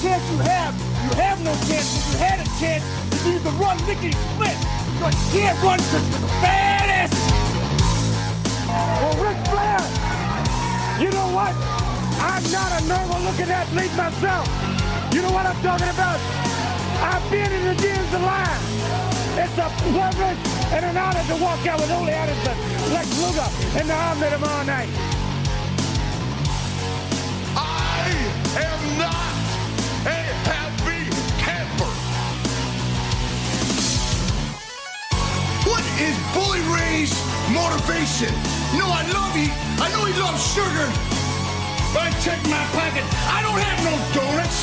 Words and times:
chance 0.00 0.24
you 0.32 0.38
have, 0.48 0.72
you 1.04 1.12
have 1.20 1.38
no 1.44 1.52
chance. 1.68 1.92
If 1.92 2.12
you 2.12 2.16
had 2.24 2.40
a 2.40 2.48
chance, 2.56 2.84
is 3.12 3.36
you 3.36 3.40
can 3.40 3.52
run 3.60 3.76
lickety 3.84 4.12
split. 4.12 4.56
But 4.96 5.12
you 5.12 5.44
can't 5.44 5.58
run 5.60 5.76
because 5.76 6.04
you're 6.08 6.28
fat 6.40 6.88
asses. 6.88 7.20
Well, 8.64 9.16
Ric 9.20 9.36
Flair, 9.52 9.80
you 10.96 11.10
know 11.12 11.28
what? 11.36 11.52
I'm 12.20 12.44
not 12.48 12.70
a 12.80 12.82
normal 12.88 13.20
looking 13.28 13.52
athlete 13.52 13.92
myself. 13.92 14.48
You 15.12 15.20
know 15.20 15.32
what 15.32 15.44
I'm 15.44 15.60
talking 15.60 15.92
about? 15.92 16.20
I've 17.04 17.24
been 17.30 17.52
in 17.52 17.64
the 17.68 17.76
gyms 17.76 18.12
a 18.16 18.22
lot. 18.24 18.56
It's 19.36 19.56
a 19.56 19.68
privilege 19.84 20.40
and 20.72 20.84
an 20.84 20.96
honor 20.96 21.24
to 21.28 21.36
walk 21.42 21.60
out 21.66 21.80
with 21.80 21.90
Ole 21.92 22.08
Anderson, 22.08 22.56
Lex 22.92 23.06
Luger, 23.20 23.48
and 23.78 23.88
the 23.88 23.94
Omni 23.94 24.28
tomorrow 24.30 24.64
night. 24.64 24.88
I 27.56 28.08
am 28.64 28.98
not 28.98 29.29
is 36.00 36.16
Bully 36.32 36.64
Ray's 36.72 37.12
motivation? 37.52 38.32
You 38.72 38.80
know 38.80 38.88
I 38.88 39.04
love 39.12 39.32
he. 39.36 39.52
I 39.76 39.92
know 39.92 40.08
he 40.08 40.14
loves 40.16 40.40
sugar. 40.56 40.88
But 41.92 42.08
I 42.08 42.10
check 42.24 42.40
my 42.48 42.64
pocket. 42.72 43.04
I 43.28 43.44
don't 43.44 43.60
have 43.60 43.78
no 43.84 43.94
donuts. 44.16 44.60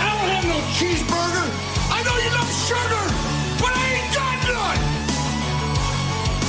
I 0.00 0.08
don't 0.08 0.28
have 0.32 0.46
no 0.48 0.58
cheeseburger. 0.76 1.48
I 1.92 2.00
know 2.06 2.16
you 2.16 2.30
love 2.32 2.50
sugar, 2.64 3.04
but 3.60 3.72
I 3.76 3.84
ain't 3.92 4.10
got 4.16 4.36
none. 4.48 4.80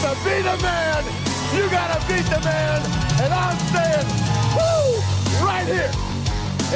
To 0.01 0.09
be 0.23 0.37
the 0.47 0.57
man, 0.63 1.01
you 1.55 1.67
gotta 1.69 1.99
beat 2.07 2.27
the 2.31 2.39
man. 2.45 2.79
And 3.19 3.33
I'm 3.33 3.57
saying, 3.73 4.07
woo, 4.55 5.01
right 5.43 5.65
here 5.67 5.91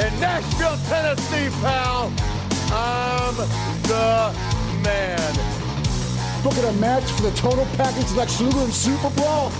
in 0.04 0.12
Nashville, 0.20 0.78
Tennessee, 0.88 1.48
pal. 1.62 2.12
I'm 2.72 3.36
the 3.88 4.34
man. 4.82 5.49
Look 6.44 6.56
at 6.56 6.64
a 6.64 6.72
match 6.80 7.04
for 7.12 7.22
the 7.22 7.32
total 7.32 7.66
package 7.76 8.10
like 8.12 8.28
Luger 8.40 8.60
and 8.60 8.72
Super 8.72 9.10
Brawl. 9.10 9.50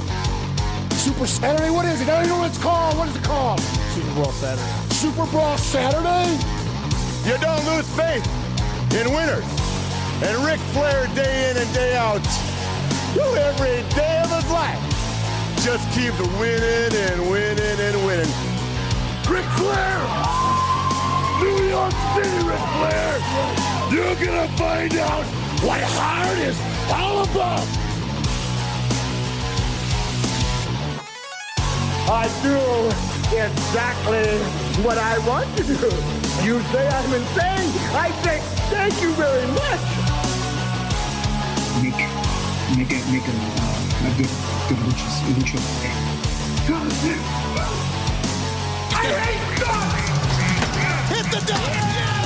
Super 0.96 1.26
Saturday? 1.26 1.68
What 1.68 1.84
is 1.84 2.00
it? 2.00 2.08
I 2.08 2.16
don't 2.16 2.24
even 2.24 2.36
know 2.36 2.38
what 2.40 2.48
it's 2.48 2.62
called. 2.62 2.96
What 2.96 3.08
is 3.08 3.16
it 3.16 3.22
called? 3.22 3.60
Super 3.92 4.14
Bowl 4.14 4.32
Saturday. 4.32 4.94
Super 4.94 5.26
Brawl 5.26 5.58
Saturday? 5.58 6.32
You 7.28 7.36
don't 7.36 7.64
lose 7.68 7.86
faith 7.92 8.24
in 8.96 9.12
winners. 9.12 9.44
And 10.24 10.36
Ric 10.40 10.58
Flair, 10.72 11.06
day 11.14 11.50
in 11.50 11.58
and 11.58 11.70
day 11.74 11.96
out, 11.96 12.24
you 13.14 13.28
every 13.36 13.84
day 13.92 14.22
of 14.24 14.32
his 14.32 14.50
life, 14.50 14.80
just 15.60 15.84
keep 15.92 16.16
winning 16.40 16.96
and 16.96 17.30
winning 17.30 17.76
and 17.76 17.96
winning. 18.06 18.32
Ric 19.28 19.44
Flair! 19.60 20.00
New 21.44 21.60
York 21.68 21.92
City, 22.16 22.40
Ric 22.48 22.64
Flair! 22.80 23.20
You're 23.92 24.16
gonna 24.16 24.48
find 24.56 24.94
out 24.96 25.39
what 25.62 25.80
hard 25.82 26.38
is 26.38 26.58
all 26.90 27.22
about! 27.24 27.66
I 32.08 32.26
do 32.42 32.56
exactly 33.36 34.26
what 34.82 34.98
I 34.98 35.18
want 35.28 35.54
to 35.58 35.62
do. 35.62 35.90
You 36.44 36.60
say 36.72 36.88
I'm 36.88 37.12
insane. 37.12 37.70
I 37.94 38.10
say 38.24 38.40
thank 38.72 39.00
you 39.02 39.12
very 39.12 39.46
much. 39.52 39.82
make 41.82 42.00
make 42.76 42.92
it 42.92 43.04
make 43.12 43.28
a, 43.28 43.36
uh, 43.36 44.08
a 44.08 44.16
good 44.16 44.32
good 44.68 44.80
lucha 44.84 45.08
lucha 45.36 45.58
I 48.92 49.06
hate 49.22 49.60
God! 49.60 49.90
Hit 51.10 51.26
the 51.30 51.40
deck. 51.46 52.19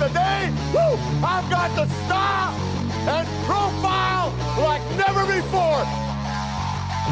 Today, 0.00 0.50
woo, 0.72 0.96
I've 1.22 1.50
got 1.50 1.76
the 1.76 1.86
style 2.06 2.54
and 3.06 3.28
profile 3.44 4.32
like 4.58 4.80
never 4.96 5.26
before. 5.26 5.84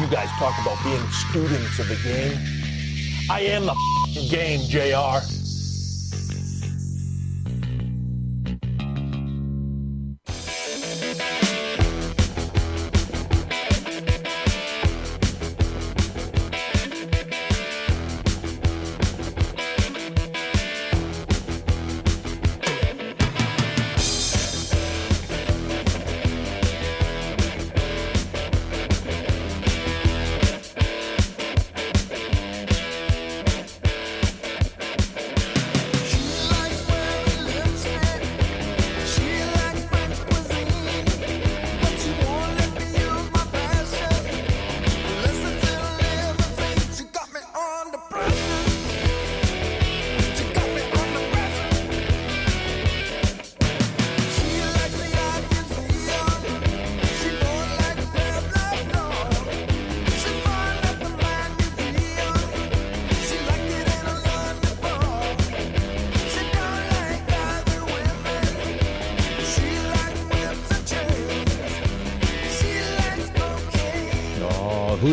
You 0.01 0.07
guys 0.07 0.27
talk 0.39 0.59
about 0.59 0.83
being 0.83 1.07
students 1.11 1.77
of 1.77 1.87
the 1.87 1.99
game. 2.03 2.35
I 3.29 3.41
am 3.41 3.67
the 3.67 4.27
game, 4.31 4.61
JR. 4.61 5.38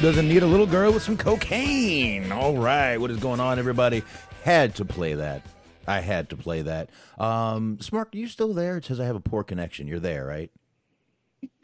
doesn't 0.07 0.29
need 0.29 0.45
a 0.45 0.47
little 0.47 0.69
girl 0.69 0.93
with 0.93 1.03
some 1.03 1.17
cocaine? 1.17 2.31
All 2.31 2.57
right, 2.57 2.97
what 2.97 3.11
is 3.11 3.19
going 3.19 3.41
on, 3.41 3.59
everybody? 3.59 4.05
Had 4.45 4.77
to 4.77 4.85
play 4.85 5.15
that. 5.15 5.45
I 5.85 5.99
had 5.99 6.29
to 6.29 6.37
play 6.37 6.63
that. 6.63 6.91
Um, 7.19 7.79
Smark, 7.79 8.15
are 8.15 8.19
you 8.19 8.29
still 8.29 8.55
there? 8.55 8.77
It 8.77 8.85
says 8.85 9.01
I 9.01 9.05
have 9.07 9.17
a 9.17 9.21
poor 9.21 9.43
connection. 9.43 9.89
You're 9.89 9.99
there, 9.99 10.25
right? 10.25 10.53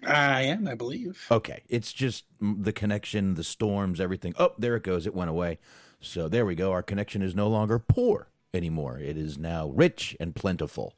I 0.05 0.43
am, 0.43 0.67
I 0.67 0.75
believe. 0.75 1.25
Okay, 1.31 1.63
it's 1.69 1.93
just 1.93 2.25
the 2.41 2.73
connection, 2.73 3.35
the 3.35 3.45
storms, 3.45 4.01
everything. 4.01 4.35
Oh, 4.37 4.55
there 4.59 4.75
it 4.75 4.83
goes. 4.83 5.07
It 5.07 5.15
went 5.15 5.31
away. 5.31 5.61
So 6.01 6.27
there 6.29 6.45
we 6.45 6.57
go. 6.57 6.73
Our 6.73 6.83
connection 6.83 7.23
is 7.23 7.37
no 7.37 7.47
longer 7.47 7.79
poor 7.79 8.27
anymore. 8.53 8.99
It 8.99 9.17
is 9.17 9.39
now 9.39 9.69
rich 9.69 10.17
and 10.19 10.35
plentiful, 10.35 10.95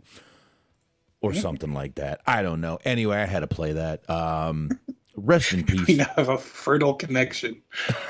or 1.21 1.34
something 1.34 1.75
like 1.75 1.97
that. 1.97 2.22
I 2.26 2.43
don't 2.43 2.62
know. 2.62 2.78
Anyway, 2.87 3.19
I 3.19 3.26
had 3.26 3.41
to 3.41 3.47
play 3.47 3.72
that. 3.72 4.08
Um, 4.08 4.70
rest 5.16 5.52
in 5.52 5.64
peace. 5.66 5.99
now 5.99 6.11
have 6.16 6.28
a 6.28 6.38
fertile 6.38 6.94
connection. 6.94 7.62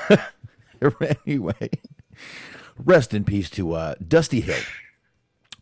anyway, 1.25 1.69
rest 2.77 3.13
in 3.13 3.23
peace 3.23 3.49
to 3.51 3.73
uh, 3.73 3.95
Dusty 4.05 4.41
Hill. 4.41 4.61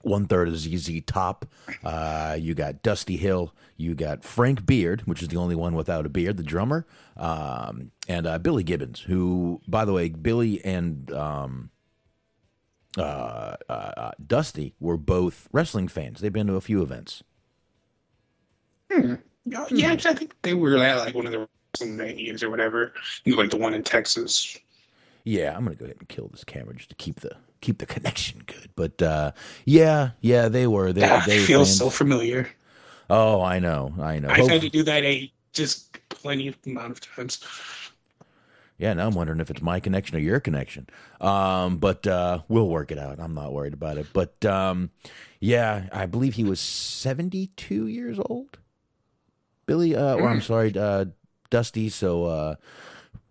One 0.01 0.27
third 0.27 0.49
of 0.49 0.57
ZZ 0.57 1.01
Top. 1.05 1.45
Uh, 1.83 2.37
you 2.37 2.53
got 2.53 2.83
Dusty 2.83 3.15
Hill. 3.15 3.53
You 3.77 3.95
got 3.95 4.23
Frank 4.23 4.65
Beard, 4.65 5.01
which 5.05 5.21
is 5.21 5.29
the 5.29 5.37
only 5.37 5.55
one 5.55 5.75
without 5.75 6.05
a 6.05 6.09
beard, 6.09 6.37
the 6.37 6.43
drummer, 6.43 6.85
um, 7.15 7.91
and 8.07 8.27
uh, 8.27 8.37
Billy 8.37 8.63
Gibbons, 8.63 9.01
who, 9.01 9.61
by 9.67 9.85
the 9.85 9.93
way, 9.93 10.09
Billy 10.09 10.63
and 10.63 11.09
um, 11.13 11.69
uh, 12.97 13.55
uh, 13.69 13.71
uh, 13.71 14.11
Dusty 14.25 14.75
were 14.79 14.97
both 14.97 15.47
wrestling 15.51 15.87
fans. 15.87 16.21
They've 16.21 16.33
been 16.33 16.47
to 16.47 16.55
a 16.55 16.61
few 16.61 16.81
events. 16.81 17.23
Oh, 18.91 19.17
Yeah, 19.45 19.91
actually, 19.91 20.11
I 20.11 20.17
think 20.17 20.35
they 20.41 20.53
were 20.53 20.77
at 20.77 20.97
like 20.97 21.15
one 21.15 21.25
of 21.25 21.31
the 21.31 21.47
venues 21.77 22.43
or 22.43 22.49
whatever, 22.49 22.93
like 23.25 23.49
the 23.49 23.57
one 23.57 23.73
in 23.73 23.83
Texas. 23.83 24.57
Yeah, 25.23 25.55
I'm 25.55 25.63
gonna 25.63 25.75
go 25.75 25.85
ahead 25.85 25.97
and 25.99 26.09
kill 26.09 26.27
this 26.29 26.43
camera 26.43 26.75
just 26.75 26.89
to 26.89 26.95
keep 26.95 27.21
the 27.21 27.35
keep 27.61 27.79
the 27.79 27.85
connection 27.85 28.43
good. 28.45 28.69
But 28.75 29.01
uh, 29.01 29.31
yeah, 29.65 30.11
yeah, 30.21 30.49
they 30.49 30.67
were. 30.67 30.93
They, 30.93 31.01
That 31.01 31.25
they 31.25 31.39
feels 31.39 31.77
so 31.77 31.89
familiar. 31.89 32.49
Oh, 33.09 33.41
I 33.41 33.59
know, 33.59 33.93
I 33.99 34.19
know. 34.19 34.29
I've 34.29 34.47
had 34.47 34.61
to 34.61 34.69
do 34.69 34.83
that 34.83 35.03
a 35.03 35.31
just 35.51 35.97
plenty 36.09 36.47
of 36.47 36.57
amount 36.65 36.91
of 36.91 37.01
times. 37.01 37.39
Yeah, 38.77 38.93
now 38.93 39.07
I'm 39.07 39.13
wondering 39.13 39.39
if 39.39 39.51
it's 39.51 39.61
my 39.61 39.79
connection 39.79 40.17
or 40.17 40.19
your 40.19 40.39
connection. 40.39 40.87
Um, 41.21 41.77
but 41.77 42.05
uh, 42.07 42.39
we'll 42.47 42.67
work 42.67 42.91
it 42.91 42.97
out. 42.97 43.19
I'm 43.19 43.33
not 43.33 43.53
worried 43.53 43.73
about 43.73 43.97
it. 43.97 44.07
But 44.11 44.43
um, 44.45 44.89
yeah, 45.39 45.87
I 45.91 46.05
believe 46.05 46.33
he 46.33 46.43
was 46.43 46.59
72 46.59 47.87
years 47.87 48.19
old. 48.25 48.57
Billy, 49.65 49.95
uh, 49.95 50.15
or 50.15 50.27
I'm 50.27 50.41
sorry, 50.41 50.73
uh, 50.77 51.05
Dusty. 51.49 51.89
So 51.89 52.25
uh, 52.25 52.55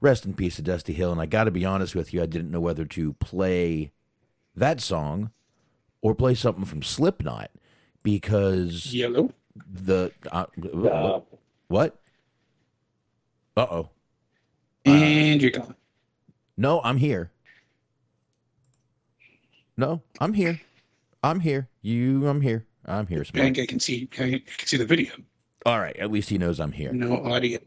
rest 0.01 0.27
in 0.27 0.35
peace 0.35 0.57
to 0.57 0.63
Dusty 0.63 0.93
Hill. 0.93 1.13
And 1.13 1.21
I 1.21 1.27
got 1.27 1.45
to 1.45 1.51
be 1.51 1.65
honest 1.65 1.95
with 1.95 2.13
you, 2.13 2.23
I 2.23 2.27
didn't 2.27 2.51
know 2.51 2.61
whether 2.61 2.85
to 2.85 3.13
play 3.15 3.93
that 4.55 4.81
song 4.81 5.31
or 6.01 6.15
play 6.15 6.35
something 6.35 6.65
from 6.65 6.83
Slipknot 6.83 7.51
because 8.03 8.93
Yellow. 8.93 9.33
the 9.55 10.13
uh, 10.31 11.21
what? 11.69 11.99
Uh 13.57 13.67
oh. 13.71 13.89
And 14.85 15.41
you're 15.41 15.51
gone. 15.51 15.75
No, 16.57 16.81
I'm 16.83 16.97
here. 16.97 17.31
No, 19.77 20.03
I'm 20.21 20.35
here. 20.35 20.61
I'm 21.23 21.41
here. 21.41 21.69
You, 21.81 22.29
I'm 22.29 22.41
here. 22.41 22.67
I'm 22.85 23.07
here. 23.07 23.21
I 23.21 23.25
Smark. 23.25 23.61
I 23.61 23.67
can 23.67 23.81
see. 23.81 24.09
I 24.19 24.43
can 24.57 24.67
see 24.67 24.77
the 24.77 24.85
video. 24.85 25.13
All 25.65 25.81
right. 25.81 25.97
At 25.97 26.11
least 26.11 26.31
he 26.31 26.39
knows 26.39 26.61
I'm 26.61 26.73
here. 26.73 26.93
No 26.93 27.25
audio. 27.25 27.59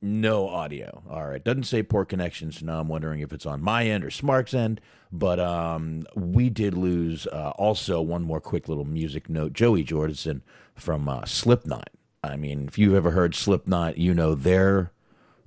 No 0.00 0.48
audio. 0.48 1.02
All 1.08 1.26
right. 1.26 1.42
Doesn't 1.42 1.64
say 1.64 1.82
poor 1.82 2.04
connection, 2.04 2.52
so 2.52 2.66
now 2.66 2.80
I'm 2.80 2.88
wondering 2.88 3.20
if 3.20 3.32
it's 3.32 3.46
on 3.46 3.62
my 3.62 3.86
end 3.86 4.04
or 4.04 4.10
Smark's 4.10 4.54
end. 4.54 4.80
But 5.10 5.40
um, 5.40 6.04
we 6.14 6.50
did 6.50 6.74
lose 6.74 7.26
uh, 7.28 7.52
also 7.56 8.00
one 8.02 8.22
more 8.22 8.40
quick 8.40 8.68
little 8.68 8.84
music 8.84 9.30
note. 9.30 9.52
Joey 9.52 9.84
Jordison 9.84 10.42
from 10.74 11.08
uh, 11.08 11.24
Slipknot. 11.24 11.90
I 12.22 12.36
mean, 12.36 12.66
if 12.68 12.78
you've 12.78 12.94
ever 12.94 13.12
heard 13.12 13.34
Slipknot, 13.34 13.98
you 13.98 14.14
know 14.14 14.34
their 14.34 14.92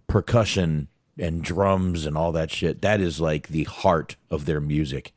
percussion 0.07 0.87
and 1.19 1.43
drums 1.43 2.05
and 2.05 2.17
all 2.17 2.31
that 2.31 2.51
shit. 2.51 2.81
That 2.81 3.01
is 3.01 3.19
like 3.19 3.47
the 3.47 3.63
heart 3.63 4.15
of 4.29 4.45
their 4.45 4.61
music. 4.61 5.13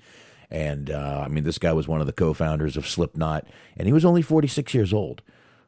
And 0.50 0.90
uh, 0.90 1.22
I 1.24 1.28
mean, 1.28 1.44
this 1.44 1.58
guy 1.58 1.72
was 1.72 1.86
one 1.86 2.00
of 2.00 2.06
the 2.06 2.12
co-founders 2.12 2.76
of 2.76 2.88
Slipknot, 2.88 3.46
and 3.76 3.86
he 3.86 3.92
was 3.92 4.04
only 4.04 4.22
46 4.22 4.74
years 4.74 4.92
old. 4.92 5.22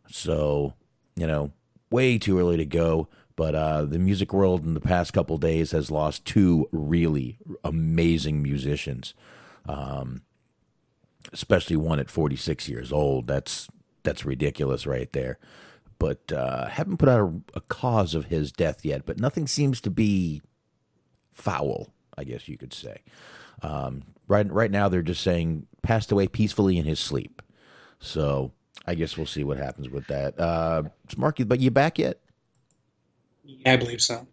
So, 0.08 0.74
you 1.16 1.26
know, 1.26 1.52
way 1.90 2.18
too 2.18 2.38
early 2.38 2.56
to 2.56 2.64
go. 2.64 3.08
But 3.36 3.54
uh, 3.54 3.84
the 3.84 3.98
music 3.98 4.32
world 4.32 4.64
in 4.64 4.74
the 4.74 4.80
past 4.80 5.12
couple 5.12 5.38
days 5.38 5.72
has 5.72 5.90
lost 5.90 6.24
two 6.24 6.68
really 6.70 7.38
amazing 7.64 8.42
musicians, 8.42 9.14
um, 9.66 10.22
especially 11.32 11.76
one 11.76 11.98
at 11.98 12.10
46 12.10 12.68
years 12.68 12.92
old. 12.92 13.26
That's 13.26 13.68
that's 14.02 14.24
ridiculous 14.24 14.86
right 14.86 15.10
there. 15.12 15.38
But 15.98 16.32
uh, 16.32 16.66
haven't 16.66 16.98
put 16.98 17.08
out 17.08 17.20
a, 17.20 17.58
a 17.58 17.60
cause 17.62 18.14
of 18.14 18.26
his 18.26 18.52
death 18.52 18.84
yet. 18.84 19.06
But 19.06 19.20
nothing 19.20 19.46
seems 19.46 19.80
to 19.82 19.90
be 19.90 20.42
foul, 21.32 21.92
I 22.18 22.24
guess 22.24 22.48
you 22.48 22.58
could 22.58 22.74
say. 22.74 23.02
Um, 23.62 24.02
right 24.28 24.50
right 24.50 24.70
now, 24.70 24.88
they're 24.88 25.02
just 25.02 25.22
saying 25.22 25.66
passed 25.82 26.12
away 26.12 26.28
peacefully 26.28 26.76
in 26.76 26.84
his 26.84 27.00
sleep. 27.00 27.40
So 27.98 28.52
I 28.86 28.94
guess 28.94 29.16
we'll 29.16 29.26
see 29.26 29.44
what 29.44 29.58
happens 29.58 29.90
with 29.90 30.06
that. 30.08 30.38
Uh, 30.38 30.84
Marky, 31.16 31.44
but 31.44 31.60
you 31.60 31.70
back 31.70 31.98
yet? 31.98 32.18
Yeah, 33.44 33.72
I 33.72 33.76
believe 33.76 34.00
so. 34.00 34.26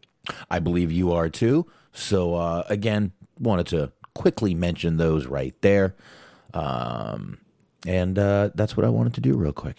I 0.50 0.60
believe 0.60 0.92
you 0.92 1.12
are 1.12 1.30
too. 1.30 1.68
So 1.94 2.36
uh, 2.36 2.64
again, 2.70 3.12
wanted 3.40 3.68
to 3.68 3.92
quickly 4.14 4.54
mention 4.54 4.98
those 4.98 5.26
right 5.26 5.56
there, 5.62 5.96
um, 6.54 7.40
and 7.86 8.18
uh, 8.18 8.50
that's 8.56 8.76
what 8.76 8.86
I 8.86 8.90
wanted 8.90 9.14
to 9.16 9.22
do 9.22 9.36
real 9.36 9.54
quick. 9.54 9.78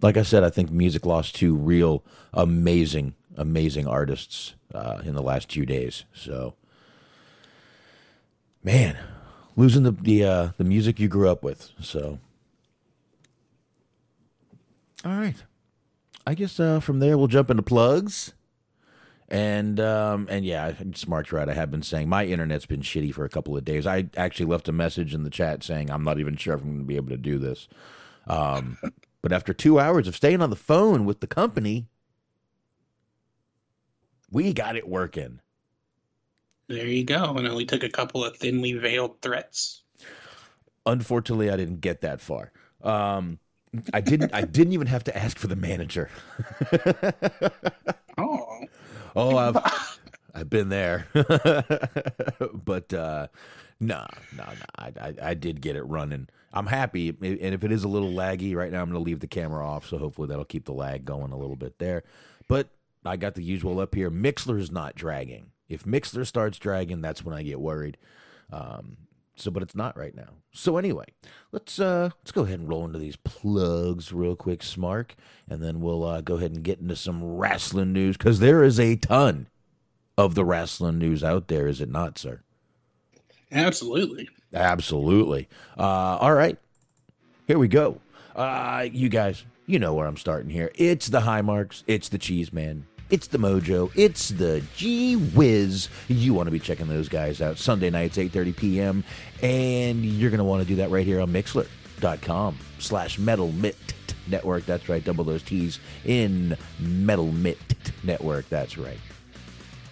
Like 0.00 0.16
I 0.16 0.22
said, 0.22 0.44
I 0.44 0.50
think 0.50 0.70
music 0.70 1.06
lost 1.06 1.34
two 1.34 1.54
real 1.54 2.04
amazing, 2.32 3.14
amazing 3.36 3.86
artists 3.86 4.54
uh, 4.74 5.02
in 5.04 5.14
the 5.14 5.22
last 5.22 5.48
two 5.48 5.66
days. 5.66 6.04
So, 6.12 6.54
man, 8.62 8.98
losing 9.56 9.82
the 9.82 9.92
the 9.92 10.24
uh, 10.24 10.48
the 10.56 10.64
music 10.64 11.00
you 11.00 11.08
grew 11.08 11.28
up 11.28 11.42
with. 11.42 11.70
So, 11.80 12.18
all 15.04 15.12
right, 15.12 15.36
I 16.26 16.34
guess 16.34 16.58
uh, 16.58 16.80
from 16.80 16.98
there 16.98 17.16
we'll 17.16 17.28
jump 17.28 17.50
into 17.50 17.62
plugs. 17.62 18.32
And 19.30 19.78
um, 19.78 20.26
and 20.30 20.44
yeah, 20.44 20.72
Smark's 20.94 21.32
right. 21.32 21.48
I 21.48 21.52
have 21.52 21.70
been 21.70 21.82
saying 21.82 22.08
my 22.08 22.24
internet's 22.24 22.64
been 22.64 22.80
shitty 22.80 23.12
for 23.12 23.26
a 23.26 23.28
couple 23.28 23.56
of 23.56 23.64
days. 23.64 23.86
I 23.86 24.08
actually 24.16 24.46
left 24.46 24.68
a 24.68 24.72
message 24.72 25.14
in 25.14 25.22
the 25.22 25.30
chat 25.30 25.62
saying 25.62 25.90
I'm 25.90 26.02
not 26.02 26.18
even 26.18 26.36
sure 26.36 26.54
if 26.54 26.62
I'm 26.62 26.68
going 26.68 26.78
to 26.78 26.84
be 26.84 26.96
able 26.96 27.10
to 27.10 27.18
do 27.18 27.38
this. 27.38 27.68
Um, 28.26 28.78
but 29.22 29.32
after 29.32 29.52
two 29.52 29.78
hours 29.78 30.08
of 30.08 30.16
staying 30.16 30.40
on 30.40 30.48
the 30.48 30.56
phone 30.56 31.04
with 31.04 31.20
the 31.20 31.26
company, 31.26 31.88
we 34.30 34.54
got 34.54 34.76
it 34.76 34.88
working. 34.88 35.40
There 36.68 36.86
you 36.86 37.04
go. 37.04 37.36
And 37.36 37.46
only 37.46 37.66
took 37.66 37.82
a 37.82 37.88
couple 37.88 38.24
of 38.24 38.36
thinly 38.36 38.74
veiled 38.74 39.20
threats. 39.20 39.82
Unfortunately, 40.86 41.50
I 41.50 41.56
didn't 41.56 41.80
get 41.80 42.00
that 42.02 42.20
far. 42.20 42.52
Um, 42.82 43.38
I 43.92 44.00
didn't. 44.00 44.32
I 44.34 44.42
didn't 44.42 44.72
even 44.72 44.86
have 44.86 45.04
to 45.04 45.16
ask 45.16 45.38
for 45.38 45.46
the 45.46 45.56
manager. 45.56 46.10
Oh, 48.20 48.64
Oh, 49.14 49.36
I've 49.36 49.56
I've 50.34 50.50
been 50.50 50.68
there, 50.68 51.06
but 51.14 52.92
uh, 52.92 53.28
no, 53.80 54.06
no, 54.36 54.44
no. 54.44 54.52
I, 54.76 54.92
I 55.00 55.14
I 55.22 55.34
did 55.34 55.60
get 55.60 55.76
it 55.76 55.82
running. 55.82 56.28
I'm 56.52 56.66
happy, 56.66 57.08
and 57.10 57.54
if 57.54 57.62
it 57.62 57.70
is 57.72 57.84
a 57.84 57.88
little 57.88 58.10
laggy 58.10 58.54
right 58.56 58.72
now, 58.72 58.80
I'm 58.80 58.90
going 58.90 59.00
to 59.02 59.04
leave 59.04 59.20
the 59.20 59.26
camera 59.26 59.66
off. 59.66 59.86
So 59.86 59.98
hopefully 59.98 60.28
that'll 60.28 60.44
keep 60.44 60.64
the 60.64 60.72
lag 60.72 61.04
going 61.04 61.32
a 61.32 61.38
little 61.38 61.56
bit 61.56 61.78
there. 61.78 62.04
But 62.48 62.68
I 63.04 63.16
got 63.16 63.34
the 63.34 63.42
usual 63.42 63.80
up 63.80 63.94
here. 63.94 64.10
Mixlr's 64.10 64.70
not 64.70 64.94
dragging. 64.94 65.50
If 65.68 65.84
Mixler 65.84 66.26
starts 66.26 66.58
dragging, 66.58 67.00
that's 67.02 67.24
when 67.24 67.34
I 67.34 67.42
get 67.42 67.60
worried. 67.60 67.98
Um, 68.52 68.96
so, 69.40 69.50
but 69.50 69.62
it's 69.62 69.74
not 69.74 69.96
right 69.96 70.14
now. 70.14 70.30
So 70.52 70.76
anyway, 70.76 71.06
let's 71.52 71.78
uh 71.78 72.10
let's 72.20 72.32
go 72.32 72.42
ahead 72.42 72.60
and 72.60 72.68
roll 72.68 72.84
into 72.84 72.98
these 72.98 73.16
plugs 73.16 74.12
real 74.12 74.36
quick, 74.36 74.60
Smark, 74.60 75.10
and 75.48 75.62
then 75.62 75.80
we'll 75.80 76.04
uh, 76.04 76.20
go 76.20 76.36
ahead 76.36 76.52
and 76.52 76.62
get 76.62 76.80
into 76.80 76.96
some 76.96 77.22
wrestling 77.36 77.92
news 77.92 78.16
because 78.16 78.40
there 78.40 78.62
is 78.62 78.78
a 78.80 78.96
ton 78.96 79.48
of 80.16 80.34
the 80.34 80.44
wrestling 80.44 80.98
news 80.98 81.22
out 81.22 81.48
there, 81.48 81.66
is 81.66 81.80
it 81.80 81.88
not, 81.90 82.18
sir? 82.18 82.40
absolutely. 83.50 84.28
Absolutely. 84.52 85.48
Uh, 85.78 85.82
all 85.82 86.34
right, 86.34 86.58
here 87.46 87.58
we 87.58 87.68
go. 87.68 88.00
Uh, 88.34 88.86
you 88.92 89.08
guys, 89.08 89.44
you 89.66 89.78
know 89.78 89.94
where 89.94 90.06
I'm 90.06 90.16
starting 90.16 90.50
here. 90.50 90.70
It's 90.74 91.08
the 91.08 91.20
high 91.20 91.42
marks. 91.42 91.84
It's 91.86 92.08
the 92.08 92.18
cheese 92.18 92.52
man. 92.52 92.86
It's 93.10 93.26
the 93.28 93.38
mojo. 93.38 93.90
It's 93.94 94.28
the 94.28 94.62
G 94.76 95.16
Whiz. 95.16 95.88
You 96.08 96.34
want 96.34 96.46
to 96.46 96.50
be 96.50 96.58
checking 96.58 96.88
those 96.88 97.08
guys 97.08 97.40
out 97.40 97.58
Sunday 97.58 97.90
nights, 97.90 98.18
8:30 98.18 98.56
p.m. 98.56 99.04
And 99.42 100.04
you're 100.04 100.30
going 100.30 100.38
to 100.38 100.44
want 100.44 100.62
to 100.62 100.68
do 100.68 100.76
that 100.76 100.90
right 100.90 101.06
here 101.06 101.20
on 101.20 101.30
Mixlr.com 101.30 102.58
slash 102.78 103.18
Metal 103.18 103.50
Mitt 103.52 103.76
Network. 104.26 104.66
That's 104.66 104.88
right. 104.88 105.02
Double 105.02 105.24
those 105.24 105.42
T's 105.42 105.80
in 106.04 106.56
Metal 106.78 107.32
Mitt 107.32 107.58
Network. 108.02 108.48
That's 108.50 108.76
right. 108.76 108.98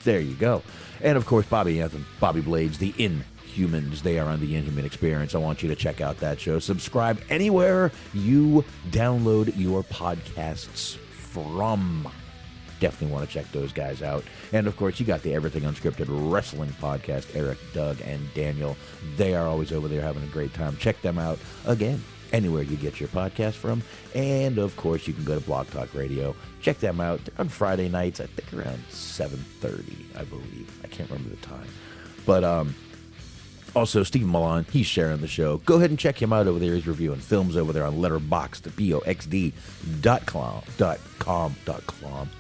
There 0.05 0.21
you 0.21 0.35
go. 0.35 0.63
And 1.01 1.17
of 1.17 1.27
course, 1.27 1.47
Bobby 1.47 1.81
Anthem, 1.81 2.07
Bobby 2.21 2.43
Blades, 2.43 2.79
the 2.79 2.93
Inhumans. 2.93 4.03
They 4.03 4.19
are 4.19 4.29
on 4.29 4.41
the 4.41 4.55
Inhuman 4.57 4.85
Experience. 4.85 5.35
I 5.35 5.39
want 5.39 5.63
you 5.63 5.69
to 5.71 5.75
check 5.75 6.01
out 6.01 6.21
that 6.21 6.39
show. 6.39 6.59
Subscribe 6.59 7.21
anywhere 7.31 7.93
you 8.13 8.65
download 8.91 9.53
your 9.57 9.83
podcasts 9.85 10.97
from. 10.97 12.09
Definitely 12.81 13.15
want 13.15 13.29
to 13.29 13.33
check 13.33 13.51
those 13.53 13.73
guys 13.73 14.03
out. 14.03 14.25
And 14.53 14.67
of 14.67 14.77
course, 14.77 15.01
you 15.01 15.07
got 15.07 15.23
the 15.23 15.35
Everything 15.35 15.63
Unscripted 15.63 16.07
Wrestling 16.09 16.71
Podcast, 16.81 17.35
Eric, 17.35 17.59
Doug, 17.73 18.01
and 18.03 18.33
Daniel. 18.35 18.77
They 19.17 19.35
are 19.35 19.47
always 19.47 19.73
over 19.73 19.89
there 19.89 20.03
having 20.03 20.23
a 20.23 20.27
great 20.29 20.53
time. 20.55 20.77
Check 20.77 21.01
them 21.03 21.19
out 21.19 21.39
again 21.67 22.03
anywhere 22.33 22.63
you 22.63 22.77
get 22.77 23.01
your 23.01 23.09
podcast 23.11 23.55
from. 23.55 23.83
And 24.15 24.59
of 24.59 24.77
course, 24.77 25.07
you 25.07 25.15
can 25.15 25.25
go 25.25 25.39
to 25.39 25.45
Block 25.45 25.71
Talk 25.71 25.95
Radio. 25.95 26.35
Check 26.61 26.79
them 26.79 27.01
out 27.01 27.25
They're 27.25 27.41
on 27.41 27.49
Friday 27.49 27.89
nights. 27.89 28.21
I 28.21 28.27
think 28.27 28.53
around 28.53 28.83
seven 28.89 29.39
thirty, 29.61 30.07
I 30.19 30.25
believe. 30.25 30.81
I 30.85 30.89
can't 30.89 31.09
remember 31.11 31.31
the 31.31 31.43
time, 31.43 31.69
but 32.25 32.45
um. 32.45 32.75
Also, 33.77 34.03
Stephen 34.03 34.31
Milan, 34.31 34.65
he's 34.73 34.87
sharing 34.87 35.21
the 35.21 35.29
show. 35.29 35.59
Go 35.59 35.75
ahead 35.75 35.91
and 35.91 35.99
check 35.99 36.21
him 36.21 36.33
out 36.33 36.47
over 36.47 36.59
there. 36.59 36.73
He's 36.73 36.87
reviewing 36.87 37.21
films 37.21 37.59
over 37.59 37.75
there 37.75 37.85
on 37.85 37.97
Letterboxd, 37.97 38.75
B-O-X-D 38.75 39.53
dot 40.01 40.25
com, 40.25 40.63
dot 40.79 40.99
com, 41.19 41.55
dot 41.67 41.87
com, 41.87 42.31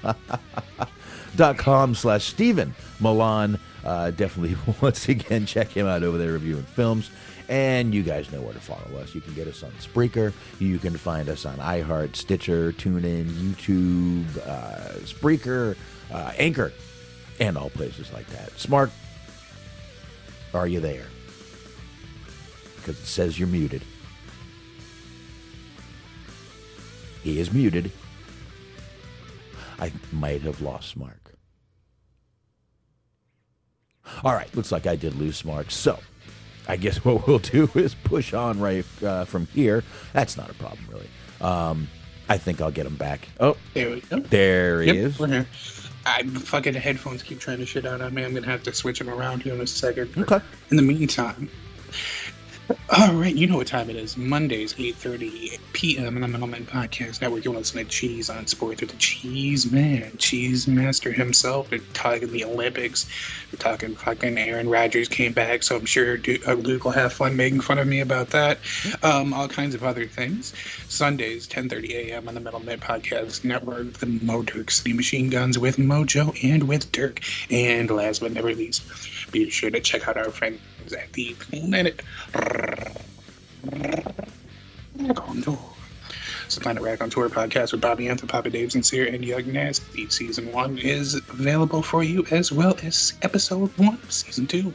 dot 1.36 1.58
com 1.58 1.94
slash 1.94 2.24
Stephen 2.24 2.74
Milan. 3.00 3.60
Uh, 3.84 4.12
definitely, 4.12 4.56
once 4.80 5.10
again, 5.10 5.44
check 5.44 5.68
him 5.68 5.86
out 5.86 6.02
over 6.02 6.16
there 6.16 6.32
reviewing 6.32 6.62
films. 6.62 7.10
And 7.50 7.94
you 7.94 8.02
guys 8.02 8.32
know 8.32 8.40
where 8.40 8.54
to 8.54 8.60
follow 8.60 8.98
us. 8.98 9.14
You 9.14 9.20
can 9.20 9.34
get 9.34 9.46
us 9.46 9.62
on 9.62 9.72
Spreaker. 9.72 10.32
You 10.58 10.78
can 10.78 10.96
find 10.96 11.28
us 11.28 11.44
on 11.44 11.58
iHeart, 11.58 12.16
Stitcher, 12.16 12.72
TuneIn, 12.72 13.26
YouTube, 13.26 14.38
uh, 14.38 14.94
Spreaker, 15.00 15.76
uh, 16.10 16.32
Anchor, 16.38 16.72
and 17.40 17.58
all 17.58 17.68
places 17.68 18.10
like 18.14 18.26
that. 18.28 18.52
Smark, 18.52 18.90
are 20.54 20.66
you 20.66 20.80
there? 20.80 21.04
Because 22.86 23.02
it 23.02 23.06
says 23.06 23.36
you're 23.36 23.48
muted. 23.48 23.82
He 27.24 27.40
is 27.40 27.52
muted. 27.52 27.90
I 29.80 29.90
might 30.12 30.42
have 30.42 30.60
lost 30.60 30.96
Mark. 30.96 31.34
All 34.22 34.32
right, 34.34 34.54
looks 34.54 34.70
like 34.70 34.86
I 34.86 34.94
did 34.94 35.16
lose 35.16 35.44
Mark. 35.44 35.72
So, 35.72 35.98
I 36.68 36.76
guess 36.76 36.98
what 37.04 37.26
we'll 37.26 37.40
do 37.40 37.68
is 37.74 37.96
push 37.96 38.32
on 38.32 38.60
right 38.60 38.84
uh, 39.02 39.24
from 39.24 39.46
here. 39.46 39.82
That's 40.12 40.36
not 40.36 40.48
a 40.48 40.54
problem, 40.54 40.86
really. 40.88 41.08
Um, 41.40 41.88
I 42.28 42.38
think 42.38 42.60
I'll 42.60 42.70
get 42.70 42.86
him 42.86 42.94
back. 42.96 43.26
Oh, 43.40 43.56
There 43.74 43.90
we 43.90 44.00
go. 44.02 44.20
there 44.20 44.82
he 44.82 44.86
Yep, 44.92 44.96
is. 44.96 45.18
we're 45.18 45.26
here. 45.26 45.46
I 46.06 46.22
fucking 46.22 46.74
headphones 46.74 47.24
keep 47.24 47.40
trying 47.40 47.58
to 47.58 47.66
shit 47.66 47.84
out 47.84 48.00
on 48.00 48.14
me. 48.14 48.24
I'm 48.24 48.32
gonna 48.32 48.46
have 48.46 48.62
to 48.62 48.72
switch 48.72 49.00
them 49.00 49.10
around 49.10 49.42
here 49.42 49.54
in 49.54 49.60
a 49.60 49.66
second. 49.66 50.16
Okay. 50.16 50.38
In 50.70 50.76
the 50.76 50.82
meantime, 50.84 51.50
all 52.68 53.14
right, 53.14 53.34
you 53.34 53.46
know 53.46 53.56
what 53.56 53.66
time 53.66 53.90
it 53.90 53.96
is. 53.96 54.16
Mondays, 54.16 54.74
8.30 54.74 55.58
p.m. 55.72 56.16
on 56.16 56.20
the 56.20 56.28
Middleman 56.28 56.66
Podcast 56.66 57.20
Network. 57.20 57.44
You're 57.44 57.54
listening 57.54 57.84
to 57.84 57.90
Cheese 57.90 58.28
on 58.28 58.46
Sports 58.46 58.80
with 58.80 58.90
the 58.90 58.96
Cheese 58.96 59.70
Man, 59.70 60.16
Cheese 60.18 60.66
Master 60.66 61.12
himself. 61.12 61.70
We're 61.70 61.78
talking 61.92 62.32
the 62.32 62.44
Olympics. 62.44 63.08
We're 63.52 63.58
talking 63.58 63.94
fucking 63.94 64.38
Aaron 64.38 64.68
Rodgers 64.68 65.08
came 65.08 65.32
back, 65.32 65.62
so 65.62 65.76
I'm 65.76 65.84
sure 65.84 66.18
uh, 66.46 66.54
Luke 66.54 66.84
will 66.84 66.92
have 66.92 67.12
fun 67.12 67.36
making 67.36 67.60
fun 67.60 67.78
of 67.78 67.86
me 67.86 68.00
about 68.00 68.30
that. 68.30 68.58
Um, 69.02 69.32
all 69.32 69.48
kinds 69.48 69.74
of 69.74 69.84
other 69.84 70.06
things. 70.06 70.52
Sundays, 70.88 71.46
10.30 71.46 71.90
a.m. 71.90 72.28
on 72.28 72.34
the 72.34 72.40
Middleman 72.40 72.80
Podcast 72.80 73.44
Network. 73.44 73.94
The 73.94 74.06
Mo 74.06 74.42
Dirk 74.42 74.70
City 74.72 74.92
Machine 74.92 75.30
Guns 75.30 75.58
with 75.58 75.76
Mojo 75.76 76.36
and 76.42 76.64
with 76.64 76.90
Dirk. 76.90 77.20
And 77.50 77.88
last 77.90 78.20
but 78.20 78.32
never 78.32 78.52
least, 78.54 78.82
be 79.32 79.50
sure 79.50 79.70
to 79.70 79.80
check 79.80 80.08
out 80.08 80.16
our 80.16 80.30
friends 80.30 80.60
at 80.92 81.12
the 81.12 81.34
Planet 81.34 82.02
Rack 82.34 82.96
on 85.28 85.42
Tour. 85.42 85.58
It's 86.44 86.54
the 86.54 86.60
Planet 86.60 86.82
Rack 86.82 87.02
on 87.02 87.10
Tour 87.10 87.28
podcast 87.28 87.72
with 87.72 87.80
Bobby 87.80 88.08
Anthem, 88.08 88.28
Papa 88.28 88.50
Dave 88.50 88.70
Sincere, 88.72 89.06
and 89.06 89.24
Young 89.24 89.52
Nasty. 89.52 90.08
Season 90.08 90.52
one 90.52 90.78
is 90.78 91.14
available 91.14 91.82
for 91.82 92.04
you 92.04 92.24
as 92.30 92.52
well 92.52 92.76
as 92.82 93.14
episode 93.22 93.76
one 93.78 93.94
of 93.94 94.12
season 94.12 94.46
two. 94.46 94.72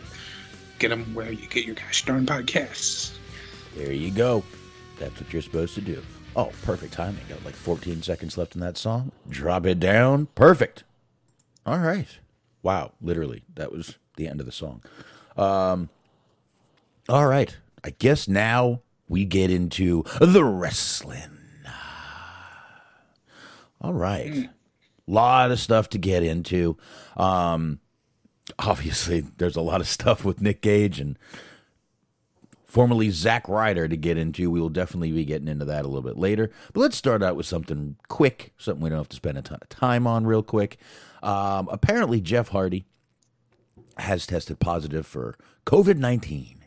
Get 0.79 0.89
them 0.89 1.13
where 1.13 1.31
you 1.31 1.47
get 1.47 1.65
your 1.65 1.75
gosh 1.75 2.03
darn 2.05 2.25
podcasts. 2.25 3.17
There 3.75 3.93
you 3.93 4.11
go. 4.11 4.43
That's 4.99 5.19
what 5.19 5.31
you're 5.31 5.41
supposed 5.41 5.75
to 5.75 5.81
do. 5.81 6.01
Oh, 6.35 6.51
perfect 6.63 6.93
timing. 6.93 7.21
Got 7.29 7.43
like 7.45 7.55
14 7.55 8.03
seconds 8.03 8.37
left 8.37 8.55
in 8.55 8.61
that 8.61 8.77
song. 8.77 9.11
Drop 9.29 9.65
it 9.65 9.79
down. 9.79 10.27
Perfect. 10.35 10.83
All 11.65 11.79
right. 11.79 12.07
Wow. 12.63 12.91
Literally, 13.01 13.43
that 13.55 13.71
was 13.71 13.97
the 14.15 14.27
end 14.27 14.39
of 14.39 14.45
the 14.45 14.51
song. 14.51 14.81
Um, 15.37 15.89
all 17.09 17.27
right. 17.27 17.55
I 17.83 17.91
guess 17.91 18.27
now 18.27 18.81
we 19.07 19.25
get 19.25 19.49
into 19.49 20.03
the 20.19 20.43
wrestling. 20.43 21.37
All 23.81 23.93
right. 23.93 24.31
a 24.31 24.49
Lot 25.07 25.51
of 25.51 25.59
stuff 25.59 25.89
to 25.89 25.97
get 25.97 26.23
into. 26.23 26.77
Um, 27.17 27.79
obviously, 28.59 29.21
there's 29.37 29.55
a 29.55 29.61
lot 29.61 29.81
of 29.81 29.87
stuff 29.87 30.23
with 30.23 30.41
Nick 30.41 30.61
Gage 30.61 30.99
and 30.99 31.17
formerly 32.67 33.09
Zack 33.09 33.49
Ryder 33.49 33.87
to 33.87 33.97
get 33.97 34.17
into. 34.17 34.51
We 34.51 34.61
will 34.61 34.69
definitely 34.69 35.11
be 35.11 35.25
getting 35.25 35.47
into 35.47 35.65
that 35.65 35.83
a 35.83 35.87
little 35.87 36.03
bit 36.03 36.17
later. 36.17 36.51
But 36.73 36.81
let's 36.81 36.95
start 36.95 37.23
out 37.23 37.35
with 37.35 37.47
something 37.47 37.97
quick, 38.07 38.53
something 38.57 38.81
we 38.81 38.89
don't 38.89 38.99
have 38.99 39.09
to 39.09 39.15
spend 39.15 39.37
a 39.37 39.41
ton 39.41 39.59
of 39.61 39.69
time 39.69 40.05
on, 40.05 40.25
real 40.25 40.43
quick. 40.43 40.77
Um, 41.23 41.67
apparently, 41.71 42.21
Jeff 42.21 42.49
Hardy 42.49 42.85
has 43.97 44.25
tested 44.25 44.59
positive 44.59 45.05
for 45.05 45.37
COVID 45.65 45.97
19. 45.97 46.63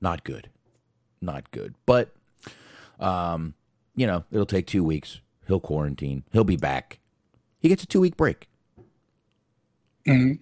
Not 0.00 0.24
good. 0.24 0.50
Not 1.20 1.50
good. 1.50 1.74
But, 1.86 2.14
um, 3.00 3.54
you 3.94 4.06
know, 4.06 4.24
it'll 4.30 4.46
take 4.46 4.66
two 4.66 4.84
weeks. 4.84 5.20
He'll 5.46 5.60
quarantine. 5.60 6.24
He'll 6.32 6.44
be 6.44 6.56
back. 6.56 6.98
He 7.60 7.68
gets 7.68 7.82
a 7.82 7.86
two 7.86 8.00
week 8.00 8.16
break. 8.16 8.48
Mhm. 10.06 10.38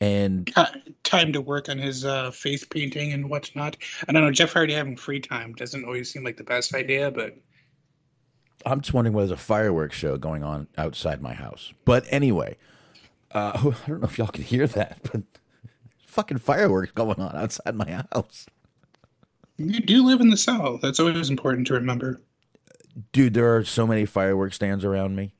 And 0.00 0.50
Uh, 0.54 0.66
time 1.02 1.32
to 1.32 1.40
work 1.40 1.68
on 1.68 1.76
his 1.78 2.04
uh, 2.04 2.30
face 2.30 2.64
painting 2.64 3.12
and 3.12 3.28
whatnot. 3.28 3.76
I 4.08 4.12
don't 4.12 4.22
know. 4.22 4.30
Jeff 4.30 4.52
Hardy 4.52 4.72
having 4.72 4.96
free 4.96 5.20
time 5.20 5.54
doesn't 5.54 5.84
always 5.84 6.10
seem 6.12 6.22
like 6.22 6.36
the 6.36 6.44
best 6.44 6.72
idea, 6.74 7.10
but 7.10 7.36
I'm 8.66 8.80
just 8.80 8.92
wondering 8.92 9.14
whether 9.14 9.28
there's 9.28 9.40
a 9.40 9.42
fireworks 9.42 9.96
show 9.96 10.16
going 10.16 10.42
on 10.42 10.68
outside 10.76 11.22
my 11.22 11.34
house. 11.34 11.72
But 11.84 12.04
anyway, 12.10 12.56
uh, 13.32 13.52
I 13.56 13.88
don't 13.88 14.00
know 14.00 14.06
if 14.06 14.18
y'all 14.18 14.28
can 14.28 14.44
hear 14.44 14.66
that, 14.66 14.98
but 15.10 15.22
fucking 16.06 16.38
fireworks 16.38 16.92
going 16.92 17.20
on 17.20 17.34
outside 17.36 17.74
my 17.74 18.04
house. 18.12 18.46
you 19.56 19.80
do 19.80 20.04
live 20.04 20.20
in 20.20 20.30
the 20.30 20.36
South. 20.36 20.80
That's 20.80 21.00
always 21.00 21.30
important 21.30 21.66
to 21.68 21.74
remember. 21.74 22.20
Dude, 23.12 23.34
there 23.34 23.56
are 23.56 23.64
so 23.64 23.86
many 23.86 24.04
fireworks 24.04 24.56
stands 24.56 24.84
around 24.84 25.14
me. 25.14 25.32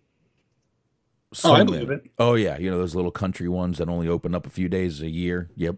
Oh, 1.44 1.52
I 1.52 1.64
believe 1.64 1.88
many. 1.88 2.00
it. 2.00 2.10
Oh 2.18 2.34
yeah, 2.34 2.56
you 2.58 2.70
know 2.70 2.78
those 2.78 2.94
little 2.94 3.10
country 3.10 3.48
ones 3.48 3.78
that 3.78 3.88
only 3.88 4.08
open 4.08 4.34
up 4.34 4.46
a 4.46 4.50
few 4.50 4.68
days 4.68 5.02
a 5.02 5.10
year. 5.10 5.50
Yep. 5.56 5.76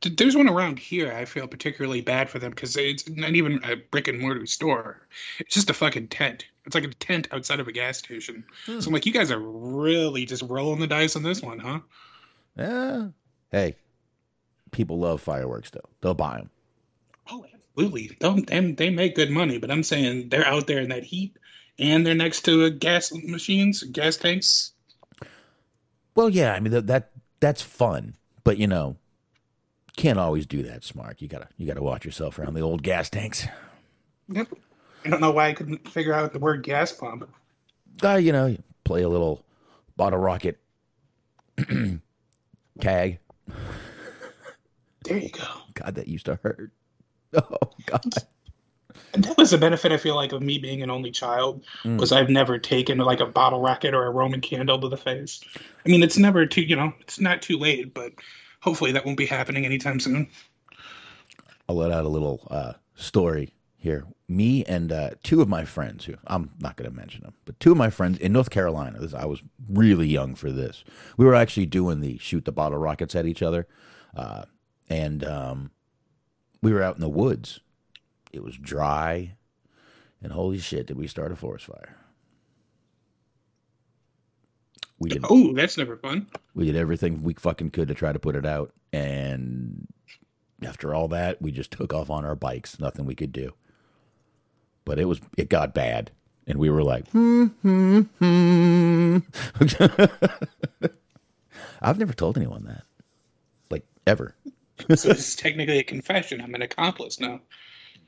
Th- 0.00 0.16
There's 0.16 0.36
one 0.36 0.48
around 0.48 0.78
here. 0.78 1.12
I 1.12 1.24
feel 1.24 1.46
particularly 1.46 2.00
bad 2.00 2.28
for 2.28 2.38
them 2.38 2.50
because 2.50 2.76
it's 2.76 3.08
not 3.08 3.34
even 3.34 3.60
a 3.64 3.76
brick 3.76 4.08
and 4.08 4.20
mortar 4.20 4.46
store. 4.46 5.06
It's 5.38 5.54
just 5.54 5.70
a 5.70 5.74
fucking 5.74 6.08
tent. 6.08 6.46
It's 6.64 6.74
like 6.74 6.84
a 6.84 6.88
tent 6.88 7.28
outside 7.32 7.60
of 7.60 7.68
a 7.68 7.72
gas 7.72 7.98
station. 7.98 8.44
Hmm. 8.66 8.80
So 8.80 8.88
I'm 8.88 8.92
like, 8.92 9.06
you 9.06 9.12
guys 9.12 9.30
are 9.30 9.38
really 9.38 10.26
just 10.26 10.42
rolling 10.42 10.80
the 10.80 10.86
dice 10.86 11.16
on 11.16 11.22
this 11.22 11.42
one, 11.42 11.58
huh? 11.58 11.80
Yeah. 12.56 13.08
Hey, 13.50 13.76
people 14.72 14.98
love 14.98 15.20
fireworks 15.20 15.70
though. 15.70 15.88
They'll 16.00 16.14
buy 16.14 16.38
them. 16.38 16.50
Oh, 17.30 17.44
absolutely. 17.54 18.16
Don't 18.20 18.50
and 18.50 18.76
they 18.76 18.90
make 18.90 19.14
good 19.14 19.30
money, 19.30 19.58
but 19.58 19.70
I'm 19.70 19.82
saying 19.82 20.28
they're 20.28 20.46
out 20.46 20.66
there 20.66 20.80
in 20.80 20.88
that 20.88 21.04
heat 21.04 21.36
and 21.78 22.06
they're 22.06 22.14
next 22.14 22.42
to 22.42 22.64
a 22.64 22.70
gas 22.70 23.12
machines, 23.12 23.82
gas 23.84 24.16
tanks. 24.16 24.72
Well, 26.14 26.30
yeah. 26.30 26.52
I 26.52 26.60
mean 26.60 26.72
that, 26.72 26.86
that 26.88 27.10
that's 27.40 27.62
fun, 27.62 28.16
but 28.44 28.58
you 28.58 28.66
know, 28.66 28.96
can't 29.96 30.18
always 30.18 30.46
do 30.46 30.62
that 30.64 30.84
smart. 30.84 31.20
You 31.22 31.28
gotta 31.28 31.48
you 31.56 31.66
gotta 31.66 31.82
watch 31.82 32.04
yourself 32.04 32.38
around 32.38 32.54
the 32.54 32.60
old 32.60 32.82
gas 32.82 33.08
tanks. 33.10 33.46
Yep. 34.28 34.48
I 35.04 35.08
don't 35.08 35.20
know 35.20 35.30
why 35.30 35.48
I 35.48 35.52
couldn't 35.52 35.88
figure 35.88 36.12
out 36.12 36.32
the 36.32 36.38
word 36.38 36.62
gas 36.62 36.92
pump. 36.92 37.28
uh, 38.02 38.14
you 38.14 38.32
know, 38.32 38.46
you 38.46 38.62
play 38.84 39.02
a 39.02 39.08
little 39.08 39.44
bottle 39.96 40.18
rocket 40.18 40.58
tag. 42.80 43.18
There 45.04 45.18
you 45.18 45.30
go. 45.30 45.44
God, 45.74 45.94
that 45.94 46.08
used 46.08 46.26
to 46.26 46.38
hurt. 46.42 46.70
Oh 47.34 47.70
God. 47.84 48.14
And 49.12 49.22
that 49.24 49.36
was 49.36 49.50
the 49.50 49.58
benefit 49.58 49.92
I 49.92 49.98
feel 49.98 50.14
like 50.14 50.32
of 50.32 50.42
me 50.42 50.56
being 50.58 50.82
an 50.82 50.90
only 50.90 51.10
child 51.10 51.62
Mm. 51.84 51.98
was 52.00 52.12
I've 52.12 52.30
never 52.30 52.58
taken 52.58 52.96
like 52.98 53.20
a 53.20 53.26
bottle 53.26 53.60
rocket 53.60 53.92
or 53.94 54.06
a 54.06 54.10
Roman 54.10 54.40
candle 54.40 54.80
to 54.80 54.88
the 54.88 54.96
face. 54.96 55.40
I 55.84 55.88
mean, 55.90 56.02
it's 56.02 56.16
never 56.18 56.46
too 56.46 56.62
you 56.62 56.76
know, 56.76 56.92
it's 57.00 57.20
not 57.20 57.42
too 57.42 57.58
late, 57.58 57.92
but 57.92 58.12
hopefully 58.66 58.92
that 58.92 59.06
won't 59.06 59.16
be 59.16 59.26
happening 59.26 59.64
anytime 59.64 60.00
soon. 60.00 60.28
I'll 61.68 61.76
let 61.76 61.92
out 61.92 62.04
a 62.04 62.08
little 62.08 62.46
uh, 62.50 62.74
story 62.96 63.54
here. 63.76 64.04
Me 64.28 64.64
and 64.64 64.90
uh, 64.90 65.10
two 65.22 65.40
of 65.40 65.48
my 65.48 65.64
friends, 65.64 66.04
who 66.04 66.14
I'm 66.26 66.50
not 66.58 66.76
going 66.76 66.90
to 66.90 66.96
mention 66.96 67.22
them, 67.22 67.34
but 67.44 67.58
two 67.60 67.70
of 67.70 67.78
my 67.78 67.90
friends 67.90 68.18
in 68.18 68.32
North 68.32 68.50
Carolina. 68.50 68.98
This, 68.98 69.14
I 69.14 69.24
was 69.24 69.40
really 69.68 70.08
young 70.08 70.34
for 70.34 70.50
this. 70.50 70.82
We 71.16 71.24
were 71.24 71.34
actually 71.34 71.66
doing 71.66 72.00
the 72.00 72.18
shoot 72.18 72.44
the 72.44 72.52
bottle 72.52 72.78
rockets 72.78 73.14
at 73.14 73.26
each 73.26 73.42
other, 73.42 73.68
uh, 74.16 74.46
and 74.90 75.24
um, 75.24 75.70
we 76.60 76.72
were 76.72 76.82
out 76.82 76.96
in 76.96 77.00
the 77.00 77.08
woods. 77.08 77.60
It 78.32 78.42
was 78.42 78.56
dry, 78.56 79.36
and 80.20 80.32
holy 80.32 80.58
shit, 80.58 80.86
did 80.86 80.98
we 80.98 81.06
start 81.06 81.30
a 81.30 81.36
forest 81.36 81.66
fire? 81.66 81.96
We 84.98 85.10
did 85.10 85.24
Oh, 85.28 85.52
that's 85.52 85.76
never 85.76 85.96
fun. 85.96 86.26
we 86.54 86.64
did 86.66 86.76
everything 86.76 87.22
we 87.22 87.34
fucking 87.34 87.70
could 87.70 87.88
to 87.88 87.94
try 87.94 88.12
to 88.12 88.18
put 88.18 88.34
it 88.36 88.46
out, 88.46 88.72
and 88.92 89.86
after 90.62 90.94
all 90.94 91.08
that, 91.08 91.40
we 91.42 91.50
just 91.52 91.70
took 91.70 91.92
off 91.92 92.08
on 92.10 92.24
our 92.24 92.34
bikes. 92.36 92.78
Nothing 92.80 93.04
we 93.04 93.14
could 93.14 93.32
do. 93.32 93.52
But 94.86 94.98
it 94.98 95.04
was 95.04 95.20
it 95.36 95.48
got 95.50 95.74
bad, 95.74 96.12
and 96.46 96.58
we 96.58 96.70
were 96.70 96.82
like, 96.82 97.08
hmm, 97.10 97.46
hmm, 97.62 98.00
hmm. 98.18 99.18
I've 101.82 101.98
never 101.98 102.12
told 102.14 102.36
anyone 102.36 102.64
that, 102.64 102.84
like 103.70 103.84
ever. 104.06 104.34
So 104.78 104.86
this 104.88 105.04
is 105.04 105.36
technically 105.36 105.78
a 105.78 105.82
confession. 105.84 106.40
I'm 106.40 106.54
an 106.54 106.62
accomplice 106.62 107.20
now. 107.20 107.40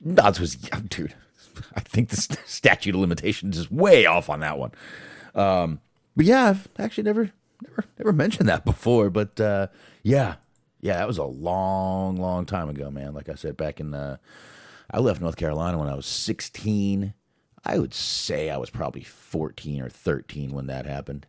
That 0.01 0.39
was, 0.41 0.55
dude. 0.57 1.15
I 1.77 1.81
think 1.81 2.11
the 2.11 2.17
st- 2.17 2.41
statute 2.47 2.95
of 2.95 3.01
limitations 3.01 3.59
is 3.59 3.71
way 3.71 4.07
off 4.07 4.31
on 4.31 4.41
that 4.41 4.59
one. 4.59 4.71
Um, 5.35 5.81
but 6.19 6.27
yeah, 6.27 6.49
I've 6.49 6.69
actually 6.81 7.05
never, 7.05 7.31
never, 7.63 7.85
never 7.97 8.13
mentioned 8.25 8.49
that 8.49 8.65
before. 8.65 9.09
But 9.09 9.41
uh, 9.41 9.69
yeah, 10.03 10.35
yeah, 10.81 10.97
that 10.97 11.07
was 11.07 11.17
a 11.17 11.25
long, 11.25 12.17
long 12.17 12.45
time 12.45 12.69
ago, 12.69 12.91
man. 12.91 13.15
Like 13.15 13.29
I 13.29 13.37
said, 13.37 13.57
back 13.57 13.79
in, 13.79 13.95
uh, 13.95 14.17
I 14.91 14.99
left 14.99 15.21
North 15.21 15.37
Carolina 15.37 15.79
when 15.79 15.89
I 15.89 15.95
was 15.95 16.07
16. 16.07 17.15
I 17.65 17.79
would 17.79 17.95
say 17.95 18.51
I 18.51 18.57
was 18.57 18.69
probably 18.69 19.05
14 19.05 19.81
or 19.81 19.89
13 19.89 20.51
when 20.51 20.67
that 20.67 20.87
happened. 20.87 21.25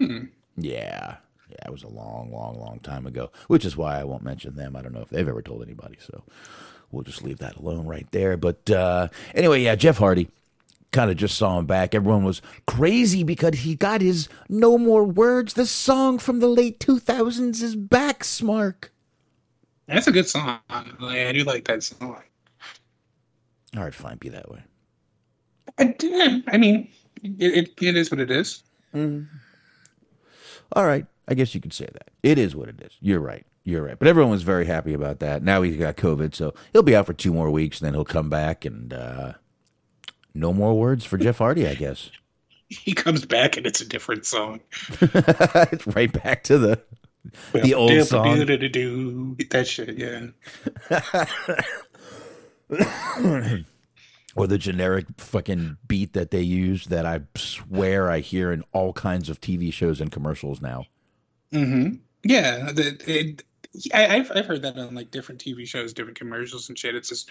Yeah. 0.00 0.16
Yeah, 0.56 1.64
it 1.64 1.70
was 1.70 1.84
a 1.84 1.88
long, 1.88 2.32
long, 2.32 2.58
long 2.58 2.80
time 2.80 3.06
ago, 3.06 3.30
which 3.46 3.64
is 3.64 3.76
why 3.76 4.00
I 4.00 4.04
won't 4.04 4.24
mention 4.24 4.56
them. 4.56 4.74
I 4.74 4.82
don't 4.82 4.92
know 4.92 5.00
if 5.00 5.10
they've 5.10 5.28
ever 5.28 5.42
told 5.42 5.62
anybody, 5.62 5.96
so 6.00 6.24
we'll 6.90 7.04
just 7.04 7.22
leave 7.22 7.38
that 7.38 7.56
alone 7.56 7.86
right 7.86 8.06
there. 8.10 8.36
But 8.36 8.68
uh, 8.68 9.08
anyway, 9.32 9.62
yeah, 9.62 9.76
Jeff 9.76 9.98
Hardy 9.98 10.28
kind 10.92 11.10
of 11.10 11.16
just 11.16 11.36
saw 11.36 11.58
him 11.58 11.66
back. 11.66 11.94
Everyone 11.94 12.24
was 12.24 12.42
crazy 12.66 13.22
because 13.22 13.54
he 13.56 13.74
got 13.74 14.00
his 14.00 14.28
No 14.48 14.78
More 14.78 15.04
Words, 15.04 15.54
the 15.54 15.66
song 15.66 16.18
from 16.18 16.40
the 16.40 16.48
late 16.48 16.80
2000s, 16.80 17.62
is 17.62 17.76
back, 17.76 18.20
Smark. 18.22 18.88
That's 19.86 20.06
a 20.06 20.12
good 20.12 20.26
song. 20.28 20.58
Like, 20.68 21.26
I 21.26 21.32
do 21.32 21.44
like 21.44 21.64
that 21.66 21.82
song. 21.82 22.22
All 23.76 23.82
right, 23.84 23.94
fine, 23.94 24.16
be 24.16 24.28
that 24.30 24.50
way. 24.50 24.62
I, 25.78 25.94
yeah, 26.02 26.38
I 26.48 26.58
mean, 26.58 26.88
it, 27.22 27.68
it, 27.68 27.82
it 27.82 27.96
is 27.96 28.10
what 28.10 28.20
it 28.20 28.30
is. 28.30 28.62
All 28.94 30.86
right, 30.86 31.06
I 31.26 31.34
guess 31.34 31.54
you 31.54 31.60
could 31.60 31.72
say 31.72 31.88
that. 31.92 32.10
It 32.22 32.38
is 32.38 32.56
what 32.56 32.68
it 32.68 32.80
is. 32.80 32.92
You're 33.00 33.20
right. 33.20 33.46
You're 33.64 33.82
right. 33.82 33.98
But 33.98 34.08
everyone 34.08 34.30
was 34.30 34.42
very 34.42 34.64
happy 34.64 34.94
about 34.94 35.20
that. 35.20 35.42
Now 35.42 35.60
he's 35.60 35.76
got 35.76 35.96
COVID, 35.96 36.34
so 36.34 36.54
he'll 36.72 36.82
be 36.82 36.96
out 36.96 37.06
for 37.06 37.12
two 37.12 37.32
more 37.32 37.50
weeks, 37.50 37.80
and 37.80 37.86
then 37.86 37.94
he'll 37.94 38.04
come 38.04 38.30
back, 38.30 38.64
and 38.64 38.92
uh, 38.92 39.34
no 40.34 40.52
more 40.52 40.78
words 40.78 41.04
for 41.04 41.18
Jeff 41.18 41.38
Hardy, 41.38 41.66
I 41.66 41.74
guess. 41.74 42.10
He 42.70 42.92
comes 42.92 43.24
back 43.24 43.56
and 43.56 43.64
it's 43.66 43.80
a 43.80 43.88
different 43.88 44.26
song. 44.26 44.60
it's 45.00 45.86
right 45.86 46.12
back 46.22 46.44
to 46.44 46.58
the 46.58 46.78
the 47.54 47.72
old 47.72 48.04
song. 48.04 48.36
That 48.36 49.66
shit, 49.66 49.96
yeah. 49.96 50.26
or 54.36 54.46
the 54.46 54.58
generic 54.58 55.06
fucking 55.16 55.78
beat 55.86 56.12
that 56.12 56.30
they 56.30 56.42
use 56.42 56.88
that 56.88 57.06
I 57.06 57.22
swear 57.36 58.10
I 58.10 58.20
hear 58.20 58.52
in 58.52 58.62
all 58.72 58.92
kinds 58.92 59.30
of 59.30 59.40
TV 59.40 59.72
shows 59.72 60.00
and 60.00 60.12
commercials 60.12 60.60
now. 60.60 60.84
Mm-hmm. 61.52 61.96
Yeah, 62.24 62.70
it, 62.76 63.44
I, 63.92 64.16
I've 64.16 64.32
I've 64.34 64.46
heard 64.46 64.62
that 64.62 64.78
on 64.78 64.94
like 64.94 65.10
different 65.10 65.40
TV 65.40 65.66
shows, 65.66 65.92
different 65.92 66.18
commercials 66.18 66.68
and 66.68 66.78
shit. 66.78 66.94
It's 66.94 67.10
just 67.10 67.30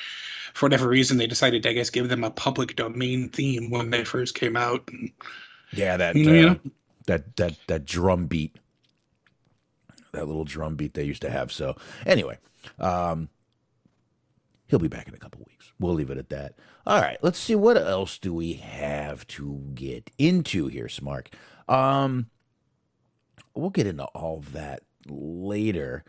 for 0.53 0.65
whatever 0.65 0.87
reason 0.87 1.17
they 1.17 1.27
decided 1.27 1.63
to 1.63 1.69
I 1.69 1.73
guess 1.73 1.89
give 1.89 2.09
them 2.09 2.23
a 2.23 2.31
public 2.31 2.75
domain 2.75 3.29
theme 3.29 3.69
when 3.69 3.89
they 3.89 4.03
first 4.03 4.35
came 4.35 4.55
out. 4.55 4.87
And, 4.91 5.11
Yeah, 5.73 5.97
that 5.97 6.15
uh, 6.15 6.55
that 7.07 7.35
that 7.37 7.57
that 7.67 7.85
drum 7.85 8.27
beat, 8.27 8.55
that 10.11 10.27
little 10.27 10.45
drum 10.45 10.75
beat 10.75 10.93
they 10.93 11.03
used 11.03 11.23
to 11.23 11.29
have. 11.29 11.51
So 11.51 11.75
anyway, 12.05 12.37
um, 12.79 13.29
he'll 14.67 14.79
be 14.79 14.87
back 14.87 15.07
in 15.07 15.15
a 15.15 15.19
couple 15.19 15.43
weeks. 15.47 15.71
We'll 15.79 15.93
leave 15.93 16.11
it 16.11 16.17
at 16.17 16.29
that. 16.29 16.55
All 16.85 17.01
right, 17.01 17.17
let's 17.21 17.39
see 17.39 17.55
what 17.55 17.77
else 17.77 18.17
do 18.17 18.33
we 18.33 18.53
have 18.53 19.25
to 19.27 19.71
get 19.73 20.11
into 20.17 20.67
here, 20.67 20.85
Smark. 20.85 21.27
Um, 21.67 22.27
we'll 23.55 23.69
get 23.71 23.87
into 23.87 24.05
all 24.05 24.37
of 24.37 24.53
that 24.53 24.83
later. 25.07 26.03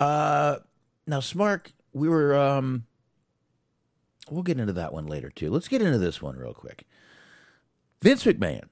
Uh, 0.00 0.56
now, 1.06 1.20
Smark, 1.20 1.66
we 1.92 2.08
were 2.08 2.34
um, 2.34 2.86
we'll 4.30 4.42
get 4.42 4.58
into 4.58 4.72
that 4.72 4.92
one 4.92 5.06
later 5.06 5.30
too. 5.30 5.50
Let's 5.50 5.68
get 5.68 5.82
into 5.82 5.98
this 5.98 6.20
one 6.22 6.36
real 6.36 6.54
quick. 6.54 6.84
Vince 8.02 8.24
McMahon. 8.24 8.64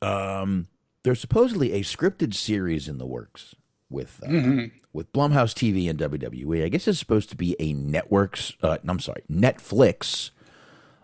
Um, 0.00 0.68
there's 1.04 1.20
supposedly 1.20 1.72
a 1.72 1.80
scripted 1.80 2.34
series 2.34 2.88
in 2.88 2.98
the 2.98 3.06
works 3.06 3.54
with 3.90 4.20
uh, 4.24 4.28
Mhm. 4.28 4.72
with 4.92 5.12
Blumhouse 5.12 5.52
TV 5.54 5.88
and 5.88 5.98
WWE. 5.98 6.64
I 6.64 6.68
guess 6.68 6.88
it's 6.88 6.98
supposed 6.98 7.28
to 7.30 7.36
be 7.36 7.54
a 7.60 7.72
networks. 7.72 8.54
Uh, 8.62 8.78
I'm 8.86 8.98
sorry, 9.00 9.22
Netflix. 9.30 10.30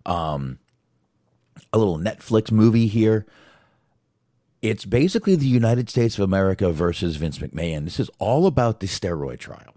Um, 0.07 0.59
a 1.73 1.78
little 1.78 1.99
Netflix 1.99 2.50
movie 2.50 2.87
here. 2.87 3.26
It's 4.61 4.85
basically 4.85 5.37
the 5.37 5.47
United 5.47 5.88
States 5.88 6.17
of 6.19 6.25
America 6.25 6.73
versus 6.73 7.17
Vince 7.17 7.38
McMahon. 7.38 7.85
This 7.85 8.00
is 8.00 8.11
all 8.19 8.47
about 8.47 8.81
the 8.81 8.87
steroid 8.87 9.38
trial. 9.38 9.75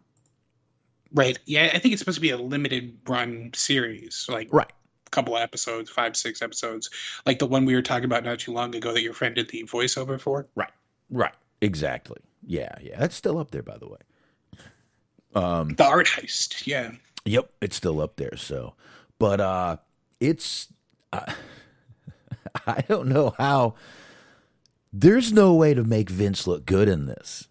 Right. 1.14 1.38
Yeah, 1.46 1.70
I 1.74 1.78
think 1.80 1.92
it's 1.94 2.00
supposed 2.00 2.16
to 2.16 2.22
be 2.22 2.32
a 2.32 2.38
limited 2.38 2.98
run 3.08 3.52
series, 3.54 4.26
like 4.30 4.48
Right. 4.52 4.72
a 5.06 5.10
couple 5.12 5.36
of 5.36 5.42
episodes, 5.44 5.90
five, 5.90 6.16
six 6.16 6.42
episodes, 6.42 6.90
like 7.26 7.38
the 7.40 7.46
one 7.46 7.66
we 7.66 7.76
were 7.76 7.82
talking 7.82 8.06
about 8.06 8.24
not 8.24 8.39
too 8.39 8.54
long 8.54 8.74
ago 8.74 8.94
that 8.94 9.02
your 9.04 9.13
friend 9.13 9.36
did 9.36 9.50
the 9.50 9.63
voiceover 9.65 10.20
for. 10.20 10.48
Right. 10.56 10.72
Right. 11.10 11.34
Exactly. 11.62 12.17
Yeah. 12.46 12.74
Yeah. 12.82 12.98
That's 12.98 13.15
still 13.15 13.38
up 13.38 13.52
there, 13.52 13.62
by 13.63 13.78
the 13.78 13.88
way. 13.89 14.00
Um, 15.36 15.76
The 15.76 15.86
art 15.86 16.08
heist. 16.08 16.65
Yeah. 16.65 16.91
Yep, 17.26 17.52
it's 17.62 17.76
still 17.76 18.02
up 18.02 18.15
there. 18.15 18.36
So, 18.36 18.74
but 19.20 19.39
uh, 19.39 19.78
it's 20.20 20.67
uh, 21.13 21.32
I 22.67 22.82
don't 22.88 23.08
know 23.10 23.36
how. 23.38 23.76
There's 24.93 25.32
no 25.32 25.54
way 25.54 25.73
to 25.73 25.84
make 25.84 26.10
Vince 26.10 26.47
look 26.47 26.65
good 26.65 26.89
in 26.89 27.06
this. 27.06 27.47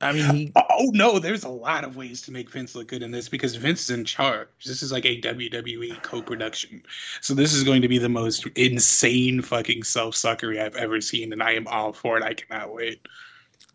I 0.00 0.12
mean, 0.12 0.34
he 0.34 0.52
Oh 0.70 0.90
no, 0.92 1.18
there's 1.18 1.44
a 1.44 1.48
lot 1.48 1.84
of 1.84 1.96
ways 1.96 2.22
to 2.22 2.32
make 2.32 2.50
Vince 2.50 2.74
look 2.74 2.88
good 2.88 3.02
in 3.02 3.10
this 3.10 3.28
because 3.28 3.54
Vince 3.56 3.82
is 3.84 3.90
in 3.90 4.04
charge. 4.04 4.48
This 4.64 4.82
is 4.82 4.92
like 4.92 5.04
a 5.04 5.20
WWE 5.20 6.02
co-production. 6.02 6.82
So 7.20 7.34
this 7.34 7.52
is 7.54 7.64
going 7.64 7.82
to 7.82 7.88
be 7.88 7.98
the 7.98 8.08
most 8.08 8.46
insane 8.56 9.40
fucking 9.40 9.82
self-suckery 9.84 10.60
I've 10.60 10.76
ever 10.76 11.00
seen, 11.00 11.32
and 11.32 11.42
I 11.42 11.52
am 11.52 11.66
all 11.68 11.92
for 11.92 12.16
it. 12.18 12.22
I 12.24 12.34
cannot 12.34 12.74
wait. 12.74 13.00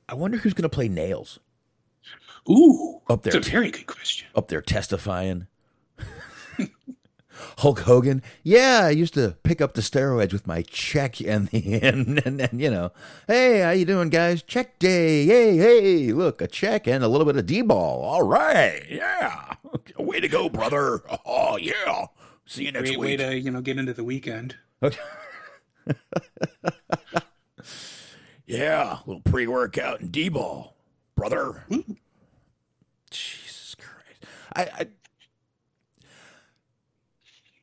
I 0.08 0.16
wonder 0.16 0.38
who's 0.38 0.54
going 0.54 0.64
to 0.64 0.70
play 0.70 0.90
Nailz 0.90 1.38
Ooh, 2.50 3.02
Up 3.10 3.24
there. 3.24 3.36
It's 3.36 3.48
a 3.48 3.52
very 3.52 3.72
good 3.72 3.88
question. 3.88 4.28
up 4.36 4.48
there 4.48 4.62
testifying. 4.62 5.48
Hulk 7.60 7.80
Hogan, 7.82 8.22
yeah, 8.44 8.82
I 8.86 8.90
used 8.92 9.14
to 9.16 9.38
pick 9.44 9.62
up 9.62 9.74
the 9.74 9.82
steroids 9.82 10.34
with 10.34 10.48
my 10.48 10.62
check 10.64 11.20
and 11.22 11.48
the 11.50 11.80
and, 11.84 12.26
and, 12.26 12.42
and 12.42 12.62
you 12.62 12.70
know, 12.70 12.92
hey, 13.28 13.62
how 13.62 13.72
you 13.72 13.86
doing, 13.86 14.10
guys? 14.10 14.42
Check 14.42 14.80
day, 14.80 15.26
hey, 15.26 15.58
hey, 15.58 16.12
look, 16.12 16.42
a 16.42 16.48
check 16.48 16.88
and 16.88 17.04
a 17.04 17.08
little 17.08 17.26
bit 17.26 17.38
of 17.38 17.46
D-Bol. 17.46 17.78
All 17.78 18.24
right, 18.24 18.84
yeah, 18.90 19.54
way 19.98 20.20
to 20.20 20.28
go, 20.28 20.50
brother. 20.50 21.02
Oh 21.26 21.58
yeah, 21.58 22.06
see 22.46 22.66
you 22.66 22.72
next 22.72 22.90
Great 22.90 23.00
way 23.00 23.08
week. 23.12 23.20
to 23.20 23.40
you 23.40 23.52
know 23.52 23.62
get 23.62 23.78
into 23.78 23.94
the 23.94 24.04
weekend. 24.04 24.56
Okay. 24.82 24.98
Yeah, 28.46 28.94
a 28.94 29.00
little 29.06 29.22
pre-workout 29.22 30.00
and 30.02 30.12
D-Bol, 30.12 30.76
brother. 31.16 31.66
Mm. 31.70 31.98
Jesus 33.12 33.76
Christ. 33.76 34.26
I, 34.56 34.64
I 34.64 34.88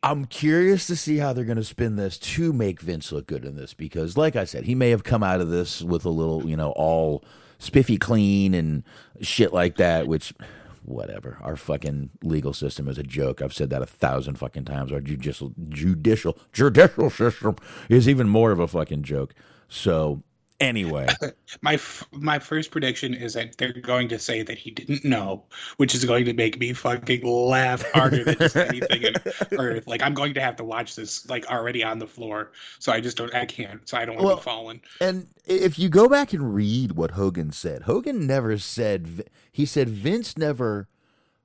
I'm 0.07 0.27
curious 0.27 0.87
to 0.87 0.95
see 0.95 1.17
how 1.17 1.33
they're 1.33 1.45
going 1.45 1.57
to 1.57 1.65
spin 1.65 1.97
this 1.97 2.17
to 2.17 2.53
make 2.53 2.81
Vince 2.81 3.11
look 3.11 3.27
good 3.27 3.45
in 3.45 3.57
this 3.57 3.75
because 3.75 4.17
like 4.17 4.37
I 4.37 4.45
said, 4.45 4.63
he 4.63 4.77
may 4.77 4.91
have 4.91 5.03
come 5.03 5.25
out 5.25 5.41
of 5.41 5.49
this 5.49 5.83
with 5.83 6.05
a 6.05 6.11
little, 6.11 6.49
you 6.49 6.57
know, 6.57 6.71
all 6.77 7.25
spiffy 7.59 7.97
clean 7.97 8.55
and 8.55 8.85
shit 9.21 9.53
like 9.53 9.79
that, 9.79 10.07
which 10.07 10.33
whatever. 10.85 11.39
Our 11.41 11.57
fucking 11.57 12.11
legal 12.23 12.53
system 12.53 12.87
is 12.87 12.99
a 12.99 13.03
joke. 13.03 13.43
I've 13.43 13.53
said 13.53 13.69
that 13.71 13.83
a 13.83 13.87
thousand 13.87 14.37
fucking 14.37 14.67
times. 14.67 14.93
Our 14.93 15.01
judicial 15.01 15.53
judicial 15.71 16.39
judicial 16.53 17.11
system 17.11 17.57
is 17.89 18.09
even 18.09 18.29
more 18.29 18.53
of 18.53 18.61
a 18.61 18.69
fucking 18.69 19.03
joke. 19.03 19.35
So 19.69 20.23
anyway, 20.61 21.07
My 21.63 21.75
f- 21.75 22.05
my 22.13 22.39
first 22.39 22.71
prediction 22.71 23.15
is 23.15 23.35
that 23.35 23.57
they're 23.59 23.73
going 23.73 24.09
to 24.09 24.19
say 24.19 24.43
that 24.43 24.59
he 24.59 24.71
didn't 24.71 25.05
know, 25.05 25.45
which 25.77 25.95
is 25.95 26.05
going 26.05 26.25
to 26.27 26.33
make 26.33 26.59
me 26.59 26.73
fucking 26.73 27.25
laugh 27.27 27.83
harder 27.93 28.25
than 28.25 28.37
just 28.39 28.57
anything 28.57 29.03
in 29.03 29.15
earth. 29.59 29.87
Like 29.87 30.03
I'm 30.03 30.15
going 30.15 30.35
to 30.35 30.41
have 30.41 30.57
to 30.57 30.65
watch 30.65 30.97
this 30.97 31.29
like 31.29 31.47
already 31.51 31.83
on 31.85 31.99
the 31.99 32.07
floor, 32.07 32.53
so 32.79 32.93
I 32.93 33.01
just 33.01 33.17
don't. 33.17 33.35
I 33.35 33.47
can't. 33.47 33.89
So 33.89 33.97
I 33.97 34.05
don't 34.05 34.17
want 34.17 34.31
to 34.31 34.37
be 34.37 34.43
falling. 34.43 34.81
And 35.01 35.29
if 35.45 35.79
you 35.79 35.89
go 35.89 36.09
back 36.09 36.33
and 36.33 36.55
read 36.55 36.93
what 36.93 37.13
Hogan 37.13 37.53
said, 37.53 37.83
Hogan 37.83 38.27
never 38.27 38.59
said 38.59 39.25
he 39.53 39.65
said 39.67 39.89
Vince 39.89 40.37
never 40.37 40.89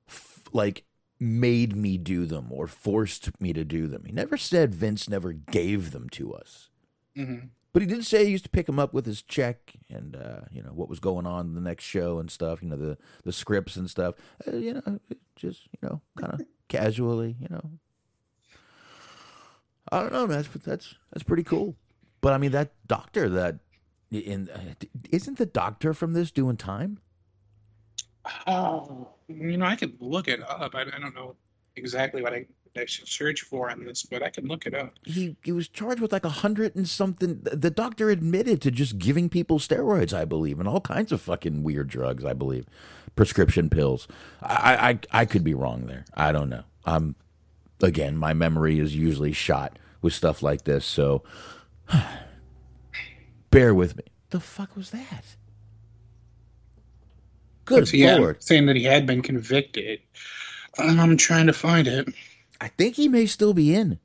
f- 0.08 0.40
like 0.52 0.84
made 1.20 1.76
me 1.76 1.96
do 1.98 2.26
them 2.26 2.48
or 2.50 2.66
forced 2.66 3.40
me 3.40 3.52
to 3.52 3.64
do 3.64 3.86
them. 3.86 4.02
He 4.04 4.12
never 4.12 4.36
said 4.36 4.74
Vince 4.74 5.08
never 5.08 5.32
gave 5.32 5.92
them 5.92 6.08
to 6.10 6.34
us. 6.34 6.68
Mhm. 7.16 7.50
But 7.72 7.80
he 7.82 7.88
did 7.88 8.04
say 8.04 8.24
he 8.24 8.30
used 8.30 8.44
to 8.44 8.50
pick 8.50 8.68
him 8.68 8.78
up 8.78 8.92
with 8.92 9.06
his 9.06 9.22
check 9.22 9.72
and 9.88 10.14
uh, 10.14 10.40
you 10.50 10.62
know 10.62 10.72
what 10.72 10.90
was 10.90 11.00
going 11.00 11.26
on 11.26 11.46
in 11.46 11.54
the 11.54 11.60
next 11.60 11.84
show 11.84 12.18
and 12.18 12.30
stuff. 12.30 12.62
You 12.62 12.68
know 12.68 12.76
the 12.76 12.98
the 13.24 13.32
scripts 13.32 13.76
and 13.76 13.88
stuff. 13.88 14.14
Uh, 14.46 14.56
you 14.56 14.74
know, 14.74 15.00
just 15.36 15.68
you 15.72 15.88
know, 15.88 16.00
kind 16.18 16.34
of 16.34 16.46
casually. 16.68 17.36
You 17.40 17.48
know, 17.50 17.70
I 19.90 20.00
don't 20.00 20.12
know, 20.12 20.26
man. 20.26 20.42
That's 20.42 20.64
that's 20.64 20.94
that's 21.12 21.22
pretty 21.22 21.44
cool. 21.44 21.76
But 22.20 22.34
I 22.34 22.38
mean, 22.38 22.52
that 22.52 22.72
doctor 22.86 23.28
that 23.30 23.60
in 24.10 24.50
uh, 24.50 24.74
isn't 25.10 25.38
the 25.38 25.46
doctor 25.46 25.94
from 25.94 26.12
this 26.12 26.30
doing 26.30 26.56
time? 26.56 26.98
Oh, 28.46 29.08
you 29.28 29.56
know, 29.56 29.64
I 29.64 29.76
could 29.76 29.96
look 30.00 30.28
it 30.28 30.42
up. 30.48 30.74
I, 30.74 30.82
I 30.82 30.98
don't 31.00 31.14
know 31.14 31.36
exactly 31.76 32.22
what 32.22 32.32
I, 32.32 32.46
I 32.76 32.86
should 32.86 33.08
search 33.08 33.42
for 33.42 33.70
on 33.70 33.84
this, 33.84 34.02
but 34.04 34.22
I 34.22 34.30
can 34.30 34.46
look 34.46 34.66
it 34.66 34.74
up. 34.74 34.94
He 35.04 35.36
he 35.42 35.52
was 35.52 35.68
charged 35.68 36.00
with 36.00 36.12
like 36.12 36.24
a 36.24 36.30
hundred 36.30 36.74
and 36.74 36.88
something. 36.88 37.40
The 37.42 37.70
doctor 37.70 38.10
admitted 38.10 38.62
to 38.62 38.70
just 38.70 38.98
giving 38.98 39.28
people 39.28 39.58
steroids, 39.58 40.12
I 40.12 40.24
believe, 40.24 40.58
and 40.58 40.68
all 40.68 40.80
kinds 40.80 41.12
of 41.12 41.20
fucking 41.20 41.62
weird 41.62 41.88
drugs, 41.88 42.24
I 42.24 42.32
believe, 42.32 42.66
prescription 43.14 43.68
pills. 43.68 44.08
I 44.40 44.98
I 45.12 45.22
I 45.22 45.24
could 45.26 45.44
be 45.44 45.54
wrong 45.54 45.86
there. 45.86 46.04
I 46.14 46.32
don't 46.32 46.48
know. 46.48 46.64
Um, 46.84 47.14
again, 47.82 48.16
my 48.16 48.32
memory 48.32 48.78
is 48.78 48.96
usually 48.96 49.32
shot 49.32 49.78
with 50.00 50.14
stuff 50.14 50.42
like 50.42 50.64
this, 50.64 50.84
so 50.84 51.22
bear 53.50 53.74
with 53.74 53.96
me. 53.96 54.04
The 54.30 54.40
fuck 54.40 54.76
was 54.76 54.90
that? 54.90 55.36
Good 57.64 57.92
lord! 57.94 58.42
saying 58.42 58.66
that 58.66 58.76
he 58.76 58.84
had 58.84 59.06
been 59.06 59.22
convicted. 59.22 60.00
I'm 60.78 61.16
trying 61.16 61.46
to 61.46 61.52
find 61.52 61.86
it. 61.86 62.08
I 62.62 62.68
think 62.68 62.94
he 62.94 63.08
may 63.08 63.26
still 63.26 63.54
be 63.54 63.74
in. 63.74 63.98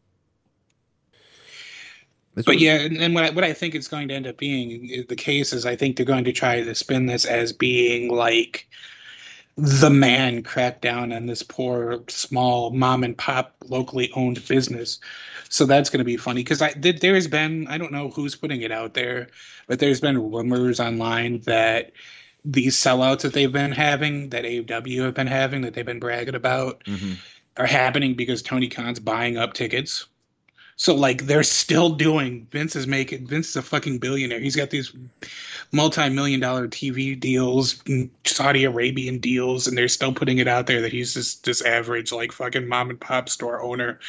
But 2.33 2.59
yeah, 2.59 2.75
and, 2.77 2.97
and 2.97 3.13
what 3.13 3.23
I, 3.23 3.29
what 3.29 3.43
I 3.43 3.53
think 3.53 3.75
it's 3.75 3.87
going 3.87 4.07
to 4.07 4.15
end 4.15 4.25
up 4.25 4.37
being 4.37 4.89
uh, 4.97 5.03
the 5.07 5.15
case 5.15 5.53
is 5.53 5.65
I 5.65 5.75
think 5.75 5.95
they're 5.95 6.05
going 6.05 6.23
to 6.23 6.31
try 6.31 6.63
to 6.63 6.75
spin 6.75 7.05
this 7.05 7.25
as 7.25 7.53
being 7.53 8.11
like 8.11 8.67
the 9.57 9.91
man 9.91 10.41
cracked 10.41 10.81
down 10.81 11.11
on 11.11 11.27
this 11.27 11.43
poor 11.43 12.03
small 12.07 12.71
mom 12.71 13.03
and 13.03 13.15
pop 13.17 13.55
locally 13.65 14.11
owned 14.15 14.45
business. 14.47 14.99
So 15.49 15.65
that's 15.65 15.89
going 15.89 15.99
to 15.99 16.03
be 16.03 16.17
funny 16.17 16.43
because 16.43 16.61
I 16.61 16.73
did. 16.73 17.01
There's 17.01 17.27
been 17.27 17.67
I 17.67 17.77
don't 17.77 17.91
know 17.91 18.09
who's 18.09 18.35
putting 18.35 18.61
it 18.61 18.71
out 18.71 18.95
there, 18.95 19.27
but 19.67 19.77
there's 19.77 20.01
been 20.01 20.31
rumors 20.31 20.79
online 20.79 21.41
that 21.41 21.91
these 22.43 22.75
sellouts 22.75 23.21
that 23.21 23.33
they've 23.33 23.51
been 23.51 23.71
having, 23.71 24.29
that 24.29 24.45
AEW 24.45 25.05
have 25.05 25.13
been 25.13 25.27
having, 25.27 25.61
that 25.61 25.73
they've 25.73 25.85
been 25.85 25.99
bragging 25.99 26.35
about, 26.35 26.83
mm-hmm. 26.85 27.13
Are 27.57 27.65
happening 27.65 28.13
because 28.15 28.41
Tony 28.41 28.67
Khan's 28.67 28.99
buying 28.99 29.37
up 29.37 29.53
tickets. 29.53 30.05
So 30.75 30.93
like 30.93 31.25
they're 31.25 31.43
still 31.43 31.89
doing. 31.89 32.47
Vince 32.51 32.75
is 32.75 32.85
making. 32.85 33.25
Vince 33.25 33.49
is 33.49 33.55
a 33.55 33.61
fucking 33.63 33.97
billionaire. 33.97 34.39
He's 34.39 34.55
got 34.55 34.69
these 34.69 34.93
multi-million 35.71 36.39
dollar 36.39 36.67
TV 36.67 37.19
deals, 37.19 37.83
Saudi 38.25 38.63
Arabian 38.63 39.17
deals, 39.17 39.67
and 39.67 39.75
they're 39.75 39.87
still 39.87 40.13
putting 40.13 40.37
it 40.37 40.47
out 40.47 40.67
there 40.67 40.81
that 40.81 40.91
he's 40.91 41.15
just 41.15 41.45
this 41.45 41.63
average 41.63 42.11
like 42.11 42.31
fucking 42.31 42.67
mom 42.67 42.91
and 42.91 43.01
pop 43.01 43.27
store 43.27 43.61
owner 43.61 43.99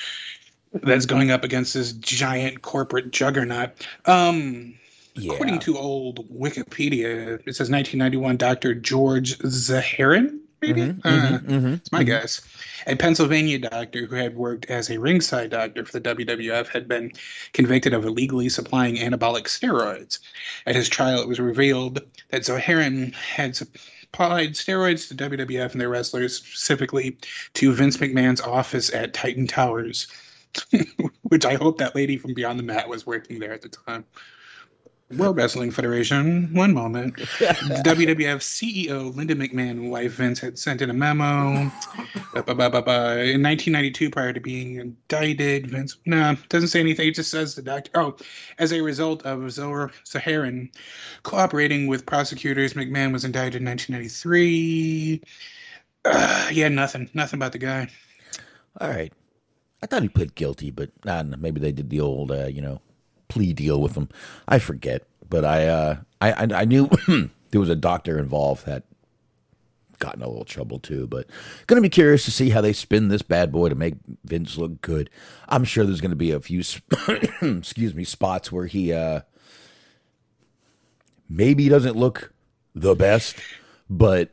that's 0.74 1.06
going 1.06 1.30
up 1.30 1.42
against 1.44 1.72
this 1.72 1.92
giant 1.92 2.60
corporate 2.60 3.10
juggernaut. 3.10 3.70
Um, 4.04 4.74
Yeah. 5.14 5.32
According 5.32 5.58
to 5.60 5.78
old 5.78 6.28
Wikipedia, 6.30 7.40
it 7.46 7.56
says 7.56 7.70
1991 7.70 8.36
Dr. 8.36 8.74
George 8.74 9.38
Zaharin, 9.38 10.38
maybe? 10.60 10.94
Uh, 11.04 11.38
It's 11.74 11.92
my 11.92 12.02
guess. 12.02 12.40
A 12.86 12.96
Pennsylvania 12.96 13.58
doctor 13.58 14.06
who 14.06 14.16
had 14.16 14.36
worked 14.36 14.66
as 14.66 14.90
a 14.90 14.98
ringside 14.98 15.50
doctor 15.50 15.84
for 15.84 15.98
the 15.98 16.14
WWF 16.14 16.68
had 16.68 16.88
been 16.88 17.12
convicted 17.52 17.94
of 17.94 18.04
illegally 18.04 18.48
supplying 18.48 18.96
anabolic 18.96 19.44
steroids. 19.44 20.18
At 20.66 20.76
his 20.76 20.88
trial, 20.88 21.20
it 21.20 21.28
was 21.28 21.40
revealed 21.40 22.00
that 22.30 22.42
Zahorian 22.42 23.14
had 23.14 23.56
supplied 23.56 24.50
steroids 24.50 25.08
to 25.08 25.14
WWF 25.14 25.72
and 25.72 25.80
their 25.80 25.88
wrestlers, 25.88 26.36
specifically 26.36 27.18
to 27.54 27.72
Vince 27.72 27.96
McMahon's 27.98 28.40
office 28.40 28.92
at 28.92 29.14
Titan 29.14 29.46
Towers, 29.46 30.06
which 31.22 31.44
I 31.44 31.54
hope 31.54 31.78
that 31.78 31.94
lady 31.94 32.16
from 32.16 32.34
Beyond 32.34 32.58
the 32.58 32.64
Mat 32.64 32.88
was 32.88 33.06
working 33.06 33.38
there 33.38 33.52
at 33.52 33.62
the 33.62 33.68
time. 33.68 34.04
World 35.16 35.36
Wrestling 35.36 35.70
Federation. 35.70 36.52
One 36.52 36.74
moment. 36.74 37.16
WWF 37.16 38.40
CEO 38.42 39.14
Linda 39.14 39.34
McMahon, 39.34 39.88
wife 39.88 40.12
Vince, 40.12 40.38
had 40.38 40.58
sent 40.58 40.82
in 40.82 40.90
a 40.90 40.92
memo. 40.92 41.72
Ba, 42.34 42.42
ba, 42.42 42.54
ba, 42.54 42.68
ba, 42.68 42.82
ba. 42.82 43.12
In 43.22 43.42
1992, 43.42 44.10
prior 44.10 44.34
to 44.34 44.40
being 44.40 44.76
indicted, 44.76 45.70
Vince, 45.70 45.96
no, 46.04 46.36
doesn't 46.50 46.68
say 46.68 46.80
anything. 46.80 47.08
It 47.08 47.14
just 47.14 47.30
says 47.30 47.54
the 47.54 47.62
doctor. 47.62 47.90
Oh, 47.94 48.16
as 48.58 48.72
a 48.72 48.82
result 48.82 49.24
of 49.24 49.50
Zohar 49.50 49.92
Saharan 50.04 50.70
cooperating 51.22 51.86
with 51.86 52.04
prosecutors, 52.04 52.74
McMahon 52.74 53.10
was 53.12 53.24
indicted 53.24 53.62
in 53.62 53.66
1993. 53.66 55.22
Uh, 56.04 56.48
yeah, 56.52 56.68
nothing. 56.68 57.08
Nothing 57.14 57.38
about 57.38 57.52
the 57.52 57.58
guy. 57.58 57.88
All 58.78 58.90
right. 58.90 59.12
I 59.82 59.86
thought 59.86 60.02
he 60.02 60.08
pled 60.08 60.34
guilty, 60.34 60.70
but 60.70 60.90
I 61.04 61.22
don't 61.22 61.30
know. 61.30 61.38
Maybe 61.38 61.60
they 61.60 61.72
did 61.72 61.88
the 61.88 62.00
old, 62.00 62.30
uh, 62.30 62.46
you 62.46 62.60
know, 62.60 62.82
plea 63.38 63.52
deal 63.52 63.80
with 63.80 63.94
them. 63.94 64.08
I 64.48 64.58
forget, 64.58 65.06
but 65.28 65.44
I, 65.44 65.68
uh, 65.68 65.96
I, 66.20 66.32
I, 66.32 66.48
I 66.54 66.64
knew 66.64 66.90
there 67.50 67.60
was 67.60 67.68
a 67.68 67.76
doctor 67.76 68.18
involved 68.18 68.66
that 68.66 68.82
got 70.00 70.16
in 70.16 70.22
a 70.22 70.28
little 70.28 70.44
trouble 70.44 70.80
too. 70.80 71.06
But 71.06 71.26
gonna 71.68 71.80
be 71.80 71.88
curious 71.88 72.24
to 72.24 72.32
see 72.32 72.50
how 72.50 72.60
they 72.60 72.72
spin 72.72 73.08
this 73.08 73.22
bad 73.22 73.52
boy 73.52 73.68
to 73.68 73.74
make 73.76 73.94
Vince 74.24 74.58
look 74.58 74.80
good. 74.80 75.08
I'm 75.48 75.64
sure 75.64 75.84
there's 75.84 76.00
gonna 76.00 76.16
be 76.16 76.32
a 76.32 76.40
few, 76.40 76.62
excuse 77.42 77.94
me, 77.94 78.04
spots 78.04 78.50
where 78.50 78.66
he, 78.66 78.92
uh, 78.92 79.20
maybe 81.28 81.68
doesn't 81.68 81.96
look 81.96 82.32
the 82.74 82.94
best, 82.94 83.36
but 83.88 84.30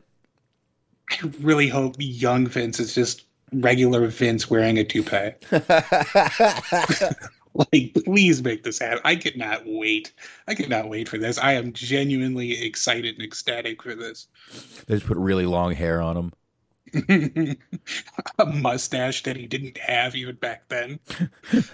I 1.12 1.32
really 1.42 1.68
hope 1.68 1.96
young 2.00 2.48
Vince 2.48 2.80
is 2.80 2.96
just 2.96 3.26
regular 3.54 4.08
Vince 4.08 4.50
wearing 4.50 4.80
a 4.80 4.84
toupee. 4.84 5.34
like, 7.74 7.94
please 8.06 8.44
make 8.44 8.64
this 8.64 8.80
happen. 8.80 9.00
I 9.06 9.16
could 9.16 9.38
not 9.38 9.64
wait. 9.66 10.14
I 10.48 10.56
could 10.56 10.70
not 10.70 10.90
wait 10.90 11.08
for 11.08 11.18
this. 11.18 11.38
I 11.38 11.54
am 11.54 11.74
genuinely 11.74 12.66
excited 12.66 13.16
and 13.16 13.24
ecstatic 13.24 13.82
for 13.82 13.96
this. 13.96 14.28
they 14.88 14.96
just 14.96 15.08
put 15.08 15.18
really 15.18 15.46
long 15.46 15.74
hair 15.74 16.02
on 16.02 16.18
him. 16.18 16.34
a 18.40 18.46
mustache 18.46 19.24
that 19.24 19.36
he 19.36 19.48
didn't 19.48 19.78
have 19.78 20.16
even 20.16 20.36
back 20.36 20.68
then. 20.70 21.00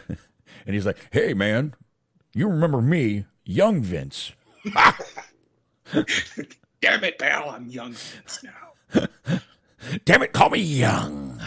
And 0.64 0.76
he's 0.76 0.86
like, 0.86 0.98
"Hey, 1.12 1.34
man, 1.34 1.74
you 2.36 2.48
remember 2.48 2.82
me, 2.82 3.26
young 3.44 3.82
Vince?" 3.82 4.32
Damn 5.92 7.04
it, 7.04 7.18
pal, 7.18 7.50
I'm 7.50 7.68
young 7.68 7.94
Vince 7.94 8.44
now. 8.44 9.08
Damn 10.06 10.22
it, 10.22 10.34
call 10.34 10.52
me 10.52 10.60
young. 10.60 11.42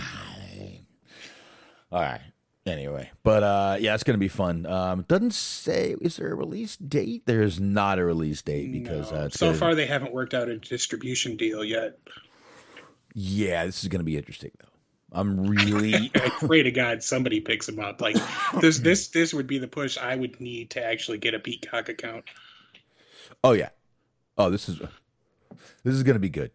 All 1.93 2.01
right. 2.01 2.21
Anyway, 2.67 3.11
but 3.23 3.43
uh, 3.43 3.77
yeah, 3.79 3.93
it's 3.95 4.05
gonna 4.05 4.17
be 4.17 4.29
fun. 4.29 4.65
Um, 4.65 5.05
doesn't 5.07 5.35
say 5.35 5.97
is 6.01 6.17
there 6.17 6.33
a 6.33 6.35
release 6.35 6.77
date? 6.77 7.25
There's 7.27 7.61
not 7.61 7.99
a 7.99 8.05
release 8.05 8.41
date 8.41 8.73
because 8.73 9.13
No. 9.13 9.19
uh, 9.19 9.29
so 9.29 9.53
far, 9.53 9.75
they 9.75 9.85
haven't 9.87 10.15
worked 10.15 10.33
out 10.33 10.49
a 10.49 10.57
distribution 10.57 11.37
deal 11.37 11.63
yet. 11.63 11.99
yeah, 13.15 13.67
this 13.67 13.83
is 13.83 13.89
gonna 13.89 14.03
be 14.05 14.17
interesting 14.17 14.51
though. 14.61 14.69
I'm 15.13 15.47
really 15.47 16.11
I 16.15 16.31
pray 16.41 16.63
to 16.63 16.71
God 16.71 17.03
somebody 17.03 17.39
picks 17.41 17.69
him 17.69 17.79
up. 17.79 18.01
Like 18.01 18.17
this, 18.61 18.79
this, 18.79 19.09
this 19.09 19.35
would 19.35 19.47
be 19.47 19.59
the 19.59 19.69
push 19.69 19.99
I 19.99 20.17
would 20.17 20.41
need 20.41 20.71
to 20.71 20.83
actually 20.85 21.19
get 21.19 21.35
a 21.35 21.39
Peacock 21.39 21.91
account. 21.91 22.25
Oh 23.45 23.53
yeah. 23.53 23.69
Oh, 24.39 24.49
this 24.49 24.71
is 24.71 24.79
this 25.85 25.95
is 25.95 26.03
gonna 26.03 26.19
be 26.19 26.31
good. 26.31 26.51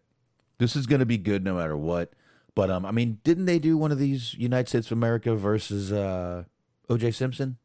This 0.58 0.74
is 0.74 0.86
gonna 0.88 1.06
be 1.06 1.18
good 1.18 1.44
no 1.44 1.54
matter 1.54 1.76
what. 1.76 2.12
But 2.54 2.70
um, 2.70 2.84
I 2.84 2.90
mean, 2.90 3.18
didn't 3.24 3.46
they 3.46 3.58
do 3.58 3.76
one 3.76 3.92
of 3.92 3.98
these 3.98 4.34
United 4.34 4.68
States 4.68 4.86
of 4.88 4.92
America 4.92 5.34
versus 5.34 5.92
uh, 5.92 6.44
O.J. 6.88 7.12
Simpson? 7.12 7.58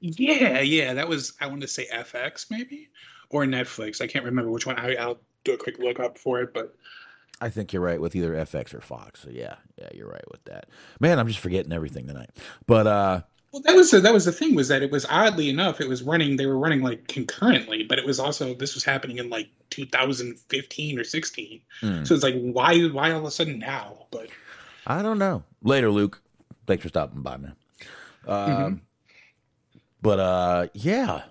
Yeah, 0.00 0.60
yeah, 0.60 0.94
that 0.94 1.08
was 1.08 1.34
I 1.40 1.46
want 1.46 1.60
to 1.62 1.68
say 1.68 1.86
FX 1.92 2.50
maybe 2.50 2.88
or 3.30 3.44
Netflix. 3.44 4.00
I 4.00 4.06
can't 4.06 4.24
remember 4.24 4.50
which 4.50 4.66
one. 4.66 4.76
I, 4.78 4.94
I'll 4.96 5.18
do 5.44 5.54
a 5.54 5.56
quick 5.56 5.78
look 5.78 6.00
up 6.00 6.18
for 6.18 6.40
it, 6.40 6.52
but 6.52 6.74
I 7.40 7.48
think 7.48 7.72
you're 7.72 7.82
right 7.82 8.00
with 8.00 8.14
either 8.14 8.34
FX 8.34 8.74
or 8.74 8.80
Fox. 8.80 9.20
So 9.20 9.30
yeah, 9.30 9.56
yeah, 9.76 9.88
you're 9.94 10.08
right 10.08 10.24
with 10.30 10.44
that. 10.44 10.68
Man, 11.00 11.18
I'm 11.18 11.28
just 11.28 11.40
forgetting 11.40 11.72
everything 11.72 12.06
tonight. 12.06 12.30
But 12.66 12.86
uh, 12.86 13.22
well, 13.52 13.62
that 13.62 13.74
was 13.76 13.90
the, 13.90 14.00
that 14.00 14.12
was 14.12 14.24
the 14.24 14.32
thing 14.32 14.54
was 14.54 14.68
that 14.68 14.82
it 14.82 14.90
was 14.90 15.04
oddly 15.10 15.48
enough 15.50 15.80
it 15.80 15.88
was 15.88 16.02
running. 16.02 16.36
They 16.36 16.46
were 16.46 16.58
running 16.58 16.82
like 16.82 17.06
concurrently, 17.08 17.84
but 17.84 17.98
it 17.98 18.06
was 18.06 18.18
also 18.18 18.54
this 18.54 18.74
was 18.74 18.84
happening 18.84 19.18
in 19.18 19.28
like 19.30 19.48
2015 19.70 20.98
or 20.98 21.04
16. 21.04 21.60
Hmm. 21.80 22.04
So 22.04 22.14
it's 22.14 22.24
like 22.24 22.40
why 22.40 22.80
why 22.88 23.12
all 23.12 23.20
of 23.20 23.24
a 23.24 23.30
sudden 23.30 23.58
now? 23.58 24.06
But 24.10 24.28
I 24.86 25.02
don't 25.02 25.18
know. 25.18 25.42
Later, 25.62 25.90
Luke. 25.90 26.20
Thanks 26.66 26.82
for 26.82 26.88
stopping 26.88 27.22
by, 27.22 27.36
man. 27.36 27.54
Um, 28.26 28.82
But 30.00 30.18
uh, 30.20 30.66
yeah, 30.74 31.22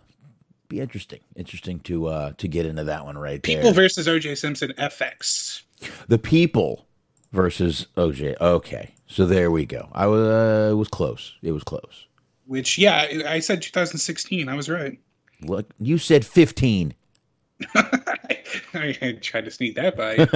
be 0.67 0.79
interesting. 0.79 1.19
Interesting 1.35 1.79
to 1.81 2.07
uh 2.07 2.33
to 2.37 2.47
get 2.47 2.65
into 2.65 2.83
that 2.85 3.05
one 3.05 3.17
right 3.17 3.41
people 3.41 3.63
there. 3.63 3.73
versus 3.73 4.07
OJ 4.07 4.37
Simpson 4.37 4.73
FX. 4.77 5.61
the 6.07 6.17
people 6.17 6.85
versus 7.31 7.87
OJ. 7.97 8.35
Okay, 8.39 8.93
so 9.07 9.25
there 9.25 9.51
we 9.51 9.65
go. 9.65 9.89
I 9.93 10.07
was 10.07 10.21
uh, 10.21 10.69
it 10.71 10.75
was 10.75 10.87
close. 10.87 11.35
It 11.41 11.51
was 11.51 11.63
close. 11.63 12.05
Which 12.51 12.77
yeah, 12.77 13.23
I 13.25 13.39
said 13.39 13.61
2016. 13.61 14.49
I 14.49 14.55
was 14.55 14.67
right. 14.67 14.99
Look, 15.41 15.69
you 15.79 15.97
said 15.97 16.25
15. 16.25 16.93
I 17.75 19.17
tried 19.21 19.45
to 19.45 19.51
sneak 19.51 19.75
that 19.75 19.95
by. 19.95 20.27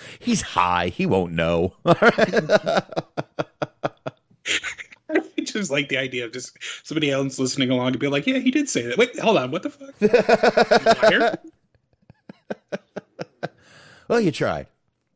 He's 0.20 0.40
high. 0.40 0.88
He 0.88 1.04
won't 1.04 1.34
know. 1.34 1.74
I 1.84 2.82
just 5.42 5.70
like 5.70 5.90
the 5.90 5.98
idea 5.98 6.24
of 6.24 6.32
just 6.32 6.56
somebody 6.82 7.10
else 7.10 7.38
listening 7.38 7.68
along 7.68 7.88
and 7.88 7.98
be 7.98 8.08
like, 8.08 8.26
"Yeah, 8.26 8.38
he 8.38 8.50
did 8.50 8.66
say 8.66 8.86
that." 8.86 8.96
Wait, 8.96 9.18
hold 9.18 9.36
on, 9.36 9.50
what 9.50 9.64
the 9.64 9.68
fuck? 9.68 9.92
Well, 14.08 14.20
you 14.22 14.32
tried. 14.32 14.68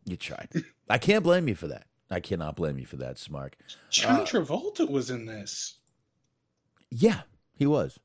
You 0.05 0.19
tried. 0.19 0.51
I 0.91 0.99
can't 0.99 1.25
blame 1.25 1.49
you 1.49 1.55
for 1.55 1.69
that. 1.69 1.87
I 2.11 2.21
cannot 2.21 2.57
blame 2.57 2.79
you 2.79 2.87
for 2.87 2.97
that, 2.97 3.17
Smark. 3.17 3.53
John 3.91 4.21
uh, 4.21 4.25
Travolta 4.25 4.89
was 4.89 5.11
in 5.11 5.27
this, 5.27 5.75
Yeah, 6.91 7.21
he 7.57 7.67
was. 7.67 7.99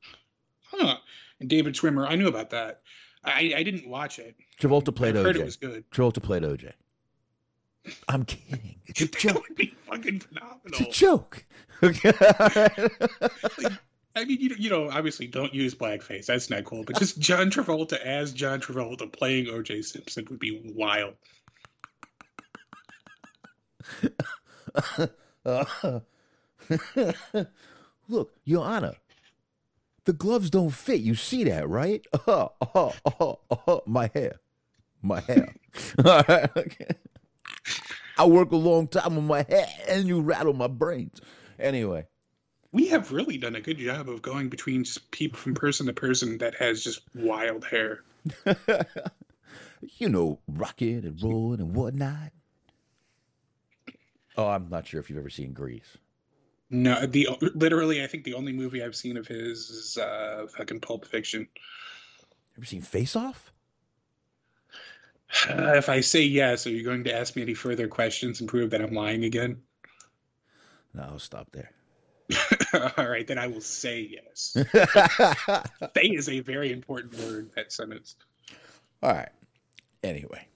huh? 0.64 0.96
And 1.40 1.48
David 1.48 1.74
Schwimmer, 1.74 2.06
I 2.08 2.16
knew 2.16 2.28
about 2.28 2.50
that. 2.50 2.82
I 3.24 3.54
I 3.56 3.62
didn't 3.62 3.88
watch 3.88 4.18
it. 4.18 4.36
Travolta 4.60 4.88
I 4.90 4.92
played 4.92 5.14
heard 5.16 5.36
it 5.36 5.44
was 5.44 5.56
good. 5.56 5.84
Travolta 5.90 6.22
played 6.22 6.42
OJ. 6.42 6.72
I'm 8.08 8.24
kidding. 8.24 8.76
It's 8.86 9.00
a 9.00 9.04
That 9.08 9.18
joke. 9.18 9.48
would 9.48 9.56
be 9.56 9.74
fucking 9.88 10.20
phenomenal. 10.20 10.60
It's 10.66 10.80
a 10.80 10.90
joke. 10.90 11.44
Okay. 11.82 12.12
I 14.16 14.24
mean, 14.24 14.40
you 14.40 14.48
know, 14.50 14.56
you 14.58 14.70
know, 14.70 14.88
obviously, 14.90 15.26
don't 15.26 15.52
use 15.52 15.74
blackface. 15.74 16.26
That's 16.26 16.48
not 16.48 16.64
cool. 16.64 16.84
But 16.84 16.98
just 16.98 17.18
John 17.18 17.50
Travolta 17.50 17.98
as 18.00 18.32
John 18.32 18.60
Travolta 18.60 19.10
playing 19.12 19.48
O.J. 19.48 19.82
Simpson 19.82 20.24
would 20.30 20.38
be 20.38 20.60
wild. 20.74 21.14
Look, 28.08 28.32
Your 28.44 28.64
Honor, 28.64 28.94
the 30.04 30.12
gloves 30.12 30.50
don't 30.50 30.70
fit. 30.70 31.00
You 31.00 31.14
see 31.14 31.44
that, 31.44 31.68
right? 31.68 32.04
Oh, 32.26 32.52
oh, 32.74 32.94
oh, 33.20 33.38
oh, 33.66 33.82
my 33.86 34.10
hair. 34.14 34.40
My 35.02 35.20
hair. 35.20 35.54
I 38.16 38.26
work 38.26 38.52
a 38.52 38.56
long 38.56 38.88
time 38.88 39.18
on 39.18 39.26
my 39.26 39.44
hair 39.48 39.66
and 39.88 40.06
you 40.06 40.20
rattle 40.20 40.52
my 40.52 40.68
brains. 40.68 41.20
Anyway. 41.58 42.06
We 42.72 42.88
have 42.88 43.12
really 43.12 43.38
done 43.38 43.54
a 43.54 43.60
good 43.60 43.78
job 43.78 44.08
of 44.08 44.22
going 44.22 44.48
between 44.48 44.84
just 44.84 45.10
people 45.10 45.38
from 45.38 45.54
person 45.54 45.86
to 45.86 45.92
person 45.92 46.38
that 46.38 46.56
has 46.56 46.82
just 46.82 47.02
wild 47.14 47.64
hair. 47.64 48.02
you 49.98 50.08
know, 50.08 50.40
rocking 50.48 51.04
and 51.04 51.22
rolling 51.22 51.60
and 51.60 51.76
whatnot. 51.76 52.32
Oh, 54.36 54.48
I'm 54.48 54.68
not 54.68 54.86
sure 54.86 55.00
if 55.00 55.08
you've 55.08 55.18
ever 55.18 55.30
seen 55.30 55.52
Grease. 55.52 55.98
No, 56.70 57.06
the 57.06 57.28
literally, 57.54 58.02
I 58.02 58.06
think 58.06 58.24
the 58.24 58.34
only 58.34 58.52
movie 58.52 58.82
I've 58.82 58.96
seen 58.96 59.16
of 59.16 59.26
his 59.26 59.70
is 59.70 59.98
uh, 59.98 60.46
fucking 60.56 60.80
Pulp 60.80 61.06
Fiction. 61.06 61.46
Ever 62.56 62.66
seen 62.66 62.82
Face 62.82 63.14
Off? 63.14 63.52
Uh, 65.48 65.74
if 65.76 65.88
I 65.88 66.00
say 66.00 66.22
yes, 66.22 66.66
are 66.66 66.70
you 66.70 66.84
going 66.84 67.04
to 67.04 67.14
ask 67.14 67.34
me 67.36 67.42
any 67.42 67.54
further 67.54 67.88
questions 67.88 68.40
and 68.40 68.48
prove 68.48 68.70
that 68.70 68.80
I'm 68.80 68.94
lying 68.94 69.24
again? 69.24 69.62
No, 70.94 71.02
I'll 71.02 71.18
stop 71.18 71.50
there. 71.52 71.70
All 72.96 73.08
right, 73.08 73.26
then 73.26 73.38
I 73.38 73.48
will 73.48 73.60
say 73.60 74.08
yes. 74.10 74.56
say 75.94 76.02
is 76.02 76.28
a 76.28 76.40
very 76.40 76.72
important 76.72 77.16
word 77.18 77.50
that 77.56 77.72
sentence. 77.72 78.16
All 79.02 79.12
right. 79.12 79.28
Anyway. 80.02 80.46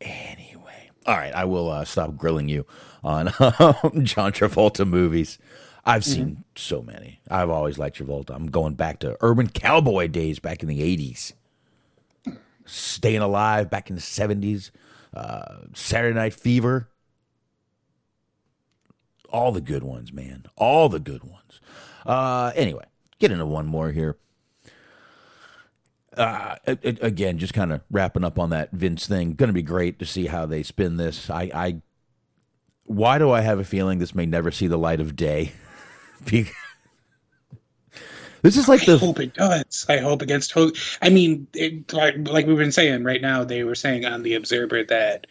Anyway. 0.00 0.90
All 1.06 1.16
right, 1.16 1.34
I 1.34 1.44
will 1.44 1.70
uh, 1.70 1.84
stop 1.84 2.16
grilling 2.16 2.48
you 2.48 2.66
on 3.02 3.28
um, 3.38 4.04
John 4.04 4.32
Travolta 4.32 4.86
movies. 4.86 5.38
I've 5.84 6.04
seen 6.04 6.26
mm-hmm. 6.26 6.40
so 6.56 6.80
many. 6.80 7.20
I've 7.30 7.50
always 7.50 7.76
liked 7.76 7.98
Travolta. 7.98 8.30
I'm 8.30 8.46
going 8.46 8.74
back 8.74 9.00
to 9.00 9.18
urban 9.20 9.48
cowboy 9.48 10.08
days 10.08 10.38
back 10.38 10.62
in 10.62 10.68
the 10.68 10.80
80s. 10.80 11.34
Staying 12.64 13.20
Alive 13.20 13.68
back 13.68 13.90
in 13.90 13.96
the 13.96 14.02
70s. 14.02 14.70
Uh, 15.12 15.58
Saturday 15.74 16.14
Night 16.14 16.32
Fever 16.32 16.88
all 19.34 19.50
the 19.50 19.60
good 19.60 19.82
ones, 19.82 20.12
man. 20.12 20.44
All 20.56 20.88
the 20.88 21.00
good 21.00 21.24
ones. 21.24 21.60
Uh, 22.06 22.52
anyway, 22.54 22.84
get 23.18 23.32
into 23.32 23.44
one 23.44 23.66
more 23.66 23.90
here. 23.90 24.16
Uh, 26.16 26.56
again, 26.66 27.38
just 27.38 27.54
kind 27.54 27.72
of 27.72 27.80
wrapping 27.90 28.24
up 28.24 28.38
on 28.38 28.50
that 28.50 28.70
Vince 28.72 29.06
thing. 29.06 29.34
Going 29.34 29.48
to 29.48 29.54
be 29.54 29.62
great 29.62 29.98
to 29.98 30.06
see 30.06 30.26
how 30.26 30.46
they 30.46 30.62
spin 30.62 30.96
this. 30.96 31.28
I, 31.30 31.50
I, 31.54 31.82
why 32.84 33.18
do 33.18 33.30
I 33.30 33.40
have 33.40 33.58
a 33.58 33.64
feeling 33.64 33.98
this 33.98 34.14
may 34.14 34.26
never 34.26 34.50
see 34.50 34.66
the 34.66 34.78
light 34.78 35.00
of 35.00 35.16
day? 35.16 35.52
this 36.24 36.50
is 38.44 38.68
like 38.68 38.82
I 38.82 38.86
the. 38.86 38.98
hope 38.98 39.20
it 39.20 39.34
does. 39.34 39.86
I 39.88 39.98
hope 39.98 40.22
against 40.22 40.52
hope. 40.52 40.76
I 41.02 41.10
mean, 41.10 41.46
it, 41.54 41.92
like, 41.92 42.14
like 42.28 42.46
we've 42.46 42.56
been 42.56 42.72
saying 42.72 43.04
right 43.04 43.22
now, 43.22 43.44
they 43.44 43.64
were 43.64 43.74
saying 43.74 44.04
on 44.04 44.22
the 44.22 44.34
Observer 44.34 44.84
that 44.84 45.26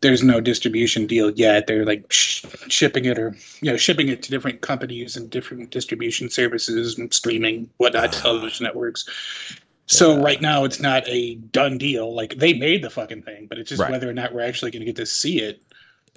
there's 0.00 0.22
no 0.22 0.40
distribution 0.40 1.06
deal 1.06 1.30
yet. 1.30 1.66
They're 1.66 1.84
like 1.84 2.10
sh- 2.10 2.44
shipping 2.68 3.04
it 3.04 3.18
or 3.18 3.36
you 3.60 3.70
know 3.70 3.76
shipping 3.76 4.08
it 4.08 4.22
to 4.22 4.30
different 4.30 4.62
companies 4.62 5.16
and 5.16 5.28
different 5.28 5.70
distribution 5.70 6.30
services 6.30 6.98
and 6.98 7.12
streaming 7.12 7.68
whatnot 7.76 8.12
television 8.12 8.64
networks. 8.64 9.06
So 9.90 10.14
yeah. 10.14 10.22
right 10.22 10.40
now 10.40 10.62
it's 10.62 10.78
not 10.78 11.02
a 11.08 11.34
done 11.34 11.76
deal. 11.76 12.14
Like 12.14 12.36
they 12.36 12.52
made 12.52 12.82
the 12.82 12.90
fucking 12.90 13.22
thing, 13.22 13.46
but 13.48 13.58
it's 13.58 13.68
just 13.68 13.82
right. 13.82 13.90
whether 13.90 14.08
or 14.08 14.12
not 14.12 14.32
we're 14.32 14.46
actually 14.46 14.70
going 14.70 14.80
to 14.80 14.86
get 14.86 14.96
to 14.96 15.06
see 15.06 15.40
it. 15.40 15.60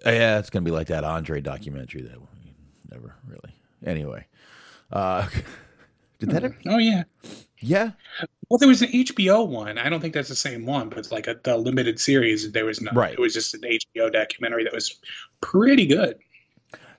Yeah, 0.06 0.38
it's 0.38 0.52
going 0.52 0.64
to 0.64 0.70
be 0.70 0.76
like 0.76 0.88
that 0.88 1.04
Andre 1.04 1.42
documentary 1.42 2.04
that 2.04 2.20
we 2.22 2.54
never 2.92 3.16
really. 3.28 3.56
Anyway, 3.84 4.28
uh, 4.92 5.28
did 6.20 6.30
that? 6.30 6.44
Ever... 6.44 6.58
Oh 6.68 6.78
yeah, 6.78 7.04
yeah. 7.58 7.92
Well, 8.48 8.60
there 8.60 8.70
was 8.70 8.84
an 8.84 8.90
HBO 8.90 9.48
one. 9.48 9.80
I 9.80 9.90
don't 9.90 10.02
think 10.02 10.14
that's 10.14 10.30
the 10.30 10.36
same 10.36 10.68
one, 10.68 10.90
but 10.90 11.00
it's 11.00 11.12
like 11.12 11.26
a 11.26 11.40
the 11.44 11.58
limited 11.58 12.00
series. 12.00 12.52
There 12.52 12.66
was 12.66 12.80
no. 12.80 12.92
Right. 12.92 13.14
It 13.14 13.20
was 13.20 13.34
just 13.34 13.56
an 13.56 13.62
HBO 13.62 14.14
documentary 14.14 14.66
that 14.66 14.74
was 14.74 15.00
pretty 15.42 15.88
good. 15.88 16.20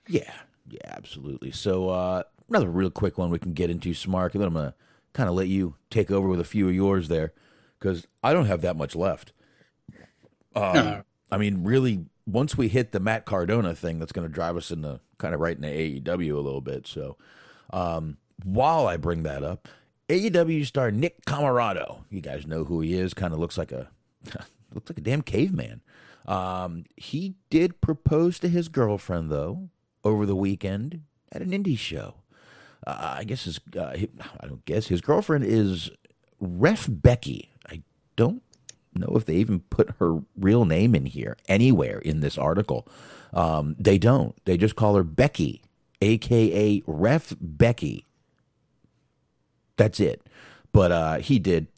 Yeah. 0.09 0.35
Yeah. 0.69 0.81
Absolutely. 0.87 1.53
So 1.53 1.91
uh, 1.91 2.25
another 2.49 2.69
real 2.69 2.91
quick 2.91 3.17
one 3.17 3.31
we 3.31 3.39
can 3.39 3.53
get 3.53 3.71
into, 3.71 3.91
Smark, 3.91 4.33
and 4.33 4.41
then 4.41 4.49
I'm 4.49 4.55
gonna 4.55 4.75
kind 5.15 5.29
of 5.29 5.35
let 5.35 5.49
you 5.49 5.77
take 5.89 6.11
over 6.11 6.29
with 6.29 6.41
a 6.41 6.45
few 6.45 6.69
of 6.69 6.75
yours 6.75 7.09
there 7.09 7.33
because 7.79 8.07
I 8.23 8.33
don't 8.33 8.47
have 8.47 8.61
that 8.61 8.77
much 8.77 8.95
left. 8.95 9.33
Um, 10.55 10.75
no. 10.75 11.03
I 11.31 11.39
mean, 11.39 11.65
really, 11.65 12.05
once 12.27 12.57
we 12.57 12.69
hit 12.69 12.93
the 12.93 13.01
Matt 13.01 13.25
Cardona 13.25 13.75
thing, 13.75 13.99
that's 13.99 14.13
going 14.13 14.27
to 14.27 14.33
drive 14.33 14.57
us 14.57 14.71
into 14.71 15.01
kind 15.19 15.35
of 15.35 15.41
right 15.41 15.57
into 15.57 15.69
AEW 15.69 16.33
a 16.33 16.41
little 16.41 16.61
bit. 16.61 16.87
So, 16.87 17.17
um, 17.71 18.19
while 18.43 18.87
I 18.87 18.97
bring 18.97 19.23
that 19.23 19.43
up, 19.43 19.69
AEW 20.09 20.67
star 20.67 20.91
Nick 20.91 21.25
Comoroto. 21.25 22.05
You 22.11 22.21
guys 22.21 22.47
know 22.47 22.65
who 22.65 22.81
he 22.81 22.95
is. 22.95 23.15
Kind 23.15 23.33
of 23.33 23.41
looks 23.41 23.57
like 23.57 23.73
a 23.73 23.89
looks 24.75 24.91
like 24.91 24.99
a 24.99 25.03
damn 25.03 25.23
caveman. 25.23 25.81
Um, 26.27 26.85
he 26.97 27.35
did 27.51 27.81
propose 27.81 28.39
to 28.41 28.49
his 28.49 28.69
girlfriend 28.69 29.31
though 29.31 29.69
over 30.03 30.27
the 30.27 30.37
weekend 30.37 31.03
at 31.33 31.43
an 31.43 31.51
indie 31.51 31.79
show. 31.79 32.15
Uh, 32.87 33.17
I 33.19 33.25
guess 33.25 33.45
his 33.45 33.61
uh, 33.77 33.95
I 34.41 34.47
don't 34.47 34.65
guess 34.65 34.89
his 34.89 35.01
girlfriend 35.01 35.45
is 35.45 35.91
Ref 36.41 36.87
Becky. 36.91 37.51
I 37.69 37.83
don't 38.17 38.43
know 38.95 39.15
if 39.17 39.25
they 39.25 39.37
even 39.37 39.61
put 39.61 39.91
her 39.99 40.21
real 40.37 40.65
name 40.65 40.95
in 40.95 41.07
here 41.07 41.37
anywhere 41.49 41.99
in 41.99 42.21
this 42.21 42.39
article. 42.39 42.87
Um, 43.33 43.75
they 43.79 43.99
don't. 43.99 44.35
They 44.45 44.57
just 44.57 44.77
call 44.77 44.95
her 44.95 45.03
Becky, 45.03 45.63
aka 46.01 46.83
Ref 46.87 47.35
Becky. 47.41 48.07
That's 49.77 49.99
it. 49.99 50.23
But 50.73 50.93
uh, 50.93 51.15
he 51.19 51.39
did, 51.39 51.69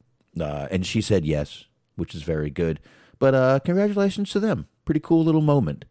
uh, 0.40 0.68
and 0.70 0.84
she 0.84 1.00
said 1.00 1.24
yes, 1.24 1.64
which 1.96 2.14
is 2.14 2.22
very 2.22 2.50
good. 2.50 2.80
But 3.18 3.34
uh, 3.34 3.60
congratulations 3.60 4.30
to 4.30 4.40
them. 4.40 4.68
Pretty 4.84 5.00
cool 5.00 5.24
little 5.24 5.40
moment. 5.40 5.84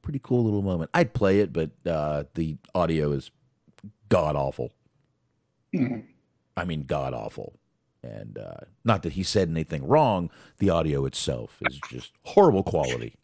Pretty 0.00 0.20
cool 0.22 0.44
little 0.44 0.62
moment. 0.62 0.90
I'd 0.94 1.12
play 1.12 1.40
it, 1.40 1.52
but 1.52 1.70
uh, 1.86 2.24
the 2.34 2.56
audio 2.74 3.12
is 3.12 3.30
god 4.08 4.36
awful. 4.36 4.72
Mm-hmm. 5.74 6.00
I 6.56 6.64
mean, 6.64 6.84
god 6.84 7.14
awful. 7.14 7.58
And 8.02 8.36
uh, 8.36 8.64
not 8.84 9.02
that 9.04 9.12
he 9.12 9.22
said 9.22 9.48
anything 9.48 9.86
wrong. 9.86 10.30
The 10.58 10.70
audio 10.70 11.04
itself 11.04 11.58
is 11.68 11.78
just 11.88 12.12
horrible 12.24 12.62
quality. 12.64 13.16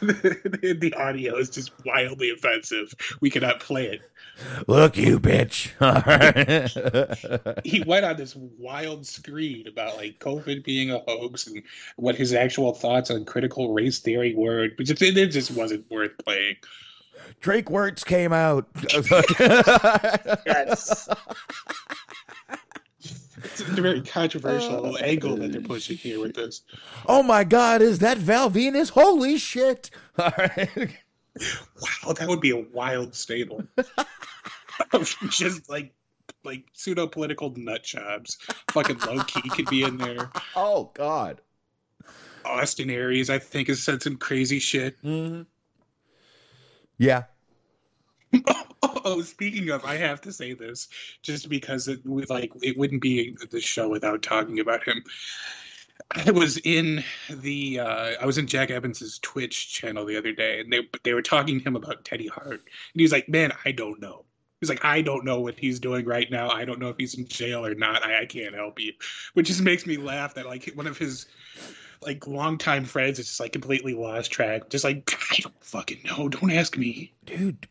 The, 0.00 0.76
the, 0.80 0.94
audio 0.94 1.36
is 1.36 1.50
just 1.50 1.72
wildly 1.84 2.30
offensive. 2.30 2.94
We 3.20 3.30
cannot 3.30 3.60
play 3.60 3.86
it. 3.86 4.00
Look, 4.66 4.96
you 4.96 5.20
bitch. 5.20 5.70
he 7.64 7.82
went 7.84 8.04
on 8.04 8.16
this 8.16 8.34
wild 8.36 9.06
screed 9.06 9.66
about 9.66 9.96
like 9.96 10.18
COVID 10.18 10.64
being 10.64 10.90
a 10.90 10.98
hoax 10.98 11.46
and 11.46 11.62
what 11.96 12.14
his 12.14 12.32
actual 12.32 12.72
thoughts 12.72 13.10
on 13.10 13.24
critical 13.24 13.72
race 13.72 13.98
theory 13.98 14.34
were. 14.34 14.68
But 14.76 14.88
it, 14.88 15.02
it 15.02 15.28
just 15.28 15.50
wasn't 15.50 15.90
worth 15.90 16.12
playing. 16.24 16.56
Drake 17.40 17.66
Wuertz 17.66 18.04
came 18.04 18.32
out. 18.32 18.66
yes 20.46 21.08
it's 23.44 23.60
a 23.60 23.64
very 23.64 24.00
controversial 24.00 24.86
oh, 24.86 24.96
angle 24.96 25.36
that 25.36 25.52
they're 25.52 25.60
pushing 25.60 25.96
here 25.96 26.20
with 26.20 26.34
this. 26.34 26.62
Oh 27.06 27.22
my 27.22 27.44
God, 27.44 27.82
is 27.82 27.98
that 28.00 28.18
Val 28.18 28.50
Venis? 28.50 28.90
Holy 28.90 29.38
shit! 29.38 29.90
All 30.18 30.32
right. 30.38 30.96
Wow, 32.06 32.12
that 32.12 32.28
would 32.28 32.40
be 32.40 32.50
a 32.50 32.64
wild 32.72 33.14
stable. 33.14 33.64
Just 35.30 35.68
like 35.70 35.92
like 36.44 36.64
pseudo 36.72 37.06
political 37.06 37.54
nut 37.56 37.84
jobs. 37.84 38.38
Fucking 38.70 38.98
Low 38.98 39.22
Ki 39.24 39.48
could 39.50 39.68
be 39.68 39.82
in 39.84 39.96
there. 39.98 40.30
Oh 40.56 40.90
God. 40.94 41.40
Austin 42.44 42.90
Aries, 42.90 43.30
I 43.30 43.38
think, 43.38 43.68
has 43.68 43.80
said 43.80 44.02
some 44.02 44.16
crazy 44.16 44.58
shit. 44.58 45.00
Mm-hmm. 45.02 45.42
Yeah, 46.98 47.24
oh, 49.04 49.22
speaking 49.22 49.70
of, 49.70 49.84
I 49.84 49.96
have 49.96 50.20
to 50.22 50.32
say 50.32 50.54
this 50.54 50.88
just 51.22 51.48
because 51.48 51.88
it 51.88 52.04
would 52.04 52.30
like 52.30 52.52
it 52.62 52.76
wouldn't 52.76 53.02
be 53.02 53.36
the 53.50 53.60
show 53.60 53.88
without 53.88 54.22
talking 54.22 54.60
about 54.60 54.84
him. 54.84 55.04
I 56.10 56.30
was 56.30 56.58
in 56.58 57.04
the 57.30 57.80
uh, 57.80 58.12
I 58.20 58.26
was 58.26 58.38
in 58.38 58.46
Jack 58.46 58.70
Evans's 58.70 59.18
Twitch 59.20 59.72
channel 59.72 60.04
the 60.04 60.16
other 60.16 60.32
day, 60.32 60.60
and 60.60 60.72
they 60.72 60.80
they 61.04 61.14
were 61.14 61.22
talking 61.22 61.58
to 61.58 61.64
him 61.64 61.76
about 61.76 62.04
Teddy 62.04 62.26
Hart, 62.26 62.60
and 62.92 63.00
he's 63.00 63.12
like, 63.12 63.28
"Man, 63.28 63.52
I 63.64 63.72
don't 63.72 64.00
know." 64.00 64.24
He's 64.60 64.68
like, 64.68 64.84
"I 64.84 65.02
don't 65.02 65.24
know 65.24 65.40
what 65.40 65.58
he's 65.58 65.80
doing 65.80 66.04
right 66.04 66.30
now. 66.30 66.50
I 66.50 66.64
don't 66.64 66.80
know 66.80 66.88
if 66.88 66.96
he's 66.98 67.14
in 67.14 67.26
jail 67.28 67.64
or 67.64 67.74
not. 67.74 68.04
I, 68.04 68.22
I 68.22 68.26
can't 68.26 68.54
help 68.54 68.80
you," 68.80 68.92
which 69.34 69.46
just 69.48 69.62
makes 69.62 69.86
me 69.86 69.96
laugh 69.96 70.34
that 70.34 70.46
like 70.46 70.70
one 70.74 70.86
of 70.86 70.98
his 70.98 71.26
like 72.02 72.26
longtime 72.26 72.84
friends 72.84 73.18
is 73.20 73.26
just 73.26 73.40
like 73.40 73.52
completely 73.52 73.94
lost 73.94 74.30
track. 74.32 74.70
Just 74.70 74.84
like 74.84 75.16
I 75.30 75.36
don't 75.40 75.64
fucking 75.64 76.00
know. 76.04 76.28
Don't 76.28 76.52
ask 76.52 76.76
me, 76.76 77.12
dude 77.24 77.68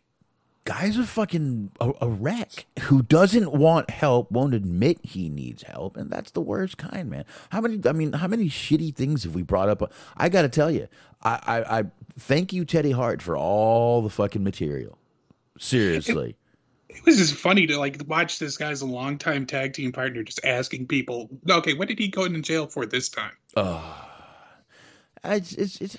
guy's 0.63 0.97
a 0.97 1.03
fucking 1.03 1.71
a, 1.79 1.91
a, 2.01 2.07
wreck 2.07 2.65
who 2.81 3.01
doesn't 3.01 3.51
want 3.51 3.89
help, 3.89 4.31
won't 4.31 4.53
admit 4.53 4.99
he 5.03 5.29
needs 5.29 5.63
help, 5.63 5.97
and 5.97 6.09
that's 6.09 6.31
the 6.31 6.41
worst 6.41 6.77
kind, 6.77 7.09
man. 7.09 7.25
How 7.49 7.61
many? 7.61 7.79
I 7.85 7.91
mean, 7.91 8.13
how 8.13 8.27
many 8.27 8.45
shitty 8.45 8.95
things 8.95 9.23
have 9.23 9.35
we 9.35 9.41
brought 9.41 9.69
up? 9.69 9.91
I 10.17 10.29
got 10.29 10.43
to 10.43 10.49
tell 10.49 10.71
you, 10.71 10.87
I, 11.23 11.39
I, 11.45 11.79
I 11.79 11.83
thank 12.17 12.53
you, 12.53 12.65
Teddy 12.65 12.91
Hart, 12.91 13.21
for 13.21 13.35
all 13.35 14.01
the 14.01 14.09
fucking 14.09 14.43
material. 14.43 14.97
Seriously. 15.57 16.35
It, 16.89 16.95
it 16.97 17.05
was 17.05 17.17
just 17.17 17.35
funny 17.35 17.67
to 17.67 17.77
like 17.77 18.01
watch 18.07 18.39
this 18.39 18.57
guy's 18.57 18.81
a 18.81 18.85
longtime 18.85 19.45
tag 19.45 19.73
team 19.73 19.91
partner 19.91 20.23
just 20.23 20.43
asking 20.45 20.87
people, 20.87 21.29
okay, 21.49 21.73
what 21.73 21.87
did 21.87 21.99
he 21.99 22.07
go 22.07 22.25
into 22.25 22.41
jail 22.41 22.67
for 22.67 22.85
this 22.85 23.09
time? 23.09 23.33
It's, 25.23 25.53
it's, 25.53 25.81
it's 25.81 25.97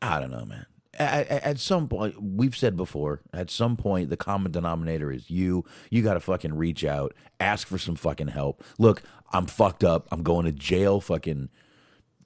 I 0.00 0.20
don't 0.20 0.30
know, 0.30 0.44
man. 0.44 0.66
At, 0.98 1.28
at- 1.28 1.58
some 1.58 1.88
point, 1.88 2.22
we've 2.22 2.56
said 2.56 2.76
before, 2.76 3.22
at 3.32 3.50
some 3.50 3.76
point, 3.76 4.10
the 4.10 4.16
common 4.16 4.52
denominator 4.52 5.10
is 5.10 5.30
you. 5.30 5.64
You 5.90 6.02
got 6.02 6.14
to 6.14 6.20
fucking 6.20 6.54
reach 6.54 6.84
out, 6.84 7.14
ask 7.40 7.66
for 7.66 7.78
some 7.78 7.94
fucking 7.94 8.28
help. 8.28 8.62
Look, 8.78 9.02
I'm 9.32 9.46
fucked 9.46 9.84
up. 9.84 10.06
I'm 10.12 10.22
going 10.22 10.44
to 10.44 10.52
jail 10.52 11.00
fucking 11.00 11.48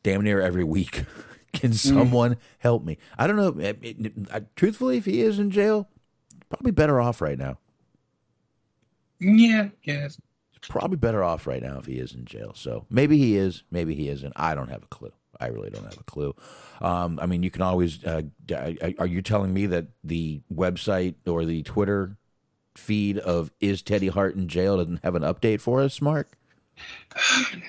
damn 0.02 0.22
near 0.22 0.40
every 0.40 0.64
week. 0.64 1.05
Can 1.52 1.70
mm. 1.70 1.74
someone 1.74 2.37
help 2.59 2.85
me? 2.85 2.98
I 3.16 3.26
don't 3.26 3.37
know. 3.37 3.57
Eh, 3.62 3.74
it- 3.83 4.07
it- 4.07 4.12
I- 4.33 4.42
truthfully, 4.57 4.96
if 4.96 5.05
he 5.05 5.20
is 5.22 5.38
in 5.38 5.50
jail, 5.50 5.88
probably 6.48 6.72
better 6.72 7.00
off 7.00 7.20
right 7.20 7.38
now. 7.38 7.59
Yeah, 9.20 9.68
yeah. 9.85 10.09
Probably 10.68 10.96
better 10.96 11.22
off 11.22 11.46
right 11.46 11.62
now 11.62 11.79
if 11.79 11.87
he 11.87 11.98
is 11.98 12.12
in 12.14 12.24
jail. 12.24 12.52
So 12.55 12.87
maybe 12.90 13.16
he 13.18 13.37
is, 13.37 13.62
maybe 13.70 13.94
he 13.94 14.09
isn't. 14.09 14.33
I 14.35 14.55
don't 14.57 14.68
have 14.68 14.83
a 14.83 14.88
clue. 14.88 15.12
I 15.40 15.49
really 15.49 15.70
don't 15.70 15.85
have 15.85 15.99
a 15.99 16.05
clue. 16.05 16.35
Um, 16.81 17.18
I 17.20 17.27
mean, 17.27 17.42
you 17.42 17.51
can 17.51 17.62
always. 17.62 18.05
Uh, 18.05 18.22
are 18.99 19.07
you 19.07 19.22
telling 19.22 19.53
me 19.53 19.66
that 19.66 19.87
the 20.05 20.40
website 20.53 21.14
or 21.27 21.44
the 21.44 21.62
Twitter 21.62 22.16
feed 22.75 23.18
of 23.18 23.51
"Is 23.61 23.83
Teddy 23.83 24.09
Hart 24.09 24.37
in 24.37 24.49
jail" 24.49 24.77
doesn't 24.79 25.03
have 25.03 25.14
an 25.14 25.22
update 25.22 25.61
for 25.61 25.81
us, 25.81 26.01
Mark? 26.01 26.37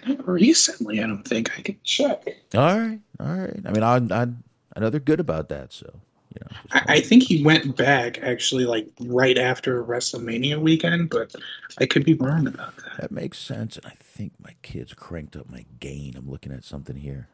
Not 0.07 0.27
recently, 0.27 1.01
I 1.01 1.07
don't 1.07 1.23
think 1.23 1.57
I 1.57 1.61
can 1.61 1.77
check. 1.83 2.27
All 2.53 2.77
right, 2.77 2.99
all 3.19 3.33
right. 3.33 3.59
I 3.65 3.71
mean, 3.71 3.83
I 3.83 3.97
I, 3.97 4.27
I 4.75 4.79
know 4.79 4.89
they're 4.89 4.99
good 4.99 5.19
about 5.19 5.49
that. 5.49 5.73
So 5.73 6.01
you 6.33 6.39
know, 6.41 6.57
I, 6.71 6.95
I 6.95 6.99
think 7.01 7.23
he 7.23 7.43
went 7.43 7.75
back 7.75 8.19
actually 8.21 8.65
like 8.65 8.87
right 9.01 9.37
after 9.37 9.83
WrestleMania 9.83 10.59
weekend, 10.59 11.09
but 11.09 11.33
I 11.79 11.85
could 11.85 12.05
be 12.05 12.13
wrong 12.15 12.47
about 12.47 12.75
that. 12.77 13.01
that 13.01 13.11
makes 13.11 13.39
sense. 13.39 13.77
And 13.77 13.85
I 13.85 13.93
think 13.99 14.33
my 14.39 14.55
kids 14.61 14.93
cranked 14.93 15.35
up 15.35 15.49
my 15.49 15.65
gain. 15.79 16.15
I'm 16.17 16.29
looking 16.29 16.51
at 16.51 16.63
something 16.63 16.97
here. 16.97 17.27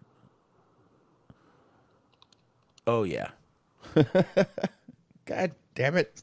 Oh 2.87 3.03
yeah. 3.03 3.29
God 5.25 5.51
damn 5.75 5.95
it. 5.97 6.21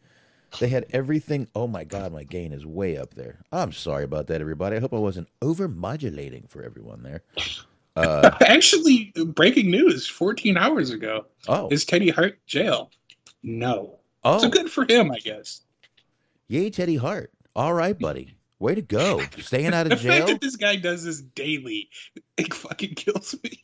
They 0.58 0.68
had 0.68 0.86
everything. 0.90 1.46
Oh 1.54 1.66
my 1.66 1.84
god, 1.84 2.12
my 2.12 2.24
gain 2.24 2.52
is 2.52 2.66
way 2.66 2.96
up 2.96 3.14
there. 3.14 3.38
I'm 3.52 3.72
sorry 3.72 4.04
about 4.04 4.26
that, 4.28 4.40
everybody. 4.40 4.76
I 4.76 4.80
hope 4.80 4.92
I 4.92 4.98
wasn't 4.98 5.28
over 5.40 5.68
modulating 5.68 6.44
for 6.48 6.62
everyone 6.62 7.02
there. 7.02 7.22
Uh, 7.96 8.30
Actually, 8.46 9.12
breaking 9.34 9.68
news 9.68 10.06
14 10.06 10.56
hours 10.56 10.90
ago. 10.90 11.26
Oh, 11.48 11.68
Is 11.72 11.84
Teddy 11.84 12.08
Hart 12.08 12.38
jail? 12.46 12.92
No. 13.42 13.98
oh, 14.22 14.38
So 14.38 14.48
good 14.48 14.70
for 14.70 14.86
him, 14.88 15.10
I 15.10 15.18
guess. 15.18 15.62
yay, 16.46 16.70
Teddy 16.70 16.94
Hart. 16.96 17.32
All 17.56 17.74
right, 17.74 17.98
buddy. 17.98 18.36
Way 18.60 18.76
to 18.76 18.80
go. 18.82 19.20
Staying 19.40 19.74
out 19.74 19.86
of 19.86 19.90
The 19.90 19.94
of 19.96 20.00
fact 20.02 20.16
jail. 20.18 20.26
that 20.28 20.40
this 20.40 20.54
guy 20.54 20.76
does 20.76 21.02
this 21.02 21.20
daily, 21.20 21.90
it 22.36 22.54
fucking 22.54 22.94
kills 22.94 23.34
me. 23.42 23.60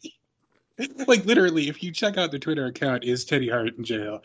like 1.07 1.25
literally, 1.25 1.69
if 1.69 1.83
you 1.83 1.93
check 1.93 2.17
out 2.17 2.31
the 2.31 2.39
Twitter 2.39 2.67
account, 2.67 3.05
is 3.05 3.25
Teddy 3.25 3.49
Hart 3.49 3.77
in 3.77 3.85
jail? 3.85 4.23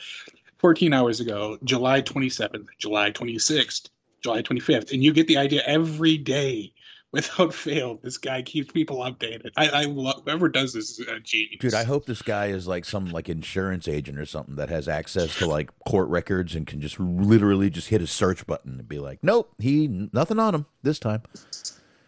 14 0.60 0.94
hours 0.94 1.20
ago, 1.20 1.58
July 1.64 2.02
27th, 2.02 2.68
July 2.78 3.12
26th, 3.12 3.90
July 4.22 4.42
25th, 4.44 4.92
and 4.94 5.04
you 5.04 5.12
get 5.12 5.28
the 5.28 5.38
idea 5.38 5.64
every 5.66 6.18
day 6.18 6.72
without 7.12 7.54
fail. 7.54 8.00
This 8.04 8.18
guy 8.18 8.42
keeps 8.42 8.72
people 8.72 8.98
updated. 8.98 9.52
I, 9.58 9.70
I 9.70 9.84
love 9.86 10.22
whoever 10.24 10.50
does 10.50 10.74
this 10.74 11.00
is 11.00 11.08
a 11.08 11.20
genius. 11.20 11.58
Dude, 11.60 11.74
I 11.74 11.84
hope 11.84 12.06
this 12.06 12.22
guy 12.22 12.48
is 12.48 12.68
like 12.68 12.86
some 12.86 13.08
like 13.08 13.30
insurance 13.30 13.88
agent 13.88 14.20
or 14.20 14.26
something 14.26 14.56
that 14.56 14.70
has 14.70 14.88
access 14.88 15.36
to 15.38 15.48
like 15.48 15.72
court 15.88 16.10
records 16.10 16.56
and 16.56 16.66
can 16.68 16.80
just 16.80 17.00
literally 17.00 17.70
just 17.70 17.90
hit 17.90 18.02
a 18.02 18.08
search 18.08 18.46
button 18.46 18.80
and 18.80 18.88
be 18.88 19.00
like, 19.00 19.20
nope, 19.24 19.54
he 19.58 19.88
nothing 20.14 20.40
on 20.40 20.56
him 20.56 20.66
this 20.84 21.00
time. 21.00 21.24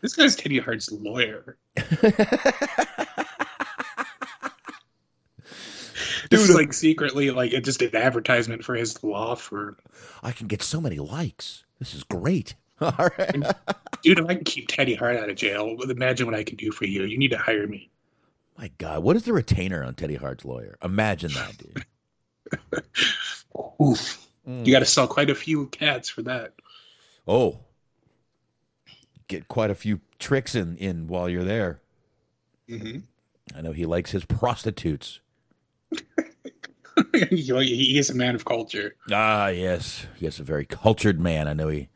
this 0.01 0.15
guy's 0.15 0.35
Teddy 0.35 0.59
Hart's 0.59 0.91
lawyer. 0.91 1.57
This 6.33 6.49
is 6.49 6.55
like 6.55 6.73
secretly 6.73 7.31
like 7.31 7.53
it 7.53 7.63
just 7.63 7.79
did 7.79 7.93
an 7.93 8.01
advertisement 8.01 8.63
for 8.63 8.75
his 8.75 9.03
law 9.03 9.35
firm. 9.35 9.77
I 10.21 10.31
can 10.31 10.47
get 10.47 10.61
so 10.61 10.81
many 10.81 10.97
likes. 10.97 11.63
This 11.79 11.93
is 11.93 12.03
great. 12.03 12.55
All 12.81 13.09
right. 13.17 13.35
Dude, 14.01 14.19
if 14.19 14.25
I 14.25 14.35
can 14.35 14.43
keep 14.43 14.67
Teddy 14.67 14.95
Hart 14.95 15.15
out 15.17 15.29
of 15.29 15.35
jail, 15.35 15.77
imagine 15.89 16.25
what 16.25 16.35
I 16.35 16.43
can 16.43 16.57
do 16.57 16.71
for 16.71 16.85
you. 16.85 17.03
You 17.03 17.17
need 17.17 17.31
to 17.31 17.37
hire 17.37 17.67
me. 17.67 17.89
My 18.57 18.71
God, 18.77 19.03
what 19.03 19.15
is 19.15 19.23
the 19.23 19.33
retainer 19.33 19.83
on 19.83 19.93
Teddy 19.95 20.15
Hart's 20.15 20.45
lawyer? 20.45 20.77
Imagine 20.83 21.31
that, 21.33 21.57
dude. 21.57 22.83
Oof. 23.81 24.27
You 24.45 24.71
got 24.73 24.79
to 24.79 24.85
sell 24.85 25.07
quite 25.07 25.29
a 25.29 25.35
few 25.35 25.67
cats 25.67 26.09
for 26.09 26.21
that. 26.23 26.53
Oh, 27.27 27.59
get 29.27 29.47
quite 29.47 29.69
a 29.71 29.75
few 29.75 30.01
tricks 30.19 30.53
in 30.53 30.75
in 30.77 31.07
while 31.07 31.29
you're 31.29 31.45
there. 31.45 31.79
hmm 32.67 32.99
I 33.55 33.61
know 33.61 33.71
he 33.71 33.85
likes 33.85 34.11
his 34.11 34.25
prostitutes. 34.25 35.19
he 37.13 37.97
is 37.97 38.09
a 38.09 38.15
man 38.15 38.35
of 38.35 38.45
culture. 38.45 38.95
Ah, 39.11 39.47
yes, 39.47 40.05
yes, 40.19 40.39
a 40.39 40.43
very 40.43 40.65
cultured 40.65 41.19
man. 41.19 41.47
I 41.47 41.53
know 41.53 41.67
he 41.67 41.89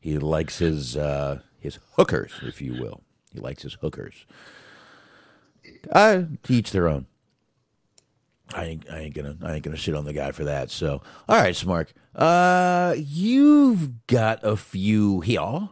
he 0.00 0.18
likes 0.18 0.58
his 0.58 0.96
uh, 0.96 1.40
his 1.58 1.78
hookers, 1.96 2.32
if 2.42 2.60
you 2.60 2.74
will. 2.74 3.02
He 3.32 3.40
likes 3.40 3.62
his 3.62 3.74
hookers. 3.74 4.26
I 5.92 6.26
teach 6.42 6.70
their 6.70 6.88
own. 6.88 7.06
I 8.54 8.64
ain't, 8.66 8.90
I 8.90 8.98
ain't 9.00 9.14
gonna 9.14 9.36
I 9.42 9.54
ain't 9.54 9.64
gonna 9.64 9.76
shit 9.76 9.94
on 9.94 10.04
the 10.04 10.12
guy 10.12 10.30
for 10.30 10.44
that. 10.44 10.70
So, 10.70 11.02
all 11.28 11.38
right, 11.40 11.54
Smark. 11.54 11.88
Uh, 12.14 12.94
you've 12.96 14.06
got 14.06 14.40
a 14.44 14.56
few 14.56 15.20
here. 15.20 15.68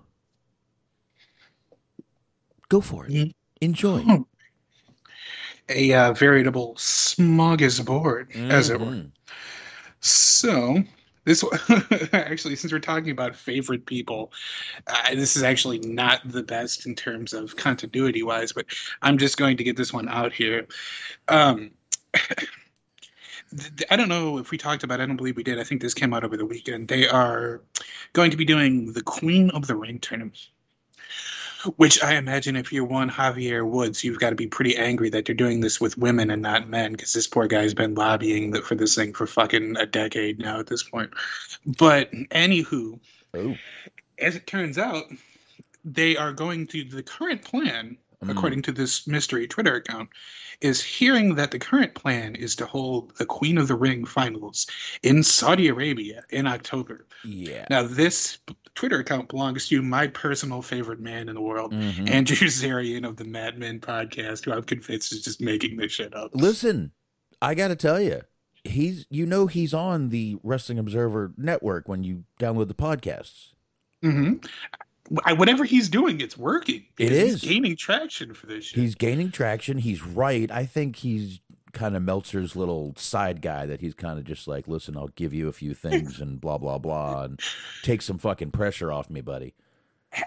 Go 2.68 2.80
for 2.80 3.06
it. 3.06 3.34
Enjoy. 3.60 4.24
A 5.74 5.92
uh, 5.94 6.12
veritable 6.12 6.74
smorgasbord, 6.76 8.34
as 8.50 8.70
it 8.70 8.80
were. 8.80 8.86
Mhm. 8.86 9.10
So, 10.00 10.82
this 11.24 11.44
actually, 12.12 12.56
since 12.56 12.72
we're 12.72 12.80
talking 12.80 13.10
about 13.10 13.36
favorite 13.36 13.86
people, 13.86 14.32
uh, 14.86 15.14
this 15.14 15.36
is 15.36 15.42
actually 15.42 15.78
not 15.80 16.20
the 16.24 16.42
best 16.42 16.86
in 16.86 16.94
terms 16.94 17.32
of 17.32 17.56
continuity 17.56 18.22
wise, 18.22 18.52
but 18.52 18.66
I'm 19.02 19.18
just 19.18 19.36
going 19.36 19.56
to 19.56 19.64
get 19.64 19.76
this 19.76 19.92
one 19.92 20.08
out 20.08 20.32
here. 20.32 20.66
Um, 21.28 21.70
I 23.90 23.96
don't 23.96 24.08
know 24.08 24.38
if 24.38 24.50
we 24.50 24.58
talked 24.58 24.82
about. 24.82 24.98
it. 25.00 25.02
I 25.02 25.06
don't 25.06 25.16
believe 25.16 25.36
we 25.36 25.42
did. 25.44 25.58
I 25.60 25.64
think 25.64 25.82
this 25.82 25.94
came 25.94 26.14
out 26.14 26.24
over 26.24 26.36
the 26.36 26.46
weekend. 26.46 26.88
They 26.88 27.06
are 27.06 27.60
going 28.14 28.30
to 28.30 28.36
be 28.36 28.44
doing 28.44 28.92
the 28.92 29.02
Queen 29.02 29.50
of 29.50 29.66
the 29.66 29.76
Ring 29.76 29.98
tournament. 29.98 30.48
Which 31.76 32.02
I 32.02 32.14
imagine 32.16 32.56
if 32.56 32.72
you're 32.72 32.84
one 32.84 33.10
Xavier 33.10 33.64
Woods, 33.64 34.02
you've 34.02 34.18
got 34.18 34.30
to 34.30 34.36
be 34.36 34.46
pretty 34.46 34.76
angry 34.76 35.10
that 35.10 35.24
they're 35.26 35.34
doing 35.34 35.60
this 35.60 35.80
with 35.80 35.96
women 35.96 36.30
and 36.30 36.42
not 36.42 36.68
men, 36.68 36.92
because 36.92 37.12
this 37.12 37.26
poor 37.26 37.46
guy's 37.46 37.74
been 37.74 37.94
lobbying 37.94 38.60
for 38.62 38.74
this 38.74 38.94
thing 38.94 39.12
for 39.12 39.26
fucking 39.26 39.76
a 39.76 39.86
decade 39.86 40.38
now 40.38 40.58
at 40.58 40.66
this 40.66 40.82
point. 40.82 41.10
But 41.64 42.10
anywho, 42.12 42.98
Oh. 43.34 43.56
as 44.18 44.36
it 44.36 44.46
turns 44.46 44.76
out, 44.76 45.04
they 45.84 46.16
are 46.16 46.32
going 46.32 46.66
to 46.68 46.84
the 46.84 47.02
current 47.02 47.42
plan, 47.42 47.96
according 48.28 48.62
to 48.62 48.72
this 48.72 49.06
mystery 49.06 49.46
Twitter 49.46 49.74
account, 49.76 50.08
is 50.60 50.82
hearing 50.82 51.34
that 51.34 51.50
the 51.50 51.58
current 51.58 51.94
plan 51.94 52.36
is 52.36 52.54
to 52.56 52.66
hold 52.66 53.16
the 53.16 53.26
Queen 53.26 53.58
of 53.58 53.66
the 53.68 53.74
Ring 53.74 54.04
finals 54.04 54.66
in 55.02 55.22
Saudi 55.22 55.68
Arabia 55.68 56.22
in 56.30 56.46
October. 56.46 57.06
Yeah. 57.24 57.66
Now, 57.68 57.82
this 57.82 58.38
Twitter 58.74 59.00
account 59.00 59.28
belongs 59.28 59.68
to 59.68 59.82
my 59.82 60.06
personal 60.06 60.62
favorite 60.62 61.00
man 61.00 61.28
in 61.28 61.34
the 61.34 61.40
world, 61.40 61.72
Mhm. 61.72 62.08
Andrew 62.08 62.46
Zarian 62.48 63.06
of 63.06 63.16
the 63.16 63.24
Mat 63.24 63.58
Men 63.58 63.80
podcast, 63.80 64.44
who 64.44 64.52
I'm 64.52 64.62
convinced 64.62 65.12
is 65.12 65.22
just 65.22 65.40
making 65.40 65.76
this 65.76 65.90
shit 65.92 66.14
up. 66.14 66.30
Listen, 66.32 66.92
I 67.40 67.54
got 67.54 67.68
to 67.68 67.76
tell 67.76 68.00
you, 68.00 68.22
he's 68.64 69.04
you 69.10 69.26
know 69.26 69.48
he's 69.48 69.74
on 69.74 70.10
the 70.10 70.36
Wrestling 70.44 70.78
Observer 70.78 71.32
network 71.36 71.88
when 71.88 72.04
you 72.04 72.22
download 72.38 72.68
the 72.68 72.74
podcasts. 72.74 73.48
hmm 74.00 74.34
whatever 75.08 75.64
he's 75.64 75.88
doing, 75.88 76.20
it's 76.20 76.36
working. 76.36 76.84
It 76.98 77.12
is. 77.12 77.42
He's 77.42 77.50
gaining 77.50 77.76
traction 77.76 78.34
for 78.34 78.46
this 78.46 78.66
shit. 78.66 78.80
He's 78.80 78.94
gaining 78.94 79.30
traction. 79.30 79.78
He's 79.78 80.02
right. 80.02 80.50
I 80.50 80.64
think 80.66 80.96
he's 80.96 81.40
kind 81.72 81.96
of 81.96 82.02
Meltzer's 82.02 82.54
little 82.54 82.94
side 82.96 83.40
guy 83.40 83.66
that 83.66 83.80
he's 83.80 83.94
kind 83.94 84.18
of 84.18 84.24
just 84.24 84.46
like, 84.46 84.68
listen, 84.68 84.96
I'll 84.96 85.08
give 85.08 85.32
you 85.32 85.48
a 85.48 85.52
few 85.52 85.74
things 85.74 86.20
and 86.20 86.40
blah 86.40 86.58
blah 86.58 86.78
blah 86.78 87.24
and 87.24 87.40
take 87.82 88.02
some 88.02 88.18
fucking 88.18 88.50
pressure 88.50 88.92
off 88.92 89.10
me, 89.10 89.20
buddy. 89.20 89.54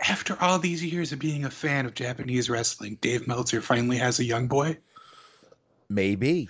After 0.08 0.36
all 0.42 0.58
these 0.58 0.84
years 0.84 1.12
of 1.12 1.20
being 1.20 1.46
a 1.46 1.52
fan 1.52 1.86
of 1.86 1.94
Japanese 1.94 2.50
wrestling, 2.50 2.98
Dave 3.02 3.28
Meltzer 3.28 3.62
finally 3.62 3.98
has 3.98 4.20
a 4.20 4.24
young 4.24 4.48
boy. 4.48 4.78
Maybe, 5.88 6.50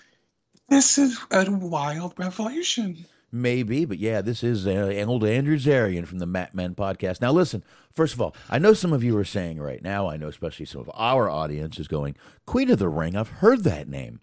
This 0.70 0.98
is 0.98 1.20
a 1.30 1.52
wild 1.52 2.14
revelation. 2.18 3.06
Maybe, 3.36 3.84
but 3.84 4.00
yeah, 4.00 4.22
this 4.22 4.46
is 4.46 4.66
uh, 4.66 5.04
old 5.06 5.26
Andrew 5.26 5.58
Zarian 5.58 6.08
from 6.08 6.20
the 6.20 6.26
Mat 6.26 6.56
Men 6.56 6.74
podcast. 6.74 7.20
Now, 7.20 7.34
listen. 7.34 7.66
First 7.92 8.14
of 8.14 8.22
all, 8.22 8.34
I 8.50 8.60
know 8.60 8.72
some 8.72 8.94
of 8.94 9.04
you 9.04 9.18
are 9.18 9.26
saying 9.26 9.60
right 9.60 9.84
now. 9.84 10.08
I 10.08 10.16
know, 10.16 10.30
especially 10.30 10.66
some 10.66 10.80
of 10.80 10.90
our 10.94 11.30
audience 11.30 11.78
is 11.78 11.90
going, 11.90 12.16
"Queen 12.46 12.70
of 12.70 12.80
the 12.80 12.88
Ring." 12.88 13.14
I've 13.14 13.28
heard 13.28 13.66
that 13.66 13.90
name. 13.90 14.22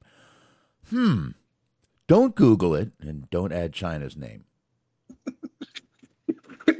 Hmm. 0.89 1.33
Don't 2.07 2.35
Google 2.35 2.75
it 2.75 2.93
and 3.03 3.29
don't 3.29 3.53
add 3.53 3.73
Chyna's 3.73 4.17
name. 4.17 4.45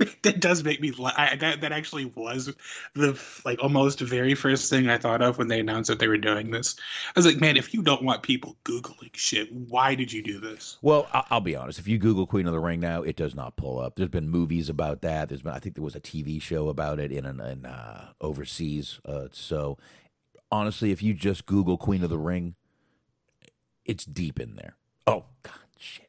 that 0.23 0.41
does 0.41 0.65
make 0.65 0.81
me 0.81 0.91
la- 0.93 1.13
I, 1.17 1.37
that 1.37 1.61
that 1.61 1.73
actually 1.73 2.07
was 2.07 2.55
the 2.95 3.21
like 3.45 3.63
almost 3.63 4.01
very 4.01 4.35
first 4.35 4.71
thing 4.71 4.89
I 4.89 4.99
thought 4.99 5.23
of 5.23 5.39
when 5.39 5.49
they 5.49 5.61
announced 5.61 5.89
that 5.89 5.99
they 5.99 6.09
were 6.09 6.19
doing 6.19 6.51
this. 6.51 6.77
I 7.09 7.13
was 7.17 7.27
like, 7.27 7.41
man, 7.41 7.57
if 7.57 7.75
you 7.75 7.83
don't 7.83 8.03
want 8.03 8.23
people 8.23 8.57
googling 8.65 9.15
shit, 9.15 9.53
why 9.53 9.95
did 9.95 10.13
you 10.13 10.23
do 10.23 10.39
this? 10.39 10.79
Well, 10.83 11.09
I'll 11.13 11.41
be 11.41 11.57
honest. 11.57 11.79
If 11.79 11.89
you 11.89 11.99
Google 11.99 12.27
Queen 12.27 12.47
of 12.47 12.53
the 12.53 12.61
Ring 12.61 12.81
now, 12.81 13.03
it 13.03 13.17
does 13.17 13.35
not 13.35 13.57
pull 13.57 13.81
up. 13.81 13.97
There's 13.97 14.09
been 14.09 14.29
movies 14.29 14.69
about 14.69 15.03
that. 15.03 15.29
There's 15.29 15.43
been, 15.43 15.53
I 15.53 15.59
think, 15.59 15.75
there 15.75 15.85
was 15.85 15.97
a 15.97 16.01
TV 16.01 16.41
show 16.41 16.69
about 16.69 16.99
it 16.99 17.13
in 17.13 17.25
an, 17.25 17.41
in 17.41 17.67
uh, 17.67 18.13
overseas. 18.21 19.01
Uh, 19.05 19.29
so, 19.33 19.79
honestly, 20.51 20.91
if 20.91 21.03
you 21.03 21.15
just 21.15 21.47
Google 21.47 21.77
Queen 21.77 22.03
of 22.03 22.11
the 22.11 22.19
Ring, 22.19 22.55
it's 23.85 24.05
deep 24.05 24.39
in 24.41 24.57
there. 24.57 24.77
Oh 25.07 25.25
God, 25.43 25.55
shit. 25.79 26.09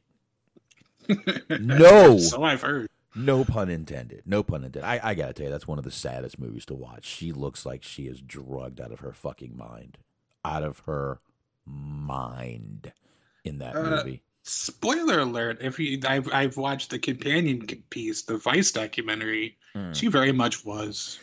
no, 1.60 2.18
So 2.18 2.42
I've 2.42 2.62
heard. 2.62 2.88
No 3.14 3.44
pun 3.44 3.68
intended. 3.70 4.22
No 4.26 4.42
pun 4.42 4.64
intended. 4.64 4.86
I, 4.86 5.00
I 5.02 5.14
gotta 5.14 5.32
tell 5.32 5.44
you, 5.46 5.50
that's 5.52 5.68
one 5.68 5.78
of 5.78 5.84
the 5.84 5.90
saddest 5.90 6.38
movies 6.38 6.64
to 6.66 6.74
watch. 6.74 7.04
She 7.04 7.32
looks 7.32 7.64
like 7.66 7.82
she 7.82 8.04
is 8.04 8.20
drugged 8.20 8.80
out 8.80 8.92
of 8.92 9.00
her 9.00 9.12
fucking 9.12 9.56
mind, 9.56 9.98
out 10.44 10.62
of 10.62 10.80
her 10.86 11.20
mind 11.66 12.92
in 13.44 13.58
that 13.58 13.76
Uh, 13.76 13.82
movie. 13.82 14.22
Spoiler 14.46 15.20
alert! 15.20 15.58
If 15.62 15.78
you, 15.78 15.98
I've 16.06 16.30
I've 16.32 16.56
watched 16.58 16.90
the 16.90 16.98
companion 16.98 17.66
piece, 17.88 18.22
the 18.22 18.36
Vice 18.36 18.72
documentary. 18.72 19.56
Mm. 19.74 19.94
She 19.94 20.08
very 20.08 20.32
much 20.32 20.64
was. 20.66 21.18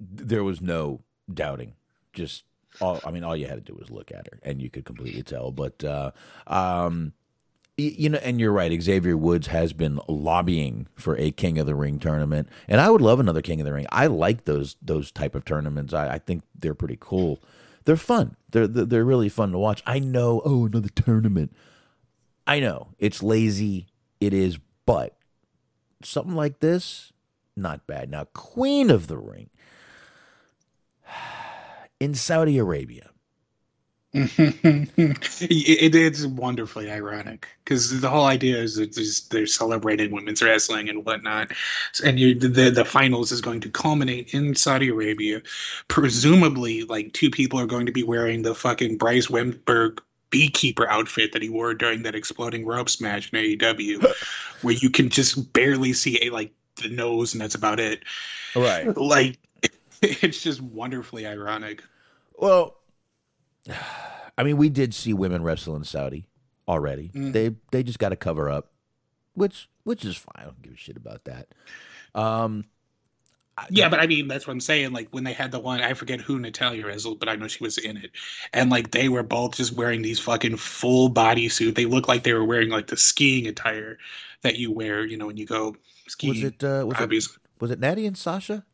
there 0.00 0.42
was 0.42 0.60
no 0.60 1.00
doubting. 1.32 1.74
Just 2.12 2.42
all 2.80 3.00
I 3.04 3.12
mean, 3.12 3.22
all 3.22 3.36
you 3.36 3.46
had 3.46 3.64
to 3.64 3.72
do 3.72 3.78
was 3.78 3.90
look 3.90 4.10
at 4.10 4.26
her, 4.26 4.40
and 4.42 4.60
you 4.60 4.70
could 4.70 4.84
completely 4.84 5.22
tell. 5.22 5.52
But 5.52 5.84
uh, 5.84 6.10
um, 6.48 7.12
you 7.76 8.10
know, 8.10 8.18
and 8.18 8.38
you're 8.38 8.52
right. 8.52 8.82
Xavier 8.82 9.16
Woods 9.16 9.46
has 9.46 9.72
been 9.72 9.98
lobbying 10.06 10.88
for 10.94 11.16
a 11.16 11.30
King 11.30 11.58
of 11.58 11.66
the 11.66 11.74
Ring 11.74 11.98
tournament, 11.98 12.48
and 12.68 12.80
I 12.80 12.90
would 12.90 13.00
love 13.00 13.18
another 13.18 13.42
King 13.42 13.60
of 13.60 13.66
the 13.66 13.72
Ring. 13.72 13.86
I 13.90 14.06
like 14.06 14.44
those 14.44 14.76
those 14.82 15.10
type 15.10 15.34
of 15.34 15.44
tournaments. 15.44 15.94
I, 15.94 16.14
I 16.14 16.18
think 16.18 16.42
they're 16.54 16.74
pretty 16.74 16.98
cool. 17.00 17.42
They're 17.84 17.96
fun. 17.96 18.36
They're 18.50 18.66
they're 18.66 18.84
they're 18.84 19.04
really 19.04 19.28
fun 19.28 19.52
to 19.52 19.58
watch. 19.58 19.82
I 19.86 19.98
know. 19.98 20.42
Oh, 20.44 20.66
another 20.66 20.90
tournament. 20.94 21.54
I 22.46 22.60
know 22.60 22.88
it's 22.98 23.22
lazy. 23.22 23.86
It 24.20 24.34
is, 24.34 24.58
but 24.84 25.16
something 26.02 26.34
like 26.34 26.60
this, 26.60 27.12
not 27.56 27.86
bad. 27.86 28.10
Now, 28.10 28.24
Queen 28.34 28.90
of 28.90 29.06
the 29.06 29.18
Ring 29.18 29.50
in 32.00 32.14
Saudi 32.14 32.58
Arabia. 32.58 33.11
it, 34.14 35.94
it's 35.94 36.26
wonderfully 36.26 36.90
ironic 36.90 37.48
because 37.64 37.98
the 38.02 38.10
whole 38.10 38.26
idea 38.26 38.58
is 38.58 38.76
that 38.76 38.94
they're 39.30 39.46
celebrating 39.46 40.10
women's 40.10 40.42
wrestling 40.42 40.90
and 40.90 41.06
whatnot, 41.06 41.50
and 42.04 42.20
you, 42.20 42.34
the 42.34 42.70
the 42.70 42.84
finals 42.84 43.32
is 43.32 43.40
going 43.40 43.60
to 43.60 43.70
culminate 43.70 44.34
in 44.34 44.54
Saudi 44.54 44.88
Arabia. 44.88 45.40
Presumably, 45.88 46.82
like 46.84 47.14
two 47.14 47.30
people 47.30 47.58
are 47.58 47.66
going 47.66 47.86
to 47.86 47.92
be 47.92 48.02
wearing 48.02 48.42
the 48.42 48.54
fucking 48.54 48.98
Bryce 48.98 49.28
Remsburg 49.28 50.00
beekeeper 50.28 50.86
outfit 50.88 51.32
that 51.32 51.42
he 51.42 51.48
wore 51.48 51.72
during 51.72 52.02
that 52.02 52.14
exploding 52.14 52.66
ropes 52.66 53.00
match 53.00 53.32
in 53.32 53.38
AEW, 53.38 54.12
where 54.62 54.74
you 54.74 54.90
can 54.90 55.08
just 55.08 55.54
barely 55.54 55.94
see 55.94 56.18
a, 56.22 56.30
like 56.30 56.52
the 56.82 56.88
nose 56.88 57.32
and 57.32 57.40
that's 57.40 57.54
about 57.54 57.80
it. 57.80 58.02
Right. 58.54 58.94
Like 58.94 59.38
it's 60.02 60.42
just 60.42 60.60
wonderfully 60.60 61.26
ironic. 61.26 61.82
Well, 62.36 62.76
I 64.38 64.44
mean, 64.44 64.56
we 64.56 64.68
did 64.68 64.94
see 64.94 65.12
women 65.12 65.42
wrestle 65.42 65.76
in 65.76 65.84
Saudi 65.84 66.26
already. 66.66 67.10
Mm. 67.14 67.32
They 67.32 67.54
they 67.70 67.82
just 67.82 67.98
got 67.98 68.10
to 68.10 68.16
cover 68.16 68.50
up, 68.50 68.72
which 69.34 69.68
which 69.84 70.04
is 70.04 70.16
fine. 70.16 70.34
I 70.36 70.44
don't 70.44 70.62
give 70.62 70.72
a 70.72 70.76
shit 70.76 70.96
about 70.96 71.24
that. 71.24 71.48
Um, 72.14 72.64
Yeah, 73.70 73.88
but 73.88 74.00
I 74.00 74.06
mean 74.06 74.28
that's 74.28 74.46
what 74.46 74.54
I'm 74.54 74.60
saying. 74.60 74.92
Like 74.92 75.08
when 75.10 75.24
they 75.24 75.32
had 75.32 75.52
the 75.52 75.60
one, 75.60 75.80
I 75.80 75.94
forget 75.94 76.20
who 76.20 76.38
Natalya 76.38 76.86
wrestled, 76.86 77.20
but 77.20 77.28
I 77.28 77.36
know 77.36 77.48
she 77.48 77.62
was 77.62 77.78
in 77.78 77.96
it, 77.98 78.10
and 78.52 78.70
like 78.70 78.90
they 78.90 79.08
were 79.08 79.22
both 79.22 79.56
just 79.56 79.72
wearing 79.72 80.02
these 80.02 80.18
fucking 80.18 80.56
full 80.56 81.08
body 81.08 81.48
suit. 81.48 81.74
They 81.74 81.84
looked 81.84 82.08
like 82.08 82.24
they 82.24 82.32
were 82.32 82.44
wearing 82.44 82.70
like 82.70 82.86
the 82.86 82.96
skiing 82.96 83.46
attire 83.46 83.98
that 84.42 84.56
you 84.56 84.72
wear, 84.72 85.04
you 85.04 85.16
know, 85.16 85.26
when 85.26 85.36
you 85.36 85.46
go 85.46 85.76
skiing. 86.08 86.32
was 86.32 86.42
it 86.42 86.64
uh, 86.64 86.86
was 86.86 86.98
it 86.98 87.38
was 87.60 87.70
it 87.70 87.80
Natty 87.80 88.06
and 88.06 88.16
Sasha? 88.16 88.64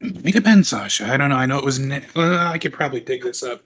It 0.00 0.32
depends, 0.32 0.68
Sasha. 0.68 1.06
I 1.06 1.16
don't 1.16 1.30
know. 1.30 1.36
I 1.36 1.46
know 1.46 1.58
it 1.58 1.64
was. 1.64 1.78
Uh, 1.78 2.02
I 2.16 2.58
could 2.58 2.72
probably 2.72 3.00
dig 3.00 3.22
this 3.22 3.44
up. 3.44 3.62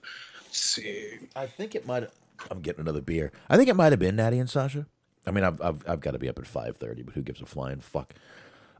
Let's 0.46 0.60
see. 0.60 1.18
I 1.34 1.46
think 1.46 1.74
it 1.74 1.86
might. 1.86 2.08
I'm 2.50 2.60
getting 2.60 2.82
another 2.82 3.00
beer. 3.00 3.32
I 3.50 3.56
think 3.56 3.68
it 3.68 3.74
might 3.76 3.92
have 3.92 3.98
been 3.98 4.16
Natty 4.16 4.38
and 4.38 4.48
Sasha. 4.48 4.86
I 5.26 5.32
mean, 5.32 5.42
I've 5.44 5.60
I've, 5.60 5.84
I've 5.88 6.00
got 6.00 6.12
to 6.12 6.18
be 6.18 6.28
up 6.28 6.38
at 6.38 6.46
five 6.46 6.76
thirty, 6.76 7.02
but 7.02 7.14
who 7.14 7.22
gives 7.22 7.42
a 7.42 7.46
flying 7.46 7.80
fuck? 7.80 8.14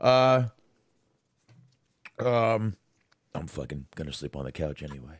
Uh, 0.01 0.45
um, 2.19 2.77
I'm 3.35 3.49
fucking 3.49 3.87
gonna 3.97 4.13
sleep 4.13 4.37
on 4.37 4.45
the 4.45 4.53
couch 4.53 4.83
anyway. 4.83 5.19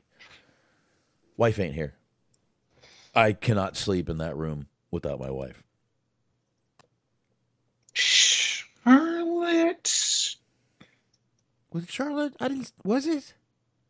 Wife 1.37 1.59
ain't 1.59 1.75
here. 1.75 1.95
I 3.15 3.33
cannot 3.33 3.77
sleep 3.77 4.09
in 4.09 4.19
that 4.19 4.37
room 4.37 4.69
without 4.91 5.19
my 5.19 5.31
wife. 5.31 5.63
Charlotte 8.87 8.87
Was 11.73 11.85
it 11.85 11.91
Charlotte? 11.91 12.35
I 12.39 12.49
didn't. 12.49 12.73
Was 12.85 13.07
it? 13.07 13.35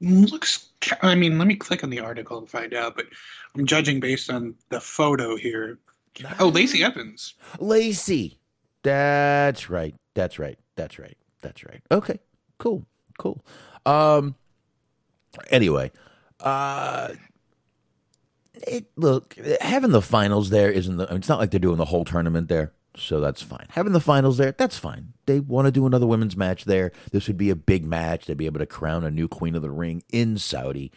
Looks. 0.01 0.69
I 1.03 1.15
mean, 1.15 1.39
let 1.39 1.47
me 1.47 1.57
click 1.57 1.83
on 1.83 1.91
the 1.91 2.01
article 2.01 2.39
and 2.39 2.49
find 2.49 2.75
out. 2.75 2.97
But 2.97 3.07
I'm 3.55 3.67
judging 3.67 4.01
based 4.01 4.31
on 4.31 4.55
the 4.69 4.81
photo 4.81 5.37
here. 5.37 5.79
Oh, 6.39 6.49
Lacey 6.49 6.83
Evans. 6.83 7.35
Lacey. 7.59 8.39
That's 8.83 9.69
right. 9.69 9.95
That's 10.15 10.39
right. 10.39 10.59
That's 10.77 10.99
right. 10.99 11.17
That's 11.43 11.65
right. 11.65 11.83
Okay. 11.91 12.19
Cool. 12.59 12.87
Cool. 13.19 13.45
Um. 13.85 14.35
Anyway, 15.51 15.93
uh, 16.41 17.09
it 18.67 18.87
look 18.97 19.37
having 19.61 19.91
the 19.91 20.03
finals 20.03 20.51
there 20.51 20.71
isn't. 20.71 20.97
The, 20.97 21.15
it's 21.15 21.29
not 21.29 21.39
like 21.39 21.51
they're 21.51 21.61
doing 21.61 21.77
the 21.77 21.85
whole 21.85 22.05
tournament 22.05 22.49
there, 22.49 22.73
so 22.97 23.21
that's 23.21 23.43
fine. 23.43 23.67
Having 23.71 23.93
the 23.93 24.01
finals 24.01 24.39
there, 24.39 24.53
that's 24.53 24.79
fine. 24.79 25.13
They 25.27 25.41
want 25.41 25.67
to 25.67 25.73
do 25.73 25.87
another 25.87 26.07
women's 26.07 26.37
match 26.37 26.65
there. 26.65 26.93
This 27.13 27.27
would 27.29 27.37
be 27.37 27.51
a 27.51 27.57
big 27.57 27.85
match. 27.85 28.27
They'd 28.27 28.37
be 28.37 28.47
able 28.47 28.61
to 28.61 28.67
crown 28.67 29.05
a 29.05 29.11
new 29.11 29.29
queen 29.29 29.55
of 29.55 29.63
the 29.63 29.71
ring 29.71 30.03
in 30.11 30.39
Saudi. 30.39 30.91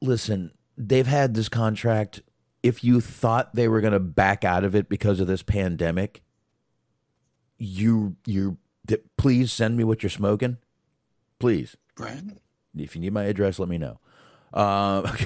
Listen, 0.00 0.52
they've 0.76 1.06
had 1.06 1.34
this 1.34 1.48
contract. 1.48 2.22
If 2.62 2.84
you 2.84 3.00
thought 3.00 3.54
they 3.54 3.68
were 3.68 3.80
going 3.80 3.92
to 3.92 4.00
back 4.00 4.44
out 4.44 4.64
of 4.64 4.74
it 4.74 4.88
because 4.88 5.20
of 5.20 5.26
this 5.26 5.42
pandemic, 5.42 6.22
you 7.58 8.16
you 8.26 8.58
th- 8.86 9.02
please 9.16 9.52
send 9.52 9.76
me 9.76 9.84
what 9.84 10.02
you're 10.02 10.10
smoking, 10.10 10.58
please. 11.38 11.76
Right. 11.98 12.22
If 12.76 12.94
you 12.94 13.02
need 13.02 13.12
my 13.12 13.24
address, 13.24 13.58
let 13.58 13.68
me 13.68 13.78
know. 13.78 13.98
Um, 14.52 15.06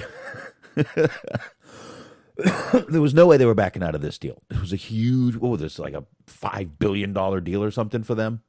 there 2.89 3.01
was 3.01 3.13
no 3.13 3.25
way 3.27 3.37
they 3.37 3.45
were 3.45 3.53
backing 3.55 3.83
out 3.83 3.95
of 3.95 4.01
this 4.01 4.17
deal. 4.17 4.41
It 4.49 4.59
was 4.59 4.73
a 4.73 4.77
huge, 4.77 5.35
what 5.35 5.49
was 5.49 5.61
this, 5.61 5.79
like 5.79 5.93
a 5.93 6.03
five 6.27 6.77
billion 6.79 7.13
dollar 7.13 7.39
deal 7.39 7.63
or 7.63 7.71
something 7.71 8.03
for 8.03 8.15
them? 8.15 8.41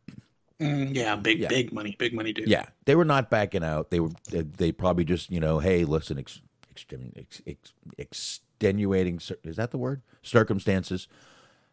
Mm, 0.61 0.95
yeah, 0.95 1.17
big, 1.17 1.39
Yeah. 1.39 1.49
big 1.49 1.73
money, 1.73 1.95
big 1.99 2.15
money, 2.15 2.33
dude. 2.33 2.49
Yeah, 2.49 2.67
they 2.87 2.95
were 2.95 3.05
not 3.05 3.31
backing 3.31 3.63
out. 3.63 3.91
They 3.91 4.01
were, 4.01 4.11
they, 4.31 4.43
they 4.43 4.73
probably 4.73 5.05
just, 5.05 5.31
you 5.31 5.39
know, 5.39 5.59
hey, 5.59 5.85
listen, 5.85 6.19
ex, 6.19 6.41
ex, 6.71 7.43
ex, 7.47 7.73
extenuating, 7.99 9.21
is 9.45 9.57
that 9.57 9.71
the 9.71 9.79
word? 9.79 10.03
Circumstances 10.23 11.09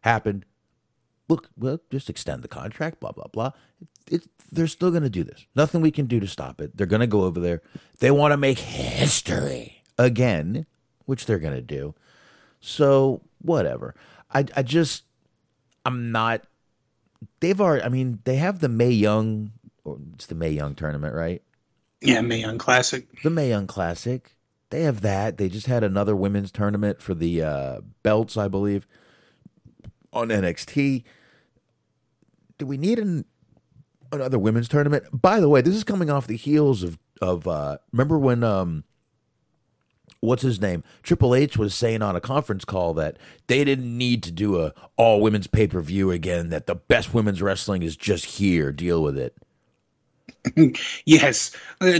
happened. 0.01 0.45
Look, 1.29 1.49
well, 1.57 1.79
just 1.89 2.09
extend 2.09 2.43
the 2.43 2.49
contract, 2.49 2.99
blah, 2.99 3.13
blah, 3.13 3.27
blah. 3.31 3.51
It, 4.11 4.27
they're 4.51 4.67
still 4.67 4.91
going 4.91 5.03
to 5.03 5.09
do 5.09 5.23
this. 5.23 5.45
Nothing 5.55 5.79
we 5.81 5.89
can 5.91 6.05
do 6.05 6.19
to 6.19 6.27
stop 6.27 6.59
it. 6.59 6.75
They're 6.75 6.85
going 6.85 6.99
to 6.99 7.07
go 7.07 7.23
over 7.23 7.39
there. 7.39 7.61
They 7.99 8.11
want 8.11 8.33
to 8.33 8.37
make 8.37 8.59
history 8.59 9.81
again, 9.97 10.65
which 11.05 11.25
they're 11.25 11.39
going 11.39 11.55
to 11.55 11.61
do. 11.61 11.95
So, 12.65 13.21
whatever. 13.41 13.93
I, 14.33 14.45
I 14.55 14.63
just, 14.63 15.03
I'm 15.85 16.11
not 16.11 16.43
they've 17.39 17.59
already. 17.59 17.83
I 17.83 17.89
mean, 17.89 18.19
they 18.23 18.37
have 18.37 18.59
the 18.59 18.69
Mae 18.69 18.89
Young, 18.89 19.51
or 19.83 19.99
it's 20.13 20.25
the 20.25 20.35
Mae 20.35 20.51
Young 20.51 20.75
tournament, 20.75 21.13
right? 21.13 21.41
Yeah, 22.01 22.21
Mae 22.21 22.39
Young 22.39 22.57
Classic. 22.57 23.07
The 23.21 23.29
Mae 23.29 23.49
Young 23.49 23.67
Classic. 23.67 24.35
They 24.69 24.83
have 24.83 25.01
that. 25.01 25.37
They 25.37 25.49
just 25.49 25.67
had 25.67 25.83
another 25.83 26.15
women's 26.15 26.51
tournament 26.51 27.01
for 27.01 27.13
the 27.13 27.43
uh, 27.43 27.81
belts, 28.01 28.37
I 28.37 28.47
believe, 28.47 28.87
on 30.11 30.29
NXT. 30.29 31.03
Do 32.57 32.65
we 32.65 32.77
need 32.77 32.99
an 32.99 33.25
another 34.11 34.39
women's 34.39 34.67
tournament? 34.67 35.05
By 35.11 35.39
the 35.39 35.49
way, 35.49 35.61
this 35.61 35.75
is 35.75 35.83
coming 35.83 36.09
off 36.09 36.27
the 36.27 36.37
heels 36.37 36.81
of 36.81 36.97
of 37.21 37.47
uh, 37.47 37.77
remember 37.91 38.17
when 38.17 38.43
um, 38.43 38.83
what's 40.23 40.41
his 40.41 40.59
name 40.61 40.83
Triple 41.03 41.35
H 41.35 41.57
was 41.57 41.75
saying 41.75 42.01
on 42.01 42.15
a 42.15 42.21
conference 42.21 42.65
call 42.65 42.93
that 42.95 43.17
they 43.47 43.63
didn't 43.63 43.97
need 43.97 44.23
to 44.23 44.31
do 44.31 44.61
a 44.61 44.73
all 44.97 45.21
women's 45.21 45.47
pay 45.47 45.67
per 45.67 45.81
view 45.81 46.11
again. 46.11 46.49
That 46.49 46.65
the 46.67 46.75
best 46.75 47.13
women's 47.13 47.41
wrestling 47.41 47.83
is 47.83 47.95
just 47.97 48.25
here. 48.25 48.71
Deal 48.71 49.03
with 49.03 49.17
it. 49.17 49.35
yes, 51.05 51.51
Uh, 51.81 51.99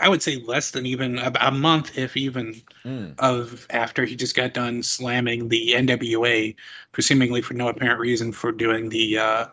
I 0.00 0.08
would 0.08 0.22
say 0.22 0.36
less 0.46 0.72
than 0.72 0.84
even 0.86 1.18
a, 1.18 1.32
a 1.40 1.50
month, 1.52 1.96
if 1.98 2.16
even, 2.16 2.60
Mm. 2.84 3.14
of 3.18 3.66
after 3.70 4.04
he 4.04 4.16
just 4.16 4.34
got 4.34 4.54
done 4.54 4.82
slamming 4.82 5.48
the 5.48 5.74
NWA 5.74 6.54
for 6.92 7.02
seemingly 7.02 7.42
for 7.42 7.54
no 7.54 7.68
apparent 7.68 8.00
reason 8.00 8.32
for 8.32 8.50
doing 8.52 8.88
the 8.88 9.18
uh, 9.18 9.46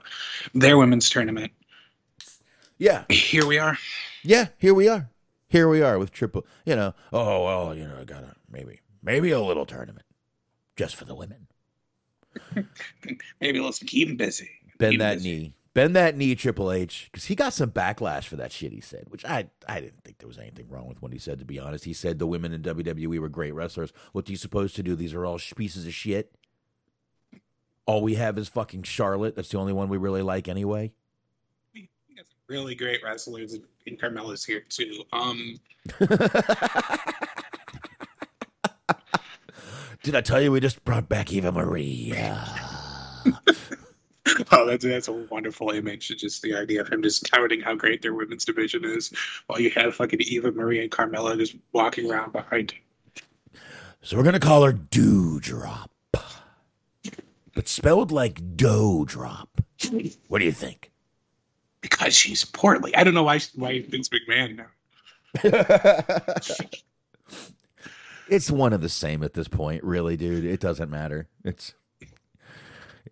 their 0.53 0.77
women's 0.77 1.09
tournament. 1.09 1.51
Yeah, 2.77 3.03
Here 3.09 3.45
we 3.45 3.57
are. 3.57 3.77
yeah. 4.23 4.47
Here 4.57 4.73
we 4.73 4.87
are. 4.87 5.09
Here 5.55 5.69
we 5.69 5.81
are 5.81 5.97
with 5.97 6.11
triple. 6.11 6.45
You 6.65 6.75
know. 6.75 6.93
Oh 7.13 7.45
well. 7.45 7.73
You 7.73 7.87
know. 7.87 7.97
I 8.01 8.03
gotta 8.03 8.35
maybe 8.51 8.81
maybe 9.01 9.31
a 9.31 9.39
little 9.39 9.65
tournament 9.65 10.05
just 10.75 10.97
for 10.97 11.05
the 11.05 11.15
women. 11.15 11.47
Maybe 13.39 13.61
let's 13.61 13.79
keep 13.79 14.09
him 14.09 14.17
busy. 14.17 14.49
Bend 14.77 14.91
Keep 14.91 14.99
that 14.99 15.13
busy. 15.19 15.29
knee. 15.29 15.53
Bend 15.73 15.95
that 15.95 16.17
knee, 16.17 16.35
Triple 16.35 16.69
H, 16.73 17.07
because 17.09 17.23
he 17.23 17.35
got 17.35 17.53
some 17.53 17.71
backlash 17.71 18.25
for 18.25 18.35
that 18.35 18.51
shit 18.51 18.73
he 18.73 18.81
said, 18.81 19.05
which 19.07 19.23
I 19.23 19.47
I 19.65 19.79
didn't 19.79 20.03
think 20.03 20.17
there 20.17 20.27
was 20.27 20.37
anything 20.37 20.67
wrong 20.67 20.89
with 20.89 21.01
what 21.01 21.13
he 21.13 21.19
said. 21.19 21.39
To 21.39 21.45
be 21.45 21.57
honest, 21.57 21.85
he 21.85 21.93
said 21.93 22.19
the 22.19 22.27
women 22.27 22.51
in 22.51 22.61
WWE 22.61 23.17
were 23.19 23.29
great 23.29 23.53
wrestlers. 23.53 23.93
What 24.11 24.27
are 24.27 24.31
you 24.31 24.37
supposed 24.37 24.75
to 24.75 24.83
do? 24.83 24.93
These 24.97 25.13
are 25.13 25.25
all 25.25 25.37
sh- 25.37 25.53
pieces 25.55 25.87
of 25.87 25.93
shit. 25.93 26.35
All 27.85 28.01
we 28.01 28.15
have 28.15 28.37
is 28.37 28.49
fucking 28.49 28.83
Charlotte. 28.83 29.37
That's 29.37 29.47
the 29.49 29.57
only 29.59 29.71
one 29.71 29.87
we 29.87 29.95
really 29.95 30.21
like 30.21 30.49
anyway. 30.49 30.91
We 31.73 31.87
got 32.17 32.25
some 32.27 32.35
really 32.49 32.75
great 32.75 33.01
wrestlers, 33.01 33.57
and 33.88 33.99
Carmella's 33.99 34.43
here 34.43 34.61
too. 34.69 35.03
Um, 35.13 35.59
Did 40.03 40.15
I 40.15 40.21
tell 40.21 40.41
you 40.41 40.51
we 40.51 40.59
just 40.59 40.83
brought 40.86 41.09
back 41.09 41.33
Eva 41.33 41.51
Marie? 41.51 42.13
oh, 44.51 44.65
that's 44.65 44.86
that's 44.86 45.07
a 45.07 45.13
wonderful 45.13 45.71
image. 45.71 46.09
Just 46.09 46.41
the 46.43 46.55
idea 46.55 46.81
of 46.81 46.89
him 46.89 47.01
just 47.01 47.25
touting 47.25 47.61
how 47.61 47.73
great 47.75 48.01
their 48.03 48.13
women's 48.13 48.45
division 48.45 48.86
is, 48.86 49.11
while 49.47 49.59
you 49.59 49.71
have 49.71 49.95
fucking 49.95 50.21
Eva 50.21 50.51
Marie 50.51 50.81
and 50.81 50.91
Carmella 50.91 51.38
just 51.38 51.55
walking 51.73 52.11
around 52.11 52.33
behind. 52.33 52.71
him. 52.71 52.81
So 54.01 54.15
we're 54.17 54.23
gonna 54.23 54.39
call 54.39 54.63
her 54.63 54.73
Dewdrop, 54.73 55.89
but 57.55 57.67
spelled 57.67 58.11
like 58.11 58.55
dough 58.55 59.05
drop. 59.05 59.61
What 60.27 60.39
do 60.39 60.45
you 60.45 60.51
think? 60.51 60.91
Because 61.89 62.15
she's 62.15 62.43
portly. 62.43 62.95
I 62.95 63.03
don't 63.03 63.13
know 63.13 63.23
why 63.23 63.39
why 63.55 63.81
Vince 63.81 64.09
McMahon 64.09 64.57
now. 64.57 64.67
It's 68.27 68.49
one 68.49 68.73
of 68.73 68.81
the 68.81 68.89
same 68.89 69.23
at 69.23 69.33
this 69.33 69.47
point, 69.47 69.83
really, 69.83 70.17
dude. 70.17 70.45
It 70.45 70.59
doesn't 70.59 70.89
matter. 70.89 71.27
It's 71.43 71.75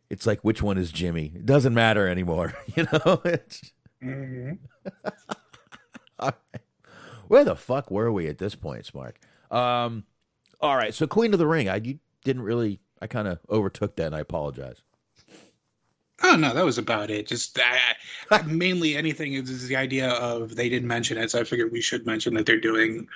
it's 0.10 0.26
like 0.26 0.42
which 0.42 0.64
one 0.64 0.78
is 0.78 0.92
Jimmy? 0.92 1.34
It 1.36 1.46
doesn't 1.46 1.74
matter 1.74 2.08
anymore, 2.08 2.54
you 2.76 2.88
know. 2.92 3.22
It's, 3.24 3.72
All 6.20 6.30
right. 6.32 6.62
Where 7.28 7.44
the 7.44 7.56
fuck 7.56 7.90
were 7.90 8.12
we 8.12 8.28
at 8.28 8.38
this 8.38 8.56
point, 8.56 8.90
Smark? 8.92 9.14
Um, 9.56 10.04
all 10.60 10.76
right. 10.76 10.94
So 10.94 11.08
Queen 11.08 11.34
of 11.34 11.40
the 11.40 11.48
Ring, 11.48 11.70
I 11.70 11.78
you 11.78 12.00
didn't 12.24 12.44
really. 12.44 12.80
I 13.02 13.08
kind 13.08 13.28
of 13.28 13.40
overtook 13.50 13.96
that, 13.98 14.08
and 14.08 14.16
I 14.16 14.20
apologize. 14.20 14.82
Oh 16.24 16.36
no, 16.38 16.54
that 16.54 16.66
was 16.66 16.78
about 16.78 17.12
it. 17.12 17.28
Just 17.28 17.60
I, 17.60 17.96
I, 18.32 18.42
mainly 18.48 18.96
anything 18.96 19.34
is, 19.34 19.68
the 19.68 19.76
idea 19.76 20.10
of 20.10 20.56
they 20.56 20.70
didn't 20.70 20.88
mention 20.88 21.18
it, 21.18 21.32
so 21.32 21.42
I 21.42 21.44
figured 21.44 21.72
we 21.72 21.82
should 21.82 22.06
mention 22.06 22.34
that 22.36 22.46
they're 22.46 22.60
doing 22.60 23.08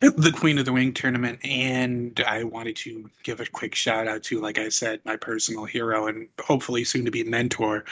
the 0.00 0.32
Queen 0.34 0.58
of 0.58 0.64
the 0.64 0.72
Ring 0.72 0.92
tournament, 0.92 1.40
and 1.44 2.20
I 2.26 2.44
wanted 2.44 2.76
to 2.76 3.10
give 3.22 3.40
a 3.40 3.46
quick 3.46 3.74
shout 3.74 4.06
out 4.06 4.22
to, 4.24 4.40
like 4.40 4.58
I 4.58 4.68
said, 4.68 5.00
my 5.04 5.16
personal 5.16 5.64
hero 5.64 6.06
and 6.06 6.28
hopefully 6.40 6.84
soon 6.84 7.06
to 7.06 7.10
be 7.10 7.24
mentor, 7.24 7.84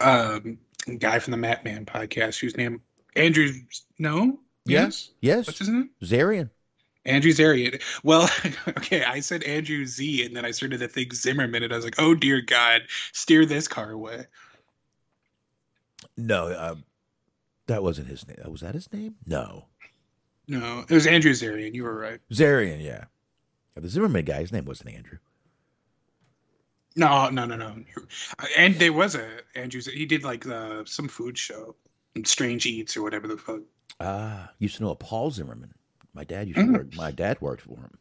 um, 0.00 0.58
guy 0.98 1.20
from 1.20 1.30
the 1.30 1.36
Mat 1.36 1.64
Men 1.64 1.86
podcast, 1.86 2.40
whose 2.40 2.56
name 2.56 2.82
Andrew. 3.16 3.52
No, 3.98 4.40
yes, 4.64 5.10
Yes, 5.20 5.46
what's 5.46 5.60
his 5.60 5.68
name? 5.68 5.90
Zarian. 6.02 6.50
Andrew 7.04 7.32
Zarian. 7.32 7.82
Well, 8.04 8.28
okay, 8.68 9.02
I 9.04 9.20
said 9.20 9.42
Andrew 9.42 9.84
Z, 9.86 10.24
and 10.24 10.36
then 10.36 10.44
I 10.44 10.50
started 10.52 10.78
to 10.80 10.88
think 10.88 11.14
Zimmerman, 11.14 11.62
and 11.62 11.72
I 11.72 11.76
was 11.76 11.84
like, 11.84 11.96
oh 11.98 12.14
dear 12.14 12.40
God, 12.40 12.82
steer 13.12 13.44
this 13.44 13.66
car 13.68 13.90
away. 13.90 14.26
No, 16.16 16.46
uh, 16.48 16.74
that 17.66 17.82
wasn't 17.82 18.08
his 18.08 18.26
name. 18.26 18.36
Was 18.50 18.60
that 18.60 18.74
his 18.74 18.92
name? 18.92 19.16
No, 19.26 19.66
No, 20.46 20.80
it 20.88 20.90
was 20.90 21.06
Andrew 21.06 21.32
Zarian. 21.32 21.74
You 21.74 21.84
were 21.84 21.96
right. 21.96 22.20
Zarian. 22.30 22.82
Yeah, 22.82 23.04
the 23.74 23.88
Zimmerman 23.88 24.24
guy. 24.24 24.40
His 24.40 24.52
name 24.52 24.64
wasn't 24.64 24.90
Andrew. 24.94 25.18
No, 26.94 27.30
no, 27.30 27.46
no, 27.46 27.56
no. 27.56 27.74
And 28.58 28.74
there 28.76 28.92
was 28.92 29.14
a 29.14 29.26
Andrew. 29.54 29.80
Z- 29.80 29.92
He 29.96 30.04
did 30.04 30.22
like 30.24 30.46
uh, 30.46 30.84
some 30.84 31.08
food 31.08 31.38
show, 31.38 31.74
Strange 32.24 32.66
Eats 32.66 32.96
or 32.96 33.02
whatever 33.02 33.26
the 33.26 33.38
fuck. 33.38 33.60
Ah, 33.98 34.50
used 34.58 34.76
to 34.76 34.82
know 34.82 34.90
a 34.90 34.94
Paul 34.96 35.30
Zimmerman. 35.30 35.72
My 36.14 36.24
dad 36.24 36.48
used 36.48 36.58
to 36.60 36.66
Mm. 36.66 36.72
work. 36.74 36.94
My 36.96 37.10
dad 37.10 37.40
worked 37.40 37.62
for 37.62 37.76
him. 37.76 37.98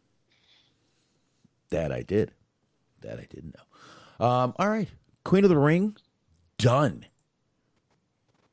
That 1.70 1.92
I 1.92 2.02
did. 2.04 2.34
That 3.02 3.20
I 3.20 3.26
didn't 3.34 3.56
know. 3.56 4.26
Um, 4.26 4.54
all 4.60 4.70
right, 4.70 4.90
Queen 5.24 5.44
of 5.44 5.50
the 5.50 5.58
Ring, 5.58 5.96
done. 6.58 7.06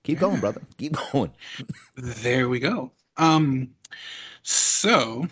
Keep 0.04 0.20
going, 0.20 0.40
brother. 0.40 0.62
Keep 0.78 0.96
going. 1.12 1.32
There 1.96 2.48
we 2.48 2.61
go. 2.61 2.92
Um, 3.18 3.74
so 4.42 5.26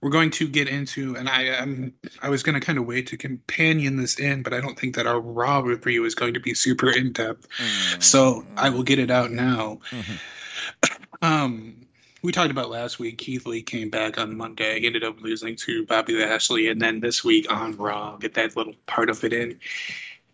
we're 0.00 0.10
going 0.10 0.30
to 0.30 0.48
get 0.48 0.68
into, 0.68 1.16
and 1.16 1.28
I 1.28 1.48
um, 1.58 1.92
I 2.22 2.30
was 2.30 2.42
going 2.44 2.54
to 2.58 2.64
kind 2.64 2.78
of 2.78 2.86
wait 2.86 3.08
to 3.08 3.16
companion 3.18 3.96
this 3.96 4.18
in, 4.18 4.42
but 4.42 4.54
I 4.54 4.60
don't 4.60 4.78
think 4.78 4.94
that 4.94 5.06
our 5.06 5.20
Raw 5.20 5.58
review 5.60 6.04
is 6.04 6.14
going 6.14 6.34
to 6.34 6.40
be 6.40 6.54
super 6.54 6.88
in 6.90 7.12
depth. 7.12 7.48
So 7.98 8.46
I 8.56 8.70
will 8.70 8.84
get 8.84 8.98
it 9.00 9.10
out 9.10 9.30
now. 9.32 9.80
Um, 11.20 11.87
we 12.22 12.32
talked 12.32 12.50
about 12.50 12.70
last 12.70 12.98
week. 12.98 13.18
Keith 13.18 13.46
Lee 13.46 13.62
came 13.62 13.90
back 13.90 14.18
on 14.18 14.36
Monday, 14.36 14.80
He 14.80 14.86
ended 14.86 15.04
up 15.04 15.20
losing 15.20 15.56
to 15.56 15.86
Bobby 15.86 16.14
Lashley, 16.14 16.68
and 16.68 16.80
then 16.80 17.00
this 17.00 17.24
week 17.24 17.50
on 17.52 17.76
Raw, 17.76 18.16
get 18.16 18.34
that 18.34 18.56
little 18.56 18.74
part 18.86 19.10
of 19.10 19.22
it 19.24 19.32
in. 19.32 19.58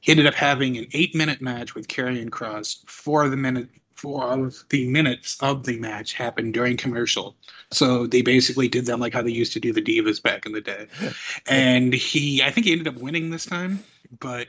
He 0.00 0.12
ended 0.12 0.26
up 0.26 0.34
having 0.34 0.76
an 0.76 0.86
eight-minute 0.92 1.40
match 1.40 1.74
with 1.74 1.88
Karrion 1.88 2.28
Kross. 2.28 2.78
Four 2.86 3.24
of 3.24 3.30
the 3.30 3.36
minute, 3.36 3.68
four 3.94 4.30
of 4.32 4.64
the 4.68 4.86
minutes 4.88 5.38
of 5.40 5.64
the 5.64 5.78
match 5.78 6.12
happened 6.12 6.54
during 6.54 6.76
commercial. 6.76 7.36
So 7.70 8.06
they 8.06 8.22
basically 8.22 8.68
did 8.68 8.86
them 8.86 9.00
like 9.00 9.14
how 9.14 9.22
they 9.22 9.30
used 9.30 9.54
to 9.54 9.60
do 9.60 9.72
the 9.72 9.82
divas 9.82 10.22
back 10.22 10.46
in 10.46 10.52
the 10.52 10.60
day. 10.60 10.86
And 11.48 11.92
he, 11.92 12.42
I 12.42 12.50
think 12.50 12.66
he 12.66 12.72
ended 12.72 12.88
up 12.88 12.96
winning 12.96 13.30
this 13.30 13.46
time, 13.46 13.82
but 14.20 14.48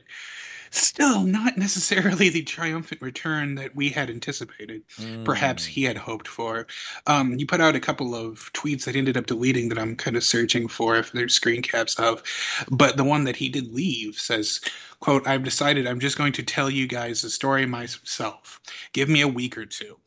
still 0.78 1.23
not 1.23 1.57
necessarily 1.57 2.30
the 2.30 2.43
triumphant 2.43 3.01
return 3.01 3.55
that 3.55 3.76
we 3.76 3.89
had 3.89 4.09
anticipated. 4.09 4.84
Perhaps 5.23 5.65
he 5.65 5.84
had 5.84 5.97
hoped 5.97 6.28
for. 6.28 6.67
Um, 7.07 7.38
you 7.38 7.45
put 7.45 7.61
out 7.61 7.76
a 7.76 7.80
couple 7.80 8.15
of 8.15 8.51
tweets 8.53 8.86
that 8.86 8.95
ended 8.95 9.17
up 9.17 9.26
deleting 9.26 9.69
that 9.69 9.80
I'm 9.80 9.95
kind 9.95 10.17
of 10.17 10.23
searching 10.23 10.67
for 10.67 10.95
if 10.97 11.11
there's 11.11 11.34
screen 11.34 11.61
caps 11.61 11.95
of, 11.95 12.23
but 12.69 12.97
the 12.97 13.03
one 13.03 13.23
that 13.26 13.36
he 13.36 13.49
did 13.49 13.73
leave 13.73 14.15
says, 14.15 14.61
"quote 14.99 15.28
I've 15.28 15.43
decided 15.43 15.88
I'm 15.88 15.99
just 15.99 16.17
going 16.17 16.34
to 16.34 16.43
tell 16.43 16.69
you 16.69 16.88
guys 16.88 17.21
the 17.21 17.30
story 17.30 17.65
myself. 17.65 18.59
Give 18.93 19.09
me 19.09 19.21
a 19.21 19.28
week 19.28 19.57
or 19.57 19.65
two. 19.65 19.97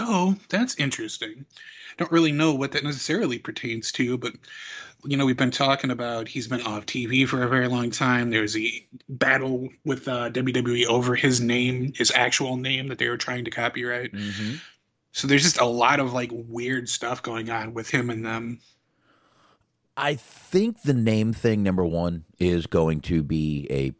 So 0.00 0.34
that's 0.48 0.76
interesting. 0.76 1.44
Don't 1.98 2.10
really 2.10 2.32
know 2.32 2.54
what 2.54 2.72
that 2.72 2.84
necessarily 2.84 3.38
pertains 3.38 3.92
to, 3.92 4.16
but 4.16 4.32
you 5.04 5.14
know, 5.14 5.26
we've 5.26 5.36
been 5.36 5.50
talking 5.50 5.90
about 5.90 6.26
he's 6.26 6.48
been 6.48 6.62
off 6.62 6.86
TV 6.86 7.28
for 7.28 7.42
a 7.42 7.48
very 7.48 7.68
long 7.68 7.90
time. 7.90 8.30
There's 8.30 8.56
a 8.56 8.86
battle 9.10 9.68
with 9.84 10.08
uh, 10.08 10.30
WWE 10.30 10.86
over 10.86 11.14
his 11.14 11.42
name, 11.42 11.92
his 11.94 12.10
actual 12.14 12.56
name 12.56 12.88
that 12.88 12.96
they 12.96 13.10
were 13.10 13.18
trying 13.18 13.44
to 13.44 13.50
copyright. 13.50 14.12
Mm-hmm. 14.12 14.54
So 15.12 15.28
there's 15.28 15.42
just 15.42 15.60
a 15.60 15.66
lot 15.66 16.00
of 16.00 16.14
like 16.14 16.30
weird 16.32 16.88
stuff 16.88 17.22
going 17.22 17.50
on 17.50 17.74
with 17.74 17.90
him 17.90 18.08
and 18.08 18.24
them. 18.24 18.60
I 19.98 20.14
think 20.14 20.80
the 20.80 20.94
name 20.94 21.34
thing, 21.34 21.62
number 21.62 21.84
one, 21.84 22.24
is 22.38 22.66
going 22.66 23.02
to 23.02 23.22
be 23.22 23.66
a 23.68 23.92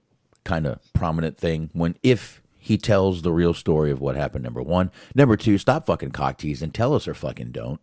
kind 0.49 0.67
of 0.67 0.81
prominent 0.95 1.37
thing 1.37 1.69
when 1.75 1.97
if 2.03 2.40
he 2.61 2.79
tells 2.79 3.23
the 3.23 3.33
real 3.33 3.55
story 3.55 3.91
of 3.91 4.01
what 4.01 4.15
happened. 4.17 4.45
Number 4.45 4.63
one, 4.63 4.91
number 5.15 5.37
two, 5.37 5.59
stop 5.59 5.87
fucking 5.87 6.11
cock 6.13 6.39
teasing. 6.39 6.71
Tell 6.71 6.95
us 6.95 7.09
or 7.09 7.15
fucking 7.15 7.51
don't. 7.53 7.81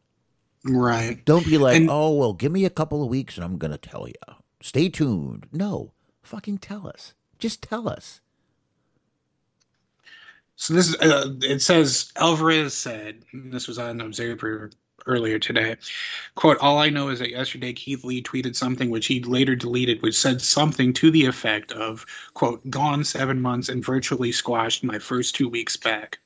Right. 0.64 1.24
Don't 1.26 1.46
be 1.46 1.58
like, 1.58 1.78
And- 1.78 1.90
oh 1.90 2.12
well, 2.16 2.34
give 2.34 2.52
me 2.52 2.64
a 2.66 2.70
couple 2.70 3.04
of 3.04 3.10
weeks 3.10 3.36
and 3.36 3.44
I'm 3.44 3.58
gonna 3.58 3.78
tell 3.78 4.08
you. 4.08 4.14
Stay 4.62 4.90
tuned. 4.90 5.48
No, 5.52 5.94
fucking 6.24 6.60
tell 6.60 6.88
us. 6.88 7.14
Just 7.40 7.62
tell 7.62 7.88
us. 7.90 8.22
So 10.56 10.74
this 10.74 10.90
is 10.90 10.96
uh, 10.96 11.34
it 11.44 11.62
says 11.62 12.12
Alvarez 12.16 12.74
said 12.74 13.24
this 13.34 13.68
was 13.68 13.78
on 13.78 14.02
Observer 14.02 14.72
earlier 15.06 15.40
today. 15.40 15.76
Quote, 16.36 16.58
all 16.60 16.80
I 16.80 16.90
know 16.90 17.10
is 17.10 17.20
that 17.20 17.30
yesterday 17.30 17.74
Keith 17.74 18.04
Lee 18.04 18.22
tweeted 18.22 18.56
something 18.56 18.90
which 18.90 19.08
he 19.08 19.22
later 19.22 19.56
deleted, 19.56 20.02
which 20.02 20.18
said 20.18 20.42
something 20.42 20.94
to 20.94 21.12
the 21.12 21.26
effect 21.26 21.72
of, 21.74 22.06
quote, 22.34 22.68
gone 22.70 23.04
seven 23.04 23.42
months 23.42 23.70
and 23.70 23.84
virtually 23.84 24.32
squashed 24.32 24.84
my 24.84 25.00
first 25.00 25.36
two 25.36 25.50
weeks 25.50 25.78
back. 25.78 26.20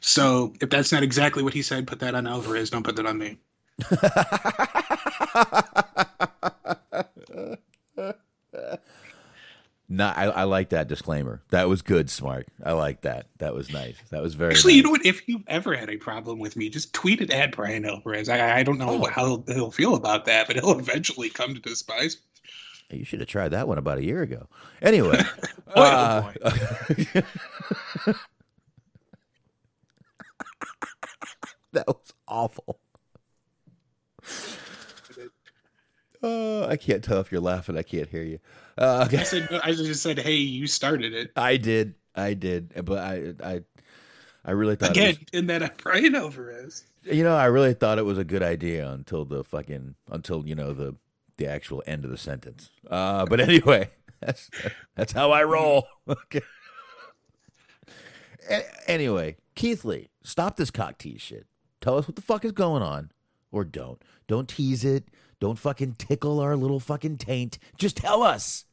So 0.00 0.52
if 0.60 0.70
that's 0.70 0.92
not 0.92 1.02
exactly 1.02 1.42
what 1.42 1.54
he 1.54 1.62
said, 1.62 1.86
put 1.86 2.00
that 2.00 2.14
on 2.14 2.26
Alvarez, 2.26 2.70
don't 2.70 2.82
put 2.82 2.96
that 2.96 3.06
on 3.06 3.18
me. 3.18 3.38
No, 9.88 10.06
I, 10.08 10.24
I 10.26 10.42
like 10.44 10.70
that 10.70 10.88
disclaimer. 10.88 11.42
That 11.50 11.68
was 11.68 11.80
good, 11.80 12.08
Smark. 12.08 12.44
I 12.64 12.72
like 12.72 13.02
that. 13.02 13.28
That 13.38 13.54
was 13.54 13.70
nice. 13.72 13.94
That 14.10 14.20
was 14.20 14.34
very. 14.34 14.50
Actually, 14.52 14.72
nice. 14.72 14.76
you 14.78 14.82
know 14.82 14.90
what? 14.90 15.06
If 15.06 15.28
you've 15.28 15.44
ever 15.46 15.76
had 15.76 15.88
a 15.88 15.96
problem 15.96 16.40
with 16.40 16.56
me, 16.56 16.68
just 16.68 16.92
tweet 16.92 17.20
it 17.20 17.30
at 17.30 17.52
Bryan 17.54 17.84
Alvarez. 17.84 18.28
I, 18.28 18.58
I 18.58 18.62
don't 18.64 18.78
know 18.78 19.04
Oh. 19.04 19.08
how 19.08 19.44
he'll 19.46 19.70
feel 19.70 19.94
about 19.94 20.24
that, 20.24 20.48
but 20.48 20.56
he'll 20.56 20.76
eventually 20.78 21.28
come 21.30 21.54
to 21.54 21.60
despise. 21.60 22.16
me. 22.90 22.98
You 22.98 23.04
should 23.04 23.20
have 23.20 23.28
tried 23.28 23.50
that 23.50 23.68
one 23.68 23.78
about 23.78 23.98
a 23.98 24.04
year 24.04 24.22
ago. 24.22 24.48
Anyway, 24.82 25.22
Oh, 25.76 25.82
uh, 25.82 26.32
that 31.72 31.86
was 31.86 32.12
awful. 32.26 32.80
Uh, 36.22 36.66
I 36.66 36.76
can't 36.76 37.02
tell 37.04 37.20
if 37.20 37.30
you're 37.30 37.40
laughing. 37.40 37.76
I 37.76 37.82
can't 37.82 38.08
hear 38.08 38.22
you. 38.22 38.38
Uh, 38.78 39.04
okay. 39.06 39.18
I 39.18 39.22
said, 39.22 39.48
I 39.62 39.72
just 39.72 40.02
said, 40.02 40.18
hey, 40.18 40.34
you 40.34 40.66
started 40.66 41.14
it 41.14 41.32
I 41.36 41.56
did, 41.56 41.94
I 42.14 42.34
did, 42.34 42.72
but 42.84 42.98
I, 42.98 43.34
I, 43.42 43.60
I 44.44 44.50
really 44.52 44.76
thought 44.76 44.90
again, 44.90 45.16
and 45.32 45.48
then 45.48 45.62
at 45.62 45.76
Bryan 45.78 46.14
Alvarez. 46.14 46.84
was, 47.04 47.16
you 47.16 47.24
know, 47.24 47.36
I 47.36 47.46
really 47.46 47.74
thought 47.74 47.98
it 47.98 48.04
was 48.04 48.18
a 48.18 48.24
good 48.24 48.42
idea 48.42 48.88
until 48.90 49.24
the 49.24 49.42
fucking, 49.44 49.94
until 50.10 50.46
you 50.46 50.54
know 50.54 50.72
the, 50.72 50.94
the 51.36 51.46
actual 51.46 51.82
end 51.86 52.04
of 52.04 52.10
the 52.10 52.18
sentence. 52.18 52.70
Uh, 52.88 53.26
but 53.26 53.40
anyway, 53.40 53.90
that's 54.20 54.50
that's 54.94 55.12
how 55.12 55.30
I 55.32 55.42
roll. 55.44 55.86
Okay. 56.08 56.42
A- 58.48 58.90
anyway, 58.90 59.36
Keith 59.56 59.84
Lee, 59.84 60.08
stop 60.22 60.56
this 60.56 60.70
cock 60.70 60.98
tease 60.98 61.20
shit. 61.20 61.46
Tell 61.80 61.98
us 61.98 62.06
what 62.06 62.14
the 62.16 62.22
fuck 62.22 62.44
is 62.44 62.52
going 62.52 62.82
on, 62.82 63.10
or 63.50 63.64
don't. 63.64 64.00
Don't 64.28 64.48
tease 64.48 64.84
it. 64.84 65.08
Don't 65.40 65.58
fucking 65.58 65.96
tickle 65.98 66.40
our 66.40 66.56
little 66.56 66.80
fucking 66.80 67.18
taint. 67.18 67.58
Just 67.76 67.96
tell 67.96 68.22
us. 68.22 68.64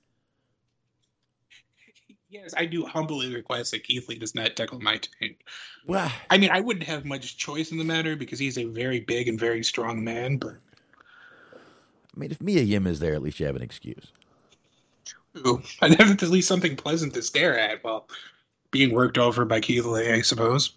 Yes, 2.30 2.54
I 2.58 2.66
do 2.66 2.84
humbly 2.86 3.32
request 3.34 3.72
that 3.72 3.84
Keith 3.84 4.10
Lee 4.10 4.18
does 4.18 4.34
not 4.34 4.56
tickle 4.56 4.80
my 4.80 5.00
taint. 5.20 5.38
Well, 5.86 6.12
I 6.32 6.38
mean, 6.40 6.50
I 6.50 6.62
wouldn't 6.62 6.88
have 6.88 7.06
much 7.06 7.38
choice 7.38 7.72
in 7.72 7.78
the 7.78 7.84
matter 7.84 8.16
because 8.16 8.40
he's 8.40 8.58
a 8.58 8.64
very 8.64 9.02
big 9.02 9.28
and 9.28 9.40
very 9.40 9.64
strong 9.64 10.04
man, 10.04 10.38
but 10.38 10.56
I 11.54 12.20
mean, 12.20 12.32
if 12.32 12.42
Mia 12.42 12.62
Yim 12.62 12.88
is 12.88 13.00
there, 13.00 13.14
at 13.14 13.22
least 13.22 13.40
you 13.40 13.46
have 13.46 13.56
an 13.56 13.62
excuse. 13.62 14.12
True. 15.36 15.62
I'd 15.82 16.00
have 16.00 16.12
at 16.12 16.22
least 16.24 16.48
something 16.48 16.76
pleasant 16.76 17.14
to 17.16 17.22
stare 17.22 17.58
at 17.58 17.84
while 17.84 18.08
being 18.72 18.94
worked 18.94 19.18
over 19.18 19.46
by 19.46 19.60
Keith 19.60 19.86
Lee, 19.86 20.12
I 20.12 20.22
suppose. 20.22 20.74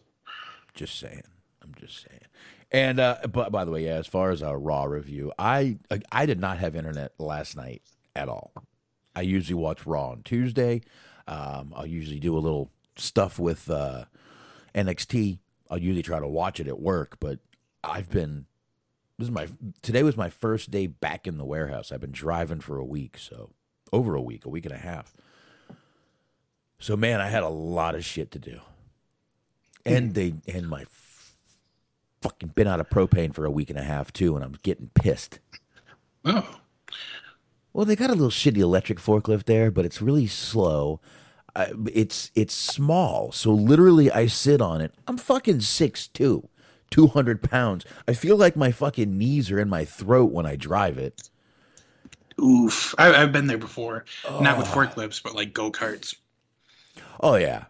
Just 0.75 0.99
saying. 0.99 1.23
I'm 1.63 1.75
just 1.79 2.07
saying. 2.07 2.26
And 2.73 2.99
uh, 2.99 3.19
but 3.31 3.53
by 3.53 3.65
the 3.65 3.71
way, 3.71 3.85
yeah, 3.85 3.95
as 3.95 4.07
far 4.07 4.31
as 4.31 4.43
a 4.43 4.57
raw 4.57 4.85
review, 4.85 5.33
I 5.39 5.79
I 6.11 6.27
did 6.27 6.41
not 6.41 6.59
have 6.59 6.75
internet 6.75 7.13
last 7.19 7.57
night 7.57 7.83
at 8.15 8.29
all. 8.29 8.53
I 9.15 9.23
usually 9.23 9.55
watch 9.55 9.87
Raw 9.87 10.11
on 10.11 10.23
Tuesday. 10.23 10.83
Um, 11.29 11.73
I'll 11.75 11.87
usually 11.87 12.21
do 12.21 12.37
a 12.37 12.41
little 12.41 12.71
stuff 12.97 13.39
with 13.39 13.71
uh, 13.71 14.05
NXT. 14.75 15.39
I'll 15.71 15.79
usually 15.79 16.03
try 16.03 16.21
to 16.21 16.29
watch 16.29 16.61
it 16.61 16.69
at 16.69 16.81
work, 16.81 17.17
but 17.19 17.39
I've 17.83 18.11
been 18.11 18.47
this 19.19 19.29
is 19.29 19.33
my 19.33 19.49
today 19.83 20.03
was 20.03 20.17
my 20.17 20.29
first 20.29 20.71
day 20.71 20.87
back 20.87 21.27
in 21.27 21.39
the 21.39 21.45
warehouse. 21.45 21.91
I've 21.91 22.01
been 22.01 22.13
driving 22.13 22.61
for 22.61 22.77
a 22.77 22.85
week, 22.85 23.17
so 23.19 23.51
over 23.93 24.15
a 24.15 24.21
week, 24.21 24.45
a 24.45 24.49
week 24.49 24.67
and 24.67 24.75
a 24.75 24.79
half. 24.79 25.15
So 26.79 26.97
man, 26.97 27.21
I 27.21 27.29
had 27.29 27.43
a 27.43 27.49
lot 27.49 27.95
of 27.95 28.05
shit 28.05 28.31
to 28.33 28.39
do, 28.39 28.61
and 29.85 30.15
they 30.15 30.35
and 30.47 30.69
my 30.69 30.85
fucking 32.27 32.51
been 32.55 32.67
out 32.67 32.81
of 32.81 32.89
propane 32.89 33.33
for 33.33 33.45
a 33.45 33.51
week 33.51 33.71
and 33.71 33.79
a 33.79 33.83
half 33.85 34.13
too, 34.13 34.35
and 34.35 34.45
I'm 34.45 34.57
getting 34.63 34.91
pissed. 34.95 35.39
Oh, 36.25 36.59
Well, 37.73 37.85
they 37.87 37.95
got 37.95 38.11
a 38.11 38.15
little 38.15 38.31
shitty 38.31 38.59
electric 38.59 38.99
forklift 38.99 39.45
there, 39.45 39.71
but 39.71 39.85
it's 39.85 40.03
really 40.03 40.27
slow. 40.27 41.01
I, 41.55 41.73
it's 41.93 42.31
it's 42.35 42.53
small, 42.55 43.31
so 43.33 43.53
literally 43.53 44.11
I 44.11 44.27
sit 44.27 44.61
on 44.61 44.81
it. 44.81 44.93
I'm 45.07 45.17
fucking 45.17 45.61
six 45.61 46.09
two, 46.09 46.49
two 46.91 47.07
hundred 47.09 47.43
pounds. 47.43 47.85
I 48.09 48.13
feel 48.13 48.37
like 48.37 48.57
my 48.57 48.73
fucking 48.73 49.17
knees 49.17 49.51
are 49.51 49.61
in 49.61 49.69
my 49.69 49.85
throat 49.85 50.33
when 50.33 50.47
I 50.47 50.57
drive 50.57 50.99
it. 50.99 51.31
oof! 52.41 52.95
I, 52.99 53.15
I've 53.23 53.33
been 53.33 53.47
there 53.47 53.59
before, 53.59 54.05
not 54.41 54.59
with 54.59 54.67
forklifts, 54.67 55.23
but 55.23 55.35
like 55.35 55.53
go 55.55 55.71
karts. 55.71 56.15
Oh 57.21 57.37
yeah, 57.37 57.67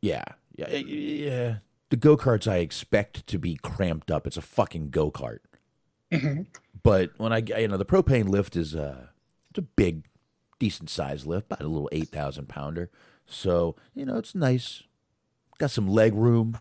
yeah, 0.00 0.24
yeah, 0.56 0.68
yeah. 0.76 1.56
The 1.90 1.96
go 1.96 2.16
karts 2.16 2.50
I 2.50 2.56
expect 2.56 3.26
to 3.28 3.38
be 3.38 3.56
cramped 3.62 4.10
up. 4.10 4.26
It's 4.26 4.36
a 4.36 4.42
fucking 4.42 4.90
go 4.90 5.10
kart. 5.10 5.38
But 6.82 7.10
when 7.16 7.32
I 7.32 7.38
you 7.38 7.68
know 7.68 7.76
the 7.76 7.84
propane 7.84 8.28
lift 8.28 8.54
is 8.54 8.74
uh 8.74 9.06
it's 9.50 9.58
a 9.58 9.62
big, 9.62 10.04
decent 10.58 10.90
sized 10.90 11.26
lift, 11.26 11.46
about 11.46 11.62
a 11.62 11.68
little 11.68 11.88
eight 11.90 12.08
thousand 12.08 12.48
pounder. 12.48 12.90
So 13.26 13.74
you 13.94 14.04
know 14.04 14.16
it's 14.16 14.34
nice, 14.34 14.84
got 15.58 15.70
some 15.70 15.88
leg 15.88 16.14
room. 16.14 16.58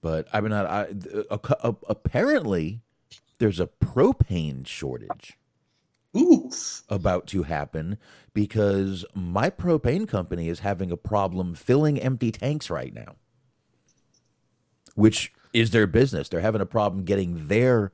But 0.00 0.28
I've 0.32 0.42
been 0.42 0.52
out. 0.52 0.66
I, 0.66 0.88
a, 1.30 1.38
a, 1.62 1.74
apparently, 1.88 2.82
there's 3.38 3.60
a 3.60 3.68
propane 3.68 4.66
shortage 4.66 5.38
Oof! 6.16 6.82
about 6.88 7.26
to 7.28 7.44
happen 7.44 7.98
because 8.34 9.04
my 9.14 9.48
propane 9.48 10.08
company 10.08 10.48
is 10.48 10.60
having 10.60 10.90
a 10.90 10.96
problem 10.96 11.54
filling 11.54 12.00
empty 12.00 12.32
tanks 12.32 12.68
right 12.68 12.92
now, 12.92 13.16
which 14.94 15.32
is 15.52 15.70
their 15.70 15.86
business. 15.86 16.28
They're 16.28 16.40
having 16.40 16.60
a 16.60 16.66
problem 16.66 17.04
getting 17.04 17.48
their 17.48 17.92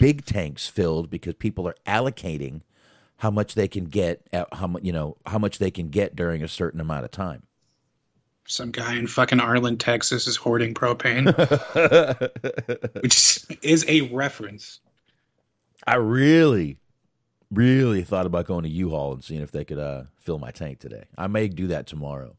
big 0.00 0.24
tanks 0.24 0.66
filled 0.66 1.10
because 1.10 1.34
people 1.34 1.66
are 1.68 1.74
allocating 1.86 2.62
how 3.18 3.30
much 3.30 3.54
they 3.54 3.68
can 3.68 3.84
get 3.84 4.26
at 4.32 4.52
how 4.54 4.66
much 4.66 4.82
you 4.82 4.92
know 4.92 5.16
how 5.26 5.38
much 5.38 5.58
they 5.58 5.70
can 5.70 5.90
get 5.90 6.16
during 6.16 6.42
a 6.42 6.48
certain 6.48 6.80
amount 6.80 7.04
of 7.04 7.10
time. 7.10 7.42
Some 8.46 8.70
guy 8.70 8.96
in 8.96 9.06
fucking 9.06 9.40
Arlen, 9.40 9.76
Texas, 9.76 10.26
is 10.26 10.36
hoarding 10.36 10.72
propane, 10.72 11.26
which 13.02 13.44
is 13.62 13.84
a 13.86 14.02
reference. 14.02 14.80
I 15.86 15.96
really, 15.96 16.78
really 17.50 18.02
thought 18.04 18.24
about 18.24 18.46
going 18.46 18.62
to 18.62 18.70
U-Haul 18.70 19.12
and 19.12 19.22
seeing 19.22 19.42
if 19.42 19.52
they 19.52 19.66
could 19.66 19.78
uh, 19.78 20.04
fill 20.18 20.38
my 20.38 20.50
tank 20.50 20.78
today. 20.78 21.04
I 21.18 21.26
may 21.26 21.48
do 21.48 21.66
that 21.66 21.86
tomorrow. 21.86 22.36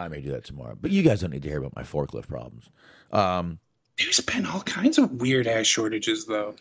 I 0.00 0.08
may 0.08 0.20
do 0.20 0.30
that 0.30 0.44
tomorrow. 0.44 0.76
But 0.80 0.90
you 0.90 1.02
guys 1.02 1.20
don't 1.20 1.30
need 1.30 1.42
to 1.42 1.48
hear 1.48 1.58
about 1.58 1.76
my 1.76 1.82
forklift 1.82 2.28
problems. 2.28 2.70
Um, 3.12 3.58
There's 3.98 4.20
been 4.20 4.46
all 4.46 4.62
kinds 4.62 4.98
of 4.98 5.12
weird 5.12 5.46
ass 5.46 5.66
shortages 5.66 6.26
though, 6.26 6.54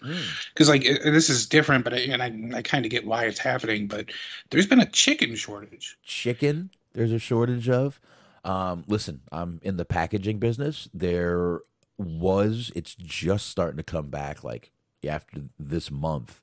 because 0.54 0.68
like 0.70 0.86
uh, 0.86 1.12
this 1.12 1.30
is 1.30 1.48
different, 1.48 1.84
but 1.84 1.94
I, 1.94 1.98
and 2.00 2.22
I 2.22 2.58
I 2.58 2.62
kind 2.62 2.86
of 2.86 2.92
get 2.92 3.06
why 3.06 3.26
it's 3.26 3.40
happening. 3.40 3.88
But 3.88 4.12
there's 4.50 4.68
been 4.68 4.82
a 4.82 4.86
chicken 4.86 5.36
shortage. 5.36 5.98
chicken, 6.04 6.70
there's 6.94 7.12
a 7.12 7.20
shortage 7.20 7.70
of. 7.70 8.00
Um, 8.44 8.84
listen, 8.88 9.22
I'm 9.32 9.60
in 9.64 9.78
the 9.78 9.86
packaging 9.86 10.40
business. 10.40 10.90
There 10.94 11.62
was, 11.98 12.72
it's 12.76 12.96
just 12.96 13.48
starting 13.48 13.78
to 13.78 13.84
come 13.84 14.08
back. 14.10 14.44
Like 14.44 14.72
after 15.08 15.44
this 15.60 15.92
month, 15.92 16.42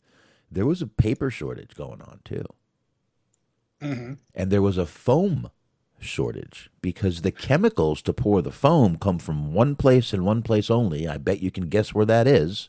there 0.51 0.66
was 0.66 0.82
a 0.82 0.86
paper 0.86 1.30
shortage 1.30 1.74
going 1.74 2.03
on 2.03 2.20
too. 2.24 2.44
And 4.34 4.51
there 4.51 4.62
was 4.62 4.78
a 4.78 4.86
foam 4.86 5.51
shortage 5.99 6.70
because 6.82 7.22
the 7.22 7.32
chemicals 7.32 8.03
to 8.03 8.12
pour 8.12 8.42
the 8.42 8.53
foam 8.53 8.97
come 8.97 9.18
from 9.18 9.53
one 9.53 9.76
place 9.76 10.12
and 10.12 10.24
one 10.24 10.42
place 10.42 10.70
only. 10.70 11.09
I 11.09 11.18
bet 11.18 11.42
you 11.42 11.51
can 11.51 11.68
guess 11.68 11.94
where 11.94 12.07
that 12.07 12.26
is. 12.26 12.68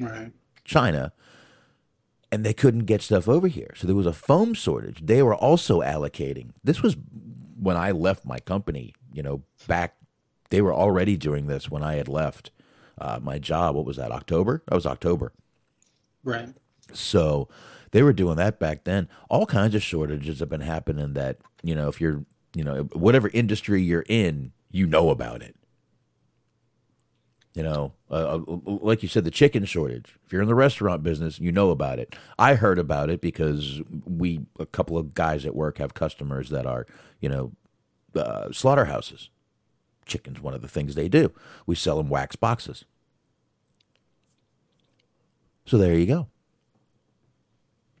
Right. 0.00 0.32
China, 0.64 1.12
and 2.32 2.44
they 2.44 2.52
couldn't 2.52 2.86
get 2.86 3.02
stuff 3.02 3.28
over 3.28 3.48
here. 3.48 3.72
So 3.76 3.86
there 3.86 3.96
was 3.96 4.06
a 4.06 4.12
foam 4.12 4.52
shortage. 4.52 5.06
They 5.06 5.22
were 5.22 5.34
also 5.34 5.80
allocating. 5.80 6.50
This 6.64 6.82
was 6.82 6.96
when 7.58 7.76
I 7.76 7.92
left 7.92 8.24
my 8.24 8.38
company, 8.38 8.94
you 9.12 9.22
know, 9.22 9.42
back, 9.66 9.96
they 10.50 10.60
were 10.60 10.74
already 10.74 11.16
doing 11.16 11.46
this 11.46 11.70
when 11.70 11.82
I 11.82 11.94
had 11.94 12.08
left 12.08 12.50
uh, 12.98 13.18
my 13.22 13.38
job. 13.38 13.74
What 13.74 13.86
was 13.86 13.96
that, 13.96 14.10
October? 14.10 14.62
That 14.68 14.74
was 14.74 14.86
October. 14.86 15.32
Right. 16.24 16.54
So 16.92 17.48
they 17.92 18.02
were 18.02 18.12
doing 18.12 18.36
that 18.36 18.58
back 18.58 18.84
then. 18.84 19.08
All 19.30 19.46
kinds 19.46 19.74
of 19.74 19.82
shortages 19.82 20.40
have 20.40 20.48
been 20.48 20.60
happening 20.60 21.14
that, 21.14 21.38
you 21.62 21.74
know, 21.74 21.88
if 21.88 22.00
you're, 22.00 22.24
you 22.56 22.64
know, 22.64 22.84
whatever 22.94 23.28
industry 23.34 23.82
you're 23.82 24.06
in, 24.08 24.50
you 24.70 24.86
know 24.86 25.10
about 25.10 25.42
it. 25.42 25.54
You 27.52 27.62
know, 27.62 27.92
uh, 28.10 28.38
uh, 28.38 28.56
like 28.64 29.02
you 29.02 29.10
said, 29.10 29.24
the 29.24 29.30
chicken 29.30 29.66
shortage. 29.66 30.16
If 30.24 30.32
you're 30.32 30.40
in 30.40 30.48
the 30.48 30.54
restaurant 30.54 31.02
business, 31.02 31.38
you 31.38 31.52
know 31.52 31.68
about 31.68 31.98
it. 31.98 32.16
I 32.38 32.54
heard 32.54 32.78
about 32.78 33.10
it 33.10 33.20
because 33.20 33.82
we, 34.06 34.46
a 34.58 34.64
couple 34.64 34.96
of 34.96 35.12
guys 35.12 35.44
at 35.44 35.54
work, 35.54 35.76
have 35.76 35.92
customers 35.92 36.48
that 36.48 36.64
are, 36.64 36.86
you 37.20 37.28
know, 37.28 37.52
uh, 38.18 38.50
slaughterhouses. 38.52 39.28
Chicken's 40.06 40.40
one 40.40 40.54
of 40.54 40.62
the 40.62 40.68
things 40.68 40.94
they 40.94 41.08
do. 41.10 41.32
We 41.66 41.74
sell 41.74 41.98
them 41.98 42.08
wax 42.08 42.36
boxes. 42.36 42.86
So 45.66 45.76
there 45.76 45.94
you 45.94 46.06
go. 46.06 46.28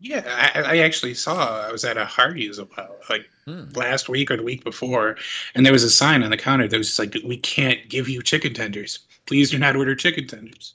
Yeah, 0.00 0.22
I, 0.54 0.60
I 0.60 0.78
actually 0.78 1.14
saw. 1.14 1.66
I 1.66 1.72
was 1.72 1.84
at 1.84 1.96
a 1.96 2.04
Hardee's 2.04 2.58
about 2.58 2.98
like 3.08 3.28
last 3.74 4.08
week 4.08 4.30
or 4.30 4.36
the 4.36 4.42
week 4.42 4.62
before, 4.62 5.16
and 5.54 5.64
there 5.64 5.72
was 5.72 5.84
a 5.84 5.90
sign 5.90 6.22
on 6.22 6.30
the 6.30 6.36
counter 6.36 6.68
that 6.68 6.76
was 6.76 6.88
just 6.88 6.98
like, 6.98 7.16
"We 7.24 7.38
can't 7.38 7.88
give 7.88 8.08
you 8.08 8.22
chicken 8.22 8.52
tenders. 8.52 8.98
Please 9.26 9.50
do 9.50 9.58
not 9.58 9.74
order 9.74 9.94
chicken 9.94 10.26
tenders." 10.26 10.74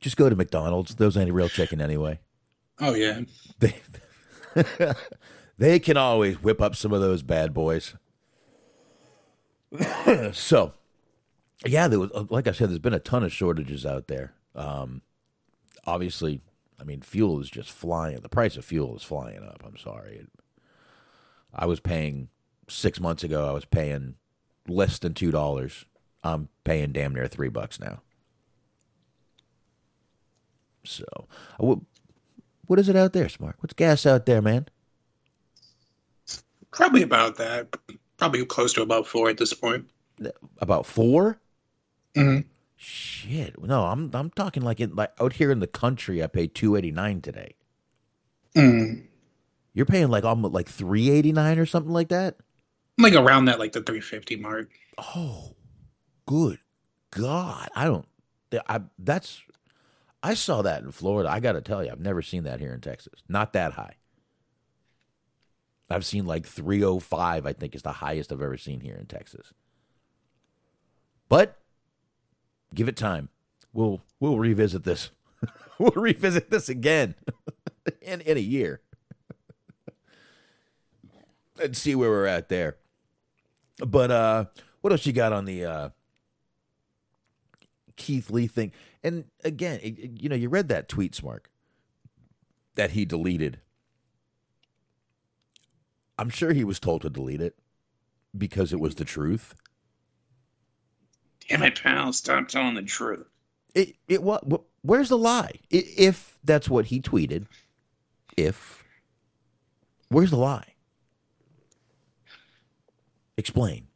Just 0.00 0.16
go 0.16 0.30
to 0.30 0.36
McDonald's. 0.36 0.94
Those 0.94 1.16
ain't 1.16 1.32
real 1.32 1.50
chicken 1.50 1.80
anyway. 1.80 2.20
Oh 2.80 2.94
yeah, 2.94 3.20
They 3.58 3.74
They 5.58 5.78
can 5.78 5.98
always 5.98 6.42
whip 6.42 6.62
up 6.62 6.74
some 6.74 6.94
of 6.94 7.02
those 7.02 7.22
bad 7.22 7.52
boys. 7.52 7.94
so, 10.32 10.72
yeah, 11.66 11.86
there 11.86 12.00
was, 12.00 12.10
like 12.30 12.46
I 12.46 12.52
said, 12.52 12.70
there's 12.70 12.78
been 12.78 12.94
a 12.94 12.98
ton 12.98 13.22
of 13.22 13.30
shortages 13.30 13.84
out 13.84 14.08
there. 14.08 14.32
Um, 14.54 15.02
obviously, 15.86 16.40
I 16.80 16.84
mean, 16.84 17.02
fuel 17.02 17.40
is 17.40 17.50
just 17.50 17.70
flying. 17.70 18.20
The 18.20 18.28
price 18.28 18.56
of 18.56 18.64
fuel 18.64 18.96
is 18.96 19.02
flying 19.02 19.42
up. 19.44 19.62
I'm 19.66 19.76
sorry. 19.76 20.26
I 21.54 21.66
was 21.66 21.78
paying 21.80 22.28
six 22.68 22.98
months 23.00 23.22
ago. 23.22 23.48
I 23.48 23.52
was 23.52 23.64
paying 23.66 24.14
less 24.66 24.98
than 24.98 25.12
two 25.14 25.30
dollars. 25.30 25.84
I'm 26.24 26.48
paying 26.64 26.92
damn 26.92 27.14
near 27.14 27.28
three 27.28 27.48
bucks 27.48 27.78
now. 27.80 28.00
So, 30.84 31.04
what, 31.58 31.78
what 32.66 32.78
is 32.78 32.88
it 32.88 32.96
out 32.96 33.12
there, 33.12 33.26
Smark? 33.26 33.54
What's 33.60 33.74
gas 33.74 34.06
out 34.06 34.24
there, 34.26 34.40
man? 34.40 34.66
Probably 36.70 37.02
about 37.02 37.36
that. 37.36 37.76
Probably 38.16 38.44
close 38.46 38.72
to 38.74 38.82
about 38.82 39.06
four 39.06 39.28
at 39.28 39.36
this 39.38 39.52
point. 39.52 39.90
About 40.58 40.86
4 40.86 41.38
Mhm. 42.14 42.44
Shit, 42.82 43.62
no, 43.62 43.84
I'm 43.84 44.10
I'm 44.14 44.30
talking 44.30 44.62
like 44.62 44.80
in 44.80 44.96
like 44.96 45.12
out 45.20 45.34
here 45.34 45.50
in 45.50 45.58
the 45.58 45.66
country. 45.66 46.24
I 46.24 46.28
paid 46.28 46.54
two 46.54 46.76
eighty 46.76 46.90
nine 46.90 47.20
today. 47.20 47.56
Mm. 48.56 49.02
You're 49.74 49.84
paying 49.84 50.08
like 50.08 50.24
almost 50.24 50.54
like 50.54 50.66
three 50.66 51.10
eighty 51.10 51.30
nine 51.30 51.58
or 51.58 51.66
something 51.66 51.92
like 51.92 52.08
that. 52.08 52.36
Like 52.96 53.12
around 53.12 53.44
that, 53.44 53.58
like 53.58 53.72
the 53.72 53.82
350 53.82 54.36
mark. 54.36 54.70
Oh, 54.96 55.56
good 56.24 56.58
God! 57.10 57.68
I 57.76 57.84
don't. 57.84 58.08
I 58.66 58.80
that's. 58.98 59.42
I 60.22 60.32
saw 60.32 60.62
that 60.62 60.82
in 60.82 60.90
Florida. 60.90 61.30
I 61.30 61.38
got 61.38 61.52
to 61.52 61.60
tell 61.60 61.84
you, 61.84 61.90
I've 61.90 62.00
never 62.00 62.22
seen 62.22 62.44
that 62.44 62.60
here 62.60 62.72
in 62.72 62.80
Texas. 62.80 63.22
Not 63.28 63.52
that 63.52 63.74
high. 63.74 63.96
I've 65.90 66.06
seen 66.06 66.24
like 66.24 66.46
305, 66.46 67.44
I 67.44 67.52
think 67.52 67.74
is 67.74 67.82
the 67.82 67.92
highest 67.92 68.32
I've 68.32 68.40
ever 68.40 68.56
seen 68.56 68.80
here 68.80 68.96
in 68.96 69.04
Texas. 69.04 69.52
But 71.28 71.59
give 72.74 72.88
it 72.88 72.96
time. 72.96 73.28
We'll 73.72 74.02
we'll 74.18 74.38
revisit 74.38 74.84
this. 74.84 75.10
we'll 75.78 75.92
revisit 75.92 76.50
this 76.50 76.68
again 76.68 77.14
in 78.02 78.20
in 78.22 78.36
a 78.36 78.40
year. 78.40 78.80
and 81.62 81.76
see 81.76 81.94
where 81.94 82.10
we're 82.10 82.26
at 82.26 82.48
there. 82.48 82.76
But 83.78 84.10
uh 84.10 84.44
what 84.80 84.92
else 84.92 85.06
you 85.06 85.12
got 85.12 85.32
on 85.32 85.44
the 85.44 85.64
uh 85.64 85.88
Keith 87.96 88.30
Lee 88.30 88.46
thing? 88.46 88.72
And 89.02 89.24
again, 89.44 89.78
it, 89.82 89.98
it- 89.98 90.22
you 90.22 90.28
know, 90.28 90.36
you 90.36 90.48
read 90.48 90.68
that 90.68 90.88
tweet, 90.88 91.12
Smark, 91.12 91.46
that 92.74 92.92
he 92.92 93.04
deleted. 93.04 93.60
I'm 96.18 96.28
sure 96.30 96.52
he 96.52 96.64
was 96.64 96.78
told 96.80 97.02
to 97.02 97.10
delete 97.10 97.40
it 97.40 97.56
because 98.36 98.72
it 98.72 98.80
was 98.80 98.94
the 98.96 99.04
truth. 99.06 99.54
Damn 101.50 101.64
it, 101.64 101.82
pal! 101.82 102.12
Stop 102.12 102.48
telling 102.48 102.76
the 102.76 102.82
truth. 102.82 103.26
It 103.74 103.96
it 104.08 104.22
what 104.22 104.44
where's 104.82 105.08
the 105.08 105.18
lie? 105.18 105.52
I- 105.72 105.84
If 105.96 106.38
that's 106.44 106.70
what 106.70 106.86
he 106.86 107.00
tweeted, 107.02 107.46
if 108.36 108.84
where's 110.08 110.30
the 110.30 110.36
lie? 110.36 110.74
Explain. 113.36 113.88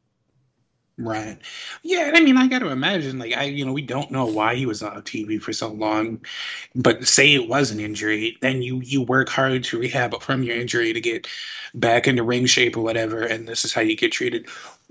Right. 0.96 1.38
Yeah, 1.82 2.12
I 2.14 2.20
mean, 2.20 2.36
I 2.36 2.46
got 2.46 2.60
to 2.60 2.68
imagine, 2.68 3.18
like, 3.18 3.32
I, 3.36 3.44
you 3.44 3.64
know, 3.64 3.72
we 3.72 3.82
don't 3.82 4.12
know 4.12 4.26
why 4.26 4.54
he 4.54 4.64
was 4.64 4.80
on 4.80 5.02
TV 5.02 5.40
for 5.40 5.52
so 5.52 5.72
long, 5.72 6.24
but 6.76 7.04
say 7.08 7.34
it 7.34 7.48
was 7.48 7.72
an 7.72 7.80
injury, 7.80 8.38
then 8.42 8.62
you 8.62 8.80
you 8.80 9.02
work 9.02 9.28
hard 9.28 9.64
to 9.64 9.78
rehab 9.80 10.20
from 10.22 10.44
your 10.44 10.56
injury 10.56 10.92
to 10.92 11.00
get 11.00 11.26
back 11.74 12.06
into 12.06 12.22
ring 12.22 12.46
shape 12.46 12.76
or 12.76 12.82
whatever, 12.82 13.22
and 13.22 13.48
this 13.48 13.64
is 13.64 13.72
how 13.74 13.80
you 13.80 13.96
get 13.96 14.12
treated. 14.12 14.46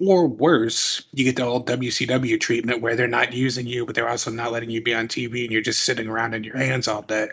Or 0.05 0.27
worse, 0.27 1.03
you 1.13 1.23
get 1.23 1.35
the 1.35 1.45
old 1.45 1.67
WCW 1.67 2.39
treatment 2.39 2.81
where 2.81 2.95
they're 2.95 3.07
not 3.07 3.33
using 3.33 3.67
you, 3.67 3.85
but 3.85 3.95
they're 3.95 4.09
also 4.09 4.31
not 4.31 4.51
letting 4.51 4.69
you 4.69 4.81
be 4.81 4.93
on 4.93 5.07
TV, 5.07 5.43
and 5.43 5.51
you're 5.51 5.61
just 5.61 5.83
sitting 5.85 6.07
around 6.07 6.33
in 6.33 6.43
your 6.43 6.57
hands 6.57 6.87
all 6.87 7.01
day. 7.01 7.29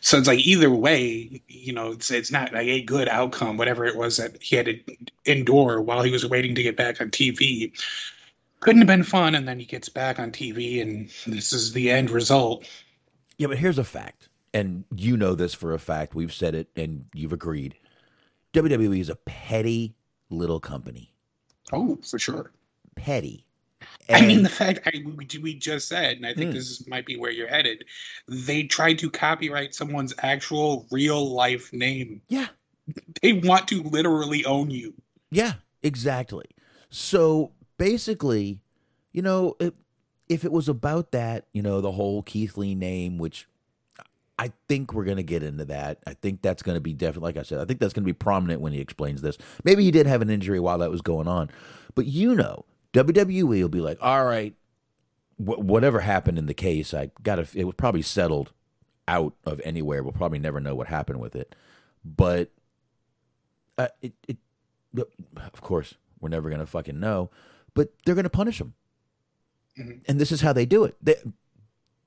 So 0.00 0.18
it's 0.18 0.28
like 0.28 0.40
either 0.40 0.70
way, 0.70 1.42
you 1.48 1.72
know, 1.72 1.92
it's 1.92 2.10
it's 2.10 2.30
not 2.30 2.52
like 2.52 2.66
a 2.66 2.82
good 2.82 3.08
outcome, 3.08 3.56
whatever 3.56 3.84
it 3.84 3.96
was 3.96 4.18
that 4.18 4.42
he 4.42 4.56
had 4.56 4.66
to 4.66 4.78
endure 5.24 5.80
while 5.80 6.02
he 6.02 6.10
was 6.10 6.26
waiting 6.26 6.54
to 6.54 6.62
get 6.62 6.76
back 6.76 7.00
on 7.00 7.10
TV 7.10 7.72
couldn't 8.60 8.80
have 8.80 8.88
been 8.88 9.02
fun 9.02 9.34
and 9.34 9.46
then 9.46 9.58
he 9.58 9.66
gets 9.66 9.90
back 9.90 10.18
on 10.18 10.32
tv 10.32 10.80
and 10.80 11.10
this 11.26 11.52
is 11.52 11.74
the 11.74 11.90
end 11.90 12.08
result 12.08 12.64
Yeah, 13.36 13.48
but 13.48 13.58
here's 13.58 13.78
a 13.78 13.84
fact, 13.84 14.28
and 14.52 14.84
you 14.94 15.16
know 15.16 15.34
this 15.34 15.54
for 15.54 15.74
a 15.74 15.78
fact. 15.78 16.14
We've 16.14 16.32
said 16.32 16.54
it, 16.54 16.68
and 16.76 17.06
you've 17.12 17.32
agreed. 17.32 17.74
WWE 18.52 19.00
is 19.00 19.08
a 19.08 19.16
petty 19.16 19.96
little 20.30 20.60
company. 20.60 21.13
Oh 21.72 21.98
for 22.02 22.18
sure 22.18 22.52
Petty. 22.96 23.46
i 24.08 24.24
mean 24.24 24.42
the 24.42 24.48
fact 24.48 24.80
I, 24.86 25.04
we, 25.16 25.54
just 25.54 25.88
said 25.88 26.16
and 26.16 26.26
i 26.26 26.34
think 26.34 26.50
Hmm. 26.50 26.56
this 26.56 26.86
might 26.86 27.06
be 27.06 27.16
where 27.16 27.30
you're 27.30 27.48
headed 27.48 27.84
they 28.28 28.64
tried 28.64 28.98
to 29.00 29.10
copyright 29.10 29.74
someone's 29.74 30.14
actual 30.18 30.86
real 30.90 31.30
life 31.30 31.72
name 31.72 32.20
yeah, 32.28 32.48
they 33.22 33.32
want 33.34 33.66
to 33.68 33.82
literally 33.82 34.44
own 34.44 34.70
you 34.70 34.94
Yeah, 35.30 35.54
exactly. 35.82 36.44
So 36.90 37.52
basically, 37.78 38.60
you 39.12 39.22
know, 39.22 39.56
if, 39.58 39.72
if 40.28 40.44
it 40.44 40.52
was 40.52 40.68
about 40.68 41.10
that, 41.12 41.46
you 41.52 41.62
know, 41.62 41.80
the 41.80 41.92
whole 41.92 42.22
Keith 42.22 42.56
Lee 42.56 42.74
name, 42.74 43.18
which 43.18 43.48
I 44.38 44.52
think 44.68 44.92
we're 44.92 45.04
going 45.04 45.18
to 45.18 45.22
get 45.22 45.42
into 45.44 45.64
that. 45.66 45.98
I 46.06 46.14
think 46.14 46.42
that's 46.42 46.62
going 46.62 46.74
to 46.74 46.80
be 46.80 46.92
definitely, 46.92 47.28
like 47.28 47.36
I 47.36 47.42
said, 47.42 47.60
I 47.60 47.64
think 47.64 47.78
that's 47.78 47.92
going 47.92 48.02
to 48.02 48.06
be 48.06 48.12
prominent 48.12 48.60
when 48.60 48.72
he 48.72 48.80
explains 48.80 49.22
this. 49.22 49.38
Maybe 49.62 49.84
he 49.84 49.90
did 49.92 50.06
have 50.06 50.22
an 50.22 50.30
injury 50.30 50.58
while 50.58 50.78
that 50.78 50.90
was 50.90 51.02
going 51.02 51.28
on. 51.28 51.50
But 51.94 52.06
you 52.06 52.34
know, 52.34 52.64
WWE 52.94 53.62
will 53.62 53.68
be 53.68 53.80
like, 53.80 53.98
all 54.00 54.24
right, 54.24 54.54
wh- 55.36 55.60
whatever 55.60 56.00
happened 56.00 56.38
in 56.38 56.46
the 56.46 56.54
case, 56.54 56.92
I 56.92 57.10
got 57.22 57.36
to, 57.36 57.46
it 57.54 57.64
was 57.64 57.76
probably 57.76 58.02
settled 58.02 58.52
out 59.06 59.34
of 59.44 59.60
anywhere. 59.64 60.02
We'll 60.02 60.12
probably 60.12 60.40
never 60.40 60.60
know 60.60 60.74
what 60.74 60.88
happened 60.88 61.20
with 61.20 61.36
it. 61.36 61.54
But 62.04 62.50
uh, 63.78 63.88
it, 64.02 64.14
it, 64.26 64.38
of 65.36 65.60
course, 65.60 65.94
we're 66.20 66.28
never 66.28 66.48
going 66.48 66.60
to 66.60 66.66
fucking 66.66 66.98
know, 66.98 67.30
but 67.74 67.90
they're 68.04 68.14
going 68.16 68.24
to 68.24 68.30
punish 68.30 68.60
him. 68.60 68.74
Mhm. 69.78 70.02
And 70.08 70.20
this 70.20 70.32
is 70.32 70.40
how 70.40 70.52
they 70.52 70.66
do 70.66 70.84
it. 70.84 70.96
They, 71.02 71.16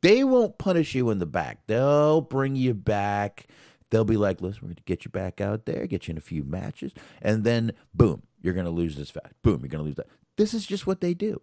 they 0.07 0.23
won't 0.23 0.57
punish 0.57 0.95
you 0.95 1.09
in 1.09 1.19
the 1.19 1.25
back. 1.25 1.59
They'll 1.67 2.21
bring 2.21 2.55
you 2.55 2.73
back. 2.73 3.47
They'll 3.89 4.05
be 4.05 4.15
like, 4.15 4.39
listen, 4.39 4.61
we're 4.61 4.67
going 4.67 4.75
to 4.77 4.83
get 4.83 5.03
you 5.03 5.11
back 5.11 5.41
out 5.41 5.65
there, 5.65 5.85
get 5.85 6.07
you 6.07 6.13
in 6.13 6.17
a 6.17 6.21
few 6.21 6.45
matches, 6.45 6.93
and 7.21 7.43
then 7.43 7.73
boom, 7.93 8.23
you're 8.41 8.53
going 8.53 8.65
to 8.65 8.71
lose 8.71 8.95
this 8.95 9.09
fight. 9.09 9.33
Boom, 9.41 9.59
you're 9.61 9.69
going 9.69 9.83
to 9.83 9.85
lose 9.85 9.95
that. 9.95 10.07
This 10.37 10.53
is 10.53 10.65
just 10.65 10.87
what 10.87 11.01
they 11.01 11.13
do. 11.13 11.41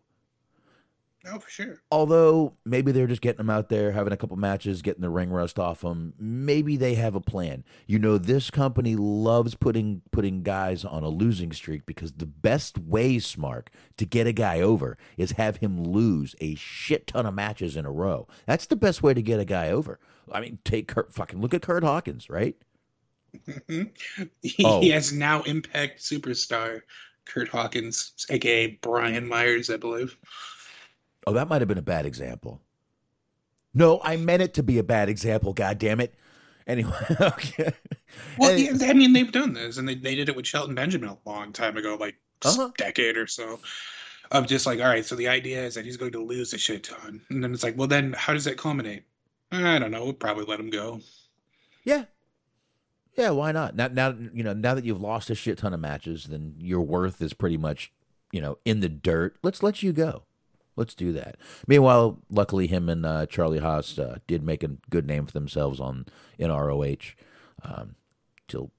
Oh 1.27 1.39
for 1.39 1.49
sure 1.51 1.83
Although 1.91 2.55
maybe 2.67 2.93
they're 2.93 3.07
just 3.07 3.23
getting 3.23 3.39
them 3.39 3.49
out 3.51 3.69
there, 3.71 3.93
having 3.93 4.13
a 4.13 4.17
couple 4.17 4.37
matches, 4.37 4.83
getting 4.83 5.01
the 5.01 5.09
ring 5.09 5.31
rust 5.31 5.59
off 5.59 5.81
them. 5.81 6.13
Maybe 6.19 6.77
they 6.77 6.95
have 6.95 7.15
a 7.15 7.21
plan. 7.21 7.65
You 7.87 7.99
know, 7.99 8.19
this 8.19 8.51
company 8.51 8.95
loves 8.97 9.55
putting 9.55 10.03
putting 10.13 10.43
guys 10.43 10.85
on 10.85 11.03
a 11.03 11.09
losing 11.09 11.53
streak 11.53 11.87
because 11.87 12.13
the 12.13 12.27
best 12.27 12.79
way, 12.79 13.17
Smark, 13.17 13.69
to 13.97 14.05
get 14.05 14.27
a 14.27 14.33
guy 14.33 14.61
over 14.61 14.99
is 15.17 15.33
have 15.33 15.57
him 15.59 15.83
lose 15.83 16.35
a 16.41 16.55
shit 16.57 17.07
ton 17.07 17.25
of 17.27 17.35
matches 17.35 17.77
in 17.77 17.87
a 17.87 17.91
row. 17.93 18.27
That's 18.47 18.67
the 18.67 18.77
best 18.77 19.03
way 19.03 19.15
to 19.15 19.23
get 19.23 19.41
a 19.41 19.45
guy 19.47 19.71
over. 19.71 19.99
I 20.31 20.41
mean, 20.41 20.59
take 20.65 20.89
Curt. 20.89 21.13
Fucking 21.13 21.41
look 21.41 21.55
at 21.55 21.63
Curt 21.63 21.85
Hawkins, 21.85 22.29
right? 22.29 22.57
Mm-hmm. 23.49 24.25
he, 24.43 24.65
Oh. 24.65 24.81
he 24.81 24.91
has 24.91 25.13
now 25.13 25.43
impact 25.43 26.01
superstar 26.01 26.83
curt 27.27 27.49
hawkins 27.49 28.13
aka 28.31 28.79
brian 28.83 29.27
myers 29.27 29.71
i 29.71 29.77
believe 29.79 30.17
Oh, 31.27 31.33
that 31.33 31.49
might 31.49 31.61
have 31.61 31.69
been 31.69 31.79
a 31.79 31.83
bad 31.83 32.07
example. 32.07 32.61
No, 33.73 34.01
I 34.05 34.17
meant 34.17 34.43
it 34.43 34.55
to 34.55 34.63
be 34.63 34.79
a 34.79 34.83
bad 34.85 35.09
example. 35.09 35.53
God 35.53 35.79
damn 35.79 36.01
it. 36.01 36.15
Anyway, 36.67 36.93
okay. 37.21 37.73
Well, 38.39 38.51
And- 38.51 38.81
yeah, 38.81 38.89
I 38.89 38.93
mean, 38.95 39.13
they've 39.13 39.31
done 39.33 39.53
this, 39.53 39.77
and 39.79 39.89
they, 39.89 39.95
they 39.97 40.15
did 40.15 40.29
it 40.29 40.37
with 40.37 40.47
Shelton 40.47 40.75
Benjamin 40.75 41.09
a 41.11 41.29
long 41.29 41.53
time 41.53 41.77
ago, 41.77 41.97
like 41.99 42.17
Uh-huh. 42.45 42.71
decade 42.77 43.17
or 43.17 43.27
so. 43.27 43.59
Of 44.31 44.47
just 44.47 44.65
like, 44.65 44.81
all 44.81 44.87
right, 44.87 45.05
so 45.05 45.15
the 45.15 45.29
idea 45.29 45.63
is 45.63 45.75
that 45.75 45.85
he's 45.85 45.99
going 45.99 46.13
to 46.13 46.25
lose 46.25 46.53
a 46.55 46.59
shit 46.59 46.85
ton, 46.85 47.21
and 47.31 47.45
then 47.45 47.53
it's 47.53 47.63
like, 47.63 47.77
well, 47.77 47.87
then 47.89 48.15
how 48.15 48.33
does 48.33 48.45
that 48.45 48.57
culminate? 48.57 49.05
I 49.53 49.79
don't 49.79 49.91
know. 49.91 50.03
We'll 50.05 50.13
probably 50.15 50.45
let 50.47 50.59
him 50.59 50.71
go. 50.71 51.01
Yeah. 51.85 52.05
Yeah, 53.17 53.31
why 53.31 53.53
not? 53.53 53.77
Now 53.77 53.89
now 53.89 54.15
you 54.33 54.43
know, 54.43 54.55
now 54.55 54.75
that 54.75 54.85
you've 54.85 55.01
lost 55.01 55.31
a 55.31 55.35
shit 55.37 55.59
ton 55.59 55.75
of 55.75 55.79
matches, 55.81 56.25
then 56.25 56.55
your 56.59 56.81
worth 56.81 57.21
is 57.23 57.33
pretty 57.35 57.59
much, 57.59 57.93
you 58.33 58.41
know, 58.41 58.59
in 58.65 58.81
the 58.81 58.89
dirt. 58.89 59.37
Let's 59.43 59.63
let 59.63 59.83
you 59.83 59.93
go. 59.93 60.25
Let's 60.77 60.95
do 60.95 61.13
that. 61.13 61.37
Meanwhile, 61.67 62.19
luckily 62.31 62.67
him 62.67 62.89
and 62.89 63.07
uh, 63.07 63.27
Charlie 63.27 63.61
Haas 63.61 63.99
uh, 63.99 64.19
did 64.27 64.43
make 64.43 64.63
a 64.65 64.71
good 64.91 65.07
name 65.07 65.27
for 65.27 65.33
themselves 65.33 65.79
on 65.81 66.07
in 66.39 66.51
ROH. 66.51 66.97
Um, 67.63 67.95
till 68.49 68.71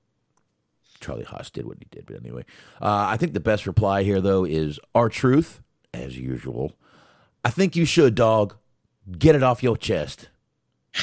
Charlie 1.00 1.24
Haas 1.24 1.50
did 1.50 1.66
what 1.66 1.78
he 1.80 1.88
did, 1.89 2.06
but 2.06 2.18
anyway. 2.18 2.43
Uh, 2.82 3.06
I 3.08 3.18
think 3.18 3.34
the 3.34 3.39
best 3.39 3.66
reply 3.66 4.04
here 4.04 4.22
though 4.22 4.43
is 4.43 4.80
R-Truth, 4.93 5.62
as 5.93 6.18
usual. 6.18 6.74
I 7.43 7.50
think 7.50 7.76
you 7.76 7.86
should, 7.86 8.16
dog. 8.16 8.56
Get 9.18 9.36
it 9.36 9.43
off 9.43 9.62
your 9.64 9.78
chest. 9.78 10.30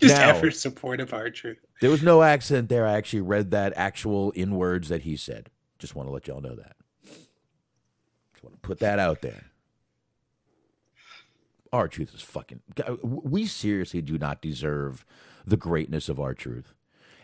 Just 0.00 0.14
Now- 0.16 0.36
ever 0.36 0.50
supportive 0.50 1.12
Archer. 1.12 1.56
There 1.80 1.90
was 1.90 2.02
no 2.02 2.22
accent 2.22 2.68
there. 2.68 2.86
I 2.86 2.92
actually 2.92 3.20
read 3.20 3.50
that 3.52 3.72
actual 3.76 4.32
in 4.32 4.56
words 4.56 4.88
that 4.88 5.02
he 5.02 5.16
said. 5.16 5.48
Just 5.78 5.94
want 5.94 6.08
to 6.08 6.12
let 6.12 6.26
y'all 6.26 6.40
know 6.40 6.56
that. 6.56 6.76
Just 7.04 8.42
want 8.42 8.54
to 8.54 8.60
put 8.60 8.80
that 8.80 8.98
out 8.98 9.22
there. 9.22 9.44
R-Truth 11.72 12.14
is 12.14 12.22
fucking. 12.22 12.60
We 13.02 13.46
seriously 13.46 14.02
do 14.02 14.18
not 14.18 14.40
deserve 14.40 15.04
the 15.46 15.56
greatness 15.56 16.08
of 16.08 16.18
R-Truth. 16.20 16.74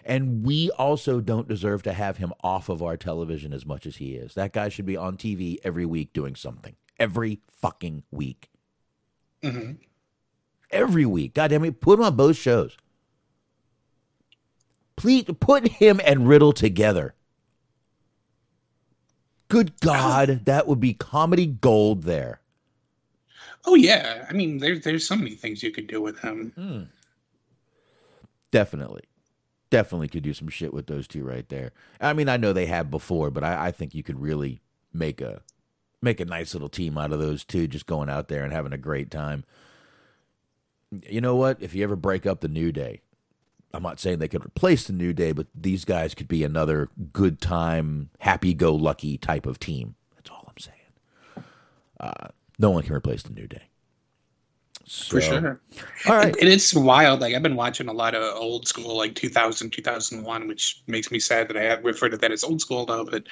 And 0.05 0.45
we 0.45 0.71
also 0.73 1.21
don't 1.21 1.49
deserve 1.49 1.83
to 1.85 1.93
have 1.95 2.19
him 2.19 2.33
off 2.43 2.69
of 2.69 2.83
our 2.83 2.97
television 2.97 3.53
as 3.55 3.65
much 3.65 3.87
as 3.87 3.97
he 3.97 4.15
is. 4.15 4.35
That 4.35 4.53
guy 4.53 4.69
should 4.69 4.85
be 4.85 4.97
on 4.97 5.17
TV 5.17 5.57
every 5.65 5.87
week 5.87 6.13
doing 6.13 6.37
something. 6.37 6.77
Every 6.99 7.41
fucking 7.51 8.03
week. 8.11 8.51
Mhm. 9.43 9.79
Every 10.71 11.07
week. 11.07 11.35
God 11.35 11.49
damn 11.49 11.65
it. 11.65 11.81
Put 11.81 11.99
him 11.99 12.05
on 12.05 12.17
both 12.17 12.37
shows. 12.37 12.77
Please 14.97 15.25
put 15.41 15.69
him 15.69 16.01
and 16.05 16.29
Riddle 16.29 16.53
together. 16.53 17.15
Good 19.49 19.81
God, 19.81 20.43
that 20.45 20.67
would 20.67 20.81
be 20.81 20.95
comedy 20.95 21.47
gold 21.47 22.03
there. 22.03 22.41
Oh 23.65 23.75
yeah, 23.75 24.27
I 24.29 24.33
mean, 24.33 24.59
there's 24.59 24.83
there's 24.83 25.07
so 25.07 25.17
many 25.17 25.35
things 25.35 25.63
you 25.63 25.71
could 25.71 25.87
do 25.87 26.01
with 26.01 26.19
him. 26.19 26.89
Definitely. 28.51 29.03
Definitely 29.71 30.09
could 30.09 30.23
do 30.23 30.35
some 30.35 30.49
shit 30.49 30.73
with 30.73 30.87
those 30.87 31.09
two 31.09 31.25
right 31.25 31.49
there. 31.49 31.73
I 32.01 32.13
mean, 32.13 32.29
I 32.29 32.37
know 32.37 32.53
they 32.53 32.67
have 32.67 32.91
before, 32.91 33.31
but 33.31 33.43
I, 33.43 33.67
I 33.67 33.71
think 33.73 33.95
you 33.95 34.03
could 34.03 34.21
really 34.21 34.61
make 34.93 35.21
a 35.21 35.43
make 36.01 36.21
a 36.21 36.25
nice 36.25 36.55
little 36.55 36.69
team 36.69 36.97
out 36.99 37.13
of 37.13 37.19
those 37.19 37.45
two, 37.45 37.67
just 37.67 37.87
going 37.87 38.09
out 38.09 38.29
there 38.29 38.45
and 38.45 38.53
having 38.53 38.73
a 38.73 38.79
great 38.79 39.11
time. 39.11 39.45
You 41.09 41.21
know 41.21 41.35
what? 41.35 41.61
If 41.61 41.75
you 41.75 41.83
ever 41.83 41.97
break 41.97 42.27
up 42.27 42.41
the 42.41 42.49
New 42.49 42.71
Day, 42.71 43.01
I'm 43.73 43.83
not 43.83 43.99
saying 43.99 44.21
they 44.21 44.29
could 44.29 44.45
replace 44.45 44.87
the 44.87 44.93
New 44.93 45.13
Day, 45.13 45.33
but 45.33 45.49
these 45.55 45.85
guys 45.85 46.15
could 46.15 46.29
be 46.29 46.45
another 46.45 46.91
good 47.13 47.41
time, 47.41 48.11
happy 48.21 48.55
go 48.55 48.75
lucky 48.75 49.19
type 49.19 49.47
of 49.47 49.59
team. 49.59 49.97
That's 50.15 50.31
all 50.31 50.45
I'm 50.47 50.59
saying. 50.59 51.47
Uh, 51.99 52.29
no 52.59 52.71
one 52.71 52.83
can 52.83 52.95
replace 52.95 53.23
the 53.23 53.33
New 53.33 53.47
Day. 53.47 53.63
For 54.87 55.21
sure. 55.21 55.61
All 56.07 56.17
right. 56.17 56.37
And, 56.37 56.49
it's 56.49 56.75
wild. 56.75 57.21
Like 57.21 57.35
I've 57.35 57.43
been 57.43 57.57
watching 57.57 57.89
a 57.89 57.93
lot 57.93 58.15
of 58.15 58.23
old 58.37 58.69
school, 58.69 58.97
like 58.97 59.15
2000, 59.15 59.71
2001, 59.71 60.47
which 60.47 60.83
makes 60.87 61.11
me 61.11 61.19
sad 61.19 61.49
that 61.49 61.57
I 61.57 61.63
have 61.63 61.85
referred 61.85 62.11
to 62.11 62.19
that 62.19 62.31
as 62.31 62.45
old 62.45 62.61
school 62.61 62.85
now. 62.87 63.05
But 63.05 63.25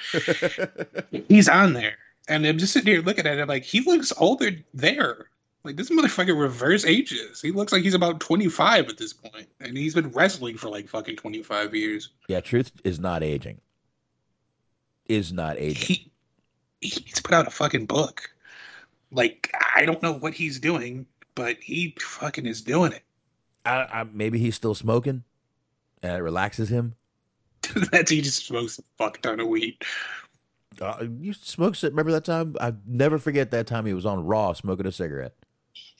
he's 1.27 1.47
on 1.47 1.73
there, 1.73 1.97
and 2.27 2.45
I'm 2.45 2.57
just 2.57 2.73
sitting 2.73 2.91
here 2.91 3.03
looking 3.03 3.27
at 3.27 3.37
it 3.37 3.47
like 3.47 3.63
he 3.63 3.81
looks 3.81 4.11
older 4.17 4.51
there. 4.73 5.29
Like 5.63 5.75
this 5.75 5.89
motherfucker 5.89 6.37
reverse 6.37 6.85
ages. 6.85 7.39
He 7.39 7.51
looks 7.51 7.71
like 7.71 7.83
he's 7.83 7.93
about 7.93 8.19
25 8.19 8.89
at 8.89 8.97
this 8.97 9.13
point, 9.13 9.47
and 9.59 9.77
he's 9.77 9.93
been 9.93 10.09
wrestling 10.09 10.57
for 10.57 10.69
like 10.69 10.89
fucking 10.89 11.15
25 11.15 11.75
years. 11.75 12.09
Yeah, 12.27 12.41
truth 12.41 12.71
is 12.83 12.99
not 12.99 13.23
aging. 13.23 13.61
Is 15.05 15.31
not 15.31 15.57
aging. 15.57 15.85
He 15.85 16.11
he 16.81 16.99
needs 17.01 17.13
to 17.13 17.23
put 17.23 17.33
out 17.33 17.47
a 17.47 17.51
fucking 17.51 17.85
book. 17.85 18.29
Like 19.13 19.53
I 19.75 19.85
don't 19.85 20.01
know 20.03 20.13
what 20.13 20.33
he's 20.33 20.59
doing, 20.59 21.05
but 21.35 21.57
he 21.61 21.95
fucking 21.99 22.45
is 22.45 22.61
doing 22.61 22.91
it. 22.93 23.03
I, 23.65 23.87
I, 24.01 24.03
maybe 24.11 24.39
he's 24.39 24.55
still 24.55 24.75
smoking, 24.75 25.23
and 26.01 26.11
it 26.11 26.21
relaxes 26.21 26.69
him. 26.69 26.95
That's 27.91 28.11
he 28.11 28.21
just 28.21 28.45
smokes 28.45 28.79
a 28.79 28.83
fuck 28.97 29.21
ton 29.21 29.39
of 29.39 29.47
weed. 29.47 29.77
Uh, 30.81 31.05
you 31.19 31.31
smokes 31.33 31.83
it. 31.83 31.91
Remember 31.93 32.11
that 32.11 32.25
time? 32.25 32.55
I 32.59 32.73
never 32.85 33.19
forget 33.19 33.51
that 33.51 33.67
time 33.67 33.85
he 33.85 33.93
was 33.93 34.05
on 34.05 34.25
Raw 34.25 34.53
smoking 34.53 34.87
a 34.87 34.91
cigarette, 34.91 35.33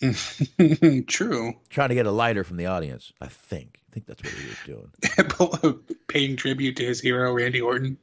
True. 1.08 1.54
trying 1.70 1.90
to 1.90 1.96
get 1.96 2.06
a 2.06 2.12
lighter 2.12 2.44
from 2.44 2.58
the 2.58 2.66
audience. 2.66 3.14
I 3.22 3.28
think. 3.28 3.80
I 3.90 3.94
think 3.94 4.08
that's 4.08 4.24
what 4.24 4.34
he 4.34 4.48
was 4.48 5.70
doing. 5.70 5.84
Paying 6.08 6.36
tribute 6.36 6.76
to 6.78 6.86
his 6.86 7.00
hero, 7.00 7.32
Randy 7.34 7.62
Orton. 7.62 7.98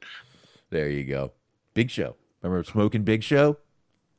There 0.69 0.89
you 0.89 1.03
go. 1.03 1.33
Big 1.73 1.89
Show. 1.91 2.15
Remember 2.41 2.63
smoking 2.63 3.03
Big 3.03 3.23
Show? 3.23 3.57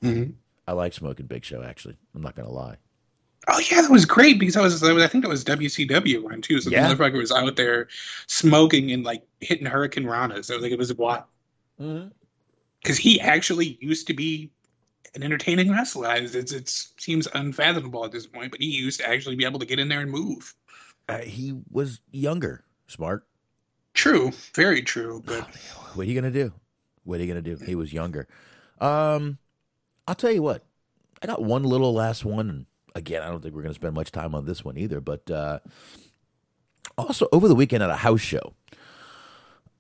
Mhm. 0.03 0.35
I 0.67 0.73
like 0.73 0.93
smoking 0.93 1.27
Big 1.27 1.45
Show. 1.45 1.63
Actually, 1.63 1.97
I'm 2.15 2.23
not 2.23 2.35
gonna 2.37 2.51
lie. 2.51 2.77
Oh 3.49 3.59
yeah, 3.71 3.81
that 3.83 3.91
was 3.91 4.05
great 4.05 4.39
because 4.39 4.57
I 4.57 4.61
was, 4.63 4.83
I 4.85 5.07
think 5.09 5.25
that 5.25 5.29
was 5.29 5.45
WCW 5.45 6.23
one 6.23 6.41
too. 6.43 6.61
So 6.61 6.71
Yeah. 6.71 6.87
the 6.89 6.95
motherfucker 6.95 7.19
was 7.19 7.33
out 7.33 7.57
there 7.57 7.89
smoking 8.29 8.93
and 8.93 9.03
like 9.03 9.27
hitting 9.41 9.67
hurricanrana. 9.67 10.45
So 10.45 10.59
like 10.59 10.71
it 10.73 10.79
was 10.79 10.91
a 10.91 10.95
what 10.95 11.27
because 11.79 12.99
he 12.99 13.21
actually 13.21 13.79
used 13.81 14.07
to 14.07 14.15
be 14.15 14.51
an 15.15 15.23
entertaining 15.23 15.71
wrestler. 15.71 16.15
It's, 16.15 16.35
it's 16.35 16.53
it 16.53 16.69
seems 16.69 17.27
unfathomable 17.35 18.05
at 18.05 18.13
this 18.13 18.27
point, 18.27 18.53
but 18.53 18.61
he 18.61 18.67
used 18.69 19.01
to 19.01 19.09
actually 19.09 19.35
be 19.37 19.45
able 19.45 19.59
to 19.59 19.67
get 19.67 19.81
in 19.81 19.89
there 19.89 20.01
and 20.01 20.11
move. 20.11 20.55
Uh, 21.09 21.19
he 21.19 21.55
was 21.71 22.01
younger, 22.13 22.65
Smark. 22.89 23.23
True, 23.95 24.31
very 24.55 24.83
true. 24.83 25.21
But 25.27 25.49
What 25.95 26.07
are 26.07 26.09
you 26.11 26.15
gonna 26.15 26.31
do? 26.31 26.53
What 27.05 27.19
are 27.19 27.25
you 27.25 27.29
gonna 27.29 27.43
do? 27.43 27.57
He 27.57 27.75
was 27.75 27.93
younger. 27.93 28.29
Um, 28.81 29.39
I'll 30.07 30.15
tell 30.15 30.33
you 30.33 30.43
what. 30.43 30.65
I 31.23 31.27
got 31.27 31.43
one 31.43 31.63
little 31.63 31.93
last 31.95 32.25
one. 32.25 32.49
And 32.49 32.67
again, 32.95 33.23
I 33.23 33.29
don't 33.29 33.43
think 33.43 33.55
we're 33.55 33.63
gonna 33.63 33.75
spend 33.75 33.95
much 33.95 34.11
time 34.13 34.35
on 34.35 34.45
this 34.45 34.65
one 34.65 34.77
either. 34.77 35.01
But 35.01 35.31
uh, 35.31 35.61
also 36.99 37.29
over 37.33 37.49
the 37.49 37.55
weekend 37.55 37.83
at 37.83 37.91
a 37.91 37.97
house 37.97 38.21
show, 38.21 38.55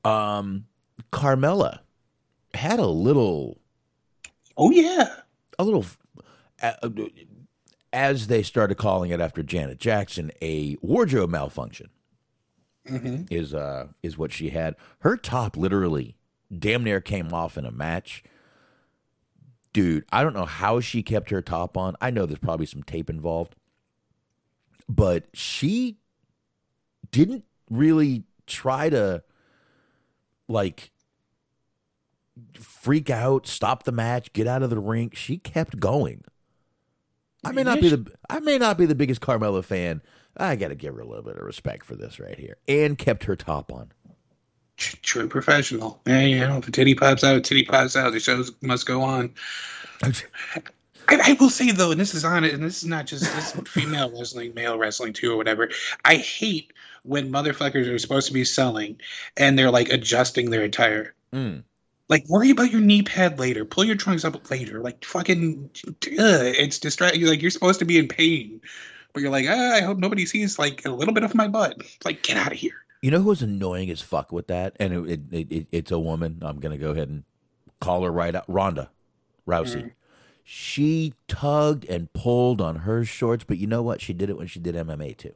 um, 0.04 0.66
Carmella 1.12 1.80
had 2.54 2.78
a 2.78 2.86
little 2.86 3.58
oh 4.56 4.70
yeah, 4.70 5.16
a 5.58 5.64
little 5.64 5.84
uh, 6.62 6.74
as 7.92 8.28
they 8.28 8.42
started 8.42 8.76
calling 8.76 9.10
it 9.10 9.20
after 9.20 9.42
Janet 9.42 9.78
Jackson, 9.78 10.30
a 10.40 10.76
wardrobe 10.80 11.30
malfunction 11.30 11.90
hmm 12.86 13.22
is 13.30 13.54
uh 13.54 13.86
is 14.02 14.18
what 14.18 14.32
she 14.32 14.50
had. 14.50 14.74
Her 15.00 15.16
top 15.16 15.56
literally 15.56 16.16
damn 16.56 16.82
near 16.84 17.00
came 17.00 17.32
off 17.32 17.56
in 17.56 17.64
a 17.64 17.70
match. 17.70 18.24
Dude, 19.72 20.04
I 20.12 20.22
don't 20.22 20.34
know 20.34 20.44
how 20.44 20.80
she 20.80 21.02
kept 21.02 21.30
her 21.30 21.40
top 21.40 21.76
on. 21.76 21.96
I 22.00 22.10
know 22.10 22.26
there's 22.26 22.38
probably 22.38 22.66
some 22.66 22.82
tape 22.82 23.08
involved. 23.08 23.56
But 24.88 25.24
she 25.32 25.98
didn't 27.10 27.44
really 27.70 28.24
try 28.46 28.90
to 28.90 29.22
like 30.48 30.90
freak 32.54 33.10
out, 33.10 33.46
stop 33.46 33.84
the 33.84 33.92
match, 33.92 34.32
get 34.32 34.46
out 34.46 34.62
of 34.62 34.70
the 34.70 34.78
ring. 34.78 35.10
She 35.14 35.38
kept 35.38 35.80
going. 35.80 36.24
I 37.44 37.52
may 37.52 37.62
not 37.62 37.80
be 37.80 37.88
the 37.88 38.06
I 38.30 38.40
may 38.40 38.58
not 38.58 38.78
be 38.78 38.86
the 38.86 38.94
biggest 38.94 39.20
Carmella 39.20 39.64
fan. 39.64 40.02
I 40.36 40.56
got 40.56 40.68
to 40.68 40.74
give 40.74 40.94
her 40.94 41.00
a 41.00 41.06
little 41.06 41.24
bit 41.24 41.36
of 41.36 41.44
respect 41.44 41.84
for 41.84 41.94
this 41.94 42.18
right 42.18 42.38
here. 42.38 42.56
And 42.66 42.96
kept 42.96 43.24
her 43.24 43.36
top 43.36 43.72
on. 43.72 43.92
True 45.02 45.28
professional. 45.28 46.00
Yeah, 46.06 46.20
you 46.20 46.38
know, 46.40 46.58
if 46.58 46.68
a 46.68 46.70
titty 46.70 46.94
pops 46.94 47.24
out, 47.24 47.36
a 47.36 47.40
titty 47.40 47.64
pops 47.64 47.96
out. 47.96 48.12
The 48.12 48.20
shows 48.20 48.52
must 48.60 48.86
go 48.86 49.02
on. 49.02 49.32
I, 50.02 50.12
I 51.08 51.36
will 51.38 51.50
say 51.50 51.70
though, 51.70 51.90
and 51.90 52.00
this 52.00 52.14
is 52.14 52.24
on 52.24 52.44
it, 52.44 52.54
and 52.54 52.62
this 52.62 52.82
is 52.82 52.88
not 52.88 53.06
just 53.06 53.22
this 53.22 53.54
is 53.54 53.68
female 53.68 54.10
wrestling, 54.10 54.54
male 54.54 54.78
wrestling 54.78 55.12
too, 55.12 55.32
or 55.32 55.36
whatever. 55.36 55.70
I 56.04 56.16
hate 56.16 56.72
when 57.02 57.32
motherfuckers 57.32 57.92
are 57.92 57.98
supposed 57.98 58.28
to 58.28 58.32
be 58.32 58.44
selling 58.44 59.00
and 59.36 59.58
they're 59.58 59.70
like 59.70 59.88
adjusting 59.90 60.50
their 60.50 60.62
attire. 60.62 61.14
Mm. 61.32 61.64
Like, 62.08 62.28
worry 62.28 62.50
about 62.50 62.70
your 62.70 62.80
knee 62.80 63.02
pad 63.02 63.38
later. 63.38 63.64
Pull 63.64 63.84
your 63.84 63.96
trunks 63.96 64.24
up 64.24 64.50
later. 64.50 64.80
Like, 64.80 65.02
fucking, 65.02 65.70
ugh, 65.86 65.96
it's 66.10 66.78
distracting. 66.78 67.24
Like, 67.24 67.40
you're 67.40 67.50
supposed 67.50 67.78
to 67.78 67.86
be 67.86 67.96
in 67.96 68.06
pain, 68.06 68.60
but 69.12 69.22
you're 69.22 69.30
like, 69.30 69.46
ah, 69.48 69.72
I 69.74 69.80
hope 69.80 69.96
nobody 69.96 70.26
sees 70.26 70.58
like 70.58 70.84
a 70.84 70.90
little 70.90 71.14
bit 71.14 71.22
of 71.22 71.34
my 71.34 71.48
butt. 71.48 71.80
Like, 72.04 72.22
get 72.22 72.36
out 72.36 72.52
of 72.52 72.58
here. 72.58 72.81
You 73.03 73.11
know 73.11 73.20
who's 73.20 73.42
annoying 73.42 73.90
as 73.90 74.00
fuck 74.00 74.32
with 74.32 74.46
that? 74.46 74.76
And 74.78 75.09
it, 75.09 75.20
it, 75.32 75.53
it, 75.53 75.66
it's 75.72 75.90
a 75.90 75.98
woman. 75.98 76.38
I'm 76.42 76.61
going 76.61 76.72
to 76.72 76.82
go 76.82 76.92
ahead 76.92 77.09
and 77.09 77.24
call 77.80 78.05
her 78.05 78.12
right 78.12 78.34
out. 78.34 78.44
Ronda 78.46 78.90
Rousey. 79.46 79.82
Mm. 79.82 79.92
She 80.44 81.14
tugged 81.28 81.84
and 81.88 82.12
pulled 82.12 82.61
on 82.61 82.76
her 82.76 83.05
shorts, 83.05 83.44
but 83.44 83.59
you 83.59 83.66
know 83.66 83.82
what? 83.82 84.00
She 84.00 84.12
did 84.12 84.30
it 84.30 84.36
when 84.36 84.46
she 84.46 84.61
did 84.61 84.74
MMA 84.74 85.16
too. 85.16 85.34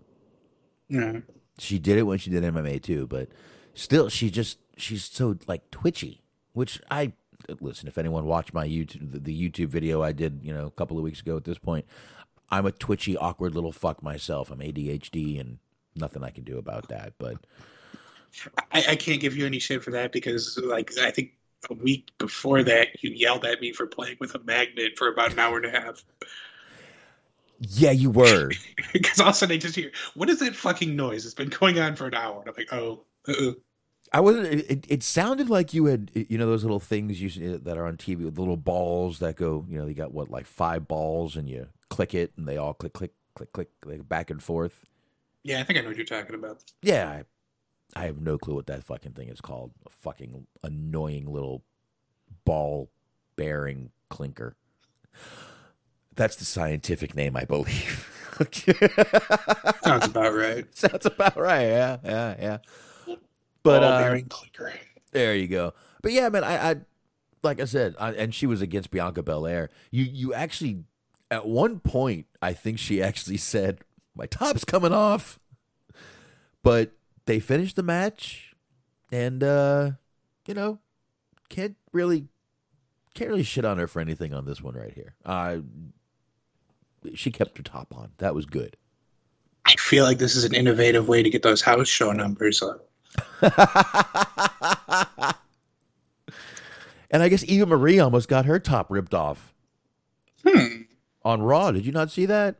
Yeah. 0.89 1.21
She 1.59 1.79
did 1.79 1.99
it 1.99 2.05
when 2.05 2.19
she 2.19 2.31
did 2.31 2.45
MMA 2.45 2.83
too, 2.83 3.07
but 3.07 3.29
still, 3.75 4.09
she 4.09 4.31
just 4.31 4.59
she's 4.77 5.05
so 5.05 5.37
like 5.47 5.71
twitchy. 5.71 6.23
Which 6.53 6.81
I 6.91 7.13
listen. 7.61 7.89
If 7.89 7.99
anyone 7.99 8.25
watched 8.27 8.55
my 8.55 8.67
YouTube 8.67 9.25
the 9.25 9.51
YouTube 9.51 9.69
video 9.69 10.03
I 10.03 10.13
did, 10.13 10.41
you 10.43 10.53
know, 10.53 10.67
a 10.67 10.71
couple 10.71 10.99
of 10.99 11.05
weeks 11.05 11.21
ago, 11.21 11.37
at 11.37 11.45
this 11.45 11.59
point, 11.59 11.85
I'm 12.51 12.67
a 12.67 12.73
twitchy, 12.73 13.17
awkward 13.17 13.55
little 13.55 13.73
fuck 13.73 14.03
myself. 14.03 14.51
I'm 14.51 14.61
ADHD, 14.61 15.41
and 15.41 15.59
nothing 15.97 16.23
I 16.23 16.31
can 16.31 16.45
do 16.45 16.59
about 16.59 16.89
that. 16.89 17.15
But 17.19 17.39
I, 18.73 18.85
I 18.91 18.97
can't 18.97 19.21
give 19.21 19.37
you 19.37 19.47
any 19.47 19.59
shit 19.59 19.83
for 19.83 19.91
that 19.93 20.13
because, 20.13 20.59
like, 20.63 20.97
I 20.99 21.11
think 21.11 21.33
a 21.71 21.75
week 21.75 22.11
before 22.19 22.63
that, 22.65 23.03
you 23.03 23.11
yelled 23.11 23.45
at 23.45 23.61
me 23.61 23.73
for 23.73 23.87
playing 23.87 24.17
with 24.21 24.35
a 24.35 24.41
magnet 24.41 24.97
for 24.97 25.09
about 25.09 25.33
an 25.33 25.39
hour 25.39 25.57
and 25.57 25.67
a 25.67 25.71
half. 25.71 26.05
yeah, 27.59 27.91
you 27.91 28.11
were. 28.11 28.51
Because 28.93 29.21
all 29.21 29.29
of 29.29 29.35
a 29.35 29.37
sudden 29.37 29.55
I 29.57 29.59
just 29.59 29.75
hear, 29.75 29.91
what 30.15 30.31
is 30.31 30.39
that 30.41 30.55
fucking 30.55 30.95
noise? 30.97 31.25
It's 31.27 31.35
been 31.35 31.49
going 31.49 31.79
on 31.79 31.97
for 31.97 32.07
an 32.07 32.15
hour. 32.15 32.41
And 32.41 32.49
I'm 32.49 32.55
like, 32.57 32.73
oh, 32.73 33.05
uh-uh. 33.29 33.53
I 34.13 34.21
wasn't. 34.21 34.47
It, 34.47 34.87
it- 34.89 35.03
sounded 35.03 35.51
like 35.51 35.75
you 35.75 35.87
had, 35.87 36.11
you 36.15 36.39
know, 36.39 36.47
those 36.47 36.63
little 36.63 36.81
things 36.81 37.21
you 37.21 37.55
uh, 37.55 37.59
that 37.65 37.77
are 37.77 37.87
on 37.87 37.97
TV 37.97 38.25
with 38.25 38.37
the 38.37 38.41
little 38.41 38.57
balls 38.57 39.19
that 39.19 39.37
go. 39.37 39.67
You 39.69 39.79
know, 39.79 39.87
you 39.87 39.95
got 39.95 40.13
what 40.13 40.31
like 40.31 40.47
five 40.47 40.87
balls, 40.87 41.37
and 41.37 41.49
you 41.49 41.69
click 41.91 42.15
it, 42.15 42.33
and 42.37 42.47
they 42.47 42.57
all 42.57 42.73
click, 42.73 42.93
click, 42.93 43.13
click, 43.35 43.53
click, 43.53 43.69
like 43.85 44.09
back 44.09 44.31
and 44.31 44.43
forth. 44.43 44.85
Yeah, 45.47 45.61
I 45.61 45.63
think 45.63 45.79
I 45.79 45.83
know 45.83 45.89
what 45.89 45.97
you're 45.97 46.05
talking 46.05 46.35
about. 46.35 46.63
Yeah, 46.83 47.09
I, 47.09 48.01
I 48.01 48.07
have 48.07 48.21
no 48.21 48.37
clue 48.37 48.57
what 48.57 48.67
that 48.67 48.83
fucking 48.83 49.13
thing 49.13 49.29
is 49.29 49.41
called. 49.41 49.71
A 49.87 49.91
fucking 49.91 50.49
annoying 50.65 51.33
little 51.33 51.63
ball 52.45 52.91
bearing 53.37 53.91
clinker. 54.11 54.57
That's 56.17 56.35
the 56.35 56.45
scientific 56.45 57.15
name, 57.15 57.37
I 57.37 57.45
believe. 57.45 58.11
Sounds 59.85 60.07
about 60.07 60.35
right. 60.35 60.67
Sounds 60.77 61.07
about 61.07 61.37
right. 61.37 61.63
Yeah, 61.63 61.97
yeah, 62.05 62.35
yeah. 62.41 62.59
But 63.63 63.81
Ball 63.81 63.85
uh, 63.85 64.01
bearing 64.01 64.25
clicker. 64.25 64.73
there 65.13 65.37
you 65.37 65.47
go. 65.47 65.73
But 66.03 66.11
yeah, 66.11 66.29
man, 66.29 66.43
I, 66.43 66.71
I 66.71 66.77
like 67.45 67.61
I 67.61 67.67
said, 67.67 67.95
I, 68.01 68.13
and 68.15 68.35
she 68.35 68.47
was 68.47 68.61
against 68.63 68.91
Bianca 68.91 69.23
Belair. 69.23 69.71
You, 69.93 70.03
you 70.03 70.35
actually, 70.35 70.85
at 71.31 71.47
one 71.47 71.79
point, 71.79 72.27
I 72.43 72.53
think 72.53 72.81
she 72.81 73.01
actually 73.01 73.37
said, 73.37 73.79
"My 74.17 74.27
top's 74.27 74.65
coming 74.65 74.93
off," 74.93 75.39
but 76.63 76.93
they 77.27 77.39
finished 77.41 77.77
the 77.77 77.83
match, 77.83 78.55
and 79.13 79.43
uh, 79.45 79.91
you 80.47 80.55
know, 80.55 80.79
can't 81.49 81.77
really, 81.93 82.27
can't 83.15 83.31
really 83.31 83.43
shit 83.43 83.65
on 83.65 83.79
her 83.79 83.87
for 83.87 84.01
anything 84.01 84.33
on 84.35 84.45
this 84.47 84.61
one 84.63 84.75
right 84.75 84.93
here. 84.95 85.15
Uh, 85.25 85.59
she 87.15 87.31
kept 87.31 87.57
her 87.59 87.63
top 87.63 87.95
on. 87.95 88.13
That 88.19 88.35
was 88.35 88.47
good. 88.47 88.77
I 89.65 89.75
feel 89.77 90.05
like 90.05 90.19
this 90.19 90.35
is 90.37 90.45
an 90.45 90.55
innovative 90.55 91.09
way 91.09 91.23
to 91.23 91.31
get 91.31 91.43
those 91.43 91.61
house 91.61 91.89
show 91.89 92.13
numbers 92.13 92.63
up. 92.63 92.89
And 97.09 97.23
I 97.23 97.29
guess 97.29 97.45
Eva 97.45 97.67
Marie 97.67 98.01
almost 98.01 98.29
got 98.29 98.47
her 98.47 98.59
top 98.59 98.91
ripped 98.91 99.15
off 99.15 99.55
Hmm. 100.45 100.83
on 101.25 101.41
Raw. 101.41 101.71
Did 101.71 101.87
you 101.87 101.93
not 101.93 102.11
see 102.11 102.27
that? 102.27 102.57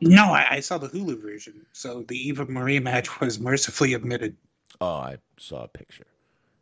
No, 0.00 0.24
I, 0.24 0.46
I 0.50 0.60
saw 0.60 0.78
the 0.78 0.88
Hulu 0.88 1.20
version. 1.20 1.66
So 1.72 2.02
the 2.02 2.16
Eva 2.16 2.46
Marie 2.46 2.80
match 2.80 3.20
was 3.20 3.38
mercifully 3.38 3.94
omitted. 3.94 4.36
Oh, 4.80 4.94
I 4.94 5.16
saw 5.38 5.64
a 5.64 5.68
picture. 5.68 6.06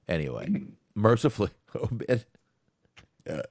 Anyway, 0.09 0.49
mercifully. 0.95 1.51
Oh, 1.79 1.91
man. 2.09 3.43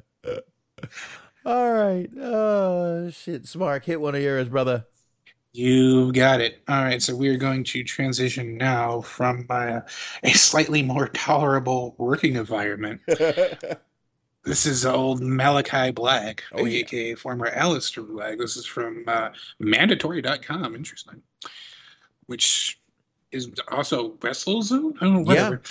All 1.45 1.73
right. 1.73 2.09
Oh, 2.19 3.11
shit. 3.11 3.45
Smart. 3.45 3.85
Hit 3.85 4.01
one 4.01 4.15
of 4.15 4.21
yours, 4.21 4.49
brother. 4.49 4.83
You 5.55 6.11
got 6.11 6.41
it. 6.41 6.61
All 6.67 6.83
right, 6.83 7.01
so 7.01 7.15
we're 7.15 7.37
going 7.37 7.63
to 7.65 7.83
transition 7.83 8.57
now 8.57 8.99
from 9.01 9.45
uh, 9.49 9.81
a 10.23 10.31
slightly 10.33 10.81
more 10.81 11.07
tolerable 11.09 11.95
working 11.97 12.35
environment. 12.35 12.99
This 14.45 14.65
is 14.67 14.85
old 14.85 15.21
Malachi 15.21 15.91
Black, 15.91 16.43
Oh, 16.53 16.65
yeah. 16.65 16.81
aka 16.81 17.15
former 17.15 17.49
Aleister 17.49 18.07
Black. 18.07 18.37
This 18.37 18.55
is 18.57 18.65
from 18.65 19.03
uh, 19.07 19.29
mandatory.com. 19.59 20.75
Interesting. 20.75 21.21
Which 22.27 22.79
is 23.31 23.51
also 23.69 24.11
WrestleZone? 24.17 24.95
I 24.97 25.05
don't 25.05 25.13
know, 25.13 25.19
whatever. 25.21 25.61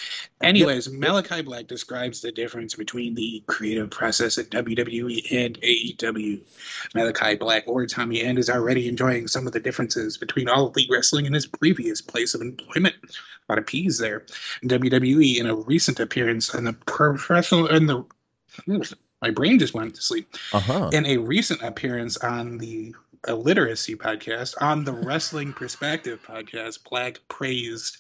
Anyways, 0.43 0.91
Malachi 0.91 1.41
Black 1.43 1.67
describes 1.69 2.21
the 2.21 2.33
difference 2.33 2.75
between 2.75 3.15
the 3.15 3.43
creative 3.47 3.91
process 3.91 4.39
at 4.39 4.51
WWE 4.51 5.33
and 5.33 5.59
AEW. 5.63 6.41
Malachi 6.95 7.37
Black 7.37 7.63
or 7.67 7.87
Tommy 7.87 8.23
End 8.23 8.39
is 8.39 8.51
already 8.51 8.89
enjoying 8.89 9.29
some 9.29 9.47
of 9.47 9.53
the 9.53 9.61
differences 9.61 10.19
between 10.19 10.49
All 10.49 10.69
Elite 10.71 10.89
Wrestling 10.91 11.27
and 11.27 11.35
his 11.35 11.47
previous 11.47 12.01
place 12.01 12.35
of 12.35 12.41
employment. 12.43 12.97
A 13.49 13.53
lot 13.53 13.59
of 13.59 13.67
P's 13.67 13.99
there. 13.99 14.27
WWE, 14.65 15.39
in 15.39 15.47
a 15.47 15.55
recent 15.55 16.01
appearance 16.01 16.53
in 16.55 16.65
the 16.65 16.73
professional, 16.73 17.69
in 17.69 17.87
the 17.87 18.05
my 19.23 19.31
brain 19.31 19.59
just 19.59 19.75
went 19.75 19.95
to 19.95 20.03
sleep. 20.03 20.35
Uh 20.53 20.61
huh. 20.61 20.91
In 20.93 21.07
a 21.07 21.17
recent 21.17 21.63
appearance 21.63 22.17
on 22.19 22.59
the 22.59 22.95
Illiteracy 23.27 23.97
podcast, 23.97 24.55
on 24.61 24.85
the 24.85 24.93
Wrestling 24.93 25.53
Perspective 25.53 26.21
podcast, 26.27 26.85
Black 26.85 27.21
praised 27.29 27.99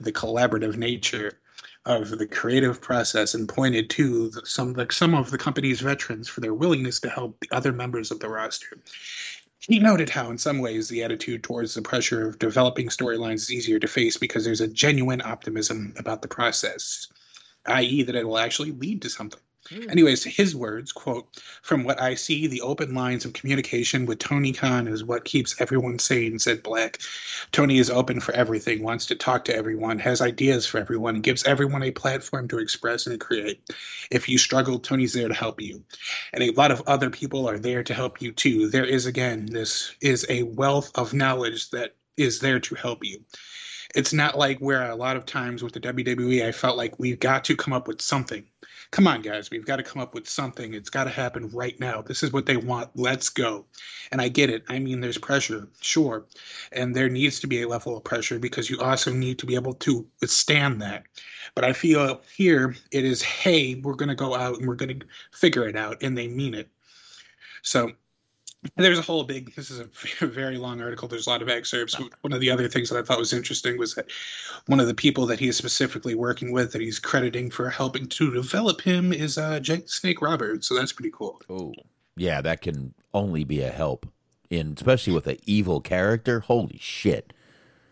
the 0.00 0.12
collaborative 0.12 0.76
nature 0.76 1.38
of 1.86 2.10
the 2.10 2.26
creative 2.26 2.80
process 2.80 3.32
and 3.34 3.48
pointed 3.48 3.88
to 3.90 4.28
the, 4.30 4.44
some 4.44 4.72
the, 4.74 4.86
some 4.90 5.14
of 5.14 5.30
the 5.30 5.38
company's 5.38 5.80
veterans 5.80 6.28
for 6.28 6.40
their 6.40 6.52
willingness 6.52 7.00
to 7.00 7.08
help 7.08 7.38
the 7.40 7.48
other 7.52 7.72
members 7.72 8.10
of 8.10 8.20
the 8.20 8.28
roster. 8.28 8.78
He 9.60 9.78
noted 9.78 10.10
how, 10.10 10.30
in 10.30 10.38
some 10.38 10.58
ways, 10.58 10.88
the 10.88 11.02
attitude 11.02 11.42
towards 11.42 11.74
the 11.74 11.82
pressure 11.82 12.28
of 12.28 12.38
developing 12.38 12.88
storylines 12.88 13.36
is 13.36 13.52
easier 13.52 13.78
to 13.78 13.88
face 13.88 14.16
because 14.16 14.44
there's 14.44 14.60
a 14.60 14.68
genuine 14.68 15.22
optimism 15.22 15.94
about 15.96 16.22
the 16.22 16.28
process, 16.28 17.08
i.e., 17.66 18.02
that 18.02 18.14
it 18.14 18.26
will 18.26 18.38
actually 18.38 18.72
lead 18.72 19.02
to 19.02 19.08
something. 19.08 19.40
Hmm. 19.68 19.90
Anyways, 19.90 20.24
his 20.24 20.54
words, 20.54 20.92
quote, 20.92 21.26
from 21.62 21.84
what 21.84 22.00
I 22.00 22.14
see, 22.14 22.46
the 22.46 22.60
open 22.60 22.94
lines 22.94 23.24
of 23.24 23.32
communication 23.32 24.06
with 24.06 24.18
Tony 24.18 24.52
Khan 24.52 24.86
is 24.86 25.02
what 25.02 25.24
keeps 25.24 25.60
everyone 25.60 25.98
sane, 25.98 26.38
said 26.38 26.62
Black. 26.62 27.00
Tony 27.52 27.78
is 27.78 27.90
open 27.90 28.20
for 28.20 28.32
everything, 28.34 28.82
wants 28.82 29.06
to 29.06 29.14
talk 29.14 29.44
to 29.46 29.56
everyone, 29.56 29.98
has 29.98 30.20
ideas 30.20 30.66
for 30.66 30.78
everyone, 30.78 31.20
gives 31.20 31.44
everyone 31.44 31.82
a 31.82 31.90
platform 31.90 32.48
to 32.48 32.58
express 32.58 33.06
and 33.06 33.20
create. 33.20 33.60
If 34.10 34.28
you 34.28 34.38
struggle, 34.38 34.78
Tony's 34.78 35.12
there 35.12 35.28
to 35.28 35.34
help 35.34 35.60
you. 35.60 35.82
And 36.32 36.42
a 36.42 36.50
lot 36.52 36.70
of 36.70 36.82
other 36.86 37.10
people 37.10 37.48
are 37.48 37.58
there 37.58 37.82
to 37.82 37.94
help 37.94 38.22
you 38.22 38.32
too. 38.32 38.68
There 38.68 38.84
is, 38.84 39.06
again, 39.06 39.46
this 39.46 39.94
is 40.00 40.26
a 40.28 40.44
wealth 40.44 40.90
of 40.94 41.14
knowledge 41.14 41.70
that 41.70 41.94
is 42.16 42.40
there 42.40 42.60
to 42.60 42.74
help 42.74 43.04
you. 43.04 43.20
It's 43.94 44.12
not 44.12 44.36
like 44.36 44.58
where 44.58 44.90
a 44.90 44.94
lot 44.94 45.16
of 45.16 45.26
times 45.26 45.62
with 45.62 45.72
the 45.72 45.80
WWE, 45.80 46.44
I 46.44 46.52
felt 46.52 46.76
like 46.76 46.98
we've 46.98 47.18
got 47.18 47.44
to 47.44 47.56
come 47.56 47.72
up 47.72 47.88
with 47.88 48.02
something 48.02 48.44
come 48.90 49.06
on 49.06 49.22
guys 49.22 49.50
we've 49.50 49.66
got 49.66 49.76
to 49.76 49.82
come 49.82 50.00
up 50.00 50.14
with 50.14 50.28
something. 50.28 50.74
It's 50.74 50.90
got 50.90 51.04
to 51.04 51.10
happen 51.10 51.48
right 51.50 51.78
now. 51.80 52.02
This 52.02 52.22
is 52.22 52.32
what 52.32 52.46
they 52.46 52.56
want. 52.56 52.90
Let's 52.94 53.28
go. 53.28 53.64
And 54.12 54.20
i 54.20 54.28
get 54.28 54.50
it. 54.50 54.64
I 54.68 54.78
mean 54.78 55.00
there's 55.00 55.18
pressure 55.18 55.68
sure. 55.80 56.26
And 56.72 56.94
there 56.94 57.08
needs 57.08 57.40
to 57.40 57.46
be 57.46 57.62
a 57.62 57.68
level 57.68 57.96
of 57.96 58.04
pressure 58.04 58.38
because 58.38 58.70
you 58.70 58.80
also 58.80 59.12
need 59.12 59.38
to 59.40 59.46
be 59.46 59.54
able 59.54 59.74
to 59.74 60.06
withstand 60.20 60.80
that. 60.82 61.04
But 61.54 61.64
i 61.64 61.72
feel 61.72 62.20
here 62.36 62.76
it 62.90 63.04
is 63.04 63.22
hey 63.22 63.76
we're 63.76 63.94
going 63.94 64.08
to 64.08 64.14
go 64.14 64.34
out 64.34 64.58
and 64.58 64.68
we're 64.68 64.74
going 64.74 65.00
to 65.00 65.06
figure 65.32 65.68
it 65.68 65.76
out 65.76 66.02
and 66.02 66.16
they 66.16 66.28
mean 66.28 66.54
it. 66.54 66.68
So 67.62 67.92
there's 68.76 68.98
a 68.98 69.02
whole 69.02 69.24
big 69.24 69.54
this 69.54 69.70
is 69.70 69.80
a 69.80 69.84
very 70.26 70.58
long 70.58 70.80
article. 70.80 71.08
There's 71.08 71.26
a 71.26 71.30
lot 71.30 71.42
of 71.42 71.48
excerpts. 71.48 71.96
One 72.20 72.32
of 72.32 72.40
the 72.40 72.50
other 72.50 72.68
things 72.68 72.88
that 72.90 72.98
i 72.98 73.02
thought 73.02 73.18
was 73.18 73.32
interesting 73.32 73.78
was 73.78 73.94
that 73.94 74.06
one 74.66 74.80
of 74.80 74.86
the 74.86 74.94
people 74.94 75.26
that 75.26 75.38
he 75.38 75.48
is 75.48 75.56
specifically 75.56 76.14
working 76.14 76.52
with 76.52 76.72
that 76.72 76.80
he's 76.80 76.98
crediting 76.98 77.50
for 77.50 77.70
helping 77.70 78.08
to 78.08 78.32
develop 78.32 78.80
him 78.80 79.12
is 79.12 79.38
uh 79.38 79.60
Jake 79.60 79.88
Snake 79.88 80.20
Roberts. 80.20 80.68
So 80.68 80.74
that's 80.74 80.92
pretty 80.92 81.12
cool. 81.12 81.40
Oh, 81.48 81.74
yeah, 82.16 82.40
that 82.40 82.62
can 82.62 82.94
only 83.12 83.44
be 83.44 83.62
a 83.62 83.70
help, 83.70 84.06
in 84.50 84.74
especially 84.76 85.12
with 85.12 85.26
an 85.26 85.38
evil 85.44 85.80
character. 85.80 86.40
Holy 86.40 86.78
shit! 86.80 87.32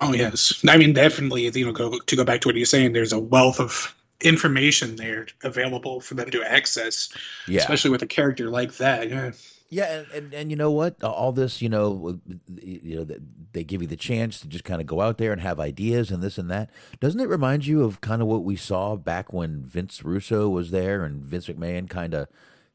oh 0.01 0.12
yes. 0.12 0.64
I 0.68 0.77
mean 0.77 0.93
definitely 0.93 1.49
you 1.49 1.66
know 1.66 1.72
go, 1.72 1.99
to 1.99 2.16
go 2.16 2.25
back 2.25 2.41
to 2.43 2.49
what 2.49 2.57
you're 2.57 2.66
saying 2.66 2.93
there's 2.93 3.12
a 3.12 3.18
wealth 3.18 3.61
of 3.61 3.95
information 4.20 4.97
there 4.97 5.27
available 5.43 6.01
for 6.01 6.14
them 6.14 6.31
to 6.31 6.43
access 6.43 7.09
Yeah, 7.47 7.61
especially 7.61 7.91
with 7.91 8.03
a 8.03 8.07
character 8.07 8.51
like 8.51 8.77
that. 8.77 9.11
Yeah 9.11 9.33
yeah, 9.75 9.93
and, 9.93 10.07
and 10.12 10.35
and 10.35 10.51
you 10.51 10.57
know 10.57 10.70
what? 10.70 11.03
All 11.03 11.33
this, 11.33 11.61
you 11.61 11.68
know, 11.68 12.20
you 12.62 12.97
know, 12.97 13.16
they 13.53 13.64
give 13.64 13.83
you 13.83 13.89
the 13.89 13.97
chance 13.97 14.39
to 14.39 14.47
just 14.47 14.62
kind 14.62 14.81
of 14.81 14.87
go 14.87 15.01
out 15.01 15.18
there 15.18 15.33
and 15.33 15.41
have 15.41 15.59
ideas 15.59 16.12
and 16.12 16.22
this 16.22 16.39
and 16.39 16.49
that. 16.49 16.70
Doesn't 17.01 17.18
it 17.18 17.29
remind 17.29 17.66
you 17.66 17.83
of 17.83 18.01
kind 18.01 18.22
of 18.22 18.29
what 18.29 18.45
we 18.45 18.55
saw 18.55 18.95
back 18.95 19.33
when 19.33 19.64
Vince 19.64 20.05
Russo 20.05 20.49
was 20.49 20.70
there 20.70 21.03
and 21.03 21.25
Vince 21.25 21.49
McMahon 21.49 21.91
kind 21.91 22.14
of 22.14 22.29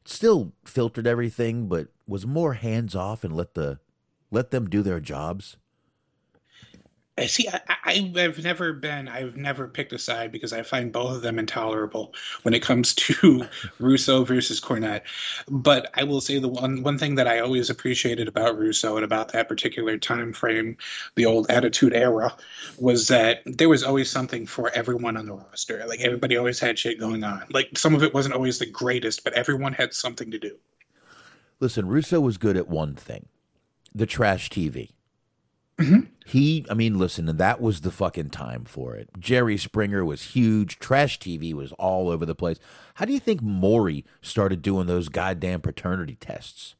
still 0.04 0.52
filtered 0.66 1.06
everything, 1.06 1.68
but 1.68 1.88
was 2.06 2.26
more 2.26 2.52
hands 2.52 2.94
off 2.94 3.24
and 3.24 3.34
let 3.34 3.54
the 3.54 3.78
let 4.30 4.50
them 4.50 4.68
do 4.68 4.82
their 4.82 5.00
jobs? 5.00 5.56
I 7.20 7.26
see. 7.26 7.46
I, 7.48 7.60
I've 7.84 8.42
never 8.42 8.72
been. 8.72 9.06
I've 9.06 9.36
never 9.36 9.68
picked 9.68 9.92
a 9.92 9.98
side 9.98 10.32
because 10.32 10.54
I 10.54 10.62
find 10.62 10.90
both 10.90 11.16
of 11.16 11.22
them 11.22 11.38
intolerable 11.38 12.14
when 12.42 12.54
it 12.54 12.62
comes 12.62 12.94
to 13.00 13.46
Russo 13.78 14.24
versus 14.24 14.58
Cornette. 14.58 15.02
But 15.46 15.90
I 15.94 16.04
will 16.04 16.22
say 16.22 16.38
the 16.38 16.48
one 16.48 16.82
one 16.82 16.96
thing 16.96 17.16
that 17.16 17.28
I 17.28 17.40
always 17.40 17.68
appreciated 17.68 18.26
about 18.26 18.58
Russo 18.58 18.96
and 18.96 19.04
about 19.04 19.32
that 19.32 19.48
particular 19.48 19.98
time 19.98 20.32
frame, 20.32 20.78
the 21.14 21.26
old 21.26 21.50
Attitude 21.50 21.92
Era, 21.92 22.34
was 22.78 23.08
that 23.08 23.42
there 23.44 23.68
was 23.68 23.82
always 23.82 24.10
something 24.10 24.46
for 24.46 24.70
everyone 24.70 25.18
on 25.18 25.26
the 25.26 25.34
roster. 25.34 25.84
Like 25.86 26.00
everybody 26.00 26.38
always 26.38 26.58
had 26.58 26.78
shit 26.78 26.98
going 26.98 27.22
on. 27.22 27.44
Like 27.52 27.76
some 27.76 27.94
of 27.94 28.02
it 28.02 28.14
wasn't 28.14 28.34
always 28.34 28.58
the 28.58 28.66
greatest, 28.66 29.24
but 29.24 29.34
everyone 29.34 29.74
had 29.74 29.92
something 29.92 30.30
to 30.30 30.38
do. 30.38 30.56
Listen, 31.60 31.86
Russo 31.86 32.18
was 32.18 32.38
good 32.38 32.56
at 32.56 32.68
one 32.68 32.94
thing 32.94 33.28
the 33.94 34.06
trash 34.06 34.48
TV. 34.48 34.92
He, 36.26 36.64
I 36.70 36.74
mean, 36.74 36.98
listen, 36.98 37.28
and 37.28 37.38
that 37.38 37.60
was 37.60 37.80
the 37.80 37.90
fucking 37.90 38.30
time 38.30 38.64
for 38.64 38.94
it. 38.94 39.08
Jerry 39.18 39.56
Springer 39.56 40.04
was 40.04 40.22
huge. 40.22 40.78
Trash 40.78 41.18
TV 41.18 41.52
was 41.54 41.72
all 41.72 42.08
over 42.08 42.24
the 42.24 42.34
place. 42.36 42.58
How 42.94 43.04
do 43.04 43.12
you 43.12 43.18
think 43.20 43.42
Maury 43.42 44.04
started 44.22 44.62
doing 44.62 44.86
those 44.86 45.08
goddamn 45.08 45.60
paternity 45.60 46.16
tests? 46.20 46.74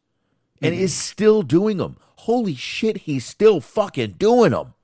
And 0.63 0.75
is 0.75 0.95
still 0.95 1.43
doing 1.43 1.79
them. 1.79 1.97
Holy 2.17 2.55
shit, 2.55 2.99
he's 2.99 3.25
still 3.25 3.61
fucking 3.61 4.13
doing 4.19 4.51
them. 4.51 4.75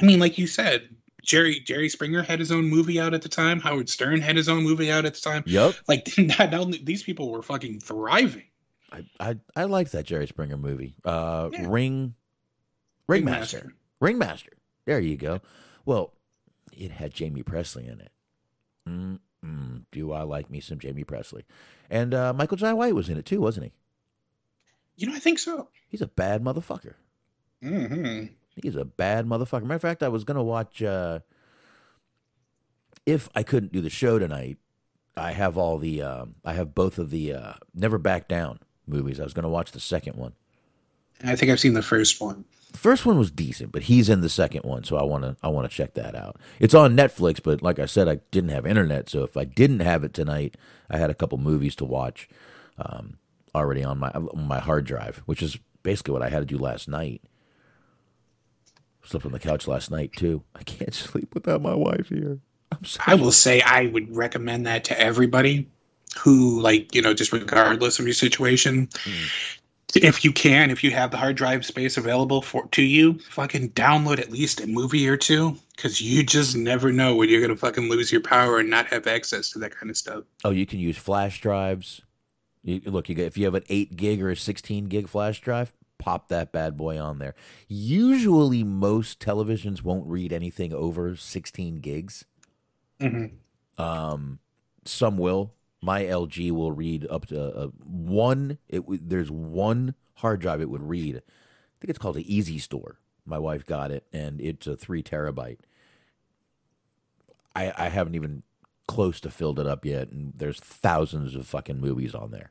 I 0.00 0.04
mean, 0.04 0.20
like 0.20 0.38
you 0.38 0.46
said, 0.46 0.88
Jerry 1.22 1.58
Jerry 1.60 1.88
Springer 1.88 2.22
had 2.22 2.38
his 2.38 2.52
own 2.52 2.64
movie 2.66 3.00
out 3.00 3.12
at 3.12 3.22
the 3.22 3.28
time. 3.28 3.58
Howard 3.58 3.88
Stern 3.88 4.20
had 4.20 4.36
his 4.36 4.48
own 4.48 4.62
movie 4.62 4.90
out 4.92 5.04
at 5.04 5.14
the 5.14 5.20
time. 5.20 5.42
Yep. 5.46 5.74
Like 5.88 6.08
not, 6.18 6.38
not 6.52 6.54
only- 6.54 6.82
these 6.84 7.02
people 7.02 7.30
were 7.30 7.42
fucking 7.42 7.80
thriving. 7.80 8.44
I, 8.92 9.04
I, 9.18 9.36
I 9.56 9.64
like 9.64 9.90
that 9.90 10.06
Jerry 10.06 10.28
Springer 10.28 10.56
movie. 10.56 10.94
Uh, 11.04 11.50
Yeah. 11.52 11.66
Ring, 11.68 12.14
Ringmaster. 13.06 13.74
Ringmaster. 14.00 14.52
There 14.86 15.00
you 15.00 15.16
go. 15.16 15.40
Well, 15.84 16.12
it 16.72 16.90
had 16.90 17.18
Jaime 17.18 17.42
Pressly 17.42 17.90
in 17.90 18.00
it. 18.00 18.10
Mm-mm. 18.88 19.84
Do 19.92 20.12
I 20.12 20.22
like 20.22 20.50
me 20.50 20.60
some 20.60 20.78
Jaime 20.82 21.04
Pressly? 21.04 21.42
And 21.90 22.14
uh, 22.14 22.32
Michael 22.32 22.56
Jai 22.56 22.72
White 22.72 22.94
was 22.94 23.08
in 23.08 23.18
it 23.18 23.26
too, 23.26 23.40
wasn't 23.40 23.66
he? 23.66 23.72
You 24.96 25.08
know, 25.08 25.14
I 25.14 25.18
think 25.18 25.38
so. 25.38 25.68
He's 25.88 26.02
a 26.02 26.06
bad 26.06 26.42
motherfucker. 26.42 26.94
hmm 27.62 28.26
He's 28.62 28.76
a 28.76 28.84
bad 28.84 29.26
motherfucker. 29.26 29.62
Matter 29.62 29.74
of 29.74 29.82
fact, 29.82 30.02
I 30.02 30.08
was 30.08 30.22
gonna 30.22 30.42
watch. 30.42 30.80
Uh, 30.80 31.20
if 33.04 33.28
I 33.34 33.42
couldn't 33.42 33.72
do 33.72 33.80
the 33.80 33.90
show 33.90 34.18
tonight, 34.18 34.58
I 35.16 35.32
have 35.32 35.58
all 35.58 35.78
the. 35.78 36.00
Um, 36.02 36.36
I 36.44 36.52
have 36.52 36.74
both 36.74 36.98
of 36.98 37.10
the 37.10 37.32
uh, 37.32 37.52
Never 37.74 37.98
Back 37.98 38.28
Down 38.28 38.60
movies. 38.86 39.18
I 39.18 39.24
was 39.24 39.34
gonna 39.34 39.48
watch 39.48 39.72
the 39.72 39.80
second 39.80 40.16
one. 40.16 40.34
I 41.22 41.36
think 41.36 41.52
I've 41.52 41.60
seen 41.60 41.74
the 41.74 41.82
first 41.82 42.20
one. 42.20 42.44
The 42.72 42.78
first 42.78 43.06
one 43.06 43.18
was 43.18 43.30
decent, 43.30 43.70
but 43.70 43.84
he's 43.84 44.08
in 44.08 44.20
the 44.20 44.28
second 44.28 44.64
one, 44.64 44.82
so 44.82 44.96
I 44.96 45.04
want 45.04 45.22
to 45.22 45.36
I 45.42 45.48
want 45.48 45.70
to 45.70 45.74
check 45.74 45.94
that 45.94 46.14
out. 46.16 46.40
It's 46.58 46.74
on 46.74 46.96
Netflix, 46.96 47.40
but 47.42 47.62
like 47.62 47.78
I 47.78 47.86
said, 47.86 48.08
I 48.08 48.16
didn't 48.32 48.50
have 48.50 48.66
internet, 48.66 49.08
so 49.08 49.22
if 49.22 49.36
I 49.36 49.44
didn't 49.44 49.80
have 49.80 50.02
it 50.02 50.12
tonight, 50.12 50.56
I 50.90 50.98
had 50.98 51.10
a 51.10 51.14
couple 51.14 51.38
movies 51.38 51.76
to 51.76 51.84
watch 51.84 52.28
um, 52.78 53.18
already 53.54 53.84
on 53.84 53.98
my 53.98 54.10
on 54.10 54.48
my 54.48 54.58
hard 54.58 54.86
drive, 54.86 55.22
which 55.26 55.42
is 55.42 55.56
basically 55.84 56.12
what 56.12 56.22
I 56.22 56.30
had 56.30 56.40
to 56.40 56.46
do 56.46 56.58
last 56.58 56.88
night. 56.88 57.22
Slept 59.04 59.26
on 59.26 59.32
the 59.32 59.38
couch 59.38 59.68
last 59.68 59.90
night 59.90 60.12
too. 60.12 60.42
I 60.56 60.64
can't 60.64 60.94
sleep 60.94 61.32
without 61.34 61.62
my 61.62 61.74
wife 61.74 62.08
here. 62.08 62.40
I'm 62.72 62.84
sorry. 62.84 63.04
I 63.06 63.14
will 63.14 63.32
say 63.32 63.60
I 63.60 63.86
would 63.86 64.14
recommend 64.16 64.66
that 64.66 64.84
to 64.84 65.00
everybody 65.00 65.68
who, 66.18 66.60
like, 66.60 66.94
you 66.94 67.02
know, 67.02 67.14
just 67.14 67.32
regardless 67.32 67.98
of 67.98 68.06
your 68.06 68.14
situation. 68.14 68.88
If 69.96 70.24
you 70.24 70.32
can, 70.32 70.70
if 70.70 70.82
you 70.82 70.90
have 70.90 71.10
the 71.10 71.16
hard 71.16 71.36
drive 71.36 71.64
space 71.64 71.96
available 71.96 72.42
for 72.42 72.66
to 72.68 72.82
you, 72.82 73.18
fucking 73.30 73.70
download 73.70 74.18
at 74.18 74.30
least 74.30 74.60
a 74.60 74.66
movie 74.66 75.08
or 75.08 75.16
two, 75.16 75.56
because 75.76 76.00
you 76.00 76.22
just 76.24 76.56
never 76.56 76.92
know 76.92 77.14
when 77.14 77.28
you're 77.28 77.40
gonna 77.40 77.56
fucking 77.56 77.88
lose 77.88 78.10
your 78.10 78.20
power 78.20 78.58
and 78.58 78.68
not 78.70 78.86
have 78.86 79.06
access 79.06 79.50
to 79.50 79.58
that 79.60 79.76
kind 79.76 79.90
of 79.90 79.96
stuff. 79.96 80.24
Oh, 80.44 80.50
you 80.50 80.66
can 80.66 80.78
use 80.78 80.96
flash 80.96 81.40
drives. 81.40 82.02
You, 82.62 82.80
look, 82.86 83.08
you 83.08 83.16
if 83.18 83.36
you 83.36 83.44
have 83.44 83.54
an 83.54 83.64
eight 83.68 83.96
gig 83.96 84.22
or 84.22 84.30
a 84.30 84.36
sixteen 84.36 84.86
gig 84.86 85.08
flash 85.08 85.40
drive, 85.40 85.72
pop 85.98 86.28
that 86.28 86.50
bad 86.50 86.76
boy 86.76 86.98
on 86.98 87.18
there. 87.18 87.34
Usually, 87.68 88.64
most 88.64 89.20
televisions 89.20 89.82
won't 89.82 90.06
read 90.06 90.32
anything 90.32 90.72
over 90.72 91.14
sixteen 91.14 91.76
gigs. 91.76 92.24
Mm-hmm. 93.00 93.82
Um, 93.82 94.38
some 94.84 95.18
will. 95.18 95.52
My 95.84 96.04
LG 96.04 96.50
will 96.52 96.72
read 96.72 97.06
up 97.10 97.26
to 97.26 97.54
uh, 97.54 97.66
one. 97.84 98.56
It 98.70 98.84
there's 99.06 99.30
one 99.30 99.94
hard 100.14 100.40
drive 100.40 100.62
it 100.62 100.70
would 100.70 100.88
read. 100.88 101.16
I 101.16 101.76
think 101.78 101.90
it's 101.90 101.98
called 101.98 102.16
the 102.16 102.34
Easy 102.34 102.58
Store. 102.58 103.00
My 103.26 103.38
wife 103.38 103.66
got 103.66 103.90
it, 103.90 104.06
and 104.10 104.40
it's 104.40 104.66
a 104.66 104.76
three 104.76 105.02
terabyte. 105.02 105.58
I 107.54 107.70
I 107.76 107.88
haven't 107.90 108.14
even 108.14 108.44
close 108.88 109.20
to 109.20 109.30
filled 109.30 109.58
it 109.58 109.66
up 109.66 109.84
yet, 109.84 110.08
and 110.08 110.32
there's 110.34 110.58
thousands 110.58 111.34
of 111.34 111.46
fucking 111.46 111.82
movies 111.82 112.14
on 112.14 112.30
there. 112.30 112.50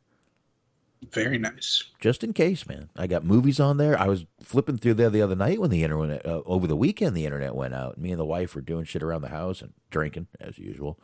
Very 1.11 1.39
nice. 1.39 1.85
Just 1.99 2.23
in 2.23 2.33
case, 2.33 2.67
man. 2.67 2.89
I 2.95 3.07
got 3.07 3.25
movies 3.25 3.59
on 3.59 3.77
there. 3.77 3.99
I 3.99 4.07
was 4.07 4.25
flipping 4.43 4.77
through 4.77 4.93
there 4.93 5.09
the 5.09 5.23
other 5.23 5.35
night 5.35 5.59
when 5.59 5.71
the 5.71 5.83
internet 5.83 6.23
uh, 6.23 6.43
over 6.45 6.67
the 6.67 6.75
weekend 6.75 7.17
the 7.17 7.25
internet 7.25 7.55
went 7.55 7.73
out. 7.73 7.97
Me 7.97 8.11
and 8.11 8.19
the 8.19 8.25
wife 8.25 8.53
were 8.53 8.61
doing 8.61 8.85
shit 8.85 9.01
around 9.01 9.23
the 9.23 9.29
house 9.29 9.63
and 9.63 9.73
drinking 9.89 10.27
as 10.39 10.59
usual. 10.59 10.99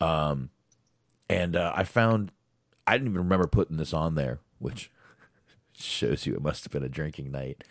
Um, 0.00 0.50
and 1.28 1.56
uh, 1.56 1.72
I 1.74 1.84
found 1.84 2.32
I 2.86 2.92
didn't 2.92 3.08
even 3.08 3.22
remember 3.22 3.46
putting 3.46 3.76
this 3.76 3.92
on 3.92 4.14
there, 4.14 4.40
which 4.58 4.90
shows 5.72 6.26
you 6.26 6.34
it 6.34 6.42
must 6.42 6.64
have 6.64 6.72
been 6.72 6.82
a 6.82 6.88
drinking 6.88 7.30
night. 7.30 7.64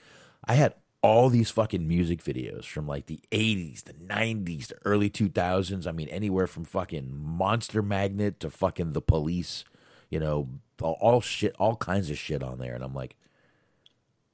I 0.45 0.55
had 0.55 0.73
all 1.01 1.29
these 1.29 1.51
fucking 1.51 1.87
music 1.87 2.23
videos 2.23 2.63
from 2.65 2.87
like 2.87 3.07
the 3.07 3.19
80s, 3.31 3.83
the 3.83 3.93
90s, 3.93 4.67
the 4.67 4.77
early 4.85 5.09
2000s. 5.09 5.85
I 5.85 5.91
mean, 5.91 6.07
anywhere 6.07 6.47
from 6.47 6.63
fucking 6.63 7.11
Monster 7.13 7.81
Magnet 7.81 8.39
to 8.39 8.49
fucking 8.49 8.93
The 8.93 9.01
Police, 9.01 9.65
you 10.09 10.19
know, 10.19 10.47
all, 10.81 11.21
shit, 11.21 11.55
all 11.59 11.75
kinds 11.75 12.09
of 12.09 12.17
shit 12.17 12.41
on 12.41 12.57
there. 12.57 12.73
And 12.73 12.83
I'm 12.83 12.95
like, 12.95 13.17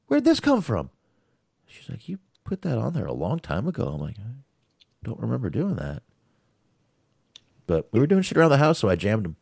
where'd 0.08 0.26
this 0.26 0.40
come 0.40 0.62
from? 0.62 0.92
She's 1.66 1.90
like, 1.90 2.08
you 2.08 2.20
put 2.44 2.62
that 2.62 2.78
on 2.78 2.94
there 2.94 3.08
a 3.08 3.14
long 3.14 3.40
time 3.40 3.68
ago. 3.68 3.88
I'm 3.88 4.02
like, 4.02 4.18
I 4.20 4.32
don't 5.04 5.20
remember 5.20 5.50
doing 5.50 5.76
that. 5.76 6.04
But 7.70 7.88
we 7.92 8.00
were 8.00 8.08
doing 8.08 8.24
shit 8.24 8.36
around 8.36 8.50
the 8.50 8.58
house, 8.58 8.80
so 8.80 8.90
I 8.90 8.96
jammed 8.96 9.26
them. 9.26 9.36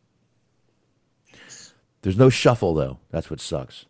There's 2.02 2.18
no 2.18 2.28
shuffle 2.28 2.74
though. 2.74 2.98
That's 3.10 3.30
what 3.30 3.40
sucks. 3.40 3.86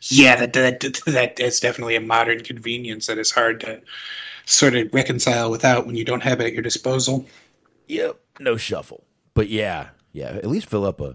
Yeah, 0.00 0.34
that 0.34 0.52
that 0.54 0.80
that 1.06 1.38
is 1.38 1.60
definitely 1.60 1.94
a 1.94 2.00
modern 2.00 2.42
convenience 2.42 3.06
that 3.06 3.18
is 3.18 3.30
hard 3.30 3.60
to 3.60 3.80
sort 4.44 4.74
of 4.74 4.92
reconcile 4.92 5.52
without 5.52 5.86
when 5.86 5.94
you 5.94 6.04
don't 6.04 6.24
have 6.24 6.40
it 6.40 6.46
at 6.46 6.52
your 6.52 6.62
disposal. 6.62 7.24
Yep, 7.86 8.18
no 8.40 8.56
shuffle. 8.56 9.04
But 9.34 9.48
yeah, 9.48 9.90
yeah. 10.12 10.30
At 10.30 10.46
least 10.46 10.68
fill 10.68 10.84
up 10.84 11.00
a 11.00 11.14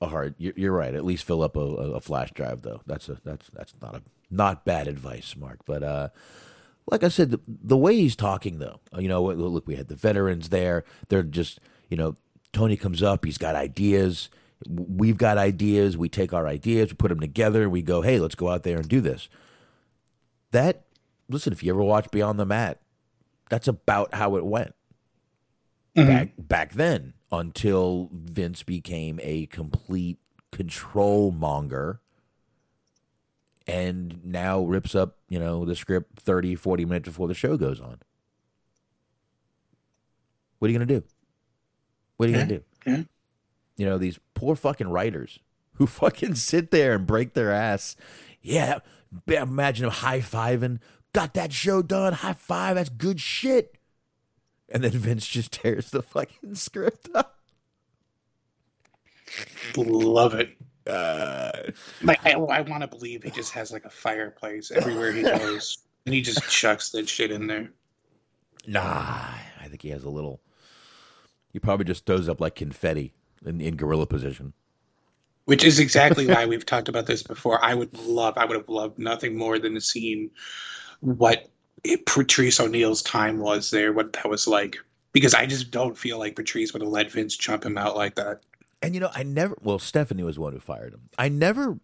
a 0.00 0.06
hard. 0.06 0.36
You're, 0.38 0.54
you're 0.56 0.72
right. 0.72 0.94
At 0.94 1.04
least 1.04 1.24
fill 1.24 1.42
up 1.42 1.54
a, 1.56 1.60
a, 1.60 1.90
a 1.92 2.00
flash 2.00 2.32
drive 2.32 2.62
though. 2.62 2.80
That's 2.86 3.10
a 3.10 3.18
that's 3.22 3.50
that's 3.52 3.74
not 3.82 3.96
a 3.96 4.02
not 4.30 4.64
bad 4.64 4.88
advice, 4.88 5.36
Mark. 5.36 5.66
But 5.66 5.82
uh, 5.82 6.08
like 6.86 7.02
I 7.02 7.08
said, 7.08 7.30
the, 7.30 7.40
the 7.46 7.76
way 7.76 7.96
he's 7.96 8.16
talking 8.16 8.58
though, 8.58 8.80
uh, 8.94 9.00
you 9.00 9.08
know, 9.08 9.22
look, 9.22 9.66
we 9.66 9.76
had 9.76 9.88
the 9.88 9.96
veterans 9.96 10.50
there. 10.50 10.84
They're 11.08 11.22
just 11.22 11.60
you 11.88 11.96
know, 11.96 12.16
Tony 12.52 12.76
comes 12.76 13.02
up. 13.02 13.24
He's 13.24 13.38
got 13.38 13.54
ideas. 13.54 14.28
We've 14.68 15.18
got 15.18 15.38
ideas. 15.38 15.96
We 15.96 16.08
take 16.08 16.32
our 16.32 16.46
ideas, 16.46 16.90
we 16.90 16.96
put 16.96 17.08
them 17.08 17.20
together, 17.20 17.64
and 17.64 17.72
we 17.72 17.82
go, 17.82 18.00
hey, 18.00 18.18
let's 18.18 18.34
go 18.34 18.48
out 18.48 18.62
there 18.62 18.78
and 18.78 18.88
do 18.88 19.00
this. 19.00 19.28
That 20.52 20.84
listen, 21.28 21.52
if 21.52 21.62
you 21.62 21.72
ever 21.72 21.82
watch 21.82 22.10
Beyond 22.10 22.38
the 22.38 22.46
Mat, 22.46 22.80
that's 23.50 23.68
about 23.68 24.14
how 24.14 24.36
it 24.36 24.44
went 24.44 24.74
mm-hmm. 25.96 26.08
back 26.08 26.30
back 26.38 26.72
then 26.72 27.14
until 27.30 28.08
Vince 28.12 28.62
became 28.62 29.20
a 29.22 29.46
complete 29.46 30.18
control 30.52 31.32
monger 31.32 32.00
and 33.66 34.24
now 34.24 34.62
rips 34.62 34.94
up, 34.94 35.16
you 35.28 35.38
know, 35.38 35.64
the 35.64 35.76
script 35.76 36.20
30, 36.20 36.54
40 36.54 36.84
minutes 36.84 37.08
before 37.08 37.28
the 37.28 37.34
show 37.34 37.56
goes 37.56 37.80
on. 37.80 37.98
What 40.58 40.68
are 40.68 40.72
you 40.72 40.78
going 40.78 40.88
to 40.88 41.00
do? 41.00 41.06
What 42.16 42.26
are 42.26 42.32
you 42.32 42.36
going 42.36 42.48
to 42.48 42.58
do? 42.86 43.06
You 43.76 43.84
know, 43.84 43.98
these 43.98 44.18
poor 44.34 44.56
fucking 44.56 44.88
writers 44.88 45.38
who 45.74 45.86
fucking 45.86 46.36
sit 46.36 46.70
there 46.70 46.94
and 46.94 47.06
break 47.06 47.34
their 47.34 47.52
ass. 47.52 47.96
Yeah, 48.40 48.78
imagine 49.26 49.84
them 49.84 49.92
high 49.92 50.20
fiving. 50.20 50.78
Got 51.12 51.34
that 51.34 51.52
show 51.52 51.82
done. 51.82 52.12
High 52.12 52.34
five. 52.34 52.76
That's 52.76 52.88
good 52.88 53.20
shit. 53.20 53.78
And 54.68 54.84
then 54.84 54.90
Vince 54.92 55.26
just 55.26 55.52
tears 55.52 55.90
the 55.90 56.02
fucking 56.02 56.54
script 56.54 57.08
up. 57.14 57.38
Love 59.76 60.34
it. 60.34 60.56
Uh, 60.86 61.70
Like 62.02 62.24
I, 62.24 62.32
I 62.32 62.60
want 62.60 62.82
to 62.82 62.86
believe 62.88 63.22
he 63.24 63.30
just 63.30 63.52
has 63.52 63.72
like 63.72 63.84
a 63.84 63.90
fireplace 63.90 64.70
everywhere 64.70 65.12
he 65.12 65.22
goes, 65.22 65.78
and 66.06 66.14
he 66.14 66.22
just 66.22 66.48
chucks 66.48 66.90
that 66.90 67.08
shit 67.08 67.30
in 67.30 67.46
there. 67.46 67.70
nah, 68.66 68.82
I 69.60 69.68
think 69.68 69.82
he 69.82 69.90
has 69.90 70.04
a 70.04 70.10
little. 70.10 70.40
He 71.52 71.58
probably 71.58 71.84
just 71.86 72.06
throws 72.06 72.28
up 72.28 72.40
like 72.40 72.54
confetti 72.54 73.14
in, 73.44 73.60
in 73.60 73.76
gorilla 73.76 74.06
position. 74.06 74.52
Which 75.46 75.64
is 75.64 75.78
exactly 75.78 76.26
why 76.26 76.44
we've 76.50 76.66
talked 76.66 76.88
about 76.88 77.06
this 77.06 77.22
before. 77.22 77.64
I 77.64 77.74
would 77.74 77.96
love, 77.98 78.36
I 78.36 78.44
would 78.44 78.56
have 78.56 78.68
loved 78.68 78.98
nothing 78.98 79.36
more 79.36 79.58
than 79.58 79.74
to 79.74 79.80
seen 79.80 80.30
what 81.00 81.48
Patrice 82.04 82.60
O'Neal's 82.60 83.02
time 83.02 83.38
was 83.38 83.70
there, 83.70 83.92
what 83.92 84.12
that 84.14 84.28
was 84.28 84.46
like. 84.46 84.76
Because 85.12 85.32
I 85.34 85.46
just 85.46 85.70
don't 85.70 85.96
feel 85.96 86.18
like 86.18 86.36
Patrice 86.36 86.72
would 86.72 86.82
have 86.82 86.90
let 86.90 87.10
Vince 87.10 87.36
jump 87.36 87.64
him 87.64 87.78
out 87.78 87.96
like 87.96 88.16
that. 88.16 88.42
And 88.82 88.94
you 88.94 89.00
know, 89.00 89.10
I 89.14 89.22
never. 89.22 89.56
Well, 89.62 89.78
Stephanie 89.78 90.22
was 90.22 90.36
the 90.36 90.42
one 90.42 90.52
who 90.52 90.60
fired 90.60 90.94
him. 90.94 91.08
I 91.18 91.28
never. 91.28 91.78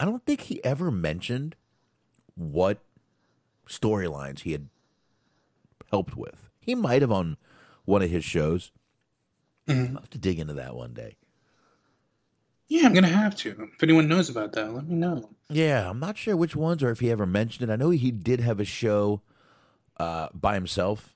I 0.00 0.04
don't 0.04 0.24
think 0.24 0.42
he 0.42 0.62
ever 0.64 0.90
mentioned 0.90 1.56
what 2.34 2.78
storylines 3.68 4.40
he 4.40 4.52
had 4.52 4.68
helped 5.90 6.16
with. 6.16 6.48
He 6.60 6.74
might 6.74 7.02
have 7.02 7.12
on 7.12 7.36
one 7.84 8.02
of 8.02 8.10
his 8.10 8.24
shows. 8.24 8.70
I'll 9.68 9.74
have 9.76 10.10
to 10.10 10.18
dig 10.18 10.38
into 10.38 10.54
that 10.54 10.74
one 10.74 10.94
day. 10.94 11.16
Yeah, 12.68 12.86
I'm 12.86 12.92
gonna 12.92 13.08
have 13.08 13.34
to. 13.36 13.70
If 13.74 13.82
anyone 13.82 14.08
knows 14.08 14.28
about 14.28 14.52
that, 14.52 14.72
let 14.74 14.86
me 14.86 14.94
know. 14.94 15.30
Yeah, 15.48 15.88
I'm 15.88 15.98
not 15.98 16.18
sure 16.18 16.36
which 16.36 16.54
ones 16.54 16.82
or 16.82 16.90
if 16.90 17.00
he 17.00 17.10
ever 17.10 17.24
mentioned 17.24 17.68
it. 17.68 17.72
I 17.72 17.76
know 17.76 17.90
he 17.90 18.10
did 18.10 18.40
have 18.40 18.60
a 18.60 18.64
show 18.64 19.22
uh, 19.98 20.28
by 20.34 20.54
himself 20.54 21.14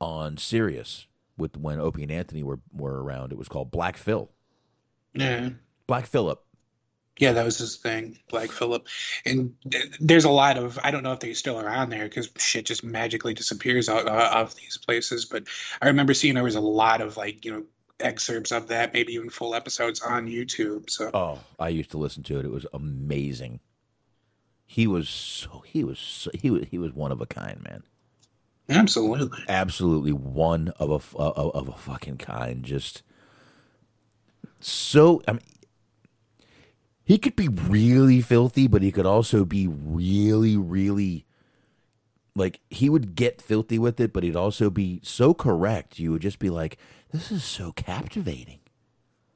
on 0.00 0.36
Sirius 0.36 1.06
with 1.36 1.56
when 1.56 1.80
Opie 1.80 2.04
and 2.04 2.12
Anthony 2.12 2.44
were 2.44 2.60
were 2.72 3.02
around. 3.02 3.32
It 3.32 3.38
was 3.38 3.48
called 3.48 3.72
Black 3.72 3.96
Phil. 3.96 4.30
Yeah. 5.14 5.50
Black 5.86 6.06
Phillip. 6.06 6.42
Yeah, 7.18 7.32
that 7.32 7.44
was 7.44 7.58
his 7.58 7.76
thing, 7.76 8.18
Black 8.30 8.50
Phillip. 8.50 8.86
And 9.26 9.54
there's 10.00 10.24
a 10.24 10.30
lot 10.30 10.56
of 10.56 10.78
I 10.82 10.90
don't 10.90 11.02
know 11.02 11.12
if 11.12 11.20
they 11.20 11.34
still 11.34 11.58
are 11.58 11.68
on 11.68 11.90
there 11.90 12.04
because 12.04 12.30
shit 12.38 12.64
just 12.64 12.82
magically 12.82 13.34
disappears 13.34 13.88
out 13.88 14.08
of 14.08 14.54
these 14.56 14.78
places. 14.78 15.26
But 15.26 15.44
I 15.82 15.88
remember 15.88 16.14
seeing 16.14 16.34
there 16.34 16.42
was 16.42 16.54
a 16.54 16.60
lot 16.60 17.00
of 17.02 17.16
like 17.18 17.44
you 17.44 17.52
know 17.52 17.64
excerpts 18.00 18.50
of 18.50 18.68
that, 18.68 18.94
maybe 18.94 19.12
even 19.12 19.28
full 19.28 19.54
episodes 19.54 20.00
on 20.00 20.26
YouTube. 20.26 20.88
So 20.88 21.10
Oh, 21.12 21.38
I 21.60 21.68
used 21.68 21.90
to 21.90 21.98
listen 21.98 22.22
to 22.24 22.38
it. 22.38 22.46
It 22.46 22.50
was 22.50 22.66
amazing. 22.72 23.60
he 24.64 24.86
was 24.86 25.08
so 25.10 25.62
he 25.66 25.84
was 25.84 25.98
so, 25.98 26.30
he 26.34 26.50
was 26.50 26.64
he 26.70 26.78
was 26.78 26.94
one 26.94 27.12
of 27.12 27.20
a 27.20 27.26
kind, 27.26 27.62
man. 27.62 27.82
Absolutely. 28.70 29.38
Absolutely 29.48 30.12
one 30.12 30.68
of 30.78 30.90
a 30.90 31.18
of, 31.18 31.54
of 31.54 31.68
a 31.68 31.72
fucking 31.76 32.16
kind. 32.16 32.64
Just 32.64 33.02
so 34.62 35.22
I 35.28 35.32
mean, 35.32 35.42
he 37.04 37.18
could 37.18 37.36
be 37.36 37.48
really 37.48 38.20
filthy, 38.20 38.66
but 38.66 38.82
he 38.82 38.92
could 38.92 39.06
also 39.06 39.44
be 39.44 39.66
really, 39.68 40.56
really 40.56 41.26
like 42.34 42.60
he 42.70 42.88
would 42.88 43.14
get 43.14 43.42
filthy 43.42 43.78
with 43.78 44.00
it, 44.00 44.12
but 44.12 44.22
he'd 44.22 44.36
also 44.36 44.70
be 44.70 45.00
so 45.02 45.34
correct. 45.34 45.98
You 45.98 46.12
would 46.12 46.22
just 46.22 46.38
be 46.38 46.50
like, 46.50 46.78
"This 47.12 47.30
is 47.30 47.44
so 47.44 47.72
captivating." 47.72 48.60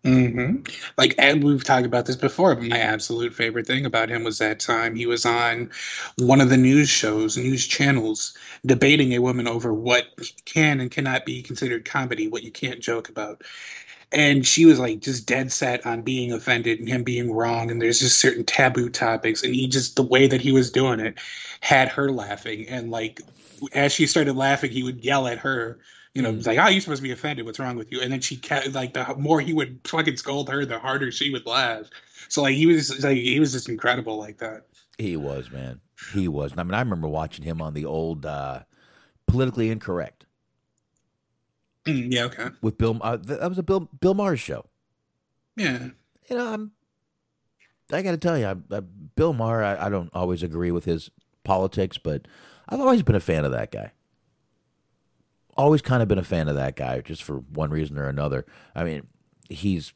hmm 0.05 0.59
Like, 0.97 1.17
and 1.19 1.43
we've 1.43 1.65
talked 1.65 1.85
about 1.85 2.07
this 2.07 2.15
before, 2.15 2.55
but 2.55 2.63
my 2.65 2.79
absolute 2.79 3.35
favorite 3.35 3.67
thing 3.67 3.85
about 3.87 4.09
him 4.09 4.23
was 4.23 4.39
that 4.39 4.61
time 4.61 4.95
he 4.95 5.05
was 5.07 5.27
on 5.27 5.71
one 6.19 6.41
of 6.41 6.49
the 6.49 6.57
news 6.57 6.89
shows, 6.89 7.37
news 7.37 7.67
channels, 7.67 8.33
debating 8.65 9.15
a 9.15 9.19
woman 9.19 9.49
over 9.49 9.75
what 9.75 10.05
can 10.45 10.81
and 10.81 10.93
cannot 10.93 11.25
be 11.27 11.43
considered 11.43 11.85
comedy, 11.85 12.29
what 12.29 12.45
you 12.45 12.53
can't 12.53 12.79
joke 12.81 13.09
about. 13.09 13.43
And 14.13 14.47
she 14.47 14.67
was 14.67 14.79
like 14.79 15.01
just 15.01 15.27
dead 15.27 15.51
set 15.51 15.85
on 15.85 16.03
being 16.03 16.33
offended 16.33 16.79
and 16.79 16.89
him 16.89 17.03
being 17.03 17.33
wrong. 17.33 17.71
And 17.71 17.83
there's 17.83 18.01
just 18.01 18.19
certain 18.19 18.45
taboo 18.45 18.89
topics. 18.89 19.43
And 19.43 19.55
he 19.55 19.67
just, 19.67 19.97
the 19.97 20.03
way 20.03 20.27
that 20.27 20.41
he 20.41 20.53
was 20.53 20.71
doing 20.71 21.01
it, 21.01 21.19
had 21.61 21.89
her 21.89 22.13
laughing. 22.13 22.69
And 22.69 22.91
like, 22.91 23.21
as 23.73 23.93
she 23.93 24.07
started 24.07 24.37
laughing, 24.37 24.71
he 24.71 24.83
would 24.83 25.05
yell 25.05 25.27
at 25.27 25.39
her 25.39 25.79
you 26.17 26.23
know, 26.23 26.31
it's 26.31 26.47
like, 26.47 26.59
oh, 26.59 26.69
you're 26.69 26.81
supposed 26.81 27.01
to 27.01 27.03
be 27.03 27.13
offended. 27.13 27.45
What's 27.45 27.59
wrong 27.59 27.77
with 27.77 27.93
you? 27.93 28.01
And 28.01 28.11
then 28.11 28.23
she 28.23 28.39
kept 28.39 28.73
like 28.73 28.95
the 28.95 29.15
more 29.19 29.39
he 29.39 29.53
would 29.53 29.81
fucking 29.85 30.17
scold 30.17 30.49
her, 30.49 30.65
the 30.65 30.79
harder 30.79 31.13
she 31.13 31.31
would 31.31 31.45
laugh. 31.45 31.91
So 32.31 32.41
like 32.41 32.55
he 32.55 32.65
was 32.65 33.05
like 33.05 33.19
he 33.19 33.39
was 33.39 33.53
just 33.53 33.69
incredible 33.69 34.17
like 34.17 34.39
that. 34.39 34.63
He 34.97 35.19
was, 35.19 35.51
man. 35.51 35.81
He 36.15 36.27
was. 36.27 36.53
I 36.57 36.63
mean, 36.63 36.73
I 36.73 36.79
remember 36.79 37.07
watching 37.07 37.45
him 37.45 37.61
on 37.61 37.75
the 37.75 37.85
old 37.85 38.25
uh, 38.25 38.61
politically 39.27 39.69
incorrect 39.69 40.25
Mm, 41.87 42.13
yeah. 42.13 42.25
Okay. 42.25 42.49
with 42.61 42.79
Bill. 42.79 42.99
Uh, 43.01 43.17
that 43.17 43.49
was 43.49 43.59
a 43.59 43.63
Bill 43.63 43.89
Bill 44.01 44.15
Maher 44.15 44.37
show. 44.37 44.67
Yeah. 45.57 45.89
You 46.29 46.37
know, 46.37 46.53
I'm. 46.53 46.73
I 47.93 48.03
got 48.03 48.11
to 48.11 48.17
tell 48.17 48.37
you, 48.37 48.47
I, 48.47 48.77
I, 48.77 48.81
Bill 49.15 49.33
Maher. 49.33 49.63
I, 49.63 49.87
I 49.87 49.89
don't 49.89 50.11
always 50.13 50.43
agree 50.43 50.73
with 50.73 50.85
his 50.85 51.11
politics, 51.45 51.99
but 51.99 52.27
I've 52.69 52.81
always 52.81 53.03
been 53.03 53.15
a 53.15 53.21
fan 53.21 53.45
of 53.45 53.53
that 53.53 53.71
guy. 53.71 53.93
Always 55.57 55.83
kind 55.83 56.03
of 56.03 56.09
been 56.09 56.19
a 56.19 56.25
fan 56.25 56.49
of 56.49 56.57
that 56.57 56.77
guy, 56.77 57.01
just 57.01 57.23
for 57.23 57.37
one 57.37 57.71
reason 57.71 57.97
or 57.99 58.09
another. 58.09 58.45
I 58.75 58.85
mean, 58.85 59.07
he's. 59.49 59.93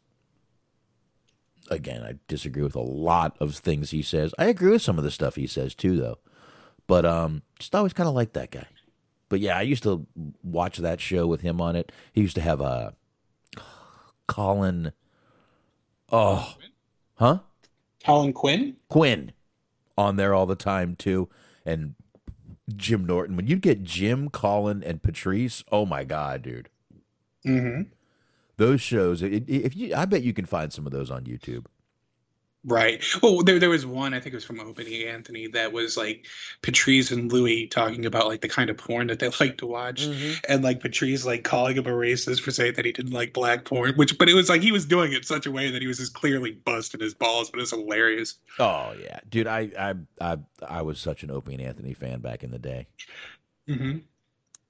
Again, 1.70 2.02
I 2.02 2.14
disagree 2.26 2.62
with 2.62 2.74
a 2.74 2.80
lot 2.80 3.36
of 3.38 3.54
things 3.54 3.90
he 3.90 4.02
says. 4.02 4.34
I 4.38 4.46
agree 4.46 4.70
with 4.70 4.82
some 4.82 4.98
of 4.98 5.04
the 5.04 5.10
stuff 5.10 5.36
he 5.36 5.46
says 5.46 5.74
too, 5.74 5.96
though. 5.96 6.18
But 6.86 7.04
um, 7.04 7.42
just 7.58 7.74
always 7.74 7.92
kind 7.92 8.08
of 8.08 8.14
liked 8.14 8.34
that 8.34 8.50
guy. 8.50 8.66
But 9.31 9.40
yeah, 9.40 9.57
I 9.57 9.62
used 9.62 9.85
to 9.85 10.07
watch 10.43 10.77
that 10.78 11.01
show 11.01 11.27
with 11.27 11.40
him 11.40 11.59
on 11.61 11.74
it. 11.77 11.90
He 12.12 12.20
used 12.20 12.35
to 12.35 12.43
have 12.43 12.61
a 12.61 12.93
Colin. 14.27 14.93
Oh, 16.12 16.55
huh? 17.15 17.39
Colin 18.05 18.32
Quinn. 18.32 18.77
Quinn 18.89 19.32
on 19.97 20.16
there 20.16 20.35
all 20.35 20.47
the 20.47 20.55
time 20.57 20.97
too, 20.97 21.28
and 21.65 21.94
Jim 22.74 23.05
Norton. 23.07 23.36
When 23.36 23.47
you 23.47 23.57
get 23.57 23.82
Jim, 23.82 24.28
Colin, 24.31 24.82
and 24.82 25.02
Patrice, 25.02 25.62
oh 25.73 25.86
my 25.86 26.05
god, 26.05 26.43
dude, 26.43 26.69
Mm-hmm. 27.47 27.82
those 28.59 28.81
shows. 28.82 29.23
If 29.23 29.74
you, 29.77 29.94
I 29.94 30.05
bet 30.05 30.23
you 30.23 30.32
can 30.35 30.44
find 30.44 30.73
some 30.73 30.86
of 30.86 30.93
those 30.93 31.11
on 31.11 31.24
YouTube. 31.24 31.66
Right. 32.62 33.03
Well, 33.23 33.43
there 33.43 33.59
there 33.59 33.70
was 33.70 33.87
one 33.87 34.12
I 34.12 34.20
think 34.20 34.35
it 34.35 34.37
was 34.37 34.45
from 34.45 34.61
Opie 34.61 35.03
and 35.03 35.15
Anthony 35.15 35.47
that 35.49 35.73
was 35.73 35.97
like 35.97 36.27
Patrice 36.61 37.11
and 37.11 37.32
Louis 37.32 37.66
talking 37.66 38.05
about 38.05 38.27
like 38.27 38.43
the 38.43 38.49
kind 38.49 38.69
of 38.69 38.77
porn 38.77 39.07
that 39.07 39.19
they 39.19 39.31
like 39.41 39.59
to 39.59 39.66
watch, 39.66 40.03
and 40.47 40.62
like 40.62 40.81
Patrice 40.81 41.24
like 41.24 41.43
calling 41.43 41.77
him 41.77 41.87
a 41.87 41.91
racist 41.91 42.43
for 42.43 42.51
saying 42.51 42.74
that 42.74 42.85
he 42.85 42.93
didn't 42.93 43.12
like 43.12 43.32
black 43.32 43.65
porn, 43.65 43.95
which 43.95 44.19
but 44.19 44.28
it 44.28 44.35
was 44.35 44.51
like 44.51 44.61
he 44.61 44.73
was 44.73 44.85
doing 44.85 45.12
it 45.12 45.19
in 45.19 45.23
such 45.23 45.47
a 45.47 45.51
way 45.51 45.70
that 45.70 45.81
he 45.81 45.89
was 45.89 45.99
just 45.99 46.12
clearly 46.12 46.53
busting 46.53 47.01
his 47.01 47.15
balls, 47.15 47.51
but 47.51 47.61
it's 47.61 47.70
hilarious. 47.70 48.37
Oh 48.59 48.95
yeah, 49.01 49.20
dude, 49.31 49.47
I 49.47 49.70
I 49.78 49.95
I 50.20 50.39
I 50.66 50.82
was 50.82 51.01
such 51.01 51.23
an 51.23 51.31
Opie 51.31 51.55
and 51.55 51.62
Anthony 51.62 51.95
fan 51.95 52.20
back 52.20 52.45
in 52.45 52.51
the 52.51 52.59
day. 52.59 52.89
Mm-hmm. 53.69 53.99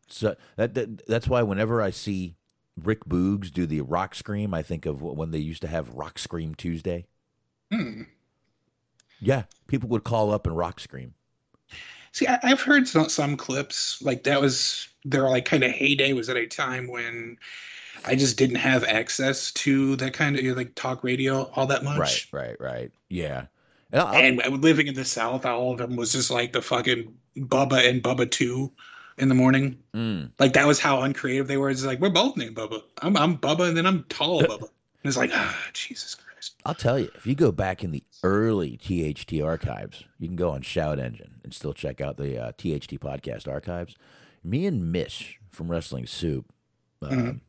So 0.06 0.36
that, 0.56 0.74
that 0.74 1.06
that's 1.06 1.26
why 1.26 1.42
whenever 1.42 1.82
I 1.82 1.90
see 1.90 2.36
Rick 2.76 3.06
Boogs 3.06 3.50
do 3.50 3.66
the 3.66 3.80
Rock 3.80 4.14
Scream, 4.14 4.54
I 4.54 4.62
think 4.62 4.86
of 4.86 5.02
when 5.02 5.32
they 5.32 5.38
used 5.38 5.62
to 5.62 5.68
have 5.68 5.94
Rock 5.94 6.20
Scream 6.20 6.54
Tuesday. 6.54 7.06
Hmm. 7.70 8.02
Yeah, 9.20 9.44
people 9.66 9.88
would 9.90 10.04
call 10.04 10.32
up 10.32 10.46
and 10.46 10.56
Rock 10.56 10.80
Scream. 10.80 11.14
See, 12.12 12.26
I, 12.26 12.38
I've 12.42 12.60
heard 12.60 12.88
some, 12.88 13.08
some 13.08 13.36
clips 13.36 14.02
like 14.02 14.24
that 14.24 14.40
was 14.40 14.88
their 15.04 15.28
like 15.28 15.44
kind 15.44 15.62
of 15.62 15.70
heyday 15.70 16.12
was 16.12 16.28
at 16.28 16.36
a 16.36 16.46
time 16.46 16.88
when 16.88 17.38
I 18.04 18.16
just 18.16 18.36
didn't 18.36 18.56
have 18.56 18.82
access 18.84 19.52
to 19.52 19.96
that 19.96 20.12
kind 20.12 20.36
of 20.36 20.42
you 20.42 20.50
know, 20.50 20.56
like 20.56 20.74
talk 20.74 21.04
radio 21.04 21.50
all 21.54 21.66
that 21.66 21.84
much. 21.84 22.28
Right, 22.32 22.56
right, 22.60 22.60
right. 22.60 22.92
Yeah. 23.08 23.46
And 23.92 24.40
And 24.40 24.62
living 24.62 24.86
in 24.86 24.94
the 24.94 25.04
South, 25.04 25.44
all 25.44 25.72
of 25.72 25.78
them 25.78 25.96
was 25.96 26.12
just 26.12 26.30
like 26.30 26.52
the 26.52 26.62
fucking 26.62 27.12
Bubba 27.36 27.88
and 27.88 28.02
Bubba 28.02 28.30
Two 28.30 28.72
in 29.18 29.28
the 29.28 29.34
morning. 29.34 29.78
Mm. 29.94 30.30
Like 30.38 30.54
that 30.54 30.66
was 30.66 30.78
how 30.78 31.02
uncreative 31.02 31.48
they 31.48 31.56
were. 31.56 31.70
It's 31.70 31.84
like 31.84 32.00
we're 32.00 32.10
both 32.10 32.36
named 32.36 32.56
Bubba. 32.56 32.82
I'm 33.02 33.16
I'm 33.16 33.38
Bubba, 33.38 33.68
and 33.68 33.76
then 33.76 33.86
I'm 33.86 34.04
tall 34.04 34.42
Bubba. 34.42 34.62
And 34.62 35.08
it's 35.08 35.16
like 35.16 35.30
ah, 35.32 35.58
Jesus 35.72 36.14
Christ. 36.14 36.29
I'll 36.64 36.74
tell 36.74 36.98
you, 36.98 37.10
if 37.14 37.26
you 37.26 37.34
go 37.34 37.52
back 37.52 37.82
in 37.84 37.90
the 37.90 38.02
early 38.22 38.76
THT 38.76 39.40
archives, 39.42 40.04
you 40.18 40.28
can 40.28 40.36
go 40.36 40.50
on 40.50 40.62
Shout 40.62 40.98
Engine 40.98 41.40
and 41.44 41.52
still 41.54 41.72
check 41.72 42.00
out 42.00 42.16
the 42.16 42.38
uh, 42.38 42.52
THT 42.52 42.98
podcast 43.00 43.46
archives. 43.48 43.94
Me 44.42 44.66
and 44.66 44.90
Mish 44.92 45.38
from 45.50 45.70
Wrestling 45.70 46.06
Soup 46.06 46.46
uh, 47.02 47.08
Mhm. 47.08 47.40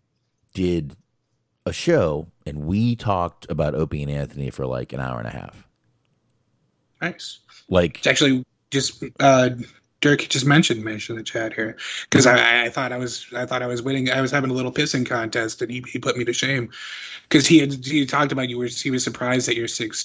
did 0.54 0.96
a 1.66 1.72
show, 1.74 2.28
and 2.46 2.66
we 2.66 2.96
talked 2.96 3.50
about 3.50 3.76
Opie 3.76 4.02
and 4.04 4.12
Anthony 4.12 4.50
for 4.50 4.66
like 4.66 4.94
an 4.94 5.00
hour 5.00 5.20
and 5.20 5.28
a 5.28 5.32
half. 5.32 5.68
Nice. 7.02 7.40
Like, 7.70 7.98
It's 8.00 8.08
actually 8.08 8.46
just 8.72 9.04
uh, 9.20 9.50
Dirk 10.02 10.22
just 10.28 10.45
mentioned 10.45 10.84
Mish 10.84 11.10
in 11.10 11.15
the 11.15 11.23
chat 11.23 11.53
here 11.53 11.78
because 12.10 12.26
I, 12.26 12.65
I 12.65 12.69
thought 12.69 12.91
I 12.91 12.98
was 12.98 13.28
I 13.36 13.45
thought 13.45 13.61
I 13.61 13.68
was 13.68 13.84
winning. 13.84 14.11
I 14.11 14.19
was 14.19 14.32
having 14.32 14.49
a 14.49 14.53
little 14.53 14.72
pissing 14.72 15.06
contest, 15.07 15.61
and 15.61 15.72
he, 15.72 15.84
he 15.88 15.99
put 15.99 16.18
me 16.18 16.26
to 16.26 16.34
shame 16.34 16.72
because 17.30 17.45
he 17.45 17.60
had 17.60 17.86
he 17.86 18.06
talked 18.07 18.32
about 18.32 18.49
you 18.49 18.57
were 18.57 18.65
he 18.65 18.90
was 18.90 19.03
surprised 19.03 19.48
that 19.48 19.56
you're 19.56 19.68
six 19.68 20.03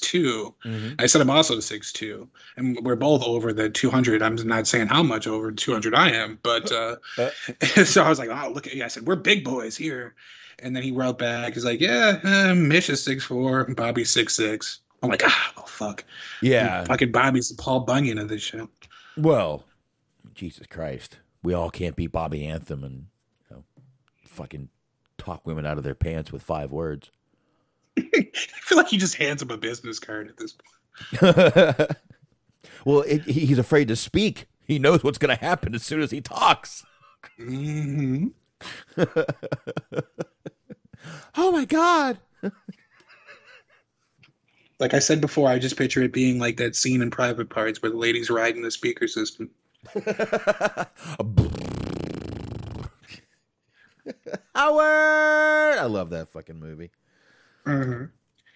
I 0.99 1.07
said 1.07 1.23
I'm 1.23 1.31
also 1.31 1.61
six 1.61 1.93
two, 1.93 2.29
and 2.59 2.79
we're 2.85 2.95
both 2.97 3.23
over 3.25 3.55
the 3.55 3.71
two 3.71 3.91
hundred. 3.91 4.21
I'm 4.23 4.37
not 4.47 4.67
saying 4.67 4.89
how 4.89 5.03
much 5.03 5.27
over 5.27 5.51
two 5.51 5.73
hundred 5.73 5.95
I 5.95 6.11
am, 6.11 6.39
but 6.43 6.71
uh, 6.71 6.97
so 7.85 8.05
I 8.05 8.09
was 8.11 8.19
like, 8.19 8.29
oh 8.31 8.51
look 8.53 8.67
at 8.67 8.75
you. 8.75 8.85
I 8.85 8.89
said 8.89 9.07
we're 9.07 9.17
big 9.17 9.45
boys 9.45 9.77
here, 9.79 10.15
and 10.59 10.77
then 10.77 10.83
he 10.83 10.93
wrote 10.93 11.19
back. 11.19 11.55
He's 11.55 11.65
like, 11.65 11.81
yeah, 11.81 12.21
uh, 12.23 12.55
Mish 12.55 12.91
is 12.91 13.03
six 13.03 13.25
four, 13.25 13.65
Bobby's 13.75 14.11
six 14.11 14.37
six. 14.37 14.81
I'm 15.03 15.09
like, 15.09 15.23
ah, 15.25 15.53
oh 15.57 15.63
fuck, 15.63 16.05
yeah, 16.43 16.85
fucking 16.85 17.13
Bobby's 17.13 17.49
the 17.49 17.63
Paul 17.63 17.81
Bunyan 17.81 18.19
of 18.19 18.29
this 18.29 18.43
show. 18.43 18.69
well, 19.17 19.65
Jesus 20.37 20.67
Christ, 20.67 21.19
we 21.43 21.55
all 21.55 21.71
can't 21.71 21.97
beat 21.97 22.13
Bobby 22.13 22.47
Anthem 22.47 22.85
and 22.85 23.07
you 23.49 23.57
know, 23.57 23.65
fucking 24.27 24.69
talk 25.19 25.47
women 25.47 25.67
out 25.67 25.79
of 25.79 25.85
their 25.85 25.95
pants 25.95 26.31
with 26.31 26.43
five 26.43 26.71
words. 26.71 27.11
I 27.99 28.31
feel 28.33 28.79
like 28.79 28.89
he 28.89 28.99
just 28.99 29.15
hands 29.15 29.43
him 29.43 29.51
a 29.51 29.57
business 29.57 29.99
card 29.99 30.29
at 30.29 30.37
this 30.37 30.53
point. 30.53 31.97
well, 32.85 33.01
it, 33.01 33.23
he's 33.23 33.59
afraid 33.59 33.89
to 33.89 33.97
speak. 33.97 34.47
He 34.67 34.79
knows 34.79 35.03
what's 35.03 35.19
going 35.19 35.35
to 35.35 35.43
happen 35.43 35.75
as 35.75 35.83
soon 35.83 36.03
as 36.03 36.11
he 36.11 36.21
talks. 36.21 36.85
hmm 37.37 38.29
Oh 41.37 41.53
my 41.53 41.65
God. 41.65 42.19
Like 44.81 44.93
I 44.93 44.99
said 44.99 45.21
before, 45.21 45.49
I 45.49 45.59
just 45.59 45.77
picture 45.77 46.03
it 46.03 46.13
being 46.13 46.39
like 46.39 46.57
that 46.57 46.75
scene 46.75 47.01
in 47.01 47.11
Private 47.11 47.49
Parts 47.49 47.81
where 47.81 47.91
the 47.91 47.97
lady's 47.97 48.29
riding 48.29 48.63
the 48.63 48.71
speaker 48.71 49.07
system. 49.07 49.51
Howard. 54.55 55.79
I 55.79 55.85
love 55.87 56.11
that 56.11 56.29
fucking 56.29 56.59
movie. 56.59 56.91
Mhm. 57.67 58.11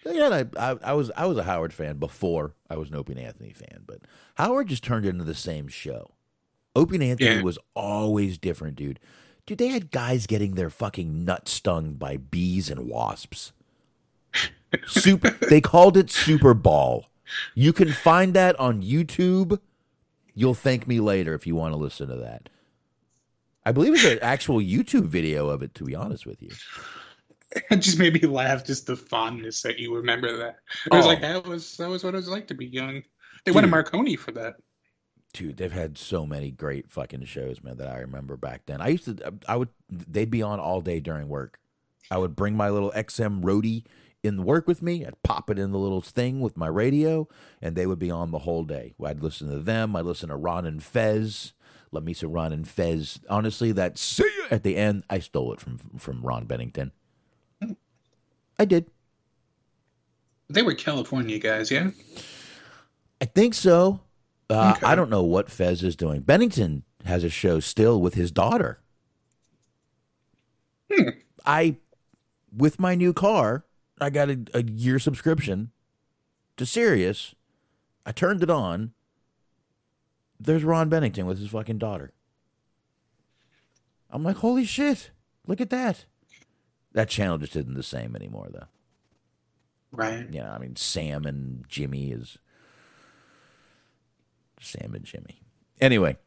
Yeah, 0.05 0.43
I, 0.57 0.71
I, 0.71 0.77
I 0.83 0.93
was 0.93 1.11
I 1.15 1.25
was 1.25 1.37
a 1.37 1.43
Howard 1.43 1.73
fan 1.73 1.97
before 1.97 2.53
I 2.69 2.77
was 2.77 2.89
an 2.89 2.95
Opie 2.95 3.13
and 3.13 3.21
Anthony 3.21 3.53
fan, 3.53 3.83
but 3.85 3.99
Howard 4.35 4.67
just 4.67 4.83
turned 4.83 5.05
into 5.05 5.23
the 5.23 5.35
same 5.35 5.67
show. 5.67 6.11
Opie 6.75 6.95
and 6.95 7.03
Anthony 7.03 7.35
Yeah. 7.37 7.41
was 7.43 7.59
always 7.75 8.37
different, 8.37 8.77
dude. 8.77 8.99
Dude, 9.45 9.57
they 9.57 9.67
had 9.67 9.91
guys 9.91 10.27
getting 10.27 10.55
their 10.55 10.69
fucking 10.69 11.25
nuts 11.25 11.51
stung 11.51 11.93
by 11.93 12.17
bees 12.17 12.69
and 12.69 12.87
wasps. 12.87 13.51
Super. 14.87 15.31
they 15.49 15.59
called 15.61 15.97
it 15.97 16.09
Super 16.09 16.53
Ball. 16.53 17.05
You 17.53 17.73
can 17.73 17.91
find 17.91 18.33
that 18.33 18.57
on 18.59 18.81
YouTube. 18.81 19.59
You'll 20.33 20.53
thank 20.53 20.87
me 20.87 20.99
later 20.99 21.33
if 21.33 21.45
you 21.45 21.55
want 21.55 21.73
to 21.73 21.77
listen 21.77 22.07
to 22.09 22.15
that. 22.17 22.49
I 23.65 23.71
believe 23.71 23.93
it's 23.93 24.05
an 24.05 24.19
actual 24.21 24.57
YouTube 24.59 25.05
video 25.05 25.49
of 25.49 25.61
it. 25.61 25.75
To 25.75 25.83
be 25.83 25.95
honest 25.95 26.25
with 26.25 26.41
you. 26.41 26.49
It 27.69 27.77
just 27.77 27.99
made 27.99 28.13
me 28.13 28.21
laugh, 28.21 28.63
just 28.65 28.87
the 28.87 28.95
fondness 28.95 29.61
that 29.63 29.77
you 29.77 29.93
remember 29.93 30.37
that. 30.37 30.59
It 30.85 30.93
was 30.95 31.05
Oh. 31.05 31.09
like 31.09 31.19
that 31.21 31.45
was 31.45 31.75
that 31.77 31.89
was 31.89 32.03
what 32.03 32.13
it 32.13 32.17
was 32.17 32.29
like 32.29 32.47
to 32.47 32.53
be 32.53 32.65
young. 32.65 33.03
They 33.45 33.51
a 33.51 33.61
Dude. 33.61 33.71
Marconi 33.71 34.15
for 34.15 34.31
that. 34.31 34.55
dude, 35.33 35.57
they've 35.57 35.71
had 35.71 35.97
so 35.97 36.25
many 36.25 36.51
great 36.51 36.89
fucking 36.91 37.25
shows, 37.25 37.61
man, 37.63 37.77
that 37.77 37.87
I 37.89 37.99
remember 37.99 38.37
back 38.37 38.61
then. 38.67 38.81
I 38.81 38.89
used 38.89 39.05
to, 39.05 39.33
I 39.47 39.55
would, 39.57 39.69
they'd 39.89 40.29
be 40.31 40.41
on 40.43 40.59
all 40.59 40.81
day 40.81 40.99
during 40.99 41.27
work. 41.27 41.59
I 42.09 42.17
would 42.17 42.35
bring 42.35 42.55
my 42.55 42.69
little 42.69 42.91
XM 42.91 43.41
roadie 43.41 43.83
in 44.23 44.43
work 44.43 44.67
with 44.67 44.81
me. 44.81 45.05
I'd 45.05 45.21
pop 45.23 45.49
it 45.49 45.57
in 45.57 45.71
the 45.71 45.79
little 45.79 46.01
thing 46.01 46.39
with 46.41 46.55
my 46.57 46.67
radio, 46.67 47.27
and 47.61 47.75
they 47.75 47.85
would 47.85 47.99
be 47.99 48.11
on 48.11 48.31
the 48.31 48.39
whole 48.39 48.63
day. 48.63 48.93
I'd 49.03 49.21
listen 49.23 49.49
to 49.49 49.59
them. 49.59 49.95
I'd 49.95 50.05
listen 50.05 50.29
to 50.29 50.35
Ron 50.35 50.65
and 50.65 50.83
Fez. 50.83 51.53
Let 51.91 52.03
me 52.03 52.13
say 52.13 52.27
Ron 52.27 52.53
and 52.53 52.67
Fez. 52.67 53.19
Honestly, 53.29 53.71
that 53.73 53.97
see 53.97 54.23
ya 54.39 54.45
at 54.51 54.63
the 54.63 54.77
end, 54.77 55.03
I 55.09 55.19
stole 55.19 55.51
it 55.53 55.59
from 55.59 55.77
from 55.97 56.21
Ron 56.21 56.45
Bennington. 56.45 56.91
I 58.59 58.65
did. 58.65 58.91
They 60.49 60.61
were 60.61 60.75
California 60.75 61.39
guys, 61.39 61.71
yeah. 61.71 61.91
I 63.19 63.25
think 63.25 63.53
so. 63.55 64.01
Uh, 64.49 64.73
Okay. 64.75 64.85
I 64.85 64.95
don't 64.95 65.09
know 65.09 65.23
what 65.23 65.49
Fez 65.49 65.81
is 65.81 65.95
doing. 65.95 66.21
Bennington 66.21 66.83
has 67.05 67.23
a 67.23 67.29
show 67.29 67.59
still 67.59 67.99
with 68.01 68.13
his 68.13 68.31
daughter. 68.31 68.79
Hmm. 70.93 71.09
I, 71.45 71.77
with 72.55 72.79
my 72.79 72.95
new 72.95 73.13
car, 73.13 73.65
I 74.01 74.09
got 74.09 74.29
a, 74.29 74.39
a 74.53 74.63
year 74.63 74.99
subscription 74.99 75.71
to 76.57 76.65
Sirius. 76.65 77.35
I 78.05 78.11
turned 78.11 78.41
it 78.43 78.49
on. 78.49 78.93
There's 80.39 80.63
Ron 80.63 80.89
Bennington 80.89 81.27
with 81.27 81.39
his 81.39 81.49
fucking 81.51 81.77
daughter. 81.77 82.11
I'm 84.09 84.23
like, 84.23 84.37
holy 84.37 84.65
shit! 84.65 85.11
Look 85.47 85.61
at 85.61 85.69
that. 85.69 86.05
That 86.93 87.07
channel 87.09 87.37
just 87.37 87.55
isn't 87.55 87.75
the 87.75 87.83
same 87.83 88.15
anymore, 88.15 88.49
though. 88.51 88.65
Right. 89.93 90.27
You 90.31 90.41
know, 90.41 90.49
I 90.49 90.57
mean, 90.57 90.75
Sam 90.75 91.25
and 91.25 91.63
Jimmy 91.69 92.11
is 92.11 92.37
Sam 94.59 94.93
and 94.95 95.05
Jimmy. 95.05 95.41
Anyway, 95.79 96.17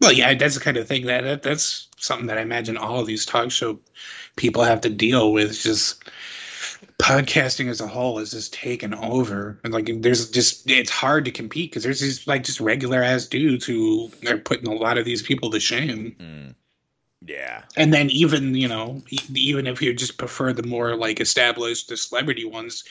Well, 0.00 0.12
yeah, 0.12 0.34
that's 0.34 0.54
the 0.54 0.60
kind 0.60 0.76
of 0.76 0.86
thing 0.88 1.06
that, 1.06 1.24
that 1.24 1.42
that's 1.42 1.88
something 1.98 2.26
that 2.26 2.38
I 2.38 2.42
imagine 2.42 2.76
all 2.76 3.00
of 3.00 3.06
these 3.06 3.24
talk 3.26 3.50
show 3.50 3.78
people 4.36 4.64
have 4.64 4.80
to 4.82 4.90
deal 4.90 5.32
with. 5.32 5.58
Just 5.60 6.04
podcasting 6.98 7.68
as 7.68 7.80
a 7.80 7.86
whole 7.86 8.18
is 8.18 8.30
just 8.30 8.52
taken 8.54 8.94
over, 8.94 9.58
and 9.64 9.72
like 9.72 9.90
there's 10.00 10.30
just 10.30 10.70
it's 10.70 10.90
hard 10.90 11.24
to 11.26 11.30
compete 11.30 11.70
because 11.70 11.82
there's 11.82 12.00
these 12.00 12.26
like 12.26 12.44
just 12.44 12.60
regular 12.60 13.02
ass 13.02 13.26
dudes 13.26 13.64
who 13.64 14.10
are 14.28 14.38
putting 14.38 14.68
a 14.68 14.74
lot 14.74 14.98
of 14.98 15.04
these 15.04 15.22
people 15.22 15.50
to 15.50 15.60
shame. 15.60 16.16
Mm. 16.18 16.54
yeah, 17.26 17.62
And 17.76 17.92
then 17.92 18.10
even 18.10 18.54
you 18.54 18.68
know 18.68 19.02
even 19.34 19.66
if 19.66 19.82
you 19.82 19.92
just 19.94 20.18
prefer 20.18 20.52
the 20.52 20.62
more 20.62 20.96
like 20.96 21.20
established 21.20 21.88
the 21.88 21.96
celebrity 21.96 22.44
ones, 22.44 22.84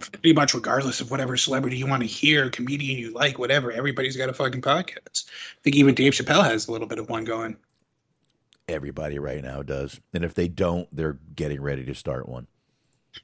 pretty 0.00 0.32
much 0.32 0.54
regardless 0.54 1.00
of 1.00 1.10
whatever 1.10 1.36
celebrity 1.36 1.76
you 1.76 1.86
want 1.86 2.02
to 2.02 2.08
hear, 2.08 2.50
comedian 2.50 2.98
you 2.98 3.12
like, 3.12 3.38
whatever, 3.38 3.70
everybody's 3.72 4.16
got 4.16 4.28
a 4.30 4.32
fucking 4.34 4.62
podcast. 4.62 5.26
I 5.26 5.60
think 5.62 5.76
even 5.76 5.94
Dave 5.94 6.12
Chappelle 6.14 6.44
has 6.44 6.68
a 6.68 6.72
little 6.72 6.86
bit 6.88 6.98
of 6.98 7.08
one 7.08 7.24
going. 7.24 7.56
everybody 8.68 9.18
right 9.18 9.42
now 9.42 9.62
does, 9.62 10.00
and 10.14 10.24
if 10.24 10.34
they 10.34 10.48
don't, 10.48 10.88
they're 10.94 11.18
getting 11.36 11.60
ready 11.60 11.84
to 11.84 11.94
start 11.94 12.28
one. 12.28 12.46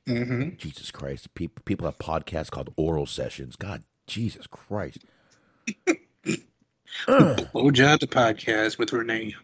Hmm 0.06 0.50
Jesus 0.56 0.90
Christ, 0.90 1.34
people 1.34 1.62
people 1.64 1.86
have 1.86 1.98
podcasts 1.98 2.50
called 2.50 2.72
oral 2.76 3.06
sessions. 3.06 3.56
God, 3.56 3.82
Jesus 4.06 4.46
Christ. 4.46 4.98
Oh, 7.06 7.36
Blowjob 7.54 8.00
the 8.00 8.08
podcast 8.08 8.76
with 8.78 8.92
Renee. 8.92 9.34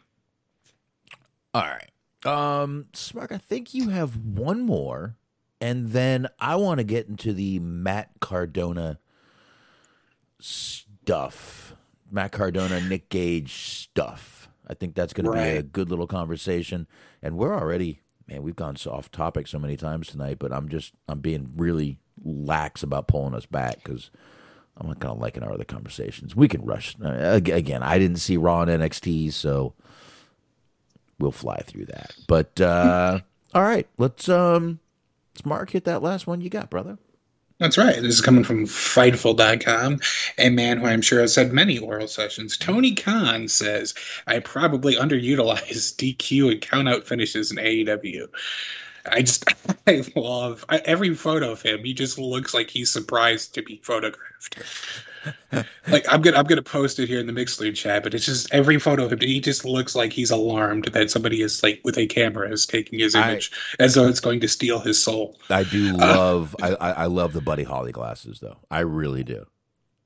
All 1.54 1.62
right. 1.62 1.90
Um, 2.26 2.86
Smark, 2.92 3.30
I 3.30 3.38
think 3.38 3.72
you 3.72 3.88
have 3.90 4.16
one 4.16 4.62
more, 4.62 5.14
and 5.60 5.90
then 5.90 6.26
I 6.40 6.56
want 6.56 6.78
to 6.78 6.84
get 6.84 7.06
into 7.06 7.32
the 7.32 7.60
Matt 7.60 8.10
Cardona 8.20 8.98
stuff. 10.40 11.74
Matt 12.10 12.32
Cardona, 12.32 12.80
Nick 12.80 13.08
Gage 13.08 13.52
stuff. 13.52 14.48
I 14.66 14.74
think 14.74 14.94
that's 14.94 15.12
going 15.12 15.26
to 15.26 15.32
be 15.32 15.38
a 15.38 15.62
good 15.62 15.88
little 15.88 16.08
conversation, 16.08 16.88
and 17.22 17.36
we're 17.36 17.54
already, 17.54 18.00
man, 18.28 18.42
we've 18.42 18.56
gone 18.56 18.76
off 18.86 19.10
topic 19.10 19.46
so 19.46 19.58
many 19.58 19.76
times 19.76 20.08
tonight. 20.08 20.38
But 20.38 20.52
I'm 20.52 20.68
just, 20.68 20.92
I'm 21.08 21.20
being 21.20 21.52
really 21.56 21.98
lax 22.24 22.82
about 22.82 23.08
pulling 23.08 23.34
us 23.34 23.46
back 23.46 23.82
because 23.82 24.10
I'm 24.76 24.86
not 24.86 24.98
to 25.16 25.20
like 25.20 25.36
in 25.36 25.42
our 25.42 25.52
other 25.52 25.64
conversations. 25.64 26.36
We 26.36 26.48
can 26.48 26.64
rush 26.64 26.96
uh, 27.02 27.40
again. 27.42 27.82
I 27.82 27.98
didn't 27.98 28.18
see 28.18 28.36
Raw 28.36 28.62
and 28.62 28.70
NXT, 28.70 29.32
so 29.32 29.74
we'll 31.18 31.32
fly 31.32 31.62
through 31.64 31.86
that. 31.86 32.14
But 32.26 32.60
uh 32.60 33.20
all 33.54 33.62
right, 33.62 33.88
let's 33.98 34.28
um 34.28 34.80
let's 35.34 35.46
Mark 35.46 35.70
hit 35.70 35.84
that 35.84 36.02
last 36.02 36.26
one 36.26 36.40
you 36.40 36.50
got, 36.50 36.70
brother. 36.70 36.98
That's 37.58 37.78
right. 37.78 37.96
This 37.96 38.14
is 38.14 38.20
coming 38.20 38.44
from 38.44 38.66
Fightful.com. 38.66 40.00
A 40.36 40.50
man 40.50 40.78
who 40.78 40.86
I'm 40.86 41.00
sure 41.00 41.20
has 41.22 41.34
had 41.34 41.54
many 41.54 41.78
oral 41.78 42.06
sessions. 42.06 42.58
Tony 42.58 42.94
Khan 42.94 43.48
says, 43.48 43.94
I 44.26 44.40
probably 44.40 44.94
underutilize 44.96 45.96
DQ 45.96 46.52
and 46.52 46.60
countout 46.60 47.04
finishes 47.04 47.50
in 47.50 47.56
AEW. 47.56 48.28
I 49.10 49.22
just, 49.22 49.44
I 49.86 50.04
love 50.14 50.66
I, 50.68 50.78
every 50.78 51.14
photo 51.14 51.52
of 51.52 51.62
him. 51.62 51.82
He 51.82 51.94
just 51.94 52.18
looks 52.18 52.52
like 52.52 52.68
he's 52.68 52.90
surprised 52.90 53.54
to 53.54 53.62
be 53.62 53.80
photographed. 53.82 54.58
Like 55.88 56.04
I'm 56.08 56.20
gonna, 56.20 56.36
I'm 56.36 56.44
gonna 56.44 56.62
post 56.62 56.98
it 56.98 57.08
here 57.08 57.20
in 57.20 57.26
the 57.26 57.32
Mixlr 57.32 57.74
chat, 57.74 58.02
but 58.02 58.14
it's 58.14 58.26
just 58.26 58.52
every 58.52 58.78
photo 58.78 59.04
of 59.04 59.12
him. 59.12 59.20
He 59.20 59.40
just 59.40 59.64
looks 59.64 59.94
like 59.94 60.12
he's 60.12 60.30
alarmed 60.30 60.86
that 60.86 61.10
somebody 61.10 61.42
is 61.42 61.62
like 61.62 61.80
with 61.84 61.96
a 61.98 62.06
camera 62.06 62.50
is 62.50 62.66
taking 62.66 62.98
his 62.98 63.14
I- 63.14 63.30
image 63.30 63.50
as 63.78 63.94
though 63.94 64.06
it's 64.06 64.20
going 64.20 64.40
to 64.40 64.48
steal 64.48 64.80
his 64.80 65.02
soul. 65.02 65.38
I 65.50 65.64
do 65.64 65.92
love 65.92 66.54
I, 66.62 66.74
I 66.74 66.90
I 66.90 67.06
love 67.06 67.32
the 67.32 67.40
Buddy 67.40 67.64
Holly 67.64 67.92
glasses 67.92 68.40
though. 68.40 68.58
I 68.70 68.80
really 68.80 69.24
do. 69.24 69.46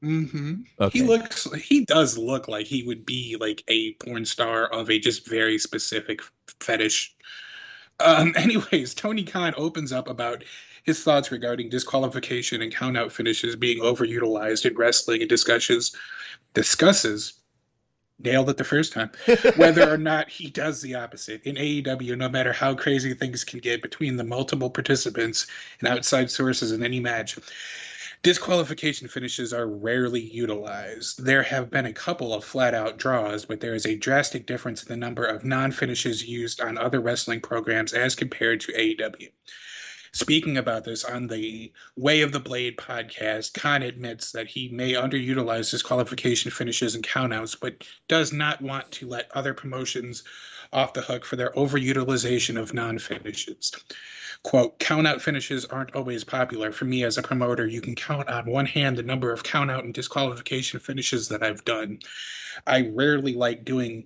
Mm-hmm. 0.03 0.63
Okay. 0.81 0.99
He 0.99 1.05
looks. 1.05 1.53
He 1.55 1.85
does 1.85 2.17
look 2.17 2.49
like 2.49 2.67
he 2.67 2.83
would 2.85 3.05
be 3.05 3.37
like 3.39 3.63
a 3.69 3.93
porn 3.95 4.25
star 4.25 4.67
of 4.67 4.91
a 4.91 4.99
just 4.99 5.29
very 5.29 5.59
specific 5.59 6.21
fetish. 6.61 7.15
Um, 7.99 8.33
anyways, 8.37 8.95
Tony 8.95 9.25
Khan 9.25 9.53
opens 9.57 9.93
up 9.93 10.09
about 10.09 10.43
his 10.85 11.03
thoughts 11.03 11.31
regarding 11.31 11.69
disqualification 11.69 12.63
and 12.63 12.75
countout 12.75 13.13
finishes 13.13 13.57
being 13.57 13.81
overutilized 13.81 14.65
in 14.65 14.77
wrestling 14.77 15.21
and 15.21 15.29
discusses 15.29 15.95
discusses 16.55 17.35
nailed 18.23 18.51
it 18.51 18.57
the 18.57 18.65
first 18.65 18.93
time 18.93 19.11
whether 19.57 19.89
or 19.91 19.97
not 19.97 20.29
he 20.29 20.51
does 20.51 20.83
the 20.83 20.95
opposite 20.95 21.43
in 21.45 21.57
AEW 21.57 22.17
no 22.17 22.29
matter 22.29 22.53
how 22.53 22.75
crazy 22.75 23.15
things 23.15 23.45
can 23.45 23.61
get 23.61 23.83
between 23.83 24.17
the 24.17 24.25
multiple 24.25 24.71
participants 24.71 25.47
and 25.81 25.89
outside 25.89 26.31
sources 26.31 26.73
in 26.73 26.83
any 26.83 27.01
match 27.01 27.39
Disqualification 28.23 29.09
finishes 29.09 29.55
are 29.55 29.67
rarely 29.67 30.21
utilized. 30.21 31.25
There 31.25 31.43
have 31.43 31.71
been 31.71 31.87
a 31.87 31.93
couple 31.93 32.35
of 32.35 32.45
flat 32.45 32.75
out 32.75 32.99
draws, 32.99 33.47
but 33.47 33.61
there 33.61 33.75
is 33.75 33.87
a 33.87 33.97
drastic 33.97 34.45
difference 34.45 34.83
in 34.83 34.89
the 34.89 34.97
number 34.97 35.25
of 35.25 35.43
non 35.43 35.73
finishes 35.73 36.29
used 36.29 36.61
on 36.61 36.77
other 36.77 37.01
wrestling 37.01 37.41
programs 37.41 37.95
as 37.95 38.15
compared 38.15 38.61
to 38.61 38.73
AEW. 38.73 39.31
Speaking 40.13 40.57
about 40.57 40.85
this 40.85 41.05
on 41.05 41.29
the 41.29 41.73
Way 41.97 42.23
of 42.23 42.33
the 42.33 42.41
Blade 42.41 42.77
podcast, 42.77 43.55
Khan 43.55 43.83
admits 43.83 44.33
that 44.33 44.49
he 44.49 44.69
may 44.69 44.95
underutilize 44.95 45.71
his 45.71 45.83
qualification 45.83 46.51
finishes 46.51 46.95
and 46.95 47.07
countouts, 47.07 47.55
but 47.59 47.85
does 48.09 48.33
not 48.33 48.61
want 48.61 48.91
to 48.93 49.07
let 49.07 49.31
other 49.33 49.55
promotions 49.55 50.25
off 50.73 50.95
the 50.95 51.03
hook 51.03 51.25
for 51.25 51.37
their 51.37 51.53
overutilization 51.53 52.59
of 52.59 52.75
non 52.75 52.99
finishes 52.99 53.73
quote 54.43 54.79
countout 54.79 55.21
finishes 55.21 55.65
aren't 55.67 55.95
always 55.95 56.25
popular. 56.25 56.73
For 56.73 56.85
me 56.85 57.05
as 57.05 57.19
a 57.19 57.23
promoter 57.23 57.67
you 57.67 57.81
can 57.81 57.95
count 57.95 58.29
on 58.29 58.47
one 58.47 58.67
hand 58.67 58.97
the 58.97 59.03
number 59.03 59.33
of 59.33 59.43
countout 59.43 59.81
and 59.81 59.93
disqualification 59.93 60.81
finishes 60.81 61.29
that 61.29 61.43
i've 61.43 61.65
done. 61.65 61.99
I 62.67 62.89
rarely 62.93 63.35
like 63.35 63.65
doing 63.65 64.05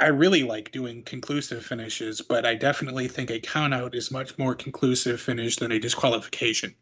i 0.00 0.06
really 0.06 0.42
like 0.42 0.72
doing 0.72 1.02
conclusive 1.02 1.64
finishes 1.64 2.20
but 2.20 2.44
i 2.44 2.54
definitely 2.54 3.08
think 3.08 3.30
a 3.30 3.40
count 3.40 3.74
out 3.74 3.94
is 3.94 4.10
much 4.10 4.36
more 4.38 4.54
conclusive 4.54 5.20
finish 5.20 5.56
than 5.56 5.72
a 5.72 5.78
disqualification 5.78 6.74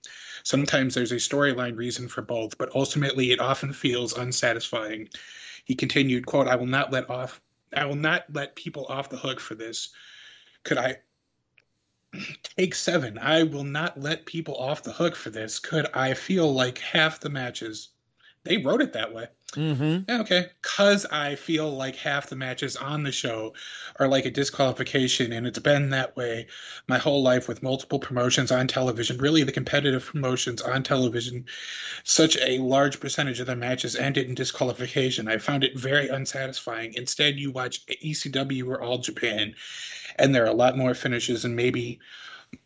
sometimes 0.43 0.94
there's 0.94 1.12
a 1.12 1.16
storyline 1.16 1.76
reason 1.76 2.09
for 2.09 2.22
both 2.22 2.56
but 2.59 2.74
ultimately 2.74 3.32
it 3.32 3.40
often 3.40 3.72
feels 3.72 4.16
unsatisfying 4.16 5.09
he 5.64 5.74
continued 5.74 6.26
quote 6.26 6.48
i 6.48 6.56
will 6.56 6.66
not 6.66 6.93
let 6.93 7.09
off 7.10 7.40
i 7.74 7.84
will 7.84 7.94
not 7.94 8.24
let 8.32 8.56
people 8.56 8.86
off 8.86 9.10
the 9.10 9.16
hook 9.16 9.40
for 9.40 9.55
this 9.55 9.90
could 10.64 10.78
i 10.78 10.97
Take 12.43 12.74
seven. 12.74 13.18
I 13.18 13.43
will 13.43 13.64
not 13.64 13.98
let 13.98 14.26
people 14.26 14.56
off 14.56 14.82
the 14.82 14.93
hook 14.93 15.16
for 15.16 15.30
this. 15.30 15.59
Could 15.59 15.86
I 15.94 16.14
feel 16.14 16.52
like 16.52 16.78
half 16.78 17.20
the 17.20 17.30
matches? 17.30 17.89
They 18.44 18.59
wrote 18.59 18.82
it 18.82 18.93
that 18.94 19.14
way. 19.14 19.28
Mm-hmm. 19.52 20.05
Yeah, 20.09 20.20
okay. 20.23 20.47
Because 20.62 21.05
I 21.06 21.35
feel 21.35 21.70
like 21.70 21.94
half 21.97 22.28
the 22.28 22.36
matches 22.36 22.74
on 22.74 23.02
the 23.02 23.12
show 23.12 23.55
are 23.97 24.09
like 24.09 24.24
a 24.24 24.31
disqualification, 24.31 25.32
and 25.32 25.47
it's 25.47 25.59
been 25.59 25.90
that 25.90 26.16
way 26.16 26.47
my 26.89 26.97
whole 26.98 27.23
life 27.23 27.48
with 27.48 27.62
multiple 27.62 27.98
promotions 27.98 28.51
on 28.51 28.66
television. 28.66 29.19
Really, 29.19 29.44
the 29.44 29.52
competitive 29.52 30.06
promotions 30.06 30.62
on 30.62 30.82
television, 30.82 31.44
such 32.05 32.36
a 32.39 32.59
large 32.59 32.98
percentage 32.98 33.40
of 33.40 33.47
their 33.47 33.55
matches 33.55 33.94
ended 33.94 34.27
in 34.27 34.35
disqualification. 34.35 35.28
I 35.28 35.36
found 35.36 35.64
it 35.64 35.78
very 35.78 36.09
unsatisfying. 36.09 36.94
Instead, 36.94 37.39
you 37.39 37.52
watch 37.52 37.85
ECW 37.86 38.66
or 38.66 38.81
All 38.81 38.98
Japan, 38.98 39.55
and 40.19 40.35
there 40.35 40.44
are 40.44 40.51
a 40.51 40.55
lot 40.55 40.78
more 40.78 40.94
finishes 40.94 41.44
and 41.44 41.55
maybe 41.55 42.01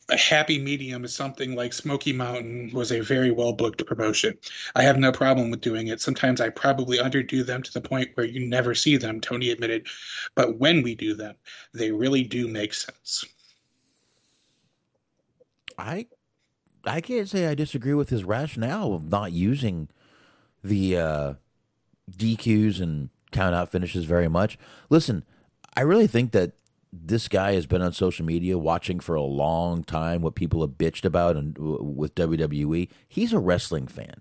a 0.09 0.17
happy 0.17 0.59
medium 0.59 1.05
is 1.05 1.15
something 1.15 1.57
like 1.57 1.73
Smoky 1.73 2.13
Mountain 2.13 2.71
was 2.73 2.93
a 2.93 3.01
very 3.01 3.31
well 3.31 3.53
booked 3.53 3.85
promotion. 3.87 4.39
I 4.77 4.83
have 4.83 4.99
no 4.99 5.11
problem 5.11 5.51
with 5.51 5.61
doing 5.61 5.89
it. 5.89 6.01
Sometimes 6.01 6.41
I 6.41 6.49
probably 6.49 6.99
underdo 6.99 7.45
them 7.45 7.63
to 7.63 7.73
the 7.73 7.81
point 7.81 8.11
where 8.15 8.27
you 8.27 8.47
never 8.47 8.75
see 8.75 8.97
them, 8.97 9.21
Tony 9.21 9.51
admitted. 9.51 9.89
But 10.35 10.59
when 10.59 10.83
we 10.83 10.95
do 10.95 11.15
them, 11.15 11.35
they 11.75 11.91
really 11.91 12.23
do 12.23 12.47
make 12.47 12.73
sense. 12.73 13.25
I 15.77 16.07
I 16.85 17.01
can't 17.01 17.29
say 17.29 17.49
I 17.49 17.55
disagree 17.55 17.95
with 17.95 18.11
his 18.11 18.23
rationale 18.23 18.95
of 18.95 19.11
not 19.11 19.33
using 19.33 19.89
the 20.63 20.97
uh, 20.97 21.35
DQs 22.11 22.81
and 22.81 23.11
count 23.33 23.57
out 23.57 23.73
finishes 23.73 24.05
very 24.05 24.29
much. 24.29 24.57
Listen, 24.89 25.25
I 25.77 25.81
really 25.81 26.07
think 26.07 26.31
that 26.31 26.53
this 27.05 27.29
guy 27.29 27.53
has 27.53 27.67
been 27.67 27.83
on 27.83 27.93
social 27.93 28.25
media 28.25 28.59
watching 28.59 29.01
for 29.01 29.15
a 29.15 29.23
long 29.23 29.85
time 29.85 30.23
what 30.23 30.35
people 30.35 30.61
have 30.61 30.71
bitched 30.71 31.05
about 31.05 31.37
and 31.37 31.57
with 31.59 32.15
WWE. 32.15 32.89
He's 33.09 33.33
a 33.33 33.39
wrestling 33.39 33.87
fan. 33.87 34.21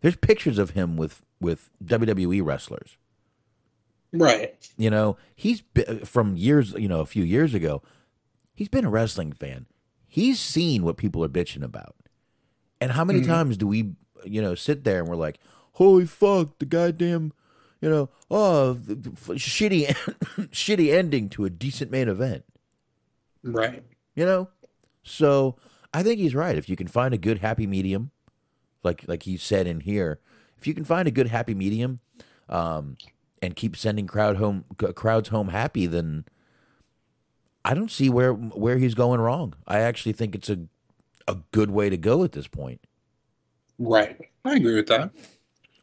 There's 0.00 0.16
pictures 0.16 0.58
of 0.58 0.70
him 0.70 0.96
with 0.96 1.22
with 1.40 1.70
WWE 1.84 2.44
wrestlers. 2.44 2.96
Right. 4.12 4.54
You 4.76 4.90
know, 4.90 5.16
he's 5.36 5.60
been, 5.60 6.04
from 6.04 6.36
years, 6.36 6.72
you 6.72 6.88
know, 6.88 7.00
a 7.00 7.06
few 7.06 7.24
years 7.24 7.54
ago. 7.54 7.82
He's 8.54 8.68
been 8.68 8.84
a 8.84 8.90
wrestling 8.90 9.32
fan. 9.32 9.66
He's 10.06 10.40
seen 10.40 10.82
what 10.82 10.96
people 10.96 11.22
are 11.22 11.28
bitching 11.28 11.62
about. 11.62 11.94
And 12.80 12.92
how 12.92 13.04
many 13.04 13.20
mm-hmm. 13.20 13.30
times 13.30 13.56
do 13.56 13.66
we, 13.66 13.92
you 14.24 14.40
know, 14.40 14.54
sit 14.54 14.84
there 14.84 15.00
and 15.00 15.08
we're 15.08 15.16
like, 15.16 15.38
"Holy 15.72 16.06
fuck, 16.06 16.58
the 16.58 16.66
goddamn 16.66 17.32
you 17.80 17.88
know, 17.88 18.10
oh, 18.30 18.76
shitty, 18.84 19.86
shitty 20.50 20.92
ending 20.92 21.28
to 21.30 21.44
a 21.44 21.50
decent 21.50 21.90
main 21.90 22.08
event. 22.08 22.44
Right. 23.42 23.84
You 24.14 24.24
know, 24.24 24.48
so 25.02 25.56
I 25.94 26.02
think 26.02 26.18
he's 26.18 26.34
right. 26.34 26.58
If 26.58 26.68
you 26.68 26.76
can 26.76 26.88
find 26.88 27.14
a 27.14 27.18
good 27.18 27.38
happy 27.38 27.66
medium, 27.66 28.10
like 28.82 29.04
like 29.06 29.22
he 29.22 29.36
said 29.36 29.66
in 29.66 29.80
here, 29.80 30.20
if 30.58 30.66
you 30.66 30.74
can 30.74 30.84
find 30.84 31.06
a 31.06 31.12
good 31.12 31.28
happy 31.28 31.54
medium, 31.54 32.00
um, 32.48 32.96
and 33.40 33.54
keep 33.54 33.76
sending 33.76 34.06
crowd 34.06 34.36
home 34.36 34.64
crowds 34.94 35.28
home 35.28 35.48
happy, 35.48 35.86
then 35.86 36.24
I 37.64 37.74
don't 37.74 37.90
see 37.90 38.10
where 38.10 38.32
where 38.32 38.78
he's 38.78 38.94
going 38.94 39.20
wrong. 39.20 39.54
I 39.68 39.78
actually 39.80 40.12
think 40.12 40.34
it's 40.34 40.50
a 40.50 40.66
a 41.28 41.36
good 41.52 41.70
way 41.70 41.90
to 41.90 41.96
go 41.96 42.24
at 42.24 42.32
this 42.32 42.48
point. 42.48 42.80
Right. 43.78 44.18
I 44.44 44.56
agree 44.56 44.74
with 44.74 44.88
that 44.88 45.12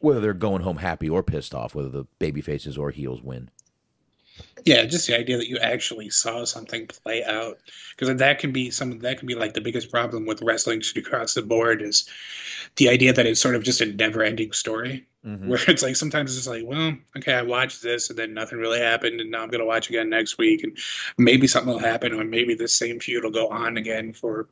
whether 0.06 0.22
they're 0.22 0.34
going 0.34 0.61
home 0.61 0.77
happy 0.77 1.10
or 1.10 1.23
pissed 1.23 1.53
off, 1.53 1.76
whether 1.76 1.90
the 1.90 2.06
baby 2.19 2.40
faces 2.40 2.77
or 2.77 2.91
heels 2.91 3.22
win. 3.22 3.49
Yeah, 4.65 4.86
just 4.86 5.07
the 5.07 5.18
idea 5.18 5.38
that 5.38 5.48
you 5.48 5.57
actually 5.60 6.10
saw 6.10 6.44
something 6.44 6.88
play 6.88 7.23
out, 7.23 7.57
because 7.95 8.18
that 8.18 8.40
can 8.40 8.52
be 8.52 8.72
some 8.72 8.99
that 8.99 9.19
can 9.19 9.27
be 9.27 9.36
like 9.36 9.53
the 9.53 9.61
biggest 9.61 9.91
problem 9.91 10.26
with 10.26 10.41
wrestling 10.41 10.82
across 10.95 11.34
the 11.34 11.41
board 11.41 11.82
is 11.82 12.10
the 12.77 12.90
idea 12.90 13.14
that 13.14 13.26
it's 13.26 13.40
sort 13.40 13.56
of 13.56 13.64
just 13.64 13.80
a 13.82 13.86
never-ending 13.86 14.52
story, 14.52 15.06
mm-hmm. 15.26 15.48
where 15.48 15.60
it's 15.68 15.84
like 15.84 15.95
sometimes 15.95 16.38
it's 16.38 16.48
like, 16.48 16.64
well, 16.65 16.98
okay, 17.15 17.34
I 17.34 17.44
watched 17.44 17.82
this 17.82 18.10
and 18.10 18.18
then 18.19 18.34
nothing 18.34 18.57
really 18.57 18.80
happened, 18.80 19.22
and 19.22 19.32
now 19.32 19.44
I'm 19.44 19.49
gonna 19.49 19.65
watch 19.65 19.90
again 19.90 20.10
next 20.10 20.38
week, 20.38 20.64
and 20.64 20.77
maybe 21.18 21.48
something 21.48 21.72
will 21.72 21.80
happen, 21.80 22.14
or 22.14 22.23
maybe 22.23 22.56
the 22.56 22.68
same 22.68 22.99
feud 22.99 23.23
will 23.23 23.32
go 23.32 23.48
on 23.49 23.77
again 23.77 24.11
for 24.11 24.48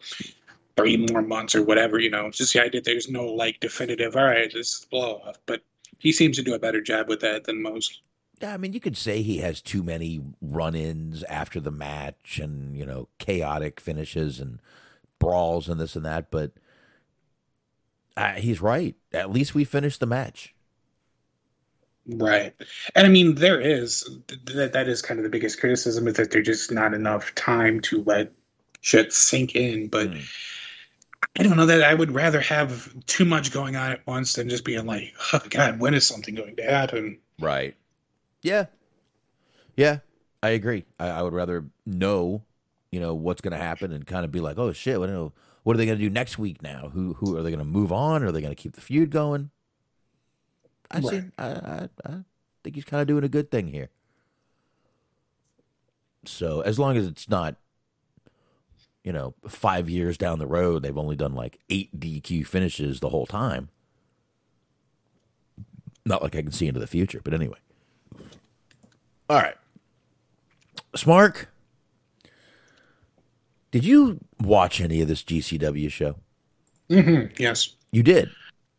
three 0.76 0.98
more 0.98 1.22
months 1.22 1.56
or 1.56 1.64
whatever. 1.64 2.00
You 2.00 2.10
know, 2.10 2.28
it's 2.28 2.38
just 2.38 2.54
the 2.54 2.64
idea 2.64 2.82
there's 2.82 3.10
no 3.10 3.26
like 3.26 3.60
definitive. 3.60 4.16
All 4.16 4.24
right, 4.24 4.52
this 4.52 4.80
is 4.80 4.88
blow 4.90 5.22
off, 5.26 5.38
but 5.45 5.62
he 6.00 6.12
seems 6.12 6.38
to 6.38 6.44
do 6.44 6.54
a 6.54 6.60
better 6.60 6.82
job 6.82 7.08
with 7.08 7.22
that 7.22 7.45
than 7.45 7.62
most. 7.62 8.02
Yeah, 8.41 8.54
I 8.54 8.58
mean, 8.58 8.74
you 8.74 8.80
could 8.80 8.98
say 8.98 9.22
he 9.22 9.38
has 9.38 9.62
too 9.62 9.84
many 9.84 10.22
run-ins 10.41 11.24
after 11.24 11.60
the 11.60 11.72
match, 11.72 12.40
and 12.41 12.76
you 12.76 12.86
know, 12.86 13.08
chaotic 13.20 13.80
finishes 13.80 14.40
and 14.40 14.60
brawls 15.20 15.70
and 15.70 15.80
this 15.80 15.95
and 15.95 16.06
that. 16.06 16.30
But 16.30 16.52
uh, 18.18 18.34
he's 18.34 18.62
right. 18.62 18.95
At 19.14 19.32
least 19.32 19.56
we 19.56 19.64
finished 19.64 20.00
the 20.00 20.06
match. 20.06 20.54
Right. 22.06 22.54
And 22.95 23.08
I 23.08 23.10
mean, 23.10 23.36
there 23.36 23.62
is 23.62 24.04
that 24.45 24.74
that 24.74 24.88
is 24.90 25.02
kind 25.02 25.20
of 25.20 25.24
the 25.24 25.30
biggest 25.30 25.60
criticism 25.60 26.08
is 26.08 26.16
that 26.16 26.32
there's 26.32 26.45
just 26.45 26.72
not 26.72 26.94
enough 26.94 27.34
time 27.36 27.80
to 27.82 28.04
let 28.04 28.34
shit 28.82 29.14
sink 29.14 29.56
in. 29.56 29.88
But 29.88 30.12
mm. 30.12 30.30
I 31.36 31.44
don't 31.44 31.58
know 31.58 31.66
that 31.66 31.84
I 31.84 31.94
would 31.94 32.12
rather 32.12 32.40
have 32.41 32.94
too 33.06 33.26
much 33.26 33.52
going 33.52 33.76
on 33.76 33.91
at 33.91 34.06
once 34.06 34.34
than 34.34 34.50
just 34.50 34.66
being 34.66 34.86
like, 34.86 35.14
oh 35.34 35.41
God, 35.50 35.80
when 35.80 35.94
is 35.94 36.08
something 36.08 36.36
going 36.36 36.56
to 36.58 36.64
happen? 36.64 37.20
Right. 37.40 37.76
Yeah. 38.41 38.66
Yeah. 39.76 40.00
I 40.41 40.50
agree. 40.50 40.86
I, 41.00 41.08
I 41.08 41.22
would 41.22 41.34
rather 41.34 41.66
know, 41.86 42.44
you 42.91 43.00
know, 43.00 43.16
what's 43.16 43.41
going 43.41 43.54
to 43.54 43.58
happen 43.58 43.91
and 43.91 44.06
kind 44.06 44.26
of 44.26 44.32
be 44.32 44.41
like, 44.41 44.58
oh 44.58 44.74
shit, 44.74 45.00
what, 45.00 45.10
what 45.64 45.76
are 45.76 45.78
they 45.78 45.86
going 45.86 45.98
to 45.98 46.04
do 46.04 46.10
next 46.10 46.38
week 46.38 46.62
now? 46.62 46.90
Who 46.94 47.14
who 47.14 47.38
are 47.38 47.41
they 47.41 47.50
going 47.50 47.60
to 47.60 47.66
move 47.66 47.91
on? 47.91 48.24
Or 48.24 48.28
are 48.28 48.32
they 48.32 48.41
going 48.41 48.54
to 48.54 48.62
keep 48.62 48.74
the 48.74 48.82
feud 48.82 49.10
going? 49.10 49.50
I 50.91 51.00
right. 51.00 51.06
see. 51.06 51.22
I, 51.38 51.45
I, 51.48 51.90
I 52.06 52.12
think 52.64 52.76
he's 52.76 52.86
kind 52.86 53.02
of 53.02 53.08
doing 53.08 53.24
a 53.24 53.30
good 53.30 53.50
thing 53.50 53.68
here. 53.68 53.90
So 56.26 56.62
as 56.62 56.78
long 56.78 56.98
as 56.98 57.08
it's 57.08 57.28
not 57.28 57.56
you 59.04 59.12
know, 59.12 59.34
five 59.48 59.90
years 59.90 60.18
down 60.18 60.40
the 60.40 60.48
road, 60.48 60.84
they've 60.84 60.98
only 60.98 61.16
done 61.16 61.34
like 61.34 61.60
eight 61.70 62.00
DQ 62.00 62.48
finishes 62.48 63.00
the 63.00 63.10
whole 63.10 63.26
time. 63.26 63.70
Not 66.06 66.22
like 66.22 66.36
I 66.36 66.42
can 66.42 66.52
see 66.52 66.68
into 66.68 66.80
the 66.80 66.88
future, 66.88 67.22
but 67.24 67.34
anyway. 67.34 67.58
All 69.30 69.38
right. 69.38 69.56
Smark, 70.96 71.46
did 73.72 73.84
you 73.84 74.20
watch 74.40 74.80
any 74.80 75.02
of 75.02 75.08
this 75.08 75.24
GCW 75.24 75.90
show? 75.92 76.16
Mm-hmm. 76.90 77.34
Yes. 77.38 77.76
You 77.92 78.04
did? 78.04 78.30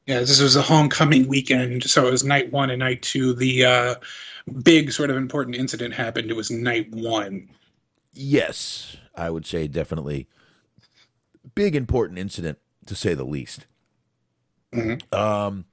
Yeah, 0.07 0.21
this 0.21 0.41
was 0.41 0.55
a 0.55 0.63
homecoming 0.63 1.27
weekend, 1.29 1.85
so 1.85 2.07
it 2.07 2.11
was 2.11 2.25
night 2.25 2.53
one 2.53 2.71
and 2.71 2.81
night 2.81 3.03
two. 3.03 3.33
The 3.33 3.65
uh, 3.65 3.95
big 4.63 4.93
sort 4.93 5.11
of 5.11 5.17
important 5.17 5.57
incident 5.57 5.95
happened. 5.95 6.31
It 6.31 6.37
was 6.37 6.51
night 6.51 6.91
one. 6.93 7.49
Yes. 8.13 8.97
I 9.17 9.31
would 9.31 9.47
say 9.47 9.69
definitely 9.69 10.29
big 11.55 11.77
important 11.77 12.19
incident 12.19 12.59
to 12.87 12.95
say 12.95 13.15
the 13.15 13.25
least. 13.25 13.67
Mm-hmm. 14.73 15.15
Um, 15.15 15.67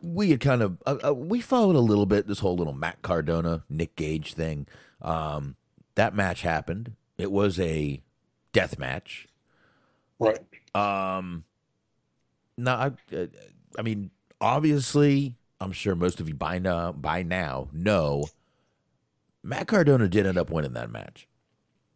we 0.00 0.30
had 0.30 0.40
kind 0.40 0.62
of 0.62 0.78
uh, 0.86 0.96
uh, 1.06 1.14
we 1.14 1.40
followed 1.40 1.76
a 1.76 1.80
little 1.80 2.06
bit 2.06 2.26
this 2.26 2.40
whole 2.40 2.56
little 2.56 2.72
Matt 2.72 3.02
Cardona 3.02 3.64
Nick 3.68 3.96
Gage 3.96 4.34
thing. 4.34 4.66
Um, 5.00 5.56
that 5.94 6.14
match 6.14 6.42
happened. 6.42 6.94
It 7.18 7.30
was 7.30 7.58
a 7.60 8.02
death 8.52 8.78
match. 8.78 9.28
Right. 10.18 10.38
Um. 10.74 11.44
Now, 12.58 12.76
I, 12.76 13.16
uh, 13.16 13.26
I 13.78 13.82
mean, 13.82 14.10
obviously, 14.40 15.36
I'm 15.60 15.72
sure 15.72 15.94
most 15.94 16.20
of 16.20 16.28
you 16.28 16.34
by 16.34 16.58
now 16.58 16.92
by 16.92 17.22
now 17.22 17.68
know 17.72 18.26
Matt 19.42 19.68
Cardona 19.68 20.08
did 20.08 20.26
end 20.26 20.38
up 20.38 20.50
winning 20.50 20.74
that 20.74 20.90
match. 20.90 21.28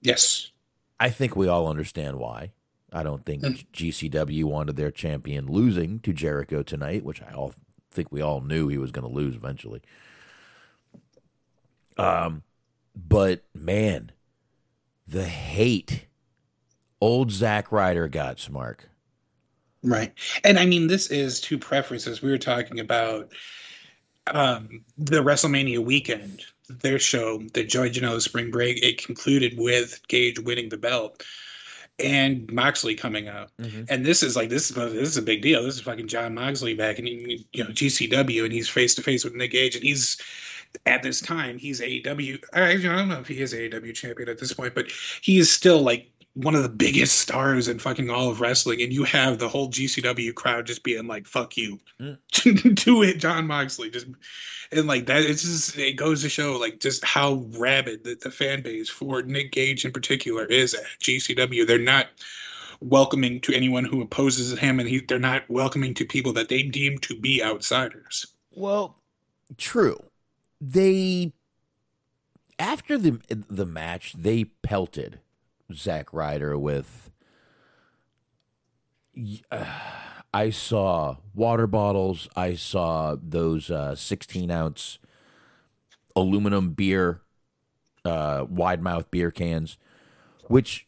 Yes. 0.06 0.52
I 1.00 1.10
think 1.10 1.34
we 1.34 1.48
all 1.48 1.68
understand 1.68 2.18
why. 2.18 2.52
I 2.92 3.02
don't 3.02 3.26
think 3.26 3.42
mm. 3.42 3.66
GCW 3.72 4.44
wanted 4.44 4.76
their 4.76 4.92
champion 4.92 5.46
losing 5.46 5.98
to 6.00 6.12
Jericho 6.12 6.62
tonight, 6.62 7.04
which 7.04 7.20
I 7.20 7.32
all 7.32 7.52
think 7.90 8.12
we 8.12 8.20
all 8.20 8.40
knew 8.40 8.68
he 8.68 8.78
was 8.78 8.92
going 8.92 9.06
to 9.06 9.12
lose 9.12 9.34
eventually. 9.34 9.82
Um, 11.98 12.44
but 12.94 13.42
man, 13.52 14.12
the 15.08 15.24
hate 15.24 16.06
old 17.00 17.32
Zack 17.32 17.72
Ryder 17.72 18.06
got, 18.06 18.36
Smark. 18.36 18.80
Right, 19.82 20.12
and 20.44 20.58
I 20.58 20.66
mean 20.66 20.86
this 20.86 21.10
is 21.10 21.40
two 21.40 21.58
preferences. 21.58 22.22
We 22.22 22.30
were 22.30 22.38
talking 22.38 22.80
about 22.80 23.32
um, 24.28 24.84
the 24.96 25.22
WrestleMania 25.22 25.78
weekend 25.78 26.44
their 26.68 26.98
show, 26.98 27.42
the 27.54 27.64
Joey 27.64 27.90
Janela 27.90 28.20
Spring 28.20 28.50
Break, 28.50 28.82
it 28.82 29.04
concluded 29.04 29.54
with 29.56 30.00
Gage 30.08 30.38
winning 30.40 30.68
the 30.68 30.76
belt 30.76 31.24
and 31.98 32.50
Moxley 32.52 32.94
coming 32.94 33.28
out. 33.28 33.50
Mm-hmm. 33.60 33.84
And 33.88 34.04
this 34.04 34.22
is 34.22 34.36
like 34.36 34.48
this 34.48 34.70
is 34.70 34.76
this 34.76 35.08
is 35.08 35.16
a 35.16 35.22
big 35.22 35.42
deal. 35.42 35.62
This 35.62 35.76
is 35.76 35.80
fucking 35.80 36.08
Jon 36.08 36.34
Moxley 36.34 36.74
back 36.74 36.98
and 36.98 37.08
you 37.08 37.64
know 37.64 37.70
GCW 37.70 38.44
and 38.44 38.52
he's 38.52 38.68
face 38.68 38.94
to 38.96 39.02
face 39.02 39.24
with 39.24 39.34
Nick 39.34 39.52
Gage 39.52 39.74
and 39.74 39.84
he's 39.84 40.20
at 40.84 41.02
this 41.02 41.20
time 41.20 41.56
he's 41.58 41.80
AEW. 41.80 42.42
I, 42.52 42.72
I 42.72 42.76
don't 42.76 43.08
know 43.08 43.20
if 43.20 43.28
he 43.28 43.40
is 43.40 43.54
AEW 43.54 43.94
champion 43.94 44.28
at 44.28 44.38
this 44.38 44.52
point, 44.52 44.74
but 44.74 44.90
he 45.22 45.38
is 45.38 45.50
still 45.50 45.80
like 45.80 46.10
one 46.36 46.54
of 46.54 46.62
the 46.62 46.68
biggest 46.68 47.18
stars 47.18 47.66
in 47.66 47.78
fucking 47.78 48.10
all 48.10 48.28
of 48.28 48.42
wrestling, 48.42 48.82
and 48.82 48.92
you 48.92 49.04
have 49.04 49.38
the 49.38 49.48
whole 49.48 49.70
GCW 49.70 50.34
crowd 50.34 50.66
just 50.66 50.82
being 50.82 51.06
like, 51.06 51.26
"Fuck 51.26 51.56
you," 51.56 51.80
mm. 51.98 52.18
to 52.30 53.02
it, 53.02 53.18
Jon 53.18 53.46
Moxley, 53.46 53.90
just 53.90 54.06
and 54.70 54.86
like 54.86 55.06
that. 55.06 55.22
It's 55.22 55.42
just 55.42 55.78
it 55.78 55.96
goes 55.96 56.22
to 56.22 56.28
show 56.28 56.58
like 56.58 56.78
just 56.78 57.02
how 57.04 57.46
rabid 57.56 58.04
the, 58.04 58.16
the 58.16 58.30
fan 58.30 58.60
base 58.60 58.90
for 58.90 59.22
Nick 59.22 59.50
Gage 59.52 59.86
in 59.86 59.92
particular 59.92 60.44
is 60.44 60.74
at 60.74 60.84
GCW. 61.00 61.66
They're 61.66 61.78
not 61.78 62.08
welcoming 62.80 63.40
to 63.40 63.54
anyone 63.54 63.86
who 63.86 64.02
opposes 64.02 64.58
him, 64.58 64.78
and 64.78 64.86
he, 64.86 65.00
they're 65.00 65.18
not 65.18 65.48
welcoming 65.48 65.94
to 65.94 66.04
people 66.04 66.34
that 66.34 66.50
they 66.50 66.62
deem 66.62 66.98
to 66.98 67.18
be 67.18 67.42
outsiders. 67.42 68.26
Well, 68.54 68.98
true. 69.56 70.02
They 70.60 71.32
after 72.58 72.98
the 72.98 73.20
the 73.48 73.66
match, 73.66 74.12
they 74.18 74.44
pelted 74.44 75.20
Zack 75.72 76.12
Ryder 76.12 76.58
with. 76.58 77.10
Uh, 79.50 79.64
I 80.34 80.50
saw 80.50 81.16
water 81.34 81.66
bottles. 81.66 82.28
I 82.36 82.54
saw 82.54 83.16
those 83.20 83.70
uh, 83.70 83.94
16 83.94 84.50
ounce 84.50 84.98
aluminum 86.14 86.70
beer, 86.70 87.22
uh, 88.04 88.44
wide 88.48 88.82
mouth 88.82 89.10
beer 89.10 89.30
cans, 89.30 89.78
which 90.48 90.86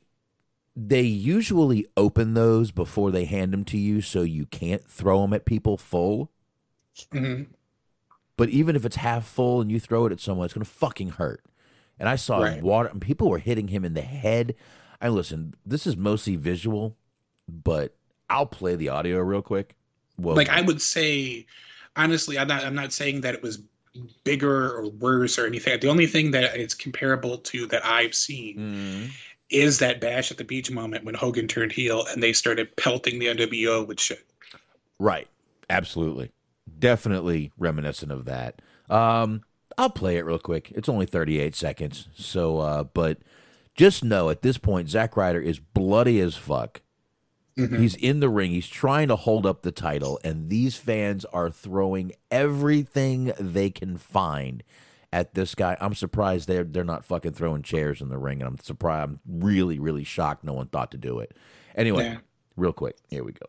they 0.77 1.03
usually 1.03 1.87
open 1.97 2.35
those 2.35 2.71
before 2.71 3.11
they 3.11 3.25
hand 3.25 3.53
them 3.53 3.65
to 3.65 3.79
you 3.79 4.01
so 4.01 4.23
you 4.23 4.47
can't 4.47 4.85
throw 4.85 5.23
them 5.23 5.33
at 5.33 5.45
people 5.45 5.77
full. 5.77 6.31
Mm-hmm. 7.13 7.45
But 8.37 8.51
even 8.51 8.77
if 8.77 8.85
it's 8.85 8.97
half 8.97 9.27
full 9.27 9.61
and 9.61 9.71
you 9.71 9.81
throw 9.81 10.07
it 10.07 10.13
at 10.13 10.21
someone, 10.21 10.45
it's 10.45 10.55
going 10.55 10.65
to 10.65 10.71
fucking 10.71 11.11
hurt. 11.11 11.43
And 12.01 12.09
I 12.09 12.17
saw 12.17 12.39
Right. 12.41 12.63
water, 12.63 12.89
and 12.89 13.01
people 13.01 13.29
were 13.29 13.39
hitting 13.39 13.69
him 13.69 13.85
in 13.85 13.95
the 13.95 14.03
head. 14.03 14.55
I 15.01 15.09
listen, 15.09 15.55
this 15.67 15.87
is 15.87 15.97
mostly 15.97 16.37
visual, 16.37 16.97
but 17.49 17.97
I'll 18.31 18.47
play 18.47 18.77
the 18.77 18.89
audio 18.89 19.19
real 19.19 19.43
quick. 19.43 19.75
Well, 20.17 20.37
like 20.37 20.49
I 20.49 20.61
would 20.61 20.83
say, 20.83 21.47
honestly, 21.97 22.39
I'm 22.39 22.49
not. 22.49 22.65
I'm 22.65 22.75
not 22.75 22.93
saying 22.93 23.21
that 23.23 23.35
it 23.35 23.43
was 23.43 23.61
bigger 24.25 24.71
or 24.77 24.89
worse 24.91 25.39
or 25.39 25.47
anything. 25.47 25.79
The 25.81 25.89
only 25.89 26.07
thing 26.07 26.31
that 26.33 26.57
it's 26.57 26.75
comparable 26.75 27.39
to 27.39 27.67
that 27.67 27.85
I've 27.85 28.15
seen 28.15 28.59
Mhm. 28.59 29.11
is 29.51 29.79
that 29.79 30.01
bash 30.01 30.31
at 30.31 30.37
the 30.37 30.45
beach 30.45 30.71
moment 30.71 31.05
when 31.05 31.15
Hogan 31.15 31.49
turned 31.49 31.73
heel 31.73 32.05
and 32.07 32.23
they 32.23 32.33
started 32.33 32.77
pelting 32.77 33.19
the 33.19 33.27
NWO 33.29 33.83
with 33.85 33.99
shit. 33.99 34.25
Right. 34.99 35.27
Absolutely. 35.71 36.31
Definitely 36.79 37.51
reminiscent 37.59 38.13
of 38.13 38.27
that. 38.27 38.61
Um, 38.91 39.43
I'll 39.79 39.89
play 39.91 40.17
it 40.19 40.25
real 40.27 40.39
quick. 40.39 40.73
It's 40.75 40.89
only 40.89 41.07
38 41.07 41.55
seconds. 41.55 42.09
So, 42.17 42.59
uh, 42.59 42.85
but 42.85 43.19
just 43.77 44.03
know 44.05 44.29
at 44.29 44.43
this 44.43 44.59
point, 44.59 44.91
Zack 44.91 45.17
Ryder 45.17 45.41
is 45.41 45.59
bloody 45.61 46.21
as 46.21 46.35
fuck. 46.37 46.83
He's 47.57 47.97
in 47.97 48.21
the 48.21 48.29
ring. 48.29 48.53
He's 48.53 48.69
trying 48.69 49.09
to 49.09 49.17
hold 49.17 49.45
up 49.45 49.63
the 49.63 49.73
title, 49.73 50.21
and 50.23 50.49
these 50.49 50.77
fans 50.77 51.25
are 51.25 51.51
throwing 51.51 52.13
everything 52.31 53.33
they 53.41 53.69
can 53.71 53.97
find 53.97 54.63
at 55.13 55.35
this 55.35 55.57
guy. 55.57 55.77
I'm 55.81 55.95
surprised 55.95 56.47
they're 56.47 56.63
they're 56.63 56.85
not 56.85 57.05
fucking 57.05 57.33
throwing 57.33 57.63
chairs 57.63 58.01
in 58.01 58.11
the 58.11 58.19
ring. 58.19 58.41
And 58.43 58.49
I'm 58.49 58.59
surprised. 58.63 59.11
I'm 59.11 59.21
really 59.27 59.81
really 59.81 60.05
shocked 60.05 60.45
no 60.45 60.53
one 60.53 60.69
thought 60.69 60.93
to 60.93 60.99
do 60.99 61.19
it. 61.19 61.37
Anyway, 61.75 62.05
Yeah. 62.05 62.19
real 62.57 62.73
quick, 62.73 62.97
here 63.11 63.25
we 63.25 63.33
go. 63.33 63.47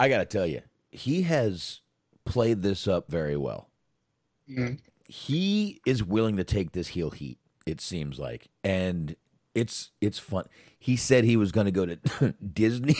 I 0.00 0.08
got 0.08 0.18
to 0.18 0.24
tell 0.24 0.46
you, 0.46 0.62
he 0.90 1.22
has 1.22 1.80
played 2.24 2.62
this 2.62 2.88
up 2.88 3.08
very 3.10 3.36
well. 3.36 3.68
Mhm. 4.48 4.80
He 5.06 5.80
is 5.86 6.02
willing 6.02 6.36
to 6.36 6.44
take 6.44 6.72
this 6.72 6.88
heel 6.88 7.10
heat, 7.10 7.38
it 7.66 7.80
seems 7.80 8.18
like. 8.18 8.48
And 8.64 9.14
it's 9.54 9.90
it's 10.00 10.18
fun. 10.18 10.46
He 10.78 10.96
said 10.96 11.24
he 11.24 11.36
was 11.36 11.52
going 11.52 11.66
to 11.66 11.70
go 11.72 11.86
to 11.86 12.34
Disney 12.54 12.96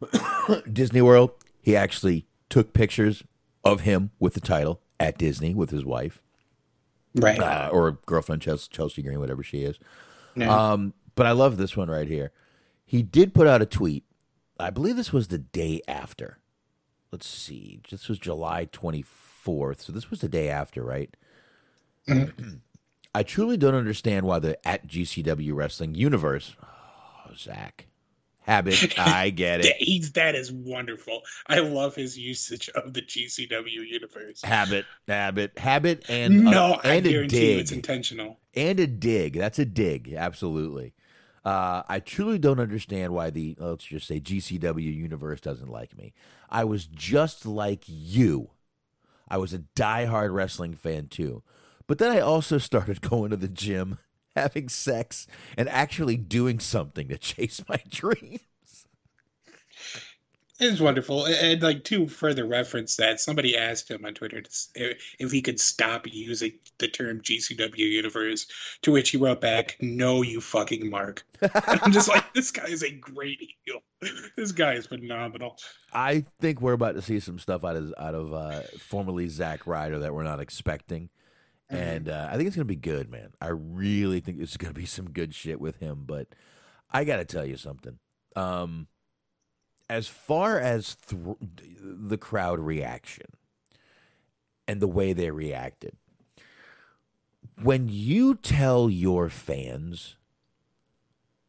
Disney 0.72 1.02
World. 1.02 1.30
He 1.60 1.76
actually 1.76 2.26
took 2.48 2.72
pictures 2.72 3.22
of 3.64 3.80
him 3.80 4.10
with 4.18 4.34
the 4.34 4.40
title 4.40 4.80
at 5.00 5.18
Disney 5.18 5.54
with 5.54 5.70
his 5.70 5.84
wife 5.84 6.20
Right. 7.16 7.38
uh, 7.38 7.70
or 7.72 7.92
girlfriend 8.06 8.42
Chelsea, 8.42 8.68
Chelsea 8.70 9.02
Green, 9.02 9.18
whatever 9.20 9.42
she 9.42 9.62
is. 9.62 9.78
Yeah. 10.36 10.72
Um, 10.72 10.94
but 11.14 11.26
I 11.26 11.32
love 11.32 11.56
this 11.56 11.76
one 11.76 11.88
right 11.88 12.08
here. 12.08 12.32
He 12.84 13.02
did 13.02 13.34
put 13.34 13.46
out 13.46 13.62
a 13.62 13.66
tweet. 13.66 14.04
I 14.58 14.70
believe 14.70 14.96
this 14.96 15.12
was 15.12 15.28
the 15.28 15.38
day 15.38 15.80
after. 15.88 16.38
Let's 17.10 17.26
see. 17.26 17.80
This 17.90 18.08
was 18.08 18.18
July 18.18 18.66
24th. 18.66 19.80
So 19.80 19.92
this 19.92 20.10
was 20.10 20.20
the 20.20 20.28
day 20.28 20.48
after, 20.48 20.82
right? 20.82 21.14
I 23.14 23.22
truly 23.22 23.56
don't 23.56 23.74
understand 23.74 24.26
why 24.26 24.40
the 24.40 24.66
at 24.66 24.88
GCW 24.88 25.54
Wrestling 25.54 25.94
Universe, 25.94 26.56
oh, 26.62 27.32
Zack, 27.36 27.86
habit, 28.40 28.98
I 28.98 29.30
get 29.30 29.64
it. 29.64 29.76
He's 29.78 30.12
that 30.12 30.34
is 30.34 30.50
wonderful. 30.50 31.22
I 31.46 31.60
love 31.60 31.94
his 31.94 32.18
usage 32.18 32.68
of 32.70 32.92
the 32.92 33.02
GCW 33.02 33.88
universe. 33.88 34.42
Habit, 34.42 34.84
habit, 35.06 35.56
habit, 35.56 36.04
and 36.08 36.44
no, 36.44 36.74
uh, 36.74 36.80
I 36.82 36.94
and 36.94 37.06
a 37.06 37.10
guarantee 37.10 37.52
you 37.52 37.58
it's 37.60 37.70
intentional. 37.72 38.38
and 38.54 38.80
a 38.80 38.86
dig. 38.88 39.34
That's 39.34 39.60
a 39.60 39.64
dig, 39.64 40.12
absolutely. 40.12 40.94
Uh, 41.44 41.82
I 41.88 42.00
truly 42.00 42.38
don't 42.38 42.60
understand 42.60 43.12
why 43.12 43.30
the 43.30 43.54
let's 43.58 43.84
just 43.84 44.06
say 44.06 44.18
GCW 44.18 44.90
universe 44.90 45.40
doesn't 45.40 45.68
like 45.68 45.96
me. 45.96 46.14
I 46.48 46.64
was 46.64 46.86
just 46.86 47.44
like 47.44 47.84
you. 47.86 48.50
I 49.28 49.38
was 49.38 49.54
a 49.54 49.60
diehard 49.76 50.34
wrestling 50.34 50.74
fan 50.74 51.08
too, 51.08 51.42
but 51.86 51.98
then 51.98 52.12
I 52.12 52.20
also 52.20 52.58
started 52.58 53.00
going 53.08 53.30
to 53.30 53.36
the 53.36 53.48
gym, 53.48 53.98
having 54.36 54.68
sex, 54.68 55.26
and 55.56 55.68
actually 55.68 56.16
doing 56.16 56.60
something 56.60 57.08
to 57.08 57.18
chase 57.20 57.62
my 57.68 57.82
dream. 57.90 58.40
It's 60.64 60.80
wonderful. 60.80 61.26
And, 61.26 61.62
like 61.62 61.84
to 61.84 62.06
further 62.06 62.46
reference 62.46 62.96
that, 62.96 63.20
somebody 63.20 63.56
asked 63.56 63.90
him 63.90 64.04
on 64.04 64.14
Twitter 64.14 64.40
to 64.40 64.94
if 65.18 65.30
he 65.30 65.42
could 65.42 65.60
stop 65.60 66.06
using 66.06 66.52
the 66.78 66.88
term 66.88 67.20
GCW 67.20 67.76
universe, 67.76 68.46
to 68.82 68.90
which 68.90 69.10
he 69.10 69.18
wrote 69.18 69.40
back, 69.40 69.76
"No, 69.80 70.22
you 70.22 70.40
fucking 70.40 70.88
Mark." 70.88 71.24
I'm 71.54 71.92
just 71.92 72.08
like, 72.08 72.32
this 72.32 72.50
guy 72.50 72.64
is 72.64 72.82
a 72.82 72.90
great 72.90 73.54
heel. 73.64 73.82
This 74.36 74.52
guy 74.52 74.74
is 74.74 74.86
phenomenal. 74.86 75.58
I 75.92 76.24
think 76.40 76.60
we're 76.60 76.72
about 76.72 76.94
to 76.94 77.02
see 77.02 77.20
some 77.20 77.38
stuff 77.38 77.64
out 77.64 77.76
of 77.76 77.94
out 77.98 78.14
of 78.14 78.32
uh, 78.32 78.62
formerly 78.78 79.28
Zack 79.28 79.66
Ryder 79.66 79.98
that 80.00 80.14
we're 80.14 80.24
not 80.24 80.40
expecting, 80.40 81.10
and 81.68 82.08
uh, 82.08 82.28
I 82.30 82.36
think 82.36 82.46
it's 82.46 82.56
gonna 82.56 82.64
be 82.64 82.76
good, 82.76 83.10
man. 83.10 83.32
I 83.40 83.48
really 83.48 84.20
think 84.20 84.40
it's 84.40 84.56
gonna 84.56 84.72
be 84.72 84.86
some 84.86 85.10
good 85.10 85.34
shit 85.34 85.60
with 85.60 85.76
him. 85.76 86.04
But 86.06 86.28
I 86.90 87.04
got 87.04 87.16
to 87.16 87.24
tell 87.24 87.44
you 87.44 87.56
something. 87.56 87.98
Um, 88.36 88.88
as 89.88 90.08
far 90.08 90.58
as 90.58 90.96
th- 90.96 91.36
the 91.40 92.18
crowd 92.18 92.58
reaction 92.60 93.26
and 94.66 94.80
the 94.80 94.88
way 94.88 95.12
they 95.12 95.30
reacted, 95.30 95.96
when 97.62 97.88
you 97.88 98.34
tell 98.34 98.90
your 98.90 99.28
fans 99.28 100.16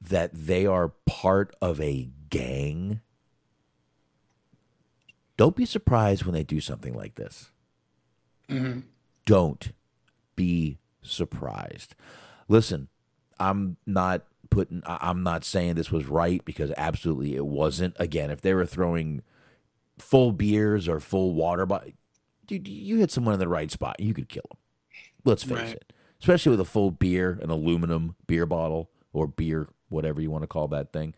that 0.01 0.31
they 0.33 0.65
are 0.65 0.89
part 1.05 1.55
of 1.61 1.79
a 1.81 2.09
gang 2.29 3.01
don't 5.37 5.55
be 5.55 5.65
surprised 5.65 6.23
when 6.23 6.33
they 6.33 6.43
do 6.43 6.61
something 6.61 6.93
like 6.93 7.15
this. 7.15 7.51
Mhm. 8.47 8.83
Don't 9.25 9.73
be 10.37 10.77
surprised. 11.01 11.93
Listen, 12.47 12.87
I'm 13.37 13.75
not 13.85 14.25
putting, 14.56 14.82
I- 14.86 15.10
I'm 15.10 15.22
not 15.22 15.44
saying 15.44 15.76
this 15.76 15.91
was 15.91 16.06
right 16.07 16.44
because 16.45 16.72
absolutely 16.77 17.36
it 17.36 17.45
wasn't. 17.45 17.95
Again, 17.99 18.32
if 18.32 18.41
they 18.41 18.53
were 18.53 18.65
throwing 18.65 19.22
full 19.99 20.32
beers 20.32 20.88
or 20.88 20.99
full 20.99 21.34
water, 21.34 21.65
but 21.65 21.90
dude, 22.48 22.68
you 22.68 22.98
hit 22.98 23.11
someone 23.11 23.34
in 23.34 23.40
the 23.40 23.48
right 23.48 23.69
spot, 23.69 23.99
you 23.99 24.14
could 24.14 24.30
kill 24.30 24.44
them. 24.49 24.57
Let's 25.26 25.44
face 25.44 25.57
Right. 25.57 25.76
it. 25.76 25.94
Especially 26.22 26.52
with 26.52 26.60
a 26.61 26.65
full 26.65 26.91
beer, 26.91 27.38
an 27.41 27.49
aluminum 27.49 28.15
beer 28.27 28.45
bottle 28.45 28.90
or 29.14 29.27
beer, 29.27 29.68
whatever 29.90 30.22
you 30.22 30.32
want 30.32 30.44
to 30.44 30.48
call 30.48 30.68
that 30.69 30.91
thing, 30.94 31.14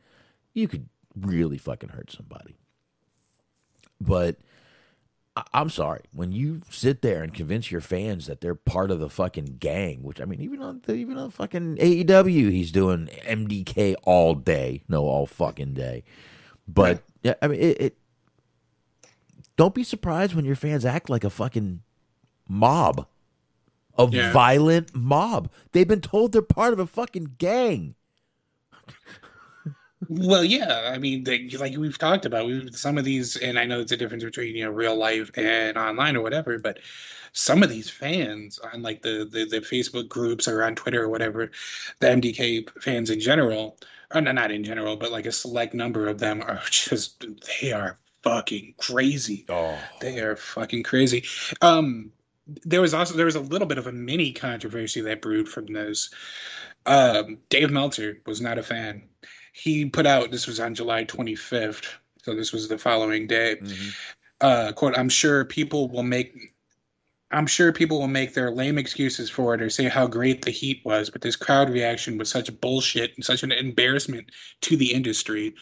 you 0.54 0.68
could 0.68 0.90
really 1.16 1.58
fucking 1.58 1.90
hurt 1.90 2.12
somebody. 2.12 2.58
But 4.02 4.38
I'm 5.54 5.70
sorry 5.70 6.02
when 6.14 6.32
you 6.32 6.62
sit 6.70 7.02
there 7.02 7.22
and 7.24 7.34
convince 7.34 7.72
your 7.72 7.82
fans 7.82 8.28
that 8.28 8.42
they're 8.42 8.56
part 8.56 8.92
of 8.92 9.00
the 9.00 9.10
fucking 9.10 9.58
gang. 9.60 10.04
Which 10.04 10.20
I 10.22 10.26
mean, 10.26 10.42
even 10.42 10.62
on 10.62 10.82
the, 10.86 10.94
even 10.96 11.18
on 11.18 11.32
fucking 11.32 11.78
AEW, 11.78 12.52
he's 12.52 12.72
doing 12.72 13.08
MDK 13.26 13.96
all 14.04 14.36
day, 14.36 14.84
no, 14.88 15.06
all 15.06 15.26
fucking 15.26 15.74
day. 15.74 16.04
But 16.68 17.04
yeah, 17.24 17.36
I 17.42 17.48
mean, 17.48 17.60
it, 17.60 17.82
it. 17.82 17.98
Don't 19.56 19.74
be 19.74 19.84
surprised 19.84 20.36
when 20.36 20.46
your 20.46 20.56
fans 20.56 20.86
act 20.86 21.10
like 21.10 21.24
a 21.24 21.30
fucking 21.30 21.82
mob, 22.48 23.08
a 23.98 24.08
Yeah. 24.10 24.32
violent 24.32 24.96
mob. 24.96 25.50
They've 25.72 25.88
been 25.88 26.02
told 26.02 26.32
they're 26.32 26.42
part 26.42 26.74
of 26.74 26.80
a 26.80 26.86
fucking 26.88 27.36
gang. 27.38 27.96
Well, 30.10 30.44
yeah. 30.44 30.92
I 30.94 30.98
mean, 30.98 31.24
they, 31.24 31.50
like 31.50 31.76
we've 31.78 31.98
talked 31.98 32.26
about, 32.26 32.46
we, 32.46 32.72
some 32.72 32.98
of 32.98 33.04
these, 33.04 33.36
and 33.36 33.58
I 33.58 33.66
know 33.66 33.80
it's 33.80 33.92
a 33.92 33.98
difference 33.98 34.24
between 34.24 34.56
you 34.56 34.66
know 34.66 34.72
real 34.72 34.96
life 34.96 35.32
and 35.36 35.78
online 35.78 36.16
or 36.16 36.22
whatever, 36.22 36.60
but 36.60 36.80
some 37.34 37.64
of 37.64 37.70
these 37.70 37.90
fans 37.90 38.60
on 38.60 38.82
like 38.82 39.02
the 39.02 39.28
the, 39.30 39.46
the 39.46 39.60
Facebook 39.60 40.08
groups 40.08 40.48
or 40.48 40.64
on 40.64 40.76
Twitter 40.76 41.04
or 41.04 41.10
whatever, 41.10 41.52
the 42.00 42.08
MDK 42.08 42.70
fans 42.82 43.10
in 43.10 43.20
general, 43.20 43.78
or 44.14 44.22
no, 44.22 44.32
not 44.32 44.52
in 44.52 44.64
general, 44.64 44.98
but 44.98 45.12
like 45.12 45.26
a 45.26 45.32
select 45.32 45.74
number 45.74 46.08
of 46.08 46.20
them 46.20 46.42
are 46.42 46.62
just 46.70 47.26
they 47.62 47.72
are 47.72 47.98
fucking 48.24 48.76
crazy. 48.78 49.46
Oh, 49.50 49.78
They 50.02 50.20
are 50.20 50.36
fucking 50.36 50.84
crazy. 50.84 51.26
Um, 51.62 52.12
there 52.66 52.82
was 52.82 52.94
also 52.94 53.16
there 53.16 53.26
was 53.26 53.36
a 53.36 53.42
little 53.42 53.68
bit 53.68 53.78
of 53.78 53.88
a 53.88 53.92
mini 53.92 54.32
controversy 54.32 55.02
that 55.02 55.22
brewed 55.22 55.50
from 55.50 55.68
those. 55.68 56.12
Um, 56.86 57.40
Dave 57.50 57.72
Meltzer 57.72 58.22
was 58.26 58.42
not 58.42 58.58
a 58.58 58.64
fan. 58.64 59.04
He 59.58 59.86
put 59.86 60.06
out 60.06 60.30
this 60.30 60.46
was 60.48 60.60
on 60.60 60.76
July 60.76 61.04
25th, 61.06 61.86
so 62.22 62.36
this 62.36 62.54
was 62.54 62.68
the 62.68 62.78
following 62.78 63.26
day. 63.26 63.60
Uh, 64.40 64.72
quote: 64.72 64.98
I'm 64.98 65.10
sure 65.10 65.46
people 65.46 65.90
will 65.90 66.04
make. 66.04 66.36
I'm 67.32 67.48
sure 67.48 67.74
people 67.74 68.00
will 68.00 68.08
make 68.08 68.34
their 68.34 68.52
lame 68.52 68.78
excuses 68.78 69.30
for 69.30 69.54
it 69.54 69.62
or 69.62 69.70
say 69.70 69.90
how 69.90 70.08
great 70.08 70.44
the 70.44 70.52
heat 70.52 70.82
was, 70.86 71.10
but 71.10 71.22
this 71.22 71.36
crowd 71.36 71.70
reaction 71.70 72.18
was 72.18 72.30
such 72.30 72.58
bullshit 72.62 73.12
and 73.18 73.26
such 73.26 73.44
an 73.44 73.52
embarrassment 73.52 74.32
to 74.62 74.78
the 74.78 74.94
industry. 74.94 75.54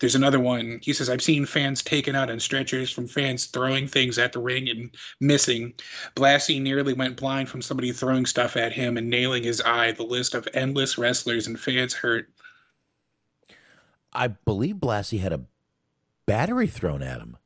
There's 0.00 0.16
another 0.16 0.40
one. 0.40 0.80
He 0.82 0.92
says, 0.92 1.08
I've 1.08 1.22
seen 1.22 1.46
fans 1.46 1.80
taken 1.80 2.16
out 2.16 2.28
on 2.28 2.40
stretchers 2.40 2.90
from 2.90 3.06
fans 3.06 3.46
throwing 3.46 3.86
things 3.86 4.18
at 4.18 4.32
the 4.32 4.40
ring 4.40 4.68
and 4.68 4.90
missing. 5.20 5.74
Blassie 6.16 6.60
nearly 6.60 6.92
went 6.92 7.18
blind 7.18 7.48
from 7.48 7.62
somebody 7.62 7.92
throwing 7.92 8.26
stuff 8.26 8.56
at 8.56 8.72
him 8.72 8.96
and 8.96 9.08
nailing 9.08 9.44
his 9.44 9.60
eye. 9.60 9.92
The 9.92 10.02
list 10.02 10.34
of 10.34 10.48
endless 10.54 10.98
wrestlers 10.98 11.46
and 11.46 11.60
fans 11.60 11.94
hurt. 11.94 12.28
I 14.12 14.28
believe 14.28 14.76
Blassie 14.76 15.20
had 15.20 15.32
a 15.32 15.42
battery 16.26 16.66
thrown 16.66 17.02
at 17.02 17.20
him. 17.20 17.36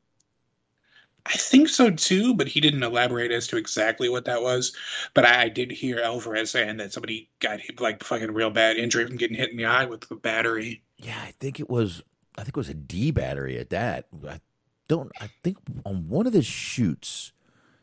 I 1.25 1.31
think 1.31 1.67
so 1.67 1.91
too, 1.91 2.33
but 2.35 2.47
he 2.47 2.61
didn't 2.61 2.83
elaborate 2.83 3.31
as 3.31 3.47
to 3.47 3.57
exactly 3.57 4.07
what 4.07 4.25
that 4.25 4.41
was. 4.41 4.73
But 5.13 5.25
I, 5.25 5.43
I 5.43 5.49
did 5.49 5.71
hear 5.71 5.99
Alvarez 5.99 6.51
saying 6.51 6.77
that 6.77 6.93
somebody 6.93 7.29
got 7.39 7.59
hit, 7.59 7.81
like 7.81 8.01
fucking 8.01 8.31
real 8.31 8.49
bad 8.49 8.77
injury 8.77 9.05
from 9.05 9.17
getting 9.17 9.35
hit 9.35 9.51
in 9.51 9.57
the 9.57 9.65
eye 9.65 9.85
with 9.85 10.07
the 10.07 10.15
battery. 10.15 10.83
Yeah, 10.97 11.19
I 11.21 11.33
think 11.39 11.59
it 11.59 11.69
was. 11.69 12.01
I 12.37 12.43
think 12.43 12.55
it 12.55 12.57
was 12.57 12.69
a 12.69 12.73
D 12.73 13.11
battery 13.11 13.57
at 13.57 13.71
that. 13.71 14.07
I 14.27 14.39
don't. 14.87 15.11
I 15.19 15.29
think 15.43 15.57
on 15.85 16.07
one 16.07 16.27
of 16.27 16.33
the 16.33 16.43
shoots, 16.43 17.33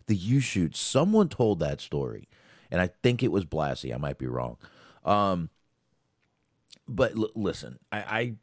the 0.06 0.16
U 0.16 0.40
shoots, 0.40 0.80
someone 0.80 1.28
told 1.28 1.58
that 1.58 1.82
story, 1.82 2.28
and 2.70 2.80
I 2.80 2.88
think 3.02 3.22
it 3.22 3.32
was 3.32 3.44
Blassie. 3.44 3.94
I 3.94 3.98
might 3.98 4.16
be 4.16 4.26
wrong. 4.26 4.56
Um, 5.04 5.50
but 6.88 7.12
l- 7.14 7.30
listen, 7.34 7.78
I, 7.92 7.98
I, 7.98 8.34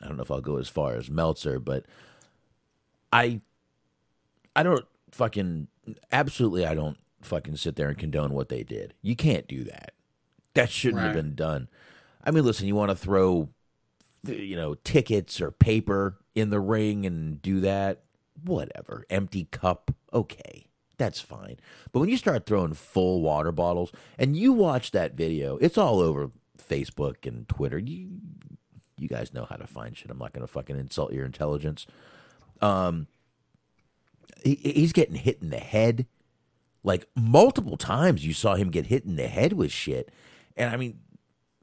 I 0.00 0.06
don't 0.06 0.16
know 0.16 0.22
if 0.22 0.30
I'll 0.30 0.40
go 0.40 0.56
as 0.56 0.68
far 0.68 0.94
as 0.94 1.10
Meltzer, 1.10 1.58
but 1.58 1.86
I, 3.12 3.40
I 4.56 4.62
don't 4.62 4.84
fucking 5.12 5.68
absolutely. 6.10 6.66
I 6.66 6.74
don't 6.74 6.96
fucking 7.22 7.56
sit 7.56 7.76
there 7.76 7.88
and 7.88 7.98
condone 7.98 8.32
what 8.32 8.48
they 8.48 8.62
did. 8.62 8.94
You 9.02 9.16
can't 9.16 9.46
do 9.46 9.64
that. 9.64 9.92
That 10.54 10.70
shouldn't 10.70 11.02
have 11.02 11.14
been 11.14 11.34
done. 11.34 11.68
I 12.24 12.30
mean, 12.30 12.44
listen, 12.44 12.66
you 12.66 12.74
want 12.74 12.90
to 12.90 12.96
throw 12.96 13.50
you 14.26 14.56
know, 14.56 14.74
tickets 14.74 15.40
or 15.40 15.50
paper 15.50 16.18
in 16.34 16.50
the 16.50 16.60
ring 16.60 17.06
and 17.06 17.40
do 17.40 17.60
that, 17.60 18.02
whatever. 18.44 19.04
Empty 19.10 19.48
cup, 19.50 19.90
okay, 20.12 20.66
that's 20.98 21.20
fine. 21.20 21.56
But 21.92 22.00
when 22.00 22.08
you 22.08 22.16
start 22.16 22.46
throwing 22.46 22.74
full 22.74 23.22
water 23.22 23.52
bottles, 23.52 23.92
and 24.18 24.36
you 24.36 24.52
watch 24.52 24.90
that 24.90 25.14
video, 25.14 25.56
it's 25.58 25.78
all 25.78 26.00
over 26.00 26.30
Facebook 26.58 27.26
and 27.26 27.48
Twitter. 27.48 27.78
You, 27.78 28.08
you 29.00 29.08
guys 29.08 29.32
know 29.32 29.44
how 29.44 29.56
to 29.56 29.66
find 29.66 29.96
shit. 29.96 30.10
I'm 30.10 30.18
not 30.18 30.32
going 30.32 30.46
to 30.46 30.52
fucking 30.52 30.78
insult 30.78 31.12
your 31.12 31.24
intelligence. 31.24 31.86
Um, 32.60 33.06
he, 34.44 34.54
he's 34.54 34.92
getting 34.92 35.16
hit 35.16 35.38
in 35.40 35.50
the 35.50 35.58
head, 35.58 36.06
like 36.84 37.06
multiple 37.16 37.76
times. 37.76 38.26
You 38.26 38.32
saw 38.32 38.54
him 38.54 38.70
get 38.70 38.86
hit 38.86 39.04
in 39.04 39.16
the 39.16 39.28
head 39.28 39.52
with 39.54 39.72
shit, 39.72 40.10
and 40.56 40.70
I 40.70 40.76
mean, 40.76 41.00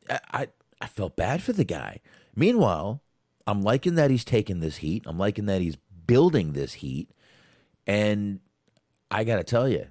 I, 0.10 0.20
I 0.32 0.48
I 0.82 0.88
felt 0.88 1.16
bad 1.16 1.42
for 1.42 1.54
the 1.54 1.64
guy. 1.64 2.02
Meanwhile, 2.36 3.02
I'm 3.48 3.64
liking 3.64 3.96
that 3.96 4.12
he's 4.12 4.26
taking 4.26 4.60
this 4.60 4.78
heat. 4.78 5.04
I'm 5.06 5.18
liking 5.18 5.46
that 5.46 5.62
he's 5.62 5.78
building 6.06 6.54
this 6.54 6.74
heat. 6.74 7.12
And 7.88 8.40
I 9.10 9.24
got 9.24 9.38
to 9.38 9.44
tell 9.44 9.70
you, 9.70 9.88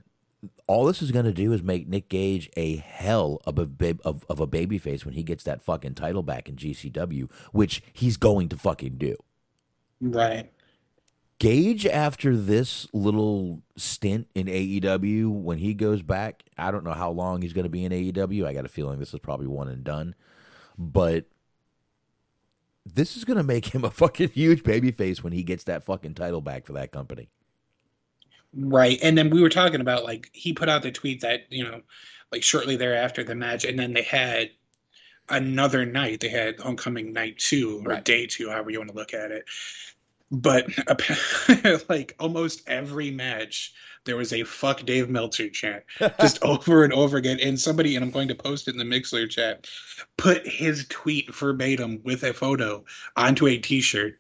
all 0.66 0.84
this 0.84 1.00
is 1.00 1.12
going 1.12 1.24
to 1.24 1.32
do 1.32 1.52
is 1.52 1.62
make 1.62 1.88
Nick 1.88 2.08
Gage 2.08 2.50
a 2.56 2.76
hell 2.76 3.40
of 3.44 3.58
a 3.58 3.66
bib, 3.66 4.00
of, 4.04 4.24
of 4.28 4.40
a 4.40 4.46
babyface 4.46 5.04
when 5.04 5.14
he 5.14 5.22
gets 5.22 5.44
that 5.44 5.62
fucking 5.62 5.94
title 5.94 6.22
back 6.22 6.48
in 6.48 6.56
GCW, 6.56 7.30
which 7.52 7.82
he's 7.92 8.16
going 8.16 8.48
to 8.48 8.56
fucking 8.56 8.96
do. 8.98 9.16
Right. 10.00 10.50
Gage, 11.38 11.86
after 11.86 12.36
this 12.36 12.88
little 12.92 13.62
stint 13.76 14.26
in 14.34 14.46
AEW, 14.46 15.30
when 15.30 15.58
he 15.58 15.74
goes 15.74 16.02
back, 16.02 16.44
I 16.56 16.70
don't 16.70 16.84
know 16.84 16.92
how 16.92 17.10
long 17.10 17.42
he's 17.42 17.52
going 17.52 17.64
to 17.64 17.70
be 17.70 17.84
in 17.84 17.92
AEW. 17.92 18.46
I 18.46 18.54
got 18.54 18.64
a 18.64 18.68
feeling 18.68 18.98
this 18.98 19.12
is 19.12 19.20
probably 19.20 19.46
one 19.46 19.68
and 19.68 19.84
done. 19.84 20.14
But 20.78 21.26
this 22.86 23.16
is 23.16 23.24
going 23.24 23.36
to 23.36 23.42
make 23.42 23.74
him 23.74 23.84
a 23.84 23.90
fucking 23.90 24.30
huge 24.30 24.62
babyface 24.62 25.22
when 25.22 25.32
he 25.32 25.42
gets 25.42 25.64
that 25.64 25.84
fucking 25.84 26.14
title 26.14 26.40
back 26.40 26.64
for 26.66 26.72
that 26.72 26.90
company. 26.90 27.28
Right. 28.54 28.98
And 29.02 29.16
then 29.16 29.30
we 29.30 29.42
were 29.42 29.48
talking 29.48 29.80
about 29.80 30.04
like 30.04 30.30
he 30.32 30.52
put 30.52 30.68
out 30.68 30.82
the 30.82 30.92
tweet 30.92 31.20
that, 31.20 31.42
you 31.50 31.64
know, 31.64 31.82
like 32.32 32.42
shortly 32.42 32.76
thereafter 32.76 33.22
the 33.22 33.34
match, 33.34 33.64
and 33.64 33.78
then 33.78 33.92
they 33.92 34.02
had 34.02 34.50
another 35.28 35.84
night. 35.84 36.20
They 36.20 36.28
had 36.28 36.58
homecoming 36.60 37.12
night 37.12 37.38
two 37.38 37.82
or 37.84 37.90
Right. 37.90 38.04
day 38.04 38.26
two, 38.26 38.50
however 38.50 38.70
you 38.70 38.78
want 38.78 38.90
to 38.90 38.96
look 38.96 39.14
at 39.14 39.30
it. 39.30 39.44
But 40.30 40.68
like 41.88 42.14
almost 42.18 42.62
every 42.66 43.10
match, 43.12 43.72
there 44.04 44.16
was 44.16 44.32
a 44.32 44.42
fuck 44.44 44.84
Dave 44.84 45.08
Meltzer 45.08 45.48
chant 45.50 45.84
just 46.20 46.42
over 46.42 46.82
and 46.82 46.92
over 46.92 47.16
again. 47.16 47.38
And 47.40 47.60
somebody, 47.60 47.94
and 47.94 48.04
I'm 48.04 48.10
going 48.10 48.28
to 48.28 48.34
post 48.34 48.66
it 48.68 48.74
in 48.74 48.78
the 48.78 48.84
Mixlr 48.84 49.28
chat, 49.30 49.68
put 50.16 50.46
his 50.46 50.86
tweet 50.88 51.32
verbatim 51.34 52.00
with 52.04 52.24
a 52.24 52.32
photo 52.32 52.84
onto 53.16 53.46
a 53.46 53.58
t 53.58 53.80
shirt. 53.80 54.18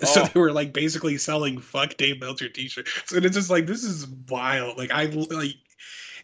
So 0.06 0.22
Oh. 0.22 0.26
they 0.32 0.40
were 0.40 0.52
like 0.52 0.72
basically 0.72 1.18
selling 1.18 1.58
fuck 1.58 1.96
Dave 1.96 2.20
Meltzer 2.20 2.48
t-shirts. 2.48 2.90
So 3.06 3.16
it's 3.16 3.36
just 3.36 3.50
like 3.50 3.66
this 3.66 3.84
is 3.84 4.06
wild. 4.28 4.78
Like 4.78 4.90
I 4.90 5.04
like 5.06 5.56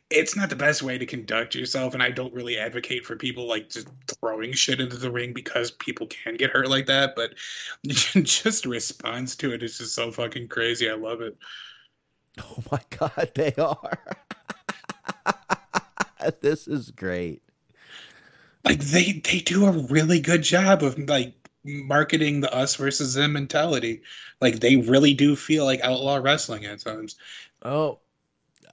it's 0.09 0.37
not 0.37 0.49
the 0.51 0.57
best 0.57 0.83
way 0.83 0.97
to 0.99 1.05
conduct 1.05 1.55
yourself, 1.57 1.93
and 1.93 2.03
I 2.03 2.11
don't 2.11 2.33
really 2.33 2.57
advocate 2.59 3.05
for 3.05 3.17
people 3.17 3.49
like 3.49 3.69
just 3.71 3.89
throwing 4.21 4.53
shit 4.53 4.81
into 4.81 4.97
the 4.97 5.11
ring 5.11 5.33
because 5.33 5.73
people 5.73 6.07
can 6.07 6.37
get 6.37 6.51
hurt 6.51 6.69
like 6.69 6.87
that. 6.87 7.15
But 7.17 7.35
just 7.85 8.67
response 8.67 9.35
to 9.37 9.53
it 9.53 9.63
is 9.63 9.79
just 9.79 9.95
so 9.95 10.11
fucking 10.13 10.49
crazy. 10.49 10.89
I 10.89 10.95
love 10.95 11.21
it. 11.21 11.37
Oh 12.39 12.63
my 12.71 12.81
God, 12.99 13.31
they 13.35 13.55
are. 13.55 13.99
this 16.43 16.69
is 16.69 16.91
great. 16.91 17.43
Like 18.65 18.81
they 18.81 19.13
they 19.25 19.39
do 19.41 19.65
a 19.65 19.71
really 19.71 20.21
good 20.21 20.43
job 20.43 20.83
of 20.83 20.99
like 20.99 21.33
marketing 21.67 22.41
the 22.41 22.55
us 22.55 22.77
versus 22.77 23.15
them 23.15 23.33
mentality. 23.33 24.03
Like 24.41 24.61
they 24.61 24.77
really 24.77 25.15
do 25.15 25.37
feel 25.37 25.65
like 25.65 25.81
outlaw 25.81 26.17
wrestling 26.17 26.65
at 26.65 26.81
times. 26.81 27.17
Oh, 27.63 28.01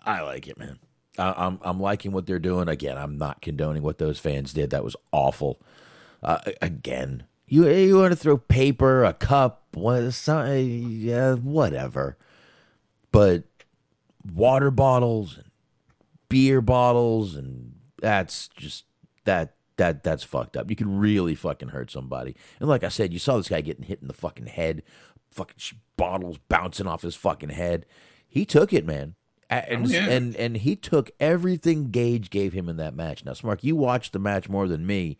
I 0.05 0.21
like 0.21 0.47
it, 0.47 0.57
man. 0.57 0.79
I, 1.17 1.33
I'm 1.35 1.59
I'm 1.61 1.79
liking 1.79 2.11
what 2.11 2.25
they're 2.25 2.39
doing. 2.39 2.67
Again, 2.67 2.97
I'm 2.97 3.17
not 3.17 3.41
condoning 3.41 3.83
what 3.83 3.97
those 3.97 4.19
fans 4.19 4.53
did. 4.53 4.69
That 4.71 4.83
was 4.83 4.95
awful. 5.11 5.61
Uh, 6.21 6.39
again, 6.61 7.23
you 7.47 7.67
you 7.67 7.97
want 7.97 8.11
to 8.11 8.17
throw 8.17 8.37
paper, 8.37 9.03
a 9.03 9.13
cup, 9.13 9.63
what, 9.73 10.11
some, 10.11 10.47
yeah, 10.57 11.35
whatever. 11.35 12.17
But 13.11 13.43
water 14.31 14.71
bottles 14.71 15.37
and 15.37 15.51
beer 16.29 16.61
bottles 16.61 17.35
and 17.35 17.75
that's 18.01 18.47
just 18.49 18.85
that 19.25 19.55
that 19.77 20.03
that's 20.03 20.23
fucked 20.23 20.55
up. 20.57 20.69
You 20.69 20.75
could 20.75 20.87
really 20.87 21.35
fucking 21.35 21.69
hurt 21.69 21.91
somebody. 21.91 22.35
And 22.59 22.69
like 22.69 22.83
I 22.83 22.89
said, 22.89 23.13
you 23.13 23.19
saw 23.19 23.37
this 23.37 23.49
guy 23.49 23.61
getting 23.61 23.85
hit 23.85 24.01
in 24.01 24.07
the 24.07 24.13
fucking 24.13 24.47
head, 24.47 24.83
fucking 25.31 25.55
sh- 25.57 25.73
bottles 25.97 26.37
bouncing 26.49 26.87
off 26.87 27.01
his 27.01 27.15
fucking 27.15 27.49
head. 27.49 27.85
He 28.27 28.45
took 28.45 28.73
it, 28.73 28.85
man. 28.85 29.15
And, 29.49 29.85
Oh, 29.85 29.89
yeah. 29.89 30.09
and 30.09 30.35
and 30.35 30.57
he 30.57 30.75
took 30.75 31.11
everything 31.19 31.91
Gage 31.91 32.29
gave 32.31 32.53
him 32.53 32.67
in 32.69 32.77
that 32.77 32.95
match. 32.95 33.23
Now, 33.23 33.33
Smark, 33.33 33.63
you 33.63 33.75
watched 33.75 34.11
the 34.13 34.19
match 34.19 34.49
more 34.49 34.67
than 34.67 34.87
me. 34.87 35.17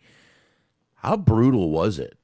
How 0.96 1.16
brutal 1.16 1.70
was 1.70 1.98
it? 1.98 2.16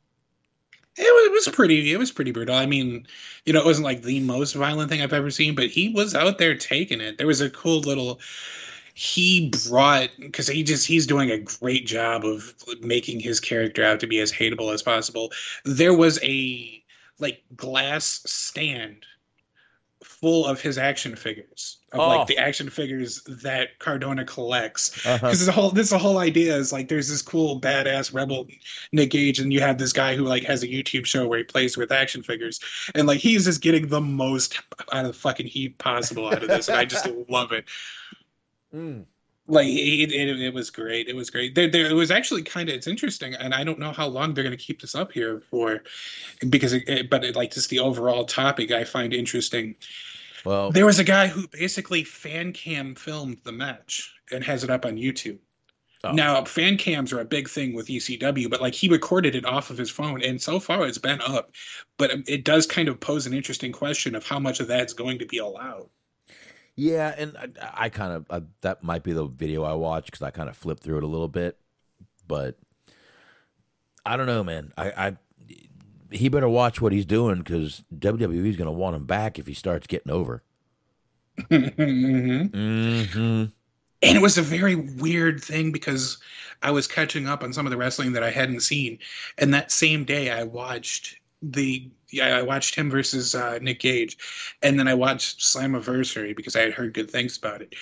It 0.97 1.02
was, 1.02 1.27
it 1.27 1.32
was 1.32 1.55
pretty. 1.55 1.93
It 1.93 1.98
was 1.98 2.11
pretty 2.11 2.32
brutal. 2.32 2.57
I 2.57 2.66
mean, 2.66 3.07
you 3.44 3.52
know, 3.52 3.61
it 3.61 3.65
wasn't 3.66 3.85
like 3.85 4.02
the 4.02 4.19
most 4.20 4.55
violent 4.55 4.90
thing 4.90 5.02
I've 5.02 5.12
ever 5.12 5.31
seen, 5.31 5.55
but 5.55 5.66
he 5.69 5.90
was 5.90 6.15
out 6.16 6.39
there 6.39 6.57
taking 6.57 7.01
it. 7.01 7.16
There 7.19 7.28
was 7.28 7.40
a 7.40 7.48
cool 7.51 7.81
little. 7.81 8.19
He 9.01 9.51
brought 9.66 10.10
because 10.18 10.47
he 10.47 10.62
just 10.62 10.86
he's 10.86 11.06
doing 11.06 11.31
a 11.31 11.39
great 11.39 11.86
job 11.86 12.22
of 12.22 12.55
making 12.82 13.20
his 13.20 13.40
character 13.40 13.82
out 13.82 13.98
to 14.01 14.06
be 14.06 14.20
as 14.20 14.31
hateable 14.31 14.74
as 14.74 14.82
possible. 14.82 15.32
There 15.64 15.94
was 15.94 16.22
a 16.22 16.85
like 17.18 17.43
glass 17.56 18.20
stand 18.27 19.06
full 20.05 20.44
of 20.44 20.60
his 20.60 20.77
action 20.77 21.16
figures 21.16 21.78
of 21.93 22.01
Oh. 22.01 22.09
like 22.09 22.27
the 22.27 22.36
action 22.36 22.68
figures 22.68 23.22
that 23.27 23.78
Cardona 23.78 24.22
collects. 24.27 25.06
Uh-huh. 25.06 25.16
Because 25.16 25.47
the 25.47 25.52
whole 25.52 25.70
this 25.70 25.89
the 25.89 25.98
whole 25.98 26.18
idea 26.18 26.55
is 26.55 26.70
like 26.70 26.89
there's 26.89 27.09
this 27.09 27.22
cool 27.22 27.59
badass 27.59 28.12
rebel 28.12 28.48
Nick 28.93 29.12
Gage, 29.12 29.39
and 29.39 29.51
you 29.51 29.62
have 29.62 29.78
this 29.78 29.94
guy 29.94 30.14
who 30.14 30.24
like 30.24 30.43
has 30.43 30.62
a 30.62 30.66
YouTube 30.68 31.06
show 31.06 31.27
where 31.27 31.39
he 31.39 31.44
plays 31.44 31.74
with 31.74 31.90
action 31.90 32.22
figures, 32.22 32.60
and 32.94 33.06
like 33.06 33.20
he's 33.20 33.47
just 33.47 33.62
getting 33.62 33.89
the 33.89 34.02
most 34.02 34.60
out 34.93 35.06
of 35.06 35.12
the 35.12 35.18
fucking 35.18 35.47
heat 35.47 35.78
possible 35.78 36.27
out 36.27 36.43
of 36.43 36.51
this, 36.51 36.68
and 36.68 36.77
I 36.77 36.85
just 36.85 37.09
love 37.31 37.52
it. 37.52 37.64
Mm. 38.75 39.07
Like 39.47 39.67
it, 39.67 40.13
it, 40.13 40.41
it 40.41 40.55
was 40.55 40.71
great. 40.71 41.09
It 41.09 41.17
was 41.17 41.31
great. 41.31 41.55
There, 41.57 41.69
there, 41.69 41.87
it 41.87 41.95
was 41.95 42.11
actually 42.13 42.43
kind 42.43 42.69
of 42.69 42.75
it's 42.77 42.87
interesting, 42.87 43.35
and 43.35 43.53
I 43.53 43.65
don't 43.65 43.81
know 43.81 43.93
how 43.93 44.07
long 44.07 44.33
they're 44.33 44.45
going 44.45 44.57
to 44.57 44.63
keep 44.63 44.81
this 44.81 44.95
up 44.95 45.11
here 45.11 45.41
for, 45.51 45.83
because 46.49 46.73
it, 46.73 46.89
it- 46.89 47.11
but 47.11 47.25
it, 47.25 47.35
like 47.37 47.53
just 47.53 47.69
the 47.71 47.81
overall 47.81 48.25
topic 48.25 48.71
I 48.71 48.85
find 48.85 49.13
interesting. 49.13 49.75
Well, 50.45 50.71
There 50.71 50.87
was 50.87 50.99
a 50.99 51.05
guy 51.05 51.27
who 51.27 51.49
basically 51.49 52.05
fan 52.05 52.53
cam 52.53 52.95
filmed 52.95 53.39
the 53.45 53.53
match 53.53 54.15
and 54.33 54.43
has 54.45 54.65
it 54.65 54.71
up 54.71 54.87
on 54.87 54.97
YouTube. 54.97 55.39
Oh. 56.03 56.13
Now, 56.13 56.45
fan 56.45 56.79
cams 56.79 57.13
are 57.13 57.21
a 57.21 57.25
big 57.27 57.49
thing 57.49 57.75
with 57.75 57.91
ECW, 57.91 58.49
but 58.49 58.61
like 58.63 58.75
he 58.75 58.89
recorded 58.89 59.35
it 59.35 59.45
off 59.45 59.71
of 59.71 59.77
his 59.79 59.91
phone, 59.91 60.23
and 60.23 60.41
so 60.41 60.59
far 60.61 60.87
it's 60.87 60.97
been 60.99 61.21
up. 61.21 61.53
But 61.99 62.11
um, 62.13 62.25
it 62.27 62.45
does 62.45 62.67
kind 62.67 62.89
of 62.89 63.01
pose 63.01 63.27
an 63.27 63.35
interesting 63.35 63.73
question 63.73 64.15
of 64.15 64.25
how 64.25 64.39
much 64.39 64.61
of 64.61 64.69
that's 64.69 64.95
going 64.95 65.19
to 65.19 65.27
be 65.27 65.39
allowed. 65.39 65.91
Yeah, 66.77 67.15
and 67.17 67.37
I, 67.37 67.85
I 67.85 67.89
kind 67.89 68.13
of 68.13 68.27
uh, 68.31 68.41
that 68.63 68.83
might 68.83 69.03
be 69.03 69.13
the 69.13 69.27
video 69.27 69.65
I 69.65 69.75
watched 69.75 70.07
because 70.11 70.23
I 70.23 70.31
kind 70.31 70.49
of 70.49 70.57
flipped 70.57 70.83
through 70.83 70.99
it 70.99 71.05
a 71.05 71.09
little 71.09 71.29
bit, 71.29 71.59
but 72.29 72.59
I 74.07 74.17
don't 74.17 74.27
know, 74.27 74.43
man. 74.45 74.73
I, 74.77 74.91
I 74.91 75.17
he 76.11 76.29
better 76.29 76.49
watch 76.49 76.81
what 76.81 76.93
he's 76.93 77.07
doing 77.07 77.39
because 77.39 77.85
WWE's 77.97 78.57
going 78.57 78.67
to 78.67 78.73
want 78.73 78.97
him 78.97 79.07
back 79.07 79.39
if 79.39 79.47
he 79.47 79.55
starts 79.55 79.87
getting 79.87 80.13
over. 80.13 80.43
hmm 81.51 82.55
hmm 82.55 83.53
And 84.03 84.17
it 84.17 84.23
was 84.23 84.39
a 84.39 84.43
very 84.43 84.75
weird 84.75 85.43
thing 85.43 85.73
because 85.73 86.19
I 86.63 86.71
was 86.71 86.87
catching 86.87 87.27
up 87.27 87.43
on 87.43 87.53
some 87.53 87.67
of 87.67 87.71
the 87.71 87.77
wrestling 87.77 88.13
that 88.13 88.23
I 88.23 88.31
hadn't 88.31 88.61
seen, 88.61 88.99
and 89.39 89.53
that 89.53 89.71
same 89.71 90.05
day 90.05 90.31
I 90.31 90.45
watched 90.45 91.20
the 91.43 91.89
yeah 92.11 92.37
I 92.37 92.43
watched 92.43 92.75
him 92.75 92.91
versus 92.91 93.35
uh, 93.35 93.59
Nick 93.61 93.81
Gage, 93.81 94.17
and 94.62 94.79
then 94.79 94.89
I 94.89 94.95
watched 94.95 95.41
Slammiversary 95.41 96.37
because 96.37 96.57
I 96.57 96.61
had 96.61 96.73
heard 96.73 96.95
good 96.95 97.11
things 97.11 97.37
about 97.37 97.62
it. 97.62 97.75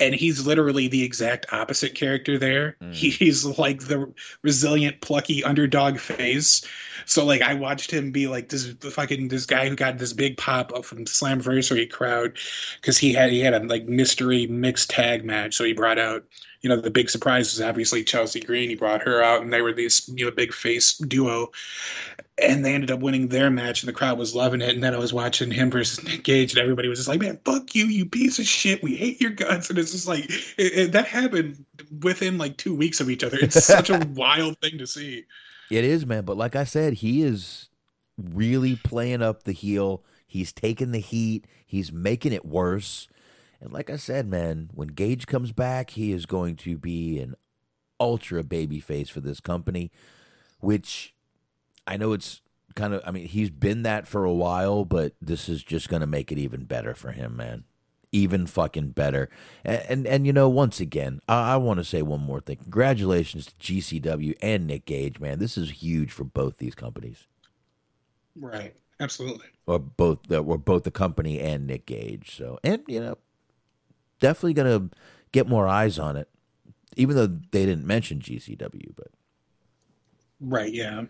And 0.00 0.12
he's 0.12 0.44
literally 0.44 0.88
the 0.88 1.04
exact 1.04 1.46
opposite 1.52 1.94
character 1.94 2.36
there. 2.36 2.76
He's 2.90 3.44
like 3.44 3.78
the 3.78 4.12
resilient, 4.42 5.00
plucky 5.00 5.44
underdog 5.44 6.00
face. 6.00 6.66
So 7.06 7.24
like 7.24 7.42
I 7.42 7.54
watched 7.54 7.92
him 7.92 8.10
be 8.10 8.26
like 8.26 8.48
this 8.48 8.72
fucking 8.80 9.28
this 9.28 9.46
guy 9.46 9.68
who 9.68 9.76
got 9.76 9.98
this 9.98 10.12
big 10.12 10.36
pop 10.36 10.72
up 10.74 10.84
from 10.84 11.04
Slammiversary 11.04 11.88
crowd 11.88 12.38
because 12.80 12.98
he 12.98 13.12
had 13.12 13.30
he 13.30 13.38
had 13.38 13.54
a 13.54 13.60
like 13.60 13.86
mystery 13.86 14.48
mixed 14.48 14.90
tag 14.90 15.24
match. 15.24 15.54
So 15.54 15.62
he 15.62 15.74
brought 15.74 16.00
out 16.00 16.24
you 16.64 16.70
know 16.70 16.80
the 16.80 16.90
big 16.90 17.10
surprise 17.10 17.52
was 17.52 17.60
obviously 17.60 18.02
Chelsea 18.02 18.40
Green. 18.40 18.70
He 18.70 18.74
brought 18.74 19.02
her 19.02 19.22
out, 19.22 19.42
and 19.42 19.52
they 19.52 19.60
were 19.60 19.74
these 19.74 20.08
you 20.14 20.24
know 20.24 20.30
big 20.30 20.54
face 20.54 20.96
duo, 20.96 21.52
and 22.42 22.64
they 22.64 22.74
ended 22.74 22.90
up 22.90 23.00
winning 23.00 23.28
their 23.28 23.50
match, 23.50 23.82
and 23.82 23.88
the 23.88 23.92
crowd 23.92 24.18
was 24.18 24.34
loving 24.34 24.60
it. 24.60 24.70
And 24.70 24.82
then 24.82 24.94
I 24.94 24.98
was 24.98 25.12
watching 25.12 25.50
him 25.50 25.70
versus 25.70 26.02
Nick 26.04 26.24
Gage, 26.24 26.52
and 26.52 26.60
everybody 26.60 26.88
was 26.88 26.98
just 26.98 27.08
like, 27.08 27.20
"Man, 27.20 27.38
fuck 27.44 27.74
you, 27.74 27.86
you 27.86 28.06
piece 28.06 28.38
of 28.38 28.46
shit. 28.46 28.82
We 28.82 28.96
hate 28.96 29.20
your 29.20 29.30
guts." 29.30 29.70
And 29.70 29.78
it's 29.78 29.92
just 29.92 30.08
like 30.08 30.24
it, 30.28 30.54
it- 30.58 30.92
that 30.92 31.06
happened 31.06 31.64
within 32.02 32.38
like 32.38 32.56
two 32.56 32.74
weeks 32.74 33.00
of 33.00 33.08
each 33.10 33.22
other. 33.24 33.38
It's 33.40 33.64
such 33.64 33.90
a 33.90 33.98
wild 34.14 34.58
thing 34.60 34.78
to 34.78 34.86
see. 34.86 35.24
It 35.70 35.84
is, 35.84 36.04
man. 36.06 36.24
But 36.24 36.36
like 36.36 36.56
I 36.56 36.64
said, 36.64 36.94
he 36.94 37.22
is 37.22 37.68
really 38.18 38.76
playing 38.76 39.22
up 39.22 39.44
the 39.44 39.52
heel. 39.52 40.02
He's 40.26 40.52
taking 40.52 40.90
the 40.90 40.98
heat. 40.98 41.46
He's 41.64 41.92
making 41.92 42.32
it 42.32 42.44
worse. 42.44 43.08
And 43.60 43.72
like 43.72 43.88
I 43.88 43.96
said, 43.96 44.28
man, 44.28 44.70
when 44.74 44.88
Gage 44.88 45.26
comes 45.26 45.52
back, 45.52 45.90
he 45.90 46.12
is 46.12 46.26
going 46.26 46.56
to 46.56 46.76
be 46.76 47.18
an 47.18 47.34
ultra 47.98 48.42
baby 48.44 48.78
face 48.80 49.08
for 49.08 49.20
this 49.20 49.40
company, 49.40 49.90
which 50.60 51.13
I 51.86 51.96
know 51.96 52.12
it's 52.12 52.40
kind 52.74 52.94
of, 52.94 53.02
I 53.04 53.10
mean, 53.10 53.26
he's 53.26 53.50
been 53.50 53.82
that 53.82 54.06
for 54.06 54.24
a 54.24 54.32
while, 54.32 54.84
but 54.84 55.14
this 55.20 55.48
is 55.48 55.62
just 55.62 55.88
going 55.88 56.00
to 56.00 56.06
make 56.06 56.32
it 56.32 56.38
even 56.38 56.64
better 56.64 56.94
for 56.94 57.12
him, 57.12 57.36
man. 57.36 57.64
Even 58.12 58.46
fucking 58.46 58.90
better. 58.90 59.28
And, 59.64 59.82
and, 59.88 60.06
and 60.06 60.26
you 60.26 60.32
know, 60.32 60.48
once 60.48 60.80
again, 60.80 61.20
I, 61.28 61.54
I 61.54 61.56
want 61.56 61.78
to 61.78 61.84
say 61.84 62.02
one 62.02 62.20
more 62.20 62.40
thing. 62.40 62.56
Congratulations 62.56 63.46
to 63.46 63.52
GCW 63.54 64.34
and 64.40 64.66
Nick 64.66 64.86
Gage, 64.86 65.18
man. 65.18 65.38
This 65.38 65.58
is 65.58 65.82
huge 65.82 66.12
for 66.12 66.24
both 66.24 66.58
these 66.58 66.74
companies. 66.74 67.26
Right. 68.36 68.74
Absolutely. 69.00 69.46
Or 69.66 69.78
both, 69.78 70.30
uh, 70.30 70.38
or 70.38 70.58
both 70.58 70.84
the 70.84 70.90
company 70.90 71.40
and 71.40 71.66
Nick 71.66 71.86
Gage. 71.86 72.36
So, 72.36 72.58
and, 72.62 72.82
you 72.86 73.00
know, 73.00 73.18
definitely 74.20 74.54
going 74.54 74.90
to 74.90 74.96
get 75.32 75.48
more 75.48 75.66
eyes 75.66 75.98
on 75.98 76.16
it, 76.16 76.28
even 76.96 77.16
though 77.16 77.26
they 77.26 77.66
didn't 77.66 77.86
mention 77.86 78.20
GCW, 78.20 78.94
but. 78.96 79.08
Right. 80.40 80.72
Yeah. 80.72 81.04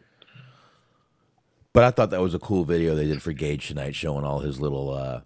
But 1.74 1.82
I 1.82 1.90
thought 1.90 2.10
that 2.10 2.22
was 2.22 2.34
a 2.34 2.38
cool 2.38 2.64
video 2.64 2.94
they 2.94 3.04
did 3.04 3.20
for 3.20 3.32
Gage 3.32 3.68
tonight, 3.68 3.96
showing 3.96 4.24
all 4.24 4.38
his 4.38 4.60
little 4.60 4.94
uh, 4.94 5.20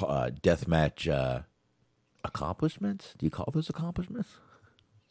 uh, 0.00 0.30
deathmatch 0.42 1.12
uh, 1.12 1.42
accomplishments. 2.24 3.14
Do 3.18 3.26
you 3.26 3.30
call 3.30 3.50
those 3.52 3.68
accomplishments? 3.68 4.30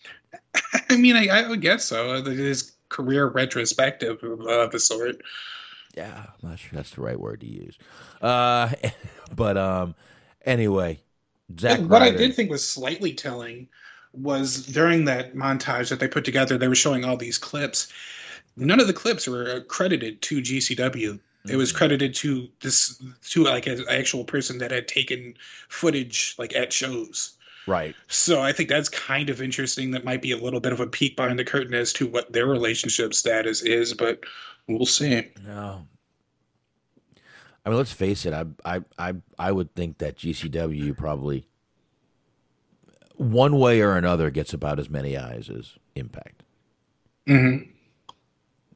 I 0.90 0.98
mean, 0.98 1.16
I, 1.16 1.28
I 1.28 1.48
would 1.48 1.62
guess 1.62 1.86
so. 1.86 2.16
It 2.16 2.28
is 2.28 2.74
career 2.90 3.28
retrospective 3.28 4.24
of 4.24 4.42
uh, 4.42 4.66
the 4.68 4.80
sort. 4.80 5.22
Yeah, 5.96 6.26
I'm 6.26 6.50
not 6.50 6.58
sure 6.58 6.72
that's 6.74 6.90
the 6.90 7.02
right 7.02 7.20
word 7.20 7.42
to 7.42 7.48
use. 7.48 7.78
Uh, 8.20 8.72
but 9.36 9.58
um, 9.58 9.94
anyway, 10.44 11.00
Zack 11.60 11.82
what 11.82 12.02
I 12.02 12.10
did 12.10 12.34
think 12.34 12.50
was 12.50 12.68
slightly 12.68 13.14
telling 13.14 13.68
was 14.14 14.66
during 14.66 15.06
that 15.06 15.36
montage 15.36 15.90
that 15.90 16.00
they 16.00 16.08
put 16.08 16.26
together, 16.26 16.58
they 16.58 16.68
were 16.68 16.76
showing 16.76 17.06
all 17.06 17.18
these 17.18 17.38
clips. 17.38 17.92
None 18.56 18.80
of 18.80 18.88
the 18.88 18.94
clips 18.94 19.28
were 19.28 19.62
credited 19.62 20.22
to 20.24 20.42
GCW. 20.42 21.20
It 21.50 21.58
was 21.58 21.74
credited 21.74 22.14
to 22.16 22.48
this 22.62 23.02
to 23.30 23.44
like 23.44 23.68
an 23.68 23.84
actual 23.90 24.24
person 24.24 24.60
that 24.60 24.72
had 24.72 24.88
taken 24.88 25.34
footage 25.68 26.36
like 26.38 26.56
at 26.56 26.72
shows. 26.72 27.34
right. 27.68 27.96
So 28.08 28.42
I 28.42 28.54
think 28.54 28.70
that's 28.70 28.88
kind 28.88 29.30
of 29.30 29.42
interesting. 29.42 29.92
That 29.92 30.06
might 30.06 30.22
be 30.22 30.32
a 30.32 30.38
little 30.38 30.62
bit 30.62 30.72
of 30.72 30.80
a 30.80 30.88
peek 30.88 31.18
behind 31.18 31.38
the 31.38 31.44
curtain 31.44 31.74
as 31.74 31.92
to 31.94 32.08
what 32.08 32.32
their 32.32 32.46
relationship 32.46 33.14
status 33.14 33.62
is, 33.62 33.94
but 33.94 34.24
we'll 34.68 34.86
see. 34.86 35.28
No. 35.46 35.86
I 37.66 37.70
mean, 37.70 37.78
let's 37.78 37.94
face 37.94 38.26
it. 38.26 38.34
I 38.34 38.46
I 38.64 38.82
I 38.98 39.14
I 39.38 39.52
would 39.52 39.74
think 39.76 39.98
that 39.98 40.18
GCW 40.18 40.96
probably 40.96 41.46
one 43.16 43.60
way 43.60 43.82
or 43.82 43.98
another 43.98 44.30
gets 44.30 44.54
about 44.54 44.80
as 44.80 44.90
many 44.90 45.18
eyes 45.18 45.50
as 45.50 45.74
Impact. 45.96 46.44
Mm-hmm. 47.28 47.70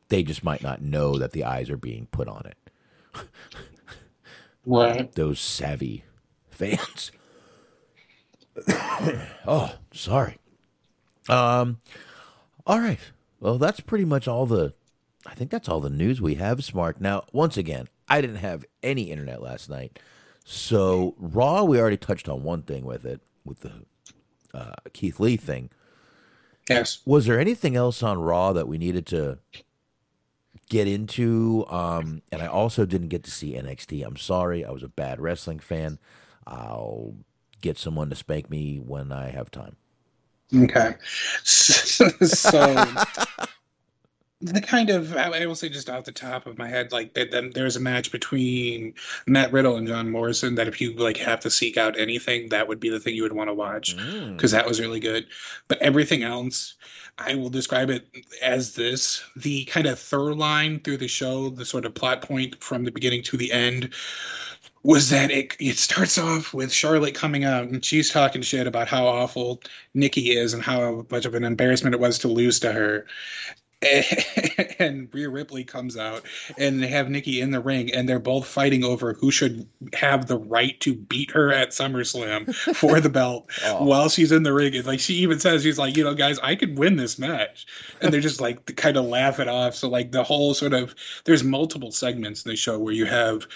They 0.09 0.23
just 0.23 0.43
might 0.43 0.63
not 0.63 0.81
know 0.81 1.17
that 1.17 1.31
the 1.31 1.43
eyes 1.43 1.69
are 1.69 1.77
being 1.77 2.07
put 2.11 2.27
on 2.27 2.45
it. 2.45 2.57
Right. 4.65 5.09
Those 5.13 5.39
savvy 5.39 6.03
fans. 6.49 7.11
oh, 9.47 9.75
sorry. 9.93 10.39
Um. 11.29 11.79
All 12.65 12.79
right. 12.79 12.99
Well, 13.39 13.57
that's 13.57 13.79
pretty 13.79 14.03
much 14.03 14.27
all 14.27 14.45
the. 14.45 14.73
I 15.25 15.33
think 15.35 15.51
that's 15.51 15.69
all 15.69 15.79
the 15.79 15.89
news 15.89 16.21
we 16.21 16.35
have, 16.35 16.59
Smark. 16.59 16.99
Now, 16.99 17.23
once 17.31 17.55
again, 17.55 17.87
I 18.09 18.19
didn't 18.19 18.37
have 18.37 18.65
any 18.83 19.03
internet 19.11 19.41
last 19.41 19.69
night, 19.69 19.99
so 20.43 21.15
Raw. 21.17 21.63
We 21.63 21.79
already 21.79 21.97
touched 21.97 22.27
on 22.27 22.43
one 22.43 22.63
thing 22.63 22.83
with 22.83 23.05
it, 23.05 23.21
with 23.45 23.59
the 23.61 23.85
uh, 24.53 24.75
Keith 24.91 25.19
Lee 25.19 25.37
thing. 25.37 25.69
Yes. 26.69 26.99
Was 27.05 27.25
there 27.25 27.39
anything 27.39 27.77
else 27.77 28.03
on 28.03 28.19
Raw 28.19 28.51
that 28.51 28.67
we 28.67 28.77
needed 28.77 29.05
to 29.07 29.39
get 30.69 30.87
into? 30.87 31.65
Um, 31.69 32.21
and 32.31 32.41
I 32.41 32.47
also 32.47 32.85
didn't 32.85 33.09
get 33.09 33.23
to 33.23 33.31
see 33.31 33.53
NXT. 33.53 34.05
I'm 34.05 34.17
sorry. 34.17 34.65
I 34.65 34.71
was 34.71 34.83
a 34.83 34.89
bad 34.89 35.19
wrestling 35.19 35.59
fan. 35.59 35.99
I'll 36.45 37.15
get 37.61 37.77
someone 37.77 38.09
to 38.09 38.15
spank 38.15 38.49
me 38.49 38.77
when 38.77 39.11
I 39.11 39.29
have 39.29 39.51
time. 39.51 39.75
Okay. 40.53 40.95
So, 41.43 42.85
the 44.39 44.61
kind 44.61 44.91
of 44.91 45.15
I 45.17 45.45
will 45.47 45.55
say 45.55 45.67
just 45.67 45.89
off 45.89 46.03
the 46.03 46.11
top 46.11 46.45
of 46.45 46.57
my 46.59 46.67
head, 46.67 46.91
like 46.91 47.15
that, 47.15 47.51
there's 47.53 47.75
a 47.75 47.79
match 47.79 48.11
between 48.11 48.93
Matt 49.25 49.51
Riddle 49.51 49.77
and 49.77 49.87
John 49.87 50.09
Morrison 50.11 50.55
that 50.55 50.67
if 50.67 50.79
you 50.79 50.93
like 50.93 51.17
have 51.17 51.39
to 51.41 51.49
seek 51.49 51.75
out 51.75 51.97
anything, 51.99 52.49
that 52.49 52.67
would 52.67 52.79
be 52.79 52.89
the 52.89 52.99
thing 52.99 53.15
you 53.15 53.23
would 53.23 53.33
want 53.33 53.49
to 53.49 53.53
watch 53.53 53.95
because 53.95 54.51
Mm. 54.51 54.55
that 54.55 54.67
was 54.67 54.79
really 54.79 54.99
good. 54.99 55.25
But 55.67 55.79
everything 55.81 56.21
else, 56.21 56.75
I 57.17 57.33
will 57.33 57.49
describe 57.49 57.89
it 57.89 58.07
as 58.43 58.75
this: 58.75 59.23
the 59.35 59.65
kind 59.65 59.87
of 59.87 59.97
third 59.99 60.35
line 60.37 60.81
through 60.81 60.97
the 60.97 61.07
show, 61.07 61.49
the 61.49 61.65
sort 61.65 61.85
of 61.85 61.95
plot 61.95 62.21
point 62.21 62.63
from 62.63 62.83
the 62.83 62.91
beginning 62.91 63.23
to 63.23 63.37
the 63.37 63.51
end. 63.51 63.91
Was 64.83 65.09
that 65.09 65.31
it? 65.31 65.55
It 65.59 65.77
starts 65.77 66.17
off 66.19 66.53
with 66.53 66.71
Charlotte 66.71 67.15
coming 67.15 67.43
out 67.43 67.63
and 67.63 67.83
she's 67.83 68.11
talking 68.11 68.43
shit 68.43 68.67
about 68.67 68.87
how 68.87 69.07
awful 69.07 69.61
Nikki 69.95 70.37
is 70.37 70.53
and 70.53 70.61
how 70.61 71.05
much 71.09 71.25
of 71.25 71.33
an 71.33 71.43
embarrassment 71.43 71.95
it 71.95 71.99
was 71.99 72.19
to 72.19 72.27
lose 72.27 72.59
to 72.59 72.71
her 72.71 73.07
and 74.79 75.07
Rhea 75.13 75.29
Ripley 75.29 75.63
comes 75.63 75.97
out 75.97 76.23
and 76.57 76.81
they 76.81 76.87
have 76.87 77.09
Nikki 77.09 77.41
in 77.41 77.51
the 77.51 77.59
ring 77.59 77.93
and 77.93 78.09
they're 78.09 78.17
both 78.19 78.47
fighting 78.47 78.83
over 78.83 79.13
who 79.13 79.29
should 79.29 79.67
have 79.93 80.25
the 80.27 80.37
right 80.37 80.79
to 80.81 80.95
beat 80.95 81.31
her 81.31 81.51
at 81.53 81.69
SummerSlam 81.69 82.53
for 82.75 82.99
the 82.99 83.09
belt 83.09 83.49
Oh. 83.65 83.85
while 83.85 84.09
she's 84.09 84.31
in 84.31 84.43
the 84.43 84.53
ring. 84.53 84.75
And 84.75 84.85
like 84.85 84.99
she 84.99 85.15
even 85.15 85.39
says, 85.39 85.63
she's 85.63 85.77
like, 85.77 85.95
you 85.95 86.03
know, 86.03 86.15
guys, 86.15 86.39
I 86.39 86.55
could 86.55 86.77
win 86.77 86.95
this 86.95 87.19
match. 87.19 87.67
And 88.01 88.11
they're 88.13 88.21
just 88.21 88.41
like 88.41 88.75
kind 88.77 88.97
of 88.97 89.05
laugh 89.05 89.39
it 89.39 89.47
off. 89.47 89.75
So 89.75 89.89
like 89.89 90.11
the 90.11 90.23
whole 90.23 90.53
sort 90.53 90.73
of 90.73 90.95
there's 91.25 91.43
multiple 91.43 91.91
segments 91.91 92.45
in 92.45 92.49
the 92.49 92.55
show 92.55 92.79
where 92.79 92.93
you 92.93 93.05
have 93.05 93.47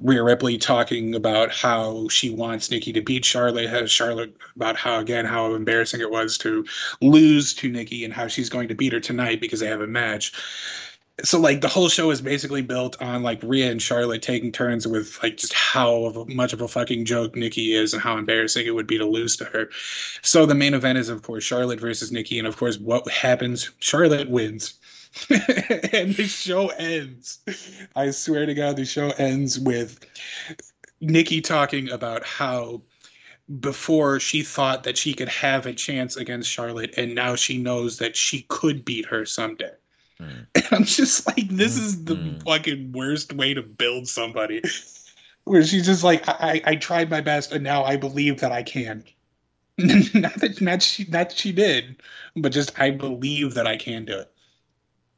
Rhea 0.00 0.22
Ripley 0.22 0.56
talking 0.56 1.14
about 1.14 1.52
how 1.52 2.08
she 2.08 2.30
wants 2.30 2.70
Nikki 2.70 2.92
to 2.94 3.02
beat 3.02 3.24
Charlotte, 3.24 3.88
Charlotte 3.88 4.34
about 4.56 4.76
how 4.76 4.98
again 4.98 5.26
how 5.26 5.54
embarrassing 5.54 6.00
it 6.00 6.10
was 6.10 6.38
to 6.38 6.64
lose 7.02 7.52
to 7.54 7.70
Nikki 7.70 8.04
and 8.04 8.12
how 8.12 8.26
she's 8.26 8.48
going 8.48 8.68
to 8.68 8.74
beat 8.74 8.94
her 8.94 9.00
tonight 9.00 9.40
because 9.40 9.60
they 9.60 9.66
have 9.66 9.82
a 9.82 9.86
match. 9.86 10.32
So 11.22 11.38
like 11.38 11.60
the 11.60 11.68
whole 11.68 11.90
show 11.90 12.10
is 12.10 12.22
basically 12.22 12.62
built 12.62 13.00
on 13.02 13.22
like 13.22 13.42
Rhea 13.42 13.70
and 13.70 13.82
Charlotte 13.82 14.22
taking 14.22 14.52
turns 14.52 14.86
with 14.86 15.22
like 15.22 15.36
just 15.36 15.52
how 15.52 16.24
much 16.28 16.54
of 16.54 16.62
a 16.62 16.68
fucking 16.68 17.04
joke 17.04 17.36
Nikki 17.36 17.74
is 17.74 17.92
and 17.92 18.02
how 18.02 18.16
embarrassing 18.16 18.66
it 18.66 18.74
would 18.74 18.86
be 18.86 18.96
to 18.96 19.04
lose 19.04 19.36
to 19.36 19.44
her. 19.44 19.68
So 20.22 20.46
the 20.46 20.54
main 20.54 20.72
event 20.72 20.96
is 20.96 21.10
of 21.10 21.22
course 21.22 21.44
Charlotte 21.44 21.80
versus 21.80 22.10
Nikki 22.10 22.38
and 22.38 22.48
of 22.48 22.56
course 22.56 22.78
what 22.78 23.06
happens? 23.10 23.70
Charlotte 23.80 24.30
wins. 24.30 24.78
and 25.30 26.14
the 26.14 26.26
show 26.28 26.68
ends. 26.68 27.40
I 27.96 28.10
swear 28.10 28.46
to 28.46 28.54
God, 28.54 28.76
the 28.76 28.84
show 28.84 29.10
ends 29.18 29.58
with 29.58 29.98
Nikki 31.00 31.40
talking 31.40 31.90
about 31.90 32.24
how 32.24 32.82
before 33.58 34.20
she 34.20 34.42
thought 34.42 34.84
that 34.84 34.96
she 34.96 35.12
could 35.12 35.28
have 35.28 35.66
a 35.66 35.72
chance 35.72 36.16
against 36.16 36.48
Charlotte, 36.48 36.94
and 36.96 37.14
now 37.14 37.34
she 37.34 37.58
knows 37.58 37.98
that 37.98 38.16
she 38.16 38.42
could 38.48 38.84
beat 38.84 39.06
her 39.06 39.26
someday. 39.26 39.72
Mm. 40.20 40.46
And 40.54 40.66
I'm 40.72 40.84
just 40.84 41.26
like, 41.26 41.48
this 41.48 41.76
is 41.76 42.04
the 42.04 42.14
Mm. 42.14 42.42
fucking 42.44 42.92
worst 42.92 43.32
way 43.32 43.54
to 43.54 43.62
build 43.62 44.06
somebody. 44.06 44.62
Where 45.44 45.64
she's 45.64 45.86
just 45.86 46.04
like, 46.04 46.28
I, 46.28 46.62
I 46.64 46.76
tried 46.76 47.10
my 47.10 47.20
best, 47.20 47.50
and 47.50 47.64
now 47.64 47.82
I 47.82 47.96
believe 47.96 48.40
that 48.40 48.52
I 48.52 48.62
can. 48.62 49.02
not 49.78 50.34
that 50.34 50.58
not 50.60 50.82
she 50.82 51.04
not 51.04 51.30
that 51.30 51.32
she 51.32 51.50
did, 51.52 51.96
but 52.36 52.52
just 52.52 52.78
I 52.78 52.90
believe 52.90 53.54
that 53.54 53.66
I 53.66 53.76
can 53.76 54.04
do 54.04 54.18
it. 54.18 54.30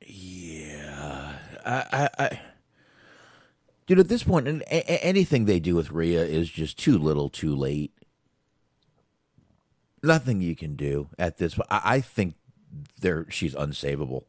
Yeah, 0.06 1.36
I, 1.64 1.84
I, 1.92 2.08
I, 2.18 2.40
dude. 3.86 3.98
At 3.98 4.08
this 4.08 4.24
point, 4.24 4.48
a- 4.48 5.04
anything 5.04 5.44
they 5.44 5.60
do 5.60 5.74
with 5.74 5.90
Rhea 5.90 6.24
is 6.24 6.50
just 6.50 6.78
too 6.78 6.98
little, 6.98 7.28
too 7.28 7.54
late. 7.54 7.92
Nothing 10.02 10.40
you 10.40 10.56
can 10.56 10.74
do 10.74 11.08
at 11.18 11.38
this. 11.38 11.58
I, 11.70 11.80
I 11.84 12.00
think 12.00 12.34
there 13.00 13.26
she's 13.30 13.54
unsavable. 13.54 14.24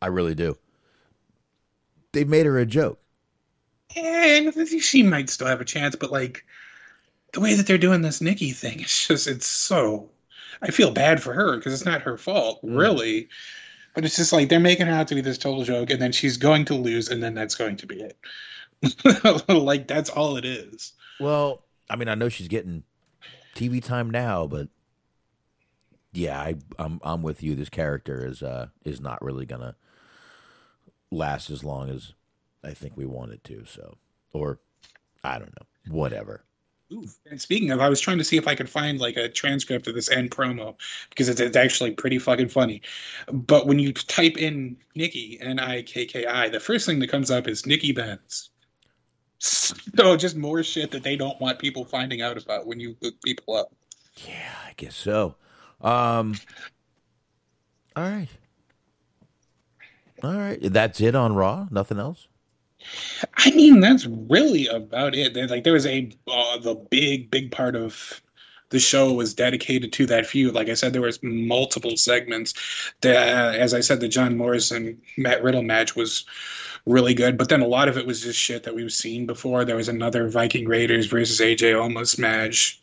I 0.00 0.06
really 0.06 0.34
do. 0.34 0.56
They've 2.12 2.28
made 2.28 2.46
her 2.46 2.58
a 2.58 2.66
joke. 2.66 2.98
And 3.96 4.52
she 4.80 5.02
might 5.02 5.28
still 5.28 5.46
have 5.46 5.60
a 5.60 5.66
chance, 5.66 5.96
but 5.96 6.10
like 6.10 6.44
the 7.32 7.40
way 7.40 7.54
that 7.54 7.66
they're 7.66 7.78
doing 7.78 8.02
this 8.02 8.20
Nikki 8.20 8.52
thing, 8.52 8.80
it's 8.80 9.06
just 9.06 9.26
it's 9.26 9.46
so. 9.46 10.08
I 10.60 10.70
feel 10.70 10.90
bad 10.90 11.22
for 11.22 11.32
her 11.32 11.56
because 11.56 11.72
it's 11.72 11.84
not 11.84 12.02
her 12.02 12.16
fault, 12.18 12.62
Mm. 12.64 12.78
really. 12.78 13.28
But 13.94 14.04
it's 14.06 14.16
just 14.16 14.32
like 14.32 14.48
they're 14.48 14.58
making 14.60 14.86
her 14.86 14.92
out 14.94 15.08
to 15.08 15.14
be 15.14 15.20
this 15.20 15.36
total 15.38 15.64
joke, 15.64 15.90
and 15.90 16.00
then 16.00 16.12
she's 16.12 16.36
going 16.38 16.64
to 16.66 16.74
lose, 16.74 17.08
and 17.08 17.22
then 17.22 17.34
that's 17.34 17.54
going 17.54 17.76
to 17.76 17.86
be 17.86 18.00
it. 18.02 18.16
like 19.48 19.86
that's 19.86 20.08
all 20.10 20.36
it 20.36 20.44
is. 20.44 20.92
Well, 21.20 21.62
I 21.90 21.96
mean, 21.96 22.08
I 22.08 22.14
know 22.14 22.28
she's 22.30 22.48
getting 22.48 22.84
TV 23.54 23.82
time 23.84 24.08
now, 24.10 24.46
but 24.46 24.68
yeah, 26.12 26.40
I, 26.40 26.54
I'm 26.78 27.00
I'm 27.04 27.22
with 27.22 27.42
you. 27.42 27.54
This 27.54 27.68
character 27.68 28.24
is 28.26 28.42
uh 28.42 28.68
is 28.84 29.00
not 29.00 29.22
really 29.22 29.44
gonna 29.46 29.76
last 31.10 31.50
as 31.50 31.62
long 31.62 31.90
as 31.90 32.12
I 32.64 32.72
think 32.72 32.96
we 32.96 33.04
want 33.06 33.32
it 33.32 33.44
to. 33.44 33.64
So, 33.66 33.98
or 34.32 34.58
I 35.22 35.38
don't 35.38 35.52
know, 35.58 35.94
whatever. 35.94 36.44
Ooh. 36.92 37.04
And 37.30 37.40
speaking 37.40 37.70
of, 37.70 37.80
I 37.80 37.88
was 37.88 38.00
trying 38.00 38.18
to 38.18 38.24
see 38.24 38.36
if 38.36 38.46
I 38.46 38.54
could 38.54 38.68
find 38.68 39.00
like 39.00 39.16
a 39.16 39.28
transcript 39.28 39.86
of 39.86 39.94
this 39.94 40.10
end 40.10 40.30
promo 40.30 40.74
because 41.08 41.28
it's, 41.28 41.40
it's 41.40 41.56
actually 41.56 41.92
pretty 41.92 42.18
fucking 42.18 42.48
funny. 42.48 42.82
But 43.32 43.66
when 43.66 43.78
you 43.78 43.92
type 43.92 44.36
in 44.36 44.76
Nikki 44.94 45.38
N 45.40 45.58
I 45.58 45.82
K 45.82 46.04
K 46.04 46.26
I, 46.26 46.48
the 46.48 46.60
first 46.60 46.84
thing 46.84 46.98
that 46.98 47.08
comes 47.08 47.30
up 47.30 47.48
is 47.48 47.64
Nikki 47.64 47.92
Benz. 47.92 48.50
So 49.38 50.16
just 50.16 50.36
more 50.36 50.62
shit 50.62 50.90
that 50.90 51.02
they 51.02 51.16
don't 51.16 51.40
want 51.40 51.58
people 51.58 51.84
finding 51.84 52.22
out 52.22 52.40
about 52.40 52.66
when 52.66 52.78
you 52.78 52.94
look 53.00 53.14
people 53.22 53.56
up. 53.56 53.72
Yeah, 54.28 54.54
I 54.68 54.74
guess 54.76 54.94
so. 54.94 55.36
Um, 55.80 56.36
all 57.96 58.04
right, 58.04 58.28
all 60.22 60.34
right. 60.34 60.58
That's 60.62 61.00
it 61.00 61.16
on 61.16 61.34
Raw. 61.34 61.66
Nothing 61.70 61.98
else. 61.98 62.28
I 63.34 63.50
mean, 63.52 63.80
that's 63.80 64.06
really 64.06 64.66
about 64.66 65.14
it. 65.14 65.34
Like 65.50 65.64
there 65.64 65.72
was 65.72 65.86
a 65.86 66.10
uh, 66.28 66.58
the 66.58 66.74
big 66.74 67.30
big 67.30 67.50
part 67.50 67.76
of 67.76 68.20
the 68.72 68.80
show 68.80 69.12
was 69.12 69.34
dedicated 69.34 69.92
to 69.92 70.06
that 70.06 70.26
feud. 70.26 70.54
Like 70.54 70.68
I 70.68 70.74
said, 70.74 70.92
there 70.92 71.02
was 71.02 71.22
multiple 71.22 71.96
segments. 71.96 72.54
The, 73.02 73.16
uh, 73.16 73.52
as 73.52 73.74
I 73.74 73.80
said, 73.80 74.00
the 74.00 74.08
John 74.08 74.36
Morrison 74.36 75.00
Matt 75.18 75.42
Riddle 75.42 75.62
match 75.62 75.94
was 75.94 76.24
really 76.86 77.14
good, 77.14 77.36
but 77.36 77.50
then 77.50 77.60
a 77.60 77.66
lot 77.66 77.88
of 77.88 77.96
it 77.96 78.06
was 78.06 78.22
just 78.22 78.38
shit 78.38 78.64
that 78.64 78.74
we've 78.74 78.92
seen 78.92 79.26
before. 79.26 79.64
There 79.64 79.76
was 79.76 79.88
another 79.88 80.28
Viking 80.28 80.66
Raiders 80.66 81.06
versus 81.06 81.38
AJ 81.38 81.74
Omos 81.74 82.18
match. 82.18 82.80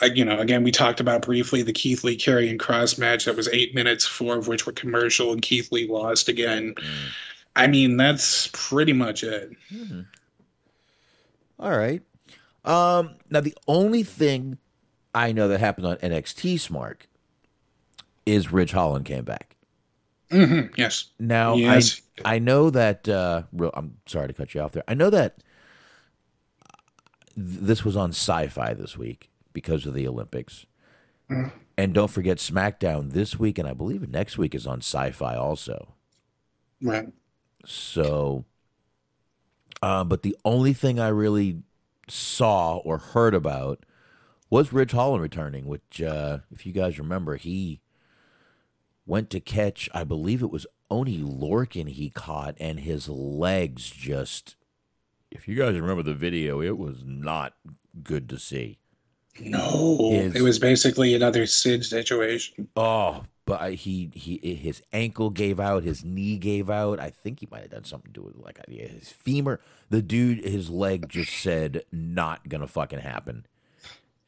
Like, 0.00 0.16
you 0.16 0.24
know, 0.24 0.38
again, 0.38 0.64
we 0.64 0.70
talked 0.70 1.00
about 1.00 1.22
briefly 1.22 1.62
the 1.62 1.72
Keith 1.72 2.02
Lee 2.02 2.16
Karrion 2.16 2.58
Kross 2.58 2.98
match 2.98 3.26
that 3.26 3.36
was 3.36 3.48
eight 3.48 3.74
minutes, 3.74 4.06
four 4.06 4.36
of 4.36 4.48
which 4.48 4.66
were 4.66 4.72
commercial, 4.72 5.32
and 5.32 5.42
Keith 5.42 5.70
Lee 5.70 5.86
lost 5.86 6.28
again. 6.28 6.74
Mm. 6.74 7.10
I 7.56 7.66
mean, 7.66 7.96
that's 7.96 8.48
pretty 8.52 8.92
much 8.92 9.22
it. 9.22 9.50
All 11.58 11.76
right. 11.76 12.02
Um, 12.64 13.16
now 13.30 13.40
the 13.40 13.56
only 13.66 14.02
thing 14.02 14.58
I 15.14 15.32
know 15.32 15.48
that 15.48 15.60
happened 15.60 15.86
on 15.86 15.96
NXT 15.96 16.54
Smark 16.54 17.02
is 18.26 18.52
Ridge 18.52 18.72
Holland 18.72 19.04
came 19.04 19.24
back. 19.24 19.56
hmm 20.30 20.62
Yes. 20.76 21.06
Now 21.18 21.54
Yes. 21.54 22.02
I 22.24 22.36
I 22.36 22.38
know 22.38 22.70
that 22.70 23.08
uh 23.08 23.42
real, 23.52 23.70
I'm 23.74 23.96
sorry 24.06 24.28
to 24.28 24.34
cut 24.34 24.54
you 24.54 24.60
off 24.60 24.72
there. 24.72 24.84
I 24.86 24.94
know 24.94 25.10
that 25.10 25.42
this 27.36 27.84
was 27.84 27.96
on 27.96 28.12
Syfy 28.12 28.76
this 28.76 28.96
week 28.96 29.30
because 29.52 29.86
of 29.86 29.94
the 29.94 30.06
Olympics. 30.06 30.66
And 31.78 31.94
don't 31.94 32.10
forget 32.10 32.38
SmackDown 32.38 33.12
this 33.12 33.38
week 33.38 33.58
and 33.58 33.66
I 33.68 33.72
believe 33.72 34.08
next 34.08 34.36
week 34.36 34.54
is 34.54 34.66
on 34.66 34.80
Syfy 34.80 35.36
also. 35.36 35.94
Right. 36.82 37.12
So, 37.64 38.44
uh, 39.82 40.04
but 40.04 40.22
the 40.22 40.36
only 40.44 40.72
thing 40.72 40.98
I 40.98 41.08
really 41.08 41.62
saw 42.08 42.76
or 42.78 42.98
heard 42.98 43.34
about 43.34 43.84
was 44.48 44.72
Ridge 44.72 44.92
Holland 44.92 45.22
returning, 45.22 45.66
which, 45.66 46.02
uh, 46.02 46.38
if 46.50 46.66
you 46.66 46.72
guys 46.72 46.98
remember, 46.98 47.36
he 47.36 47.80
went 49.06 49.30
to 49.30 49.40
catch, 49.40 49.88
I 49.94 50.04
believe 50.04 50.42
it 50.42 50.50
was 50.50 50.66
Oney 50.90 51.18
Lorcan 51.18 51.88
he 51.88 52.10
caught, 52.10 52.56
and 52.58 52.80
his 52.80 53.08
legs 53.08 53.88
just. 53.90 54.56
If 55.30 55.46
you 55.46 55.54
guys 55.54 55.78
remember 55.78 56.02
the 56.02 56.14
video, 56.14 56.60
it 56.60 56.76
was 56.76 57.04
not 57.04 57.54
good 58.02 58.28
to 58.30 58.38
see. 58.38 58.78
No, 59.38 60.10
His- 60.10 60.34
it 60.34 60.42
was 60.42 60.58
basically 60.58 61.14
another 61.14 61.46
Sid 61.46 61.84
situation. 61.84 62.68
Oh, 62.74 63.24
but 63.50 63.60
I- 63.60 63.72
he 63.72 64.10
he 64.14 64.38
his 64.54 64.82
ankle 64.92 65.30
gave 65.30 65.58
out, 65.60 65.82
his 65.84 66.04
knee 66.04 66.38
gave 66.38 66.70
out. 66.70 67.00
I 67.00 67.10
think 67.10 67.40
he 67.40 67.48
might 67.50 67.62
have 67.62 67.70
done 67.70 67.84
something 67.84 68.12
to 68.14 68.28
it, 68.28 68.38
like 68.38 68.60
his 68.68 69.10
femur. 69.10 69.60
The 69.90 70.02
dude, 70.02 70.44
his 70.44 70.70
leg 70.70 71.08
just 71.08 71.32
said 71.32 71.84
not 71.92 72.48
gonna 72.48 72.68
fucking 72.68 73.00
happen, 73.00 73.46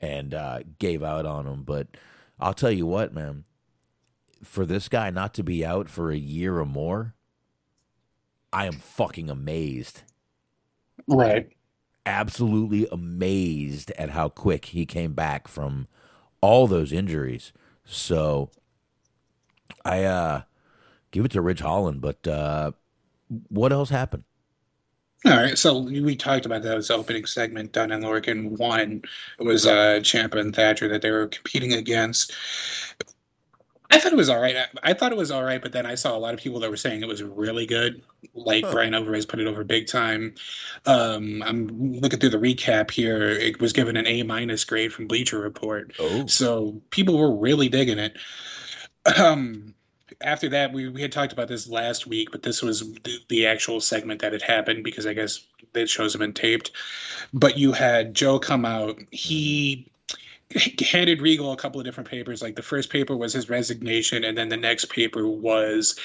and 0.01 0.35
uh, 0.35 0.61
gave 0.79 1.03
out 1.03 1.27
on 1.27 1.47
him. 1.47 1.63
But 1.65 1.89
I'll 2.41 2.55
tell 2.55 2.73
you 2.73 2.87
what, 2.87 3.15
man, 3.15 3.45
for 4.43 4.67
this 4.67 4.89
guy 4.89 5.11
not 5.11 5.35
to 5.35 5.45
be 5.45 5.65
out 5.65 5.89
for 5.89 6.11
a 6.11 6.17
year 6.17 6.59
or 6.59 6.67
more, 6.67 7.15
I 8.53 8.67
am 8.67 8.81
fucking 8.81 9.31
amazed. 9.31 10.03
Right. 11.07 11.53
Absolutely 12.05 12.89
amazed 12.91 13.93
at 13.93 14.11
how 14.11 14.29
quick 14.29 14.67
he 14.67 14.85
came 14.87 15.13
back 15.15 15.47
from 15.47 15.87
all 16.41 16.67
those 16.67 16.93
injuries. 16.93 17.53
So 17.85 18.51
I 19.85 20.05
uh 20.05 20.43
give 21.11 21.25
it 21.25 21.31
to 21.33 21.41
Ridge 21.41 21.61
Holland. 21.61 22.01
But 22.01 22.27
uh, 22.27 22.73
what 23.49 23.73
else 23.73 23.91
happened? 23.91 24.25
All 25.25 25.37
right, 25.37 25.57
so 25.57 25.79
we 25.79 26.17
talked 26.17 26.47
about 26.47 26.63
that 26.63 26.77
as 26.77 26.91
opening 26.91 27.27
segment. 27.27 27.71
Dunn 27.71 27.93
and 27.93 28.03
Lorcan 28.03 28.59
won. 28.59 29.03
It 29.39 29.45
was 29.45 29.67
uh, 29.67 30.01
Ciampa 30.03 30.41
and 30.41 30.55
Thatcher 30.55 30.89
that 30.89 31.01
they 31.01 31.13
were 31.13 31.29
competing 31.29 31.75
against. 31.75 32.33
I 33.93 33.99
thought 33.99 34.13
it 34.13 34.17
was 34.17 34.31
all 34.31 34.41
right. 34.41 34.57
I, 34.57 34.91
I 34.91 34.95
thought 34.95 35.13
it 35.13 35.19
was 35.19 35.31
all 35.31 35.45
right, 35.45 35.63
but 35.63 35.71
then 35.73 35.87
I 35.87 35.95
saw 35.95 36.17
a 36.17 36.19
lot 36.19 36.35
of 36.35 36.41
people 36.41 36.59
that 36.61 36.71
were 36.71 36.77
saying 36.77 37.03
it 37.03 37.09
was 37.09 37.23
really 37.23 37.67
good. 37.67 38.03
Like 38.35 38.69
Bryan 38.71 38.95
Alvarez 38.95 39.27
put 39.27 39.39
it 39.39 39.47
over 39.47 39.63
big 39.63 39.87
time. 39.87 40.35
Um, 40.87 41.43
I'm 41.45 41.69
looking 42.01 42.19
through 42.19 42.31
the 42.31 42.39
recap 42.39 42.91
here. 42.91 43.29
It 43.29 43.61
was 43.61 43.73
given 43.73 43.97
an 43.97 44.07
A 44.07 44.23
minus 44.25 44.65
grade 44.65 44.93
from 44.93 45.07
Bleacher 45.07 45.39
Report. 45.39 45.93
Oh. 46.01 46.27
So 46.27 46.81
people 46.91 47.19
were 47.19 47.37
really 47.37 47.69
digging 47.69 47.99
it. 47.99 48.17
Um, 49.19 49.75
after 50.21 50.49
that, 50.51 50.73
we, 50.73 50.89
we 50.89 51.03
had 51.03 51.13
talked 51.13 51.33
about 51.33 51.49
this 51.49 51.69
last 51.69 52.07
week, 52.07 52.31
but 52.31 52.43
this 52.43 52.63
was 52.63 52.81
the, 52.81 53.19
the 53.29 53.47
actual 53.47 53.81
segment 53.81 54.21
that 54.21 54.33
had 54.33 54.43
happened 54.43 54.85
because 54.85 55.07
I 55.07 55.15
guess 55.15 55.45
that 55.73 55.89
shows 55.89 56.13
have 56.13 56.21
been 56.21 56.33
taped. 56.33 56.73
But 57.33 57.59
you 57.59 57.73
had 57.73 58.15
Joe 58.15 58.39
come 58.39 58.65
out. 58.65 58.99
He 59.11 59.91
handed 60.81 61.23
Regal 61.23 61.53
a 61.53 61.57
couple 61.57 61.81
of 61.81 61.87
different 61.87 62.11
papers. 62.11 62.43
Like 62.43 62.57
the 62.57 62.63
first 62.63 62.91
paper 62.91 63.17
was 63.17 63.33
his 63.33 63.49
resignation, 63.49 64.25
and 64.25 64.37
then 64.37 64.49
the 64.49 64.57
next 64.57 64.87
paper 64.87 65.27
was 65.27 65.99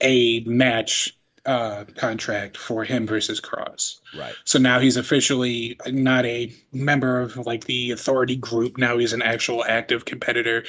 a 0.00 0.40
match 0.40 1.14
uh, 1.44 1.84
contract 1.96 2.56
for 2.56 2.84
him 2.84 3.06
versus 3.06 3.40
Kross. 3.40 3.98
Right. 4.16 4.34
So 4.44 4.58
now 4.58 4.78
he's 4.78 4.96
officially 4.96 5.76
not 5.86 6.24
a 6.24 6.52
member 6.72 7.20
of 7.20 7.36
like 7.36 7.64
the 7.64 7.90
authority 7.90 8.36
group. 8.36 8.78
Now 8.78 8.98
he's 8.98 9.12
an 9.12 9.22
actual 9.22 9.64
active 9.64 10.04
competitor. 10.04 10.64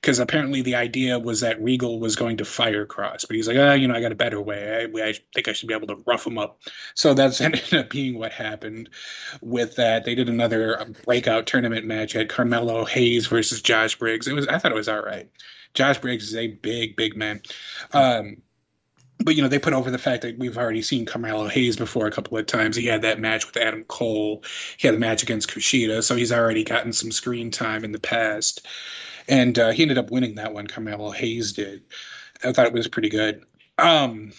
Because 0.00 0.18
apparently 0.18 0.62
the 0.62 0.76
idea 0.76 1.18
was 1.18 1.40
that 1.40 1.62
Regal 1.62 1.98
was 1.98 2.16
going 2.16 2.38
to 2.38 2.44
fire 2.44 2.86
Kross, 2.86 3.26
but 3.26 3.36
he's 3.36 3.48
like, 3.48 3.56
ah, 3.58 3.72
you 3.72 3.88
know, 3.88 3.94
I 3.94 4.00
got 4.00 4.12
a 4.12 4.16
better 4.16 4.40
way. 4.40 4.88
I, 4.94 5.02
I 5.02 5.14
think 5.34 5.48
I 5.48 5.52
should 5.52 5.68
be 5.68 5.74
able 5.74 5.88
to 5.88 6.02
rough 6.06 6.26
him 6.26 6.38
up. 6.38 6.60
So 6.94 7.14
that's 7.14 7.40
ended 7.42 7.72
up 7.74 7.90
being 7.90 8.18
what 8.18 8.32
happened 8.32 8.90
with 9.40 9.76
that. 9.76 10.04
They 10.04 10.14
did 10.14 10.28
another 10.28 10.94
breakout 11.04 11.46
tournament 11.46 11.86
match. 11.86 12.12
Had 12.12 12.28
Carmelo 12.28 12.84
Hayes 12.84 13.26
versus 13.26 13.60
Josh 13.62 13.98
Briggs. 13.98 14.26
It 14.26 14.34
was 14.34 14.46
I 14.46 14.58
thought 14.58 14.72
it 14.72 14.76
was 14.76 14.88
all 14.88 15.02
right. 15.02 15.30
Josh 15.74 15.98
Briggs 15.98 16.28
is 16.28 16.36
a 16.36 16.46
big, 16.46 16.96
big 16.96 17.16
man. 17.16 17.42
Um, 17.92 18.38
but 19.18 19.36
you 19.36 19.42
know 19.42 19.48
they 19.48 19.58
put 19.58 19.72
over 19.72 19.90
the 19.90 19.98
fact 19.98 20.22
that 20.22 20.38
we've 20.38 20.58
already 20.58 20.82
seen 20.82 21.06
Carmelo 21.06 21.48
Hayes 21.48 21.76
before 21.76 22.06
a 22.06 22.10
couple 22.10 22.36
of 22.36 22.46
times. 22.46 22.76
He 22.76 22.86
had 22.86 23.02
that 23.02 23.20
match 23.20 23.46
with 23.46 23.56
Adam 23.56 23.84
Cole. 23.84 24.42
He 24.76 24.86
had 24.88 24.94
a 24.94 24.98
match 24.98 25.22
against 25.22 25.50
Kushida, 25.50 26.02
so 26.02 26.16
he's 26.16 26.32
already 26.32 26.64
gotten 26.64 26.92
some 26.92 27.12
screen 27.12 27.50
time 27.50 27.84
in 27.84 27.92
the 27.92 28.00
past. 28.00 28.66
And 29.28 29.58
uh, 29.58 29.70
he 29.70 29.82
ended 29.82 29.98
up 29.98 30.10
winning 30.10 30.34
that 30.34 30.52
one. 30.52 30.66
Carmelo 30.66 31.10
Hayes 31.10 31.52
did. 31.52 31.82
I 32.42 32.52
thought 32.52 32.66
it 32.66 32.72
was 32.72 32.88
pretty 32.88 33.08
good. 33.08 33.44
Um, 33.78 34.32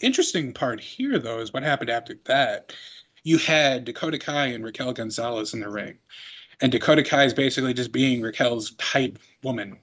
interesting 0.00 0.52
part 0.52 0.80
here, 0.80 1.18
though, 1.18 1.38
is 1.38 1.52
what 1.52 1.62
happened 1.62 1.90
after 1.90 2.18
that. 2.24 2.74
You 3.22 3.38
had 3.38 3.84
Dakota 3.84 4.18
Kai 4.18 4.46
and 4.46 4.64
Raquel 4.64 4.92
Gonzalez 4.92 5.54
in 5.54 5.60
the 5.60 5.70
ring, 5.70 5.98
and 6.60 6.72
Dakota 6.72 7.04
Kai 7.04 7.24
is 7.24 7.34
basically 7.34 7.72
just 7.72 7.92
being 7.92 8.20
Raquel's 8.20 8.74
hype 8.80 9.18
woman 9.44 9.78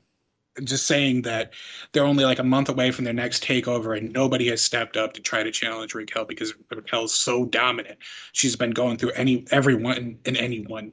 just 0.63 0.87
saying 0.87 1.21
that 1.23 1.53
they're 1.91 2.05
only 2.05 2.25
like 2.25 2.39
a 2.39 2.43
month 2.43 2.69
away 2.69 2.91
from 2.91 3.05
their 3.05 3.13
next 3.13 3.43
takeover 3.43 3.97
and 3.97 4.11
nobody 4.13 4.47
has 4.49 4.61
stepped 4.61 4.97
up 4.97 5.13
to 5.13 5.21
try 5.21 5.43
to 5.43 5.51
challenge 5.51 5.93
Raquel 5.93 6.25
because 6.25 6.53
Raquel's 6.69 7.13
so 7.13 7.45
dominant. 7.45 7.97
She's 8.33 8.55
been 8.55 8.71
going 8.71 8.97
through 8.97 9.11
any 9.11 9.45
everyone 9.51 10.17
and 10.25 10.37
anyone. 10.37 10.91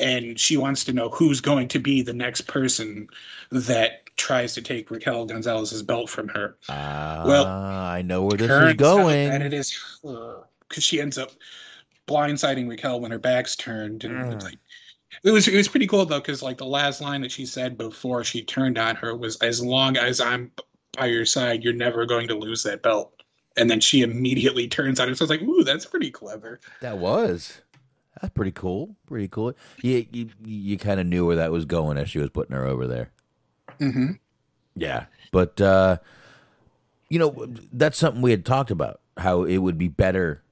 And 0.00 0.38
she 0.40 0.56
wants 0.56 0.84
to 0.84 0.92
know 0.92 1.08
who's 1.08 1.40
going 1.40 1.68
to 1.68 1.78
be 1.78 2.02
the 2.02 2.12
next 2.12 2.42
person 2.42 3.06
that 3.52 4.04
tries 4.16 4.54
to 4.54 4.62
take 4.62 4.90
Raquel 4.90 5.24
Gonzalez's 5.26 5.82
belt 5.82 6.10
from 6.10 6.28
her. 6.28 6.56
Uh, 6.68 7.22
Well, 7.26 7.46
I 7.46 8.02
know 8.02 8.24
where 8.24 8.36
this 8.36 8.50
is 8.50 8.74
going. 8.74 9.30
and 9.30 9.42
it 9.42 9.54
is 9.54 10.00
because 10.02 10.82
she 10.84 11.00
ends 11.00 11.16
up 11.16 11.30
blindsiding 12.06 12.68
Raquel 12.68 13.00
when 13.00 13.10
her 13.12 13.18
back's 13.18 13.56
turned, 13.56 14.04
and 14.04 14.14
Mm. 14.16 14.34
it's 14.34 14.44
like 14.44 14.58
it 15.22 15.30
was 15.30 15.48
it 15.48 15.56
was 15.56 15.68
pretty 15.68 15.86
cool 15.86 16.04
though 16.06 16.20
because 16.20 16.42
like 16.42 16.58
the 16.58 16.66
last 16.66 17.00
line 17.00 17.20
that 17.22 17.32
she 17.32 17.46
said 17.46 17.78
before 17.78 18.24
she 18.24 18.42
turned 18.42 18.78
on 18.78 18.96
her 18.96 19.16
was, 19.16 19.36
"As 19.36 19.62
long 19.62 19.96
as 19.96 20.20
I'm 20.20 20.50
by 20.96 21.06
your 21.06 21.26
side, 21.26 21.62
you're 21.62 21.72
never 21.72 22.06
going 22.06 22.28
to 22.28 22.34
lose 22.34 22.62
that 22.64 22.82
belt." 22.82 23.22
And 23.56 23.70
then 23.70 23.80
she 23.80 24.02
immediately 24.02 24.68
turns 24.68 25.00
on 25.00 25.08
her. 25.08 25.14
So 25.14 25.22
I 25.22 25.24
was 25.24 25.30
like, 25.30 25.42
"Ooh, 25.42 25.64
that's 25.64 25.86
pretty 25.86 26.10
clever." 26.10 26.60
That 26.80 26.98
was. 26.98 27.60
That's 28.20 28.32
pretty 28.32 28.52
cool. 28.52 28.96
Pretty 29.06 29.28
cool. 29.28 29.54
You 29.82 30.06
you, 30.12 30.28
you 30.44 30.78
kind 30.78 31.00
of 31.00 31.06
knew 31.06 31.26
where 31.26 31.36
that 31.36 31.52
was 31.52 31.64
going 31.64 31.98
as 31.98 32.10
she 32.10 32.18
was 32.18 32.30
putting 32.30 32.54
her 32.54 32.64
over 32.64 32.86
there. 32.86 33.10
mm-hmm. 33.80 34.12
Yeah, 34.76 35.06
but 35.30 35.60
uh, 35.60 35.98
you 37.08 37.18
know 37.18 37.46
that's 37.72 37.98
something 37.98 38.22
we 38.22 38.30
had 38.30 38.44
talked 38.44 38.70
about. 38.70 39.00
How 39.16 39.44
it 39.44 39.58
would 39.58 39.78
be 39.78 39.88
better 39.88 40.43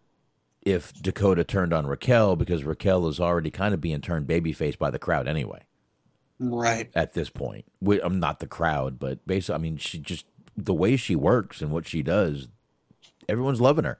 if 0.62 0.92
Dakota 0.92 1.44
turned 1.44 1.72
on 1.72 1.86
Raquel 1.86 2.36
because 2.36 2.64
Raquel 2.64 3.08
is 3.08 3.20
already 3.20 3.50
kind 3.50 3.74
of 3.74 3.80
being 3.80 4.00
turned 4.00 4.26
babyface 4.26 4.78
by 4.78 4.90
the 4.90 4.98
crowd 4.98 5.28
anyway. 5.28 5.62
Right. 6.38 6.90
At 6.94 7.12
this 7.12 7.30
point, 7.30 7.64
we, 7.80 8.00
I'm 8.00 8.18
not 8.18 8.40
the 8.40 8.46
crowd, 8.46 8.98
but 8.98 9.24
basically, 9.26 9.54
I 9.54 9.58
mean, 9.58 9.76
she 9.76 9.98
just 9.98 10.26
the 10.56 10.74
way 10.74 10.96
she 10.96 11.16
works 11.16 11.60
and 11.62 11.70
what 11.70 11.86
she 11.86 12.02
does, 12.02 12.48
everyone's 13.28 13.60
loving 13.60 13.84
her. 13.84 13.98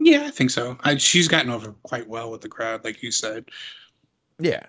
Yeah, 0.00 0.24
I 0.24 0.30
think 0.30 0.50
so. 0.50 0.78
I, 0.82 0.96
she's 0.96 1.28
gotten 1.28 1.50
over 1.50 1.72
quite 1.82 2.08
well 2.08 2.30
with 2.30 2.40
the 2.40 2.48
crowd, 2.48 2.84
like 2.84 3.02
you 3.02 3.10
said. 3.10 3.46
Yeah, 4.38 4.62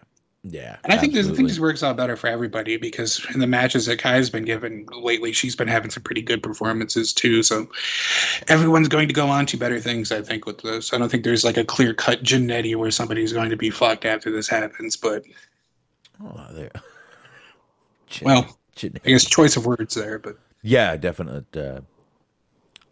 yeah. 0.43 0.77
And 0.83 0.93
I 0.93 0.97
think 0.97 1.13
this, 1.13 1.27
I 1.27 1.33
think 1.33 1.47
this 1.47 1.59
works 1.59 1.83
out 1.83 1.97
better 1.97 2.15
for 2.15 2.27
everybody 2.27 2.77
because 2.77 3.25
in 3.33 3.39
the 3.39 3.47
matches 3.47 3.85
that 3.87 3.99
Kai's 3.99 4.29
been 4.29 4.45
given 4.45 4.85
lately, 4.91 5.33
she's 5.33 5.55
been 5.55 5.67
having 5.67 5.91
some 5.91 6.03
pretty 6.03 6.21
good 6.21 6.41
performances 6.41 7.11
too. 7.13 7.43
So 7.43 7.69
everyone's 8.47 8.87
going 8.87 9.07
to 9.07 9.13
go 9.13 9.27
on 9.27 9.45
to 9.47 9.57
better 9.57 9.79
things, 9.79 10.11
I 10.11 10.21
think, 10.21 10.45
with 10.45 10.59
this. 10.59 10.93
I 10.93 10.97
don't 10.97 11.09
think 11.09 11.23
there's 11.23 11.43
like 11.43 11.57
a 11.57 11.65
clear 11.65 11.93
cut 11.93 12.23
Jannetty 12.23 12.75
where 12.75 12.91
somebody's 12.91 13.33
going 13.33 13.49
to 13.49 13.57
be 13.57 13.69
fucked 13.69 14.05
after 14.05 14.31
this 14.31 14.47
happens. 14.47 14.95
But 14.95 15.25
Oh, 16.21 16.47
there. 16.51 16.71
well, 18.21 18.57
Chin- 18.75 18.99
I 19.05 19.09
guess 19.09 19.25
choice 19.25 19.57
of 19.57 19.65
words 19.65 19.95
there. 19.95 20.19
But 20.19 20.37
yeah, 20.61 20.95
definite. 20.97 21.55
Uh, 21.55 21.81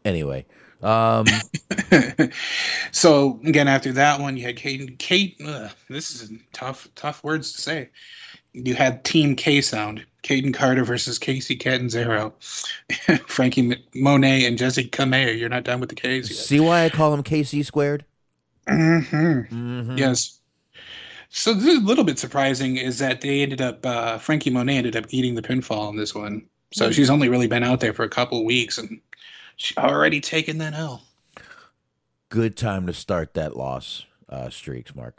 anyway, 0.06 0.45
um, 0.82 1.26
so 2.91 3.40
again, 3.45 3.68
after 3.68 3.91
that 3.94 4.20
one, 4.20 4.38
you 4.38 4.44
had 4.44 4.56
Kate. 4.58 4.98
Kate, 4.99 5.40
ugh, 5.45 5.72
this 5.90 6.12
is 6.12 6.32
tough, 6.54 6.88
tough 6.95 7.24
words 7.24 7.52
to 7.54 7.62
say. 7.62 7.90
You 8.54 8.74
had 8.76 9.04
Team 9.04 9.36
K 9.36 9.62
Sound, 9.62 10.06
Kayden 10.24 10.54
Carter 10.54 10.84
versus 10.84 11.20
Kacy 11.20 11.60
Catanzaro, 11.60 12.34
Frankie 13.28 13.72
M- 13.72 13.84
Monet 13.94 14.45
and 14.45 14.58
Jessi 14.58 14.90
Kamea. 14.90 15.38
You're 15.38 15.49
not 15.49 15.64
done 15.64 15.80
with 15.80 15.90
the 15.90 15.95
K's 15.95 16.30
yet. 16.30 16.40
see 16.40 16.60
why 16.60 16.86
I 16.86 16.90
call 16.90 17.14
him 17.14 17.24
KC 17.24 17.66
squared? 17.66 18.04
Mm-hmm. 18.68 19.98
Yes. 19.98 20.40
So 21.30 21.54
this 21.54 21.66
is 21.66 21.78
a 21.84 21.86
little 21.86 22.04
bit 22.04 22.18
surprising 22.20 22.78
is 22.78 22.99
that 22.99 23.22
they 23.22 23.41
ended 23.41 23.62
up 23.62 23.86
uh, 23.86 24.18
Franky 24.18 24.49
Monet 24.49 24.78
ended 24.78 24.95
up 24.95 25.06
eating 25.10 25.36
the 25.36 25.41
pinfall 25.41 25.88
on 25.88 25.98
this 25.98 26.16
one. 26.16 26.45
So 26.74 26.91
she's 26.91 27.10
only 27.10 27.30
really 27.30 27.48
been 27.48 27.64
out 27.64 27.80
there 27.80 27.94
for 27.94 28.04
a 28.04 28.10
couple 28.10 28.44
weeks 28.44 28.78
and 28.78 28.99
she's 29.57 29.77
already 29.77 30.21
taken 30.21 30.59
that 30.59 30.73
L. 30.73 31.03
Good 32.29 32.55
time 32.55 32.88
to 32.88 32.93
start 32.93 33.34
that 33.35 33.55
loss 33.57 34.05
uh, 34.29 34.49
streaks, 34.49 34.95
Mark. 34.95 35.17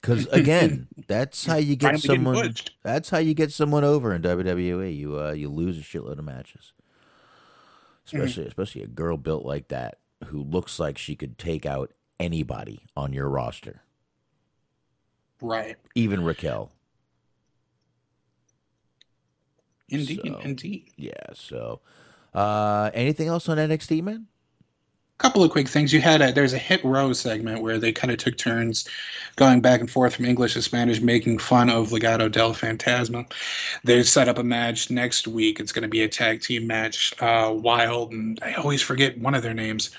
Because 0.00 0.26
again, 0.28 0.88
that's 1.08 1.44
how 1.46 1.56
you 1.56 1.76
get 1.76 1.98
someone. 2.00 2.54
That's 2.82 3.10
how 3.10 3.18
you 3.18 3.34
get 3.34 3.52
someone 3.52 3.84
over 3.84 4.14
in 4.14 4.22
WWE. 4.22 4.94
You 4.96 5.18
uh, 5.20 5.32
you 5.32 5.48
lose 5.50 5.78
a 5.78 5.82
shitload 5.82 6.18
of 6.18 6.24
matches, 6.24 6.72
especially 8.06 8.46
especially 8.46 8.82
a 8.82 8.86
girl 8.86 9.16
built 9.16 9.44
like 9.44 9.68
that 9.68 9.98
who 10.26 10.42
looks 10.42 10.78
like 10.78 10.96
she 10.98 11.16
could 11.16 11.38
take 11.38 11.64
out 11.66 11.92
anybody 12.18 12.80
on 12.96 13.12
your 13.12 13.28
roster, 13.28 13.80
Right. 15.42 15.76
even 15.94 16.22
Raquel. 16.24 16.70
Indeed, 19.88 20.20
So- 20.24 20.38
indeed. 20.40 20.92
Yeah. 20.96 21.12
So, 21.34 21.80
uh, 22.34 22.90
anything 22.94 23.28
else 23.28 23.48
on 23.48 23.58
NXT, 23.58 24.02
man? 24.02 24.26
A 25.18 25.22
couple 25.22 25.44
of 25.44 25.50
quick 25.50 25.68
things. 25.68 25.92
You 25.92 26.00
had 26.00 26.22
a 26.22 26.32
there's 26.32 26.54
a 26.54 26.58
hit 26.58 26.82
row 26.82 27.12
segment 27.12 27.60
where 27.60 27.78
they 27.78 27.92
kind 27.92 28.10
of 28.10 28.18
took 28.18 28.38
turns 28.38 28.88
going 29.36 29.60
back 29.60 29.80
and 29.80 29.90
forth 29.90 30.16
from 30.16 30.24
English 30.24 30.54
to 30.54 30.62
Spanish, 30.62 31.00
making 31.00 31.38
fun 31.38 31.68
of 31.68 31.90
Legado 31.90 32.30
del 32.30 32.54
Fantasma. 32.54 33.30
They 33.84 34.02
set 34.02 34.28
up 34.28 34.38
a 34.38 34.44
match 34.44 34.90
next 34.90 35.28
week. 35.28 35.60
It's 35.60 35.72
going 35.72 35.82
to 35.82 35.88
be 35.88 36.02
a 36.02 36.08
tag 36.08 36.40
team 36.40 36.66
match. 36.66 37.12
Uh, 37.20 37.52
Wilde 37.54 38.12
and 38.12 38.38
I 38.42 38.54
always 38.54 38.80
forget 38.80 39.18
one 39.18 39.34
of 39.34 39.42
their 39.42 39.54
names. 39.54 39.90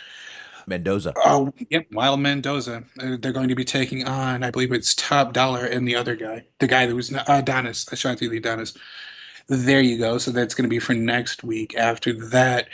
Mendoza. 0.67 1.13
Oh, 1.17 1.53
yep, 1.69 1.87
Wilde 1.91 2.19
Mendoza. 2.19 2.83
Uh, 2.99 3.17
they're 3.19 3.31
going 3.31 3.49
to 3.49 3.55
be 3.55 3.65
taking 3.65 4.07
on, 4.07 4.43
I 4.43 4.51
believe 4.51 4.71
it's 4.71 4.95
Top 4.95 5.33
Dollar 5.33 5.65
and 5.65 5.87
the 5.87 5.95
other 5.95 6.15
guy, 6.15 6.43
the 6.59 6.67
guy 6.67 6.85
that 6.85 6.95
was 6.95 7.13
uh, 7.13 7.23
Adonis, 7.27 7.85
Ashante 7.85 8.29
Thee 8.29 8.37
Adonis. 8.37 8.73
There 9.47 9.81
you 9.81 9.97
go. 9.97 10.17
So 10.17 10.31
that's 10.31 10.53
going 10.53 10.63
to 10.63 10.69
be 10.69 10.79
for 10.79 10.93
next 10.93 11.43
week. 11.43 11.75
After 11.75 12.13
that, 12.29 12.69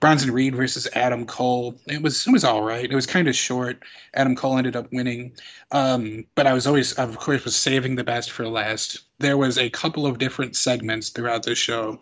Bronson 0.00 0.30
Reed 0.30 0.54
versus 0.54 0.86
Adam 0.94 1.26
Cole. 1.26 1.74
It 1.86 2.02
was 2.02 2.26
it 2.26 2.30
was 2.30 2.44
all 2.44 2.62
right. 2.62 2.90
It 2.90 2.94
was 2.94 3.06
kind 3.06 3.28
of 3.28 3.34
short. 3.34 3.82
Adam 4.14 4.36
Cole 4.36 4.56
ended 4.56 4.76
up 4.76 4.92
winning, 4.92 5.32
um, 5.72 6.24
but 6.34 6.46
I 6.46 6.52
was 6.52 6.66
always, 6.66 6.92
of 6.94 7.18
course, 7.18 7.44
was 7.44 7.56
saving 7.56 7.96
the 7.96 8.04
best 8.04 8.30
for 8.30 8.46
last. 8.46 9.00
There 9.18 9.36
was 9.36 9.58
a 9.58 9.70
couple 9.70 10.06
of 10.06 10.18
different 10.18 10.54
segments 10.54 11.08
throughout 11.08 11.42
the 11.42 11.54
show 11.54 12.00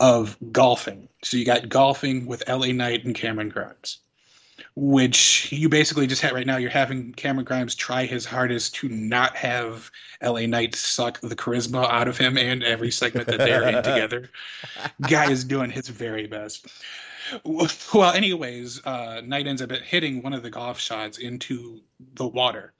of 0.00 0.36
golfing. 0.52 1.08
So 1.22 1.36
you 1.36 1.44
got 1.44 1.68
golfing 1.68 2.26
with 2.26 2.48
LA 2.48 2.68
Knight 2.68 3.04
and 3.04 3.14
Cameron 3.14 3.50
Grimes 3.50 3.98
which 4.74 5.50
you 5.52 5.68
basically 5.68 6.06
just 6.06 6.22
had 6.22 6.32
right 6.32 6.46
now. 6.46 6.56
You're 6.56 6.70
having 6.70 7.12
Cameron 7.12 7.44
Grimes 7.44 7.74
try 7.74 8.06
his 8.06 8.24
hardest 8.24 8.74
to 8.76 8.88
not 8.88 9.36
have 9.36 9.90
LA 10.22 10.46
Knight 10.46 10.74
suck 10.74 11.20
the 11.20 11.36
charisma 11.36 11.88
out 11.88 12.08
of 12.08 12.18
him 12.18 12.36
and 12.36 12.62
every 12.62 12.90
segment 12.90 13.26
that 13.28 13.38
they're 13.38 13.68
in 13.68 13.82
together. 13.82 14.30
Guy 15.08 15.30
is 15.30 15.44
doing 15.44 15.70
his 15.70 15.88
very 15.88 16.26
best. 16.26 16.66
Well, 17.44 18.12
anyways, 18.12 18.84
uh, 18.86 19.20
Knight 19.24 19.46
ends 19.46 19.60
up 19.60 19.70
hitting 19.70 20.22
one 20.22 20.32
of 20.32 20.42
the 20.42 20.50
golf 20.50 20.80
shots 20.80 21.18
into 21.18 21.80
the 22.14 22.26
water. 22.26 22.72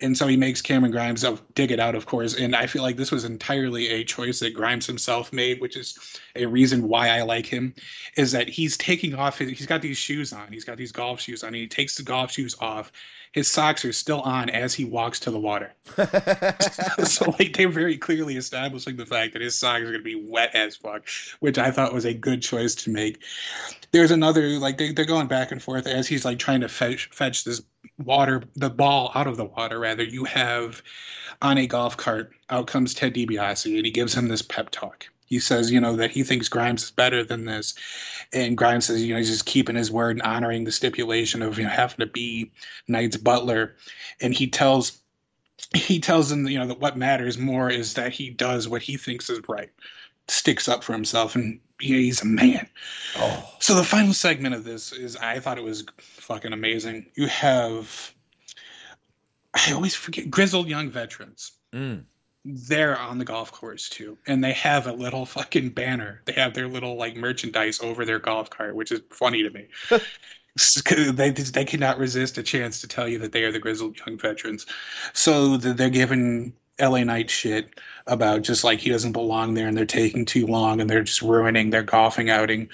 And 0.00 0.16
so 0.16 0.26
he 0.26 0.36
makes 0.36 0.62
Cameron 0.62 0.92
Grimes 0.92 1.24
of 1.24 1.42
dig 1.54 1.70
it 1.70 1.80
out, 1.80 1.94
of 1.94 2.06
course. 2.06 2.34
And 2.34 2.54
I 2.54 2.66
feel 2.66 2.82
like 2.82 2.96
this 2.96 3.10
was 3.10 3.24
entirely 3.24 3.88
a 3.88 4.04
choice 4.04 4.40
that 4.40 4.54
Grimes 4.54 4.86
himself 4.86 5.32
made, 5.32 5.60
which 5.60 5.76
is 5.76 6.20
a 6.36 6.46
reason 6.46 6.88
why 6.88 7.08
I 7.08 7.22
like 7.22 7.46
him, 7.46 7.74
is 8.16 8.32
that 8.32 8.48
he's 8.48 8.76
taking 8.76 9.14
off 9.14 9.38
his, 9.38 9.50
he's 9.50 9.66
got 9.66 9.82
these 9.82 9.96
shoes 9.96 10.32
on. 10.32 10.52
He's 10.52 10.64
got 10.64 10.76
these 10.76 10.92
golf 10.92 11.20
shoes 11.20 11.42
on. 11.42 11.48
And 11.48 11.56
he 11.56 11.66
takes 11.66 11.96
the 11.96 12.02
golf 12.02 12.32
shoes 12.32 12.56
off. 12.60 12.92
His 13.32 13.48
socks 13.48 13.84
are 13.84 13.92
still 13.92 14.20
on 14.22 14.48
as 14.50 14.72
he 14.74 14.84
walks 14.84 15.20
to 15.20 15.30
the 15.30 15.38
water. 15.38 15.72
so 17.04 17.34
like 17.38 17.56
they're 17.56 17.68
very 17.68 17.98
clearly 17.98 18.36
establishing 18.36 18.96
the 18.96 19.06
fact 19.06 19.32
that 19.34 19.42
his 19.42 19.58
socks 19.58 19.82
are 19.82 19.92
gonna 19.92 19.98
be 20.00 20.14
wet 20.28 20.54
as 20.54 20.76
fuck, 20.76 21.06
which 21.40 21.58
I 21.58 21.70
thought 21.70 21.92
was 21.92 22.06
a 22.06 22.14
good 22.14 22.42
choice 22.42 22.74
to 22.76 22.90
make. 22.90 23.22
There's 23.90 24.10
another 24.10 24.48
like 24.58 24.78
they, 24.78 24.92
they're 24.92 25.04
going 25.04 25.28
back 25.28 25.52
and 25.52 25.62
forth 25.62 25.86
as 25.86 26.08
he's 26.08 26.24
like 26.24 26.38
trying 26.38 26.60
to 26.62 26.68
fetch 26.68 27.10
fetch 27.12 27.44
this 27.44 27.62
water 27.98 28.42
the 28.54 28.70
ball 28.70 29.10
out 29.14 29.26
of 29.26 29.36
the 29.36 29.44
water 29.44 29.78
rather 29.78 30.04
you 30.04 30.24
have 30.24 30.82
on 31.42 31.58
a 31.58 31.66
golf 31.66 31.96
cart 31.96 32.32
out 32.50 32.66
comes 32.66 32.94
ted 32.94 33.14
DiBiase 33.14 33.76
and 33.76 33.84
he 33.84 33.90
gives 33.90 34.14
him 34.14 34.28
this 34.28 34.42
pep 34.42 34.70
talk. 34.70 35.06
He 35.26 35.40
says 35.40 35.70
you 35.70 35.80
know 35.80 35.96
that 35.96 36.10
he 36.10 36.22
thinks 36.22 36.48
grimes 36.48 36.84
is 36.84 36.90
better 36.90 37.22
than 37.22 37.44
this. 37.44 37.74
And 38.32 38.56
grimes 38.56 38.86
says 38.86 39.02
you 39.02 39.12
know 39.12 39.18
he's 39.18 39.30
just 39.30 39.46
keeping 39.46 39.76
his 39.76 39.90
word 39.90 40.16
and 40.16 40.22
honoring 40.22 40.64
the 40.64 40.72
stipulation 40.72 41.42
of 41.42 41.58
you 41.58 41.64
know 41.64 41.70
having 41.70 41.98
to 41.98 42.06
be 42.06 42.50
knight's 42.86 43.16
butler. 43.16 43.74
And 44.20 44.32
he 44.32 44.48
tells 44.48 45.00
he 45.74 46.00
tells 46.00 46.30
him 46.30 46.46
you 46.46 46.58
know 46.58 46.66
that 46.66 46.80
what 46.80 46.96
matters 46.96 47.36
more 47.36 47.68
is 47.68 47.94
that 47.94 48.12
he 48.12 48.30
does 48.30 48.68
what 48.68 48.82
he 48.82 48.96
thinks 48.96 49.28
is 49.28 49.40
right 49.48 49.70
sticks 50.28 50.68
up 50.68 50.84
for 50.84 50.92
himself 50.92 51.34
and 51.34 51.60
he's 51.80 52.22
a 52.22 52.26
man. 52.26 52.68
Oh. 53.16 53.54
So 53.58 53.74
the 53.74 53.84
final 53.84 54.12
segment 54.12 54.54
of 54.54 54.64
this 54.64 54.92
is 54.92 55.16
I 55.16 55.40
thought 55.40 55.58
it 55.58 55.64
was 55.64 55.84
fucking 55.98 56.52
amazing. 56.52 57.06
You 57.14 57.26
have 57.26 58.14
I 59.54 59.72
always 59.72 59.94
forget 59.94 60.30
grizzled 60.30 60.68
young 60.68 60.90
veterans. 60.90 61.52
Mm. 61.72 62.04
They're 62.44 62.98
on 62.98 63.18
the 63.18 63.24
golf 63.24 63.50
course 63.52 63.88
too, 63.88 64.16
and 64.26 64.42
they 64.42 64.52
have 64.52 64.86
a 64.86 64.92
little 64.92 65.26
fucking 65.26 65.70
banner. 65.70 66.22
They 66.24 66.32
have 66.32 66.54
their 66.54 66.68
little 66.68 66.96
like 66.96 67.16
merchandise 67.16 67.80
over 67.80 68.04
their 68.04 68.18
golf 68.18 68.48
cart, 68.50 68.74
which 68.74 68.92
is 68.92 69.00
funny 69.10 69.42
to 69.42 69.50
me. 69.50 69.66
they 71.12 71.30
they 71.30 71.64
cannot 71.64 71.98
resist 71.98 72.38
a 72.38 72.42
chance 72.42 72.80
to 72.80 72.88
tell 72.88 73.08
you 73.08 73.18
that 73.18 73.32
they 73.32 73.44
are 73.44 73.52
the 73.52 73.58
grizzled 73.58 73.98
young 73.98 74.18
veterans. 74.18 74.66
So 75.12 75.56
they're 75.56 75.90
given 75.90 76.52
LA 76.80 77.04
Knight 77.04 77.30
shit 77.30 77.80
about 78.06 78.42
just 78.42 78.64
like 78.64 78.78
he 78.78 78.90
doesn't 78.90 79.12
belong 79.12 79.54
there 79.54 79.66
and 79.66 79.76
they're 79.76 79.84
taking 79.84 80.24
too 80.24 80.46
long 80.46 80.80
and 80.80 80.88
they're 80.88 81.02
just 81.02 81.22
ruining 81.22 81.70
their 81.70 81.82
golfing 81.82 82.30
outing. 82.30 82.68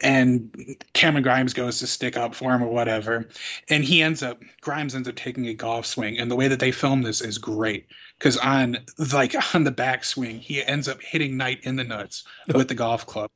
And 0.00 0.76
Cameron 0.94 1.22
Grimes 1.22 1.52
goes 1.52 1.78
to 1.80 1.86
stick 1.86 2.16
up 2.16 2.34
for 2.34 2.54
him 2.54 2.62
or 2.62 2.68
whatever. 2.68 3.28
And 3.68 3.84
he 3.84 4.02
ends 4.02 4.22
up, 4.22 4.42
Grimes 4.60 4.94
ends 4.94 5.08
up 5.08 5.16
taking 5.16 5.46
a 5.48 5.54
golf 5.54 5.86
swing. 5.86 6.18
And 6.18 6.30
the 6.30 6.36
way 6.36 6.48
that 6.48 6.60
they 6.60 6.72
film 6.72 7.02
this 7.02 7.20
is 7.20 7.38
great 7.38 7.86
because 8.22 8.36
on 8.36 8.78
like 9.12 9.34
on 9.54 9.64
the 9.64 9.72
backswing 9.72 10.38
he 10.38 10.62
ends 10.64 10.86
up 10.86 11.02
hitting 11.02 11.36
Knight 11.36 11.58
in 11.64 11.74
the 11.74 11.82
nuts 11.82 12.22
with 12.54 12.68
the 12.68 12.74
golf 12.74 13.04
club, 13.04 13.30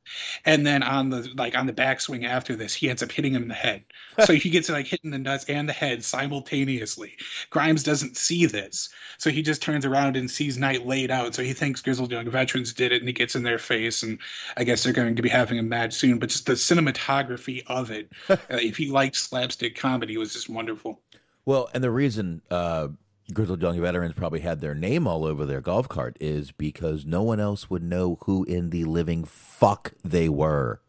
and 0.45 0.65
then 0.65 0.81
on 0.81 1.09
the 1.09 1.29
like 1.35 1.57
on 1.57 1.65
the 1.65 1.73
backswing 1.73 2.25
after 2.25 2.55
this 2.55 2.73
he 2.73 2.89
ends 2.89 3.03
up 3.03 3.11
hitting 3.11 3.33
him 3.33 3.43
in 3.43 3.47
the 3.49 3.53
head. 3.53 3.83
So 4.25 4.33
he 4.33 4.49
gets 4.49 4.67
like 4.67 4.87
hitting 4.87 5.11
the 5.11 5.19
nuts 5.19 5.45
and 5.45 5.69
the 5.69 5.73
head 5.73 6.03
simultaneously. 6.03 7.17
Grimes 7.51 7.83
doesn't 7.83 8.17
see 8.17 8.47
this, 8.47 8.89
so 9.19 9.29
he 9.29 9.43
just 9.43 9.61
turns 9.61 9.85
around 9.85 10.17
and 10.17 10.29
sees 10.29 10.57
Knight 10.57 10.87
laid 10.87 11.11
out. 11.11 11.35
So 11.35 11.43
he 11.43 11.53
thinks 11.53 11.83
Grizzled 11.83 12.11
Young 12.11 12.27
Veterans 12.27 12.73
did 12.73 12.91
it, 12.91 12.99
and 12.99 13.07
he 13.07 13.13
gets 13.13 13.35
in 13.35 13.43
their 13.43 13.59
face, 13.59 14.01
and 14.01 14.17
I 14.57 14.63
guess 14.63 14.83
they're 14.83 14.91
going 14.91 15.17
to 15.17 15.21
be 15.21 15.29
having 15.29 15.59
a 15.59 15.63
match 15.63 15.93
soon. 15.93 16.17
But 16.17 16.29
just 16.29 16.47
the 16.47 16.53
cinematography 16.53 17.61
of 17.67 17.91
it, 17.91 18.11
uh, 18.29 18.37
if 18.49 18.75
he 18.75 18.89
liked 18.89 19.17
slapstick 19.17 19.75
comedy, 19.75 20.17
was 20.17 20.33
just 20.33 20.49
wonderful. 20.49 20.99
Well, 21.45 21.69
and 21.75 21.83
the 21.83 21.91
reason. 21.91 22.41
Uh 22.49 22.87
Grizzled 23.33 23.61
Young 23.61 23.79
Veterans 23.81 24.13
probably 24.15 24.39
had 24.39 24.61
their 24.61 24.73
name 24.73 25.05
all 25.05 25.25
over 25.25 25.45
their 25.45 25.61
golf 25.61 25.89
cart 25.89 26.15
is 26.19 26.51
because 26.51 27.05
no 27.05 27.23
one 27.23 27.39
else 27.39 27.69
would 27.69 27.83
know 27.83 28.17
who 28.21 28.45
in 28.45 28.69
the 28.69 28.85
living 28.85 29.25
fuck 29.25 29.93
they 30.03 30.29
were. 30.29 30.79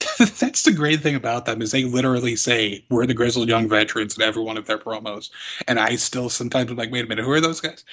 That's 0.18 0.62
the 0.62 0.72
great 0.72 1.00
thing 1.00 1.14
about 1.14 1.44
them 1.44 1.60
is 1.60 1.70
they 1.70 1.84
literally 1.84 2.36
say 2.36 2.84
we're 2.88 3.06
the 3.06 3.14
Grizzled 3.14 3.48
Young 3.48 3.68
Veterans 3.68 4.16
in 4.16 4.22
every 4.22 4.42
one 4.42 4.56
of 4.56 4.66
their 4.66 4.78
promos, 4.78 5.30
and 5.68 5.78
I 5.78 5.96
still 5.96 6.28
sometimes 6.30 6.70
am 6.70 6.76
like, 6.76 6.90
wait 6.90 7.04
a 7.04 7.08
minute, 7.08 7.24
who 7.24 7.30
are 7.30 7.40
those 7.40 7.60
guys? 7.60 7.84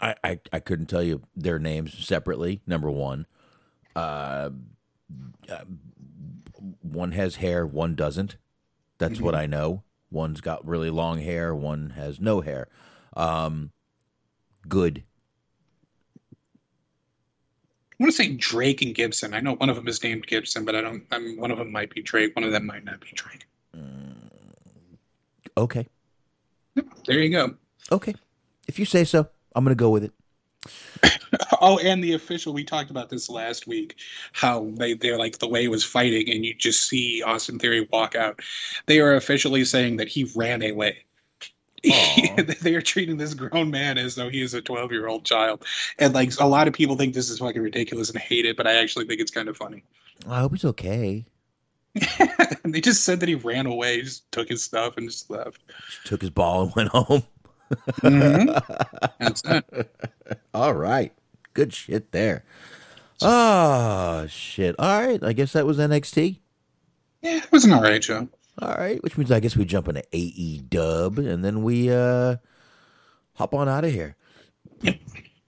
I 0.00 0.14
I, 0.24 0.40
I 0.52 0.60
couldn't 0.60 0.86
tell 0.86 1.02
you 1.02 1.22
their 1.34 1.58
names 1.58 2.06
separately. 2.06 2.60
Number 2.66 2.90
one, 2.90 3.26
uh, 3.94 4.50
uh 5.50 5.64
one 6.82 7.12
has 7.12 7.36
hair, 7.36 7.66
one 7.66 7.94
doesn't. 7.94 8.36
That's 8.98 9.14
mm-hmm. 9.14 9.24
what 9.24 9.34
I 9.34 9.46
know. 9.46 9.82
One's 10.10 10.40
got 10.40 10.66
really 10.66 10.90
long 10.90 11.20
hair, 11.20 11.54
one 11.54 11.90
has 11.90 12.20
no 12.20 12.40
hair. 12.40 12.68
Um, 13.16 13.72
good. 14.68 15.02
I 17.98 18.04
want 18.04 18.12
to 18.12 18.16
say 18.16 18.34
Drake 18.34 18.82
and 18.82 18.94
Gibson. 18.94 19.32
I 19.32 19.40
know 19.40 19.54
one 19.54 19.70
of 19.70 19.76
them 19.76 19.88
is 19.88 20.02
named 20.02 20.26
Gibson, 20.26 20.64
but 20.66 20.76
I 20.76 20.82
don't. 20.82 21.04
I 21.10 21.18
mean, 21.18 21.40
one 21.40 21.50
of 21.50 21.56
them 21.58 21.72
might 21.72 21.94
be 21.94 22.02
Drake. 22.02 22.36
One 22.36 22.44
of 22.44 22.52
them 22.52 22.66
might 22.66 22.84
not 22.84 23.00
be 23.00 23.08
Drake. 23.14 23.46
Mm, 23.74 24.16
okay. 25.56 25.86
There 27.06 27.18
you 27.18 27.30
go. 27.30 27.54
Okay. 27.90 28.14
If 28.68 28.78
you 28.78 28.84
say 28.84 29.04
so, 29.04 29.28
I'm 29.54 29.64
going 29.64 29.74
to 29.74 29.78
go 29.78 29.88
with 29.90 30.04
it. 30.04 30.12
Oh, 31.60 31.78
and 31.78 32.02
the 32.02 32.14
official. 32.14 32.52
We 32.52 32.64
talked 32.64 32.90
about 32.90 33.10
this 33.10 33.28
last 33.28 33.66
week. 33.66 33.96
How 34.32 34.70
they 34.74 34.94
they're 34.94 35.18
like 35.18 35.38
the 35.38 35.48
way 35.48 35.68
was 35.68 35.84
fighting, 35.84 36.30
and 36.30 36.44
you 36.44 36.54
just 36.54 36.88
see 36.88 37.22
Austin 37.22 37.58
Theory 37.58 37.88
walk 37.92 38.14
out. 38.14 38.40
They 38.86 39.00
are 39.00 39.14
officially 39.14 39.64
saying 39.64 39.96
that 39.96 40.08
he 40.08 40.30
ran 40.34 40.62
away. 40.62 41.04
they 42.62 42.74
are 42.74 42.82
treating 42.82 43.16
this 43.16 43.34
grown 43.34 43.70
man 43.70 43.98
as 43.98 44.14
though 44.14 44.28
he 44.28 44.42
is 44.42 44.54
a 44.54 44.62
12 44.62 44.92
year 44.92 45.06
old 45.06 45.24
child. 45.24 45.64
And 45.98 46.14
like 46.14 46.32
a 46.40 46.46
lot 46.46 46.68
of 46.68 46.74
people 46.74 46.96
think 46.96 47.14
this 47.14 47.30
is 47.30 47.38
fucking 47.38 47.62
ridiculous 47.62 48.10
and 48.10 48.18
hate 48.18 48.44
it, 48.44 48.56
but 48.56 48.66
I 48.66 48.74
actually 48.74 49.06
think 49.06 49.20
it's 49.20 49.30
kind 49.30 49.48
of 49.48 49.56
funny. 49.56 49.84
I 50.28 50.40
hope 50.40 50.52
he's 50.52 50.64
okay. 50.64 51.26
they 52.64 52.80
just 52.80 53.04
said 53.04 53.20
that 53.20 53.28
he 53.28 53.34
ran 53.34 53.66
away, 53.66 54.02
just 54.02 54.30
took 54.32 54.48
his 54.48 54.62
stuff 54.62 54.96
and 54.96 55.08
just 55.08 55.30
left. 55.30 55.60
Just 55.88 56.06
took 56.06 56.20
his 56.20 56.30
ball 56.30 56.64
and 56.64 56.74
went 56.74 56.88
home. 56.90 57.22
mm-hmm. 58.00 59.80
All 60.54 60.74
right. 60.74 61.12
Good 61.56 61.72
shit 61.72 62.12
there. 62.12 62.44
Oh, 63.22 64.26
shit. 64.26 64.76
All 64.78 65.00
right. 65.00 65.24
I 65.24 65.32
guess 65.32 65.54
that 65.54 65.64
was 65.64 65.78
NXT. 65.78 66.40
Yeah, 67.22 67.38
it 67.38 67.50
was 67.50 67.64
an 67.64 67.72
all 67.72 67.80
right 67.80 68.04
show. 68.04 68.28
All 68.60 68.74
right. 68.74 69.02
Which 69.02 69.16
means 69.16 69.32
I 69.32 69.40
guess 69.40 69.56
we 69.56 69.64
jump 69.64 69.88
into 69.88 70.04
AE 70.12 70.58
dub 70.68 71.18
and 71.18 71.42
then 71.42 71.62
we 71.62 71.90
uh 71.90 72.36
hop 73.36 73.54
on 73.54 73.70
out 73.70 73.86
of 73.86 73.90
here. 73.90 74.16
Yep. 74.82 74.96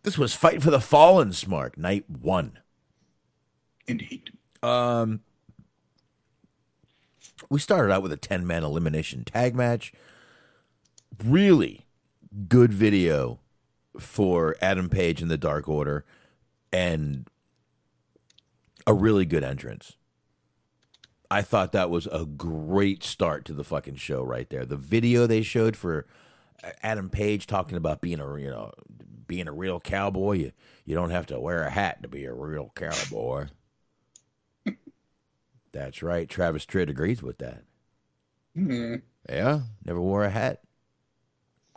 This 0.03 0.17
was 0.17 0.35
Fight 0.35 0.63
for 0.63 0.71
the 0.71 0.81
Fallen 0.81 1.33
Smark, 1.33 1.77
night 1.77 2.09
one. 2.09 2.59
Indeed. 3.87 4.31
Um, 4.63 5.21
we 7.51 7.61
started 7.61 7.93
out 7.93 8.03
with 8.03 8.13
a 8.13 8.17
10 8.17 8.47
man 8.47 8.65
elimination 8.65 9.25
tag 9.25 9.55
match. 9.55 9.93
Really 11.23 11.85
good 12.49 12.73
video 12.73 13.41
for 14.01 14.57
Adam 14.61 14.89
Page 14.89 15.23
in 15.23 15.29
the 15.29 15.39
Dark 15.39 15.69
Order 15.69 16.05
and 16.73 17.29
a 18.87 18.95
really 18.95 19.25
good 19.25 19.45
entrance. 19.45 19.97
I 21.31 21.43
thought 21.43 21.73
that 21.73 21.91
was 21.91 22.07
a 22.07 22.25
great 22.25 23.03
start 23.03 23.45
to 23.47 23.53
the 23.53 23.65
fucking 23.65 23.97
show 23.97 24.23
right 24.23 24.49
there. 24.49 24.65
The 24.65 24.77
video 24.77 25.27
they 25.27 25.43
showed 25.43 25.77
for 25.77 26.07
Adam 26.83 27.11
Page 27.11 27.47
talking 27.47 27.77
about 27.77 28.01
being 28.01 28.21
a 28.21 28.37
you 28.39 28.51
know 28.51 28.73
being 29.27 29.47
a 29.47 29.53
real 29.53 29.79
cowboy, 29.79 30.33
you 30.33 30.53
you 30.85 30.95
don't 30.95 31.11
have 31.11 31.27
to 31.27 31.39
wear 31.39 31.65
a 31.65 31.71
hat 31.71 32.03
to 32.03 32.09
be 32.09 32.25
a 32.25 32.33
real 32.33 32.73
cowboy. 32.75 33.49
That's 35.73 36.03
right. 36.03 36.29
Travis 36.29 36.65
Tritt 36.65 36.89
agrees 36.89 37.23
with 37.23 37.39
that. 37.39 37.65
Mm-hmm. 38.57 38.97
Yeah, 39.29 39.61
never 39.85 40.01
wore 40.01 40.25
a 40.25 40.31
hat. 40.31 40.63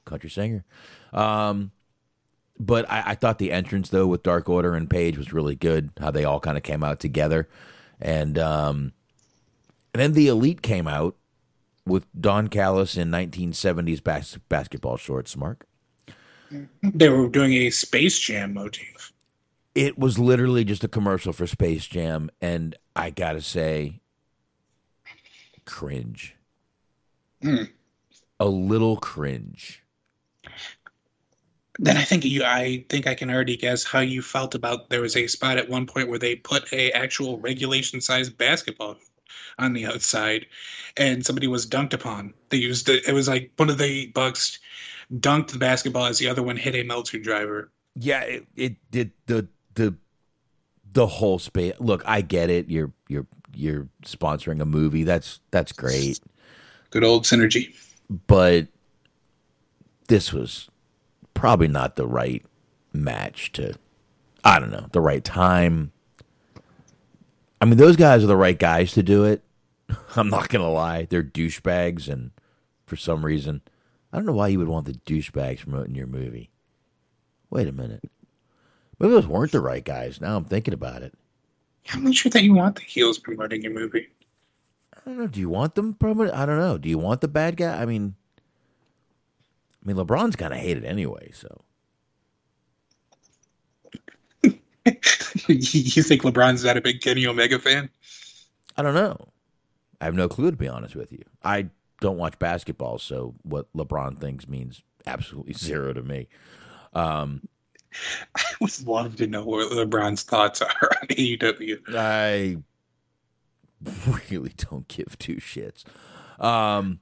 Country 0.06 0.30
singer. 0.30 0.64
Um, 1.12 1.72
but 2.62 2.90
I, 2.90 3.04
I, 3.08 3.16
thought 3.16 3.40
the 3.40 3.52
entrance 3.52 3.90
though 3.90 4.06
with 4.06 4.22
Dark 4.22 4.48
Order 4.48 4.76
and 4.76 4.90
Page 4.90 5.18
was 5.18 5.34
really 5.34 5.56
good. 5.56 5.90
How 6.00 6.12
they 6.12 6.24
all 6.24 6.40
kind 6.40 6.58
of 6.58 6.64
came 6.64 6.84
out 6.84 7.00
together, 7.00 7.50
and 8.00 8.38
um, 8.38 8.94
And 9.94 10.02
then 10.02 10.14
the 10.14 10.28
Elite 10.28 10.62
came 10.62 10.88
out 10.88 11.16
with 11.86 12.06
Don 12.20 12.48
Callis 12.48 12.96
in 12.96 13.10
1970s 13.10 14.04
bas- 14.04 14.38
basketball 14.48 14.98
shorts, 14.98 15.36
Mark. 15.36 15.66
They 16.84 17.10
were 17.10 17.28
doing 17.28 17.54
a 17.54 17.72
Space 17.72 18.20
Jam 18.20 18.54
motif. 18.54 19.12
It 19.74 19.98
was 19.98 20.20
literally 20.20 20.64
just 20.64 20.84
a 20.84 20.88
commercial 20.88 21.34
for 21.34 21.48
Space 21.48 21.88
Jam, 21.88 22.30
and 22.42 22.76
I 22.96 23.10
gotta 23.10 23.42
say, 23.42 24.02
cringe. 25.66 26.36
Mm. 27.42 27.70
A 28.40 28.46
little 28.46 28.98
cringe. 28.98 29.82
Then 31.80 31.98
I 31.98 32.04
think 32.04 32.26
you 32.26 32.44
I 32.44 32.86
think 32.90 33.08
I 33.08 33.16
can 33.16 33.30
already 33.30 33.58
guess 33.58 33.84
how 33.84 34.00
you 34.00 34.22
felt 34.22 34.56
about 34.56 34.90
there 34.90 35.02
was 35.02 35.16
a 35.16 35.28
spot 35.28 35.58
at 35.58 35.70
one 35.70 35.86
point 35.86 36.10
where 36.10 36.20
they 36.20 36.36
put 36.36 36.72
a 36.74 36.92
actual 36.92 37.40
regulation 37.40 38.02
sized 38.02 38.38
basketball 38.38 38.98
on 39.58 39.74
the 39.74 39.86
outside 39.86 40.46
and 40.98 41.26
somebody 41.26 41.48
was 41.48 41.66
dunked 41.66 41.94
upon. 41.94 42.34
They 42.50 42.58
used 42.58 42.90
it 42.90 43.08
it 43.08 43.14
was 43.14 43.28
like 43.28 43.52
one 43.56 43.70
of 43.70 43.78
the 43.78 44.08
bucks 44.08 44.60
dunked 45.14 45.52
the 45.52 45.60
basketball 45.60 46.06
as 46.06 46.18
the 46.18 46.28
other 46.28 46.44
one 46.44 46.58
hit 46.58 46.76
a 46.76 46.84
Meltzer 46.84 47.20
driver. 47.20 47.72
Yeah, 47.96 48.22
it, 48.22 48.48
it 48.56 48.92
did 48.92 49.12
the 49.28 49.48
the 49.76 49.96
the 50.92 51.08
whole 51.08 51.40
space. 51.40 51.74
Look, 51.80 52.04
I 52.06 52.22
get 52.22 52.50
it. 52.50 52.70
You're 52.70 52.92
you're 53.08 53.28
you're 53.54 53.88
sponsoring 54.06 54.62
a 54.62 54.66
movie. 54.66 55.04
That's 55.04 55.40
that's 55.52 55.72
great. 55.72 56.20
Good 56.90 57.04
old 57.04 57.24
synergy. 57.24 57.74
but 58.28 58.68
this 60.08 60.34
was 60.34 60.70
probably 61.34 61.68
not 61.68 61.96
the 61.96 62.08
right 62.08 62.46
match 62.94 63.52
to 63.54 63.76
I 64.44 64.60
don't 64.60 64.72
know, 64.72 64.88
the 64.92 65.02
right 65.02 65.24
time. 65.24 65.92
I 67.60 67.66
mean, 67.66 67.78
those 67.78 67.96
guys 67.96 68.24
are 68.24 68.28
the 68.28 68.36
right 68.36 68.58
guys 68.58 68.94
to 68.94 69.04
do 69.04 69.24
it. 69.24 69.44
I'm 70.16 70.30
not 70.30 70.50
going 70.50 70.64
to 70.64 70.72
lie. 70.72 71.06
They're 71.06 71.24
douchebags 71.24 72.08
and 72.08 72.32
for 72.86 72.96
some 72.96 73.24
reason, 73.24 73.62
I 74.12 74.18
don't 74.18 74.26
know 74.26 74.34
why 74.34 74.48
you 74.48 74.60
would 74.60 74.68
want 74.68 74.88
the 74.88 74.94
douchebags 74.94 75.60
promoting 75.60 75.96
your 75.96 76.08
movie. 76.08 76.50
Wait 77.50 77.68
a 77.68 77.72
minute. 77.72 78.04
Maybe 79.00 79.14
those 79.14 79.28
weren't 79.28 79.52
the 79.52 79.62
right 79.62 79.84
guys. 79.84 80.20
Now 80.20 80.38
I'm 80.38 80.46
thinking 80.46 80.74
about 80.74 81.02
it. 81.04 81.14
I'm 81.94 82.04
not 82.04 82.16
sure 82.16 82.30
that 82.32 82.44
you 82.44 82.54
want 82.54 82.76
the 82.76 82.82
heels 82.82 83.18
promoting 83.18 83.62
your 83.62 83.74
movie. 83.74 84.08
I 84.96 85.00
don't 85.06 85.18
know. 85.18 85.28
Do 85.28 85.40
you 85.40 85.50
want 85.50 85.76
them 85.76 85.94
promoting? 85.94 86.34
I 86.34 86.46
don't 86.46 86.60
know. 86.60 86.78
Do 86.78 86.90
you 86.90 86.98
want 86.98 87.22
the 87.22 87.28
bad 87.28 87.58
guy? 87.58 87.82
I 87.82 87.86
mean, 87.86 88.16
I 89.84 89.88
mean, 89.88 89.98
LeBron's 89.98 90.36
kind 90.36 90.54
of 90.54 90.60
hated 90.60 90.86
anyway. 90.86 91.32
So 91.34 91.64
you 95.48 96.04
think 96.04 96.22
LeBron's 96.24 96.64
not 96.64 96.78
a 96.78 96.82
big 96.82 97.02
Kenny 97.02 97.26
Omega 97.26 97.60
fan? 97.60 97.90
I 98.78 98.84
don't 98.84 98.94
know. 98.94 99.18
I 100.00 100.06
have 100.06 100.16
no 100.16 100.28
clue 100.28 100.52
to 100.52 100.58
be 100.58 100.68
honest 100.68 100.96
with 100.96 101.12
you. 101.12 101.24
I 101.44 101.70
don't 102.00 102.18
watch 102.18 102.38
basketball, 102.40 102.98
so 102.98 103.36
what 103.44 103.72
LeBron 103.74 104.20
thinks 104.20 104.48
means 104.48 104.82
absolutely 105.06 105.54
zero 105.58 105.94
to 105.94 106.02
me. 106.02 106.28
Um, 106.94 107.48
I 108.36 108.44
would 108.60 108.86
love 108.86 109.16
to 109.18 109.28
know 109.28 109.44
what 109.44 109.72
LeBron's 109.72 110.24
thoughts 110.24 110.62
are 110.62 110.90
on 111.02 111.08
AEW. 111.08 111.80
I 111.96 112.58
really 114.32 114.54
don't 114.58 114.88
give 114.88 115.18
two 115.20 115.38
shits. 115.38 115.84
Um, 116.44 117.00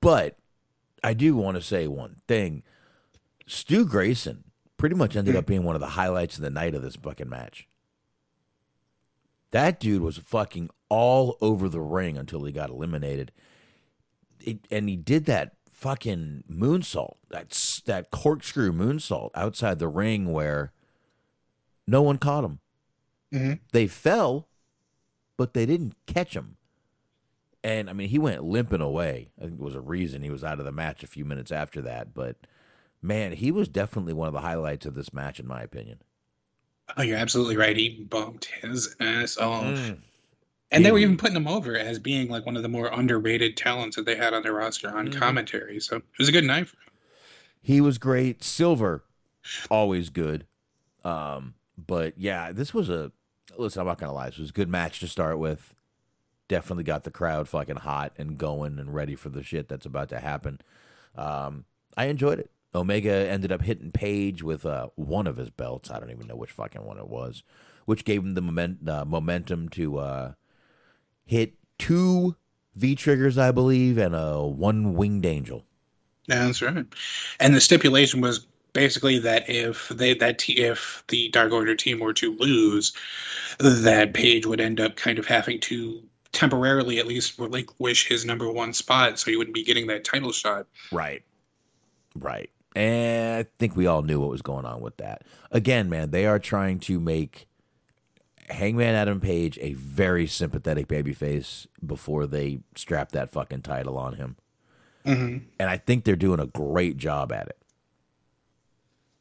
but 0.00 0.38
I 1.02 1.14
do 1.14 1.34
want 1.36 1.56
to 1.56 1.62
say 1.62 1.86
one 1.88 2.16
thing. 2.28 2.62
Stu 3.46 3.84
Grayson 3.84 4.44
pretty 4.76 4.94
much 4.94 5.16
ended 5.16 5.36
up 5.36 5.46
being 5.46 5.64
one 5.64 5.74
of 5.76 5.80
the 5.80 5.88
highlights 5.88 6.36
of 6.36 6.42
the 6.42 6.50
night 6.50 6.74
of 6.74 6.82
this 6.82 6.96
fucking 6.96 7.28
match. 7.28 7.66
That 9.50 9.78
dude 9.80 10.02
was 10.02 10.18
fucking 10.18 10.70
all 10.88 11.36
over 11.40 11.68
the 11.68 11.80
ring 11.80 12.16
until 12.16 12.44
he 12.44 12.52
got 12.52 12.70
eliminated. 12.70 13.32
It, 14.40 14.66
and 14.70 14.88
he 14.88 14.96
did 14.96 15.26
that 15.26 15.52
fucking 15.70 16.44
moonsault, 16.50 17.16
that, 17.30 17.48
s- 17.52 17.82
that 17.86 18.10
corkscrew 18.10 18.72
moonsault 18.72 19.30
outside 19.34 19.78
the 19.78 19.88
ring 19.88 20.32
where 20.32 20.72
no 21.86 22.02
one 22.02 22.18
caught 22.18 22.44
him. 22.44 22.60
Mhm. 23.32 23.60
They 23.72 23.86
fell, 23.86 24.48
but 25.36 25.52
they 25.54 25.66
didn't 25.66 25.94
catch 26.06 26.34
him. 26.34 26.56
And 27.64 27.88
I 27.88 27.92
mean, 27.92 28.08
he 28.08 28.18
went 28.18 28.42
limping 28.44 28.80
away. 28.80 29.28
I 29.38 29.42
think 29.42 29.54
it 29.54 29.60
was 29.60 29.74
a 29.76 29.80
reason 29.80 30.22
he 30.22 30.30
was 30.30 30.42
out 30.42 30.58
of 30.58 30.64
the 30.64 30.72
match 30.72 31.02
a 31.02 31.06
few 31.06 31.24
minutes 31.24 31.52
after 31.52 31.80
that. 31.82 32.12
But 32.12 32.36
man, 33.00 33.32
he 33.32 33.50
was 33.52 33.68
definitely 33.68 34.12
one 34.14 34.26
of 34.28 34.34
the 34.34 34.40
highlights 34.40 34.84
of 34.86 34.94
this 34.94 35.12
match, 35.12 35.38
in 35.38 35.46
my 35.46 35.62
opinion. 35.62 35.98
Oh, 36.96 37.02
you're 37.02 37.16
absolutely 37.18 37.56
right. 37.56 37.76
He 37.76 38.04
bumped 38.10 38.46
his 38.46 38.96
ass 39.00 39.38
off. 39.38 39.64
Mm. 39.64 39.98
And 40.72 40.84
they 40.84 40.90
were 40.90 40.98
even 40.98 41.16
putting 41.18 41.36
him 41.36 41.46
over 41.46 41.76
as 41.76 41.98
being 41.98 42.28
like 42.28 42.46
one 42.46 42.56
of 42.56 42.62
the 42.62 42.68
more 42.68 42.88
underrated 42.92 43.56
talents 43.56 43.94
that 43.96 44.06
they 44.06 44.16
had 44.16 44.32
on 44.34 44.42
their 44.42 44.54
roster 44.54 44.88
on 44.96 45.08
Mhm. 45.08 45.14
commentary. 45.18 45.78
So 45.80 45.96
it 45.98 46.02
was 46.18 46.28
a 46.28 46.32
good 46.32 46.44
night 46.44 46.66
for 46.68 46.76
him. 46.76 46.92
He 47.60 47.80
was 47.80 47.98
great. 47.98 48.42
Silver, 48.42 49.04
always 49.70 50.08
good. 50.08 50.46
Um, 51.04 51.54
but 51.76 52.14
yeah, 52.18 52.52
this 52.52 52.72
was 52.74 52.88
a 52.88 53.12
listen. 53.56 53.80
I'm 53.80 53.86
not 53.86 53.98
gonna 53.98 54.12
lie. 54.14 54.30
This 54.30 54.38
was 54.38 54.50
a 54.50 54.54
good 54.54 54.68
match 54.68 54.98
to 55.00 55.08
start 55.08 55.38
with. 55.38 55.74
Definitely 56.52 56.84
got 56.84 57.04
the 57.04 57.10
crowd 57.10 57.48
fucking 57.48 57.76
hot 57.76 58.12
and 58.18 58.36
going 58.36 58.78
and 58.78 58.92
ready 58.92 59.14
for 59.14 59.30
the 59.30 59.42
shit 59.42 59.68
that's 59.68 59.86
about 59.86 60.10
to 60.10 60.20
happen. 60.20 60.60
Um, 61.16 61.64
I 61.96 62.04
enjoyed 62.04 62.40
it. 62.40 62.50
Omega 62.74 63.10
ended 63.10 63.50
up 63.50 63.62
hitting 63.62 63.90
Page 63.90 64.42
with 64.42 64.66
uh, 64.66 64.88
one 64.94 65.26
of 65.26 65.38
his 65.38 65.48
belts. 65.48 65.90
I 65.90 65.98
don't 65.98 66.10
even 66.10 66.26
know 66.26 66.36
which 66.36 66.50
fucking 66.50 66.84
one 66.84 66.98
it 66.98 67.08
was, 67.08 67.42
which 67.86 68.04
gave 68.04 68.22
him 68.22 68.34
the 68.34 68.42
moment, 68.42 68.86
uh, 68.86 69.06
momentum 69.06 69.70
to 69.70 69.96
uh, 69.96 70.32
hit 71.24 71.54
two 71.78 72.36
V 72.76 72.96
triggers, 72.96 73.38
I 73.38 73.50
believe, 73.50 73.96
and 73.96 74.14
a 74.14 74.42
one 74.42 74.92
winged 74.92 75.24
angel. 75.24 75.64
That's 76.28 76.60
right. 76.60 76.84
And 77.40 77.54
the 77.54 77.62
stipulation 77.62 78.20
was 78.20 78.46
basically 78.74 79.18
that 79.20 79.48
if 79.48 79.88
they 79.88 80.12
that 80.12 80.38
te- 80.38 80.62
if 80.62 81.02
the 81.08 81.30
Dark 81.30 81.50
Order 81.50 81.76
team 81.76 81.98
were 82.00 82.12
to 82.12 82.36
lose, 82.36 82.92
that 83.58 84.12
Page 84.12 84.44
would 84.44 84.60
end 84.60 84.80
up 84.80 84.96
kind 84.96 85.18
of 85.18 85.24
having 85.24 85.58
to 85.60 86.02
temporarily 86.32 86.98
at 86.98 87.06
least 87.06 87.38
relinquish 87.38 88.08
his 88.08 88.24
number 88.24 88.50
one 88.50 88.72
spot, 88.72 89.18
so 89.18 89.30
he 89.30 89.36
wouldn't 89.36 89.54
be 89.54 89.64
getting 89.64 89.86
that 89.88 90.04
title 90.04 90.32
shot. 90.32 90.66
Right. 90.90 91.22
Right. 92.16 92.50
And 92.74 93.36
I 93.36 93.48
think 93.58 93.76
we 93.76 93.86
all 93.86 94.02
knew 94.02 94.20
what 94.20 94.30
was 94.30 94.42
going 94.42 94.64
on 94.64 94.80
with 94.80 94.96
that. 94.96 95.22
Again, 95.50 95.90
man, 95.90 96.10
they 96.10 96.26
are 96.26 96.38
trying 96.38 96.78
to 96.80 96.98
make 96.98 97.46
Hangman 98.48 98.94
Adam 98.94 99.20
Page 99.20 99.58
a 99.60 99.74
very 99.74 100.26
sympathetic 100.26 100.88
babyface 100.88 101.66
before 101.84 102.26
they 102.26 102.60
strap 102.74 103.12
that 103.12 103.30
fucking 103.30 103.62
title 103.62 103.98
on 103.98 104.14
him. 104.14 104.36
hmm 105.04 105.38
And 105.60 105.68
I 105.68 105.76
think 105.76 106.04
they're 106.04 106.16
doing 106.16 106.40
a 106.40 106.46
great 106.46 106.96
job 106.96 107.30
at 107.30 107.48
it. 107.48 107.58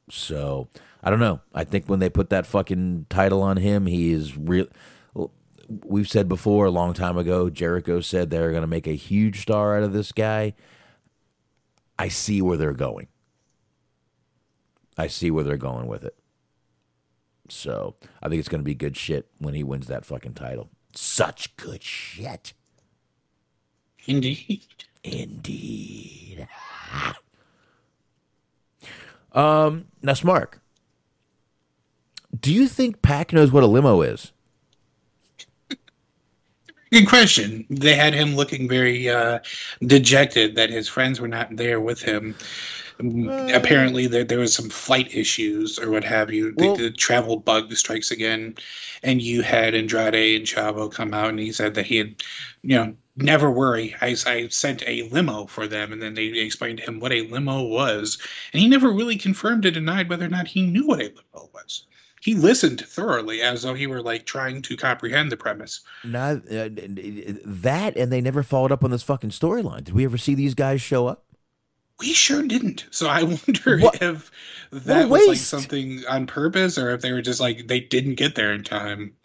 So, 0.10 0.68
I 1.04 1.10
don't 1.10 1.20
know. 1.20 1.42
I 1.54 1.64
think 1.64 1.88
when 1.88 2.00
they 2.00 2.10
put 2.10 2.30
that 2.30 2.46
fucking 2.46 3.08
title 3.10 3.42
on 3.42 3.58
him, 3.58 3.86
he 3.86 4.12
is 4.12 4.38
real. 4.38 4.68
We've 5.86 6.10
said 6.10 6.28
before 6.28 6.66
a 6.66 6.72
long 6.72 6.94
time 6.94 7.18
ago, 7.18 7.50
Jericho 7.50 8.02
said 8.02 8.30
they're 8.30 8.52
going 8.52 8.62
to 8.62 8.68
make 8.68 8.88
a 8.88 8.96
huge 8.96 9.42
star 9.42 9.78
out 9.78 9.84
of 9.84 9.94
this 9.94 10.12
guy. 10.12 10.54
I 11.98 12.08
see 12.08 12.42
where 12.42 12.58
they're 12.58 12.74
going. 12.74 13.08
I 14.98 15.08
see 15.08 15.32
where 15.32 15.44
they're 15.44 15.58
going 15.58 15.88
with 15.88 16.04
it. 16.04 16.16
So 17.48 17.96
I 18.22 18.30
think 18.30 18.40
it's 18.40 18.50
going 18.50 18.62
to 18.62 18.66
be 18.66 18.76
good 18.76 18.98
shit 18.98 19.28
when 19.38 19.54
he 19.54 19.64
wins 19.64 19.88
that 19.88 20.06
fucking 20.06 20.34
title. 20.34 20.70
Such 20.94 21.56
good 21.58 21.84
shit. 21.84 22.54
Indeed. 24.08 24.66
Indeed. 25.04 26.48
um, 29.34 29.86
now, 30.02 30.14
Smark, 30.14 30.56
do 32.38 32.54
you 32.54 32.68
think 32.68 33.02
Pac 33.02 33.34
knows 33.34 33.52
what 33.52 33.64
a 33.64 33.68
limo 33.68 34.02
is? 34.02 34.32
Good 36.92 37.08
question. 37.08 37.66
They 37.70 37.96
had 37.96 38.14
him 38.14 38.36
looking 38.36 38.68
very 38.68 39.10
uh, 39.10 39.40
dejected 39.86 40.56
that 40.56 40.70
his 40.70 40.90
friends 40.90 41.22
were 41.22 41.28
not 41.28 41.56
there 41.56 41.80
with 41.80 42.02
him. 42.02 42.36
Mm, 43.00 43.56
Apparently, 43.56 44.08
there, 44.08 44.26
there 44.26 44.40
was 44.40 44.54
some 44.54 44.70
flight 44.70 45.14
issues 45.16 45.80
or 45.80 45.90
what 45.90 46.04
have 46.04 46.32
you. 46.32 46.52
The, 46.52 46.76
the 46.76 46.92
travel 46.92 47.38
bug 47.38 47.72
strikes 47.74 48.12
again, 48.12 48.56
and 49.04 49.22
you 49.22 49.42
had 49.42 49.74
Andrade 49.74 50.36
and 50.38 50.46
Chavo 50.46 50.92
come 50.92 51.14
out, 51.14 51.30
and 51.30 51.40
he 51.40 51.54
said 51.54 51.76
that 51.76 51.86
he 51.86 51.96
had, 51.98 52.16
you 52.62 52.76
know, 52.76 52.94
never 53.16 53.50
worry. 53.50 53.96
I, 54.02 54.16
I 54.26 54.48
sent 54.50 54.84
a 54.86 55.04
limo 55.10 55.46
for 55.46 55.68
them, 55.68 55.94
and 55.94 56.02
then 56.02 56.14
they 56.14 56.26
explained 56.26 56.80
to 56.80 56.86
him 56.86 57.00
what 57.00 57.14
a 57.14 57.22
limo 57.22 57.64
was, 57.64 58.18
and 58.54 58.62
he 58.62 58.68
never 58.68 58.92
really 58.92 59.16
confirmed 59.16 59.66
or 59.66 59.72
denied 59.72 60.10
whether 60.10 60.26
or 60.26 60.30
not 60.30 60.48
he 60.48 60.66
knew 60.68 60.88
what 60.88 61.00
a 61.00 61.06
limo 61.06 61.50
was. 61.54 61.86
He 62.22 62.36
listened 62.36 62.82
thoroughly, 62.82 63.42
as 63.42 63.64
though 63.64 63.74
he 63.74 63.88
were 63.88 64.02
like 64.02 64.26
trying 64.26 64.62
to 64.62 64.78
comprehend 64.78 65.32
the 65.32 65.38
premise. 65.38 65.82
Not 66.04 66.38
uh, 66.52 66.70
that, 67.46 67.94
and 67.98 68.12
they 68.12 68.22
never 68.22 68.44
followed 68.44 68.72
up 68.72 68.84
on 68.84 68.92
this 68.92 69.04
fucking 69.04 69.32
storyline. 69.32 69.84
Did 69.84 69.96
we 69.96 70.06
ever 70.06 70.18
see 70.18 70.36
these 70.36 70.54
guys 70.54 70.82
show 70.82 71.08
up? 71.08 71.26
We 72.00 72.14
sure 72.14 72.44
didn't. 72.44 72.86
So 72.92 73.08
I 73.10 73.24
wonder 73.48 73.80
What- 73.80 74.02
if 74.02 74.32
that 74.72 75.10
was 75.10 75.28
like 75.28 75.38
something 75.38 76.04
on 76.08 76.28
purpose 76.28 76.78
or 76.78 76.92
if 76.92 77.02
they 77.02 77.12
were 77.12 77.22
just 77.22 77.40
like 77.40 77.68
they 77.68 77.80
didn't 77.80 78.16
get 78.16 78.36
there 78.36 78.54
in 78.54 78.64
time. 78.64 79.16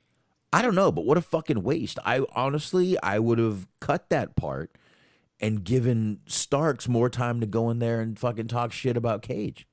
I 0.52 0.62
don't 0.62 0.74
know, 0.74 0.90
but 0.90 1.05
what 1.05 1.18
a 1.18 1.23
fucking 1.23 1.62
waste. 1.62 1.98
I 2.05 2.24
honestly, 2.35 2.97
I 3.02 3.18
would 3.18 3.39
have 3.39 3.66
cut 3.81 4.09
that 4.09 4.36
part 4.36 4.70
and 5.39 5.64
given 5.64 6.20
Starks 6.27 6.89
more 6.89 7.10
time 7.10 7.40
to 7.40 7.47
go 7.47 7.68
in 7.68 7.78
there 7.78 8.01
and 8.01 8.18
fucking 8.18 8.48
talk 8.48 8.73
shit 8.73 8.97
about 8.97 9.20
Cage. 9.20 9.66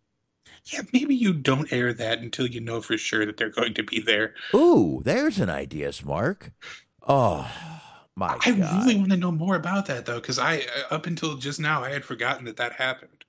Yeah, 0.66 0.82
maybe 0.94 1.16
you 1.16 1.34
don't 1.34 1.72
air 1.74 1.94
that 1.94 2.20
until 2.20 2.48
you 2.48 2.62
know 2.62 2.82
for 2.82 2.98
sure 2.98 3.26
that 3.26 3.38
they're 3.38 3.50
going 3.50 3.74
to 3.76 3.84
be 3.84 4.00
there. 4.00 4.34
Ooh, 4.56 5.02
there's 5.04 5.40
an 5.40 5.50
idea, 5.50 5.90
Smark. 5.90 6.52
Oh 7.08 7.50
my 8.16 8.38
I 8.46 8.52
god. 8.52 8.86
really 8.86 8.96
want 8.98 9.12
to 9.12 9.18
know 9.18 9.32
more 9.32 9.56
about 9.56 9.86
that 9.88 10.06
though, 10.06 10.20
because 10.22 10.40
I 10.40 10.58
uh, 10.60 10.94
up 10.96 11.06
until 11.06 11.36
just 11.38 11.60
now 11.60 11.84
I 11.84 11.90
had 11.92 12.06
forgotten 12.06 12.46
that 12.46 12.58
that 12.58 12.74
happened. 12.74 13.26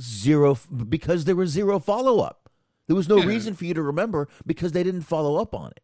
zero 0.00 0.56
because 0.88 1.24
there 1.24 1.36
was 1.36 1.50
zero 1.50 1.78
follow 1.78 2.20
up. 2.20 2.45
There 2.86 2.94
was 2.96 3.08
no 3.08 3.16
Yeah. 3.18 3.26
reason 3.26 3.54
for 3.54 3.64
you 3.64 3.74
to 3.74 3.82
remember 3.82 4.28
because 4.46 4.70
they 4.72 4.82
didn't 4.84 5.02
follow 5.02 5.36
up 5.40 5.54
on 5.54 5.72
it. 5.72 5.80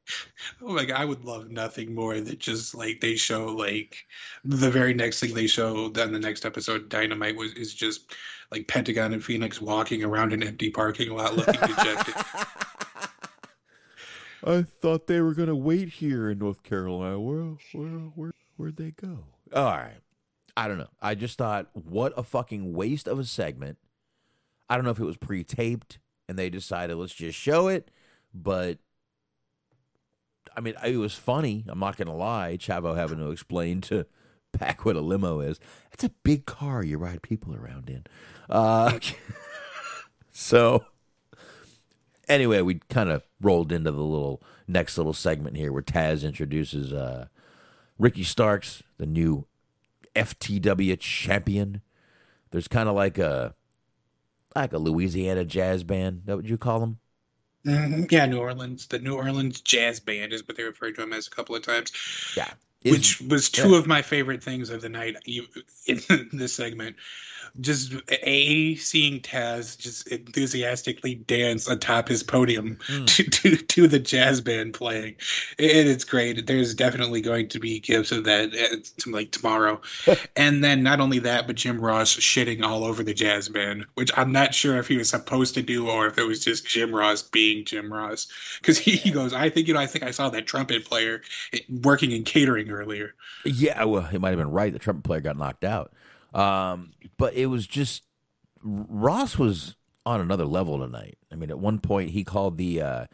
Oh, 0.61 0.67
like 0.67 0.91
I 0.93 1.05
would 1.05 1.25
love 1.25 1.51
nothing 1.51 1.95
more 1.95 2.21
than 2.21 2.39
just 2.39 2.75
like 2.77 3.01
they 3.01 3.17
show 3.17 3.47
like 3.47 3.97
the 4.45 4.71
very 4.71 4.95
next 4.95 5.19
thing 5.21 5.35
they 5.35 5.49
show 5.49 5.87
on 5.87 5.93
the 6.13 6.19
next 6.21 6.45
episode, 6.45 6.89
Dynamite 6.89 7.37
was 7.37 7.53
is 7.55 7.75
just 7.75 8.15
like 8.53 8.69
Pentagon 8.69 9.13
and 9.13 9.25
Fenix 9.25 9.61
walking 9.61 10.05
around 10.05 10.33
an 10.33 10.43
empty 10.45 10.71
parking 10.71 11.11
lot 11.17 11.35
looking 11.35 11.55
dejected. 11.61 12.15
I 14.45 14.63
thought 14.63 15.07
they 15.07 15.21
were 15.21 15.35
gonna 15.35 15.55
wait 15.57 15.89
here 15.89 16.31
in 16.31 16.39
North 16.39 16.63
Carolina. 16.63 17.21
Where, 17.21 17.57
where, 17.73 17.89
where, 18.15 18.33
where'd 18.57 18.77
they 18.77 18.91
go? 18.91 19.25
All 19.55 19.65
right, 19.67 20.01
I 20.57 20.67
don't 20.69 20.79
know. 20.79 20.91
I 21.01 21.15
just 21.15 21.39
thought, 21.39 21.69
what 21.75 22.13
a 22.17 22.23
fucking 22.25 22.73
waste 22.73 23.07
of 23.07 23.19
a 23.21 23.25
segment. 23.25 23.79
I 24.69 24.77
don't 24.77 24.85
know 24.85 24.91
if 24.91 24.99
it 24.99 25.05
was 25.05 25.17
pre-taped 25.17 25.99
and 26.29 26.39
they 26.39 26.51
decided 26.51 26.97
let's 26.97 27.15
just 27.15 27.39
show 27.39 27.69
it, 27.69 27.91
but 28.35 28.79
I 30.57 30.61
mean, 30.61 30.75
it 30.85 30.97
was 30.97 31.15
funny. 31.15 31.65
I'm 31.69 31.79
not 31.79 31.97
gonna 31.97 32.17
lie. 32.17 32.57
Chavo 32.59 32.97
having 32.97 33.19
to 33.19 33.31
explain 33.31 33.81
to 33.83 34.07
Pac 34.53 34.85
what 34.85 34.97
a 34.97 35.01
limo 35.01 35.41
is. 35.41 35.59
It's 35.93 36.05
a 36.05 36.11
big 36.23 36.47
car 36.47 36.83
you 36.83 36.99
ride 36.99 37.23
people 37.23 37.55
around 37.55 37.89
in. 37.89 38.05
Uh, 38.51 38.99
so 40.31 40.85
anyway, 42.29 42.61
we 42.61 42.81
kind 42.91 43.11
of 43.11 43.23
rolled 43.41 43.73
into 43.73 43.91
the 43.91 44.03
little 44.03 44.43
next 44.69 44.97
little 44.97 45.13
segment 45.13 45.57
here 45.57 45.73
where 45.73 45.83
Taz 45.83 46.25
introduces 46.25 46.93
uh, 46.93 47.27
Ricky 47.99 48.25
Starks, 48.25 48.83
the 48.99 49.07
new 49.07 49.47
FTW 50.15 50.99
champion. 50.99 51.81
There's 52.51 52.69
kind 52.69 52.89
of 52.89 52.95
like 52.95 53.19
a 53.19 53.55
like 54.57 54.73
a 54.73 54.79
Louisiana 54.79 55.45
jazz 55.45 55.85
band. 55.85 56.23
That 56.27 56.37
what 56.37 56.45
you 56.45 56.59
call 56.59 56.81
them? 56.81 56.99
Mhm, 57.67 58.11
yeah, 58.11 58.27
New 58.27 58.39
Orleans. 58.39 58.87
The 58.89 58.99
New 58.99 59.15
Orleans 59.15 59.61
Jazz 59.61 60.01
Band 60.01 60.33
is 60.33 60.47
what 60.47 60.57
they 60.57 60.65
referred 60.65 60.97
to 60.97 61.03
him 61.03 61.13
as 61.13 61.29
a 61.29 61.31
couple 61.31 61.55
of 61.55 61.63
times. 61.63 61.93
Yeah. 62.37 62.51
which 62.83 63.21
was 63.21 63.49
two 63.51 63.77
of 63.77 63.87
my 63.87 64.03
favorite 64.03 64.43
things 64.43 64.71
of 64.71 64.83
the 64.83 64.89
night 64.89 65.17
in 65.87 66.29
this 66.33 66.55
segment. 66.55 66.97
Just 67.61 67.95
a 68.11 68.75
seeing 68.77 69.21
Taz 69.21 69.79
just 69.79 70.07
enthusiastically 70.09 71.15
dance 71.17 71.69
atop 71.69 72.09
his 72.09 72.23
podium 72.23 72.79
Hmm. 72.87 73.05
to, 73.05 73.23
to 73.25 73.57
to 73.57 73.87
the 73.89 73.99
jazz 73.99 74.41
band 74.41 74.75
playing, 74.75 75.15
and 75.59 75.89
it's 75.89 76.05
great. 76.05 76.47
There's 76.47 76.75
definitely 76.75 77.21
going 77.21 77.49
to 77.49 77.59
be 77.59 77.81
gifts 77.81 78.13
of 78.13 78.25
that 78.25 78.53
uh, 78.55 79.11
like 79.11 79.31
tomorrow, 79.31 79.81
and 80.37 80.63
then 80.65 80.83
not 80.83 81.01
only 81.01 81.19
that, 81.21 81.47
but 81.47 81.57
Jim 81.57 81.81
Ross 81.81 82.17
shitting 82.17 82.63
all 82.65 82.85
over 82.85 83.03
the 83.03 83.15
jazz 83.15 83.49
band, 83.49 83.87
which 83.95 84.11
I'm 84.17 84.33
not 84.33 84.55
sure 84.55 84.79
if 84.79 84.89
he 84.89 84.97
was 84.97 85.11
supposed 85.11 85.55
to 85.55 85.63
do 85.63 85.89
or 85.89 86.07
if 86.07 86.19
it 86.19 86.27
was 86.27 86.45
just 86.45 86.67
Jim 86.67 86.95
Ross 86.95 87.23
being 87.23 87.65
Jim 87.65 87.93
Ross, 87.93 88.29
because 88.61 88.79
he, 88.79 88.93
he 88.97 89.11
goes, 89.11 89.33
I 89.33 89.49
think 89.51 89.69
you 89.69 89.75
know, 89.75 89.81
I 89.81 89.87
think 89.87 90.05
I 90.05 90.11
saw 90.11 90.31
that 90.31 90.47
trumpet 90.47 90.85
player 90.85 91.23
eh, 91.53 91.59
working 91.83 92.13
in 92.13 92.25
catering 92.25 92.71
earlier. 92.71 93.15
Yeah, 93.45 93.85
well, 93.85 94.03
he 94.03 94.19
might 94.19 94.31
have 94.31 94.39
been 94.39 94.51
right. 94.51 94.73
The 94.73 94.79
trumpet 94.79 95.05
player 95.05 95.21
got 95.21 95.37
knocked 95.37 95.65
out. 95.65 95.93
Um, 96.35 96.93
but 97.19 97.35
it 97.35 97.47
was 97.47 97.67
just 97.67 98.05
Ross 98.63 99.39
was 99.39 99.77
on 100.07 100.21
another 100.21 100.45
level 100.45 100.79
tonight. 100.79 101.19
I 101.31 101.37
mean, 101.37 101.51
at 101.51 101.59
one 101.59 101.79
point 101.79 102.11
he 102.11 102.25
called 102.25 102.57
the 102.57 102.81
uh, 102.81 103.07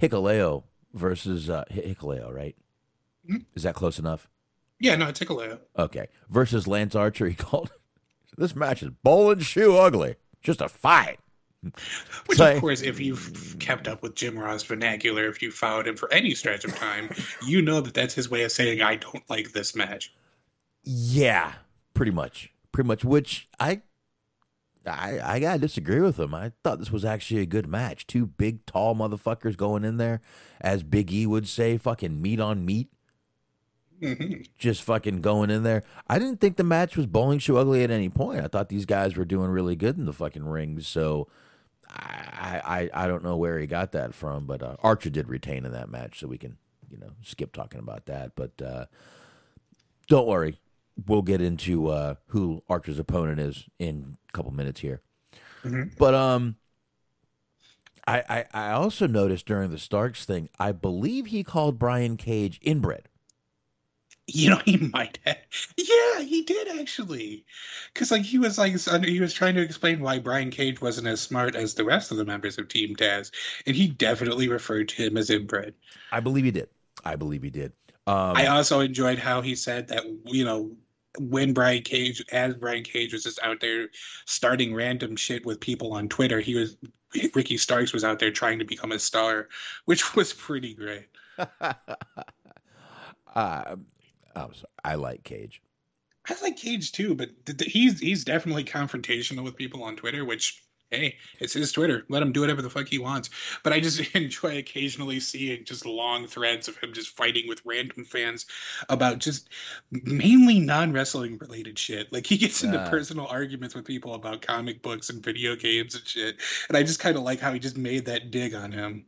Hikaleo 0.00 0.64
versus 0.94 1.48
uh, 1.50 1.64
Hikaleo, 1.70 2.32
right? 2.32 2.56
Mhm. 3.30 3.44
Is 3.54 3.62
that 3.64 3.74
close 3.74 3.98
enough? 3.98 4.28
Yeah, 4.78 4.94
no, 4.96 5.08
a 5.08 5.32
layout. 5.32 5.62
Okay. 5.78 6.06
Versus 6.28 6.66
Lance 6.66 6.94
Archer, 6.94 7.28
he 7.28 7.34
called 7.36 7.70
this 8.36 8.54
match 8.54 8.82
is 8.82 8.90
bowl 9.02 9.30
and 9.30 9.42
shoe 9.42 9.76
ugly. 9.76 10.16
Just 10.42 10.60
a 10.60 10.68
fight. 10.68 11.18
Which, 12.26 12.38
Say- 12.38 12.54
of 12.56 12.60
course, 12.60 12.82
if 12.82 13.00
you've 13.00 13.56
kept 13.58 13.88
up 13.88 14.02
with 14.02 14.14
Jim 14.14 14.38
Ross 14.38 14.62
vernacular, 14.62 15.26
if 15.26 15.40
you 15.42 15.50
followed 15.50 15.88
him 15.88 15.96
for 15.96 16.12
any 16.12 16.34
stretch 16.34 16.64
of 16.64 16.74
time, 16.76 17.08
you 17.46 17.62
know 17.62 17.80
that 17.80 17.94
that's 17.94 18.14
his 18.14 18.30
way 18.30 18.42
of 18.44 18.52
saying, 18.52 18.82
I 18.82 18.96
don't 18.96 19.28
like 19.30 19.52
this 19.52 19.74
match. 19.74 20.12
Yeah, 20.84 21.54
pretty 21.94 22.12
much, 22.12 22.52
pretty 22.76 22.88
much. 22.88 23.04
Which 23.06 23.48
I, 23.58 23.80
I, 24.86 25.18
I 25.22 25.40
gotta 25.40 25.58
disagree 25.58 26.00
with 26.00 26.20
him. 26.20 26.34
I 26.34 26.52
thought 26.62 26.78
this 26.78 26.92
was 26.92 27.06
actually 27.06 27.40
a 27.40 27.46
good 27.46 27.66
match. 27.66 28.06
Two 28.06 28.26
big, 28.26 28.66
tall 28.66 28.94
motherfuckers 28.94 29.56
going 29.56 29.82
in 29.82 29.96
there, 29.96 30.20
as 30.60 30.82
Big 30.82 31.10
E 31.10 31.24
would 31.26 31.48
say, 31.48 31.78
fucking 31.78 32.20
meat 32.20 32.38
on 32.38 32.66
meat, 32.66 32.88
hmm 34.00 34.42
just 34.58 34.82
fucking 34.82 35.22
going 35.22 35.48
in 35.48 35.62
there. 35.62 35.84
I 36.06 36.18
didn't 36.18 36.38
think 36.42 36.58
the 36.58 36.64
match 36.64 36.98
was 36.98 37.06
bowling 37.06 37.38
shoe 37.38 37.56
ugly 37.56 37.82
at 37.82 37.90
any 37.90 38.10
point. 38.10 38.44
I 38.44 38.48
thought 38.48 38.68
these 38.68 38.84
guys 38.84 39.16
were 39.16 39.24
doing 39.24 39.48
really 39.48 39.74
good 39.74 39.96
in 39.96 40.04
the 40.04 40.12
fucking 40.12 40.44
ring. 40.44 40.80
So. 40.80 41.26
I, 41.88 42.90
I 42.92 43.04
I 43.04 43.06
don't 43.06 43.22
know 43.22 43.36
where 43.36 43.60
he 43.60 43.68
got 43.68 43.92
that 43.92 44.12
from, 44.12 44.44
but 44.44 44.60
uh, 44.60 44.74
Archer 44.82 45.08
did 45.08 45.28
retain 45.28 45.64
in 45.64 45.70
that 45.70 45.88
match, 45.88 46.18
so 46.18 46.26
we 46.26 46.36
can 46.36 46.56
you 46.90 46.98
know 46.98 47.10
skip 47.22 47.52
talking 47.52 47.78
about 47.78 48.06
that. 48.06 48.32
But 48.34 48.60
uh, 48.60 48.86
don't 50.08 50.26
worry, 50.26 50.58
we'll 51.06 51.22
get 51.22 51.40
into 51.40 51.88
uh, 51.88 52.14
who 52.28 52.62
Archer's 52.68 52.98
opponent 52.98 53.40
is 53.40 53.64
in 53.78 54.16
a 54.28 54.32
couple 54.32 54.52
minutes 54.52 54.80
here. 54.80 55.02
Mhm. 55.62 55.96
But 55.98 56.14
um, 56.14 56.56
I, 58.06 58.22
I 58.28 58.68
I 58.68 58.72
also 58.72 59.06
noticed 59.06 59.46
during 59.46 59.70
the 59.70 59.78
Starks 59.78 60.24
thing, 60.24 60.48
I 60.58 60.72
believe 60.72 61.26
he 61.26 61.42
called 61.42 61.78
Brian 61.78 62.16
Cage 62.16 62.58
inbred. 62.62 63.08
You 64.28 64.50
know, 64.50 64.60
he 64.64 64.76
might 64.76 65.18
have. 65.24 65.36
Yeah, 65.76 66.20
he 66.22 66.42
did 66.42 66.68
actually. 66.78 67.44
Because, 67.92 68.10
like, 68.10 68.22
he 68.22 68.38
was 68.38 68.58
like, 68.58 68.76
he 69.04 69.20
was 69.20 69.32
trying 69.32 69.54
to 69.54 69.62
explain 69.62 70.00
why 70.00 70.18
Brian 70.18 70.50
Cage 70.50 70.80
wasn't 70.80 71.06
as 71.06 71.20
smart 71.20 71.54
as 71.54 71.74
the 71.74 71.84
rest 71.84 72.10
of 72.10 72.16
the 72.16 72.24
members 72.24 72.58
of 72.58 72.68
Team 72.68 72.96
Taz. 72.96 73.30
And 73.66 73.76
he 73.76 73.88
definitely 73.88 74.48
referred 74.48 74.88
to 74.90 74.96
him 74.96 75.16
as 75.16 75.30
inbred. 75.30 75.74
I 76.10 76.20
believe 76.20 76.44
he 76.44 76.50
did. 76.50 76.68
I 77.04 77.16
believe 77.16 77.42
he 77.42 77.50
did. 77.50 77.72
Um, 78.08 78.36
I 78.36 78.46
also 78.46 78.80
enjoyed 78.80 79.18
how 79.18 79.40
he 79.40 79.56
said 79.56 79.88
that 79.88 80.04
you 80.26 80.44
know 80.44 80.70
when 81.18 81.52
Brian 81.52 81.82
Cage, 81.82 82.22
as 82.32 82.54
Brian 82.54 82.84
Cage 82.84 83.12
was 83.12 83.24
just 83.24 83.38
out 83.42 83.60
there 83.60 83.88
starting 84.24 84.74
random 84.74 85.16
shit 85.16 85.44
with 85.46 85.60
people 85.60 85.92
on 85.92 86.08
Twitter, 86.08 86.40
he 86.40 86.54
was 86.54 86.76
Ricky 87.34 87.56
Starks 87.56 87.92
was 87.92 88.04
out 88.04 88.18
there 88.18 88.30
trying 88.30 88.58
to 88.58 88.64
become 88.64 88.92
a 88.92 88.98
star, 88.98 89.48
which 89.84 90.14
was 90.16 90.32
pretty 90.32 90.74
great. 90.74 91.08
uh, 91.38 91.74
I'm 93.34 94.54
sorry. 94.54 94.66
I 94.84 94.94
like 94.96 95.24
Cage. 95.24 95.62
I 96.28 96.34
like 96.42 96.56
Cage 96.56 96.92
too, 96.92 97.14
but 97.14 97.46
th- 97.46 97.58
th- 97.58 97.72
he's 97.72 98.00
he's 98.00 98.24
definitely 98.24 98.64
confrontational 98.64 99.44
with 99.44 99.56
people 99.56 99.84
on 99.84 99.96
Twitter, 99.96 100.24
which 100.24 100.62
hey, 100.96 101.16
it's 101.38 101.52
his 101.52 101.72
Twitter. 101.72 102.04
Let 102.08 102.22
him 102.22 102.32
do 102.32 102.40
whatever 102.40 102.62
the 102.62 102.70
fuck 102.70 102.88
he 102.88 102.98
wants. 102.98 103.30
But 103.62 103.72
I 103.72 103.80
just 103.80 104.00
enjoy 104.14 104.58
occasionally 104.58 105.20
seeing 105.20 105.64
just 105.64 105.84
long 105.86 106.26
threads 106.26 106.68
of 106.68 106.76
him 106.78 106.92
just 106.92 107.16
fighting 107.16 107.46
with 107.48 107.62
random 107.64 108.04
fans 108.04 108.46
about 108.88 109.18
just 109.18 109.48
mainly 109.90 110.58
non 110.60 110.92
wrestling 110.92 111.38
related 111.38 111.78
shit. 111.78 112.12
Like 112.12 112.26
he 112.26 112.36
gets 112.36 112.62
into 112.64 112.78
personal 112.90 113.26
arguments 113.26 113.74
with 113.74 113.84
people 113.84 114.14
about 114.14 114.42
comic 114.42 114.82
books 114.82 115.10
and 115.10 115.22
video 115.22 115.54
games 115.56 115.94
and 115.94 116.06
shit. 116.06 116.36
And 116.68 116.76
I 116.76 116.82
just 116.82 117.00
kind 117.00 117.16
of 117.16 117.22
like 117.22 117.40
how 117.40 117.52
he 117.52 117.58
just 117.58 117.76
made 117.76 118.06
that 118.06 118.30
dig 118.30 118.54
on 118.54 118.72
him. 118.72 119.06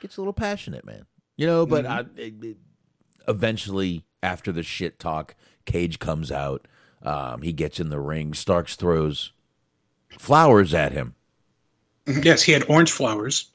gets 0.00 0.16
a 0.16 0.20
little 0.20 0.32
passionate, 0.32 0.84
man. 0.84 1.06
You 1.36 1.46
know, 1.46 1.66
but 1.66 1.84
Mhm. 1.84 1.88
I, 2.18 2.20
it- 2.20 2.56
eventually, 3.28 4.04
after 4.22 4.52
the 4.52 4.62
shit 4.62 4.98
talk, 4.98 5.34
Cage 5.66 5.98
comes 5.98 6.30
out. 6.32 6.66
Um, 7.02 7.42
he 7.42 7.52
gets 7.52 7.80
in 7.80 7.88
the 7.90 8.00
ring. 8.00 8.34
Starks 8.34 8.76
throws 8.76 9.32
flowers 10.18 10.74
at 10.74 10.92
him, 10.92 11.14
Yes, 12.22 12.42
he 12.42 12.52
had 12.52 12.64
orange 12.68 12.92
flowers, 12.92 13.50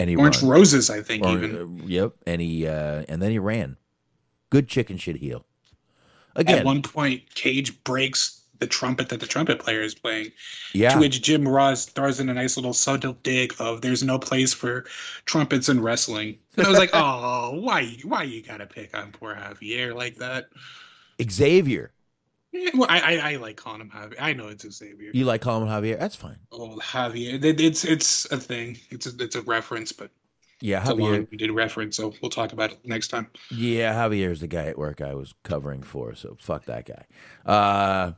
and 0.00 0.08
he 0.10 0.16
orange 0.16 0.42
run- 0.42 0.50
roses, 0.50 0.90
I 0.90 1.00
think, 1.02 1.24
or- 1.24 1.32
even. 1.36 1.80
uh, 1.82 1.86
yep, 1.86 2.12
and 2.26 2.40
he 2.40 2.66
uh, 2.66 3.04
and 3.08 3.20
then 3.22 3.30
he 3.30 3.38
ran. 3.38 3.76
Good 4.50 4.68
chicken 4.68 4.96
shit 4.98 5.16
heel. 5.16 5.44
Again, 6.36 6.58
at 6.58 6.64
one 6.64 6.82
point, 6.82 7.22
Cage 7.34 7.82
breaks 7.84 8.40
the 8.60 8.66
trumpet 8.68 9.08
that 9.08 9.18
the 9.20 9.26
trumpet 9.26 9.58
player 9.58 9.82
is 9.82 9.94
playing. 9.96 10.30
yeah, 10.72 10.90
To 10.94 11.00
which 11.00 11.22
Jim 11.22 11.46
Ross 11.46 11.86
throws 11.86 12.20
in 12.20 12.28
a 12.28 12.34
nice 12.34 12.56
little 12.56 12.72
subtle 12.72 13.14
dig 13.24 13.52
of 13.58 13.80
"There's 13.82 14.02
no 14.02 14.18
place 14.18 14.52
for 14.52 14.84
trumpets 15.26 15.68
in 15.68 15.80
wrestling." 15.80 16.38
And 16.56 16.66
I 16.66 16.70
was 16.70 16.78
like, 16.78 16.90
"Oh, 16.94 17.58
why, 17.60 17.96
why 18.04 18.22
you 18.24 18.42
gotta 18.42 18.66
pick 18.66 18.96
on 18.96 19.10
poor 19.12 19.34
Javier 19.34 19.94
like 19.94 20.16
that?" 20.16 20.48
Xavier. 21.28 21.92
Well, 22.74 22.86
I, 22.88 23.00
I, 23.18 23.32
I 23.32 23.36
like 23.36 23.56
calling 23.56 23.80
him 23.80 23.90
Javier. 23.90 24.14
I 24.20 24.32
know 24.32 24.48
it's 24.48 24.70
Xavier. 24.70 25.10
You 25.12 25.24
like 25.24 25.40
calling 25.40 25.66
him 25.66 25.72
Javier? 25.72 25.98
That's 25.98 26.16
fine. 26.16 26.38
Oh, 26.52 26.78
Javier. 26.78 27.42
It's 27.60 27.84
it's 27.84 28.24
a 28.30 28.38
thing. 28.38 28.78
It's 28.90 29.06
a, 29.06 29.10
it's 29.22 29.36
a 29.36 29.42
reference, 29.42 29.92
but 29.92 30.10
Yeah, 30.60 30.80
It's 30.80 30.88
a 30.88 30.94
Javier. 30.94 30.96
long-winded 30.96 31.50
reference, 31.52 31.96
so 31.96 32.14
we'll 32.22 32.30
talk 32.30 32.52
about 32.52 32.72
it 32.72 32.80
next 32.84 33.08
time. 33.08 33.28
Yeah, 33.50 33.94
Javier's 33.94 34.40
the 34.40 34.46
guy 34.48 34.66
at 34.66 34.78
work 34.78 35.00
I 35.00 35.14
was 35.14 35.34
covering 35.44 35.82
for, 35.82 36.14
so 36.14 36.36
fuck 36.40 36.64
that 36.66 36.86
guy. 36.86 37.04
Uh, 37.50 38.12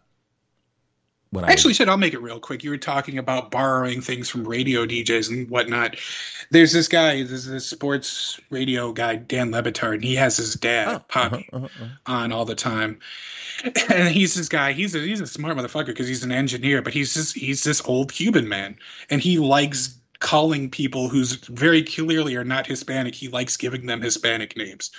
when 1.30 1.44
I 1.44 1.50
Actually, 1.50 1.74
said. 1.74 1.88
I'll 1.88 1.96
make 1.96 2.14
it 2.14 2.20
real 2.22 2.40
quick. 2.40 2.62
You 2.64 2.70
were 2.70 2.76
talking 2.78 3.18
about 3.18 3.50
borrowing 3.50 4.00
things 4.00 4.28
from 4.28 4.46
radio 4.46 4.86
DJs 4.86 5.30
and 5.30 5.50
whatnot. 5.50 5.96
There's 6.50 6.72
this 6.72 6.88
guy, 6.88 7.22
there's 7.22 7.46
this 7.46 7.66
sports 7.66 8.40
radio 8.50 8.92
guy, 8.92 9.16
Dan 9.16 9.50
Le 9.50 9.62
Batard, 9.62 9.94
and 9.94 10.04
he 10.04 10.14
has 10.14 10.36
his 10.36 10.54
dad, 10.54 10.88
Oh, 10.88 10.98
Poppy, 11.08 11.48
uh-huh, 11.52 11.66
uh-huh. 11.66 11.86
on 12.06 12.32
all 12.32 12.44
the 12.44 12.54
time. 12.54 12.98
And 13.90 14.08
he's 14.08 14.34
this 14.34 14.48
guy. 14.50 14.72
He's 14.72 14.94
a 14.94 14.98
he's 14.98 15.20
a 15.20 15.26
smart 15.26 15.56
motherfucker 15.56 15.86
because 15.86 16.06
he's 16.06 16.22
an 16.22 16.30
engineer, 16.30 16.82
but 16.82 16.92
he's 16.92 17.14
just 17.14 17.34
he's 17.34 17.64
this 17.64 17.80
old 17.86 18.12
Cuban 18.12 18.46
man, 18.48 18.76
and 19.08 19.22
he 19.22 19.38
likes 19.38 19.98
calling 20.18 20.70
people 20.70 21.08
who's 21.08 21.34
very 21.34 21.82
clearly 21.82 22.36
are 22.36 22.44
not 22.44 22.66
Hispanic. 22.66 23.14
He 23.14 23.28
likes 23.28 23.56
giving 23.56 23.86
them 23.86 24.00
Hispanic 24.00 24.56
names. 24.56 24.90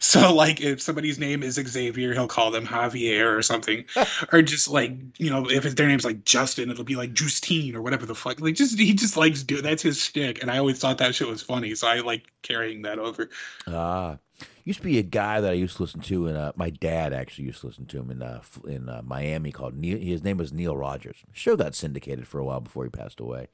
So, 0.00 0.34
like, 0.34 0.60
if 0.60 0.82
somebody's 0.82 1.18
name 1.18 1.42
is 1.42 1.54
Xavier, 1.54 2.12
he'll 2.12 2.28
call 2.28 2.50
them 2.50 2.66
Javier 2.66 3.36
or 3.36 3.42
something, 3.42 3.84
or 4.32 4.42
just 4.42 4.68
like 4.68 4.92
you 5.18 5.30
know, 5.30 5.48
if 5.48 5.62
their 5.76 5.88
name's 5.88 6.04
like 6.04 6.24
Justin, 6.24 6.70
it'll 6.70 6.84
be 6.84 6.96
like 6.96 7.14
Justine 7.14 7.74
or 7.74 7.82
whatever 7.82 8.04
the 8.06 8.14
fuck. 8.14 8.40
Like, 8.40 8.54
just 8.54 8.78
he 8.78 8.92
just 8.92 9.16
likes 9.16 9.42
do 9.42 9.62
that's 9.62 9.82
his 9.82 9.98
shtick, 9.98 10.42
and 10.42 10.50
I 10.50 10.58
always 10.58 10.78
thought 10.78 10.98
that 10.98 11.14
shit 11.14 11.28
was 11.28 11.42
funny, 11.42 11.74
so 11.74 11.88
I 11.88 12.00
like 12.00 12.24
carrying 12.42 12.82
that 12.82 12.98
over. 12.98 13.30
Ah, 13.66 14.18
used 14.64 14.80
to 14.80 14.84
be 14.84 14.98
a 14.98 15.02
guy 15.02 15.40
that 15.40 15.50
I 15.50 15.54
used 15.54 15.76
to 15.76 15.84
listen 15.84 16.00
to, 16.00 16.26
and 16.26 16.36
uh, 16.36 16.52
my 16.56 16.70
dad 16.70 17.12
actually 17.12 17.44
used 17.44 17.60
to 17.60 17.68
listen 17.68 17.86
to 17.86 17.98
him 17.98 18.10
in 18.10 18.22
uh, 18.22 18.42
in 18.66 18.88
uh, 18.88 19.02
Miami. 19.04 19.52
Called 19.52 19.74
Neil. 19.74 19.98
His 19.98 20.24
name 20.24 20.36
was 20.36 20.52
Neil 20.52 20.76
Rogers. 20.76 21.16
Show 21.32 21.56
got 21.56 21.74
syndicated 21.74 22.26
for 22.26 22.38
a 22.40 22.44
while 22.44 22.60
before 22.60 22.84
he 22.84 22.90
passed 22.90 23.20
away. 23.20 23.48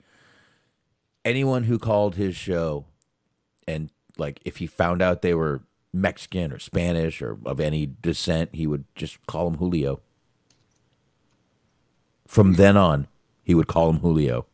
Anyone 1.24 1.64
who 1.64 1.78
called 1.78 2.16
his 2.16 2.34
show, 2.34 2.86
and 3.68 3.90
like 4.16 4.40
if 4.44 4.56
he 4.58 4.66
found 4.66 5.02
out 5.02 5.22
they 5.22 5.34
were 5.34 5.62
Mexican 5.92 6.52
or 6.52 6.58
Spanish 6.58 7.20
or 7.20 7.38
of 7.44 7.60
any 7.60 7.86
descent, 8.00 8.50
he 8.54 8.66
would 8.66 8.84
just 8.94 9.24
call 9.26 9.48
him 9.48 9.56
Julio. 9.56 10.00
From 12.26 12.54
then 12.54 12.76
on, 12.76 13.08
he 13.42 13.54
would 13.54 13.66
call 13.66 13.90
him 13.90 13.98
Julio. 13.98 14.46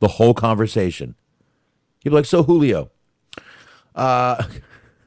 The 0.00 0.08
whole 0.08 0.34
conversation. 0.34 1.14
He'd 2.02 2.10
be 2.10 2.16
like, 2.16 2.24
"So 2.24 2.42
Julio." 2.42 2.90
Uh, 3.94 4.44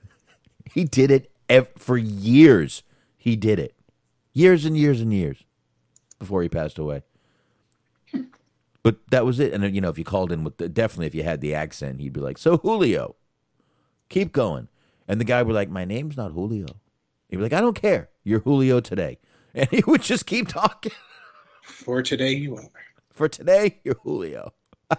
he 0.73 0.83
did 0.83 1.11
it 1.11 1.31
ev- 1.49 1.69
for 1.77 1.97
years. 1.97 2.83
He 3.17 3.35
did 3.35 3.59
it, 3.59 3.75
years 4.33 4.65
and 4.65 4.77
years 4.77 4.99
and 4.99 5.13
years, 5.13 5.43
before 6.17 6.41
he 6.41 6.49
passed 6.49 6.79
away. 6.79 7.03
But 8.83 8.97
that 9.11 9.25
was 9.25 9.39
it. 9.39 9.53
And 9.53 9.63
uh, 9.63 9.67
you 9.67 9.81
know, 9.81 9.89
if 9.89 9.97
you 9.97 10.03
called 10.03 10.31
in 10.31 10.43
with 10.43 10.57
the, 10.57 10.67
definitely 10.67 11.07
if 11.07 11.15
you 11.15 11.23
had 11.23 11.41
the 11.41 11.53
accent, 11.53 11.99
he'd 12.01 12.13
be 12.13 12.19
like, 12.19 12.37
"So 12.37 12.57
Julio, 12.57 13.15
keep 14.09 14.31
going." 14.31 14.67
And 15.07 15.19
the 15.19 15.25
guy 15.25 15.41
would 15.41 15.49
be 15.49 15.53
like, 15.53 15.69
"My 15.69 15.85
name's 15.85 16.17
not 16.17 16.31
Julio." 16.31 16.67
He'd 17.29 17.37
be 17.37 17.43
like, 17.43 17.53
"I 17.53 17.61
don't 17.61 17.79
care. 17.79 18.09
You're 18.23 18.39
Julio 18.39 18.79
today," 18.79 19.19
and 19.53 19.69
he 19.69 19.83
would 19.85 20.01
just 20.01 20.25
keep 20.25 20.47
talking. 20.47 20.93
For 21.63 22.01
today, 22.01 22.31
you 22.31 22.57
are. 22.57 22.69
For 23.11 23.29
today, 23.29 23.79
you're 23.83 23.99
Julio. 24.03 24.53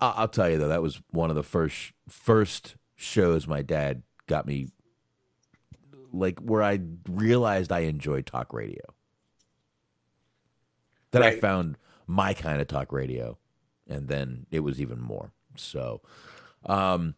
I'll 0.00 0.28
tell 0.28 0.50
you 0.50 0.58
though, 0.58 0.68
that 0.68 0.82
was 0.82 1.00
one 1.10 1.30
of 1.30 1.36
the 1.36 1.44
first 1.44 1.92
first 2.08 2.74
shows 2.96 3.46
my 3.46 3.62
dad 3.62 4.02
got 4.26 4.46
me, 4.46 4.68
like 6.12 6.40
where 6.40 6.62
I 6.62 6.80
realized 7.08 7.70
I 7.70 7.80
enjoyed 7.80 8.26
talk 8.26 8.52
radio. 8.52 8.82
That 11.12 11.22
I 11.22 11.38
found 11.38 11.76
my 12.06 12.34
kind 12.34 12.60
of 12.60 12.66
talk 12.68 12.92
radio, 12.92 13.38
and 13.88 14.08
then 14.08 14.46
it 14.50 14.60
was 14.60 14.80
even 14.80 15.00
more. 15.00 15.30
So, 15.56 16.00
um, 16.66 17.14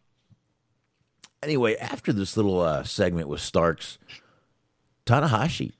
anyway, 1.41 1.75
after 1.77 2.11
this 2.13 2.35
little 2.37 2.59
uh, 2.61 2.83
segment 2.83 3.27
with 3.27 3.41
Starks, 3.41 3.97
Tanahashi 5.05 5.73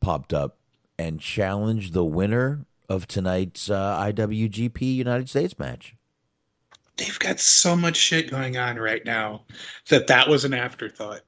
popped 0.00 0.32
up 0.34 0.58
and 0.98 1.20
challenged 1.20 1.92
the 1.92 2.04
winner 2.04 2.66
of 2.88 3.06
tonight's 3.06 3.70
uh, 3.70 3.98
IWGP 4.12 4.80
United 4.94 5.28
States 5.28 5.58
match. 5.58 5.94
they've 6.98 7.18
got 7.18 7.40
so 7.40 7.74
much 7.74 7.96
shit 7.96 8.30
going 8.30 8.56
on 8.58 8.76
right 8.76 9.04
now 9.06 9.42
that 9.88 10.06
that 10.08 10.28
was 10.28 10.44
an 10.44 10.52
afterthought. 10.52 11.22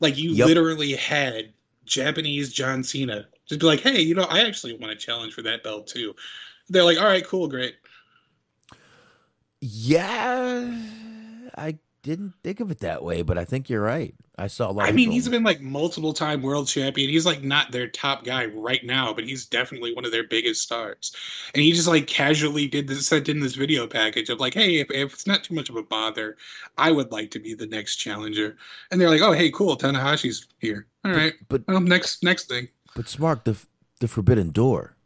Like 0.00 0.16
you 0.16 0.30
Yep. 0.32 0.46
literally 0.46 0.92
had 0.94 1.52
Japanese 1.84 2.52
John 2.52 2.82
Cena 2.82 3.26
just 3.46 3.60
be 3.60 3.66
like, 3.66 3.80
"Hey, 3.80 4.00
you 4.00 4.14
know, 4.14 4.24
I 4.24 4.44
actually 4.46 4.76
want 4.76 4.92
a 4.92 4.96
challenge 4.96 5.34
for 5.34 5.42
that 5.42 5.62
belt 5.62 5.86
too." 5.86 6.14
They're 6.68 6.84
like, 6.84 6.98
"All 6.98 7.06
right, 7.06 7.24
cool, 7.24 7.48
great." 7.48 7.76
Yeah, 9.60 10.70
I 11.56 11.78
didn't 12.02 12.34
think 12.44 12.60
of 12.60 12.70
it 12.70 12.78
that 12.80 13.02
way, 13.02 13.22
but 13.22 13.36
I 13.36 13.44
think 13.44 13.68
you're 13.68 13.82
right. 13.82 14.14
I 14.38 14.48
saw 14.48 14.70
a 14.70 14.72
lot. 14.72 14.86
I 14.86 14.92
mean, 14.92 15.06
people- 15.06 15.14
he's 15.14 15.28
been 15.28 15.42
like 15.42 15.60
multiple 15.60 16.12
time 16.12 16.42
world 16.42 16.68
champion. 16.68 17.08
He's 17.08 17.24
like 17.24 17.42
not 17.42 17.72
their 17.72 17.88
top 17.88 18.22
guy 18.24 18.44
right 18.46 18.84
now, 18.84 19.12
but 19.14 19.24
he's 19.24 19.46
definitely 19.46 19.94
one 19.94 20.04
of 20.04 20.12
their 20.12 20.24
biggest 20.24 20.62
stars. 20.62 21.10
And 21.54 21.62
he 21.62 21.72
just 21.72 21.88
like 21.88 22.06
casually 22.06 22.68
did 22.68 22.86
this 22.86 23.06
sent 23.06 23.28
in 23.28 23.40
this 23.40 23.54
video 23.54 23.86
package 23.86 24.28
of 24.28 24.38
like, 24.38 24.54
hey, 24.54 24.76
if, 24.76 24.90
if 24.90 25.14
it's 25.14 25.26
not 25.26 25.42
too 25.42 25.54
much 25.54 25.70
of 25.70 25.76
a 25.76 25.82
bother, 25.82 26.36
I 26.76 26.92
would 26.92 27.10
like 27.10 27.30
to 27.32 27.40
be 27.40 27.54
the 27.54 27.66
next 27.66 27.96
challenger. 27.96 28.56
And 28.90 29.00
they're 29.00 29.10
like, 29.10 29.22
oh, 29.22 29.32
hey, 29.32 29.50
cool, 29.50 29.76
Tanahashi's 29.76 30.46
here. 30.60 30.86
All 31.04 31.12
right, 31.12 31.32
but 31.48 31.62
well, 31.66 31.80
next 31.80 32.22
next 32.22 32.48
thing. 32.48 32.68
But 32.96 33.04
Smark 33.04 33.44
the 33.44 33.56
the 34.00 34.08
Forbidden 34.08 34.50
Door. 34.50 34.96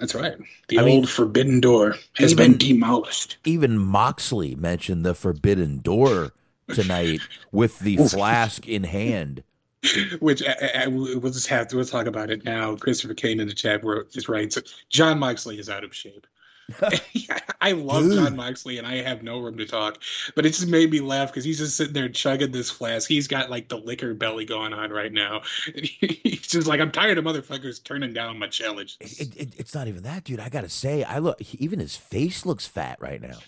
That's 0.00 0.14
right. 0.14 0.36
The 0.68 0.78
I 0.78 0.82
old 0.82 0.86
mean, 0.90 1.06
forbidden 1.06 1.60
door 1.60 1.96
has 2.14 2.32
even- 2.32 2.52
been 2.52 2.58
demolished. 2.58 3.36
Even 3.44 3.78
Moxley 3.78 4.56
mentioned 4.56 5.04
the 5.04 5.14
Forbidden 5.14 5.78
Door 5.78 6.32
tonight 6.74 7.20
with 7.52 7.78
the 7.78 7.98
flask 7.98 8.66
in 8.66 8.84
hand. 8.84 9.44
Which 10.20 10.42
I, 10.42 10.84
I, 10.84 10.86
we'll 10.88 11.20
just 11.30 11.46
have 11.48 11.68
to 11.68 11.76
we'll 11.76 11.84
talk 11.84 12.06
about 12.06 12.30
it 12.30 12.42
now. 12.44 12.74
Christopher 12.74 13.12
Kane 13.14 13.38
in 13.38 13.48
the 13.48 13.54
chat 13.54 13.84
wrote 13.84 14.10
just 14.10 14.28
writes 14.30 14.58
Jon 14.88 15.18
Moxley 15.18 15.58
is 15.58 15.68
out 15.68 15.84
of 15.84 15.94
shape. 15.94 16.26
I 17.60 17.72
love 17.72 18.10
Jon 18.10 18.36
Moxley 18.36 18.78
and 18.78 18.86
I 18.86 18.96
have 19.02 19.22
no 19.22 19.40
room 19.40 19.56
to 19.58 19.66
talk, 19.66 20.02
but 20.34 20.46
it 20.46 20.50
just 20.50 20.68
made 20.68 20.90
me 20.90 21.00
laugh 21.00 21.28
because 21.28 21.44
he's 21.44 21.58
just 21.58 21.76
sitting 21.76 21.92
there 21.92 22.08
chugging 22.08 22.52
this 22.52 22.70
flask. 22.70 23.08
He's 23.08 23.28
got 23.28 23.50
like 23.50 23.68
the 23.68 23.76
liquor 23.76 24.14
belly 24.14 24.44
going 24.44 24.72
on 24.72 24.90
right 24.90 25.12
now. 25.12 25.42
And 25.74 25.84
he's 26.00 26.46
just 26.46 26.66
like, 26.66 26.80
I'm 26.80 26.92
tired 26.92 27.18
of 27.18 27.24
motherfuckers 27.24 27.82
turning 27.82 28.12
down 28.12 28.38
my 28.38 28.48
challenge. 28.48 28.96
It, 29.00 29.36
it, 29.36 29.54
it's 29.58 29.74
not 29.74 29.88
even 29.88 30.02
that, 30.04 30.24
dude. 30.24 30.40
I 30.40 30.48
gotta 30.48 30.68
say, 30.68 31.04
I 31.04 31.18
look. 31.18 31.40
Even 31.54 31.78
his 31.78 31.96
face 31.96 32.46
looks 32.46 32.66
fat 32.66 32.98
right 33.00 33.20
now. 33.20 33.38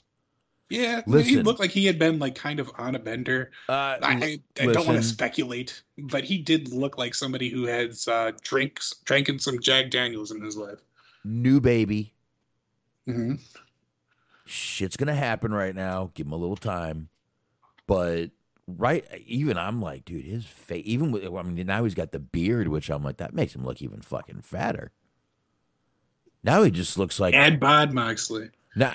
Yeah, 0.68 1.02
he 1.06 1.40
looked 1.40 1.60
like 1.60 1.70
he 1.70 1.86
had 1.86 1.96
been 1.96 2.18
like 2.18 2.34
kind 2.34 2.58
of 2.58 2.72
on 2.76 2.96
a 2.96 2.98
bender. 2.98 3.52
Uh, 3.68 3.72
I, 3.72 3.98
I, 4.02 4.38
I 4.60 4.72
don't 4.72 4.86
want 4.86 4.98
to 4.98 5.02
speculate, 5.02 5.80
but 5.96 6.24
he 6.24 6.38
did 6.38 6.72
look 6.72 6.98
like 6.98 7.14
somebody 7.14 7.48
who 7.48 7.66
has 7.66 8.08
uh, 8.08 8.32
drinks, 8.42 8.92
drinking 9.04 9.38
some 9.38 9.60
Jack 9.60 9.90
Daniels 9.90 10.32
in 10.32 10.42
his 10.42 10.56
life. 10.56 10.80
new 11.24 11.60
baby. 11.60 12.15
Mm-hmm. 13.08 13.34
shit's 14.44 14.96
gonna 14.96 15.14
happen 15.14 15.52
right 15.52 15.74
now. 15.74 16.10
Give 16.14 16.26
him 16.26 16.32
a 16.32 16.36
little 16.36 16.56
time, 16.56 17.08
but 17.86 18.30
right, 18.66 19.04
even 19.26 19.56
I'm 19.56 19.80
like, 19.80 20.04
dude, 20.04 20.24
his 20.24 20.44
face. 20.44 20.82
Even 20.86 21.12
with, 21.12 21.24
I 21.24 21.42
mean, 21.42 21.66
now 21.66 21.84
he's 21.84 21.94
got 21.94 22.12
the 22.12 22.18
beard, 22.18 22.68
which 22.68 22.90
I'm 22.90 23.04
like, 23.04 23.18
that 23.18 23.34
makes 23.34 23.54
him 23.54 23.64
look 23.64 23.80
even 23.80 24.00
fucking 24.00 24.42
fatter. 24.42 24.92
Now 26.42 26.62
he 26.62 26.70
just 26.70 26.96
looks 26.98 27.18
like 27.18 27.34
Ad 27.34 27.58
bod 27.58 27.92
Moxley. 27.92 28.50
now, 28.76 28.94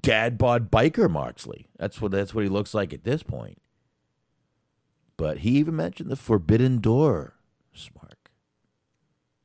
dad 0.00 0.38
bod 0.38 0.70
biker 0.70 1.10
Moxley. 1.10 1.68
That's 1.78 2.00
what 2.00 2.12
that's 2.12 2.34
what 2.34 2.44
he 2.44 2.50
looks 2.50 2.74
like 2.74 2.92
at 2.92 3.04
this 3.04 3.22
point. 3.22 3.58
But 5.16 5.38
he 5.38 5.50
even 5.52 5.76
mentioned 5.76 6.10
the 6.10 6.16
forbidden 6.16 6.80
door, 6.80 7.34
Smark. 7.76 8.21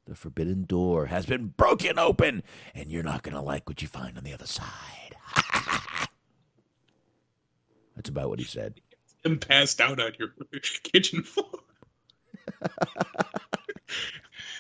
The 0.07 0.15
forbidden 0.15 0.63
door 0.63 1.07
has 1.07 1.25
been 1.25 1.47
broken 1.57 1.99
open, 1.99 2.41
and 2.73 2.89
you're 2.89 3.03
not 3.03 3.23
gonna 3.23 3.41
like 3.41 3.67
what 3.67 3.81
you 3.81 3.89
find 3.89 4.17
on 4.17 4.23
the 4.23 4.33
other 4.33 4.47
side. 4.47 5.17
That's 7.95 8.07
about 8.07 8.29
what 8.29 8.39
he 8.39 8.45
said. 8.45 8.79
Him 9.25 9.37
passed 9.37 9.81
out 9.81 9.99
on 9.99 10.13
your 10.17 10.29
kitchen 10.83 11.23
floor. 11.23 11.51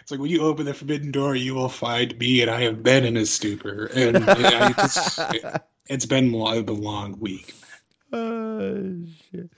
it's 0.01 0.11
like 0.11 0.19
when 0.19 0.29
you 0.29 0.41
open 0.41 0.65
the 0.65 0.73
forbidden 0.73 1.11
door, 1.11 1.33
you 1.33 1.55
will 1.55 1.69
find 1.69 2.17
me, 2.19 2.41
and 2.41 2.51
I 2.51 2.63
have 2.63 2.83
been 2.83 3.05
in 3.05 3.15
a 3.15 3.25
stupor, 3.25 3.85
and 3.95 4.17
I 4.29 4.73
just, 4.73 5.19
it's 5.87 6.05
been 6.05 6.33
a 6.33 6.59
long 6.59 7.17
week. 7.19 7.55
Oh, 8.11 8.97
shit. 9.31 9.49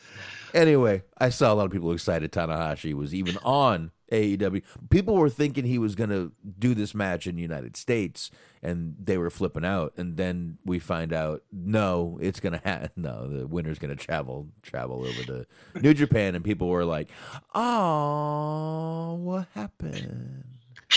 Anyway, 0.54 1.02
I 1.18 1.30
saw 1.30 1.52
a 1.52 1.56
lot 1.56 1.66
of 1.66 1.72
people 1.72 1.92
excited 1.94 2.32
Tanahashi 2.32 2.94
was 2.94 3.16
even 3.16 3.38
on 3.44 3.92
AEW. 4.12 4.62
People 4.90 5.16
were 5.16 5.30
thinking 5.30 5.66
he 5.66 5.78
was 5.78 5.96
going 5.96 6.10
to 6.10 6.32
do 6.58 6.74
this 6.74 6.94
match 6.94 7.28
in 7.28 7.36
the 7.36 7.42
United 7.42 7.78
States 7.78 8.32
and 8.62 8.96
they 9.02 9.18
were 9.18 9.30
flipping 9.30 9.66
out 9.66 9.94
and 9.98 10.18
then 10.18 10.58
we 10.66 10.80
find 10.80 11.14
out 11.14 11.44
no, 11.52 12.18
it's 12.22 12.40
going 12.40 12.54
to 12.54 12.62
happen. 12.64 12.90
No, 12.96 13.28
the 13.28 13.48
winner's 13.48 13.80
going 13.80 13.96
to 13.96 14.04
travel 14.04 14.48
travel 14.62 15.06
over 15.06 15.24
to 15.24 15.46
New 15.82 15.94
Japan 15.94 16.36
and 16.36 16.44
people 16.44 16.68
were 16.68 16.86
like, 16.86 17.10
"Oh, 17.54 19.16
what 19.16 19.48
happened?" 19.54 20.44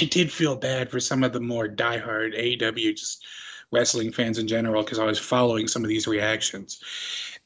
I 0.01 0.05
did 0.07 0.33
feel 0.33 0.57
bad 0.57 0.91
for 0.91 1.01
some 1.01 1.23
of 1.23 1.33
the 1.33 1.41
more 1.41 1.69
diehard 1.69 2.35
AEW 2.39 2.97
just 2.97 3.25
wrestling 3.73 4.13
fans 4.13 4.39
in 4.39 4.47
general 4.47 4.83
because 4.83 4.99
I 4.99 5.05
was 5.05 5.19
following 5.19 5.67
some 5.67 5.83
of 5.83 5.89
these 5.89 6.07
reactions. 6.07 6.81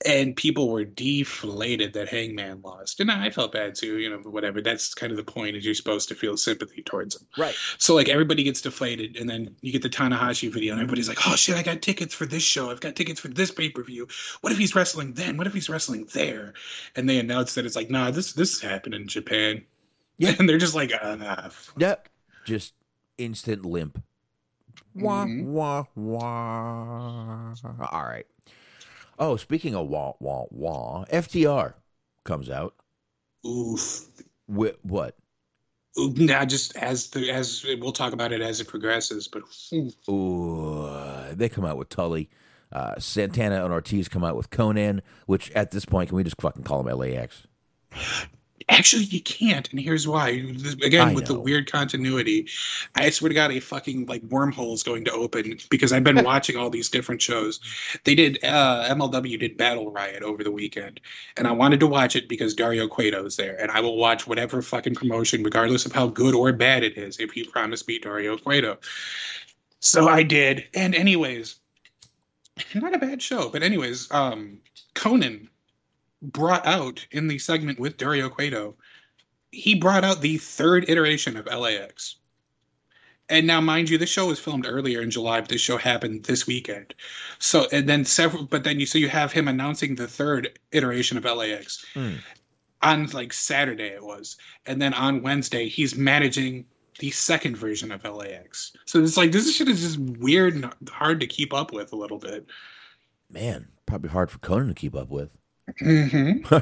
And 0.04 0.36
people 0.36 0.68
were 0.68 0.84
deflated 0.84 1.94
that 1.94 2.08
Hangman 2.08 2.60
lost. 2.60 3.00
And 3.00 3.10
I 3.10 3.30
felt 3.30 3.52
bad 3.52 3.74
too, 3.74 3.96
you 3.96 4.10
know, 4.10 4.20
but 4.22 4.30
whatever. 4.30 4.60
That's 4.60 4.92
kind 4.92 5.10
of 5.10 5.16
the 5.16 5.24
point 5.24 5.56
is 5.56 5.64
you're 5.64 5.74
supposed 5.74 6.10
to 6.10 6.14
feel 6.14 6.36
sympathy 6.36 6.82
towards 6.82 7.16
him. 7.16 7.26
Right. 7.38 7.54
So 7.78 7.94
like 7.94 8.10
everybody 8.10 8.42
gets 8.42 8.60
deflated, 8.60 9.16
and 9.16 9.30
then 9.30 9.56
you 9.62 9.72
get 9.72 9.80
the 9.80 9.88
Tanahashi 9.88 10.52
video, 10.52 10.74
and 10.74 10.82
everybody's 10.82 11.08
like, 11.08 11.26
"Oh 11.26 11.34
shit, 11.34 11.56
I 11.56 11.62
got 11.62 11.80
tickets 11.80 12.14
for 12.14 12.26
this 12.26 12.42
show. 12.42 12.70
I've 12.70 12.82
got 12.82 12.94
tickets 12.94 13.20
for 13.20 13.28
this 13.28 13.50
pay 13.50 13.70
per 13.70 13.82
view. 13.82 14.06
What 14.42 14.52
if 14.52 14.58
he's 14.58 14.74
wrestling 14.74 15.14
then? 15.14 15.38
What 15.38 15.46
if 15.46 15.54
he's 15.54 15.70
wrestling 15.70 16.06
there?" 16.12 16.52
And 16.94 17.08
they 17.08 17.18
announce 17.18 17.54
that 17.54 17.64
it's 17.64 17.76
like, 17.76 17.88
"Nah, 17.88 18.10
this 18.10 18.34
this 18.34 18.60
happened 18.60 18.94
in 18.94 19.08
Japan." 19.08 19.64
Yeah. 20.18 20.34
and 20.38 20.48
they're 20.48 20.58
just 20.58 20.74
like, 20.74 20.92
ah, 21.00 21.48
fuck. 21.50 21.74
Yep. 21.80 22.08
Just 22.44 22.74
instant 23.18 23.64
limp. 23.64 24.02
Wah, 24.96 25.26
Mhm. 25.26 25.44
wah, 25.44 25.84
wah. 25.94 27.54
All 27.92 28.02
right. 28.04 28.26
Oh, 29.18 29.36
speaking 29.36 29.74
of 29.74 29.88
wah, 29.88 30.14
wah, 30.20 30.44
wah, 30.50 31.04
FTR 31.10 31.74
comes 32.24 32.48
out. 32.50 32.74
oof." 33.46 34.06
With 34.48 34.76
what? 34.82 35.16
Now, 35.96 36.40
Nah, 36.40 36.44
just 36.44 36.76
as 36.76 37.08
the 37.10 37.30
as 37.30 37.64
we'll 37.64 37.92
talk 37.92 38.12
about 38.12 38.32
it 38.32 38.40
as 38.42 38.60
it 38.60 38.68
progresses, 38.68 39.28
but. 39.28 39.42
Ooh, 40.08 40.90
they 41.32 41.48
come 41.48 41.64
out 41.64 41.78
with 41.78 41.88
Tully. 41.88 42.28
Uh, 42.72 42.98
Santana 42.98 43.64
and 43.64 43.72
Ortiz 43.72 44.08
come 44.08 44.24
out 44.24 44.36
with 44.36 44.50
Konnan, 44.50 45.00
which 45.26 45.50
at 45.52 45.70
this 45.70 45.84
point, 45.84 46.08
can 46.08 46.16
we 46.16 46.24
just 46.24 46.40
fucking 46.40 46.64
call 46.64 46.86
him 46.86 46.98
LAX? 46.98 47.46
Actually, 48.68 49.04
you 49.04 49.20
can't, 49.20 49.70
and 49.70 49.78
here's 49.78 50.08
why. 50.08 50.28
Again, 50.82 51.08
I 51.08 51.14
with 51.14 51.26
the 51.26 51.38
weird 51.38 51.70
continuity, 51.70 52.48
I 52.94 53.10
swear 53.10 53.28
to 53.28 53.34
God, 53.34 53.52
a 53.52 53.60
fucking 53.60 54.06
like 54.06 54.22
wormhole 54.28 54.74
is 54.74 54.82
going 54.82 55.04
to 55.04 55.12
open 55.12 55.58
because 55.70 55.92
I've 55.92 56.04
been 56.04 56.24
watching 56.24 56.56
all 56.56 56.70
these 56.70 56.88
different 56.88 57.22
shows. 57.22 57.60
They 58.04 58.14
did 58.14 58.38
uh, 58.42 58.88
MLW 58.88 59.38
did 59.38 59.56
Battle 59.56 59.90
Riot 59.90 60.22
over 60.22 60.42
the 60.42 60.50
weekend, 60.50 61.00
and 61.36 61.46
I 61.46 61.52
wanted 61.52 61.80
to 61.80 61.86
watch 61.86 62.16
it 62.16 62.28
because 62.28 62.54
Dario 62.54 62.88
Cueto's 62.88 63.36
there, 63.36 63.60
and 63.60 63.70
I 63.70 63.80
will 63.80 63.96
watch 63.96 64.26
whatever 64.26 64.62
fucking 64.62 64.94
promotion, 64.94 65.42
regardless 65.42 65.86
of 65.86 65.92
how 65.92 66.08
good 66.08 66.34
or 66.34 66.52
bad 66.52 66.82
it 66.82 66.96
is, 66.96 67.20
if 67.20 67.36
you 67.36 67.44
promise 67.44 67.86
me 67.86 67.98
Dario 67.98 68.36
Cueto. 68.36 68.78
So 69.80 70.08
I 70.08 70.22
did, 70.22 70.64
and 70.74 70.94
anyways, 70.94 71.56
not 72.74 72.94
a 72.94 72.98
bad 72.98 73.22
show, 73.22 73.48
but 73.48 73.62
anyways, 73.62 74.10
um, 74.10 74.58
Konnan 74.94 75.48
brought 76.22 76.66
out 76.66 77.06
in 77.10 77.28
the 77.28 77.38
segment 77.38 77.78
with 77.78 77.96
Dario 77.96 78.28
Cueto, 78.28 78.74
he 79.52 79.74
brought 79.74 80.04
out 80.04 80.20
the 80.20 80.38
third 80.38 80.88
iteration 80.88 81.36
of 81.36 81.46
LAX. 81.46 82.16
And 83.28 83.46
now, 83.46 83.60
mind 83.60 83.90
you, 83.90 83.98
this 83.98 84.10
show 84.10 84.26
was 84.26 84.38
filmed 84.38 84.66
earlier 84.68 85.00
in 85.00 85.10
July, 85.10 85.40
but 85.40 85.48
this 85.48 85.60
show 85.60 85.76
happened 85.76 86.24
this 86.24 86.46
weekend. 86.46 86.94
So, 87.40 87.66
and 87.72 87.88
then 87.88 88.04
several, 88.04 88.44
but 88.44 88.62
then 88.62 88.78
you, 88.78 88.86
so 88.86 88.98
you 88.98 89.08
have 89.08 89.32
him 89.32 89.48
announcing 89.48 89.94
the 89.96 90.06
third 90.06 90.58
iteration 90.70 91.18
of 91.18 91.24
LAX 91.24 91.84
Hmm. 91.92 92.14
on 92.82 93.06
like 93.06 93.32
Saturday 93.32 93.88
it 93.88 94.04
was. 94.04 94.36
And 94.66 94.80
then 94.80 94.94
on 94.94 95.22
Wednesday, 95.22 95.68
he's 95.68 95.96
managing 95.96 96.66
the 97.00 97.10
second 97.10 97.56
version 97.56 97.90
of 97.90 98.04
LAX. 98.04 98.72
So 98.84 99.02
it's 99.02 99.16
like, 99.16 99.32
this 99.32 99.52
shit 99.54 99.68
is 99.68 99.80
just 99.80 99.98
weird 99.98 100.54
and 100.54 100.72
hard 100.88 101.18
to 101.20 101.26
keep 101.26 101.52
up 101.52 101.72
with 101.72 101.92
a 101.92 101.96
little 101.96 102.18
bit. 102.18 102.46
Man, 103.28 103.66
probably 103.86 104.10
hard 104.10 104.30
for 104.30 104.38
Konnan 104.38 104.68
to 104.68 104.74
keep 104.74 104.94
up 104.94 105.08
with. 105.08 105.30
Mm-hmm. 105.80 106.54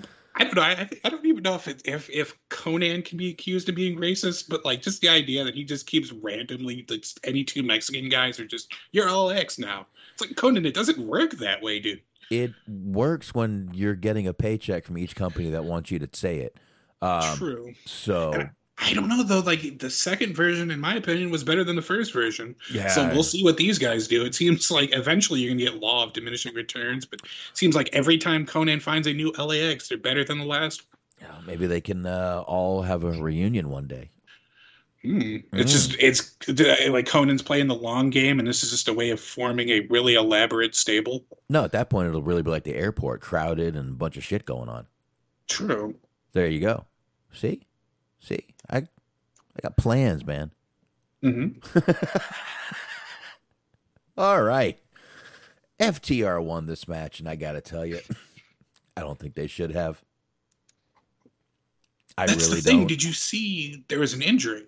I 0.40 0.44
don't 0.44 0.54
know. 0.54 0.62
I, 0.62 0.88
I 1.04 1.08
don't 1.08 1.26
even 1.26 1.42
know 1.42 1.56
if 1.56 1.66
it, 1.66 1.82
if 1.84 2.08
if 2.10 2.38
Konnan 2.48 3.04
can 3.04 3.18
be 3.18 3.30
accused 3.30 3.68
of 3.68 3.74
being 3.74 3.98
racist, 3.98 4.48
but 4.48 4.64
like 4.64 4.82
just 4.82 5.00
the 5.00 5.08
idea 5.08 5.42
that 5.44 5.54
he 5.54 5.64
just 5.64 5.86
keeps 5.86 6.12
randomly 6.12 6.86
like 6.88 7.04
any 7.24 7.42
two 7.42 7.64
Mexican 7.64 8.08
guys 8.08 8.38
are 8.38 8.46
just 8.46 8.72
you're 8.92 9.08
all 9.08 9.30
X 9.30 9.58
now. 9.58 9.86
It's 10.12 10.20
like 10.22 10.30
Konnan. 10.36 10.64
It 10.64 10.74
doesn't 10.74 10.98
work 10.98 11.32
that 11.38 11.60
way, 11.60 11.80
dude. 11.80 12.02
it 12.30 12.52
works 12.68 13.34
when 13.34 13.70
you're 13.74 13.96
getting 13.96 14.28
a 14.28 14.32
paycheck 14.32 14.84
from 14.84 14.96
each 14.96 15.16
company 15.16 15.50
that 15.50 15.64
wants 15.64 15.90
you 15.90 15.98
to 15.98 16.08
say 16.12 16.38
it. 16.38 16.56
Um, 17.02 17.36
True. 17.36 17.74
so 17.84 18.32
I 18.80 18.94
don't 18.94 19.08
know 19.08 19.22
though. 19.22 19.40
Like 19.40 19.78
the 19.78 19.90
second 19.90 20.36
version, 20.36 20.70
in 20.70 20.78
my 20.80 20.94
opinion, 20.94 21.30
was 21.30 21.42
better 21.42 21.64
than 21.64 21.76
the 21.76 21.82
first 21.82 22.12
version. 22.12 22.54
yeah, 22.72 22.88
So 22.88 23.08
we'll 23.08 23.24
see 23.24 23.42
what 23.42 23.56
these 23.56 23.78
guys 23.78 24.06
do. 24.06 24.24
It 24.24 24.34
seems 24.34 24.70
like 24.70 24.90
eventually 24.94 25.40
you're 25.40 25.52
gonna 25.52 25.64
get 25.64 25.80
law 25.80 26.04
of 26.04 26.12
diminishing 26.12 26.54
returns, 26.54 27.04
but 27.04 27.20
it 27.22 27.28
seems 27.54 27.74
like 27.74 27.90
every 27.92 28.18
time 28.18 28.46
Konnan 28.46 28.80
finds 28.80 29.06
a 29.06 29.12
new 29.12 29.32
LAX, 29.32 29.88
they're 29.88 29.98
better 29.98 30.24
than 30.24 30.38
the 30.38 30.44
last. 30.44 30.82
Yeah, 31.20 31.34
maybe 31.46 31.66
they 31.66 31.80
can 31.80 32.06
uh, 32.06 32.44
all 32.46 32.82
have 32.82 33.02
a 33.02 33.10
reunion 33.10 33.70
one 33.70 33.88
day. 33.88 34.10
Hmm. 35.02 35.36
It's 35.52 35.72
just 35.72 35.96
it's 36.00 36.36
like 36.48 37.06
Konnan's 37.06 37.42
playing 37.42 37.68
the 37.68 37.74
long 37.74 38.10
game, 38.10 38.38
and 38.38 38.46
this 38.48 38.62
is 38.64 38.70
just 38.70 38.88
a 38.88 38.92
way 38.92 39.10
of 39.10 39.20
forming 39.20 39.68
a 39.70 39.80
really 39.90 40.14
elaborate 40.14 40.74
stable. 40.74 41.24
No, 41.48 41.64
at 41.64 41.72
that 41.72 41.88
point 41.88 42.08
it'll 42.08 42.22
really 42.22 42.42
be 42.42 42.50
like 42.50 42.64
the 42.64 42.74
airport, 42.74 43.20
crowded 43.20 43.76
and 43.76 43.90
a 43.90 43.94
bunch 43.94 44.16
of 44.16 44.24
shit 44.24 44.44
going 44.44 44.68
on. 44.68 44.86
True. 45.48 45.94
There 46.32 46.48
you 46.48 46.60
go. 46.60 46.84
See, 47.32 47.62
see, 48.20 48.44
I, 48.70 48.78
I 48.78 49.60
got 49.62 49.76
plans, 49.76 50.24
man. 50.24 50.52
hmm 51.22 51.48
All 54.16 54.42
right, 54.42 54.80
FTR 55.78 56.42
won 56.42 56.66
this 56.66 56.88
match, 56.88 57.20
and 57.20 57.28
I 57.28 57.36
got 57.36 57.52
to 57.52 57.60
tell 57.60 57.86
you, 57.86 58.00
I 58.96 59.00
don't 59.00 59.18
think 59.18 59.34
they 59.34 59.46
should 59.46 59.70
have. 59.70 60.02
I 62.16 62.26
That's 62.26 62.42
really 62.42 62.60
the 62.60 62.70
thing. 62.70 62.78
don't. 62.80 62.88
Did 62.88 63.02
you 63.02 63.12
see 63.12 63.84
there 63.88 64.00
was 64.00 64.12
an 64.12 64.22
injury? 64.22 64.66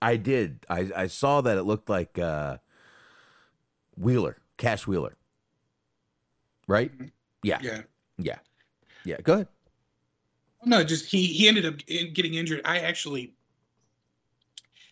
I 0.00 0.16
did. 0.16 0.64
I, 0.70 0.90
I 0.96 1.06
saw 1.08 1.42
that 1.42 1.58
it 1.58 1.64
looked 1.64 1.90
like 1.90 2.18
uh, 2.18 2.58
Wheeler, 3.96 4.38
Cash 4.56 4.86
Wheeler. 4.86 5.16
Right? 6.66 6.92
Yeah. 7.42 7.58
Yeah. 7.60 7.82
Yeah. 8.16 8.38
Yeah. 9.04 9.16
Go 9.22 9.34
ahead. 9.34 9.48
No, 10.68 10.84
just 10.84 11.06
he 11.06 11.26
he 11.26 11.48
ended 11.48 11.66
up 11.66 11.76
in- 11.86 12.12
getting 12.12 12.34
injured. 12.34 12.60
I 12.64 12.80
actually 12.80 13.32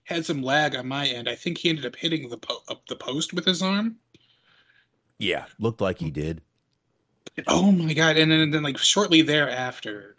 had 0.04 0.24
some 0.24 0.42
lag 0.42 0.74
on 0.74 0.86
my 0.88 1.06
end. 1.06 1.28
I 1.28 1.34
think 1.34 1.58
he 1.58 1.68
ended 1.68 1.84
up 1.84 1.96
hitting 1.96 2.28
the 2.28 2.38
po- 2.38 2.62
up 2.68 2.86
the 2.86 2.96
post 2.96 3.32
with 3.34 3.44
his 3.44 3.62
arm. 3.62 3.96
Yeah. 5.18 5.44
Looked 5.58 5.80
like 5.80 5.98
he 5.98 6.10
did. 6.10 6.40
Oh 7.46 7.70
my 7.70 7.92
god! 7.92 8.16
And 8.16 8.30
then, 8.30 8.40
and 8.40 8.54
then 8.54 8.62
like 8.62 8.78
shortly 8.78 9.20
thereafter, 9.20 10.16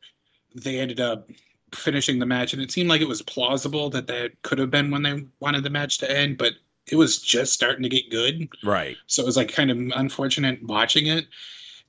they 0.53 0.79
ended 0.79 0.99
up 0.99 1.29
finishing 1.73 2.19
the 2.19 2.25
match, 2.25 2.53
and 2.53 2.61
it 2.61 2.71
seemed 2.71 2.89
like 2.89 3.01
it 3.01 3.07
was 3.07 3.21
plausible 3.23 3.89
that 3.89 4.07
that 4.07 4.41
could 4.43 4.59
have 4.59 4.69
been 4.69 4.91
when 4.91 5.01
they 5.01 5.25
wanted 5.39 5.63
the 5.63 5.69
match 5.69 5.97
to 5.99 6.11
end, 6.11 6.37
but 6.37 6.53
it 6.85 6.95
was 6.95 7.19
just 7.19 7.53
starting 7.53 7.83
to 7.83 7.89
get 7.89 8.11
good. 8.11 8.47
Right. 8.63 8.97
So 9.07 9.23
it 9.23 9.25
was 9.25 9.37
like 9.37 9.51
kind 9.51 9.71
of 9.71 9.77
unfortunate 9.95 10.63
watching 10.63 11.07
it. 11.07 11.25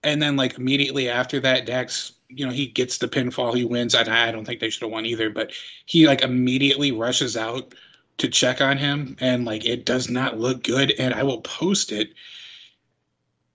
And 0.03 0.23
then 0.23 0.37
like 0.37 0.57
immediately 0.57 1.09
after 1.09 1.41
that, 1.41 1.67
Dax, 1.67 2.13
you 2.29 2.47
know, 2.47 2.53
he 2.53 2.67
gets 2.67 2.99
the 2.99 3.09
pinfall, 3.09 3.57
he 3.57 3.65
wins. 3.65 3.95
And 3.95 4.09
I 4.09 4.31
don't 4.31 4.45
think 4.45 4.61
they 4.61 4.71
should 4.71 4.83
have 4.83 4.91
won 4.91 5.07
either, 5.07 5.31
but 5.31 5.53
he 5.87 6.07
like 6.07 6.23
immediately 6.23 6.93
rushes 6.93 7.37
out 7.37 7.75
to 8.19 8.29
check 8.29 8.61
on 8.61 8.77
him, 8.77 9.17
and 9.21 9.45
like 9.45 9.65
it 9.65 9.85
does 9.85 10.11
not 10.11 10.39
look 10.39 10.63
good. 10.63 10.93
And 10.99 11.15
I 11.15 11.23
will 11.23 11.41
post 11.41 11.93
it. 11.93 12.13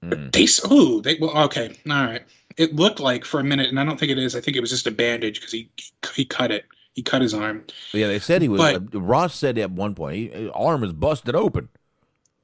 Mm. 0.03 0.31
They 0.31 0.47
oh 0.69 1.01
they 1.01 1.17
well 1.19 1.45
okay 1.45 1.75
all 1.89 2.05
right. 2.05 2.23
It 2.57 2.75
looked 2.75 2.99
like 2.99 3.25
for 3.25 3.39
a 3.39 3.43
minute, 3.43 3.69
and 3.69 3.79
I 3.79 3.85
don't 3.85 3.99
think 3.99 4.11
it 4.11 4.17
is. 4.17 4.35
I 4.35 4.41
think 4.41 4.57
it 4.57 4.61
was 4.61 4.69
just 4.69 4.87
a 4.87 4.91
bandage 4.91 5.39
because 5.39 5.51
he 5.51 5.69
he 6.13 6.25
cut 6.25 6.51
it. 6.51 6.65
He 6.93 7.01
cut 7.01 7.21
his 7.21 7.33
arm. 7.33 7.65
Yeah, 7.91 8.07
they 8.07 8.19
said 8.19 8.41
he 8.41 8.49
was. 8.49 8.59
But- 8.59 8.95
uh, 8.95 9.01
Ross 9.01 9.35
said 9.35 9.57
at 9.57 9.71
one 9.71 9.95
point, 9.95 10.15
he, 10.15 10.27
his 10.27 10.51
arm 10.53 10.83
is 10.83 10.93
busted 10.93 11.35
open. 11.35 11.69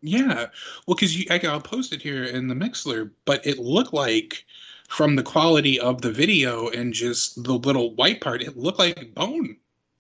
Yeah, 0.01 0.47
well, 0.87 0.95
because 0.95 1.13
I 1.29 1.39
I'll 1.45 1.59
post 1.59 1.91
it 1.91 2.01
here 2.01 2.23
in 2.23 2.47
the 2.47 2.55
Mixlr, 2.55 3.11
but 3.25 3.45
it 3.45 3.59
looked 3.59 3.93
like 3.93 4.45
from 4.89 5.15
the 5.15 5.23
quality 5.23 5.79
of 5.79 6.01
the 6.01 6.11
video 6.11 6.67
and 6.69 6.93
just 6.93 7.41
the 7.43 7.53
little 7.53 7.93
white 7.95 8.21
part, 8.21 8.41
it 8.41 8.57
looked 8.57 8.79
like 8.79 9.13
bone 9.13 9.55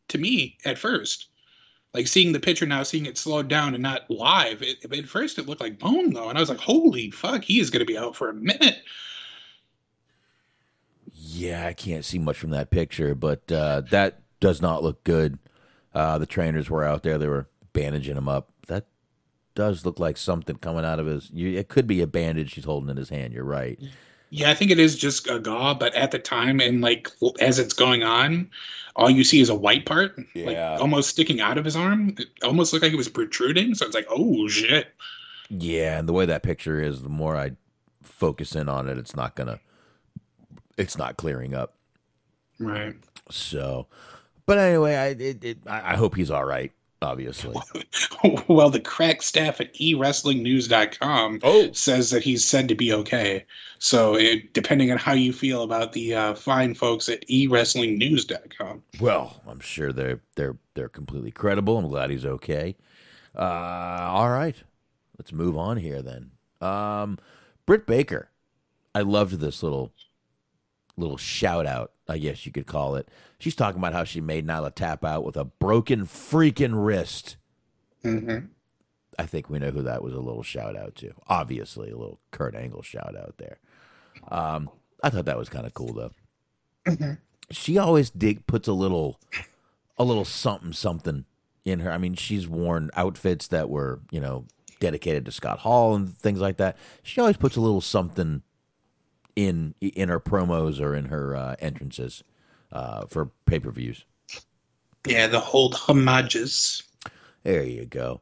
to 0.07 0.17
me 0.17 0.57
at 0.65 0.79
first. 0.79 1.27
Like 1.93 2.07
seeing 2.07 2.33
the 2.33 2.39
picture 2.39 2.65
now, 2.65 2.81
seeing 2.83 3.05
it 3.05 3.17
slowed 3.17 3.47
down 3.47 3.75
and 3.75 3.83
not 3.83 4.09
live. 4.09 4.63
It, 4.63 4.83
at 4.91 5.05
first, 5.05 5.37
it 5.37 5.47
looked 5.47 5.61
like 5.61 5.79
bone 5.79 6.13
though, 6.13 6.29
and 6.29 6.37
I 6.37 6.41
was 6.41 6.49
like, 6.49 6.59
"Holy 6.59 7.11
fuck, 7.11 7.43
he 7.43 7.59
is 7.59 7.69
going 7.69 7.79
to 7.79 7.85
be 7.85 7.97
out 7.97 8.15
for 8.15 8.29
a 8.29 8.33
minute." 8.33 8.81
Yeah, 11.13 11.65
I 11.65 11.73
can't 11.73 12.05
see 12.05 12.19
much 12.19 12.37
from 12.37 12.49
that 12.51 12.69
picture, 12.71 13.15
but 13.15 13.51
uh, 13.51 13.81
that 13.91 14.21
does 14.39 14.61
not 14.61 14.83
look 14.83 15.03
good. 15.03 15.39
Uh, 15.93 16.17
the 16.17 16.25
trainers 16.25 16.69
were 16.69 16.83
out 16.83 17.03
there; 17.03 17.17
they 17.17 17.27
were 17.27 17.47
bandaging 17.73 18.17
him 18.17 18.27
up. 18.27 18.51
That 18.67 18.85
does 19.55 19.85
look 19.85 19.99
like 19.99 20.17
something 20.17 20.57
coming 20.57 20.85
out 20.85 20.99
of 20.99 21.07
his. 21.07 21.29
You, 21.31 21.57
it 21.57 21.69
could 21.69 21.87
be 21.87 22.01
a 22.01 22.07
bandage 22.07 22.53
he's 22.53 22.65
holding 22.65 22.89
in 22.89 22.97
his 22.97 23.09
hand. 23.09 23.33
You're 23.33 23.43
right. 23.43 23.79
Yeah, 24.31 24.51
I 24.51 24.53
think 24.53 24.69
it 24.71 24.79
is 24.79 24.95
just 24.95 25.27
a 25.29 25.39
gauze, 25.39 25.77
but 25.79 25.93
at 25.95 26.11
the 26.11 26.19
time 26.19 26.59
and 26.59 26.81
like 26.81 27.09
as 27.39 27.57
it's 27.59 27.73
going 27.73 28.03
on, 28.03 28.49
all 28.95 29.09
you 29.09 29.23
see 29.23 29.39
is 29.41 29.49
a 29.49 29.55
white 29.55 29.85
part, 29.85 30.19
Yeah. 30.35 30.45
like 30.45 30.81
almost 30.81 31.09
sticking 31.09 31.41
out 31.41 31.57
of 31.57 31.65
his 31.65 31.75
arm. 31.75 32.15
It 32.19 32.27
almost 32.43 32.71
looked 32.73 32.83
like 32.83 32.93
it 32.93 32.97
was 32.97 33.09
protruding. 33.09 33.73
So 33.75 33.85
it's 33.85 33.95
like, 33.95 34.07
oh 34.09 34.47
shit. 34.47 34.87
Yeah, 35.49 35.97
and 35.97 36.07
the 36.07 36.13
way 36.13 36.25
that 36.27 36.43
picture 36.43 36.79
is, 36.79 37.01
the 37.01 37.09
more 37.09 37.35
I 37.35 37.51
focus 38.03 38.55
in 38.55 38.69
on 38.69 38.87
it, 38.87 38.97
it's 38.99 39.15
not 39.15 39.35
gonna. 39.35 39.59
It's 40.77 40.97
not 40.97 41.17
clearing 41.17 41.53
up. 41.55 41.73
Right. 42.59 42.95
So, 43.31 43.87
but 44.45 44.57
anyway, 44.59 44.95
I 44.95 45.07
it, 45.07 45.43
it, 45.43 45.57
I 45.65 45.93
I 45.93 45.95
hope 45.95 46.15
he's 46.15 46.29
all 46.29 46.45
right. 46.45 46.71
Obviously. 47.01 47.55
well, 48.47 48.69
the 48.69 48.79
crack 48.79 49.21
staff 49.21 49.59
at 49.61 49.73
ewrestlingnews.com 49.75 51.39
Oh. 51.43 51.71
says 51.71 52.09
that 52.11 52.23
he's 52.23 52.43
said 52.45 52.67
to 52.67 52.75
be 52.75 52.91
okay. 52.93 53.45
So, 53.79 54.15
it, 54.15 54.53
depending 54.53 54.91
on 54.91 54.97
how 54.97 55.13
you 55.13 55.31
feel 55.31 55.63
about 55.63 55.93
the 55.93 56.13
uh, 56.13 56.33
fine 56.35 56.73
folks 56.73 57.07
at 57.09 57.25
ewrestlingnews.com. 57.27 58.83
Well, 58.99 59.41
I'm 59.47 59.59
sure 59.61 59.91
they're 59.93 60.19
they're 60.35 60.57
they're 60.73 60.89
completely 60.89 61.31
credible. 61.31 61.77
I'm 61.77 61.87
glad 61.87 62.09
he's 62.09 62.25
okay. 62.25 62.75
Uh, 63.35 63.41
all 64.11 64.29
right, 64.31 64.55
let's 65.17 65.31
move 65.31 65.57
on 65.57 65.77
here 65.77 66.01
then. 66.01 66.31
Um, 66.61 67.17
Britt 67.65 67.85
Baker, 67.85 68.29
I 68.93 69.01
loved 69.01 69.39
this 69.39 69.63
little 69.63 69.93
little 70.97 71.17
shout 71.17 71.65
out. 71.65 71.91
I 72.09 72.17
guess 72.17 72.45
you 72.45 72.51
could 72.51 72.65
call 72.65 72.95
it. 72.95 73.07
She's 73.37 73.55
talking 73.55 73.79
about 73.79 73.93
how 73.93 74.03
she 74.03 74.19
made 74.19 74.47
Nyla 74.47 74.73
tap 74.73 75.05
out 75.05 75.23
with 75.23 75.37
a 75.37 75.45
broken 75.45 76.05
freaking 76.05 76.73
wrist. 76.73 77.37
Mm-hmm. 78.03 78.47
I 79.17 79.25
think 79.25 79.49
we 79.49 79.59
know 79.59 79.71
who 79.71 79.83
that 79.83 80.03
was 80.03 80.13
a 80.13 80.19
little 80.19 80.43
shout 80.43 80.75
out 80.75 80.95
to. 80.95 81.13
Obviously, 81.27 81.91
a 81.91 81.97
little 81.97 82.19
Kurt 82.31 82.55
Angle 82.55 82.81
shout 82.81 83.15
out 83.15 83.35
there. 83.37 83.59
Um, 84.29 84.69
I 85.03 85.09
thought 85.09 85.25
that 85.25 85.37
was 85.37 85.49
kind 85.49 85.65
of 85.65 85.73
cool 85.73 85.93
though. 85.93 87.17
She 87.51 87.77
always 87.77 88.09
dig 88.09 88.45
puts 88.47 88.67
a 88.67 88.73
little, 88.73 89.19
a 89.97 90.03
little 90.03 90.25
something 90.25 90.73
something 90.73 91.25
in 91.65 91.79
her. 91.81 91.91
I 91.91 91.97
mean, 91.97 92.15
she's 92.15 92.47
worn 92.47 92.91
outfits 92.95 93.47
that 93.47 93.69
were 93.69 94.01
you 94.11 94.19
know 94.19 94.45
dedicated 94.79 95.25
to 95.25 95.31
Scott 95.31 95.59
Hall 95.59 95.95
and 95.95 96.15
things 96.17 96.39
like 96.39 96.57
that. 96.57 96.77
She 97.03 97.19
always 97.19 97.37
puts 97.37 97.55
a 97.55 97.61
little 97.61 97.81
something 97.81 98.43
in 99.35 99.75
in 99.81 100.09
her 100.09 100.19
promos 100.19 100.79
or 100.79 100.95
in 100.95 101.05
her 101.05 101.35
uh, 101.35 101.55
entrances 101.59 102.23
uh, 102.71 103.05
for 103.07 103.31
pay 103.45 103.59
per 103.59 103.71
views. 103.71 104.05
Yeah, 105.07 105.27
the 105.27 105.39
whole 105.39 105.71
homages. 105.71 106.83
There 107.43 107.63
you 107.63 107.85
go. 107.85 108.21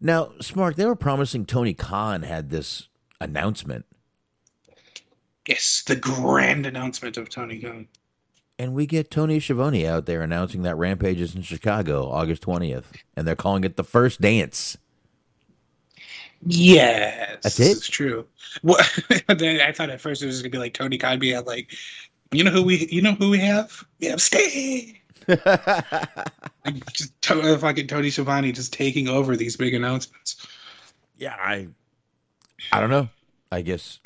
Now, 0.00 0.32
Smark, 0.40 0.74
they 0.74 0.84
were 0.84 0.96
promising 0.96 1.46
Tony 1.46 1.72
Khan 1.72 2.22
had 2.22 2.50
this 2.50 2.88
announcement, 3.20 3.86
Yes, 5.48 5.82
the 5.86 5.96
grand 5.96 6.66
announcement 6.66 7.16
of 7.16 7.30
Tony 7.30 7.60
Khan. 7.60 7.86
and 8.58 8.74
we 8.74 8.86
get 8.86 9.10
Tony 9.10 9.38
Schiavone 9.38 9.86
out 9.86 10.06
there 10.06 10.20
announcing 10.22 10.62
that 10.62 10.76
Rampage 10.76 11.20
is 11.20 11.34
in 11.36 11.42
Chicago, 11.42 12.10
August 12.10 12.42
20th, 12.42 12.84
and 13.16 13.26
they're 13.26 13.36
calling 13.36 13.62
it 13.64 13.76
the 13.76 13.84
first 13.84 14.20
dance. 14.20 14.76
Yes, 16.44 17.38
That's 17.42 17.60
it? 17.60 17.76
It's 17.76 17.88
true. 17.88 18.26
Well, 18.62 18.78
I 19.28 19.72
thought 19.72 19.90
at 19.90 20.00
first 20.00 20.22
it 20.22 20.26
was 20.26 20.40
gonna 20.42 20.50
be 20.50 20.58
like 20.58 20.74
Tony 20.74 20.98
Khan 20.98 21.18
being 21.18 21.44
like, 21.44 21.72
you 22.32 22.44
know 22.44 22.50
who 22.50 22.62
we, 22.62 22.86
you 22.90 23.02
know 23.02 23.12
who 23.12 23.30
we 23.30 23.38
have? 23.38 23.84
We 24.00 24.06
have 24.08 24.20
Sting. 24.20 24.98
Like, 25.28 26.92
just 26.92 27.20
to, 27.22 27.58
fucking 27.58 27.86
Tony 27.86 28.10
Schiavone 28.10 28.50
just 28.52 28.72
taking 28.72 29.06
over 29.08 29.36
these 29.36 29.56
big 29.56 29.72
announcements. 29.74 30.44
yeah, 31.16 31.36
I 31.38 31.68
I 32.72 32.80
don't 32.80 32.90
know. 32.90 33.08
I 33.52 33.62
guess 33.62 34.00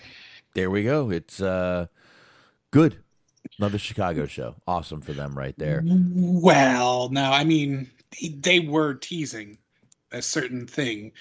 there 0.55 0.71
we 0.71 0.83
go. 0.83 1.11
It's 1.11 1.41
uh 1.41 1.87
good. 2.71 2.99
Another 3.59 3.79
Chicago 3.79 4.27
show. 4.27 4.57
Awesome 4.67 5.01
for 5.01 5.13
them 5.15 5.37
right 5.37 5.55
there. 5.59 5.83
Well, 5.87 7.09
no, 7.11 7.33
I 7.33 7.45
mean 7.45 7.91
they- 8.21 8.29
they 8.29 8.61
were 8.61 8.95
teasing 8.95 9.57
a 10.13 10.23
certain 10.23 10.67
thing 10.67 11.13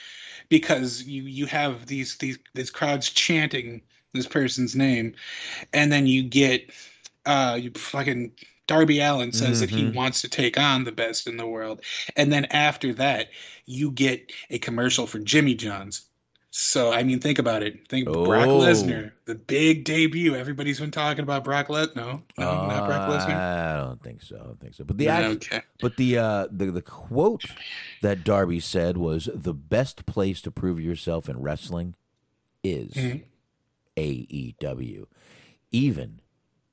because 0.50 1.04
you 1.04 1.24
you 1.24 1.46
have 1.48 1.88
these 1.88 2.18
these 2.18 2.40
these 2.56 2.72
crowds 2.72 3.10
chanting 3.10 3.82
this 4.14 4.28
person's 4.28 4.76
name, 4.76 5.16
and 5.74 5.92
then 5.92 6.08
you 6.08 6.24
get 6.24 6.72
uh 7.26 7.58
you 7.62 7.72
fucking 7.72 8.32
Darby 8.68 9.00
Allin 9.02 9.34
says 9.34 9.60
that 9.62 9.72
he 9.72 9.86
Mhm. 9.86 9.94
wants 9.94 10.22
to 10.22 10.30
take 10.30 10.60
on 10.60 10.84
the 10.86 10.92
best 10.94 11.28
in 11.28 11.38
the 11.38 11.48
world, 11.48 11.82
and 12.18 12.32
then 12.34 12.46
after 12.48 12.94
that 12.96 13.30
you 13.68 13.92
get 13.92 14.32
a 14.52 14.60
commercial 14.60 15.08
for 15.08 15.20
Jimmy 15.20 15.56
John's. 15.56 16.09
So 16.52 16.92
I 16.92 17.04
mean, 17.04 17.20
think 17.20 17.38
about 17.38 17.62
it. 17.62 17.88
Think 17.90 18.06
Brock 18.08 18.48
Oh. 18.48 18.60
Lesnar, 18.60 19.12
the 19.26 19.36
big 19.36 19.84
debut. 19.84 20.36
Everybody's 20.36 20.80
been 20.80 20.90
talking 20.90 21.22
about 21.22 21.44
Brock 21.44 21.68
Lesnar. 21.68 21.96
No, 21.96 22.24
no, 22.40 22.68
not 22.68 22.88
Brock 22.88 23.08
Lesnar. 23.10 23.36
I 23.36 23.78
don't 23.86 24.02
think 24.02 24.22
so. 24.24 24.36
I 24.40 24.44
don't 24.46 24.60
think 24.60 24.74
so. 24.74 24.84
But 24.84 24.98
the 24.98 25.06
No, 25.06 25.12
act- 25.12 25.48
okay. 25.52 25.62
But 25.80 25.98
the 25.98 26.18
uh, 26.18 26.48
the 26.52 26.72
the 26.72 26.82
quote 26.82 27.46
that 28.02 28.24
Darby 28.24 28.60
said 28.60 28.98
was 28.98 29.30
the 29.34 29.54
best 29.54 30.08
place 30.08 30.42
to 30.42 30.50
prove 30.52 30.80
yourself 30.80 31.30
in 31.30 31.40
wrestling 31.40 31.94
is 32.64 32.94
Mhm. 32.94 33.24
AEW, 33.96 35.06
even 35.72 36.20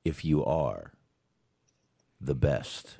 if 0.03 0.25
you 0.25 0.43
are 0.43 0.93
the 2.19 2.33
best 2.35 2.97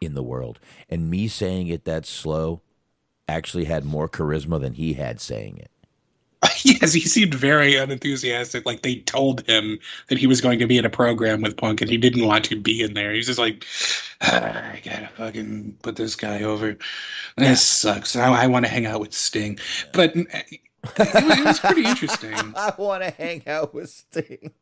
in 0.00 0.14
the 0.14 0.22
world. 0.22 0.58
And 0.88 1.10
me 1.10 1.28
saying 1.28 1.68
it 1.68 1.84
that 1.84 2.06
slow 2.06 2.62
actually 3.28 3.64
had 3.64 3.84
more 3.84 4.08
charisma 4.08 4.60
than 4.60 4.72
he 4.74 4.94
had 4.94 5.20
saying 5.20 5.58
it. 5.58 5.70
Yes, 6.64 6.92
he 6.92 7.00
seemed 7.00 7.34
very 7.34 7.76
unenthusiastic. 7.76 8.66
Like 8.66 8.82
they 8.82 8.96
told 8.96 9.46
him 9.46 9.78
that 10.08 10.18
he 10.18 10.26
was 10.26 10.40
going 10.40 10.58
to 10.58 10.66
be 10.66 10.76
in 10.76 10.84
a 10.84 10.90
program 10.90 11.40
with 11.40 11.56
Punk 11.56 11.80
and 11.80 11.90
he 11.90 11.96
didn't 11.96 12.26
want 12.26 12.44
to 12.46 12.60
be 12.60 12.82
in 12.82 12.94
there. 12.94 13.12
He's 13.12 13.26
just 13.26 13.38
like, 13.38 13.64
"Ah, 14.22 14.72
I 14.72 14.80
gotta 14.84 15.08
fucking 15.16 15.78
put 15.82 15.94
this 15.96 16.16
guy 16.16 16.42
over. 16.42 16.76
This 17.36 17.62
sucks. 17.62 18.16
I, 18.16 18.42
I 18.42 18.46
want 18.48 18.64
to 18.64 18.70
hang 18.70 18.86
out 18.86 19.00
with 19.00 19.12
Sting. 19.12 19.58
But 19.92 20.16
uh, 20.16 20.22
it, 20.50 20.60
was, 20.98 21.38
it 21.38 21.44
was 21.44 21.60
pretty 21.60 21.84
interesting. 21.84 22.34
I 22.56 22.72
want 22.76 23.04
to 23.04 23.10
hang 23.10 23.46
out 23.46 23.72
with 23.72 23.90
Sting. 23.90 24.52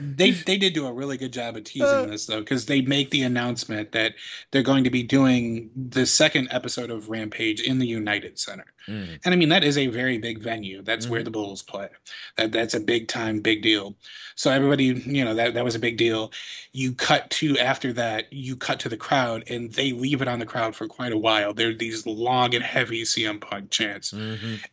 They 0.00 0.30
they 0.30 0.56
did 0.56 0.74
do 0.74 0.86
a 0.86 0.92
really 0.92 1.16
good 1.16 1.32
job 1.32 1.56
of 1.56 1.64
teasing 1.64 1.88
uh, 1.88 2.06
this 2.06 2.26
though, 2.26 2.40
because 2.40 2.66
they 2.66 2.80
make 2.82 3.10
the 3.10 3.22
announcement 3.22 3.92
that 3.92 4.14
they're 4.50 4.62
going 4.62 4.84
to 4.84 4.90
be 4.90 5.02
doing 5.02 5.70
the 5.76 6.06
second 6.06 6.48
episode 6.50 6.90
of 6.90 7.08
Rampage 7.08 7.60
in 7.60 7.78
the 7.78 7.86
United 7.86 8.38
Center. 8.38 8.66
Mm. 8.88 9.20
And 9.24 9.34
I 9.34 9.36
mean 9.36 9.50
that 9.50 9.64
is 9.64 9.76
a 9.76 9.86
very 9.88 10.18
big 10.18 10.38
venue. 10.38 10.82
That's 10.82 11.08
where 11.08 11.22
the 11.22 11.30
Bulls 11.30 11.62
play. 11.62 11.88
That 12.36 12.52
that's 12.52 12.74
a 12.74 12.80
big 12.80 13.08
time, 13.08 13.40
big 13.40 13.62
deal. 13.62 13.94
So 14.34 14.50
everybody, 14.50 14.84
you 14.84 15.24
know, 15.24 15.34
that 15.34 15.54
that 15.54 15.64
was 15.64 15.74
a 15.74 15.78
big 15.78 15.96
deal. 15.98 16.32
You 16.72 16.92
cut 16.92 17.28
to 17.30 17.58
after 17.58 17.92
that, 17.94 18.32
you 18.32 18.56
cut 18.56 18.80
to 18.80 18.88
the 18.88 18.96
crowd, 18.96 19.44
and 19.50 19.72
they 19.72 19.92
leave 19.92 20.22
it 20.22 20.28
on 20.28 20.38
the 20.38 20.46
crowd 20.46 20.74
for 20.74 20.86
quite 20.86 21.12
a 21.12 21.18
while. 21.18 21.52
There 21.52 21.70
are 21.70 21.74
these 21.74 22.06
long 22.06 22.54
and 22.54 22.64
heavy 22.64 23.02
CM 23.02 23.40
Punk 23.40 23.70
chants, 23.70 24.14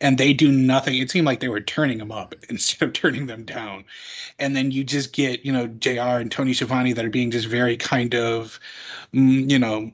and 0.00 0.18
they 0.18 0.32
do 0.32 0.50
nothing. 0.50 0.96
It 0.96 1.10
seemed 1.10 1.26
like 1.26 1.40
they 1.40 1.48
were 1.48 1.60
turning 1.60 1.98
them 1.98 2.12
up 2.12 2.34
instead 2.48 2.86
of 2.86 2.92
turning 2.94 3.26
them 3.26 3.44
down. 3.44 3.84
And 4.38 4.54
then 4.56 4.70
you 4.70 4.84
just 4.84 5.12
get, 5.12 5.44
you 5.44 5.52
know, 5.52 5.66
Jr. 5.66 6.20
and 6.20 6.30
Tony 6.30 6.54
Schiavone 6.54 6.92
that 6.92 7.04
are 7.04 7.10
being 7.10 7.30
just 7.30 7.48
very 7.48 7.76
kind 7.76 8.14
of, 8.14 8.60
mm, 9.12 9.50
you 9.50 9.58
know 9.58 9.92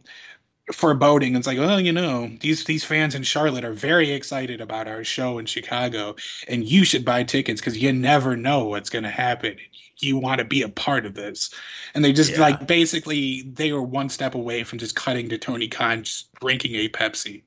foreboding. 0.73 1.37
It's 1.37 1.47
like, 1.47 1.59
well, 1.59 1.81
you 1.81 1.93
know, 1.93 2.31
these 2.41 2.65
these 2.65 2.85
fans 2.85 3.15
in 3.15 3.23
Charlotte 3.23 3.65
are 3.65 3.73
very 3.73 4.11
excited 4.13 4.61
about 4.61 4.89
our 4.89 5.05
show 5.05 5.39
in 5.39 5.47
Chicago, 5.47 6.17
and 6.49 6.65
you 6.65 6.85
should 6.85 7.05
buy 7.05 7.25
tickets 7.25 7.61
because 7.61 7.79
you 7.79 7.93
never 7.93 8.37
know 8.37 8.65
what's 8.67 8.91
going 8.91 9.05
to 9.05 9.11
happen. 9.11 9.57
You 9.99 10.17
want 10.19 10.39
to 10.41 10.45
be 10.45 10.63
a 10.63 10.69
part 10.69 11.07
of 11.07 11.15
this, 11.15 11.51
and 11.95 12.05
they 12.05 12.13
just 12.13 12.37
Yeah. 12.37 12.41
like 12.41 12.67
basically 12.67 13.43
they 13.43 13.73
were 13.73 13.83
one 13.83 14.09
step 14.09 14.35
away 14.35 14.65
from 14.65 14.79
just 14.79 14.97
cutting 14.97 15.29
to 15.31 15.39
Tony 15.39 15.69
Khan 15.69 16.05
just 16.05 16.33
drinking 16.41 16.75
a 16.77 16.89
Pepsi. 16.89 17.43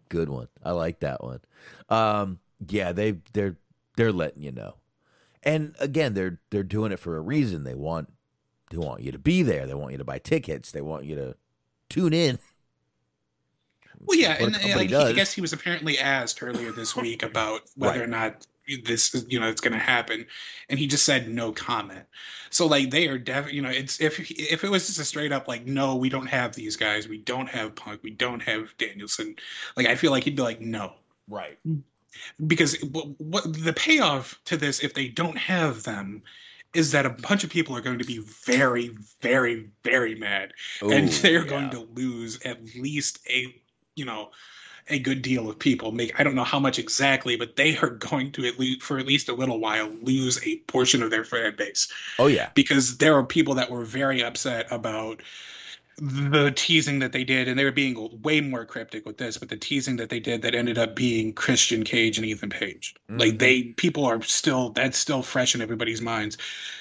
Good 0.09 0.29
one. 0.29 0.49
I 0.63 0.73
like 0.73 1.01
that 1.01 1.23
one. 1.23 1.41
Um, 1.89 2.39
yeah, 2.69 2.93
they 2.93 3.19
they're 3.33 3.57
they're 3.97 4.13
letting 4.13 4.43
you 4.43 4.53
know, 4.53 4.75
and 5.43 5.75
again, 5.81 6.15
they're 6.15 6.41
they're 6.51 6.63
doing 6.63 6.93
it 6.93 6.99
for 6.99 7.17
a 7.17 7.21
reason. 7.21 7.65
They 7.65 7.75
want 7.75 8.13
they 8.71 8.77
want 8.79 9.03
you 9.03 9.13
to 9.13 9.19
be 9.19 9.43
there. 9.43 9.67
They 9.67 9.75
want 9.75 9.93
you 9.93 9.99
to 9.99 10.05
buy 10.05 10.19
tickets. 10.19 10.73
They 10.73 10.81
want 10.81 11.05
you 11.05 11.15
to 11.17 11.37
tune 11.91 12.13
in. 12.13 12.39
Well, 14.07 14.19
yeah, 14.19 14.33
and, 14.39 14.55
and 14.57 14.77
like, 14.77 14.91
he- 14.91 14.97
I 14.97 15.13
guess 15.13 15.33
he 15.33 15.41
was 15.41 15.53
apparently 15.55 15.99
asked 15.99 16.43
earlier 16.43 16.73
this 16.73 16.95
week 17.05 17.23
about 17.23 17.63
whether 17.77 18.01
Right. 18.01 18.03
or 18.03 18.07
not 18.07 18.47
this 18.85 19.15
is, 19.15 19.25
you 19.31 19.39
know, 19.41 19.49
it's 19.49 19.61
going 19.63 19.73
to 19.73 19.79
happen, 19.79 20.27
and 20.69 20.79
he 20.79 20.87
just 20.87 21.05
said 21.07 21.29
no 21.31 21.53
comment. 21.53 22.05
So 22.51 22.67
like 22.67 22.91
they 22.91 23.09
are 23.09 23.17
definitely 23.19 23.57
you 23.57 23.63
know, 23.63 23.71
it's 23.71 24.01
if 24.03 24.21
if 24.31 24.63
it 24.65 24.71
was 24.71 24.87
just 24.89 24.99
a 24.99 25.05
straight 25.05 25.33
up 25.33 25.49
like 25.49 25.65
no, 25.65 25.95
we 25.97 26.09
don't 26.11 26.27
have 26.27 26.55
these 26.55 26.77
guys, 26.77 27.09
we 27.09 27.19
don't 27.19 27.49
have 27.49 27.75
Punk, 27.77 28.01
we 28.03 28.11
don't 28.11 28.41
have 28.43 28.77
Danielson, 28.79 29.37
like 29.77 29.87
I 29.87 29.95
feel 29.95 30.11
like 30.11 30.25
he'd 30.25 30.37
be 30.37 30.43
like 30.43 30.61
no, 30.61 30.95
Right. 31.29 31.59
because 32.47 32.77
what, 32.93 33.07
what 33.21 33.45
the 33.65 33.73
payoff 33.73 34.39
to 34.47 34.57
this 34.57 34.81
if 34.83 34.93
they 34.95 35.09
don't 35.09 35.39
have 35.39 35.83
them 35.85 36.23
is 36.75 36.91
that 36.93 37.07
a 37.07 37.11
bunch 37.11 37.45
of 37.45 37.51
people 37.51 37.77
are 37.77 37.81
going 37.81 37.99
to 37.99 38.05
be 38.05 38.19
very 38.19 38.91
very 39.23 39.69
very 39.83 40.15
mad 40.15 40.53
and 40.83 41.09
they're 41.09 41.45
yeah. 41.45 41.49
going 41.49 41.71
to 41.71 41.81
lose 41.95 42.41
at 42.45 42.63
least 42.77 43.19
a 43.29 43.55
you 43.95 44.05
know 44.05 44.31
a 44.89 44.99
good 44.99 45.23
deal 45.23 45.49
of 45.49 45.59
people 45.59 45.93
make 45.93 46.19
i 46.21 46.23
don't 46.23 46.35
know 46.35 46.45
how 46.45 46.59
much 46.59 46.79
exactly 46.79 47.37
but 47.37 47.57
they 47.57 47.77
are 47.79 47.91
going 47.91 48.31
to 48.33 48.45
at 48.45 48.59
least 48.59 48.83
for 48.83 48.99
at 48.99 49.07
least 49.07 49.29
a 49.29 49.35
little 49.35 49.59
while 49.59 49.91
lose 50.03 50.45
a 50.47 50.57
portion 50.67 51.03
of 51.03 51.11
their 51.11 51.25
fan 51.25 51.55
base 51.57 51.91
Oh 52.19 52.27
yeah. 52.27 52.51
because 52.55 52.99
there 52.99 53.17
are 53.17 53.25
people 53.25 53.55
that 53.55 53.71
were 53.71 53.85
very 53.85 54.23
upset 54.23 54.67
about 54.71 55.23
the 55.99 56.53
teasing 56.55 56.99
that 57.01 57.13
they 57.13 57.25
did, 57.25 57.47
and 57.47 57.59
they 57.59 57.65
were 57.65 57.73
being 57.73 58.21
way 58.23 58.41
more 58.41 58.65
cryptic 58.65 59.07
with 59.07 59.19
this, 59.19 59.39
but 59.39 59.49
the 59.49 59.57
teasing 59.57 59.97
that 59.97 60.09
they 60.09 60.21
did 60.21 60.43
that 60.43 60.55
ended 60.55 60.79
up 60.79 60.97
being 60.97 61.33
Christian 61.33 61.85
Cage 61.85 62.19
and 62.19 62.27
Ethan 62.27 62.51
Page. 62.51 62.95
Like 63.09 63.39
they 63.39 63.65
people 63.65 64.05
are 64.05 64.21
still 64.23 64.71
that's 64.71 64.99
still 64.99 65.23
fresh 65.23 65.55
in 65.55 65.61
everybody's 65.61 66.01
minds. 66.01 66.37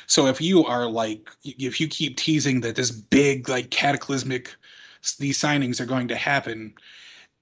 So 0.07 0.27
if 0.27 0.41
you 0.41 0.65
are 0.65 0.87
like 0.87 1.29
if 1.43 1.79
you 1.79 1.87
keep 1.87 2.17
teasing 2.17 2.61
that 2.61 2.75
this 2.75 2.91
big 2.91 3.49
like 3.49 3.69
cataclysmic 3.69 4.55
these 5.19 5.37
signings 5.37 5.81
are 5.81 5.85
going 5.85 6.07
to 6.07 6.15
happen 6.15 6.73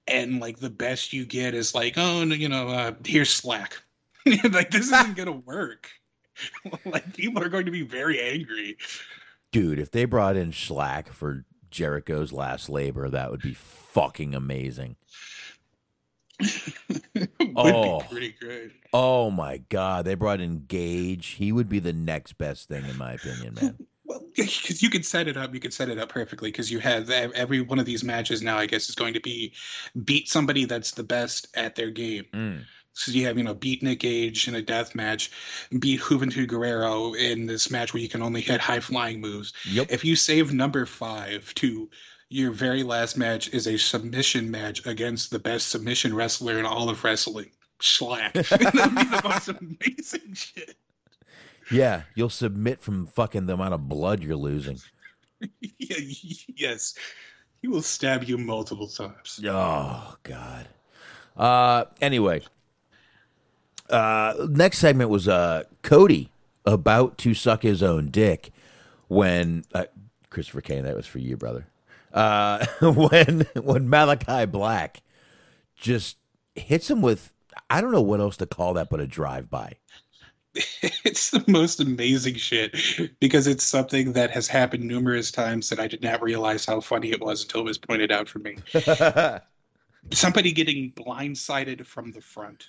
and 0.08 0.40
like 0.40 0.58
the 0.58 0.70
best 0.70 1.12
you 1.12 1.24
get 1.24 1.54
is 1.54 1.74
like 1.74 1.96
oh 1.96 2.24
no, 2.24 2.34
you 2.34 2.48
know 2.48 2.68
uh, 2.68 2.92
here's 3.06 3.30
slack 3.32 3.80
like 4.26 4.72
this 4.72 4.90
isn't 4.90 5.16
gonna 5.16 5.30
work 5.30 5.88
like 6.84 7.14
people 7.14 7.40
are 7.40 7.48
going 7.48 7.66
to 7.66 7.70
be 7.70 7.82
very 7.82 8.20
angry 8.20 8.76
Dude, 9.52 9.78
if 9.78 9.90
they 9.90 10.06
brought 10.06 10.34
in 10.34 10.50
slack 10.50 11.12
for 11.12 11.44
Jericho's 11.72 12.32
last 12.32 12.68
labor, 12.68 13.08
that 13.10 13.30
would 13.30 13.42
be 13.42 13.54
fucking 13.54 14.34
amazing. 14.34 14.96
would 17.14 17.28
Oh. 17.56 18.00
be 18.00 18.06
pretty 18.08 18.34
great 18.40 18.72
Oh 18.92 19.30
my 19.30 19.58
god, 19.68 20.04
they 20.04 20.14
brought 20.14 20.40
in 20.40 20.64
Gage. 20.66 21.26
He 21.28 21.52
would 21.52 21.68
be 21.68 21.78
the 21.78 21.92
next 21.92 22.36
best 22.38 22.68
thing 22.68 22.84
in 22.84 22.96
my 22.98 23.12
opinion, 23.14 23.54
man. 23.60 23.78
Well, 24.04 24.20
because 24.36 24.82
you 24.82 24.90
could 24.90 25.06
set 25.06 25.28
it 25.28 25.36
up, 25.38 25.54
you 25.54 25.60
could 25.60 25.72
set 25.72 25.88
it 25.88 25.96
up 25.96 26.08
perfectly. 26.10 26.50
Because 26.50 26.70
you 26.70 26.80
have 26.80 27.08
every 27.08 27.60
one 27.62 27.78
of 27.78 27.86
these 27.86 28.02
matches 28.04 28.42
now, 28.42 28.58
I 28.58 28.66
guess, 28.66 28.88
is 28.88 28.94
going 28.96 29.14
to 29.14 29.20
be 29.20 29.54
beat 30.04 30.28
somebody 30.28 30.64
that's 30.66 30.90
the 30.90 31.04
best 31.04 31.46
at 31.54 31.76
their 31.76 31.90
game. 31.90 32.24
Mm. 32.34 32.64
So 32.94 33.10
you 33.12 33.26
have, 33.26 33.38
you 33.38 33.44
know, 33.44 33.54
beat 33.54 33.82
Nick 33.82 34.00
Gage 34.00 34.48
in 34.48 34.54
a 34.54 34.62
death 34.62 34.94
match, 34.94 35.30
beat 35.78 36.00
Juventud 36.00 36.46
Guerrero 36.46 37.14
in 37.14 37.46
this 37.46 37.70
match 37.70 37.94
where 37.94 38.02
you 38.02 38.08
can 38.08 38.22
only 38.22 38.40
hit 38.40 38.60
high 38.60 38.80
flying 38.80 39.20
moves. 39.20 39.54
Yep. 39.70 39.86
If 39.90 40.04
you 40.04 40.14
save 40.14 40.52
number 40.52 40.84
five 40.84 41.52
to 41.54 41.88
your 42.28 42.50
very 42.50 42.82
last 42.82 43.16
match 43.16 43.48
is 43.52 43.66
a 43.66 43.76
submission 43.76 44.50
match 44.50 44.86
against 44.86 45.30
the 45.30 45.38
best 45.38 45.68
submission 45.68 46.14
wrestler 46.14 46.58
in 46.58 46.66
all 46.66 46.88
of 46.88 47.02
wrestling, 47.04 47.50
Schlack. 47.80 48.32
That'd 48.48 48.94
be 48.94 49.04
the 49.04 49.20
most 49.24 49.48
amazing 49.48 50.34
shit. 50.34 50.76
Yeah, 51.70 52.02
you'll 52.14 52.28
submit 52.28 52.80
from 52.80 53.06
fucking 53.06 53.46
the 53.46 53.54
amount 53.54 53.74
of 53.74 53.88
blood 53.88 54.22
you're 54.22 54.36
losing. 54.36 54.78
Yeah, 55.76 55.96
yes. 56.54 56.94
He 57.62 57.66
will 57.66 57.82
stab 57.82 58.22
you 58.22 58.38
multiple 58.38 58.86
times. 58.86 59.40
Oh 59.44 60.14
God. 60.22 60.68
Uh 61.36 61.86
anyway. 62.00 62.42
Uh 63.92 64.46
next 64.50 64.78
segment 64.78 65.10
was 65.10 65.28
uh 65.28 65.64
Cody 65.82 66.30
about 66.64 67.18
to 67.18 67.34
suck 67.34 67.62
his 67.62 67.82
own 67.82 68.08
dick 68.08 68.50
when 69.08 69.64
uh, 69.74 69.84
Christopher 70.30 70.62
Kane, 70.62 70.84
that 70.84 70.96
was 70.96 71.06
for 71.06 71.18
you, 71.18 71.36
brother. 71.36 71.66
Uh 72.12 72.64
when 72.80 73.46
when 73.54 73.88
Malakai 73.88 74.50
Black 74.50 75.02
just 75.76 76.16
hits 76.54 76.90
him 76.90 77.02
with 77.02 77.32
I 77.68 77.80
don't 77.80 77.92
know 77.92 78.02
what 78.02 78.20
else 78.20 78.36
to 78.38 78.46
call 78.46 78.74
that 78.74 78.90
but 78.90 79.00
a 79.00 79.06
drive 79.06 79.50
by. 79.50 79.76
It's 81.04 81.30
the 81.30 81.44
most 81.48 81.80
amazing 81.80 82.34
shit 82.36 82.76
because 83.20 83.46
it's 83.46 83.64
something 83.64 84.12
that 84.12 84.30
has 84.30 84.48
happened 84.48 84.84
numerous 84.84 85.30
times 85.30 85.68
that 85.70 85.80
I 85.80 85.86
did 85.88 86.02
not 86.02 86.22
realize 86.22 86.64
how 86.66 86.80
funny 86.80 87.10
it 87.10 87.20
was 87.20 87.42
until 87.42 87.62
it 87.62 87.64
was 87.64 87.78
pointed 87.78 88.12
out 88.12 88.28
for 88.28 88.38
me. 88.38 88.56
Somebody 90.12 90.52
getting 90.52 90.92
blindsided 90.92 91.86
from 91.86 92.12
the 92.12 92.20
front. 92.20 92.68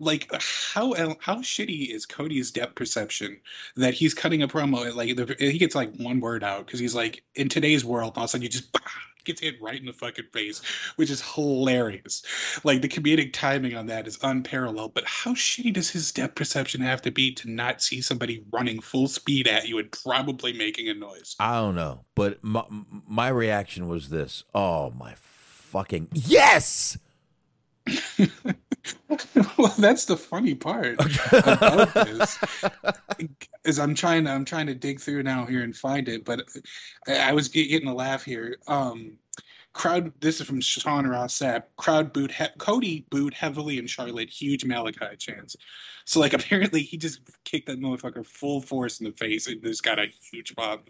Like 0.00 0.30
how 0.40 0.94
how 1.20 1.36
shitty 1.36 1.94
is 1.94 2.04
Cody's 2.04 2.50
depth 2.50 2.74
perception 2.74 3.38
that 3.76 3.94
he's 3.94 4.12
cutting 4.12 4.42
a 4.42 4.48
promo 4.48 4.86
and, 4.86 4.94
like 4.94 5.14
the, 5.16 5.36
he 5.38 5.58
gets 5.58 5.74
like 5.74 5.94
one 5.96 6.20
word 6.20 6.42
out 6.42 6.66
because 6.66 6.80
he's 6.80 6.94
like 6.94 7.22
in 7.36 7.48
today's 7.48 7.84
world 7.84 8.14
all 8.16 8.24
of 8.24 8.28
a 8.28 8.28
sudden 8.28 8.42
you 8.42 8.48
just 8.48 8.76
gets 9.24 9.40
hit 9.40 9.60
right 9.60 9.80
in 9.80 9.86
the 9.86 9.92
fucking 9.92 10.26
face, 10.32 10.60
which 10.96 11.10
is 11.10 11.22
hilarious. 11.22 12.22
Like 12.62 12.82
the 12.82 12.88
comedic 12.88 13.32
timing 13.32 13.74
on 13.74 13.86
that 13.86 14.06
is 14.06 14.18
unparalleled. 14.22 14.94
But 14.94 15.04
how 15.06 15.32
shitty 15.34 15.72
does 15.72 15.90
his 15.90 16.12
depth 16.12 16.34
perception 16.34 16.80
have 16.82 17.02
to 17.02 17.10
be 17.10 17.32
to 17.34 17.50
not 17.50 17.82
see 17.82 18.00
somebody 18.00 18.44
running 18.52 18.80
full 18.80 19.08
speed 19.08 19.48
at 19.48 19.68
you 19.68 19.78
and 19.78 19.90
probably 19.90 20.52
making 20.52 20.88
a 20.88 20.94
noise? 20.94 21.36
I 21.40 21.54
don't 21.54 21.74
know, 21.74 22.04
but 22.14 22.42
my, 22.42 22.64
my 23.08 23.28
reaction 23.28 23.88
was 23.88 24.10
this. 24.10 24.44
Oh 24.54 24.90
my 24.90 25.14
fucking 25.16 26.08
yes! 26.12 26.98
well, 29.58 29.74
that's 29.78 30.04
the 30.04 30.16
funny 30.16 30.54
part 30.54 30.96
about 31.32 31.94
this. 31.94 32.38
Is 33.64 33.78
I'm 33.78 33.94
trying 33.94 34.24
to 34.24 34.30
I'm 34.30 34.44
trying 34.44 34.66
to 34.66 34.74
dig 34.74 35.00
through 35.00 35.22
now 35.22 35.46
here 35.46 35.62
and 35.62 35.74
find 35.74 36.08
it, 36.08 36.24
but 36.24 36.42
I, 37.08 37.30
I 37.30 37.32
was 37.32 37.48
getting 37.48 37.88
a 37.88 37.94
laugh 37.94 38.24
here. 38.24 38.56
Um, 38.68 39.16
crowd. 39.72 40.12
This 40.20 40.40
is 40.40 40.46
from 40.46 40.60
Sean 40.60 41.06
Ross 41.06 41.38
Sapp. 41.38 41.64
Crowd 41.76 42.12
booed. 42.12 42.30
He- 42.30 42.44
Cody 42.58 43.06
booed 43.10 43.34
heavily 43.34 43.78
in 43.78 43.86
Charlotte. 43.86 44.30
Huge 44.30 44.64
Malakai 44.64 45.18
chance. 45.18 45.56
So 46.04 46.20
like 46.20 46.32
apparently 46.34 46.82
he 46.82 46.96
just 46.96 47.20
kicked 47.44 47.66
that 47.66 47.80
motherfucker 47.80 48.26
full 48.26 48.60
force 48.60 49.00
in 49.00 49.06
the 49.06 49.12
face 49.12 49.46
and 49.46 49.62
just 49.62 49.82
got 49.82 49.98
a 49.98 50.06
huge 50.30 50.54
pop. 50.56 50.88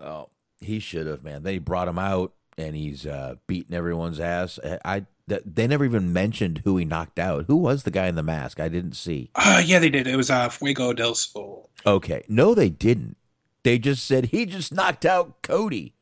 Oh, 0.00 0.28
he 0.60 0.78
should 0.78 1.06
have, 1.06 1.22
man. 1.22 1.42
They 1.42 1.58
brought 1.58 1.88
him 1.88 1.98
out, 1.98 2.32
and 2.58 2.74
he's 2.74 3.06
uh, 3.06 3.36
beating 3.46 3.74
everyone's 3.74 4.18
ass. 4.18 4.58
I, 4.84 5.06
I 5.28 5.34
th- 5.34 5.42
they 5.46 5.66
never 5.66 5.84
even 5.84 6.12
mentioned 6.12 6.62
who 6.64 6.76
he 6.76 6.84
knocked 6.84 7.18
out. 7.18 7.46
Who 7.46 7.56
was 7.56 7.82
the 7.84 7.90
guy 7.90 8.06
in 8.08 8.14
the 8.14 8.22
mask? 8.22 8.60
I 8.60 8.68
didn't 8.68 8.94
see. 8.94 9.30
Uh, 9.34 9.62
yeah, 9.64 9.78
they 9.78 9.88
did. 9.90 10.06
It 10.06 10.16
was 10.16 10.30
uh, 10.30 10.48
Fuego 10.48 10.92
del 10.92 11.14
Sol. 11.14 11.70
Okay, 11.86 12.24
no, 12.28 12.54
they 12.54 12.68
didn't. 12.68 13.16
They 13.62 13.78
just 13.78 14.04
said 14.04 14.26
he 14.26 14.44
just 14.46 14.72
knocked 14.74 15.06
out 15.06 15.40
Cody 15.42 15.94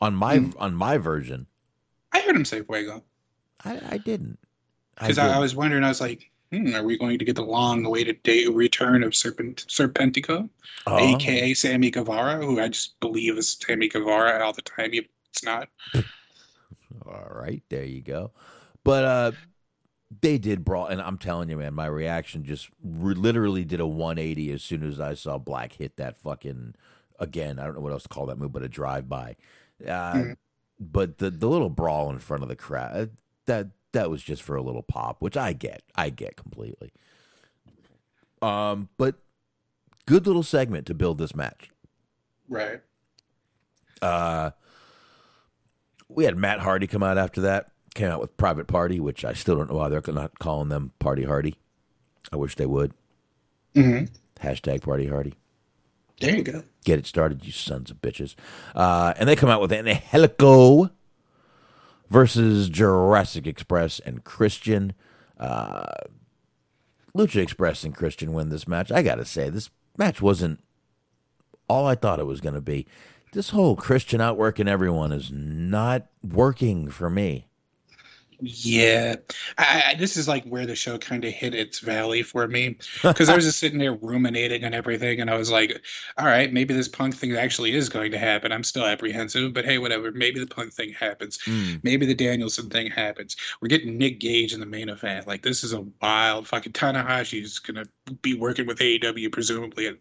on 0.00 0.14
my 0.16 0.50
on 0.58 0.74
my 0.74 0.98
version. 0.98 1.46
I 2.12 2.20
heard 2.20 2.34
him 2.36 2.44
say 2.44 2.62
Fuego. 2.62 3.04
I, 3.64 3.80
I 3.90 3.98
didn't. 3.98 4.38
Because 4.98 5.18
I, 5.18 5.24
I 5.24 5.28
didn't. 5.28 5.40
was 5.42 5.54
wondering, 5.54 5.84
I 5.84 5.88
was 5.88 6.00
like, 6.00 6.30
hmm, 6.52 6.74
are 6.74 6.82
we 6.82 6.98
going 6.98 7.18
to 7.18 7.24
get 7.24 7.36
the 7.36 7.44
long-awaited 7.44 8.22
day 8.22 8.46
return 8.46 9.02
of 9.04 9.14
Serpent 9.14 9.66
Serpentico, 9.68 10.48
Oh. 10.86 10.98
aka 11.14 11.54
Sammy 11.54 11.90
Guevara, 11.90 12.44
who 12.44 12.58
I 12.60 12.68
just 12.68 12.98
believe 13.00 13.36
is 13.38 13.56
Sammy 13.64 13.88
Guevara 13.88 14.44
all 14.44 14.52
the 14.52 14.62
time. 14.62 14.90
It's 14.92 15.44
not. 15.44 15.68
All 17.06 17.28
right, 17.30 17.62
there 17.68 17.84
you 17.84 18.00
go. 18.00 18.32
But 18.86 19.04
uh 19.04 19.32
they 20.22 20.38
did 20.38 20.64
brawl, 20.64 20.86
and 20.86 21.02
I'm 21.02 21.18
telling 21.18 21.50
you, 21.50 21.56
man, 21.56 21.74
my 21.74 21.86
reaction 21.86 22.44
just 22.44 22.70
re- 22.82 23.14
literally 23.14 23.64
did 23.64 23.80
a 23.80 23.86
180 23.86 24.52
as 24.52 24.62
soon 24.62 24.84
as 24.84 25.00
I 25.00 25.14
saw 25.14 25.36
Black 25.36 25.72
hit 25.74 25.96
that 25.96 26.16
fucking 26.16 26.74
again. 27.18 27.58
I 27.58 27.64
don't 27.64 27.74
know 27.74 27.80
what 27.80 27.92
else 27.92 28.04
to 28.04 28.08
call 28.08 28.26
that 28.26 28.38
move, 28.38 28.52
but 28.52 28.62
a 28.62 28.68
drive 28.68 29.08
by. 29.08 29.36
Uh, 29.84 30.12
Mhm. 30.14 30.36
But 30.78 31.18
the 31.18 31.30
the 31.30 31.48
little 31.48 31.70
brawl 31.70 32.10
in 32.10 32.18
front 32.20 32.42
of 32.42 32.48
the 32.48 32.56
crowd 32.56 32.96
uh, 32.96 33.06
that 33.46 33.68
that 33.92 34.08
was 34.10 34.22
just 34.22 34.42
for 34.42 34.54
a 34.56 34.62
little 34.62 34.82
pop, 34.82 35.20
which 35.22 35.36
I 35.36 35.52
get, 35.54 35.82
I 35.94 36.10
get 36.10 36.36
completely. 36.36 36.92
Um, 38.42 38.90
but 38.98 39.16
good 40.06 40.26
little 40.26 40.42
segment 40.42 40.86
to 40.86 40.94
build 40.94 41.16
this 41.18 41.34
match. 41.34 41.70
Right. 42.48 42.80
Uh, 44.02 44.50
we 46.08 46.24
had 46.24 46.36
Matt 46.36 46.60
Hardy 46.60 46.86
come 46.86 47.02
out 47.02 47.16
after 47.18 47.40
that. 47.40 47.72
Came 47.96 48.10
out 48.10 48.20
with 48.20 48.36
Private 48.36 48.66
Party, 48.66 49.00
which 49.00 49.24
I 49.24 49.32
still 49.32 49.56
don't 49.56 49.70
know 49.70 49.76
why 49.76 49.88
they're 49.88 50.02
not 50.08 50.38
calling 50.38 50.68
them 50.68 50.92
Party 50.98 51.24
Hardy. 51.24 51.56
I 52.30 52.36
wish 52.36 52.54
they 52.54 52.66
would. 52.66 52.92
hmm 53.74 54.04
Hashtag 54.40 54.82
Party 54.82 55.06
Hardy. 55.06 55.32
There 56.20 56.36
you 56.36 56.42
go. 56.42 56.62
Get 56.84 56.98
it 56.98 57.06
started, 57.06 57.46
you 57.46 57.52
sons 57.52 57.90
of 57.90 58.02
bitches. 58.02 58.34
Uh, 58.74 59.14
and 59.16 59.26
they 59.26 59.34
come 59.34 59.48
out 59.48 59.62
with 59.62 59.72
Angelico 59.72 60.90
versus 62.10 62.68
Jurassic 62.68 63.46
Express 63.46 63.98
and 64.00 64.24
Christian. 64.24 64.92
Uh, 65.40 65.86
Lucha 67.16 67.40
Express 67.42 67.82
and 67.82 67.94
Christian 67.94 68.34
win 68.34 68.50
this 68.50 68.68
match. 68.68 68.92
I 68.92 69.02
got 69.02 69.14
to 69.14 69.24
say, 69.24 69.48
this 69.48 69.70
match 69.96 70.20
wasn't 70.20 70.62
all 71.66 71.86
I 71.86 71.94
thought 71.94 72.20
it 72.20 72.26
was 72.26 72.42
going 72.42 72.54
to 72.56 72.60
be. 72.60 72.86
This 73.32 73.50
whole 73.50 73.74
Christian 73.74 74.20
outworking 74.20 74.68
everyone 74.68 75.12
is 75.12 75.30
not 75.32 76.08
working 76.22 76.90
for 76.90 77.08
me. 77.08 77.45
Yeah, 78.40 79.16
I, 79.56 79.82
I, 79.88 79.94
this 79.94 80.16
is 80.16 80.28
like 80.28 80.44
where 80.44 80.66
the 80.66 80.74
show 80.74 80.98
kind 80.98 81.24
of 81.24 81.32
hit 81.32 81.54
its 81.54 81.78
valley 81.80 82.22
for 82.22 82.46
me 82.46 82.76
because 83.02 83.28
I 83.28 83.34
was 83.34 83.44
just 83.44 83.58
sitting 83.58 83.78
there 83.78 83.94
ruminating 83.94 84.64
on 84.64 84.74
everything, 84.74 85.20
and 85.20 85.30
I 85.30 85.36
was 85.36 85.50
like, 85.50 85.82
"All 86.18 86.26
right, 86.26 86.52
maybe 86.52 86.74
this 86.74 86.88
punk 86.88 87.14
thing 87.14 87.34
actually 87.34 87.74
is 87.74 87.88
going 87.88 88.12
to 88.12 88.18
happen." 88.18 88.52
I'm 88.52 88.64
still 88.64 88.84
apprehensive, 88.84 89.54
but 89.54 89.64
hey, 89.64 89.78
whatever. 89.78 90.12
Maybe 90.12 90.38
the 90.38 90.46
punk 90.46 90.72
thing 90.72 90.92
happens. 90.92 91.38
Mm. 91.46 91.82
Maybe 91.82 92.04
the 92.04 92.14
Danielson 92.14 92.68
thing 92.68 92.90
happens. 92.90 93.36
We're 93.60 93.68
getting 93.68 93.96
Nick 93.96 94.20
Gage 94.20 94.52
in 94.52 94.60
the 94.60 94.66
main 94.66 94.88
event. 94.88 95.26
Like 95.26 95.42
this 95.42 95.64
is 95.64 95.72
a 95.72 95.86
wild 96.02 96.46
fucking 96.46 96.72
Tanahashi's 96.72 97.58
gonna 97.58 97.84
be 98.22 98.34
working 98.34 98.66
with 98.66 98.78
AEW 98.78 99.32
presumably, 99.32 99.86
and 99.86 99.98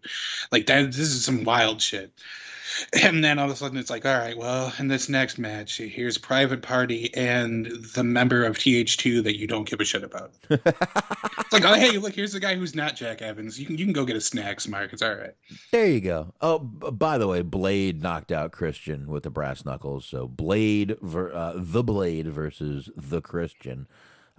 like 0.52 0.66
that. 0.66 0.88
This 0.88 1.00
is 1.00 1.24
some 1.24 1.44
wild 1.44 1.82
shit. 1.82 2.12
And 2.94 3.24
then 3.24 3.40
all 3.40 3.46
of 3.46 3.52
a 3.52 3.56
sudden 3.56 3.78
it's 3.78 3.90
like, 3.90 4.06
all 4.06 4.18
right, 4.18 4.38
well, 4.38 4.74
in 4.80 4.88
this 4.88 5.10
next 5.10 5.38
match, 5.38 5.78
here's 5.78 6.18
Private 6.18 6.62
Party 6.62 7.14
and 7.14 7.66
the 7.94 8.04
member 8.04 8.44
of 8.44 8.58
TH2 8.58 9.24
that 9.24 9.38
you 9.38 9.48
don't 9.48 9.68
give 9.68 9.80
a 9.80 9.86
shit 9.86 10.04
about. 10.04 10.32
it's 10.50 11.54
like, 11.54 11.66
oh 11.66 11.74
hey, 11.74 11.98
look, 11.98 12.14
here's 12.14 12.34
the 12.34 12.40
guy 12.40 12.56
who's 12.56 12.76
not 12.76 12.96
Jack 12.96 13.22
Evans. 13.22 13.60
You 13.60 13.66
can 13.66 13.78
you 13.78 13.86
can 13.86 13.94
go 13.94 14.06
get 14.06 14.16
a 14.16 14.22
snacks, 14.22 14.68
Mark. 14.68 14.94
It's 14.94 15.02
all 15.02 15.16
right. 15.16 15.36
There 15.72 15.88
you 15.88 16.02
go. 16.02 16.34
Oh, 16.42 16.60
b- 16.60 16.92
by 16.92 17.18
the 17.18 17.28
way, 17.28 17.42
Blade 17.42 18.02
knocked 18.02 18.32
out 18.32 18.52
Christian 18.52 19.08
with 19.08 19.24
the 19.24 19.30
brass 19.30 19.66
knuckles. 19.66 20.06
So 20.06 20.28
Blade, 20.28 20.98
ver- 21.02 21.34
uh, 21.34 21.54
the 21.56 21.84
Blade 21.84 22.28
versus 22.28 22.90
the 22.96 23.22
Christian. 23.22 23.88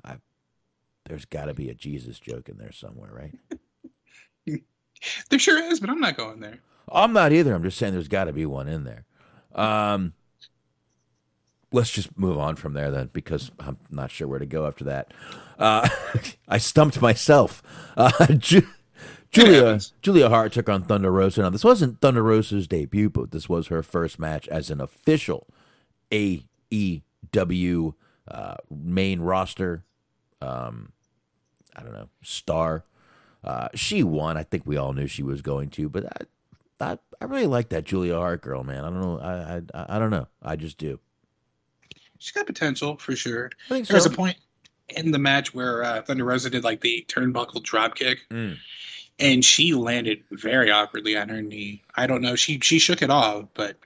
I, 0.05 0.17
there's 1.07 1.25
got 1.25 1.47
to 1.47 1.55
be 1.55 1.69
a 1.69 1.75
Jesus 1.75 2.19
joke 2.19 2.49
in 2.49 2.59
there 2.59 2.73
somewhere, 2.73 3.11
right? 3.13 3.35
There 5.29 5.39
sure 5.39 5.63
is, 5.63 5.79
but 5.81 5.91
I'm 5.91 6.01
not 6.01 6.17
going 6.17 6.41
there. 6.41 6.59
I'm 6.91 7.13
not 7.13 7.33
either. 7.33 7.55
I'm 7.55 7.63
just 7.63 7.79
saying 7.79 7.93
there's 7.93 8.09
got 8.09 8.25
to 8.25 8.33
be 8.33 8.47
one 8.47 8.69
in 8.69 8.85
there. 8.85 9.05
Um, 9.55 10.13
let's 11.73 11.91
just 11.91 12.17
move 12.19 12.39
on 12.39 12.57
from 12.57 12.75
there 12.75 12.91
then, 12.91 13.11
because 13.13 13.51
I'm 13.59 13.79
not 13.91 14.11
sure 14.11 14.29
where 14.29 14.39
to 14.39 14.47
go 14.47 14.67
after 14.67 14.85
that. 14.85 15.13
Uh, 15.59 15.89
I 16.49 16.59
stumped 16.59 17.01
myself. 17.01 17.63
Uh, 17.97 18.27
Ju- 18.39 18.69
Julia. 19.31 19.81
Julia 20.03 20.29
Hart 20.29 20.53
took 20.53 20.69
on 20.69 20.83
Thunder 20.85 21.11
Rosa. 21.11 21.43
Now 21.43 21.51
this 21.51 21.65
wasn't 21.65 22.01
Thunder 22.01 22.23
Rosa's 22.23 22.67
debut, 22.67 23.11
but 23.11 23.33
this 23.33 23.49
was 23.49 23.67
her 23.69 23.83
first 23.83 24.19
match 24.19 24.49
as 24.49 24.71
an 24.71 24.81
official 24.81 25.47
AEW 26.11 27.95
uh, 28.29 28.55
main 28.71 29.21
roster. 29.21 29.85
Um, 30.41 30.93
I 31.75 31.83
don't 31.83 31.93
know 31.93 32.09
star. 32.23 32.85
Uh, 33.45 33.69
she 33.75 34.03
won. 34.03 34.37
I 34.37 34.43
think 34.43 34.65
we 34.67 34.77
all 34.77 34.93
knew 34.93 35.07
she 35.07 35.23
was 35.23 35.43
going 35.43 35.71
to, 35.71 35.89
but 35.89 36.29
I, 36.81 36.99
I, 37.21 37.25
really 37.25 37.47
like 37.47 37.71
that 37.71 37.85
Julia 37.85 38.17
Hart 38.17 38.43
girl, 38.43 38.63
man. 38.65 38.85
I 38.85 38.91
don't 38.91 39.01
know. 39.01 39.19
I, 39.19 39.79
I, 39.79 39.97
I 39.97 39.99
don't 39.99 40.11
know. 40.11 40.27
I 40.43 40.57
just 40.57 40.79
do. 40.79 40.99
She's 42.19 42.33
got 42.33 42.47
potential 42.47 42.97
for 42.97 43.15
sure. 43.17 43.51
I 43.67 43.69
think 43.75 43.89
There 43.89 43.95
was 43.97 44.05
so. 44.05 44.11
a 44.11 44.15
point 44.15 44.37
in 44.89 45.11
the 45.11 45.19
match 45.19 45.55
where 45.55 45.83
uh, 45.83 46.03
Thunder 46.03 46.25
Rosa 46.25 46.51
did 46.51 46.65
like 46.65 46.81
the 46.81 47.05
turnbuckle 47.09 47.63
drop 47.63 47.95
kick, 47.95 48.19
Mm. 48.31 48.57
and 49.19 49.45
she 49.45 49.75
landed 49.75 50.23
very 50.31 50.71
awkwardly 50.71 51.17
on 51.17 51.29
her 51.29 51.43
knee. 51.43 51.83
I 51.95 52.07
don't 52.07 52.23
know. 52.23 52.37
She 52.37 52.61
she 52.61 52.79
shook 52.79 53.03
it 53.03 53.11
off, 53.11 53.47
but 53.55 53.77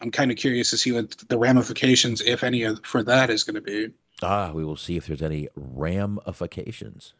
I'm 0.00 0.10
kind 0.10 0.30
of 0.30 0.36
curious 0.36 0.70
to 0.70 0.76
see 0.78 0.92
what 0.92 1.16
the 1.28 1.38
ramifications, 1.38 2.20
if 2.20 2.44
any, 2.44 2.66
for 2.82 3.02
that 3.04 3.30
is 3.30 3.44
going 3.44 3.54
to 3.54 3.60
be. 3.60 3.90
Ah, 4.22 4.52
we 4.52 4.64
will 4.64 4.76
see 4.76 4.96
if 4.96 5.06
there's 5.06 5.22
any 5.22 5.48
ramifications. 5.56 7.14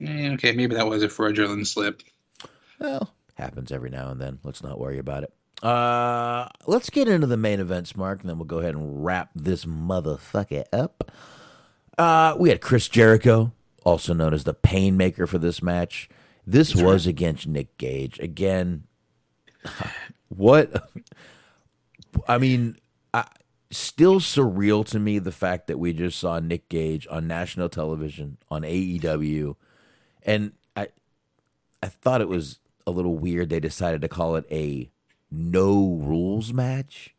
Eh, 0.00 0.30
okay, 0.34 0.52
maybe 0.52 0.74
that 0.76 0.86
was 0.86 1.02
a 1.02 1.08
fraudulent 1.08 1.66
slip. 1.66 2.02
Well, 2.78 3.12
happens 3.38 3.72
every 3.72 3.90
now 3.90 4.10
and 4.10 4.20
then. 4.20 4.38
Let's 4.42 4.62
not 4.62 4.78
worry 4.78 4.98
about 4.98 5.22
it. 5.22 5.32
Uh, 5.62 6.48
let's 6.66 6.90
get 6.90 7.08
into 7.08 7.26
the 7.26 7.36
main 7.36 7.60
events, 7.60 7.96
Mark, 7.96 8.20
and 8.20 8.28
then 8.28 8.38
we'll 8.38 8.46
go 8.46 8.58
ahead 8.58 8.74
and 8.74 9.04
wrap 9.04 9.30
this 9.34 9.64
motherfucker 9.64 10.64
up. 10.72 11.10
Uh, 11.96 12.36
we 12.38 12.48
had 12.48 12.60
Chris 12.60 12.88
Jericho, 12.88 13.52
also 13.84 14.14
known 14.14 14.32
as 14.32 14.44
the 14.44 14.54
Painmaker, 14.54 15.26
for 15.28 15.38
this 15.38 15.62
match. 15.62 16.08
This 16.46 16.74
was 16.74 17.06
against 17.06 17.46
Nick 17.46 17.76
Gage. 17.76 18.18
Again, 18.20 18.84
what? 20.28 20.88
I 22.28 22.38
mean, 22.38 22.76
I, 23.12 23.26
still 23.70 24.20
surreal 24.20 24.86
to 24.86 24.98
me 24.98 25.18
the 25.18 25.32
fact 25.32 25.66
that 25.66 25.78
we 25.78 25.92
just 25.92 26.18
saw 26.18 26.38
Nick 26.38 26.68
Gage 26.68 27.06
on 27.10 27.26
national 27.26 27.68
television 27.68 28.38
on 28.48 28.62
AEW, 28.62 29.56
and 30.22 30.52
I, 30.76 30.88
I 31.82 31.88
thought 31.88 32.20
it 32.20 32.28
was 32.28 32.60
a 32.88 32.90
little 32.90 33.16
weird 33.16 33.48
they 33.50 33.60
decided 33.60 34.00
to 34.02 34.08
call 34.08 34.36
it 34.36 34.44
a 34.50 34.90
no 35.30 36.00
rules 36.02 36.52
match. 36.52 37.14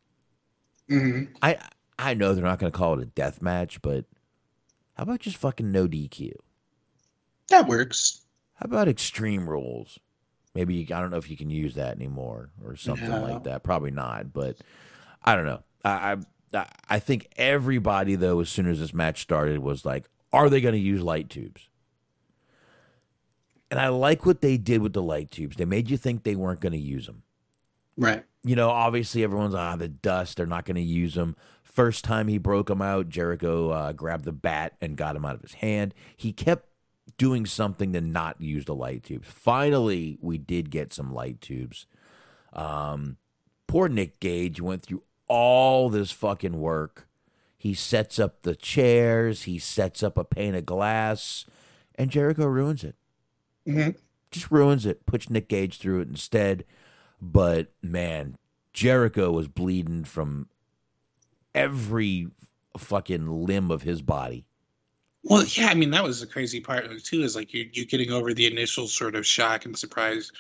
hmm 0.88 1.26
I 1.42 1.58
I 1.98 2.14
know 2.14 2.34
they're 2.34 2.44
not 2.44 2.60
going 2.60 2.72
to 2.72 2.78
call 2.78 2.94
it 3.00 3.04
a 3.04 3.06
death 3.06 3.42
match, 3.42 3.82
but 3.82 4.06
how 4.96 5.04
about 5.04 5.20
just 5.22 5.38
fucking 5.38 5.72
no 5.72 5.88
DQ? 5.88 6.34
That 7.50 7.68
works. 7.68 8.22
How 8.56 8.66
about 8.66 8.88
extreme 8.88 9.50
rules? 9.50 10.00
Maybe 10.56 10.76
you, 10.76 10.96
I 10.96 11.00
don't 11.00 11.12
know 11.12 11.18
if 11.18 11.30
you 11.30 11.38
can 11.38 11.50
use 11.50 11.76
that 11.76 11.96
anymore 11.96 12.50
or 12.64 12.76
something 12.76 13.08
No. 13.10 13.22
like 13.22 13.44
that. 13.44 13.64
Probably 13.64 13.92
not, 13.92 14.34
but 14.34 14.58
I 15.24 15.36
don't 15.36 15.46
know. 15.46 15.64
I, 15.86 16.18
I 16.54 16.66
I 16.90 17.00
think 17.00 17.28
everybody 17.38 18.16
though, 18.16 18.40
as 18.40 18.50
soon 18.50 18.68
as 18.68 18.80
this 18.80 18.94
match 18.94 19.22
started, 19.22 19.60
was 19.60 19.86
like, 19.86 20.10
"Are 20.34 20.50
they 20.50 20.62
going 20.62 20.74
to 20.74 20.80
use 20.80 21.02
light 21.02 21.30
tubes?" 21.30 21.69
And 23.72 23.80
I 23.80 23.90
like 23.90 24.26
what 24.26 24.42
they 24.42 24.58
did 24.58 24.82
with 24.82 24.94
the 24.94 25.02
light 25.02 25.32
tubes. 25.32 25.56
They 25.56 25.66
made 25.66 25.90
you 25.90 25.98
think 25.98 26.24
they 26.24 26.36
weren't 26.36 26.60
going 26.60 26.74
to 26.74 26.80
use 26.80 27.06
them. 27.06 27.24
Right. 27.98 28.24
You 28.44 28.56
know, 28.56 28.70
obviously 28.70 29.24
everyone's 29.24 29.54
ah 29.54 29.76
the 29.76 29.88
dust. 29.88 30.38
They're 30.38 30.46
not 30.46 30.66
going 30.66 30.76
to 30.76 30.82
use 30.82 31.16
them. 31.16 31.36
First 31.64 32.04
time 32.04 32.28
he 32.28 32.38
broke 32.38 32.68
them 32.68 32.82
out, 32.82 33.10
Jericho 33.10 33.70
uh, 33.70 33.92
grabbed 33.94 34.26
the 34.26 34.32
bat 34.32 34.74
and 34.82 34.98
got 34.98 35.16
him 35.16 35.24
out 35.24 35.36
of 35.36 35.42
his 35.42 35.54
hand. 35.54 35.94
He 36.18 36.34
kept 36.34 36.68
doing 37.18 37.46
something 37.46 37.94
to 37.94 38.02
not 38.02 38.42
use 38.42 38.66
the 38.66 38.76
light 38.76 39.04
tubes. 39.04 39.28
Finally, 39.28 40.18
we 40.22 40.38
did 40.38 40.72
get 40.72 40.94
some 40.94 41.14
light 41.14 41.42
tubes. 41.42 41.86
Um, 42.54 43.18
poor 43.68 43.88
Nick 43.88 44.20
Gage 44.20 44.60
went 44.60 44.84
through 44.84 45.04
all 45.28 45.90
this 45.90 46.12
fucking 46.12 46.60
work. 46.60 47.08
He 47.58 47.74
sets 47.74 48.18
up 48.18 48.42
the 48.42 48.56
chairs. 48.56 49.44
He 49.44 49.60
sets 49.60 50.02
up 50.02 50.18
a 50.18 50.24
pane 50.24 50.56
of 50.56 50.66
glass, 50.66 51.46
and 51.96 52.10
Jericho 52.10 52.46
ruins 52.46 52.84
it 52.84 52.96
hmm 53.66 53.90
just 54.32 54.52
ruins 54.52 54.86
it. 54.86 55.06
Puts 55.06 55.30
Nick 55.30 55.48
Gage 55.48 55.78
through 55.78 56.02
it 56.02 56.08
instead. 56.08 56.66
But 57.22 57.72
man, 57.82 58.38
Jericho 58.74 59.32
was 59.32 59.48
bleeding 59.48 60.04
from 60.04 60.48
every 61.54 62.28
fucking 62.78 63.46
limb 63.46 63.72
of 63.72 63.82
his 63.84 64.02
body. 64.02 64.46
Well, 65.24 65.44
yeah, 65.44 65.68
I 65.68 65.74
mean 65.74 65.92
that 65.92 66.04
was 66.04 66.22
the 66.22 66.28
crazy 66.28 66.62
part 66.62 66.86
too. 67.04 67.24
Is 67.24 67.36
like 67.36 67.54
you 67.54 67.70
you 67.74 67.86
getting 67.86 68.12
over 68.12 68.34
the 68.34 68.48
initial 68.48 68.88
sort 68.88 69.16
of 69.16 69.26
shock 69.26 69.66
and 69.66 69.78
surprise 69.78 70.32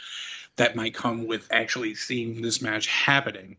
that 0.55 0.75
might 0.75 0.93
come 0.93 1.27
with 1.27 1.47
actually 1.51 1.95
seeing 1.95 2.41
this 2.41 2.61
match 2.61 2.87
happening. 2.87 3.57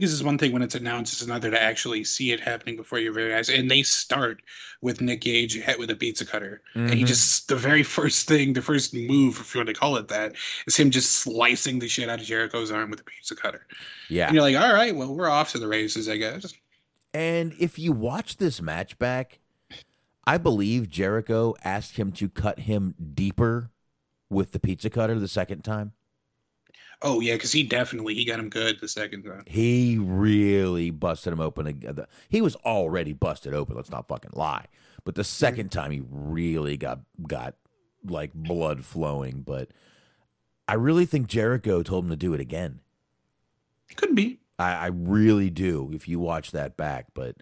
This 0.00 0.12
is 0.12 0.22
one 0.24 0.38
thing 0.38 0.52
when 0.52 0.62
it's 0.62 0.74
announced; 0.74 1.12
it's 1.12 1.22
another 1.22 1.50
to 1.50 1.62
actually 1.62 2.04
see 2.04 2.32
it 2.32 2.40
happening 2.40 2.76
before 2.76 2.98
your 2.98 3.12
very 3.12 3.34
eyes. 3.34 3.50
And 3.50 3.70
they 3.70 3.82
start 3.82 4.40
with 4.80 5.00
Nick 5.00 5.20
Gage 5.20 5.54
hit 5.54 5.78
with 5.78 5.90
a 5.90 5.94
pizza 5.96 6.24
cutter, 6.24 6.62
and 6.74 6.94
he 6.94 7.04
Mhm. 7.04 7.06
just 7.06 7.48
the 7.48 7.56
very 7.56 7.82
first 7.82 8.26
thing, 8.26 8.54
the 8.54 8.62
first 8.62 8.94
move, 8.94 9.38
if 9.38 9.54
you 9.54 9.58
want 9.58 9.68
to 9.68 9.74
call 9.74 9.96
it 9.96 10.08
that, 10.08 10.34
is 10.66 10.76
him 10.76 10.90
just 10.90 11.10
slicing 11.12 11.78
the 11.78 11.88
shit 11.88 12.08
out 12.08 12.18
of 12.18 12.26
Jericho's 12.26 12.70
arm 12.70 12.90
with 12.90 13.00
a 13.00 13.04
pizza 13.04 13.36
cutter. 13.36 13.66
Yeah. 14.08 14.26
And 14.26 14.34
you're 14.34 14.42
like, 14.42 14.56
all 14.56 14.72
right, 14.72 14.96
well, 14.96 15.14
we're 15.14 15.28
off 15.28 15.52
to 15.52 15.58
the 15.58 15.68
races, 15.68 16.08
I 16.08 16.16
guess. 16.16 16.54
And 17.12 17.54
if 17.58 17.78
you 17.78 17.92
watch 17.92 18.38
this 18.38 18.62
match 18.62 18.98
back, 18.98 19.38
I 20.24 20.38
believe 20.38 20.88
Jericho 20.88 21.54
asked 21.62 21.96
him 21.96 22.10
to 22.12 22.28
cut 22.28 22.60
him 22.60 22.94
deeper 23.14 23.70
with 24.30 24.52
the 24.52 24.60
pizza 24.60 24.88
cutter 24.88 25.18
the 25.18 25.28
second 25.28 25.62
time. 25.62 25.92
Oh 27.02 27.20
yeah, 27.20 27.34
because 27.34 27.52
he 27.52 27.62
definitely 27.62 28.14
he 28.14 28.24
got 28.24 28.38
him 28.38 28.50
good 28.50 28.78
the 28.80 28.88
second 28.88 29.22
time. 29.22 29.44
He 29.46 29.98
really 29.98 30.90
busted 30.90 31.32
him 31.32 31.40
open. 31.40 32.06
He 32.28 32.42
was 32.42 32.56
already 32.56 33.12
busted 33.12 33.54
open. 33.54 33.76
Let's 33.76 33.90
not 33.90 34.08
fucking 34.08 34.32
lie. 34.34 34.66
But 35.04 35.14
the 35.14 35.24
second 35.24 35.70
time, 35.70 35.92
he 35.92 36.02
really 36.10 36.76
got 36.76 37.00
got 37.26 37.54
like 38.04 38.34
blood 38.34 38.84
flowing. 38.84 39.42
But 39.42 39.70
I 40.68 40.74
really 40.74 41.06
think 41.06 41.26
Jericho 41.26 41.82
told 41.82 42.04
him 42.04 42.10
to 42.10 42.16
do 42.16 42.34
it 42.34 42.40
again. 42.40 42.80
Could 43.96 44.14
be. 44.14 44.38
I, 44.58 44.72
I 44.72 44.86
really 44.86 45.50
do. 45.50 45.90
If 45.94 46.06
you 46.06 46.20
watch 46.20 46.52
that 46.52 46.76
back, 46.76 47.06
but 47.14 47.36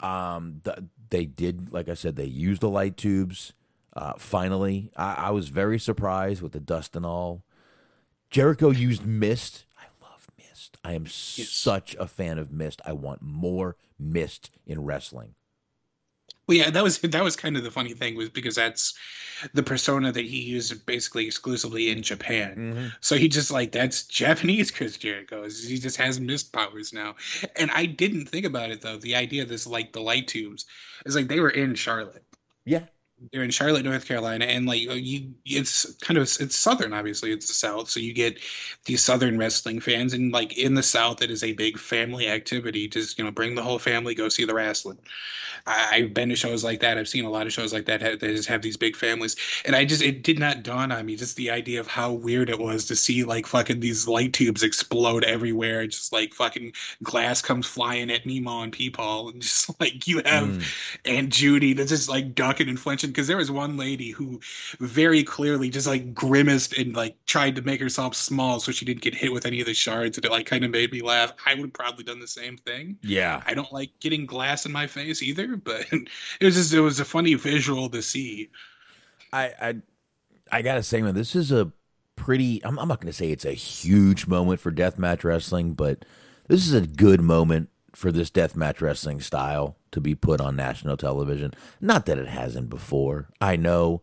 um, 0.00 0.60
th- 0.64 0.78
they 1.10 1.26
did, 1.26 1.72
like 1.72 1.88
I 1.88 1.94
said, 1.94 2.16
they 2.16 2.24
used 2.24 2.62
the 2.62 2.68
light 2.68 2.96
tubes. 2.96 3.52
Uh, 3.92 4.12
finally, 4.16 4.90
I, 4.96 5.14
I 5.14 5.30
was 5.30 5.48
very 5.48 5.78
surprised 5.78 6.40
with 6.40 6.52
the 6.52 6.60
dust 6.60 6.94
and 6.94 7.04
all. 7.04 7.42
Jericho 8.30 8.70
used 8.70 9.04
mist. 9.04 9.64
I 9.76 9.84
love 10.02 10.28
mist. 10.38 10.78
I 10.84 10.92
am 10.92 11.06
such 11.06 11.94
a 11.96 12.06
fan 12.06 12.38
of 12.38 12.52
mist. 12.52 12.80
I 12.84 12.92
want 12.92 13.22
more 13.22 13.76
mist 13.98 14.50
in 14.66 14.84
wrestling. 14.84 15.34
Well, 16.46 16.58
yeah, 16.58 16.70
that 16.70 16.82
was 16.82 16.98
that 16.98 17.22
was 17.22 17.36
kind 17.36 17.56
of 17.56 17.62
the 17.62 17.70
funny 17.70 17.92
thing 17.92 18.16
was 18.16 18.28
because 18.28 18.56
that's 18.56 18.94
the 19.54 19.62
persona 19.62 20.10
that 20.10 20.24
he 20.24 20.40
used 20.40 20.84
basically 20.84 21.26
exclusively 21.26 21.90
in 21.90 22.02
Japan. 22.02 22.56
Mm-hmm. 22.56 22.86
So 23.00 23.16
he 23.16 23.28
just 23.28 23.50
like 23.50 23.72
that's 23.72 24.04
Japanese 24.04 24.70
Chris 24.72 24.96
Jericho. 24.96 25.48
He 25.48 25.78
just 25.78 25.96
has 25.98 26.18
mist 26.18 26.52
powers 26.52 26.92
now, 26.92 27.14
and 27.56 27.70
I 27.70 27.86
didn't 27.86 28.26
think 28.26 28.46
about 28.46 28.70
it 28.70 28.80
though. 28.80 28.96
The 28.96 29.14
idea 29.14 29.42
of 29.42 29.48
this 29.48 29.66
like 29.66 29.92
the 29.92 30.00
light 30.00 30.26
tubes 30.26 30.66
is 31.06 31.14
like 31.14 31.28
they 31.28 31.40
were 31.40 31.50
in 31.50 31.74
Charlotte. 31.74 32.24
Yeah. 32.64 32.82
They're 33.32 33.42
in 33.42 33.50
Charlotte, 33.50 33.84
North 33.84 34.06
Carolina, 34.06 34.46
and 34.46 34.66
like 34.66 34.80
you, 34.80 35.32
it's 35.44 35.94
kind 35.96 36.18
of 36.18 36.22
it's 36.22 36.56
southern. 36.56 36.92
Obviously, 36.92 37.32
it's 37.32 37.48
the 37.48 37.54
South, 37.54 37.90
so 37.90 38.00
you 38.00 38.12
get 38.12 38.38
these 38.86 39.02
Southern 39.02 39.38
wrestling 39.38 39.80
fans, 39.80 40.14
and 40.14 40.32
like 40.32 40.56
in 40.56 40.74
the 40.74 40.82
South, 40.82 41.22
it 41.22 41.30
is 41.30 41.44
a 41.44 41.52
big 41.52 41.78
family 41.78 42.28
activity. 42.28 42.88
Just 42.88 43.18
you 43.18 43.24
know, 43.24 43.30
bring 43.30 43.54
the 43.54 43.62
whole 43.62 43.78
family, 43.78 44.14
go 44.14 44.28
see 44.28 44.44
the 44.44 44.54
wrestling. 44.54 44.98
I, 45.66 45.88
I've 45.92 46.14
been 46.14 46.28
to 46.30 46.36
shows 46.36 46.64
like 46.64 46.80
that. 46.80 46.98
I've 46.98 47.08
seen 47.08 47.24
a 47.24 47.30
lot 47.30 47.46
of 47.46 47.52
shows 47.52 47.72
like 47.72 47.86
that 47.86 48.00
that 48.00 48.20
just 48.20 48.48
have 48.48 48.62
these 48.62 48.76
big 48.76 48.96
families, 48.96 49.36
and 49.64 49.76
I 49.76 49.84
just 49.84 50.02
it 50.02 50.22
did 50.22 50.38
not 50.38 50.62
dawn 50.62 50.92
on 50.92 51.06
me 51.06 51.16
just 51.16 51.36
the 51.36 51.50
idea 51.50 51.80
of 51.80 51.86
how 51.86 52.12
weird 52.12 52.50
it 52.50 52.58
was 52.58 52.86
to 52.86 52.96
see 52.96 53.24
like 53.24 53.46
fucking 53.46 53.80
these 53.80 54.08
light 54.08 54.32
tubes 54.32 54.62
explode 54.62 55.24
everywhere, 55.24 55.86
just 55.86 56.12
like 56.12 56.34
fucking 56.34 56.72
glass 57.02 57.42
comes 57.42 57.66
flying 57.66 58.10
at 58.10 58.26
Nemo 58.26 58.62
and 58.62 58.72
Peepaw, 58.72 59.32
and 59.32 59.42
just 59.42 59.70
like 59.80 60.06
you 60.06 60.22
have 60.24 60.48
mm. 60.48 60.98
Aunt 61.04 61.30
Judy 61.30 61.74
that's 61.74 61.90
just 61.90 62.08
like 62.08 62.34
ducking 62.34 62.68
and 62.68 62.80
flinching 62.80 63.09
because 63.10 63.26
there 63.26 63.36
was 63.36 63.50
one 63.50 63.76
lady 63.76 64.10
who 64.10 64.40
very 64.78 65.22
clearly 65.22 65.70
just 65.70 65.86
like 65.86 66.14
grimaced 66.14 66.76
and 66.78 66.94
like 66.94 67.16
tried 67.26 67.56
to 67.56 67.62
make 67.62 67.80
herself 67.80 68.14
small 68.14 68.60
so 68.60 68.72
she 68.72 68.84
didn't 68.84 69.02
get 69.02 69.14
hit 69.14 69.32
with 69.32 69.46
any 69.46 69.60
of 69.60 69.66
the 69.66 69.74
shards 69.74 70.16
and 70.18 70.24
it 70.24 70.30
like 70.30 70.46
kind 70.46 70.64
of 70.64 70.70
made 70.70 70.92
me 70.92 71.02
laugh. 71.02 71.32
I 71.46 71.54
would 71.54 71.62
have 71.64 71.72
probably 71.72 72.04
done 72.04 72.20
the 72.20 72.28
same 72.28 72.56
thing. 72.56 72.98
Yeah. 73.02 73.42
I 73.46 73.54
don't 73.54 73.72
like 73.72 73.90
getting 74.00 74.26
glass 74.26 74.66
in 74.66 74.72
my 74.72 74.86
face 74.86 75.22
either 75.22 75.56
but 75.56 75.86
it 75.92 76.44
was 76.44 76.54
just 76.54 76.72
it 76.72 76.80
was 76.80 77.00
a 77.00 77.04
funny 77.04 77.34
visual 77.34 77.88
to 77.90 78.02
see. 78.02 78.50
I 79.32 79.52
i 79.60 79.74
i 80.52 80.62
gotta 80.62 80.82
say 80.82 81.00
man 81.00 81.14
this 81.14 81.36
is 81.36 81.52
a 81.52 81.72
pretty 82.16 82.62
i'm, 82.64 82.78
I'm 82.78 82.88
not 82.88 83.00
gonna 83.00 83.12
say 83.12 83.30
it's 83.30 83.44
a 83.44 83.52
huge 83.52 84.26
moment 84.26 84.60
for 84.60 84.72
deathmatch 84.72 85.24
wrestling 85.24 85.74
but 85.74 86.04
this 86.48 86.66
is 86.66 86.74
a 86.74 86.86
good 86.86 87.20
moment 87.20 87.69
for 87.94 88.12
this 88.12 88.30
deathmatch 88.30 88.80
wrestling 88.80 89.20
style 89.20 89.76
to 89.92 90.00
be 90.00 90.14
put 90.14 90.40
on 90.40 90.56
national 90.56 90.96
television. 90.96 91.52
Not 91.80 92.06
that 92.06 92.18
it 92.18 92.28
hasn't 92.28 92.70
before, 92.70 93.28
I 93.40 93.56
know, 93.56 94.02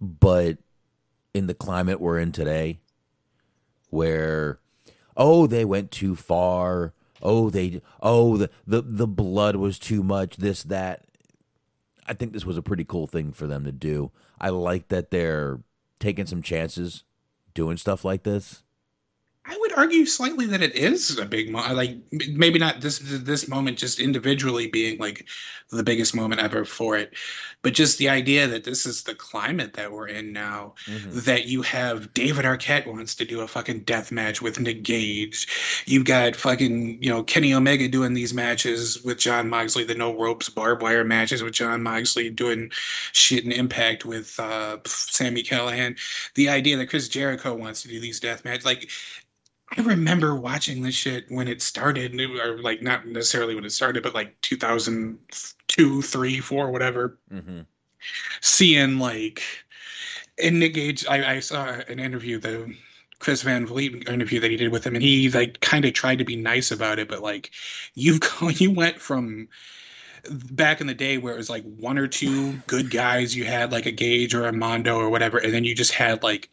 but 0.00 0.58
in 1.34 1.46
the 1.46 1.54
climate 1.54 2.00
we're 2.00 2.18
in 2.18 2.32
today, 2.32 2.80
where 3.90 4.58
oh 5.16 5.46
they 5.46 5.64
went 5.64 5.90
too 5.90 6.16
far, 6.16 6.94
oh 7.22 7.50
they 7.50 7.80
oh 8.00 8.36
the 8.36 8.50
the, 8.66 8.82
the 8.82 9.06
blood 9.06 9.56
was 9.56 9.78
too 9.78 10.02
much, 10.02 10.36
this 10.36 10.62
that. 10.64 11.02
I 12.08 12.14
think 12.14 12.32
this 12.32 12.46
was 12.46 12.56
a 12.56 12.62
pretty 12.62 12.84
cool 12.84 13.08
thing 13.08 13.32
for 13.32 13.48
them 13.48 13.64
to 13.64 13.72
do. 13.72 14.12
I 14.40 14.50
like 14.50 14.88
that 14.88 15.10
they're 15.10 15.58
taking 15.98 16.26
some 16.26 16.40
chances 16.40 17.02
doing 17.52 17.76
stuff 17.76 18.04
like 18.04 18.22
this. 18.22 18.62
I 19.48 19.56
would 19.60 19.72
argue 19.74 20.06
slightly 20.06 20.46
that 20.46 20.62
it 20.62 20.74
is 20.74 21.18
a 21.18 21.24
big 21.24 21.50
moment. 21.50 21.76
Like 21.76 21.96
maybe 22.30 22.58
not 22.58 22.80
this 22.80 23.00
this 23.02 23.48
moment 23.48 23.78
just 23.78 24.00
individually 24.00 24.66
being 24.66 24.98
like 24.98 25.26
the 25.70 25.84
biggest 25.84 26.14
moment 26.14 26.40
ever 26.40 26.64
for 26.64 26.96
it, 26.96 27.14
but 27.62 27.72
just 27.72 27.98
the 27.98 28.08
idea 28.08 28.48
that 28.48 28.64
this 28.64 28.86
is 28.86 29.02
the 29.02 29.14
climate 29.14 29.74
that 29.74 29.92
we're 29.92 30.08
in 30.08 30.32
now. 30.32 30.74
Mm-hmm. 30.86 31.20
That 31.20 31.46
you 31.46 31.62
have 31.62 32.12
David 32.12 32.44
Arquette 32.44 32.86
wants 32.86 33.14
to 33.16 33.24
do 33.24 33.40
a 33.40 33.48
fucking 33.48 33.80
death 33.80 34.10
match 34.10 34.42
with 34.42 34.58
Nick 34.58 34.82
Gage. 34.82 35.84
You've 35.86 36.06
got 36.06 36.34
fucking 36.34 37.02
you 37.02 37.10
know 37.10 37.22
Kenny 37.22 37.54
Omega 37.54 37.86
doing 37.86 38.14
these 38.14 38.34
matches 38.34 39.02
with 39.04 39.18
Jon 39.18 39.48
Moxley, 39.48 39.84
the 39.84 39.94
no 39.94 40.18
ropes 40.18 40.48
barbed 40.48 40.82
wire 40.82 41.04
matches 41.04 41.42
with 41.42 41.54
Jon 41.54 41.82
Moxley, 41.82 42.30
doing 42.30 42.70
shit 43.12 43.44
and 43.44 43.52
Impact 43.52 44.04
with 44.04 44.38
uh, 44.40 44.78
Sami 44.86 45.42
Callihan. 45.42 45.96
The 46.34 46.48
idea 46.48 46.76
that 46.76 46.88
Chris 46.88 47.08
Jericho 47.08 47.54
wants 47.54 47.82
to 47.82 47.88
do 47.88 48.00
these 48.00 48.20
death 48.20 48.44
matches, 48.44 48.64
like 48.64 48.90
I 49.76 49.80
remember 49.82 50.34
watching 50.34 50.82
this 50.82 50.94
shit 50.94 51.24
when 51.28 51.48
it 51.48 51.60
started, 51.60 52.18
or 52.20 52.58
like 52.60 52.82
not 52.82 53.06
necessarily 53.06 53.54
when 53.54 53.64
it 53.64 53.72
started, 53.72 54.02
but 54.02 54.14
like 54.14 54.40
2002, 54.42 56.02
three, 56.02 56.40
four, 56.40 56.70
whatever. 56.70 57.18
Mm-hmm. 57.32 57.60
Seeing 58.40 58.98
like, 58.98 59.42
and 60.42 60.60
Nick 60.60 60.74
Gage, 60.74 61.06
I, 61.06 61.36
I 61.36 61.40
saw 61.40 61.66
an 61.88 61.98
interview, 61.98 62.38
the 62.38 62.74
Chris 63.18 63.42
Van 63.42 63.66
Vliet 63.66 64.08
interview 64.08 64.38
that 64.40 64.50
he 64.50 64.56
did 64.56 64.70
with 64.70 64.86
him, 64.86 64.94
and 64.94 65.02
he 65.02 65.30
like 65.30 65.60
kind 65.60 65.84
of 65.84 65.94
tried 65.94 66.18
to 66.18 66.24
be 66.24 66.36
nice 66.36 66.70
about 66.70 66.98
it, 66.98 67.08
but 67.08 67.22
like, 67.22 67.50
you've 67.94 68.20
you 68.60 68.70
went 68.70 69.00
from 69.00 69.48
back 70.50 70.80
in 70.80 70.86
the 70.86 70.94
day 70.94 71.18
where 71.18 71.34
it 71.34 71.38
was 71.38 71.50
like 71.50 71.64
one 71.76 71.98
or 71.98 72.06
two 72.06 72.54
good 72.66 72.90
guys, 72.90 73.34
you 73.34 73.44
had 73.44 73.72
like 73.72 73.86
a 73.86 73.92
Gage 73.92 74.34
or 74.34 74.46
a 74.46 74.52
Mondo 74.52 74.96
or 74.96 75.10
whatever, 75.10 75.38
and 75.38 75.52
then 75.52 75.64
you 75.64 75.74
just 75.74 75.92
had 75.92 76.22
like 76.22 76.50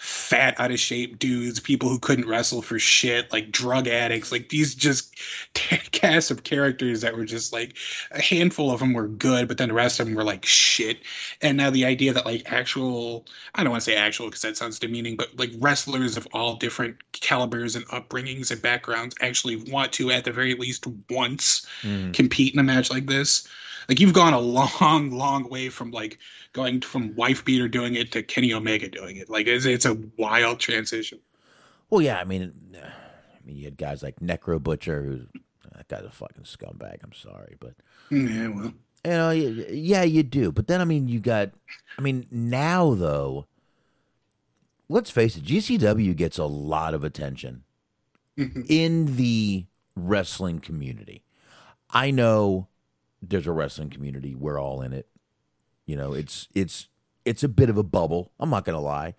fat 0.00 0.58
out 0.58 0.70
of 0.70 0.80
shape 0.80 1.18
dudes 1.18 1.60
people 1.60 1.90
who 1.90 1.98
couldn't 1.98 2.26
wrestle 2.26 2.62
for 2.62 2.78
shit 2.78 3.30
like 3.34 3.52
drug 3.52 3.86
addicts 3.86 4.32
like 4.32 4.48
these 4.48 4.74
just 4.74 5.14
cast 5.52 6.30
of 6.30 6.42
characters 6.42 7.02
that 7.02 7.14
were 7.14 7.26
just 7.26 7.52
like 7.52 7.76
a 8.12 8.22
handful 8.22 8.70
of 8.70 8.80
them 8.80 8.94
were 8.94 9.08
good 9.08 9.46
but 9.46 9.58
then 9.58 9.68
the 9.68 9.74
rest 9.74 10.00
of 10.00 10.06
them 10.06 10.14
were 10.14 10.24
like 10.24 10.46
shit 10.46 11.00
and 11.42 11.58
now 11.58 11.68
the 11.68 11.84
idea 11.84 12.14
that 12.14 12.24
like 12.24 12.50
actual 12.50 13.26
i 13.56 13.62
don't 13.62 13.72
want 13.72 13.82
to 13.82 13.90
say 13.90 13.94
actual 13.94 14.24
because 14.24 14.40
that 14.40 14.56
sounds 14.56 14.78
demeaning 14.78 15.16
but 15.16 15.28
like 15.38 15.50
wrestlers 15.58 16.16
of 16.16 16.26
all 16.32 16.56
different 16.56 16.96
calibers 17.12 17.76
and 17.76 17.86
upbringings 17.88 18.50
and 18.50 18.62
backgrounds 18.62 19.14
actually 19.20 19.56
want 19.70 19.92
to 19.92 20.10
at 20.10 20.24
the 20.24 20.32
very 20.32 20.54
least 20.54 20.86
once 21.10 21.66
mm. 21.82 22.10
compete 22.14 22.54
in 22.54 22.58
a 22.58 22.62
match 22.62 22.90
like 22.90 23.04
this 23.04 23.46
like 23.88 24.00
you've 24.00 24.12
gone 24.12 24.32
a 24.32 24.40
long 24.40 25.10
long 25.10 25.48
way 25.48 25.68
from 25.68 25.90
like 25.90 26.18
going 26.52 26.80
from 26.80 27.14
wife 27.14 27.44
beater 27.44 27.68
doing 27.68 27.94
it 27.94 28.12
to 28.12 28.22
Kenny 28.22 28.52
Omega 28.52 28.88
doing 28.88 29.16
it. 29.16 29.30
Like 29.30 29.46
it's 29.46 29.64
it's 29.64 29.84
a 29.84 29.96
wild 30.16 30.60
transition. 30.60 31.20
Well, 31.88 32.02
yeah, 32.02 32.18
I 32.18 32.24
mean, 32.24 32.52
I 32.74 33.46
mean, 33.46 33.56
you 33.56 33.64
had 33.64 33.76
guys 33.76 34.02
like 34.02 34.20
Necro 34.20 34.62
Butcher, 34.62 35.02
who's 35.02 35.26
that 35.74 35.88
guy's 35.88 36.04
a 36.04 36.10
fucking 36.10 36.44
scumbag. 36.44 36.98
I'm 37.02 37.12
sorry, 37.12 37.56
but 37.58 37.74
yeah, 38.10 38.48
well, 38.48 38.72
you 39.04 39.10
know, 39.10 39.30
yeah, 39.30 40.02
you 40.02 40.22
do. 40.22 40.52
But 40.52 40.66
then, 40.66 40.80
I 40.80 40.84
mean, 40.84 41.08
you 41.08 41.20
got, 41.20 41.50
I 41.98 42.02
mean, 42.02 42.26
now 42.30 42.94
though, 42.94 43.46
let's 44.88 45.10
face 45.10 45.36
it, 45.36 45.44
GCW 45.44 46.14
gets 46.14 46.38
a 46.38 46.44
lot 46.44 46.94
of 46.94 47.02
attention 47.02 47.64
mm-hmm. 48.38 48.62
in 48.68 49.16
the 49.16 49.66
wrestling 49.96 50.60
community. 50.60 51.24
I 51.90 52.10
know 52.10 52.68
there's 53.22 53.46
a 53.46 53.52
wrestling 53.52 53.90
community. 53.90 54.34
We're 54.34 54.60
all 54.60 54.82
in 54.82 54.92
it. 54.92 55.08
You 55.86 55.96
know, 55.96 56.12
it's 56.12 56.48
it's 56.54 56.88
it's 57.24 57.42
a 57.42 57.48
bit 57.48 57.70
of 57.70 57.76
a 57.76 57.82
bubble. 57.82 58.32
I'm 58.38 58.50
not 58.50 58.64
gonna 58.64 58.80
lie, 58.80 59.14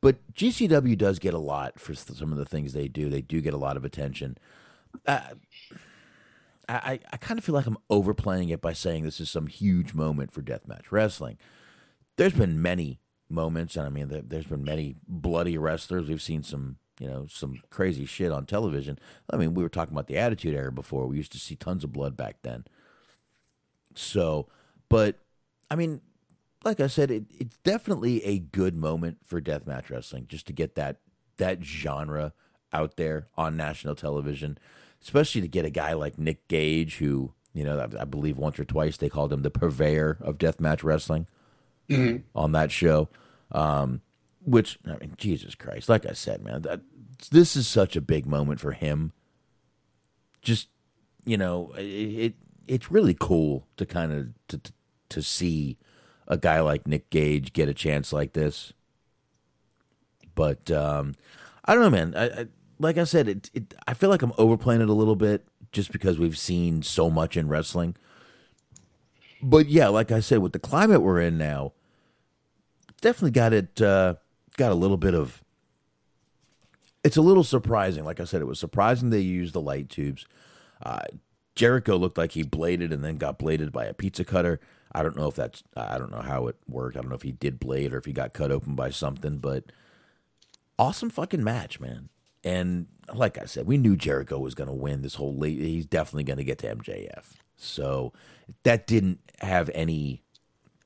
but 0.00 0.16
GCW 0.34 0.96
does 0.96 1.18
get 1.18 1.34
a 1.34 1.38
lot 1.38 1.80
for 1.80 1.94
some 1.94 2.32
of 2.32 2.38
the 2.38 2.44
things 2.44 2.72
they 2.72 2.88
do. 2.88 3.08
They 3.08 3.22
do 3.22 3.40
get 3.40 3.54
a 3.54 3.58
lot 3.58 3.76
of 3.76 3.84
attention. 3.84 4.38
Uh, 5.06 5.20
I 6.68 7.00
I 7.10 7.16
kind 7.16 7.38
of 7.38 7.44
feel 7.44 7.54
like 7.54 7.66
I'm 7.66 7.78
overplaying 7.88 8.50
it 8.50 8.60
by 8.60 8.72
saying 8.72 9.04
this 9.04 9.20
is 9.20 9.30
some 9.30 9.46
huge 9.46 9.94
moment 9.94 10.32
for 10.32 10.42
deathmatch 10.42 10.90
wrestling. 10.90 11.38
There's 12.16 12.34
been 12.34 12.60
many 12.60 13.00
moments, 13.30 13.76
and 13.76 13.86
I 13.86 13.90
mean, 13.90 14.24
there's 14.26 14.46
been 14.46 14.64
many 14.64 14.96
bloody 15.06 15.56
wrestlers. 15.56 16.08
We've 16.08 16.22
seen 16.22 16.42
some 16.42 16.76
you 17.00 17.08
know 17.08 17.26
some 17.30 17.62
crazy 17.70 18.04
shit 18.04 18.32
on 18.32 18.46
television. 18.46 18.98
I 19.30 19.36
mean, 19.36 19.54
we 19.54 19.62
were 19.62 19.68
talking 19.68 19.94
about 19.94 20.08
the 20.08 20.18
Attitude 20.18 20.54
Era 20.54 20.72
before. 20.72 21.06
We 21.06 21.16
used 21.16 21.32
to 21.32 21.38
see 21.38 21.56
tons 21.56 21.84
of 21.84 21.92
blood 21.92 22.16
back 22.16 22.36
then. 22.42 22.64
So, 23.98 24.48
but 24.88 25.18
I 25.70 25.76
mean, 25.76 26.00
like 26.64 26.80
I 26.80 26.86
said, 26.86 27.10
it, 27.10 27.24
it's 27.38 27.56
definitely 27.58 28.24
a 28.24 28.38
good 28.38 28.74
moment 28.74 29.18
for 29.24 29.40
deathmatch 29.40 29.90
wrestling 29.90 30.26
just 30.28 30.46
to 30.46 30.52
get 30.52 30.74
that 30.74 30.98
that 31.36 31.64
genre 31.64 32.32
out 32.72 32.96
there 32.96 33.28
on 33.36 33.56
national 33.56 33.94
television, 33.94 34.58
especially 35.00 35.40
to 35.40 35.48
get 35.48 35.64
a 35.64 35.70
guy 35.70 35.92
like 35.92 36.18
Nick 36.18 36.48
Gage, 36.48 36.98
who 36.98 37.32
you 37.54 37.64
know 37.64 37.78
I, 37.78 38.02
I 38.02 38.04
believe 38.04 38.38
once 38.38 38.58
or 38.58 38.64
twice 38.64 38.96
they 38.96 39.08
called 39.08 39.32
him 39.32 39.42
the 39.42 39.50
purveyor 39.50 40.18
of 40.20 40.38
deathmatch 40.38 40.82
wrestling 40.82 41.26
mm-hmm. 41.88 42.18
on 42.34 42.52
that 42.52 42.70
show. 42.70 43.08
Um, 43.52 44.02
which 44.44 44.78
I 44.86 44.96
mean, 44.98 45.14
Jesus 45.16 45.54
Christ, 45.54 45.88
like 45.88 46.06
I 46.06 46.12
said, 46.12 46.42
man, 46.42 46.62
that 46.62 46.80
this 47.30 47.56
is 47.56 47.66
such 47.66 47.96
a 47.96 48.00
big 48.00 48.26
moment 48.26 48.60
for 48.60 48.72
him. 48.72 49.12
Just 50.42 50.68
you 51.24 51.36
know, 51.36 51.72
it, 51.76 51.82
it 51.82 52.34
it's 52.68 52.90
really 52.90 53.16
cool 53.18 53.66
to 53.76 53.86
kind 53.86 54.12
of 54.12 54.28
to, 54.48 54.58
to 54.58 54.72
to 55.10 55.22
see 55.22 55.78
a 56.26 56.36
guy 56.36 56.60
like 56.60 56.86
Nick 56.86 57.10
Gage 57.10 57.52
get 57.52 57.68
a 57.68 57.74
chance 57.74 58.12
like 58.12 58.34
this. 58.34 58.72
But 60.34 60.70
um, 60.70 61.14
I 61.64 61.74
don't 61.74 61.82
know, 61.82 61.90
man. 61.90 62.14
I, 62.14 62.26
I, 62.26 62.46
like 62.78 62.98
I 62.98 63.04
said, 63.04 63.28
it, 63.28 63.50
it, 63.54 63.74
I 63.88 63.94
feel 63.94 64.10
like 64.10 64.22
I'm 64.22 64.34
overplaying 64.38 64.80
it 64.80 64.88
a 64.88 64.92
little 64.92 65.16
bit 65.16 65.46
just 65.72 65.90
because 65.90 66.18
we've 66.18 66.38
seen 66.38 66.82
so 66.82 67.10
much 67.10 67.36
in 67.36 67.48
wrestling. 67.48 67.96
But 69.42 69.68
yeah, 69.68 69.88
like 69.88 70.12
I 70.12 70.20
said, 70.20 70.38
with 70.38 70.52
the 70.52 70.58
climate 70.58 71.02
we're 71.02 71.20
in 71.20 71.38
now, 71.38 71.72
definitely 73.00 73.32
got 73.32 73.52
it. 73.52 73.80
Uh, 73.80 74.14
got 74.56 74.72
a 74.72 74.76
little 74.76 74.96
bit 74.96 75.14
of. 75.14 75.42
It's 77.04 77.16
a 77.16 77.22
little 77.22 77.44
surprising. 77.44 78.04
Like 78.04 78.20
I 78.20 78.24
said, 78.24 78.42
it 78.42 78.46
was 78.46 78.58
surprising 78.58 79.10
they 79.10 79.20
used 79.20 79.54
the 79.54 79.60
light 79.60 79.88
tubes. 79.88 80.26
Uh, 80.82 81.00
Jericho 81.58 81.96
looked 81.96 82.16
like 82.16 82.32
he 82.32 82.44
bladed 82.44 82.92
and 82.92 83.04
then 83.04 83.16
got 83.16 83.36
bladed 83.36 83.72
by 83.72 83.84
a 83.86 83.92
pizza 83.92 84.24
cutter. 84.24 84.60
I 84.92 85.02
don't 85.02 85.16
know 85.16 85.26
if 85.26 85.34
that's 85.34 85.64
I 85.76 85.98
don't 85.98 86.12
know 86.12 86.22
how 86.22 86.46
it 86.46 86.54
worked. 86.68 86.96
I 86.96 87.00
don't 87.00 87.08
know 87.08 87.16
if 87.16 87.22
he 87.22 87.32
did 87.32 87.58
blade 87.58 87.92
or 87.92 87.98
if 87.98 88.04
he 88.04 88.12
got 88.12 88.32
cut 88.32 88.52
open 88.52 88.76
by 88.76 88.90
something, 88.90 89.38
but 89.38 89.64
awesome 90.78 91.10
fucking 91.10 91.42
match, 91.42 91.80
man. 91.80 92.10
And 92.44 92.86
like 93.12 93.38
I 93.38 93.46
said, 93.46 93.66
we 93.66 93.76
knew 93.76 93.96
Jericho 93.96 94.38
was 94.38 94.54
going 94.54 94.68
to 94.68 94.72
win 94.72 95.02
this 95.02 95.16
whole 95.16 95.34
late. 95.34 95.58
He's 95.58 95.84
definitely 95.84 96.22
going 96.22 96.36
to 96.36 96.44
get 96.44 96.58
to 96.58 96.76
MJF. 96.76 97.24
So 97.56 98.12
that 98.62 98.86
didn't 98.86 99.18
have 99.40 99.68
any 99.74 100.22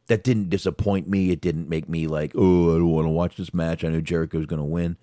that 0.06 0.24
didn't 0.24 0.48
disappoint 0.48 1.06
me. 1.06 1.32
It 1.32 1.42
didn't 1.42 1.68
make 1.68 1.86
me 1.86 2.06
like, 2.06 2.32
oh, 2.34 2.74
I 2.74 2.78
don't 2.78 2.90
want 2.90 3.04
to 3.04 3.10
watch 3.10 3.36
this 3.36 3.52
match. 3.52 3.84
I 3.84 3.88
knew 3.88 4.00
Jericho 4.00 4.38
was 4.38 4.46
going 4.46 4.58
to 4.58 4.64
win. 4.64 4.96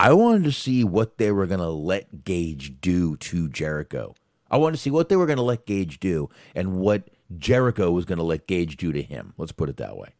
I 0.00 0.14
wanted 0.14 0.42
to 0.44 0.52
see 0.52 0.82
what 0.82 1.18
they 1.18 1.30
were 1.30 1.46
going 1.46 1.60
to 1.60 1.68
let 1.68 2.24
Gage 2.24 2.80
do 2.80 3.16
to 3.18 3.48
Jericho. 3.48 4.16
I 4.54 4.56
wanted 4.56 4.76
to 4.76 4.82
see 4.82 4.92
what 4.92 5.08
they 5.08 5.16
were 5.16 5.26
going 5.26 5.38
to 5.38 5.42
let 5.42 5.66
Gage 5.66 5.98
do 5.98 6.30
and 6.54 6.76
what 6.76 7.10
Jericho 7.38 7.90
was 7.90 8.04
going 8.04 8.18
to 8.18 8.24
let 8.24 8.46
Gage 8.46 8.76
do 8.76 8.92
to 8.92 9.02
him. 9.02 9.34
Let's 9.36 9.50
put 9.50 9.68
it 9.68 9.78
that 9.78 9.96
way. 9.96 10.10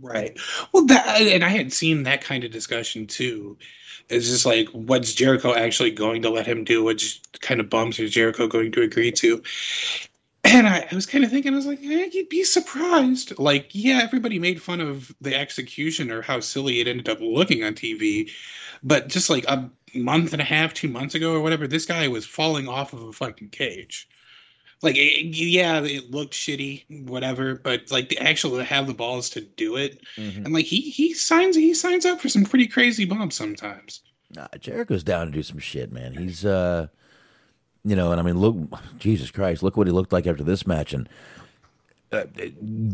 Right. 0.00 0.38
Well, 0.72 0.86
that 0.86 1.20
and 1.20 1.44
I 1.44 1.50
had 1.50 1.70
seen 1.70 2.04
that 2.04 2.24
kind 2.24 2.44
of 2.44 2.50
discussion 2.52 3.06
too. 3.06 3.58
It's 4.08 4.30
just 4.30 4.46
like, 4.46 4.68
what's 4.68 5.12
Jericho 5.12 5.54
actually 5.54 5.90
going 5.90 6.22
to 6.22 6.30
let 6.30 6.46
him 6.46 6.64
do? 6.64 6.82
Which 6.82 7.20
kind 7.42 7.60
of 7.60 7.68
bumps 7.68 7.98
is 7.98 8.12
Jericho 8.12 8.48
going 8.48 8.72
to 8.72 8.80
agree 8.80 9.12
to? 9.12 9.42
And 10.42 10.66
I, 10.66 10.88
I 10.90 10.94
was 10.94 11.04
kind 11.04 11.22
of 11.22 11.30
thinking, 11.30 11.52
I 11.52 11.56
was 11.56 11.66
like, 11.66 11.80
eh, 11.84 12.08
you'd 12.12 12.30
be 12.30 12.44
surprised. 12.44 13.38
Like, 13.38 13.68
yeah, 13.72 14.00
everybody 14.02 14.38
made 14.38 14.62
fun 14.62 14.80
of 14.80 15.14
the 15.20 15.38
execution 15.38 16.10
or 16.10 16.22
how 16.22 16.40
silly 16.40 16.80
it 16.80 16.88
ended 16.88 17.10
up 17.10 17.20
looking 17.20 17.62
on 17.62 17.74
TV, 17.74 18.30
but 18.82 19.08
just 19.08 19.28
like 19.28 19.44
a 19.48 19.70
month 19.94 20.32
and 20.32 20.42
a 20.42 20.44
half, 20.44 20.74
two 20.74 20.88
months 20.88 21.14
ago 21.14 21.32
or 21.32 21.40
whatever, 21.40 21.66
this 21.66 21.86
guy 21.86 22.08
was 22.08 22.26
falling 22.26 22.68
off 22.68 22.92
of 22.92 23.02
a 23.02 23.12
fucking 23.12 23.50
cage 23.50 24.08
like 24.82 24.96
it, 24.96 25.24
yeah 25.36 25.80
it 25.82 26.10
looked 26.10 26.34
shitty 26.34 27.06
whatever 27.08 27.54
but 27.54 27.90
like 27.90 28.10
the 28.10 28.18
actual 28.18 28.56
to 28.58 28.64
have 28.64 28.86
the 28.86 28.92
balls 28.92 29.30
to 29.30 29.40
do 29.40 29.76
it 29.76 30.00
Mhm. 30.16 30.44
and 30.44 30.52
like 30.52 30.66
he 30.66 30.80
he 30.80 31.14
signs 31.14 31.56
he 31.56 31.72
signs 31.72 32.04
up 32.04 32.20
for 32.20 32.28
some 32.28 32.44
pretty 32.44 32.66
crazy 32.66 33.04
bumps 33.06 33.36
sometimes 33.36 34.00
Nah, 34.34 34.48
Jericho's 34.58 35.04
down 35.04 35.26
to 35.26 35.32
do 35.32 35.44
some 35.44 35.58
shit, 35.60 35.92
man. 35.92 36.12
He's 36.12 36.44
uh 36.44 36.88
you 37.84 37.94
know, 37.96 38.10
and 38.10 38.20
I 38.20 38.24
mean 38.24 38.38
look 38.38 38.56
Jesus 38.98 39.30
Christ, 39.30 39.62
look 39.62 39.76
what 39.76 39.86
he 39.86 39.92
looked 39.92 40.12
like 40.12 40.26
after 40.26 40.42
this 40.42 40.66
match 40.66 40.92
and 40.92 41.08
uh, 42.12 42.24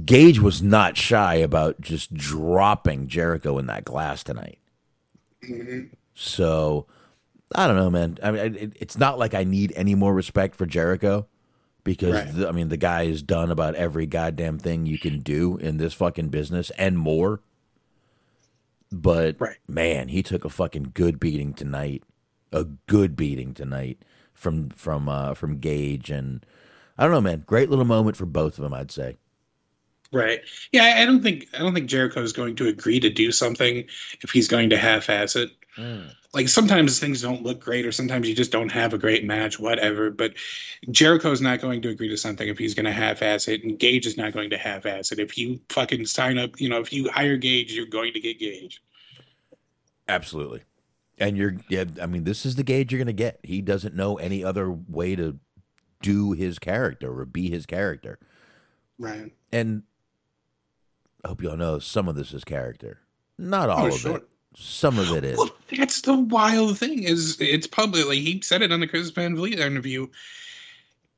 Gage 0.05 0.39
was 0.39 0.63
not 0.63 0.97
shy 0.97 1.35
about 1.37 1.81
just 1.81 2.15
dropping 2.15 3.09
Jericho 3.09 3.59
in 3.59 3.67
that 3.67 3.85
glass 3.85 4.23
tonight. 4.23 4.59
So, 6.23 6.87
I 7.55 7.67
don't 7.67 7.77
know, 7.77 7.91
man. 7.91 8.19
I 8.23 8.31
mean, 8.31 8.57
it, 8.57 8.73
it's 8.81 8.99
not 8.99 9.19
like 9.19 9.35
I 9.35 9.45
need 9.45 9.73
any 9.75 9.95
more 9.95 10.13
respect 10.15 10.55
for 10.55 10.67
Jericho 10.67 11.27
because 11.85 12.25
Right. 12.27 12.35
the, 12.35 12.49
I 12.49 12.53
mean, 12.53 12.69
the 12.69 12.77
guy 12.77 13.07
has 13.07 13.23
done 13.23 13.51
about 13.51 13.75
every 13.75 14.07
goddamn 14.07 14.59
thing 14.59 14.87
you 14.87 14.99
can 14.99 15.21
do 15.21 15.57
in 15.59 15.79
this 15.79 15.95
fucking 15.95 16.29
business 16.29 16.71
and 16.79 16.99
more. 16.99 17.41
But 18.93 19.37
Right. 19.39 19.59
man, 19.69 20.09
he 20.09 20.23
took 20.23 20.45
a 20.45 20.49
fucking 20.51 20.93
good 20.95 21.21
beating 21.21 21.55
tonight. 21.55 22.03
A 22.53 22.65
good 22.65 23.15
beating 23.17 23.55
tonight 23.55 24.03
from 24.35 24.71
from 24.71 25.09
uh 25.09 25.35
from 25.35 25.59
Gage 25.59 26.11
and 26.11 26.45
I 26.99 27.05
don't 27.05 27.13
know, 27.13 27.21
man. 27.21 27.45
Great 27.47 27.71
little 27.71 27.85
moment 27.85 28.17
for 28.17 28.27
both 28.27 28.59
of 28.59 28.63
them, 28.65 28.75
I'd 28.75 28.91
say. 28.91 29.17
right 30.13 30.41
yeah 30.73 30.97
I, 30.99 31.05
don't 31.05 31.23
think 31.23 31.47
i 31.55 31.59
don't 31.59 31.73
think 31.75 31.89
jericho 31.89 32.21
is 32.23 32.33
going 32.33 32.57
to 32.57 32.67
agree 32.67 32.99
to 33.01 33.11
do 33.11 33.31
something 33.31 33.85
if 34.23 34.31
he's 34.31 34.49
going 34.49 34.71
to 34.71 34.77
half-ass 34.77 35.37
it 35.37 35.51
Mm. 35.79 36.11
like 36.35 36.49
sometimes 36.49 36.99
things 36.99 37.23
don't 37.23 37.45
look 37.45 37.61
great 37.61 37.87
or 37.87 37.93
sometimes 37.93 38.29
you 38.29 38.35
just 38.35 38.51
don't 38.51 38.73
have 38.73 38.93
a 38.93 38.99
great 38.99 39.25
match 39.25 39.59
whatever 39.61 40.11
but 40.11 40.35
jericho's 40.91 41.41
not 41.41 41.61
going 41.61 41.81
to 41.83 41.91
agree 41.91 42.09
to 42.09 42.17
something 42.17 42.49
if 42.49 42.59
he's 42.59 42.75
going 42.75 42.87
to 42.87 42.93
half-ass 42.93 43.47
it 43.47 43.63
and 43.63 43.79
gage 43.79 44.05
is 44.05 44.17
not 44.17 44.33
going 44.33 44.51
to 44.51 44.59
half-ass 44.59 45.13
it 45.13 45.21
if 45.21 45.39
you 45.39 45.61
fucking 45.69 46.05
sign 46.05 46.39
up 46.39 46.61
you 46.61 46.69
know 46.69 46.81
if 46.81 46.93
you 46.93 47.09
hire 47.11 47.37
gage 47.37 47.73
you're 47.73 47.87
going 47.87 48.13
to 48.13 48.21
get 48.21 48.39
gage 48.41 48.83
Absolutely. 50.09 50.63
And 51.19 51.37
you're, 51.37 51.57
yeah, 51.69 51.85
I 52.03 52.07
mean, 52.07 52.25
this 52.25 52.45
is 52.45 52.57
the 52.57 52.65
Gage 52.65 52.91
you're 52.93 52.99
going 52.99 53.07
to 53.07 53.13
get. 53.13 53.39
He 53.43 53.63
doesn't 53.63 53.95
know 53.95 54.17
any 54.17 54.43
other 54.43 54.71
way 54.71 55.15
to 55.15 55.39
do 56.03 56.33
his 56.33 56.59
character 56.59 57.17
or 57.17 57.25
be 57.27 57.51
his 57.51 57.67
character. 57.67 58.19
right 58.99 59.33
And 59.53 59.85
I 61.25 61.29
hope 61.29 61.43
you 61.43 61.51
all 61.51 61.57
know 61.57 61.79
some 61.79 62.09
of 62.09 62.17
this 62.17 62.33
is 62.33 62.43
character. 62.43 63.01
Not 63.39 63.69
oh, 63.69 63.73
all 63.73 63.85
Oh, 63.85 63.89
of 63.89 63.95
sure. 63.95 64.17
it. 64.17 64.29
Some 64.57 64.99
of 64.99 65.11
it 65.13 65.25
is. 65.25 65.39
Well, 65.39 65.51
that's 65.77 66.01
the 66.01 66.17
wild 66.17 66.79
thing 66.79 67.05
is 67.05 67.41
it's 67.41 67.67
publicly 67.67 68.21
he 68.21 68.41
said 68.41 68.63
it 68.63 68.73
on 68.73 68.81
the 68.81 68.87
Chris 68.87 69.11
Van 69.11 69.37
Vliet 69.37 69.61
interview. 69.61 70.09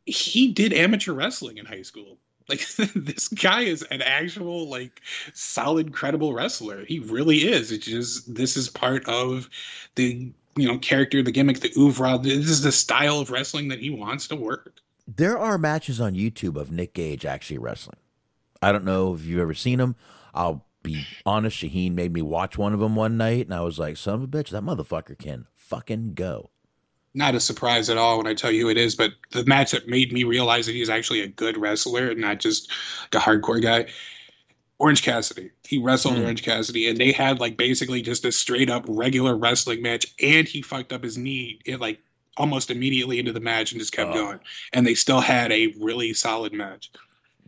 He 0.04 0.52
did 0.52 0.72
amateur 0.72 1.12
wrestling 1.12 1.58
in 1.58 1.64
high 1.64 1.82
school. 1.82 2.18
Like 2.48 2.66
this 2.94 3.28
guy 3.28 3.62
is 3.62 3.82
an 3.84 4.02
actual 4.02 4.68
like 4.68 5.00
solid, 5.32 5.92
credible 5.92 6.34
wrestler. 6.34 6.84
He 6.84 6.98
really 6.98 7.38
is. 7.38 7.72
It's 7.72 7.86
just 7.86 8.34
this 8.34 8.56
is 8.56 8.68
part 8.68 9.08
of 9.08 9.48
the 9.94 10.32
you 10.56 10.68
know 10.68 10.78
character, 10.78 11.22
the 11.22 11.32
gimmick, 11.32 11.60
the 11.60 11.72
oeuvre. 11.76 12.18
This 12.18 12.48
is 12.48 12.62
the 12.62 12.72
style 12.72 13.20
of 13.20 13.30
wrestling 13.30 13.68
that 13.68 13.80
he 13.80 13.90
wants 13.90 14.28
to 14.28 14.36
work. 14.36 14.74
There 15.08 15.38
are 15.38 15.58
matches 15.58 16.00
on 16.00 16.14
YouTube 16.14 16.56
of 16.56 16.70
Nick 16.70 16.94
Gage 16.94 17.24
actually 17.24 17.58
wrestling. 17.58 17.98
I 18.60 18.70
don't 18.70 18.84
know 18.84 19.14
if 19.14 19.24
you've 19.24 19.40
ever 19.40 19.54
seen 19.54 19.78
them. 19.78 19.96
I'll 20.34 20.64
be 20.82 21.04
honest, 21.26 21.56
Shaheen 21.58 21.92
made 21.94 22.12
me 22.12 22.22
watch 22.22 22.58
one 22.58 22.72
of 22.72 22.80
them 22.80 22.96
one 22.96 23.16
night, 23.16 23.46
and 23.46 23.54
I 23.54 23.60
was 23.62 23.78
like, 23.78 23.96
son 23.96 24.14
of 24.14 24.22
a 24.22 24.26
bitch, 24.26 24.50
that 24.50 24.62
motherfucker 24.62 25.18
can 25.18 25.46
fucking 25.54 26.14
go. 26.14 26.50
Not 27.14 27.34
a 27.34 27.40
surprise 27.40 27.90
at 27.90 27.98
all 27.98 28.16
when 28.18 28.26
I 28.26 28.34
tell 28.34 28.50
you 28.50 28.70
it 28.70 28.78
is, 28.78 28.94
but 28.96 29.12
the 29.32 29.44
match 29.44 29.72
that 29.72 29.86
made 29.86 30.12
me 30.12 30.24
realize 30.24 30.64
that 30.66 30.72
he's 30.72 30.88
actually 30.88 31.20
a 31.20 31.28
good 31.28 31.58
wrestler 31.58 32.10
and 32.10 32.20
not 32.20 32.40
just 32.40 32.70
like 33.12 33.22
a 33.22 33.24
hardcore 33.24 33.60
guy. 33.62 33.86
Orange 34.78 35.02
Cassidy. 35.02 35.50
He 35.68 35.78
wrestled 35.78 36.14
Mm. 36.14 36.22
Orange 36.24 36.42
Cassidy, 36.42 36.88
and 36.88 36.98
they 36.98 37.12
had 37.12 37.38
like 37.38 37.56
basically 37.56 38.02
just 38.02 38.24
a 38.24 38.32
straight 38.32 38.70
up 38.70 38.84
regular 38.88 39.36
wrestling 39.36 39.82
match, 39.82 40.06
and 40.22 40.48
he 40.48 40.62
fucked 40.62 40.92
up 40.92 41.04
his 41.04 41.16
knee 41.18 41.60
it 41.64 41.80
like 41.80 42.00
almost 42.38 42.70
immediately 42.70 43.18
into 43.18 43.32
the 43.32 43.40
match 43.40 43.72
and 43.72 43.80
just 43.80 43.92
kept 43.92 44.10
Oh. 44.10 44.14
going. 44.14 44.40
And 44.72 44.86
they 44.86 44.94
still 44.94 45.20
had 45.20 45.52
a 45.52 45.74
really 45.78 46.14
solid 46.14 46.52
match. 46.54 46.90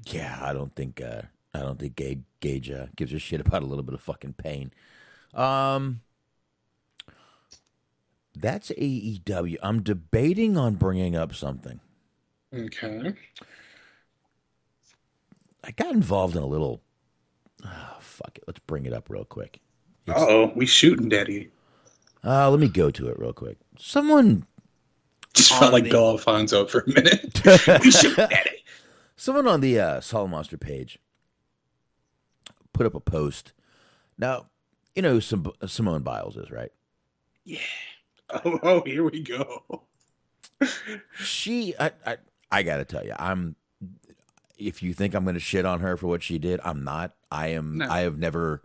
Yeah, 0.06 0.38
I 0.42 0.52
don't 0.52 0.74
think 0.76 1.00
uh, 1.00 1.22
I 1.54 1.60
don't 1.60 1.78
think 1.78 1.96
Gage, 1.96 2.20
Gage 2.44 2.70
uh, 2.70 2.86
gives 2.94 3.12
a 3.14 3.18
shit 3.18 3.40
about 3.40 3.62
a 3.62 3.66
little 3.66 3.82
bit 3.82 3.94
of 3.94 4.02
fucking 4.02 4.34
pain. 4.34 4.70
Um, 5.32 6.02
that's 8.36 8.70
AEW. 8.70 9.56
I'm 9.62 9.82
debating 9.82 10.56
on 10.58 10.74
bringing 10.74 11.16
up 11.16 11.34
something. 11.34 11.80
Okay. 12.54 13.14
I 15.64 15.70
got 15.70 15.92
involved 15.94 16.36
in 16.36 16.42
a 16.42 16.46
little. 16.46 16.82
ah, 17.64 17.96
fuck 18.00 18.36
it. 18.36 18.44
Let's 18.46 18.58
bring 18.60 18.84
it 18.84 18.92
up 18.92 19.08
real 19.08 19.24
quick. 19.24 19.60
Uh 20.06 20.12
oh, 20.16 20.52
we 20.54 20.66
shooting 20.66 21.08
Daddy. 21.08 21.50
Uh, 22.22 22.50
let 22.50 22.60
me 22.60 22.68
go 22.68 22.90
to 22.90 23.08
it 23.08 23.18
real 23.18 23.32
quick. 23.32 23.56
Someone, 23.78 24.46
Just 25.32 25.52
felt 25.54 25.72
like 25.72 25.84
the- 25.84 25.90
Bill 25.90 26.10
Alfonso 26.10 26.66
for 26.66 26.80
a 26.80 26.88
minute. 26.88 27.40
we 27.82 27.90
shooting 27.90 28.26
Daddy. 28.28 28.64
someone 29.16 29.46
on 29.48 29.60
the 29.62 29.80
uh, 29.80 30.00
Solid 30.02 30.28
Monster 30.28 30.58
page 30.58 30.98
put 32.74 32.84
up 32.84 32.94
a 32.94 33.00
post. 33.00 33.54
Now, 34.18 34.46
you 34.94 35.00
know 35.00 35.18
who 35.18 35.42
Simone 35.66 36.02
Biles 36.02 36.36
is, 36.36 36.50
right? 36.50 36.70
Oh, 38.30 38.58
oh, 38.62 38.82
here 38.86 39.04
we 39.04 39.22
go. 39.22 39.82
she 41.18 41.74
I, 41.78 41.90
I 42.06 42.16
I 42.50 42.62
gotta 42.62 42.86
tell 42.86 43.04
you, 43.04 43.12
I'm 43.18 43.54
if 44.58 44.82
you 44.82 44.94
think 44.94 45.14
I'm 45.14 45.26
gonna 45.26 45.38
shit 45.38 45.66
on 45.66 45.80
her 45.80 45.96
for 45.98 46.06
what 46.06 46.22
she 46.22 46.38
did, 46.38 46.58
I'm 46.64 46.82
not. 46.84 47.14
I 47.30 47.48
am 47.48 47.78
No. 47.78 47.88
I 47.88 48.00
have 48.00 48.18
never 48.18 48.62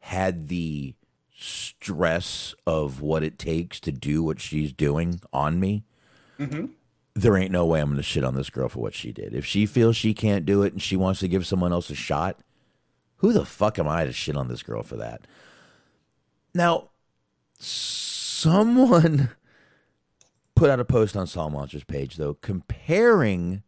had 0.00 0.48
the 0.48 0.94
stress 1.32 2.54
of 2.66 3.00
what 3.00 3.22
it 3.22 3.38
takes 3.38 3.80
to 3.80 3.90
do 3.92 4.22
what 4.22 4.38
she's 4.38 4.70
doing 4.72 5.20
on 5.32 5.58
me. 5.58 5.84
Mhm. 6.38 6.70
There 7.14 7.36
ain't 7.38 7.50
no 7.52 7.64
way 7.64 7.80
I'm 7.80 7.88
gonna 7.90 8.02
shit 8.02 8.22
on 8.22 8.34
this 8.34 8.50
girl 8.50 8.68
for 8.68 8.80
what 8.80 8.94
she 8.94 9.12
did. 9.12 9.34
If 9.34 9.46
she 9.46 9.64
feels 9.64 9.96
she 9.96 10.12
can't 10.12 10.44
do 10.44 10.62
it 10.62 10.74
and 10.74 10.82
she 10.82 10.96
wants 10.96 11.20
to 11.20 11.28
give 11.28 11.46
someone 11.46 11.72
else 11.72 11.88
a 11.88 11.94
shot, 11.94 12.38
who 13.20 13.32
the 13.32 13.44
fuck 13.44 13.78
am 13.78 13.86
I 13.86 14.04
to 14.04 14.12
shit 14.12 14.36
on 14.36 14.48
this 14.48 14.62
girl 14.62 14.82
for 14.82 14.96
that? 14.96 15.26
Now, 16.54 16.90
someone 17.58 19.30
put 20.54 20.70
out 20.70 20.80
a 20.80 20.84
post 20.84 21.16
on 21.16 21.26
Saul 21.26 21.50
Monster's 21.50 21.84
page 21.84 22.16
though, 22.16 22.34
comparing 22.34 23.62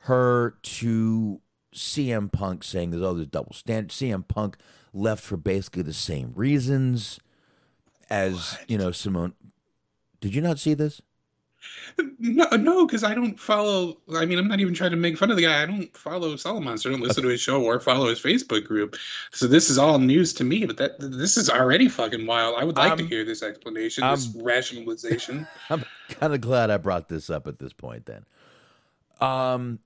her 0.00 0.56
to 0.62 1.40
CM 1.74 2.30
Punk, 2.30 2.62
saying 2.62 2.90
there's 2.90 3.02
all 3.02 3.14
this 3.14 3.26
double 3.26 3.54
standard. 3.54 3.90
CM 3.90 4.26
Punk 4.28 4.58
left 4.92 5.22
for 5.22 5.38
basically 5.38 5.82
the 5.82 5.94
same 5.94 6.32
reasons 6.34 7.20
as 8.10 8.58
you 8.68 8.76
know 8.76 8.92
Simone. 8.92 9.34
Did 10.20 10.34
you 10.34 10.42
not 10.42 10.58
see 10.58 10.74
this? 10.74 11.00
No, 12.18 12.46
no, 12.56 12.86
because 12.86 13.02
I 13.02 13.12
don't 13.14 13.38
follow. 13.40 13.98
I 14.16 14.24
mean, 14.24 14.38
I'm 14.38 14.46
not 14.46 14.60
even 14.60 14.72
trying 14.74 14.92
to 14.92 14.96
make 14.96 15.18
fun 15.18 15.30
of 15.30 15.36
the 15.36 15.42
guy. 15.42 15.62
I 15.62 15.66
don't 15.66 15.96
follow 15.96 16.36
Solomon. 16.36 16.72
I 16.72 16.76
don't 16.88 17.00
listen 17.00 17.24
to 17.24 17.28
his 17.28 17.40
show 17.40 17.62
or 17.62 17.80
follow 17.80 18.06
his 18.08 18.20
Facebook 18.20 18.64
group. 18.64 18.94
So 19.32 19.46
this 19.48 19.68
is 19.68 19.78
all 19.78 19.98
news 19.98 20.32
to 20.34 20.44
me. 20.44 20.64
But 20.64 20.76
that 20.76 21.00
this 21.00 21.36
is 21.36 21.50
already 21.50 21.88
fucking 21.88 22.24
wild. 22.26 22.54
I 22.56 22.64
would 22.64 22.76
like 22.76 22.96
to 22.96 23.02
I'm- 23.02 23.08
hear 23.08 23.24
this 23.24 23.42
explanation, 23.42 24.04
I'm- 24.04 24.14
this 24.14 24.28
rationalization. 24.40 25.46
I'm 25.70 25.84
kind 26.08 26.32
of 26.34 26.40
glad 26.40 26.70
I 26.70 26.76
brought 26.76 27.08
this 27.08 27.30
up 27.30 27.46
at 27.48 27.58
this 27.58 27.72
point 27.72 28.06
then. 28.06 28.24
Um 29.20 29.80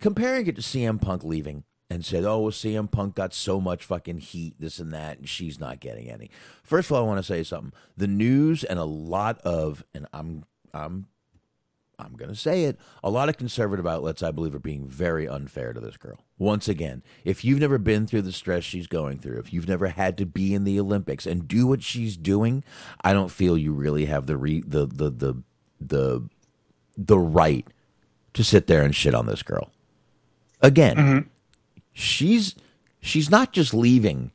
comparing 0.00 0.46
it 0.46 0.56
to 0.56 0.62
CM 0.62 1.00
Punk 1.00 1.22
leaving 1.24 1.64
and 1.92 2.04
said, 2.04 2.24
"Oh, 2.24 2.40
well, 2.40 2.50
CM 2.50 2.90
Punk 2.90 3.14
got 3.14 3.34
so 3.34 3.60
much 3.60 3.84
fucking 3.84 4.18
heat, 4.18 4.54
this 4.58 4.78
and 4.78 4.92
that, 4.92 5.18
and 5.18 5.28
she's 5.28 5.60
not 5.60 5.80
getting 5.80 6.10
any." 6.10 6.30
First 6.62 6.90
of 6.90 6.96
all, 6.96 7.04
I 7.04 7.06
want 7.06 7.18
to 7.18 7.22
say 7.22 7.42
something. 7.42 7.72
The 7.96 8.06
news 8.06 8.64
and 8.64 8.78
a 8.78 8.84
lot 8.84 9.38
of, 9.40 9.84
and 9.94 10.06
I'm, 10.12 10.44
I'm, 10.72 11.06
I'm 11.98 12.16
to 12.16 12.34
say 12.34 12.64
it. 12.64 12.78
A 13.04 13.10
lot 13.10 13.28
of 13.28 13.36
conservative 13.36 13.86
outlets, 13.86 14.22
I 14.22 14.30
believe, 14.30 14.54
are 14.54 14.60
being 14.60 14.88
very 14.88 15.28
unfair 15.28 15.72
to 15.72 15.80
this 15.80 15.96
girl. 15.96 16.18
Once 16.38 16.66
again, 16.66 17.02
if 17.24 17.44
you've 17.44 17.60
never 17.60 17.78
been 17.78 18.06
through 18.06 18.22
the 18.22 18.32
stress 18.32 18.64
she's 18.64 18.86
going 18.86 19.18
through, 19.18 19.38
if 19.38 19.52
you've 19.52 19.68
never 19.68 19.88
had 19.88 20.16
to 20.18 20.26
be 20.26 20.54
in 20.54 20.64
the 20.64 20.80
Olympics 20.80 21.26
and 21.26 21.46
do 21.46 21.66
what 21.66 21.82
she's 21.82 22.16
doing, 22.16 22.64
I 23.02 23.12
don't 23.12 23.30
feel 23.30 23.56
you 23.56 23.72
really 23.72 24.06
have 24.06 24.26
the 24.26 24.36
re- 24.36 24.64
the 24.66 24.86
the 24.86 25.10
the 25.10 25.42
the 25.80 26.28
the 26.96 27.18
right 27.18 27.66
to 28.34 28.42
sit 28.42 28.66
there 28.66 28.82
and 28.82 28.94
shit 28.94 29.14
on 29.14 29.26
this 29.26 29.42
girl. 29.42 29.70
Again, 30.60 30.96
mm-hmm. 30.96 31.28
She's 31.92 32.54
she's 33.00 33.30
not 33.30 33.52
just 33.52 33.72
leaving; 33.74 34.32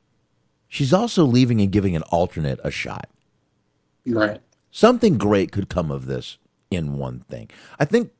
she's 0.67 0.93
also 0.93 1.25
leaving 1.25 1.61
and 1.61 1.71
giving 1.71 1.95
an 1.95 2.03
alternate 2.03 2.59
a 2.63 2.71
shot. 2.71 3.09
Right. 4.05 4.39
Something 4.71 5.17
great 5.17 5.51
could 5.51 5.69
come 5.69 5.91
of 5.91 6.05
this 6.05 6.37
in 6.69 6.97
one 6.97 7.21
thing. 7.29 7.49
I 7.79 7.85
think, 7.85 8.11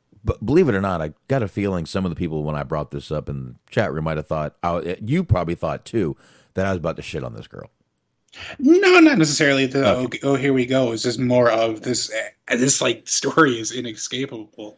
believe 0.43 0.67
it 0.69 0.75
or 0.75 0.81
not, 0.81 1.01
I 1.01 1.13
got 1.27 1.43
a 1.43 1.47
feeling 1.47 1.85
some 1.85 2.05
of 2.05 2.09
the 2.11 2.15
people 2.15 2.43
when 2.43 2.55
I 2.55 2.63
brought 2.63 2.91
this 2.91 3.11
up 3.11 3.29
in 3.29 3.45
the 3.45 3.55
chat 3.69 3.93
room 3.93 4.05
might 4.05 4.17
have 4.17 4.27
thought, 4.27 4.55
oh, 4.63 4.95
you 5.01 5.23
probably 5.23 5.55
thought 5.55 5.85
too, 5.85 6.17
that 6.55 6.65
I 6.65 6.69
was 6.69 6.77
about 6.77 6.95
to 6.95 7.01
shit 7.01 7.23
on 7.23 7.35
this 7.35 7.47
girl. 7.47 7.69
No, 8.59 8.99
not 8.99 9.17
necessarily. 9.17 9.65
The 9.65 9.85
oh, 9.87 10.09
oh, 10.23 10.35
here 10.35 10.53
we 10.53 10.65
go. 10.65 10.91
It's 10.91 11.03
just 11.03 11.19
more 11.19 11.49
of 11.49 11.81
this. 11.81 12.11
uh, 12.49 12.55
This 12.57 12.81
like 12.81 13.07
story 13.07 13.59
is 13.59 13.71
inescapable, 13.71 14.77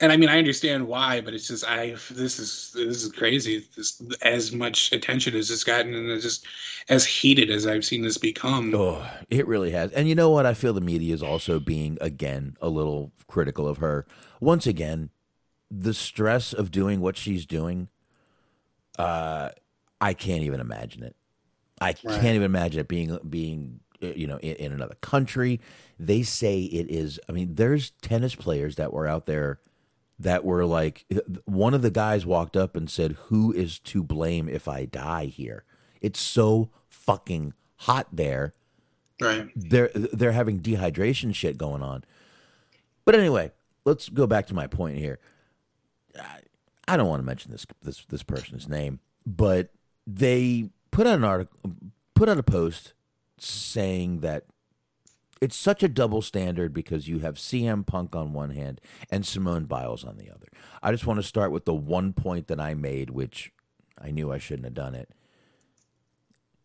and 0.00 0.12
I 0.12 0.16
mean 0.16 0.28
I 0.28 0.38
understand 0.38 0.86
why, 0.86 1.20
but 1.20 1.34
it's 1.34 1.48
just 1.48 1.64
I. 1.66 1.96
This 2.10 2.38
is 2.38 2.72
this 2.74 3.02
is 3.02 3.12
crazy. 3.12 3.66
This 3.76 4.02
as 4.22 4.52
much 4.52 4.92
attention 4.92 5.34
as 5.34 5.50
it's 5.50 5.64
gotten, 5.64 5.94
and 5.94 6.08
it's 6.08 6.24
just 6.24 6.46
as 6.88 7.04
heated 7.04 7.50
as 7.50 7.66
I've 7.66 7.84
seen 7.84 8.02
this 8.02 8.18
become. 8.18 8.74
Oh, 8.74 9.08
it 9.28 9.46
really 9.46 9.70
has. 9.72 9.92
And 9.92 10.08
you 10.08 10.14
know 10.14 10.30
what? 10.30 10.46
I 10.46 10.54
feel 10.54 10.72
the 10.72 10.80
media 10.80 11.14
is 11.14 11.22
also 11.22 11.60
being, 11.60 11.98
again, 12.00 12.56
a 12.60 12.68
little 12.68 13.12
critical 13.26 13.66
of 13.66 13.78
her. 13.78 14.06
Once 14.40 14.66
again, 14.66 15.10
the 15.70 15.94
stress 15.94 16.52
of 16.52 16.70
doing 16.70 17.00
what 17.00 17.16
she's 17.16 17.46
doing, 17.46 17.88
uh, 18.98 19.50
I 20.00 20.14
can't 20.14 20.42
even 20.42 20.60
imagine 20.60 21.02
it. 21.02 21.16
I 21.80 21.94
can't 21.94 22.24
even 22.24 22.42
imagine 22.42 22.80
it 22.80 22.88
being 22.88 23.18
being 23.28 23.80
uh, 24.02 24.08
you 24.08 24.26
know 24.26 24.38
in, 24.38 24.56
in 24.56 24.72
another 24.72 24.96
country. 25.00 25.60
They 25.98 26.22
say 26.22 26.62
it 26.62 26.90
is. 26.90 27.18
I 27.28 27.32
mean, 27.32 27.54
there's 27.54 27.90
tennis 28.02 28.34
players 28.34 28.76
that 28.76 28.92
were 28.92 29.06
out 29.06 29.26
there 29.26 29.60
that 30.20 30.44
were 30.44 30.66
like 30.66 31.06
one 31.46 31.72
of 31.72 31.82
the 31.82 31.90
guys 31.90 32.26
walked 32.26 32.56
up 32.56 32.76
and 32.76 32.90
said, 32.90 33.12
"Who 33.28 33.52
is 33.52 33.78
to 33.80 34.02
blame 34.02 34.48
if 34.48 34.68
I 34.68 34.84
die 34.84 35.26
here?" 35.26 35.64
It's 36.00 36.20
so 36.20 36.70
fucking 36.88 37.54
hot 37.76 38.08
there. 38.12 38.54
Right. 39.20 39.48
They're 39.56 39.90
they're 39.94 40.32
having 40.32 40.60
dehydration 40.60 41.34
shit 41.34 41.58
going 41.58 41.82
on. 41.82 42.04
But 43.04 43.14
anyway, 43.14 43.52
let's 43.84 44.08
go 44.08 44.26
back 44.26 44.46
to 44.48 44.54
my 44.54 44.66
point 44.66 44.98
here. 44.98 45.18
I, 46.18 46.40
I 46.86 46.96
don't 46.96 47.08
want 47.08 47.20
to 47.20 47.26
mention 47.26 47.50
this 47.50 47.66
this 47.82 48.04
this 48.08 48.22
person's 48.22 48.68
name, 48.68 49.00
but 49.26 49.70
they 50.06 50.70
put 50.90 51.06
out 51.06 51.16
an 51.16 51.24
article, 51.24 51.58
put 52.14 52.28
out 52.28 52.38
a 52.38 52.42
post 52.42 52.92
saying 53.38 54.20
that 54.20 54.44
it's 55.40 55.56
such 55.56 55.82
a 55.82 55.88
double 55.88 56.20
standard 56.22 56.74
because 56.74 57.08
you 57.08 57.20
have 57.20 57.36
CM 57.36 57.86
Punk 57.86 58.14
on 58.14 58.32
one 58.32 58.50
hand 58.50 58.80
and 59.10 59.24
Simone 59.24 59.64
Biles 59.64 60.04
on 60.04 60.16
the 60.18 60.30
other. 60.30 60.48
I 60.82 60.92
just 60.92 61.06
want 61.06 61.18
to 61.18 61.26
start 61.26 61.50
with 61.50 61.64
the 61.64 61.74
one 61.74 62.12
point 62.12 62.48
that 62.48 62.60
I 62.60 62.74
made, 62.74 63.10
which 63.10 63.52
I 63.98 64.10
knew 64.10 64.30
I 64.30 64.38
shouldn't 64.38 64.66
have 64.66 64.74
done 64.74 64.94
it. 64.94 65.10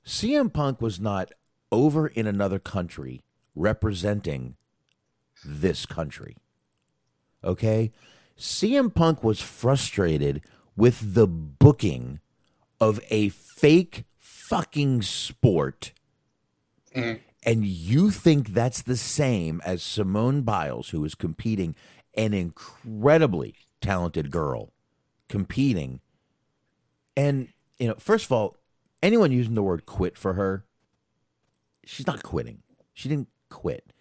CM 0.05 0.51
Punk 0.51 0.81
was 0.81 0.99
not 0.99 1.31
over 1.71 2.07
in 2.07 2.27
another 2.27 2.59
country 2.59 3.23
representing 3.55 4.55
this 5.43 5.85
country. 5.85 6.35
Okay? 7.43 7.91
CM 8.37 8.93
Punk 8.93 9.23
was 9.23 9.41
frustrated 9.41 10.41
with 10.75 11.13
the 11.13 11.27
booking 11.27 12.19
of 12.79 12.99
a 13.09 13.29
fake 13.29 14.03
fucking 14.19 15.01
sport. 15.01 15.93
Mm-hmm. 16.95 17.21
And 17.45 17.65
you 17.65 18.09
think 18.09 18.49
that's 18.49 18.81
the 18.81 18.97
same 18.97 19.61
as 19.63 19.83
Simone 19.83 20.41
Biles, 20.41 20.89
who 20.89 21.05
is 21.05 21.13
competing, 21.13 21.75
an 22.15 22.33
incredibly 22.33 23.55
talented 23.81 24.31
girl 24.31 24.73
competing. 25.29 25.99
And, 27.15 27.49
you 27.77 27.87
know, 27.87 27.95
first 27.99 28.25
of 28.25 28.31
all, 28.31 28.57
anyone 29.03 29.31
using 29.31 29.53
the 29.53 29.63
word 29.63 29.85
quit 29.85 30.17
for 30.17 30.33
her, 30.33 30.65
she's 31.85 32.07
not 32.07 32.23
quitting. 32.23 32.63
She 32.93 33.09
didn't 33.09 33.29
quit. 33.49 33.93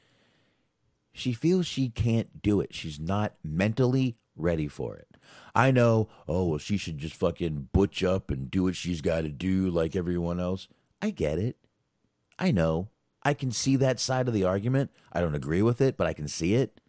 She 1.13 1.33
feels 1.33 1.67
she 1.67 1.91
can't 1.91 2.43
do 2.43 2.61
it. 2.61 2.75
She's 2.75 2.99
not 2.99 3.35
mentally 3.45 4.17
ready 4.37 4.69
for 4.69 4.97
it. 4.97 5.09
I 5.55 5.71
know, 5.71 6.09
oh, 6.27 6.47
well, 6.47 6.59
she 6.59 6.77
should 6.77 6.99
just 6.99 7.15
fucking 7.15 7.69
butch 7.73 8.03
up 8.03 8.31
and 8.31 8.51
do 8.51 8.65
what 8.65 8.75
she's 8.75 9.01
got 9.01 9.21
to 9.21 9.29
do 9.29 9.71
like 9.71 9.95
everyone 9.95 10.41
else. 10.41 10.67
I 11.01 11.11
get 11.11 11.39
it. 11.39 11.57
I 12.39 12.51
know. 12.51 12.89
I 13.25 13.35
can 13.35 13.51
see 13.51 13.77
that 13.77 13.99
side 14.01 14.29
of 14.29 14.35
the 14.35 14.45
argument. 14.45 14.91
I 15.13 15.21
don't 15.21 15.35
agree 15.35 15.63
with 15.63 15.81
it, 15.81 15.97
but 15.97 16.07
I 16.07 16.13
can 16.13 16.29
see 16.29 16.55
it. 16.55 16.81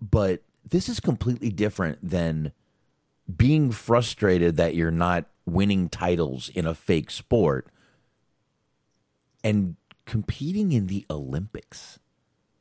But 0.00 0.42
this 0.68 0.88
is 0.88 1.00
completely 1.00 1.50
different 1.50 1.98
than 2.08 2.52
being 3.34 3.70
frustrated 3.70 4.56
that 4.56 4.74
you're 4.74 4.90
not 4.90 5.26
winning 5.46 5.88
titles 5.88 6.48
in 6.50 6.66
a 6.66 6.74
fake 6.74 7.10
sport 7.10 7.68
and 9.42 9.76
competing 10.06 10.72
in 10.72 10.86
the 10.86 11.04
Olympics. 11.10 11.98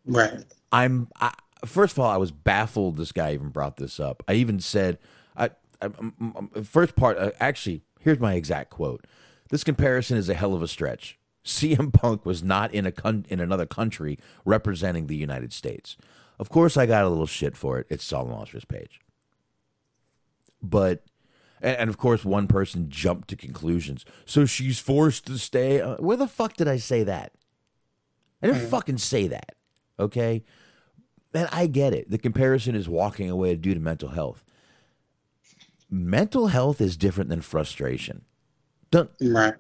Right. 0.06 0.44
I'm 0.72 1.10
I, 1.20 1.34
first 1.66 1.94
of 1.94 2.00
all, 2.00 2.10
I 2.10 2.18
was 2.18 2.32
baffled 2.32 2.98
this 2.98 3.12
guy 3.12 3.34
even 3.34 3.50
brought 3.50 3.78
this 3.78 4.00
up. 4.00 4.24
I 4.28 4.34
even 4.34 4.60
said, 4.60 4.98
I, 5.36 5.52
I 5.82 5.86
um, 5.86 6.50
first 6.64 6.96
part 6.96 7.18
uh, 7.18 7.32
actually 7.40 7.82
here's 8.00 8.20
my 8.20 8.34
exact 8.34 8.70
quote. 8.70 9.06
This 9.50 9.64
comparison 9.64 10.18
is 10.18 10.30
a 10.30 10.34
hell 10.34 10.54
of 10.54 10.62
a 10.62 10.68
stretch. 10.68 11.18
CM 11.44 11.92
Punk 11.94 12.26
was 12.26 12.44
not 12.44 12.74
in 12.74 12.86
a 12.86 12.92
con- 12.92 13.26
in 13.30 13.40
another 13.40 13.66
country 13.66 14.18
representing 14.46 15.08
the 15.08 15.16
United 15.16 15.52
States. 15.54 15.98
Of 16.40 16.50
course, 16.50 16.78
I 16.78 16.86
got 16.86 17.04
a 17.06 17.10
little 17.10 17.28
shit 17.28 17.56
for 17.56 17.80
it. 17.80 17.88
It's 17.90 18.04
Saul 18.04 18.26
Monster's 18.26 18.66
page, 18.66 19.00
but 20.62 21.04
and, 21.62 21.78
and 21.78 21.90
of 21.90 21.98
course, 21.98 22.24
one 22.26 22.48
person 22.48 22.90
jumped 22.90 23.28
to 23.30 23.36
conclusions. 23.36 24.06
So 24.26 24.46
she's 24.46 24.80
forced 24.80 25.26
to 25.28 25.38
stay. 25.38 25.82
Uh, 25.82 25.96
where 25.98 26.18
the 26.18 26.28
fuck 26.28 26.56
did 26.56 26.68
I 26.68 26.78
say 26.78 27.04
that? 27.04 27.34
I 28.42 28.48
didn't 28.48 28.68
fucking 28.70 28.98
say 28.98 29.28
that. 29.30 29.56
Okay. 29.98 30.44
And 31.34 31.48
I 31.52 31.68
get 31.68 31.94
it. 31.94 32.12
The 32.12 32.18
comparison 32.18 32.76
is 32.76 32.90
walking 32.90 33.30
away 33.30 33.56
due 33.56 33.74
to 33.74 33.80
mental 33.80 34.10
health. 34.10 34.44
Mental 35.90 36.48
health 36.48 36.82
is 36.82 36.98
different 36.98 37.30
than 37.30 37.42
frustration. 37.42 38.26
Don't, 38.92 39.10
Right. 39.22 39.54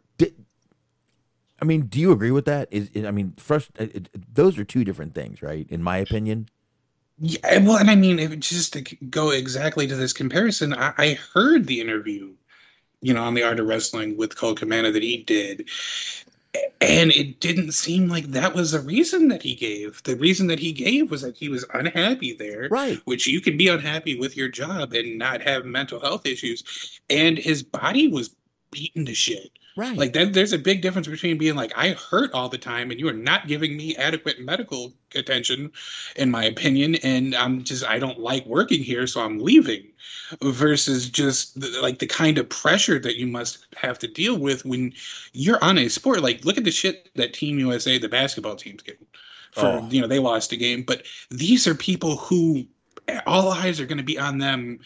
I 1.63 1.65
mean, 1.65 1.83
do 1.83 1.97
you 1.97 2.11
agree 2.11 2.31
with 2.31 2.43
that? 2.43 2.67
Is 2.71 2.89
I 3.05 3.11
mean, 3.11 3.35
frust- 3.37 3.79
it, 3.79 4.09
it- 4.13 4.35
those 4.35 4.57
are 4.57 4.65
two 4.65 4.83
different 4.83 5.15
things, 5.15 5.41
right? 5.41 5.65
In 5.69 5.81
my 5.81 5.95
opinion. 5.95 6.49
Yeah, 7.19 7.39
eh, 7.43 7.59
well, 7.63 7.77
and 7.77 7.89
I 7.89 7.95
mean, 7.95 8.19
if, 8.19 8.37
just 8.39 8.73
to 8.73 8.81
go 8.81 9.29
exactly 9.29 9.87
to 9.87 9.95
this 9.95 10.11
comparison, 10.11 10.73
I, 10.73 10.93
I 10.97 11.19
heard 11.33 11.65
the 11.65 11.79
interview, 11.79 12.33
you 12.99 13.13
know, 13.13 13.23
on 13.23 13.33
the 13.33 13.43
Art 13.43 13.61
of 13.61 13.67
Wrestling 13.67 14.17
with 14.17 14.35
Colt 14.35 14.59
Cabana 14.59 14.91
that 14.91 15.03
he 15.03 15.23
did, 15.23 15.69
and 16.81 17.11
it 17.11 17.39
didn't 17.39 17.71
seem 17.71 18.09
like 18.09 18.25
that 18.31 18.53
was 18.53 18.71
the 18.71 18.81
reason 18.81 19.29
that 19.29 19.41
he 19.41 19.55
gave. 19.55 20.03
The 20.03 20.17
reason 20.17 20.47
that 20.47 20.59
he 20.59 20.73
gave 20.73 21.11
was 21.11 21.21
that 21.21 21.37
he 21.37 21.47
was 21.47 21.63
unhappy 21.73 22.33
there, 22.33 22.67
Right. 22.69 22.99
Which 23.05 23.25
you 23.25 23.39
can 23.39 23.55
be 23.55 23.69
unhappy 23.69 24.19
with 24.19 24.35
your 24.35 24.49
job 24.49 24.91
and 24.91 25.17
not 25.17 25.41
have 25.43 25.63
mental 25.63 26.01
health 26.01 26.25
issues, 26.25 26.99
and 27.09 27.37
his 27.37 27.63
body 27.63 28.09
was 28.09 28.35
beaten 28.69 29.05
to 29.05 29.13
shit. 29.13 29.49
Right. 29.75 29.97
Like 29.97 30.13
that, 30.13 30.33
there's 30.33 30.53
a 30.53 30.59
big 30.59 30.81
difference 30.81 31.07
between 31.07 31.37
being 31.37 31.55
like 31.55 31.73
I 31.75 31.91
hurt 31.93 32.31
all 32.33 32.47
the 32.47 32.57
time 32.59 32.91
and 32.91 32.99
you 32.99 33.07
are 33.07 33.13
not 33.13 33.47
giving 33.47 33.75
me 33.75 33.95
adequate 33.95 34.39
medical 34.39 34.93
attention, 35.15 35.71
in 36.15 36.29
my 36.29 36.43
opinion, 36.43 36.95
and 36.95 37.33
I'm 37.33 37.63
just 37.63 37.83
I 37.83 37.97
don't 37.97 38.19
like 38.19 38.45
working 38.45 38.83
here, 38.83 39.07
so 39.07 39.21
I'm 39.21 39.39
leaving. 39.39 39.87
Versus 40.41 41.09
just 41.09 41.59
the, 41.59 41.79
like 41.81 41.99
the 41.99 42.07
kind 42.07 42.37
of 42.37 42.49
pressure 42.49 42.99
that 42.99 43.17
you 43.17 43.25
must 43.27 43.65
have 43.75 43.97
to 43.99 44.07
deal 44.07 44.37
with 44.37 44.63
when 44.65 44.93
you're 45.31 45.63
on 45.63 45.77
a 45.77 45.89
sport. 45.89 46.21
Like 46.21 46.45
look 46.45 46.57
at 46.57 46.63
the 46.63 46.71
shit 46.71 47.09
that 47.15 47.33
Team 47.33 47.57
USA, 47.59 47.97
the 47.97 48.09
basketball 48.09 48.55
team's 48.55 48.83
getting. 48.83 49.07
For 49.53 49.65
Oh. 49.65 49.87
you 49.89 50.01
know 50.01 50.07
they 50.07 50.19
lost 50.19 50.51
a 50.51 50.55
game, 50.55 50.83
but 50.83 51.03
these 51.29 51.67
are 51.67 51.75
people 51.75 52.17
who 52.17 52.65
all 53.25 53.51
eyes 53.51 53.79
are 53.79 53.85
going 53.85 53.97
to 53.97 54.03
be 54.03 54.17
on 54.17 54.37
them 54.37 54.79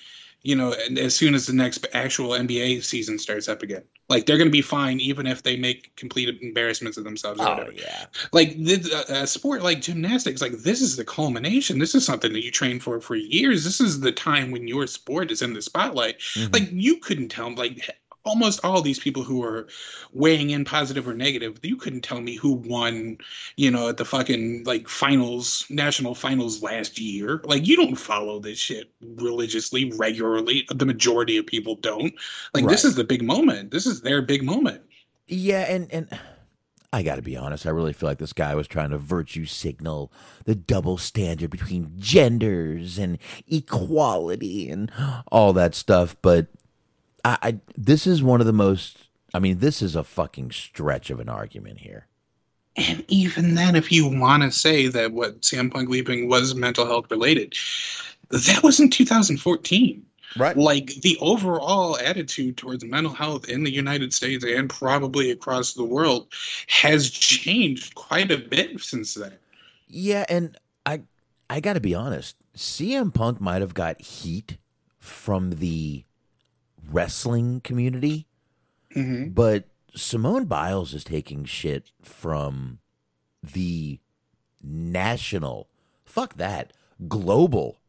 you 0.47 0.55
know, 0.55 0.73
as 0.97 1.13
soon 1.13 1.35
as 1.35 1.45
the 1.45 1.51
next 1.51 1.85
actual 1.91 2.29
NBA 2.29 2.81
season 2.81 3.19
starts 3.19 3.49
up 3.49 3.61
again. 3.61 3.83
Like 4.07 4.25
they're 4.25 4.37
going 4.37 4.47
to 4.47 4.49
be 4.49 4.61
fine 4.61 5.01
even 5.01 5.27
if 5.27 5.43
they 5.43 5.57
make 5.57 5.93
complete 5.97 6.41
embarrassments 6.41 6.97
of 6.97 7.03
themselves. 7.03 7.41
Oh 7.43 7.49
whatever. 7.49 7.73
yeah. 7.73 8.05
Like 8.31 8.55
the, 8.55 9.05
a, 9.09 9.23
a 9.23 9.27
sport 9.27 9.61
like 9.61 9.81
gymnastics, 9.81 10.41
like 10.41 10.53
this 10.53 10.81
is 10.81 10.95
the 10.95 11.03
culmination. 11.03 11.79
This 11.79 11.93
is 11.93 12.05
something 12.05 12.31
that 12.31 12.45
you 12.45 12.51
train 12.51 12.79
for 12.79 13.01
for 13.01 13.15
years. 13.17 13.65
This 13.65 13.81
is 13.81 13.99
the 13.99 14.13
time 14.13 14.51
when 14.51 14.69
your 14.69 14.87
sport 14.87 15.31
is 15.31 15.41
in 15.41 15.51
the 15.53 15.61
spotlight. 15.61 16.19
Mhm. 16.19 16.53
Like 16.53 16.69
you 16.71 16.95
couldn't 16.95 17.27
tell, 17.27 17.53
like 17.53 17.85
almost 18.27 18.63
all 18.63 18.81
these 18.81 18.99
people 18.99 19.23
who 19.23 19.43
are 19.43 19.67
weighing 20.13 20.49
in 20.49 20.65
positive 20.65 21.07
or 21.07 21.13
negative, 21.13 21.59
you 21.63 21.77
couldn't 21.77 22.01
tell 22.01 22.21
me 22.21 22.35
who 22.35 22.53
won, 22.53 23.17
you 23.55 23.71
know, 23.71 23.89
at 23.89 23.97
the 23.97 24.05
fucking 24.05 24.63
like 24.65 24.87
finals, 24.87 25.65
national 25.69 26.13
finals 26.13 26.61
last 26.61 26.99
year. 26.99 27.41
Like 27.45 27.67
you 27.67 27.75
don't 27.75 27.95
follow 27.95 28.39
this 28.39 28.59
shit 28.59 28.91
religiously, 29.01 29.91
regularly. 29.95 30.67
The 30.73 30.85
majority 30.85 31.37
of 31.37 31.45
people 31.45 31.75
don't. 31.75 32.13
Like 32.53 32.67
this 32.67 32.83
is 32.83 32.95
the 32.95 33.03
big 33.03 33.23
moment. 33.23 33.71
This 33.71 33.85
is 33.85 34.01
their 34.01 34.21
big 34.21 34.43
moment. 34.43 34.81
Yeah, 35.27 35.65
and 35.67 35.91
and 35.91 36.07
I 36.93 37.03
got 37.03 37.17
to 37.17 37.21
be 37.21 37.35
honest. 37.35 37.65
I 37.65 37.71
really 37.71 37.93
feel 37.93 38.07
like 38.07 38.17
this 38.17 38.33
guy 38.33 38.55
was 38.55 38.67
trying 38.67 38.91
to 38.91 38.97
virtue 38.97 39.45
signal 39.45 40.11
the 40.45 40.55
double 40.55 40.97
standard 40.97 41.49
between 41.49 41.91
genders 41.97 42.97
and 42.97 43.17
equality 43.47 44.69
and 44.69 44.91
all 45.31 45.51
that 45.53 45.75
stuff. 45.75 46.15
But 46.21 46.47
I, 47.23 47.37
I 47.41 47.59
this 47.75 48.07
is 48.07 48.23
one 48.23 48.41
of 48.41 48.47
the 48.47 48.53
most. 48.53 49.09
I 49.33 49.39
mean, 49.39 49.59
this 49.59 49.81
is 49.81 49.95
a 49.95 50.03
fucking 50.03 50.51
stretch 50.51 51.09
of 51.09 51.19
an 51.19 51.29
argument 51.29 51.79
here. 51.79 52.07
And 52.77 53.03
even 53.07 53.55
then, 53.55 53.75
if 53.75 53.91
you 53.91 54.07
want 54.07 54.43
to 54.43 54.51
say 54.51 54.87
that 54.87 55.11
what 55.11 55.41
CM 55.41 55.71
Punk 55.71 55.89
leaping 55.89 56.29
was 56.29 56.55
mental 56.55 56.85
health 56.85 57.09
related, 57.09 57.55
that 58.29 58.61
was 58.63 58.79
in 58.79 58.89
2014. 58.89 60.03
Right. 60.37 60.57
Like 60.57 60.87
the 61.01 61.17
overall 61.19 61.97
attitude 61.97 62.57
towards 62.57 62.83
mental 62.83 63.13
health 63.13 63.49
in 63.49 63.63
the 63.63 63.71
United 63.71 64.13
States 64.13 64.43
and 64.43 64.69
probably 64.69 65.31
across 65.31 65.73
the 65.73 65.83
world 65.83 66.27
has 66.67 67.09
changed 67.09 67.95
quite 67.95 68.29
a 68.29 68.37
bit 68.37 68.79
since 68.81 69.13
then. 69.15 69.33
Yeah, 69.87 70.25
and 70.29 70.57
I 70.85 71.01
I 71.49 71.59
got 71.61 71.73
to 71.73 71.79
be 71.79 71.95
honest. 71.95 72.35
CM 72.55 73.13
Punk 73.13 73.39
might 73.39 73.61
have 73.61 73.73
got 73.73 74.01
heat 74.01 74.57
from 74.99 75.51
the 75.51 76.03
wrestling 76.91 77.61
community, 77.61 78.27
Mm-hmm. 78.95 79.29
but 79.31 79.65
Simone 79.95 80.45
Biles 80.45 80.93
is 80.93 81.03
taking 81.03 81.43
shit 81.45 81.91
from 82.01 82.79
the 83.43 83.99
national, 84.63 85.67
fuck 86.05 86.35
that, 86.35 86.73
global 87.07 87.79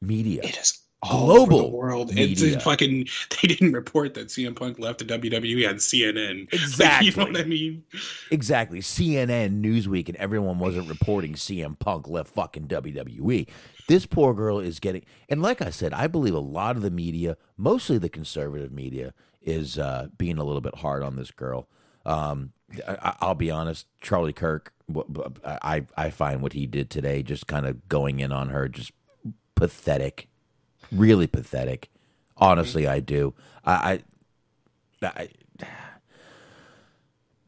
media. 0.00 0.40
It 0.42 0.58
is 0.58 0.78
Global 1.08 1.70
world. 1.72 2.10
It's 2.10 2.40
media. 2.42 2.56
it's 2.56 2.64
fucking. 2.64 3.08
They 3.42 3.48
didn't 3.48 3.72
report 3.72 4.14
that 4.14 4.28
CM 4.28 4.54
Punk 4.54 4.78
left 4.78 4.98
the 4.98 5.04
WWE 5.06 5.68
on 5.68 5.76
CNN. 5.76 6.40
Like, 6.52 6.60
Exactly. 6.62 7.08
you 7.08 7.16
know 7.16 7.24
what 7.24 7.40
I 7.40 7.44
mean? 7.44 7.82
Exactly. 8.30 8.80
CNN, 8.80 9.62
Newsweek, 9.62 10.08
and 10.08 10.16
everyone 10.18 10.58
wasn't 10.58 10.88
reporting 10.88 11.34
CM 11.34 11.78
Punk 11.78 12.06
left 12.08 12.34
fucking 12.34 12.68
WWE. 12.68 13.48
This 13.88 14.04
poor 14.06 14.34
girl 14.34 14.58
is 14.60 14.78
getting, 14.78 15.04
and 15.28 15.40
like 15.42 15.62
I 15.62 15.70
said, 15.70 15.92
I 15.94 16.06
believe 16.06 16.34
a 16.34 16.38
lot 16.38 16.76
of 16.76 16.82
the 16.82 16.90
media, 16.90 17.36
mostly 17.56 17.98
the 17.98 18.08
conservative 18.10 18.70
media, 18.70 19.14
is 19.42 19.78
uh, 19.78 20.08
being 20.18 20.38
a 20.38 20.44
little 20.44 20.60
bit 20.60 20.76
hard 20.76 21.02
on 21.02 21.16
this 21.16 21.30
girl. 21.30 21.66
Um, 22.04 22.52
I, 22.86 23.16
I'll 23.20 23.34
be 23.34 23.50
honest, 23.50 23.86
Charlie 24.00 24.32
Kirk, 24.32 24.72
I 25.44 25.86
I 25.96 26.10
find 26.10 26.40
what 26.42 26.52
he 26.52 26.66
did 26.66 26.90
today, 26.90 27.22
just 27.22 27.46
kind 27.46 27.66
of 27.66 27.88
going 27.88 28.20
in 28.20 28.32
on 28.32 28.50
her, 28.50 28.68
just 28.68 28.92
pathetic, 29.54 30.28
really 30.92 31.26
pathetic. 31.26 31.90
Honestly, 32.36 32.86
I 32.86 33.00
do. 33.00 33.34
I, 33.64 34.02
I, 35.02 35.06
I 35.06 35.28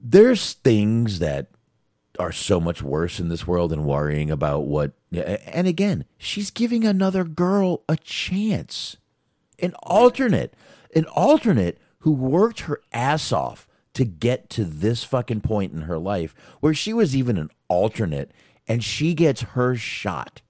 there's 0.02 0.54
things 0.54 1.20
that 1.20 1.48
are 2.18 2.32
so 2.32 2.60
much 2.60 2.82
worse 2.82 3.20
in 3.20 3.28
this 3.28 3.46
world 3.46 3.70
than 3.70 3.84
worrying 3.84 4.30
about 4.30 4.66
what 4.66 4.92
and 5.12 5.66
again 5.66 6.04
she's 6.18 6.50
giving 6.50 6.84
another 6.84 7.24
girl 7.24 7.82
a 7.88 7.96
chance 7.96 8.96
an 9.60 9.72
alternate 9.82 10.52
an 10.94 11.06
alternate 11.06 11.78
who 12.00 12.12
worked 12.12 12.60
her 12.60 12.80
ass 12.92 13.32
off 13.32 13.66
to 13.94 14.04
get 14.04 14.50
to 14.50 14.64
this 14.64 15.04
fucking 15.04 15.40
point 15.40 15.72
in 15.72 15.82
her 15.82 15.98
life 15.98 16.34
where 16.60 16.74
she 16.74 16.92
was 16.92 17.16
even 17.16 17.38
an 17.38 17.50
alternate 17.68 18.30
and 18.68 18.84
she 18.84 19.14
gets 19.14 19.42
her 19.42 19.74
shot 19.74 20.42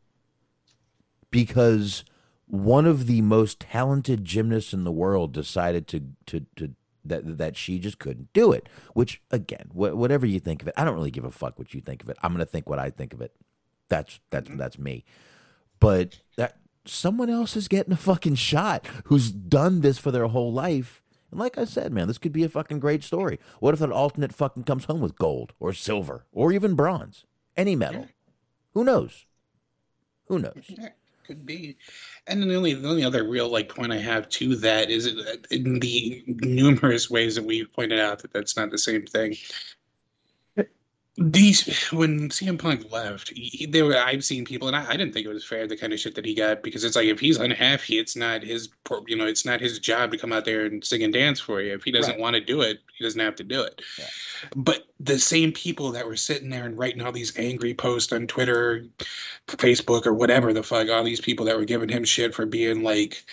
because 1.31 2.05
one 2.53 2.85
of 2.85 3.07
the 3.07 3.23
most 3.23 3.61
talented 3.61 4.27
gymnasts 4.27 4.75
in 4.75 4.85
the 4.85 4.93
world 4.93 5.33
decided 5.33 5.89
to 5.89 6.03
to 6.27 6.45
to 6.55 6.75
that 7.03 7.39
that 7.39 7.57
she 7.57 7.79
just 7.79 7.99
couldn't 7.99 8.31
do 8.35 8.53
it. 8.53 8.69
Which 8.93 9.23
again, 9.31 9.71
wh- 9.73 9.97
whatever 9.97 10.27
you 10.27 10.39
think 10.39 10.61
of 10.61 10.69
it, 10.69 10.75
I 10.77 10.85
don't 10.85 10.95
really 10.95 11.11
give 11.11 11.25
a 11.25 11.31
fuck 11.31 11.59
what 11.59 11.73
you 11.73 11.81
think 11.81 12.03
of 12.03 12.11
it. 12.11 12.19
I'm 12.23 12.31
gonna 12.33 12.45
think 12.45 12.69
what 12.69 12.79
I 12.79 12.91
think 12.91 13.15
of 13.15 13.23
it. 13.23 13.35
That's 13.89 14.21
that's 14.29 14.51
mm-hmm. 14.51 14.59
that's 14.59 14.79
me. 14.79 15.03
But 15.81 16.21
that 16.37 16.59
someone 16.85 17.31
else 17.31 17.57
is 17.57 17.69
getting 17.69 17.95
a 17.95 17.97
fucking 17.97 18.35
shot 18.35 18.87
who's 19.05 19.31
done 19.31 19.81
this 19.81 19.97
for 19.97 20.11
their 20.11 20.27
whole 20.27 20.53
life. 20.53 21.03
And 21.31 21.41
like 21.41 21.57
I 21.57 21.65
said, 21.65 21.91
man, 21.91 22.07
this 22.07 22.19
could 22.19 22.33
be 22.33 22.45
a 22.45 22.51
fucking 22.51 22.81
great 22.81 23.03
story. 23.03 23.39
What 23.61 23.73
if 23.73 23.81
an 23.81 23.93
alternate 23.93 24.35
fucking 24.35 24.65
comes 24.65 24.85
home 24.85 25.01
with 25.01 25.17
gold 25.17 25.55
or 25.59 25.73
silver 25.73 26.27
or 26.33 26.53
even 26.53 26.75
bronze, 26.75 27.25
any 27.57 27.77
medal? 27.77 28.09
Who 28.75 28.85
knows? 28.85 29.25
Who 30.27 30.39
knows? 30.39 30.71
Could 31.25 31.47
be. 31.47 31.77
And 32.27 32.41
then 32.41 32.49
the 32.49 32.57
only 32.57 32.75
the 32.75 32.89
only 32.89 33.05
other 33.05 33.25
real 33.25 33.49
like 33.49 33.69
point 33.69 33.93
I 33.93 33.99
have 33.99 34.29
to 34.31 34.57
that 34.57 34.91
is 34.91 35.07
in 35.51 35.79
the 35.79 36.25
numerous 36.27 37.09
ways 37.09 37.37
that 37.37 37.45
we've 37.45 37.73
pointed 37.73 38.01
out 38.01 38.21
that 38.21 38.33
that's 38.33 38.57
not 38.57 38.71
the 38.71 38.79
same 38.79 39.07
thing. 39.07 39.37
These 41.19 41.91
when 41.91 42.31
CM 42.31 42.59
Punk 42.59 42.91
left, 42.91 43.37
he, 43.37 43.43
he- 43.45 43.67
there 43.67 43.85
were 43.85 43.99
I've 43.99 44.25
seen 44.25 44.47
people, 44.47 44.67
and 44.69 44.77
I, 44.77 44.89
I 44.89 44.93
didn't 44.97 45.13
think 45.13 45.27
it 45.27 45.33
was 45.33 45.45
fair 45.45 45.67
the 45.67 45.77
kind 45.77 45.93
of 45.93 46.01
shit 46.01 46.15
that 46.15 46.25
he 46.25 46.35
got 46.35 46.63
because 46.63 46.85
it's 46.85 46.97
like 46.97 47.07
if 47.07 47.21
he's 47.21 47.37
unhappy, 47.37 47.99
it's 47.99 48.17
not 48.17 48.43
his 48.43 48.71
you 49.07 49.17
know 49.17 49.27
it's 49.27 49.45
not 49.45 49.61
his 49.61 49.79
job 49.79 50.11
to 50.13 50.19
come 50.19 50.33
out 50.33 50.47
there 50.47 50.65
and 50.65 50.83
sing 50.83 51.03
and 51.03 51.13
dance 51.13 51.39
for 51.39 51.61
you. 51.61 51.75
If 51.75 51.85
he 51.85 51.91
doesn't 51.93 52.13
Right. 52.13 52.21
want 52.21 52.35
to 52.37 52.41
do 52.41 52.63
it, 52.63 52.81
he 52.97 53.05
doesn't 53.05 53.21
have 53.21 53.37
to 53.37 53.45
do 53.45 53.61
it. 53.63 53.83
Yeah. 53.99 54.07
But 54.57 54.87
the 55.01 55.19
same 55.19 55.53
people 55.53 55.93
that 55.93 56.07
were 56.07 56.17
sitting 56.17 56.49
there 56.49 56.65
and 56.65 56.79
writing 56.79 57.03
all 57.03 57.13
these 57.13 57.39
angry 57.39 57.75
posts 57.75 58.13
on 58.13 58.27
Twitter, 58.27 58.87
Facebook, 59.49 60.07
or 60.07 60.15
whatever 60.15 60.55
the 60.55 60.63
fuck, 60.63 60.89
all 60.89 61.05
these 61.05 61.21
people 61.21 61.45
that 61.47 61.59
were 61.59 61.67
giving 61.67 61.91
him 61.91 62.05
shit 62.05 62.35
for 62.35 62.47
being 62.47 62.83
like 62.83 63.25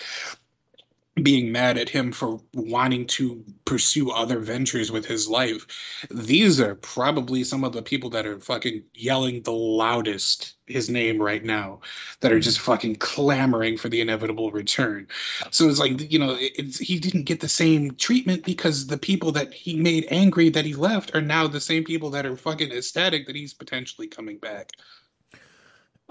being 1.16 1.52
mad 1.52 1.78
at 1.78 1.90
him 1.90 2.12
for 2.12 2.40
wanting 2.54 3.06
to 3.06 3.44
pursue 3.66 4.12
other 4.12 4.40
ventures 4.40 4.92
with 4.92 5.06
his 5.06 5.28
life. 5.28 5.66
These 6.10 6.60
are 6.62 6.76
probably 6.76 7.44
some 7.44 7.64
of 7.64 7.74
the 7.74 7.82
people 7.82 8.10
that 8.12 8.26
are 8.26 8.40
fucking 8.40 8.84
yelling 8.94 9.42
the 9.42 9.52
loudest 9.52 10.56
his 10.70 10.90
name 10.90 11.22
right 11.22 11.44
now, 11.44 11.82
that 12.22 12.32
are 12.32 12.36
hmm. 12.36 12.42
just 12.42 12.60
fucking 12.60 12.96
clamoring 12.98 13.78
for 13.78 13.90
the 13.90 14.02
inevitable 14.02 14.52
return. 14.52 15.08
So 15.52 15.68
it's 15.68 15.80
like, 15.80 16.12
you 16.12 16.20
know, 16.20 16.38
it's, 16.40 16.78
he 16.78 17.00
didn't 17.00 17.24
get 17.24 17.40
the 17.40 17.50
same 17.50 17.96
treatment 17.96 18.44
because 18.46 18.88
the 18.88 18.98
people 18.98 19.32
that 19.34 19.54
he 19.54 19.76
made 19.76 20.08
angry 20.12 20.50
that 20.50 20.66
he 20.66 20.76
left 20.76 21.16
are 21.16 21.22
now 21.22 21.48
the 21.48 21.60
same 21.60 21.84
people 21.84 22.12
that 22.12 22.26
are 22.26 22.38
fucking 22.38 22.72
ecstatic 22.72 23.28
that 23.28 23.36
he's 23.36 23.54
potentially 23.54 24.08
coming 24.08 24.38
back. 24.38 24.72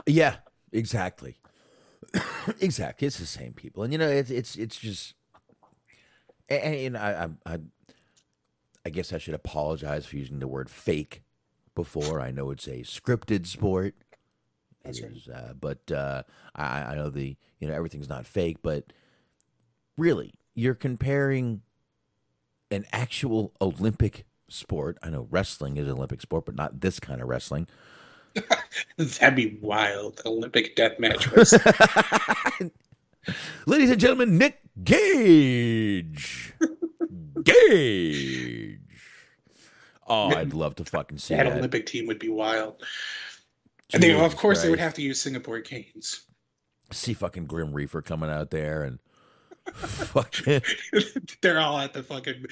Yeah, 0.06 0.36
exactly. 0.72 1.38
exactly. 2.60 3.06
It's 3.06 3.18
the 3.18 3.26
same 3.26 3.52
people, 3.52 3.82
and 3.82 3.92
you 3.92 3.98
know, 3.98 4.08
it's 4.08 4.30
it's 4.30 4.56
it's 4.56 4.78
just, 4.78 5.14
and, 6.48 6.62
and 6.62 6.80
you 6.80 6.90
know, 6.90 7.00
I, 7.46 7.52
I 7.54 7.58
I 8.84 8.90
guess 8.90 9.12
I 9.12 9.18
should 9.18 9.34
apologize 9.34 10.06
for 10.06 10.16
using 10.16 10.38
the 10.38 10.48
word 10.48 10.70
fake 10.70 11.22
before. 11.74 12.20
I 12.20 12.30
know 12.30 12.50
it's 12.50 12.66
a 12.66 12.80
scripted 12.80 13.46
sport. 13.46 13.94
It 14.84 14.98
is, 14.98 15.28
uh, 15.28 15.52
but 15.60 15.90
uh, 15.92 16.22
I 16.54 16.82
I 16.84 16.94
know 16.94 17.10
the 17.10 17.36
you 17.60 17.68
know 17.68 17.74
everything's 17.74 18.08
not 18.08 18.26
fake, 18.26 18.58
but 18.62 18.92
really, 19.96 20.32
you're 20.54 20.74
comparing 20.74 21.62
an 22.70 22.86
actual 22.92 23.52
Olympic 23.60 24.24
sport. 24.48 24.98
I 25.02 25.10
know 25.10 25.26
wrestling 25.30 25.76
is 25.76 25.86
an 25.86 25.92
Olympic 25.92 26.20
sport, 26.20 26.46
but 26.46 26.54
not 26.54 26.80
this 26.80 27.00
kind 27.00 27.20
of 27.20 27.28
wrestling. 27.28 27.66
That'd 28.96 29.36
be 29.36 29.58
wild. 29.60 30.20
Olympic 30.24 30.76
deathmatch 30.76 31.30
wrestling. 31.34 32.70
Ladies 33.66 33.90
and 33.90 34.00
gentlemen, 34.00 34.38
Nick 34.38 34.60
Gage. 34.82 36.54
Gage. 37.42 38.78
Oh, 40.06 40.34
I'd 40.34 40.54
love 40.54 40.76
to 40.76 40.84
fucking 40.84 41.18
see 41.18 41.34
that 41.34 41.44
that. 41.44 41.58
Olympic 41.58 41.86
team 41.86 42.06
would 42.06 42.18
be 42.18 42.30
wild. 42.30 42.82
And 43.92 44.02
they, 44.02 44.12
of 44.12 44.20
Jesus 44.20 44.34
course, 44.34 44.62
they 44.62 44.70
would 44.70 44.80
have 44.80 44.94
to 44.94 45.02
use 45.02 45.20
Singapore 45.20 45.60
Canes. 45.60 46.22
See 46.90 47.12
fucking 47.12 47.46
Grim 47.46 47.72
Reaper 47.72 48.00
coming 48.00 48.30
out 48.30 48.50
there 48.50 48.82
and 48.82 48.98
fucking 49.74 50.62
They're 51.42 51.60
all 51.60 51.78
at 51.78 51.92
the 51.92 52.02
fucking 52.02 52.46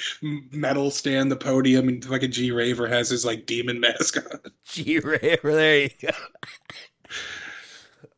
metal 0.53 0.91
stand, 0.91 1.31
the 1.31 1.37
podium, 1.37 1.89
and 1.89 2.05
fucking 2.05 2.33
G 2.33 2.51
Raver 2.51 2.87
has 2.89 3.11
his 3.11 3.25
like 3.25 3.47
demon 3.47 3.81
mask 3.81 4.17
on. 4.17 4.41
G 4.65 4.99
Raver. 4.99 5.53
There 5.53 5.83
you 5.83 5.91
go. 6.01 6.09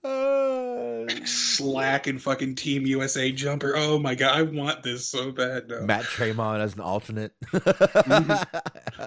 Uh, 0.05 1.07
Slack 1.25 2.07
and 2.07 2.23
fucking 2.23 2.55
Team 2.55 2.86
USA 2.86 3.33
jumper. 3.33 3.75
Oh 3.77 3.99
my 3.99 4.15
god, 4.15 4.39
I 4.39 4.43
want 4.43 4.83
this 4.83 5.07
so 5.07 5.33
bad 5.33 5.68
now. 5.68 5.81
Matt 5.81 6.05
Tremont 6.05 6.62
as 6.62 6.75
an 6.75 6.81
alternate. 6.81 7.33
Mm-hmm. 7.52 8.59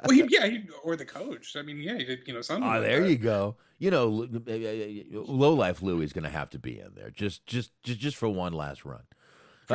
Well, 0.05 0.15
he, 0.15 0.25
yeah, 0.29 0.47
he, 0.47 0.63
or 0.83 0.95
the 0.95 1.05
coach. 1.05 1.55
I 1.55 1.61
mean, 1.61 1.77
yeah, 1.77 1.97
he 1.97 2.05
did, 2.05 2.19
you 2.25 2.33
know, 2.33 2.41
something. 2.41 2.63
Oh, 2.63 2.73
like 2.73 2.81
there 2.81 3.01
that. 3.01 3.09
you 3.09 3.17
go. 3.17 3.55
You 3.79 3.91
know, 3.91 4.23
uh, 4.23 4.51
uh, 4.51 4.53
uh, 4.53 5.23
low 5.25 5.53
life 5.53 5.81
Louie 5.81 6.05
is 6.05 6.13
going 6.13 6.23
to 6.23 6.29
have 6.29 6.49
to 6.51 6.59
be 6.59 6.79
in 6.79 6.93
there 6.95 7.09
just, 7.09 7.45
just, 7.45 7.71
just, 7.83 7.99
just 7.99 8.17
for 8.17 8.29
one 8.29 8.53
last 8.53 8.85
run. 8.85 9.01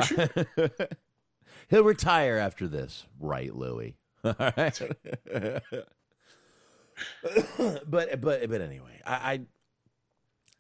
He'll 1.69 1.85
retire 1.85 2.39
after 2.39 2.69
this, 2.69 3.07
right, 3.19 3.55
Louis? 3.55 3.97
All 4.25 4.35
right. 4.39 4.81
but 7.87 8.21
but 8.21 8.49
but 8.49 8.61
anyway, 8.61 9.01
I, 9.05 9.41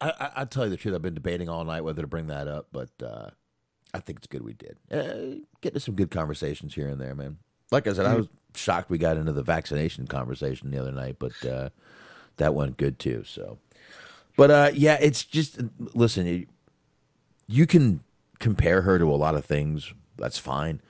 I 0.00 0.08
I 0.10 0.30
I 0.36 0.44
tell 0.44 0.64
you 0.64 0.70
the 0.70 0.76
truth. 0.76 0.94
I've 0.94 1.02
been 1.02 1.14
debating 1.14 1.48
all 1.48 1.64
night 1.64 1.82
whether 1.82 2.02
to 2.02 2.08
bring 2.08 2.26
that 2.26 2.48
up, 2.48 2.68
but 2.72 2.90
uh, 3.02 3.30
I 3.94 4.00
think 4.00 4.18
it's 4.18 4.26
good 4.26 4.42
we 4.42 4.52
did. 4.52 4.76
Uh, 4.90 5.42
get 5.60 5.74
to 5.74 5.80
some 5.80 5.94
good 5.94 6.10
conversations 6.10 6.74
here 6.74 6.88
and 6.88 7.00
there, 7.00 7.14
man. 7.14 7.38
Like 7.70 7.86
I 7.86 7.92
said, 7.94 8.06
I 8.06 8.14
was 8.14 8.28
shocked 8.54 8.90
we 8.90 8.98
got 8.98 9.16
into 9.16 9.32
the 9.32 9.42
vaccination 9.42 10.06
conversation 10.06 10.70
the 10.70 10.78
other 10.78 10.92
night, 10.92 11.16
but 11.18 11.44
uh, 11.44 11.70
that 12.36 12.54
went 12.54 12.76
good 12.76 12.98
too. 12.98 13.24
So, 13.24 13.58
but 14.36 14.50
uh, 14.50 14.70
yeah, 14.74 14.98
it's 15.00 15.24
just 15.24 15.60
listen. 15.94 16.26
You, 16.26 16.46
you 17.48 17.66
can 17.66 18.00
compare 18.38 18.82
her 18.82 18.98
to 18.98 19.04
a 19.06 19.16
lot 19.16 19.34
of 19.34 19.44
things. 19.44 19.92
That's 20.16 20.38
fine. 20.38 20.80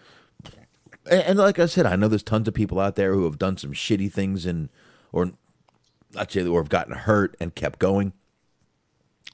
And, 1.10 1.22
and 1.22 1.38
like 1.38 1.58
I 1.58 1.66
said, 1.66 1.86
I 1.86 1.96
know 1.96 2.08
there's 2.08 2.22
tons 2.22 2.48
of 2.48 2.54
people 2.54 2.80
out 2.80 2.96
there 2.96 3.14
who 3.14 3.24
have 3.24 3.38
done 3.38 3.56
some 3.56 3.72
shitty 3.72 4.12
things 4.12 4.46
and 4.46 4.68
or 5.12 5.32
actually 6.18 6.48
or 6.48 6.60
have 6.60 6.68
gotten 6.68 6.94
hurt 6.94 7.36
and 7.40 7.54
kept 7.54 7.78
going. 7.78 8.12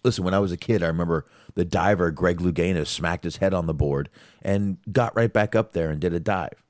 Listen, 0.05 0.25
when 0.25 0.35
I 0.35 0.41
was 0.41 0.51
a 0.51 0.57
kid, 0.57 0.83
I 0.83 0.89
remember 0.89 1.27
the 1.55 1.65
diver 1.65 2.11
Greg 2.11 2.39
Louganis 2.39 2.89
smacked 2.89 3.25
his 3.25 3.37
head 3.37 3.55
on 3.55 3.67
the 3.67 3.75
board 3.75 4.09
and 4.43 4.79
got 4.91 5.15
right 5.15 5.33
back 5.33 5.55
up 5.55 5.73
there 5.73 5.91
and 5.91 6.01
did 6.01 6.13
a 6.13 6.21
dive. 6.21 6.63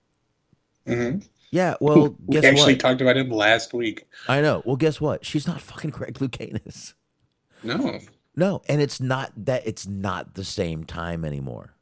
Mm-hmm. 0.87 1.21
Yeah, 1.51 1.75
well, 1.81 2.17
We 2.27 2.35
guess 2.35 2.45
actually 2.45 2.75
what? 2.75 2.81
talked 2.81 3.01
about 3.03 3.17
him 3.17 3.31
last 3.31 3.75
week. 3.75 4.07
I 4.27 4.41
know. 4.41 4.63
Well, 4.65 4.77
guess 4.77 5.01
what? 5.01 5.25
She's 5.25 5.47
not 5.47 5.61
fucking 5.61 5.91
Greg 5.91 6.15
Louganis. 6.15 6.95
No. 7.63 8.01
No, 8.35 8.63
and 8.69 8.81
it's 8.81 9.01
not 9.01 9.33
that 9.37 9.67
it's 9.67 9.87
not 9.87 10.35
the 10.35 10.45
same 10.45 10.85
time 10.85 11.25
anymore. 11.25 11.75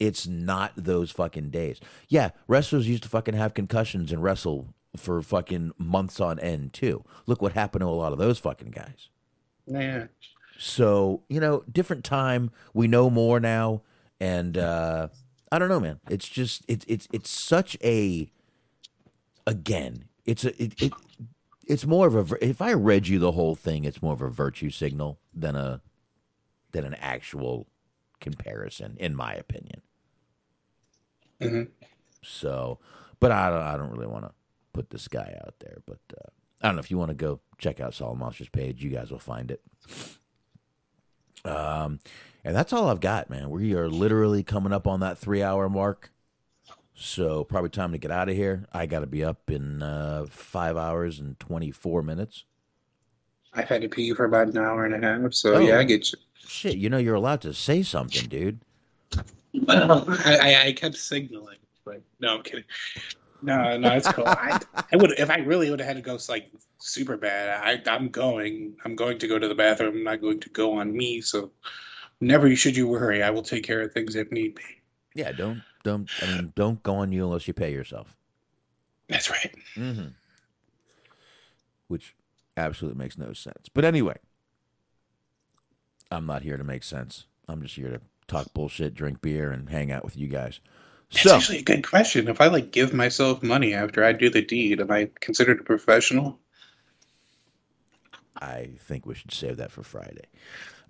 It's 0.00 0.26
not 0.26 0.72
those 0.76 1.10
fucking 1.10 1.50
days. 1.50 1.80
Yeah, 2.08 2.30
wrestlers 2.48 2.88
used 2.88 3.04
to 3.04 3.08
fucking 3.08 3.34
have 3.34 3.54
concussions 3.54 4.10
and 4.12 4.22
wrestle 4.22 4.74
for 4.96 5.20
fucking 5.22 5.72
months 5.78 6.20
on 6.20 6.38
end 6.38 6.72
too. 6.72 7.04
Look 7.26 7.42
what 7.42 7.52
happened 7.52 7.80
to 7.82 7.86
a 7.86 7.90
lot 7.90 8.12
of 8.12 8.18
those 8.18 8.38
fucking 8.38 8.70
guys. 8.70 9.08
Yeah. 9.66 10.06
So, 10.58 11.22
you 11.28 11.40
know, 11.40 11.64
different 11.70 12.04
time. 12.04 12.50
We 12.72 12.86
know 12.86 13.10
more 13.10 13.40
now. 13.40 13.82
And 14.20 14.56
uh 14.56 15.08
I 15.50 15.58
don't 15.58 15.68
know, 15.68 15.80
man. 15.80 16.00
It's 16.08 16.28
just 16.28 16.64
it's 16.68 16.84
it's 16.88 17.08
it's 17.12 17.30
such 17.30 17.76
a 17.82 18.30
again, 19.46 20.04
it's 20.24 20.44
a 20.44 20.62
it, 20.62 20.80
it 20.82 20.92
it's 21.66 21.86
more 21.86 22.06
of 22.06 22.32
a 22.32 22.44
if 22.44 22.60
I 22.62 22.72
read 22.72 23.08
you 23.08 23.18
the 23.18 23.32
whole 23.32 23.54
thing, 23.54 23.84
it's 23.84 24.02
more 24.02 24.12
of 24.12 24.22
a 24.22 24.28
virtue 24.28 24.70
signal 24.70 25.18
than 25.32 25.56
a 25.56 25.80
than 26.72 26.84
an 26.84 26.94
actual 26.94 27.66
comparison, 28.20 28.96
in 28.98 29.14
my 29.14 29.34
opinion. 29.34 29.82
Mhm. 31.40 31.68
So, 32.22 32.78
but 33.20 33.32
I 33.32 33.50
don't 33.50 33.62
I 33.62 33.76
don't 33.76 33.90
really 33.90 34.06
want 34.06 34.24
to 34.24 34.32
put 34.72 34.90
this 34.90 35.08
guy 35.08 35.38
out 35.44 35.54
there, 35.60 35.78
but 35.86 35.98
uh, 36.16 36.30
I 36.62 36.68
don't 36.68 36.76
know 36.76 36.80
if 36.80 36.90
you 36.90 36.98
want 36.98 37.10
to 37.10 37.14
go 37.14 37.40
check 37.58 37.80
out 37.80 37.94
Solid 37.94 38.18
Monsters 38.18 38.48
page, 38.48 38.82
you 38.82 38.90
guys 38.90 39.10
will 39.10 39.18
find 39.18 39.50
it. 39.50 39.62
Um, 41.44 42.00
and 42.42 42.56
that's 42.56 42.72
all 42.72 42.88
I've 42.88 43.00
got, 43.00 43.28
man. 43.28 43.50
We 43.50 43.74
are 43.74 43.88
literally 43.88 44.42
coming 44.42 44.72
up 44.72 44.86
on 44.86 45.00
that 45.00 45.18
three 45.18 45.42
hour 45.42 45.68
mark. 45.68 46.10
So 46.94 47.42
probably 47.44 47.70
time 47.70 47.92
to 47.92 47.98
get 47.98 48.10
out 48.10 48.28
of 48.28 48.36
here. 48.36 48.66
I 48.72 48.86
got 48.86 49.00
to 49.00 49.06
be 49.06 49.24
up 49.24 49.50
in 49.50 49.82
uh, 49.82 50.26
five 50.30 50.76
hours 50.76 51.18
and 51.18 51.38
24 51.40 52.02
minutes. 52.02 52.44
I've 53.52 53.68
had 53.68 53.82
to 53.82 53.88
pee 53.88 54.12
for 54.14 54.24
about 54.24 54.48
an 54.48 54.58
hour 54.58 54.84
and 54.84 54.94
a 54.94 55.06
half, 55.06 55.34
so 55.34 55.54
Oh. 55.54 55.58
yeah, 55.58 55.78
I 55.78 55.84
get 55.84 56.10
you. 56.12 56.18
Shit, 56.46 56.76
you 56.76 56.90
know 56.90 56.98
you're 56.98 57.14
allowed 57.14 57.40
to 57.42 57.54
say 57.54 57.82
something, 57.82 58.28
dude. 58.28 58.60
Well, 59.54 60.04
I, 60.24 60.38
I, 60.38 60.66
I 60.66 60.72
kept 60.72 60.96
signaling, 60.96 61.58
but 61.84 62.02
no, 62.20 62.36
I'm 62.36 62.42
kidding. 62.42 62.64
No, 63.42 63.76
no, 63.76 63.92
it's 63.94 64.10
cool. 64.12 64.26
I, 64.26 64.58
I 64.92 64.96
would 64.96 65.12
if 65.18 65.30
I 65.30 65.38
really 65.38 65.70
would 65.70 65.78
have 65.80 65.86
had 65.86 65.96
to 65.96 66.02
go 66.02 66.18
like 66.28 66.50
super 66.78 67.16
bad. 67.16 67.62
I, 67.88 67.90
I'm 67.90 68.08
going. 68.08 68.74
I'm 68.84 68.96
going 68.96 69.18
to 69.18 69.28
go 69.28 69.38
to 69.38 69.46
the 69.48 69.54
bathroom. 69.54 69.96
I'm 69.96 70.04
not 70.04 70.20
going 70.20 70.40
to 70.40 70.48
go 70.50 70.78
on 70.78 70.94
me. 70.96 71.20
So, 71.20 71.50
never 72.20 72.54
should 72.56 72.76
you 72.76 72.88
worry. 72.88 73.22
I 73.22 73.30
will 73.30 73.42
take 73.42 73.64
care 73.64 73.82
of 73.82 73.92
things 73.92 74.16
if 74.16 74.30
need 74.32 74.54
be. 74.54 74.62
Yeah, 75.14 75.32
don't 75.32 75.62
don't 75.84 76.10
I 76.20 76.26
mean 76.26 76.52
don't 76.56 76.82
go 76.82 76.96
on 76.96 77.12
you 77.12 77.24
unless 77.24 77.46
you 77.46 77.54
pay 77.54 77.72
yourself. 77.72 78.16
That's 79.08 79.30
right. 79.30 79.54
Mm-hmm. 79.76 80.08
Which 81.88 82.14
absolutely 82.56 82.98
makes 82.98 83.16
no 83.18 83.32
sense. 83.32 83.68
But 83.72 83.84
anyway, 83.84 84.16
I'm 86.10 86.26
not 86.26 86.42
here 86.42 86.56
to 86.56 86.64
make 86.64 86.82
sense. 86.82 87.26
I'm 87.46 87.62
just 87.62 87.76
here 87.76 87.90
to 87.90 88.00
talk 88.26 88.52
bullshit, 88.54 88.94
drink 88.94 89.20
beer, 89.20 89.50
and 89.50 89.68
hang 89.68 89.92
out 89.92 90.04
with 90.04 90.16
you 90.16 90.28
guys. 90.28 90.60
That's 91.12 91.28
So 91.28 91.36
actually 91.36 91.58
a 91.58 91.62
good 91.62 91.86
question. 91.86 92.28
If 92.28 92.40
I 92.40 92.46
like 92.48 92.72
give 92.72 92.92
myself 92.92 93.42
money 93.42 93.74
after 93.74 94.02
I 94.04 94.12
do 94.12 94.30
the 94.30 94.42
deed, 94.42 94.80
am 94.80 94.90
I 94.90 95.10
considered 95.20 95.60
a 95.60 95.64
professional? 95.64 96.40
I 98.40 98.70
think 98.80 99.06
we 99.06 99.14
should 99.14 99.32
save 99.32 99.56
that 99.58 99.70
for 99.70 99.82
Friday. 99.82 100.26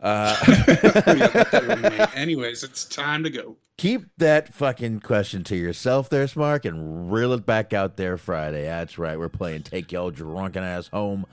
Uh, 0.04 0.36
Yeah, 0.46 1.28
put 1.28 1.50
that 1.50 1.64
in 1.64 1.82
my- 1.98 2.10
Anyways, 2.14 2.62
it's 2.62 2.84
time 2.84 3.24
to 3.24 3.30
go. 3.30 3.56
keep 3.78 4.02
that 4.18 4.52
fucking 4.54 5.00
question 5.00 5.42
to 5.44 5.56
yourself 5.56 6.08
there, 6.10 6.26
Smark, 6.26 6.64
and 6.64 7.10
reel 7.12 7.32
it 7.32 7.44
back 7.46 7.72
out 7.72 7.96
there 7.96 8.16
Friday. 8.18 8.64
That's 8.64 8.98
right. 8.98 9.18
We're 9.18 9.28
playing 9.30 9.62
Take 9.62 9.90
Y'all 9.90 10.10
Drunken 10.10 10.62
Ass 10.62 10.88
Home. 10.88 11.24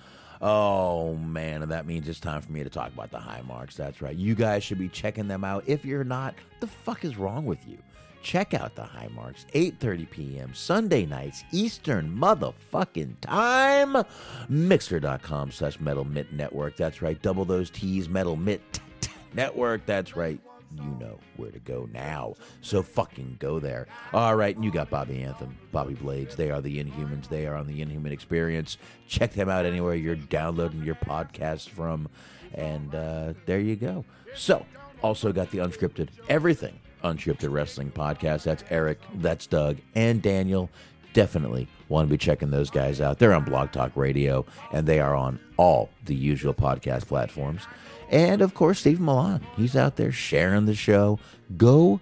Oh, 0.41 1.15
man. 1.17 1.61
And 1.61 1.71
that 1.71 1.85
means 1.85 2.07
it's 2.09 2.19
time 2.19 2.41
for 2.41 2.51
me 2.51 2.63
to 2.63 2.69
talk 2.69 2.91
about 2.93 3.11
the 3.11 3.19
high 3.19 3.43
marks. 3.47 3.75
That's 3.75 4.01
right. 4.01 4.15
You 4.15 4.33
guys 4.33 4.63
should 4.63 4.79
be 4.79 4.89
checking 4.89 5.27
them 5.27 5.43
out. 5.43 5.63
If 5.67 5.85
you're 5.85 6.03
not, 6.03 6.33
the 6.61 6.67
fuck 6.67 7.05
is 7.05 7.15
wrong 7.17 7.45
with 7.45 7.59
you? 7.67 7.77
Check 8.21 8.53
out 8.53 8.75
the 8.75 8.83
high 8.83 9.09
marks, 9.13 9.45
8.30 9.53 10.09
p.m. 10.09 10.53
Sunday 10.53 11.05
nights, 11.05 11.43
Eastern 11.51 12.15
motherfucking 12.15 13.15
time. 13.21 14.05
Mixlr.com 14.49 15.51
slash 15.51 15.79
Metal 15.79 16.05
Mitt 16.05 16.31
Network. 16.31 16.77
That's 16.77 17.01
right. 17.01 17.19
Double 17.21 17.45
those 17.45 17.69
T's, 17.69 18.07
Metal 18.07 18.35
Mitt 18.35 18.79
Network. 19.33 19.85
That's 19.85 20.15
right. 20.15 20.39
You 20.75 20.95
know 20.99 21.19
where 21.35 21.51
to 21.51 21.59
go 21.59 21.89
now. 21.91 22.35
So 22.61 22.81
fucking 22.81 23.37
go 23.39 23.59
there. 23.59 23.87
All 24.13 24.35
right, 24.35 24.55
and 24.55 24.63
you 24.63 24.71
got 24.71 24.89
Bobby 24.89 25.21
Anthem, 25.21 25.57
Bobby 25.71 25.95
Blades. 25.95 26.35
They 26.35 26.49
are 26.49 26.61
the 26.61 26.81
Inhumans. 26.81 27.27
They 27.27 27.45
are 27.45 27.55
on 27.55 27.67
the 27.67 27.81
Inhuman 27.81 28.13
Experience. 28.13 28.77
Check 29.07 29.33
them 29.33 29.49
out 29.49 29.65
anywhere 29.65 29.95
you're 29.95 30.15
downloading 30.15 30.83
your 30.83 30.95
podcast 30.95 31.69
from. 31.69 32.07
And 32.53 32.93
uh, 32.95 33.33
there 33.45 33.59
you 33.59 33.75
go. 33.75 34.05
So, 34.33 34.65
also 35.01 35.33
got 35.33 35.51
the 35.51 35.57
Unscripted 35.57 36.09
Everything 36.29 36.79
Unscripted 37.03 37.51
Wrestling 37.51 37.91
Podcast. 37.91 38.43
That's 38.43 38.63
Eric, 38.69 38.99
that's 39.15 39.47
Doug, 39.47 39.77
and 39.95 40.21
Daniel 40.21 40.69
definitely 41.13 41.67
want 41.89 42.07
to 42.07 42.11
be 42.11 42.17
checking 42.17 42.51
those 42.51 42.69
guys 42.69 43.01
out. 43.01 43.19
They're 43.19 43.33
on 43.33 43.43
Blog 43.43 43.71
Talk 43.71 43.91
Radio, 43.95 44.45
and 44.71 44.87
they 44.87 44.99
are 44.99 45.15
on 45.15 45.39
all 45.57 45.89
the 46.05 46.15
usual 46.15 46.53
podcast 46.53 47.07
platforms. 47.07 47.67
And 48.09 48.41
of 48.41 48.53
course, 48.53 48.79
Steve 48.79 48.99
Millan. 48.99 49.41
He's 49.55 49.75
out 49.75 49.95
there 49.95 50.11
sharing 50.11 50.65
the 50.65 50.75
show. 50.75 51.19
Go 51.57 51.99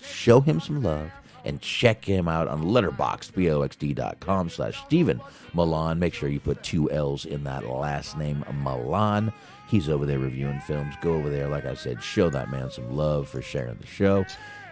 show 0.00 0.40
him 0.40 0.60
some 0.60 0.82
love 0.82 1.10
and 1.44 1.60
check 1.60 2.04
him 2.04 2.28
out 2.28 2.48
on 2.48 2.64
letterboxd, 2.64 3.34
B-O-X-D.com 3.34 4.50
slash 4.50 4.82
Stephen 4.84 5.20
Millan. 5.54 5.98
Make 5.98 6.12
sure 6.12 6.28
you 6.28 6.40
put 6.40 6.62
two 6.62 6.90
L's 6.90 7.24
in 7.24 7.44
that 7.44 7.66
last 7.66 8.18
name, 8.18 8.44
Millan. 8.62 9.32
He's 9.66 9.88
over 9.88 10.06
there 10.06 10.18
reviewing 10.18 10.60
films. 10.60 10.94
Go 11.00 11.14
over 11.14 11.28
there, 11.28 11.48
like 11.48 11.66
I 11.66 11.74
said, 11.74 12.02
show 12.02 12.30
that 12.30 12.50
man 12.50 12.70
some 12.70 12.96
love 12.96 13.28
for 13.28 13.42
sharing 13.42 13.76
the 13.76 13.86
show. 13.86 14.24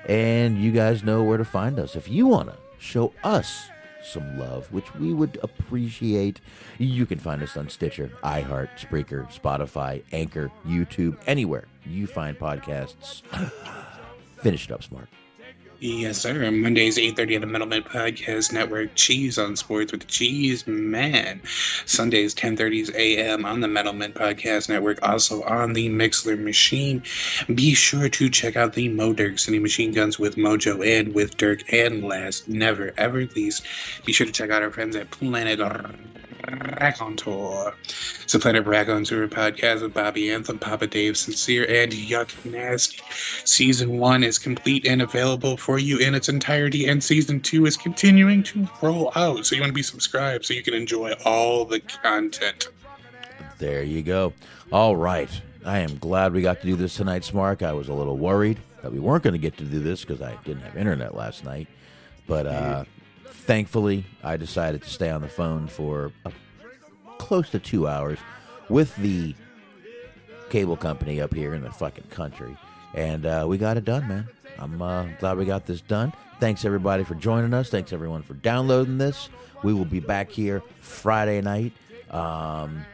And 0.09 0.59
you 0.59 0.71
guys 0.71 1.03
know 1.03 1.23
where 1.23 1.39
to 1.39 1.45
find 1.45 1.79
us. 1.79 1.97
If 1.97 2.09
you 2.09 2.27
want 2.27 2.51
to 2.51 2.57
show 2.79 3.13
us 3.25 3.69
some 4.03 4.39
love, 4.39 4.71
which 4.73 4.95
we 4.97 5.13
would 5.13 5.39
appreciate, 5.43 6.41
you 6.79 7.07
can 7.07 7.19
find 7.19 7.43
us 7.43 7.57
on 7.57 7.69
Stitcher, 7.69 8.13
iHeart, 8.23 8.69
Spreaker, 8.79 9.27
Spotify, 9.33 10.03
Anchor, 10.13 10.51
YouTube, 10.67 11.17
anywhere 11.27 11.65
you 11.87 12.07
find 12.07 12.39
podcasts. 12.39 13.23
Finish 14.43 14.67
it 14.67 14.73
up, 14.73 14.83
Smark. 14.83 15.07
Yes, 15.87 16.17
sir. 16.17 16.51
Mondays, 16.51 16.97
8.30 16.97 17.35
on 17.35 17.41
the 17.43 17.47
Mat 17.47 17.69
Men 17.69 17.83
Podcast 17.83 18.55
Network. 18.55 18.95
Cheese 18.95 19.37
on 19.37 19.55
Sports 19.55 19.93
with 19.93 20.01
the 20.01 20.07
Cheese 20.07 20.67
Man. 20.67 21.43
Sundays, 21.85 22.35
10.30 22.35 22.95
a.m. 22.95 23.45
on 23.45 23.61
the 23.61 23.69
Mat 23.69 23.95
Men 23.95 24.15
Podcast 24.15 24.71
Network. 24.71 24.99
Also 25.07 25.43
on 25.43 25.75
the 25.75 25.91
Mixlr 25.91 26.43
Machine. 26.43 27.03
Be 27.55 27.75
sure 27.75 28.09
to 28.09 28.31
check 28.31 28.57
out 28.57 28.73
the 28.73 28.89
Mo 28.89 29.13
Dirk 29.13 29.39
City 29.39 29.59
Machine 29.59 29.93
Guns 29.93 30.19
with 30.19 30.37
Mojo 30.37 30.83
and 30.83 31.15
with 31.15 31.37
Dirk. 31.37 31.71
And 31.71 32.03
last, 32.03 32.49
never, 32.49 32.95
ever 32.97 33.27
least, 33.37 33.67
be 34.07 34.15
sure 34.15 34.27
to 34.27 34.33
check 34.33 34.49
out 34.49 34.63
our 34.63 34.71
friends 34.71 34.97
at 34.97 35.11
Planet 35.11 35.61
Raconteur. 36.81 37.75
It's 38.23 38.35
a 38.35 38.39
Planet 38.39 38.67
Raconteur 38.67 39.29
podcast 39.29 39.83
with 39.83 39.95
Bobby 39.95 40.31
Anthem, 40.31 40.59
Papa 40.59 40.87
Dave 40.87 41.17
Sincere, 41.17 41.65
and 41.65 41.93
Yuck 41.93 42.33
Nasty. 42.45 43.01
Season 43.45 43.99
one 43.99 44.23
is 44.23 44.39
complete 44.39 44.87
and 44.87 45.03
available 45.03 45.57
for 45.57 45.79
you 45.79 45.99
in 45.99 46.15
its 46.15 46.29
entirety, 46.29 46.87
and 46.87 47.03
season 47.03 47.41
two 47.41 47.67
is 47.67 47.77
continuing 47.77 48.43
to 48.45 48.69
roll 48.83 49.13
out. 49.17 49.47
So 49.47 49.55
you 49.55 49.63
want 49.63 49.71
to 49.71 49.75
be 49.75 49.83
subscribed 49.83 50.45
so 50.45 50.55
you 50.55 50.63
can 50.63 50.75
enjoy 50.75 51.13
all 51.25 51.65
the 51.65 51.81
content. 51.81 52.69
There 53.59 53.83
you 53.83 54.03
go. 54.03 54.33
All 54.73 54.97
right. 54.97 55.31
I 55.65 55.79
am 55.79 55.97
glad 55.97 56.35
we 56.35 56.43
got 56.43 56.61
to 56.61 56.67
do 56.67 56.77
this 56.77 56.95
tonight, 56.97 57.23
Smark. 57.23 57.63
I 57.63 57.73
was 57.73 57.89
a 57.89 57.95
little 57.95 58.19
worried 58.19 58.59
that 58.83 58.93
we 58.93 59.01
weren't 59.01 59.23
going 59.23 59.33
to 59.33 59.39
get 59.39 59.57
to 59.59 59.65
do 59.65 59.81
this 59.81 60.03
because 60.03 60.21
I 60.21 60.37
didn't 60.45 60.63
have 60.63 60.77
internet 60.77 61.15
last 61.15 61.45
night. 61.45 61.69
But 62.27 62.47
uh, 62.47 62.85
thankfully, 63.45 64.05
I 64.23 64.37
decided 64.37 64.83
to 64.83 64.91
stay 64.91 65.11
on 65.11 65.21
the 65.21 65.29
phone 65.29 65.69
for 65.69 66.13
uh, 66.25 66.31
close 67.19 67.51
to 67.51 67.59
two 67.59 67.87
hours 67.87 68.19
with 68.69 68.95
the 68.97 69.35
cable 70.51 70.77
company 70.77 71.21
up 71.21 71.35
here 71.35 71.55
in 71.55 71.63
the 71.63 71.71
fucking 71.71 72.09
country. 72.11 72.57
And 72.95 73.27
uh, 73.27 73.45
we 73.49 73.59
got 73.59 73.77
it 73.77 73.85
done, 73.85 74.09
man. 74.09 74.29
I'm 74.59 74.81
uh, 74.81 75.07
glad 75.19 75.37
we 75.37 75.45
got 75.45 75.67
this 75.67 75.81
done. 75.81 76.13
Thanks 76.41 76.65
everybody 76.65 77.05
for 77.05 77.15
joining 77.15 77.53
us. 77.55 77.71
Thanks 77.71 77.93
everyone 77.93 78.23
for 78.23 78.35
downloading 78.35 78.99
this. 78.99 79.29
We 79.63 79.75
will 79.75 79.85
be 79.85 80.01
back 80.01 80.31
here 80.31 80.63
Friday 80.81 81.41
night. 81.41 81.73
Um, 82.11 82.85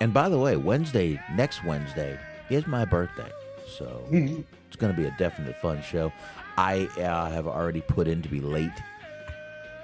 and 0.00 0.12
by 0.12 0.28
the 0.28 0.38
way, 0.38 0.56
Wednesday, 0.56 1.20
next 1.34 1.64
Wednesday, 1.64 2.18
is 2.50 2.66
my 2.66 2.84
birthday. 2.84 3.30
So 3.68 4.04
it's 4.10 4.76
going 4.76 4.94
to 4.94 5.00
be 5.00 5.06
a 5.06 5.14
definite 5.18 5.56
fun 5.56 5.82
show. 5.82 6.12
I 6.56 6.88
uh, 6.98 7.30
have 7.30 7.46
already 7.46 7.82
put 7.82 8.08
in 8.08 8.22
to 8.22 8.28
be 8.28 8.40
late 8.40 8.70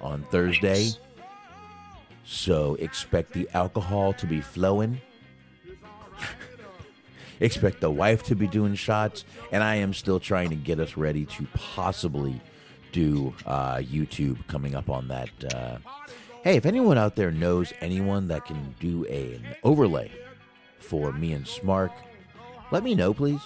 on 0.03 0.23
Thursday. 0.25 0.85
Nice. 0.85 0.99
So 2.25 2.77
expect 2.77 3.33
the 3.33 3.49
alcohol 3.55 4.13
to 4.15 4.27
be 4.27 4.41
flowing. 4.41 5.01
expect 7.41 7.81
the 7.81 7.91
wife 7.91 8.23
to 8.25 8.35
be 8.35 8.47
doing 8.47 8.75
shots. 8.75 9.25
And 9.51 9.63
I 9.63 9.77
am 9.77 9.93
still 9.93 10.21
trying 10.21 10.51
to 10.51 10.57
get 10.57 10.81
us 10.81 10.97
ready 10.97 11.27
to 11.27 11.47
possibly 11.55 12.41
do 12.93 13.35
uh, 13.47 13.77
YouTube 13.77 14.47
coming 14.47 14.75
up 14.75 14.89
on 14.91 15.09
that. 15.09 15.31
Uh, 15.55 15.79
hey, 16.45 16.57
if 16.57 16.67
anyone 16.67 16.99
out 16.99 17.17
there 17.17 17.31
knows 17.31 17.73
anyone 17.81 18.29
that 18.29 18.45
can 18.45 18.75
do 18.79 19.05
a, 19.09 19.35
an 19.35 19.47
overlay 19.63 20.11
for 20.79 21.13
me 21.13 21.33
and 21.33 21.47
Smark, 21.47 21.91
let 22.71 22.85
me 22.85 22.95
know, 22.95 23.13
please. 23.13 23.41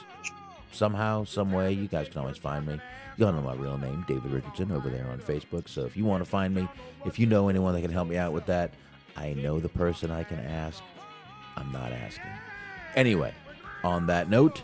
Somehow, 0.72 1.24
some 1.24 1.52
way, 1.52 1.72
you 1.72 1.88
guys 1.88 2.08
can 2.08 2.20
always 2.20 2.36
find 2.36 2.66
me. 2.66 2.80
You 3.16 3.26
all 3.26 3.32
know 3.32 3.40
my 3.40 3.54
real 3.54 3.78
name, 3.78 4.04
David 4.06 4.30
Richardson, 4.30 4.72
over 4.72 4.90
there 4.90 5.08
on 5.10 5.20
Facebook. 5.20 5.68
So 5.68 5.86
if 5.86 5.96
you 5.96 6.04
want 6.04 6.22
to 6.22 6.28
find 6.28 6.54
me, 6.54 6.68
if 7.04 7.18
you 7.18 7.26
know 7.26 7.48
anyone 7.48 7.74
that 7.74 7.80
can 7.80 7.92
help 7.92 8.08
me 8.08 8.16
out 8.16 8.32
with 8.32 8.46
that, 8.46 8.74
I 9.16 9.32
know 9.32 9.58
the 9.58 9.70
person 9.70 10.10
I 10.10 10.22
can 10.22 10.38
ask. 10.38 10.82
I'm 11.56 11.72
not 11.72 11.92
asking. 11.92 12.30
Anyway, 12.94 13.32
on 13.82 14.06
that 14.06 14.28
note, 14.28 14.62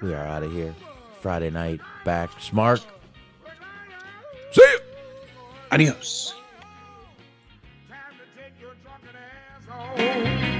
we 0.00 0.12
are 0.12 0.26
out 0.26 0.42
of 0.42 0.52
here. 0.52 0.74
Friday 1.20 1.50
night, 1.50 1.80
back. 2.04 2.30
Smark. 2.32 2.84
See 4.50 4.62
you. 4.62 4.80
Adios. 5.70 6.34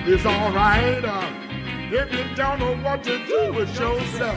It's 0.04 0.26
alright 0.26 1.04
uh, 1.04 1.30
if 1.90 2.12
you 2.12 2.34
don't 2.34 2.58
know 2.58 2.76
what 2.78 3.04
to 3.04 3.24
do 3.26 3.52
with 3.52 3.68
yourself. 3.78 4.30